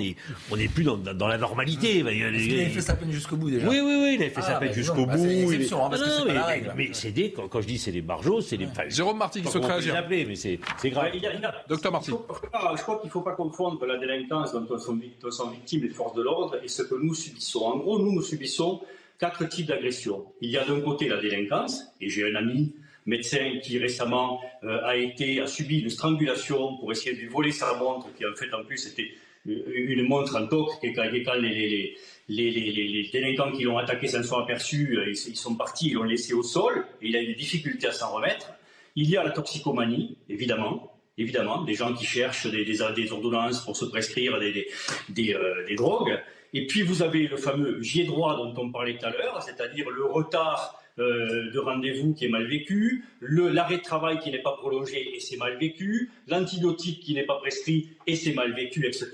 on 0.51 0.57
n'est 0.57 0.69
plus 0.69 0.83
dans, 0.83 0.97
dans- 0.97 1.15
dans 1.15 1.29
la 1.29 1.39
normalité. 1.39 1.99
Il 1.99 2.03
Parce 2.05 2.15
les- 2.17 2.39
qu'il 2.49 2.55
avait 2.61 2.69
fait 2.69 2.81
sa 2.81 2.95
peine 2.97 3.13
jusqu'au 3.13 3.37
bout 3.37 3.49
déjà. 3.49 3.69
oui, 3.69 3.79
oui, 3.81 3.95
oui, 4.03 4.15
il 4.17 4.23
avait 4.23 4.31
fait 4.31 4.41
Ah, 4.43 4.55
sa 4.55 4.59
peine 4.59 4.69
bah, 4.71 4.75
jusqu'au 4.75 4.97
non, 4.97 5.07
bah, 5.07 5.17
bout. 5.17 5.23
c'est 5.23 5.29
il 5.29 5.39
est- 5.39 5.41
l'exception, 5.51 5.85
hein, 5.87 5.91
parce 5.91 6.03
que 6.03 6.09
non, 6.09 6.13
c'est 6.19 6.23
pas 6.23 6.29
mais, 6.29 6.35
la 6.35 6.45
règle. 6.45 6.75
mais 6.77 6.89
c'est 6.93 7.13
des, 7.13 7.31
quand, 7.31 7.47
quand 7.47 7.61
je 7.61 7.67
dis 7.69 7.79
c'est 7.79 7.93
des 7.93 8.03
barjots, 8.03 8.41
c'est 8.41 8.57
des. 8.57 8.67
Jérôme 8.89 9.19
Marty 9.19 9.39
qui 9.41 9.45
je 9.47 9.53
sais 9.53 9.53
souhaiterait 9.53 9.69
pas 9.77 9.81
comment 9.81 9.93
on 9.93 9.93
peut 9.93 9.93
agir. 9.93 9.95
les 9.95 9.99
appeler, 10.01 10.25
mais 10.27 10.35
c'est 10.35 10.91
grave. 10.91 11.11
Il 11.15 11.23
y 11.23 11.27
a- 11.27 11.35
il 11.35 11.41
y 11.41 11.45
a- 11.45 11.55
Docteur 11.69 11.93
Marty. 11.93 12.11
Il 12.11 12.77
je 12.77 12.83
crois 12.83 12.99
qu'il 12.99 13.07
ne 13.07 13.13
faut 13.13 13.21
pas 13.21 13.35
confondre 13.37 13.87
la 13.87 13.99
délinquance 13.99 14.53
dont 14.53 14.67
sont, 14.79 14.99
dont 15.23 15.31
sont 15.31 15.51
victimes 15.51 15.83
les 15.83 15.91
forces 15.91 16.15
de 16.17 16.23
l'ordre 16.23 16.59
et 16.65 16.67
ce 16.69 16.83
que 16.83 16.97
nous 16.97 17.15
subissons. 17.15 17.61
En 17.61 17.77
gros, 17.79 18.01
nous, 18.01 18.13
nous 18.13 18.23
subissons 18.23 18.81
quatre 19.19 19.49
types 19.49 19.67
d'agressions. 19.69 20.25
Il 20.41 20.51
y 20.51 20.59
a 20.59 20.65
d'un 20.65 20.81
côté 20.81 21.09
la 21.09 21.21
délinquance, 21.21 21.85
et 22.01 22.09
j'ai 22.09 22.29
un 22.29 22.35
ami 22.35 22.75
médecin 23.07 23.59
qui 23.63 23.79
récemment 23.79 24.41
euh, 24.65 24.81
a 24.85 24.97
été 24.97 25.41
a 25.41 25.47
subi 25.47 25.81
une 25.81 25.91
strangulation 25.91 26.77
pour 26.77 26.93
essayer 26.93 27.15
de 27.15 27.21
lui 27.21 27.29
voler 27.29 27.53
sa 27.53 27.75
montre, 27.75 28.13
qui 28.15 28.25
en 28.27 28.35
fait 28.35 28.53
en 28.55 28.65
plus 28.65 28.87
était 28.87 29.11
euh, 29.49 29.73
une 29.75 30.07
montre 30.07 30.37
en 30.37 30.47
toc, 30.47 30.71
et 30.83 30.93
quand, 30.93 31.05
et 31.05 31.23
quand 31.23 31.35
les, 31.35 31.97
les, 32.29 32.51
les, 32.51 32.71
les, 32.71 33.11
délinquants 33.13 33.53
qui 33.53 33.65
l'ont 33.65 33.79
attaqué 33.79 34.07
s'en 34.07 34.23
sont 34.23 34.39
aperçus, 34.39 34.97
euh, 34.97 35.11
ils, 35.11 35.31
ils 35.31 35.37
sont 35.37 35.57
partis, 35.57 35.89
ils 35.89 35.95
l'ont 35.95 36.05
laissé 36.05 36.33
au 36.33 36.43
sol, 36.43 36.87
et 37.01 37.09
il 37.09 37.17
a 37.17 37.23
eu 37.23 37.27
des 37.27 37.35
difficultés 37.35 37.89
à 37.89 37.93
s'en 37.93 38.13
remettre. 38.13 38.53
Il 38.95 39.09
y 39.09 39.17
a 39.17 39.25
la 39.25 39.31
toxicomanie, 39.31 40.17
évidemment, 40.29 40.93
évidemment, 41.19 41.63
des 41.63 41.75
gens 41.75 41.93
qui 41.95 42.05
cherchent 42.05 42.47
des, 42.47 42.65
des, 42.65 43.13
ordonnances 43.13 43.65
pour 43.65 43.77
se 43.77 43.85
prescrire 43.87 44.39
des, 44.39 44.69
des, 45.09 45.35
euh, 45.35 45.67
des 45.67 45.75
drogues. 45.75 46.21
Et 46.55 46.67
puis 46.67 46.83
vous 46.83 47.03
avez 47.03 47.29
le 47.29 47.37
fameux 47.37 47.81
jet 47.83 48.05
droit 48.05 48.37
dont 48.37 48.55
on 48.63 48.71
parlait 48.71 48.97
tout 48.97 49.07
à 49.07 49.11
l'heure, 49.11 49.43
c'est-à-dire 49.43 49.89
le 49.91 50.05
retard 50.05 50.82
euh, 50.99 51.51
de 51.51 51.59
rendez-vous 51.59 52.13
qui 52.15 52.27
est 52.27 52.29
mal 52.29 52.47
vécu, 52.47 53.05
le- 53.21 53.49
l'arrêt 53.49 53.79
de 53.79 53.83
travail 53.83 54.19
qui 54.19 54.31
n'est 54.31 54.43
pas 54.43 54.53
prolongé 54.57 55.15
et 55.17 55.21
c'est 55.21 55.37
mal 55.37 55.57
vécu, 55.59 56.11
l'antibiotique 56.29 57.01
qui 57.01 57.15
n'est 57.15 57.25
pas 57.25 57.37
prescrit 57.39 57.91
et 58.07 58.17
c'est 58.17 58.35
mal 58.35 58.53
vécu, 58.55 58.87
etc. 58.87 59.11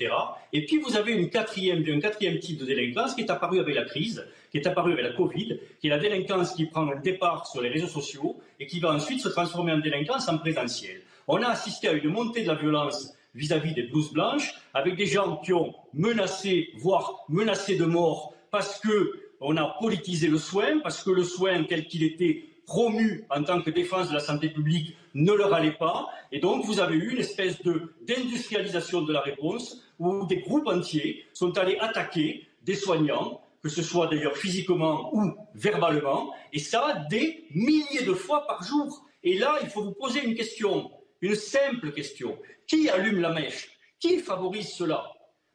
Et 0.53 0.67
puis 0.67 0.79
vous 0.79 0.97
avez 0.97 1.13
une 1.13 1.31
quatrième, 1.31 1.85
un 1.89 2.01
quatrième 2.01 2.39
type 2.39 2.59
de 2.59 2.65
délinquance 2.65 3.15
qui 3.15 3.21
est 3.23 3.31
apparu 3.31 3.61
avec 3.61 3.75
la 3.75 3.85
crise, 3.85 4.27
qui 4.51 4.59
est 4.59 4.67
apparu 4.67 4.93
avec 4.93 5.05
la 5.05 5.13
Covid, 5.13 5.59
qui 5.81 5.87
est 5.87 5.91
la 5.91 5.99
délinquance 5.99 6.55
qui 6.55 6.67
prend 6.67 6.89
un 6.91 6.99
départ 7.01 7.47
sur 7.47 7.61
les 7.63 7.69
réseaux 7.69 7.87
sociaux 7.87 8.37
et 8.59 8.67
qui 8.67 8.81
va 8.81 8.91
ensuite 8.93 9.21
se 9.21 9.29
transformer 9.29 9.73
en 9.73 9.79
délinquance 9.79 10.29
en 10.29 10.39
présentiel. 10.39 11.01
On 11.29 11.43
a 11.43 11.49
assisté 11.49 11.89
à 11.89 11.93
une 11.93 12.09
montée 12.09 12.43
de 12.43 12.49
la 12.49 12.55
violence 12.55 13.15
vis-à-vis 13.35 13.75
des 13.75 13.83
blouses 13.85 14.13
blanches, 14.13 14.55
avec 14.75 14.97
des 14.97 15.07
gens 15.07 15.37
qui 15.45 15.53
ont 15.53 15.75
menacé, 15.93 16.71
voire 16.77 17.25
menacé 17.29 17.77
de 17.77 17.85
mort, 17.85 18.35
parce 18.51 18.81
que 18.81 19.13
on 19.41 19.57
a 19.57 19.77
politisé 19.81 20.29
le 20.29 20.39
soin, 20.39 20.81
parce 20.81 21.03
que 21.03 21.11
le 21.11 21.25
soin 21.25 21.65
tel 21.65 21.87
qu'il 21.87 22.03
était 22.03 22.45
promu 22.67 23.25
en 23.31 23.43
tant 23.43 23.63
que 23.63 23.71
défense 23.71 24.11
de 24.11 24.15
la 24.15 24.21
santé 24.21 24.51
publique 24.51 24.95
ne 25.15 25.33
leur 25.33 25.55
allait 25.55 25.73
pas. 25.73 26.07
Et 26.33 26.39
donc, 26.39 26.65
vous 26.67 26.81
avez 26.81 26.97
eu 26.97 27.13
une 27.13 27.19
espèce 27.19 27.63
de 27.63 27.95
d'industrialisation 28.03 29.03
de 29.03 29.13
la 29.13 29.21
réponse 29.21 29.83
où 29.99 30.27
des 30.27 30.41
groupes 30.41 30.69
entiers 30.69 31.25
sont 31.33 31.57
allés 31.57 31.79
attaquer 31.81 32.47
des 32.63 32.75
soignants, 32.75 33.41
que 33.63 33.69
ce 33.69 33.83
soit 33.83 34.07
d'ailleurs 34.09 34.37
physiquement 34.37 35.11
ou 35.15 35.35
verbalement, 35.55 36.33
et 36.53 36.59
ça 36.59 37.07
des 37.11 37.47
milliers 37.55 38.05
de 38.07 38.13
fois 38.13 38.47
par 38.47 38.63
jour. 38.63 39.05
Et 39.25 39.39
là, 39.39 39.57
il 39.63 39.69
faut 39.69 39.83
vous 39.83 39.95
poser 39.95 40.23
une 40.23 40.35
question, 40.35 40.91
une 41.23 41.35
simple 41.35 41.91
question. 41.93 42.39
Qui 42.67 42.91
allume 42.91 43.21
la 43.21 43.33
mèche? 43.33 43.71
Qui 43.99 44.19
favorise 44.19 44.73
cela? 44.73 45.05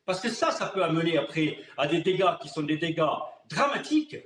Parce 0.06 0.20
que 0.20 0.30
ça, 0.30 0.52
ça 0.52 0.66
peut 0.66 0.84
amener 0.84 1.18
après 1.18 1.60
à 1.78 1.88
des 1.88 2.02
dégâts 2.02 2.38
qui 2.42 2.50
sont 2.50 2.64
des 2.64 2.78
dégâts 2.78 3.16
dramatiques, 3.50 4.18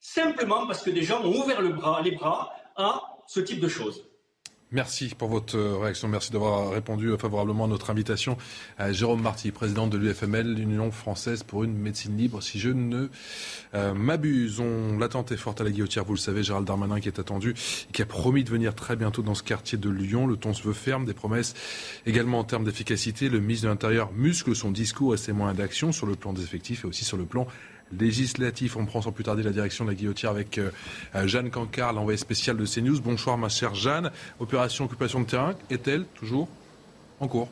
simplement 0.00 0.66
parce 0.66 0.82
que 0.82 0.90
des 0.90 1.02
gens 1.02 1.22
ont 1.22 1.42
ouvert 1.42 1.60
le 1.60 1.70
bras, 1.70 2.02
les 2.02 2.12
bras 2.12 2.52
à 2.76 3.02
ce 3.26 3.40
type 3.40 3.60
de 3.60 3.68
choses. 3.68 4.08
Merci 4.70 5.14
pour 5.16 5.30
votre 5.30 5.56
euh, 5.56 5.78
réaction. 5.78 6.08
Merci 6.08 6.30
d'avoir 6.30 6.70
répondu 6.70 7.10
favorablement 7.18 7.64
à 7.64 7.68
notre 7.68 7.88
invitation. 7.88 8.36
à 8.76 8.92
Jérôme 8.92 9.22
Marty, 9.22 9.50
président 9.50 9.86
de 9.86 9.96
l'UFML, 9.96 10.52
l'Union 10.52 10.90
française 10.90 11.42
pour 11.42 11.64
une 11.64 11.74
médecine 11.74 12.18
libre, 12.18 12.42
si 12.42 12.58
je 12.58 12.68
ne 12.68 13.08
euh, 13.72 13.94
m'abuse. 13.94 14.60
On 14.60 14.98
L'attente 14.98 15.32
est 15.32 15.38
forte 15.38 15.62
à 15.62 15.64
la 15.64 15.70
guillotière, 15.70 16.04
vous 16.04 16.12
le 16.12 16.18
savez. 16.18 16.42
Gérald 16.42 16.66
Darmanin 16.66 17.00
qui 17.00 17.08
est 17.08 17.18
attendu 17.18 17.54
et 17.88 17.92
qui 17.92 18.02
a 18.02 18.06
promis 18.06 18.44
de 18.44 18.50
venir 18.50 18.74
très 18.74 18.94
bientôt 18.94 19.22
dans 19.22 19.34
ce 19.34 19.42
quartier 19.42 19.78
de 19.78 19.88
Lyon. 19.88 20.26
Le 20.26 20.36
ton 20.36 20.52
se 20.52 20.62
veut 20.62 20.74
ferme, 20.74 21.06
des 21.06 21.14
promesses 21.14 21.54
également 22.04 22.38
en 22.38 22.44
termes 22.44 22.64
d'efficacité. 22.64 23.30
Le 23.30 23.40
ministre 23.40 23.64
de 23.64 23.70
l'Intérieur 23.70 24.12
muscle 24.12 24.54
son 24.54 24.70
discours 24.70 25.14
et 25.14 25.16
ses 25.16 25.32
moyens 25.32 25.56
d'action 25.56 25.92
sur 25.92 26.06
le 26.06 26.14
plan 26.14 26.34
des 26.34 26.42
effectifs 26.42 26.84
et 26.84 26.88
aussi 26.88 27.06
sur 27.06 27.16
le 27.16 27.24
plan 27.24 27.46
législatif. 27.98 28.76
On 28.76 28.86
prend 28.86 29.02
sans 29.02 29.12
plus 29.12 29.24
tarder 29.24 29.42
la 29.42 29.50
direction 29.50 29.84
de 29.84 29.90
la 29.90 29.94
guillotière 29.94 30.30
avec 30.30 30.58
euh, 30.58 30.70
Jeanne 31.26 31.50
Cancard, 31.50 31.92
l'envoyée 31.92 32.18
spéciale 32.18 32.56
de 32.56 32.66
CNews. 32.66 33.00
Bonsoir 33.00 33.38
ma 33.38 33.48
chère 33.48 33.74
Jeanne. 33.74 34.10
Opération 34.40 34.84
occupation 34.84 35.20
de 35.20 35.26
terrain 35.26 35.54
est-elle 35.70 36.04
toujours 36.14 36.48
en 37.20 37.28
cours? 37.28 37.48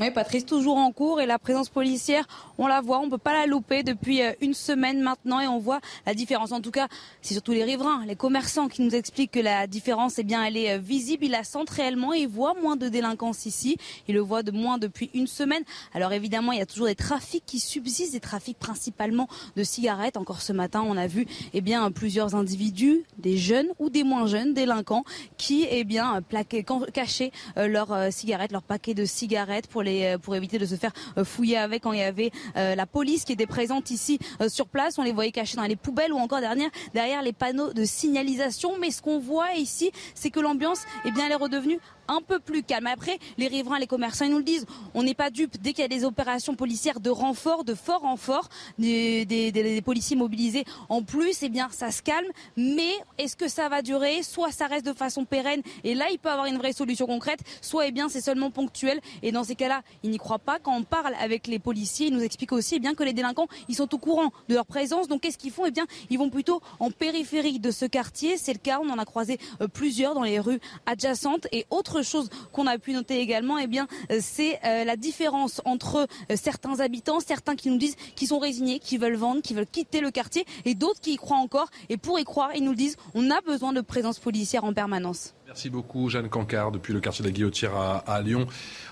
Oui, 0.00 0.10
Patrice, 0.10 0.46
toujours 0.46 0.78
en 0.78 0.92
cours 0.92 1.20
et 1.20 1.26
la 1.26 1.38
présence 1.38 1.68
policière, 1.68 2.26
on 2.56 2.66
la 2.66 2.80
voit, 2.80 3.00
on 3.00 3.04
ne 3.04 3.10
peut 3.10 3.18
pas 3.18 3.34
la 3.34 3.44
louper 3.44 3.82
depuis 3.82 4.22
euh, 4.22 4.32
une 4.40 4.54
semaine 4.54 5.02
maintenant 5.02 5.40
et 5.40 5.46
on 5.46 5.58
voit 5.58 5.80
la 6.06 6.14
différence. 6.14 6.52
En 6.52 6.62
tout 6.62 6.70
cas, 6.70 6.88
c'est 7.20 7.34
surtout 7.34 7.52
les 7.52 7.64
riverains, 7.64 8.06
les 8.06 8.16
commerçants 8.16 8.68
qui 8.68 8.80
nous 8.80 8.94
expliquent 8.94 9.32
que 9.32 9.40
la 9.40 9.66
différence, 9.66 10.18
eh 10.18 10.22
bien, 10.22 10.42
elle 10.42 10.56
est 10.56 10.76
euh, 10.76 10.78
visible. 10.78 11.26
Ils 11.26 11.32
la 11.32 11.44
sentent 11.44 11.68
réellement 11.68 12.14
et 12.14 12.20
ils 12.20 12.28
voient 12.28 12.54
moins 12.62 12.76
de 12.76 12.88
délinquance 12.88 13.44
ici. 13.44 13.76
Ils 14.08 14.14
le 14.14 14.22
voient 14.22 14.42
de 14.42 14.52
moins 14.52 14.78
depuis 14.78 15.10
une 15.12 15.26
semaine. 15.26 15.64
Alors 15.92 16.14
évidemment, 16.14 16.52
il 16.52 16.60
y 16.60 16.62
a 16.62 16.66
toujours 16.66 16.86
des 16.86 16.94
trafics 16.94 17.44
qui 17.44 17.60
subsistent, 17.60 18.14
des 18.14 18.20
trafics 18.20 18.58
principalement 18.58 19.28
de 19.56 19.64
cigarettes. 19.64 20.16
Encore 20.16 20.40
ce 20.40 20.54
matin, 20.54 20.82
on 20.82 20.96
a 20.96 21.08
vu 21.08 21.26
eh 21.52 21.60
bien, 21.60 21.90
plusieurs 21.90 22.34
individus, 22.34 23.04
des 23.18 23.36
jeunes 23.36 23.68
ou 23.78 23.90
des 23.90 24.04
moins 24.04 24.26
jeunes 24.26 24.54
délinquants, 24.54 25.04
qui 25.36 25.66
eh 25.70 25.84
bien, 25.84 26.22
plaquaient, 26.22 26.64
cachaient 26.94 27.32
euh, 27.58 27.68
leurs 27.68 28.10
cigarettes, 28.10 28.52
leurs 28.52 28.62
paquets 28.62 28.94
de 28.94 29.04
cigarettes 29.04 29.66
pour 29.66 29.82
les 29.82 29.89
euh, 29.90 30.18
pour 30.18 30.34
éviter 30.36 30.58
de 30.58 30.66
se 30.66 30.74
faire 30.74 30.92
euh, 31.18 31.24
fouiller 31.24 31.56
avec 31.56 31.82
quand 31.82 31.92
il 31.92 32.00
y 32.00 32.02
avait 32.02 32.30
euh, 32.56 32.74
la 32.74 32.86
police 32.86 33.24
qui 33.24 33.32
était 33.32 33.46
présente 33.46 33.90
ici 33.90 34.18
sur 34.48 34.66
place. 34.66 34.98
On 34.98 35.02
les 35.02 35.12
voyait 35.12 35.32
cachés 35.32 35.56
dans 35.56 35.64
les 35.64 35.76
poubelles 35.76 36.12
ou 36.12 36.18
encore 36.18 36.40
derrière, 36.40 36.70
derrière 36.94 37.22
les 37.22 37.32
panneaux 37.32 37.72
de 37.72 37.84
signalisation. 37.84 38.78
Mais 38.78 38.90
ce 38.90 39.02
qu'on 39.02 39.18
voit 39.18 39.54
ici, 39.54 39.90
c'est 40.14 40.30
que 40.30 40.40
l'ambiance, 40.40 40.84
eh 41.04 41.10
bien, 41.10 41.26
elle 41.26 41.32
est 41.32 41.36
redevenue 41.36 41.78
un 42.10 42.20
peu 42.20 42.40
plus 42.40 42.62
calme. 42.62 42.88
Après, 42.88 43.18
les 43.38 43.46
riverains, 43.46 43.78
les 43.78 43.86
commerçants, 43.86 44.24
ils 44.24 44.30
nous 44.32 44.38
le 44.38 44.44
disent. 44.44 44.66
On 44.94 45.02
n'est 45.02 45.14
pas 45.14 45.30
dupes. 45.30 45.56
Dès 45.60 45.72
qu'il 45.72 45.82
y 45.82 45.84
a 45.84 45.88
des 45.88 46.04
opérations 46.04 46.56
policières 46.56 47.00
de 47.00 47.10
renfort, 47.10 47.64
de 47.64 47.74
fort 47.74 48.02
renfort, 48.02 48.48
des, 48.78 49.24
des, 49.24 49.82
policiers 49.82 50.16
mobilisés 50.16 50.64
en 50.88 51.02
plus, 51.02 51.42
eh 51.42 51.48
bien, 51.48 51.68
ça 51.70 51.90
se 51.90 52.02
calme. 52.02 52.26
Mais 52.56 52.92
est-ce 53.18 53.36
que 53.36 53.48
ça 53.48 53.68
va 53.68 53.80
durer? 53.82 54.22
Soit 54.22 54.50
ça 54.50 54.66
reste 54.66 54.84
de 54.84 54.92
façon 54.92 55.24
pérenne, 55.24 55.62
et 55.84 55.94
là, 55.94 56.06
il 56.10 56.18
peut 56.18 56.30
avoir 56.30 56.46
une 56.46 56.58
vraie 56.58 56.72
solution 56.72 57.06
concrète. 57.06 57.40
Soit, 57.62 57.86
eh 57.86 57.92
bien, 57.92 58.08
c'est 58.08 58.20
seulement 58.20 58.50
ponctuel. 58.50 59.00
Et 59.22 59.30
dans 59.30 59.44
ces 59.44 59.54
cas-là, 59.54 59.82
ils 60.02 60.10
n'y 60.10 60.18
croient 60.18 60.38
pas. 60.38 60.58
Quand 60.58 60.76
on 60.76 60.82
parle 60.82 61.14
avec 61.20 61.46
les 61.46 61.58
policiers, 61.58 62.08
ils 62.08 62.14
nous 62.14 62.22
expliquent 62.22 62.52
aussi 62.52 62.76
eh 62.76 62.80
bien, 62.80 62.94
que 62.94 63.04
les 63.04 63.12
délinquants, 63.12 63.46
ils 63.68 63.76
sont 63.76 63.94
au 63.94 63.98
courant 63.98 64.32
de 64.48 64.54
leur 64.54 64.66
présence. 64.66 65.06
Donc, 65.06 65.20
qu'est-ce 65.20 65.38
qu'ils 65.38 65.52
font? 65.52 65.66
Eh 65.66 65.70
bien, 65.70 65.86
ils 66.10 66.18
vont 66.18 66.30
plutôt 66.30 66.60
en 66.80 66.90
périphérie 66.90 67.60
de 67.60 67.70
ce 67.70 67.84
quartier. 67.84 68.36
C'est 68.36 68.52
le 68.52 68.58
cas. 68.58 68.80
On 68.82 68.90
en 68.90 68.98
a 68.98 69.04
croisé 69.04 69.38
euh, 69.60 69.68
plusieurs 69.68 70.14
dans 70.14 70.22
les 70.22 70.40
rues 70.40 70.60
adjacentes. 70.86 71.46
Et 71.52 71.66
autre 71.70 71.99
chose 72.02 72.28
qu'on 72.52 72.66
a 72.66 72.78
pu 72.78 72.92
noter 72.92 73.20
également, 73.20 73.58
eh 73.58 73.66
bien, 73.66 73.86
euh, 74.10 74.18
c'est 74.20 74.58
euh, 74.64 74.84
la 74.84 74.96
différence 74.96 75.60
entre 75.64 76.06
euh, 76.30 76.36
certains 76.36 76.80
habitants, 76.80 77.20
certains 77.20 77.56
qui 77.56 77.70
nous 77.70 77.78
disent 77.78 77.96
qu'ils 78.14 78.28
sont 78.28 78.38
résignés, 78.38 78.78
qui 78.78 78.98
veulent 78.98 79.16
vendre, 79.16 79.42
qui 79.42 79.54
veulent 79.54 79.66
quitter 79.66 80.00
le 80.00 80.10
quartier, 80.10 80.44
et 80.64 80.74
d'autres 80.74 81.00
qui 81.00 81.14
y 81.14 81.16
croient 81.16 81.38
encore. 81.38 81.68
Et 81.88 81.96
pour 81.96 82.18
y 82.18 82.24
croire, 82.24 82.50
ils 82.54 82.64
nous 82.64 82.74
disent, 82.74 82.96
on 83.14 83.30
a 83.30 83.40
besoin 83.40 83.72
de 83.72 83.80
présence 83.80 84.18
policière 84.18 84.64
en 84.64 84.72
permanence. 84.72 85.34
Merci 85.46 85.68
beaucoup, 85.68 86.08
Jeanne 86.08 86.28
Cancard, 86.28 86.70
depuis 86.70 86.92
le 86.92 87.00
quartier 87.00 87.24
de 87.24 87.28
la 87.28 87.32
Guillotière 87.32 87.74
à, 87.74 88.20
Lyon, 88.22 88.46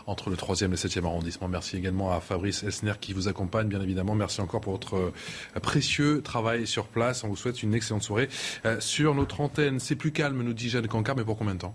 entre 0.09 0.29
le 0.29 0.35
3e 0.35 0.65
et 0.65 0.69
le 0.69 0.77
7e 0.77 1.05
arrondissement. 1.05 1.47
Merci 1.47 1.77
également 1.77 2.11
à 2.11 2.21
Fabrice 2.21 2.65
Esner 2.65 2.95
qui 3.01 3.13
vous 3.13 3.29
accompagne, 3.29 3.69
bien 3.69 3.81
évidemment. 3.81 4.17
Merci 4.17 4.41
encore 4.41 4.61
pour 4.61 4.73
votre 4.73 5.13
précieux 5.63 6.21
travail 6.21 6.67
sur 6.67 6.87
place. 6.87 7.23
On 7.23 7.29
vous 7.29 7.37
souhaite 7.37 7.63
une 7.63 7.75
excellente 7.75 8.03
soirée. 8.03 8.29
sur 8.81 9.15
notre 9.15 9.41
antenne, 9.41 9.79
c'est 9.79 9.95
plus 9.95 10.11
calme, 10.11 10.43
nous 10.43 10.53
dit 10.53 10.69
Jeanne 10.69 10.89
Cancard, 10.89 11.15
mais 11.15 11.25
pour 11.25 11.37
combien 11.37 11.55
de 11.55 11.61
temps? 11.61 11.75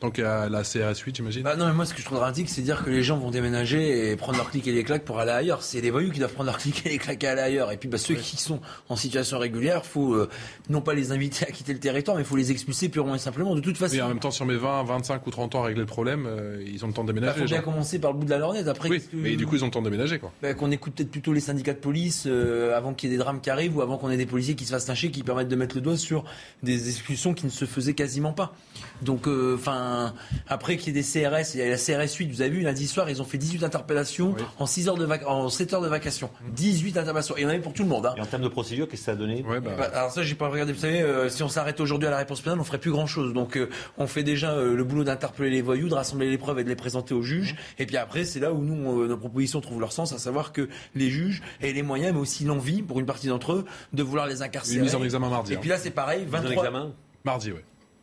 Donc 0.00 0.18
à 0.18 0.50
la 0.50 0.62
CRS 0.62 0.98
8, 0.98 1.16
j'imagine 1.16 1.42
bah 1.42 1.56
Non, 1.56 1.66
mais 1.66 1.72
moi, 1.72 1.86
ce 1.86 1.94
que 1.94 2.00
je 2.00 2.04
trouve 2.04 2.18
dramatique, 2.18 2.50
c'est 2.50 2.60
dire 2.60 2.84
que 2.84 2.90
les 2.90 3.02
gens 3.02 3.16
vont 3.16 3.30
déménager 3.30 4.10
et 4.10 4.16
prendre 4.16 4.36
leur 4.36 4.50
clic 4.50 4.66
et 4.66 4.72
les 4.72 4.84
claques 4.84 5.04
pour 5.04 5.18
aller 5.18 5.30
ailleurs. 5.30 5.62
C'est 5.62 5.80
les 5.80 5.90
voyous 5.90 6.10
qui 6.10 6.18
doivent 6.18 6.34
prendre 6.34 6.50
leur 6.50 6.58
clic 6.58 6.84
et 6.84 6.90
les 6.90 6.98
claques 6.98 7.24
et 7.24 7.28
aller 7.28 7.40
ailleurs. 7.40 7.72
Et 7.72 7.78
puis, 7.78 7.88
bah, 7.88 7.96
ceux 7.96 8.14
qui 8.14 8.36
sont 8.36 8.60
en 8.90 8.96
situation 8.96 9.38
régulière, 9.38 9.86
faut 9.86 10.12
euh, 10.12 10.28
non 10.68 10.82
pas 10.82 10.92
les 10.92 11.12
inviter 11.12 11.46
à 11.46 11.50
quitter 11.50 11.72
le 11.72 11.78
territoire, 11.78 12.16
mais 12.16 12.24
il 12.24 12.26
faut 12.26 12.36
les 12.36 12.50
expulser 12.50 12.90
purement 12.90 13.14
et 13.14 13.18
simplement. 13.18 13.54
De 13.54 13.60
toute 13.60 13.78
façon. 13.78 13.96
Et 13.96 14.02
en 14.02 14.08
même 14.08 14.18
temps, 14.18 14.28
on 14.38 14.44
met 14.44 14.56
20, 14.56 14.84
25 14.84 15.26
ou 15.26 15.30
30 15.30 15.54
ans 15.54 15.62
à 15.62 15.66
régler 15.66 15.80
le 15.80 15.86
problème, 15.86 16.26
euh, 16.26 16.62
ils 16.66 16.84
ont 16.84 16.88
le 16.88 16.94
temps 16.94 17.02
de 17.02 17.12
déménager. 17.12 17.32
Il 17.38 17.40
bah, 17.40 17.46
faut 17.46 17.54
bien 17.54 17.62
commencer 17.62 17.98
par 17.98 18.12
le 18.12 18.18
bout 18.18 18.26
de 18.26 18.30
la 18.30 18.38
lorgnette. 18.38 18.68
Après, 18.68 18.90
oui, 18.90 19.02
mais 19.14 19.36
du 19.36 19.46
coup, 19.46 19.56
ils 19.56 19.62
ont 19.62 19.68
le 19.68 19.72
temps 19.72 19.80
de 19.80 19.88
déménager, 19.88 20.18
quoi. 20.18 20.30
Bah, 20.42 20.52
qu'on 20.52 20.70
écoute 20.70 20.92
peut-être 20.94 21.10
plutôt 21.10 21.32
les 21.32 21.40
syndicats 21.40 21.72
de 21.72 21.78
police 21.78 22.24
euh, 22.26 22.76
avant 22.76 22.92
qu'il 22.92 23.08
y 23.08 23.14
ait 23.14 23.16
des 23.16 23.22
drames 23.22 23.40
qui 23.40 23.48
arrivent 23.48 23.78
ou 23.78 23.80
avant 23.80 23.96
qu'on 23.96 24.10
ait 24.10 24.18
des 24.18 24.26
policiers 24.26 24.56
qui 24.56 24.66
se 24.66 24.72
fassent 24.72 24.88
lyncher, 24.88 25.10
qui 25.10 25.22
permettent 25.22 25.48
de 25.48 25.56
mettre 25.56 25.74
le 25.74 25.80
doigt 25.80 25.96
sur 25.96 26.24
des 26.62 26.90
expulsions 26.90 27.32
qui 27.32 27.46
ne 27.46 27.50
se 27.50 27.64
faisaient 27.64 27.94
quasiment 27.94 28.34
pas. 28.34 28.54
Donc, 29.02 29.26
enfin, 29.26 30.14
après 30.48 30.66
après 30.66 30.78
qu'il 30.78 30.96
y 30.96 30.98
ait 30.98 31.00
des 31.00 31.06
CRS, 31.06 31.54
il 31.54 31.60
y 31.60 31.62
a 31.62 31.68
la 31.68 31.76
CRS 31.76 32.16
8, 32.16 32.26
vous 32.32 32.40
avez 32.42 32.50
vu, 32.50 32.62
lundi 32.62 32.88
soir, 32.88 33.08
ils 33.08 33.22
ont 33.22 33.24
fait 33.24 33.38
18 33.38 33.62
interpellations 33.62 34.34
en, 34.58 34.66
6 34.66 34.88
heures 34.88 34.96
de 34.96 35.06
en 35.24 35.48
7 35.48 35.74
heures 35.74 35.80
de 35.80 35.86
vacation. 35.86 36.28
18 36.56 36.96
interpellations. 36.96 37.36
Et 37.36 37.42
il 37.42 37.44
y 37.44 37.46
en 37.46 37.50
avait 37.50 37.60
pour 37.60 37.72
tout 37.72 37.84
le 37.84 37.88
monde. 37.88 38.04
Hein. 38.04 38.14
Et 38.16 38.20
en 38.20 38.26
termes 38.26 38.42
de 38.42 38.48
procédure, 38.48 38.88
qu'est-ce 38.88 39.02
que 39.02 39.06
ça 39.06 39.12
a 39.12 39.14
donné 39.14 39.44
bah. 39.44 39.60
Bah, 39.60 39.90
Alors 39.94 40.10
ça, 40.10 40.24
j'ai 40.24 40.34
pas 40.34 40.48
regardé. 40.48 40.72
Vous 40.72 40.80
savez, 40.80 41.02
euh, 41.02 41.28
si 41.28 41.44
on 41.44 41.48
s'arrête 41.48 41.78
aujourd'hui 41.78 42.08
à 42.08 42.10
la 42.10 42.16
réponse 42.16 42.40
pénale, 42.40 42.58
on 42.58 42.64
ferait 42.64 42.80
plus 42.80 42.90
grand-chose. 42.90 43.32
Donc 43.32 43.56
euh, 43.56 43.68
on 43.96 44.08
fait 44.08 44.24
déjà 44.24 44.54
euh, 44.54 44.74
le 44.74 44.82
boulot 44.82 45.04
d'interpeller 45.04 45.50
les 45.50 45.62
voyous, 45.62 45.88
de 45.88 45.94
rassembler 45.94 46.28
les 46.28 46.38
preuves 46.38 46.58
et 46.58 46.64
de 46.64 46.68
les 46.68 46.74
présenter 46.74 47.14
aux 47.14 47.22
juges. 47.22 47.54
Et 47.78 47.86
puis 47.86 47.96
après, 47.96 48.24
c'est 48.24 48.40
là 48.40 48.52
où 48.52 48.60
nous, 48.60 49.06
nos 49.06 49.16
propositions 49.16 49.60
trouvent 49.60 49.80
leur 49.80 49.92
sens, 49.92 50.12
à 50.12 50.18
savoir 50.18 50.52
que 50.52 50.68
les 50.96 51.10
juges 51.10 51.42
aient 51.62 51.72
les 51.72 51.82
moyens, 51.84 52.12
mais 52.12 52.20
aussi 52.20 52.42
l'envie, 52.42 52.82
pour 52.82 52.98
une 52.98 53.06
partie 53.06 53.28
d'entre 53.28 53.52
eux, 53.52 53.64
de 53.92 54.02
vouloir 54.02 54.26
les 54.26 54.42
incarcérer. 54.42 54.78
Une 54.78 54.82
mise 54.82 54.96
en 54.96 55.04
examen 55.04 55.28
mardi. 55.28 55.52
Et 55.52 55.58
puis 55.58 55.68
là, 55.68 55.78
c'est 55.78 55.92
pareil. 55.92 56.26
23... 56.28 56.50
examen 56.50 56.92
Mardi, 57.24 57.52
oui. 57.52 57.60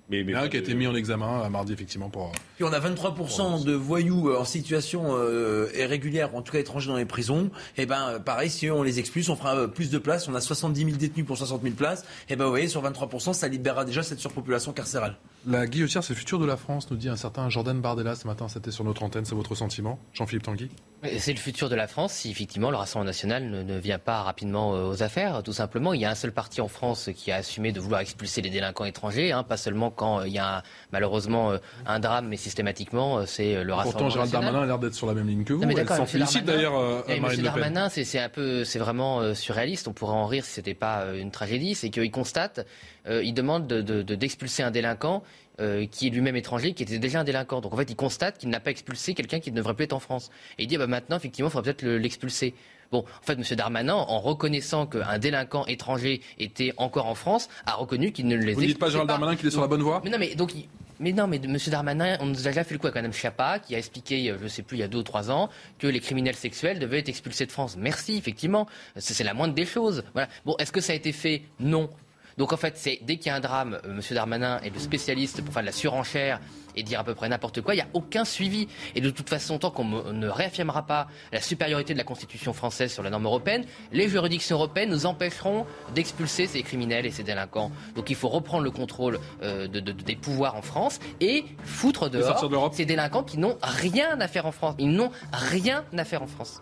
Mais, 0.09 0.23
mais 0.23 0.33
qui 0.49 0.57
a 0.57 0.59
été 0.59 0.73
mis 0.73 0.85
en 0.85 0.95
examen 0.95 1.41
à 1.41 1.49
mardi, 1.49 1.71
effectivement. 1.71 2.09
Pour, 2.09 2.31
Puis 2.55 2.65
on 2.65 2.73
a 2.73 2.79
23% 2.79 3.63
de 3.63 3.73
voyous 3.73 4.29
euh, 4.29 4.39
en 4.39 4.45
situation 4.45 5.15
euh, 5.15 5.69
irrégulière, 5.75 6.35
en 6.35 6.41
tout 6.41 6.51
cas 6.51 6.59
étrangers 6.59 6.89
dans 6.89 6.97
les 6.97 7.05
prisons. 7.05 7.45
Et 7.77 7.83
eh 7.83 7.85
ben 7.85 8.09
euh, 8.09 8.19
pareil, 8.19 8.49
si 8.49 8.69
on 8.69 8.83
les 8.83 8.99
expulse, 8.99 9.29
on 9.29 9.35
fera 9.35 9.67
plus 9.67 9.89
de 9.89 9.97
places. 9.97 10.27
On 10.27 10.35
a 10.35 10.41
70 10.41 10.85
000 10.85 10.97
détenus 10.97 11.25
pour 11.25 11.37
60 11.37 11.61
000 11.63 11.75
places. 11.75 12.01
Et 12.01 12.33
eh 12.33 12.35
ben 12.35 12.43
vous 12.45 12.51
voyez, 12.51 12.67
sur 12.67 12.83
23%, 12.83 13.33
ça 13.33 13.47
libérera 13.47 13.85
déjà 13.85 14.03
cette 14.03 14.19
surpopulation 14.19 14.73
carcérale. 14.73 15.15
La 15.45 15.67
guillotière, 15.67 16.03
c'est 16.03 16.13
le 16.13 16.19
futur 16.19 16.39
de 16.39 16.45
la 16.45 16.55
France, 16.55 16.89
nous 16.89 16.95
dit 16.95 17.09
un 17.09 17.17
certain 17.17 17.49
Jordan 17.49 17.81
Bardella 17.81 18.15
ce 18.15 18.27
matin. 18.27 18.47
C'était 18.47 18.71
sur 18.71 18.85
notre 18.85 19.03
antenne, 19.03 19.25
c'est 19.25 19.35
votre 19.35 19.55
sentiment 19.55 19.99
Jean-Philippe 20.13 20.43
Tanguy 20.43 20.69
C'est 21.17 21.33
le 21.33 21.39
futur 21.39 21.69
de 21.69 21.75
la 21.75 21.87
France 21.87 22.13
si 22.13 22.31
effectivement 22.31 22.71
le 22.71 22.77
Rassemblement 22.77 23.07
national 23.07 23.49
ne, 23.49 23.77
vient 23.77 23.99
pas 23.99 24.21
rapidement 24.21 24.73
euh, 24.73 24.87
aux 24.87 25.03
affaires. 25.03 25.43
Tout 25.43 25.51
simplement, 25.51 25.93
il 25.93 25.99
y 25.99 26.05
a 26.05 26.09
un 26.09 26.15
seul 26.15 26.31
parti 26.31 26.61
en 26.61 26.69
France 26.69 27.09
qui 27.13 27.29
a 27.29 27.37
assumé 27.37 27.73
de 27.73 27.81
vouloir 27.81 27.99
expulser 27.99 28.41
les 28.41 28.49
délinquants 28.49 28.85
étrangers, 28.85 29.33
hein, 29.33 29.43
pas 29.43 29.57
sellement 29.57 29.91
quand 29.91 30.21
euh, 30.21 30.27
il 30.27 30.33
y 30.33 30.39
a 30.39 30.63
malheureusement 30.93 31.51
euh, 31.51 31.57
un 31.85 31.99
drame, 31.99 32.29
mais 32.29 32.37
systématiquement 32.37 33.25
c'est 33.25 33.63
le 33.63 33.73
Rassemblement 33.73 33.91
Pourtant, 33.91 34.09
Gérald 34.09 34.31
Darmanin 34.31 34.61
a 34.61 34.65
l'air 34.65 34.79
d'être 34.79 34.95
sur 34.95 35.07
la 35.07 35.13
même 35.13 35.27
ligne 35.27 35.43
que 35.43 35.51
vous. 35.51 35.63
Elle 35.63 35.87
s'en 35.89 36.05
félicite 36.05 36.45
d'ailleurs 36.45 36.75
à 36.75 37.19
Marine 37.19 37.21
Le 37.21 37.35
Pen. 37.35 37.43
Darmanin, 37.43 37.89
c'est 37.89 38.19
un 38.19 38.29
peu, 38.29 38.63
c'est 38.63 38.79
vraiment 38.79 39.33
surréaliste. 39.33 39.89
On 39.89 39.93
pourrait 39.93 40.13
en 40.13 40.25
rire 40.25 40.45
si 40.45 40.51
c'était 40.51 40.73
pas 40.73 41.13
une 41.15 41.31
tragédie. 41.31 41.75
C'est 41.75 41.89
qu'il 41.89 42.11
constate, 42.11 42.65
il 43.07 43.33
demande 43.33 43.67
d'expulser 43.67 44.63
de, 44.63 44.67
un 44.67 44.71
délinquant 44.71 45.23
euh, 45.61 45.85
qui 45.85 46.07
est 46.07 46.09
lui-même 46.09 46.35
étranger, 46.35 46.73
qui 46.73 46.81
était 46.81 46.97
déjà 46.97 47.19
un 47.19 47.23
délinquant. 47.23 47.61
Donc 47.61 47.73
en 47.73 47.77
fait, 47.77 47.87
il 47.91 47.95
constate 47.95 48.39
qu'il 48.39 48.49
n'a 48.49 48.59
pas 48.59 48.71
expulsé 48.71 49.13
quelqu'un 49.13 49.39
qui 49.39 49.51
ne 49.51 49.57
devrait 49.57 49.75
plus 49.75 49.83
être 49.83 49.93
en 49.93 49.99
France. 49.99 50.31
Et 50.57 50.63
il 50.63 50.67
dit, 50.67 50.77
bah, 50.77 50.87
maintenant, 50.87 51.15
effectivement, 51.15 51.49
il 51.49 51.51
faudrait 51.51 51.75
peut-être 51.75 51.87
l'expulser. 51.87 52.55
Bon, 52.91 53.05
en 53.21 53.25
fait, 53.25 53.33
M. 53.33 53.43
Darmanin, 53.55 53.93
en 53.93 54.19
reconnaissant 54.19 54.87
qu'un 54.87 55.19
délinquant 55.19 55.67
étranger 55.67 56.21
était 56.39 56.73
encore 56.77 57.05
en 57.05 57.13
France, 57.13 57.49
a 57.67 57.75
reconnu 57.75 58.11
qu'il 58.11 58.25
ne 58.25 58.35
les 58.35 58.53
Vous 58.53 58.61
ne 58.61 58.65
dites 58.65 58.79
pas, 58.79 58.89
Gérald 58.89 59.07
Darmanin, 59.07 59.35
qu'il 59.35 59.47
est 59.47 59.51
sur 59.51 59.61
la 59.61 59.67
bonne 59.67 59.83
voie 59.83 60.01
Mais 60.03 60.09
non, 60.09 60.17
mais 60.17 60.33
donc, 60.33 60.53
mais 60.99 61.11
non, 61.11 61.27
mais 61.27 61.37
M. 61.43 61.55
Darmanin, 61.67 62.17
on 62.19 62.25
nous 62.25 62.47
a 62.47 62.49
déjà 62.49 62.63
fait 62.63 62.73
le 62.73 62.79
coup 62.79 62.87
avec 62.87 62.95
Mme 62.95 63.13
Schiappa, 63.13 63.59
qui 63.59 63.75
a 63.75 63.77
expliqué, 63.77 64.31
euh, 64.31 64.37
je 64.39 64.45
ne 64.45 64.49
sais 64.49 64.63
plus, 64.63 64.77
il 64.77 64.79
y 64.79 64.83
a 64.83 64.87
deux 64.87 64.97
ou 64.97 65.03
trois 65.03 65.29
ans, 65.29 65.49
que 65.77 65.85
les 65.85 65.99
criminels 65.99 66.35
sexuels 66.35 66.79
devaient 66.79 66.97
être 66.99 67.09
expulsés 67.09 67.45
de 67.45 67.51
France. 67.51 67.77
Merci, 67.77 68.17
effectivement. 68.17 68.67
C'est 68.95 69.23
la 69.23 69.35
moindre 69.35 69.53
des 69.53 69.65
choses. 69.67 70.03
Voilà. 70.13 70.29
Bon, 70.45 70.55
est-ce 70.57 70.71
que 70.71 70.81
ça 70.81 70.93
a 70.93 70.95
été 70.95 71.11
fait? 71.11 71.43
Non. 71.59 71.91
Donc 72.37 72.53
en 72.53 72.57
fait, 72.57 72.77
c'est 72.77 72.99
dès 73.03 73.17
qu'il 73.17 73.27
y 73.27 73.29
a 73.29 73.35
un 73.35 73.39
drame, 73.39 73.79
euh, 73.85 73.95
M. 73.95 74.01
Darmanin 74.11 74.59
est 74.59 74.69
le 74.69 74.79
spécialiste 74.79 75.41
pour 75.43 75.53
faire 75.53 75.63
de 75.63 75.67
la 75.67 75.73
surenchère 75.73 76.39
et 76.75 76.83
dire 76.83 76.99
à 76.99 77.03
peu 77.03 77.13
près 77.13 77.29
n'importe 77.29 77.61
quoi, 77.61 77.73
il 77.73 77.77
n'y 77.77 77.83
a 77.83 77.87
aucun 77.93 78.25
suivi. 78.25 78.67
Et 78.95 79.01
de 79.01 79.09
toute 79.09 79.29
façon, 79.29 79.59
tant 79.59 79.71
qu'on 79.71 79.85
ne 79.85 80.27
réaffirmera 80.27 80.85
pas 80.85 81.07
la 81.31 81.41
supériorité 81.41 81.93
de 81.93 81.97
la 81.97 82.03
Constitution 82.03 82.53
française 82.53 82.91
sur 82.91 83.03
la 83.03 83.09
norme 83.09 83.25
européenne, 83.25 83.65
les 83.91 84.09
juridictions 84.09 84.57
européennes 84.57 84.89
nous 84.89 85.05
empêcheront 85.05 85.65
d'expulser 85.93 86.47
ces 86.47 86.63
criminels 86.63 87.05
et 87.05 87.11
ces 87.11 87.23
délinquants. 87.23 87.71
Donc 87.95 88.09
il 88.09 88.15
faut 88.15 88.29
reprendre 88.29 88.63
le 88.63 88.71
contrôle 88.71 89.19
euh, 89.43 89.67
des 89.67 90.15
pouvoirs 90.15 90.55
en 90.55 90.61
France 90.61 90.99
et 91.21 91.45
foutre 91.63 92.09
dehors 92.09 92.73
ces 92.73 92.85
délinquants 92.85 93.23
qui 93.23 93.37
n'ont 93.37 93.57
rien 93.61 94.19
à 94.19 94.27
faire 94.27 94.45
en 94.45 94.51
France. 94.51 94.75
Ils 94.79 94.91
n'ont 94.91 95.11
rien 95.31 95.83
à 95.95 96.05
faire 96.05 96.23
en 96.23 96.27
France. 96.27 96.61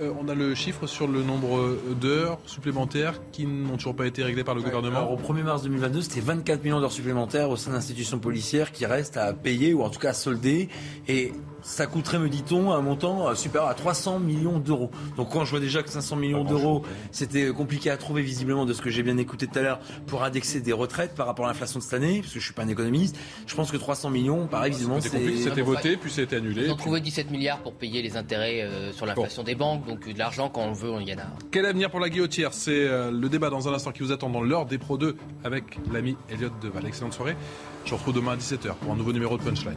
Euh, 0.00 0.12
on 0.18 0.28
a 0.28 0.34
le 0.34 0.54
chiffre 0.54 0.86
sur 0.86 1.06
le 1.06 1.22
nombre 1.22 1.76
d'heures 2.00 2.38
supplémentaires 2.46 3.20
qui 3.30 3.46
n'ont 3.46 3.76
toujours 3.76 3.94
pas 3.94 4.06
été 4.06 4.22
réglées 4.22 4.44
par 4.44 4.54
le 4.54 4.62
gouvernement. 4.62 5.10
au 5.10 5.16
1er 5.16 5.42
mars 5.42 5.62
2022, 5.62 6.02
c'était 6.02 6.20
24 6.20 6.64
millions 6.64 6.80
d'heures 6.80 6.92
supplémentaires 6.92 7.50
au 7.50 7.56
sein 7.56 7.72
d'institutions 7.72 8.18
policières 8.18 8.72
qui 8.72 8.86
restent 8.86 9.16
à 9.16 9.32
payer 9.32 9.74
ou 9.74 9.82
en 9.82 9.90
tout 9.90 10.00
cas 10.00 10.10
à 10.10 10.14
solder. 10.14 10.68
Et 11.08 11.32
ça 11.62 11.86
coûterait, 11.86 12.18
me 12.18 12.28
dit-on, 12.28 12.72
un 12.72 12.80
montant 12.80 13.28
euh, 13.28 13.34
supérieur 13.34 13.70
à 13.70 13.74
300 13.74 14.18
millions 14.18 14.58
d'euros. 14.58 14.90
Donc 15.16 15.30
quand 15.30 15.44
je 15.44 15.50
vois 15.50 15.60
déjà 15.60 15.82
que 15.82 15.90
500 15.90 16.16
millions 16.16 16.44
d'euros, 16.44 16.82
c'était 17.10 17.50
compliqué 17.50 17.90
à 17.90 17.96
trouver 17.96 18.22
visiblement 18.22 18.66
de 18.66 18.72
ce 18.72 18.82
que 18.82 18.90
j'ai 18.90 19.02
bien 19.02 19.16
écouté 19.16 19.46
tout 19.46 19.58
à 19.58 19.62
l'heure 19.62 19.80
pour 20.06 20.22
indexer 20.22 20.60
des 20.60 20.72
retraites 20.72 21.14
par 21.14 21.26
rapport 21.26 21.46
à 21.46 21.48
l'inflation 21.48 21.78
de 21.78 21.84
cette 21.84 21.94
année, 21.94 22.20
parce 22.20 22.32
que 22.32 22.40
je 22.40 22.44
suis 22.44 22.54
pas 22.54 22.62
un 22.62 22.68
économiste, 22.68 23.16
je 23.46 23.54
pense 23.54 23.70
que 23.70 23.76
300 23.76 24.10
millions, 24.10 24.46
pareil, 24.46 24.72
visiblement, 24.72 25.00
C'était 25.00 25.62
voté, 25.62 25.96
puis 25.96 26.10
c'était 26.10 26.36
annulé. 26.36 26.64
Ils 26.66 26.70
ont 26.72 26.76
trouvé 26.76 27.00
17 27.00 27.30
milliards 27.30 27.58
pour 27.58 27.74
payer 27.74 28.02
les 28.02 28.16
intérêts 28.16 28.62
euh, 28.62 28.92
sur 28.92 29.06
l'inflation 29.06 29.42
des 29.42 29.54
banques, 29.54 29.86
donc 29.86 30.08
de 30.08 30.18
l'argent 30.18 30.48
quand 30.48 30.62
on 30.62 30.72
veut, 30.72 30.92
il 31.00 31.08
y 31.08 31.14
en 31.14 31.18
a. 31.18 31.26
Quel 31.50 31.66
avenir 31.66 31.90
pour 31.90 32.00
la 32.00 32.08
guillotière? 32.08 32.52
C'est 32.52 32.86
euh, 32.88 33.10
le 33.10 33.28
débat 33.28 33.50
dans 33.50 33.68
un 33.68 33.74
instant 33.74 33.92
qui 33.92 34.02
vous 34.02 34.12
attend 34.12 34.30
dans 34.30 34.42
l'heure 34.42 34.66
des 34.66 34.78
Pro 34.78 34.98
2 34.98 35.16
avec 35.44 35.78
l'ami 35.92 36.16
Elliot 36.30 36.50
Deval. 36.60 36.86
Excellente 36.86 37.12
soirée. 37.12 37.36
Je 37.84 37.90
vous 37.90 37.96
retrouve 37.96 38.14
demain 38.14 38.32
à 38.32 38.36
17h 38.36 38.74
pour 38.76 38.92
un 38.92 38.96
nouveau 38.96 39.12
numéro 39.12 39.36
de 39.36 39.42
Punchline. 39.42 39.76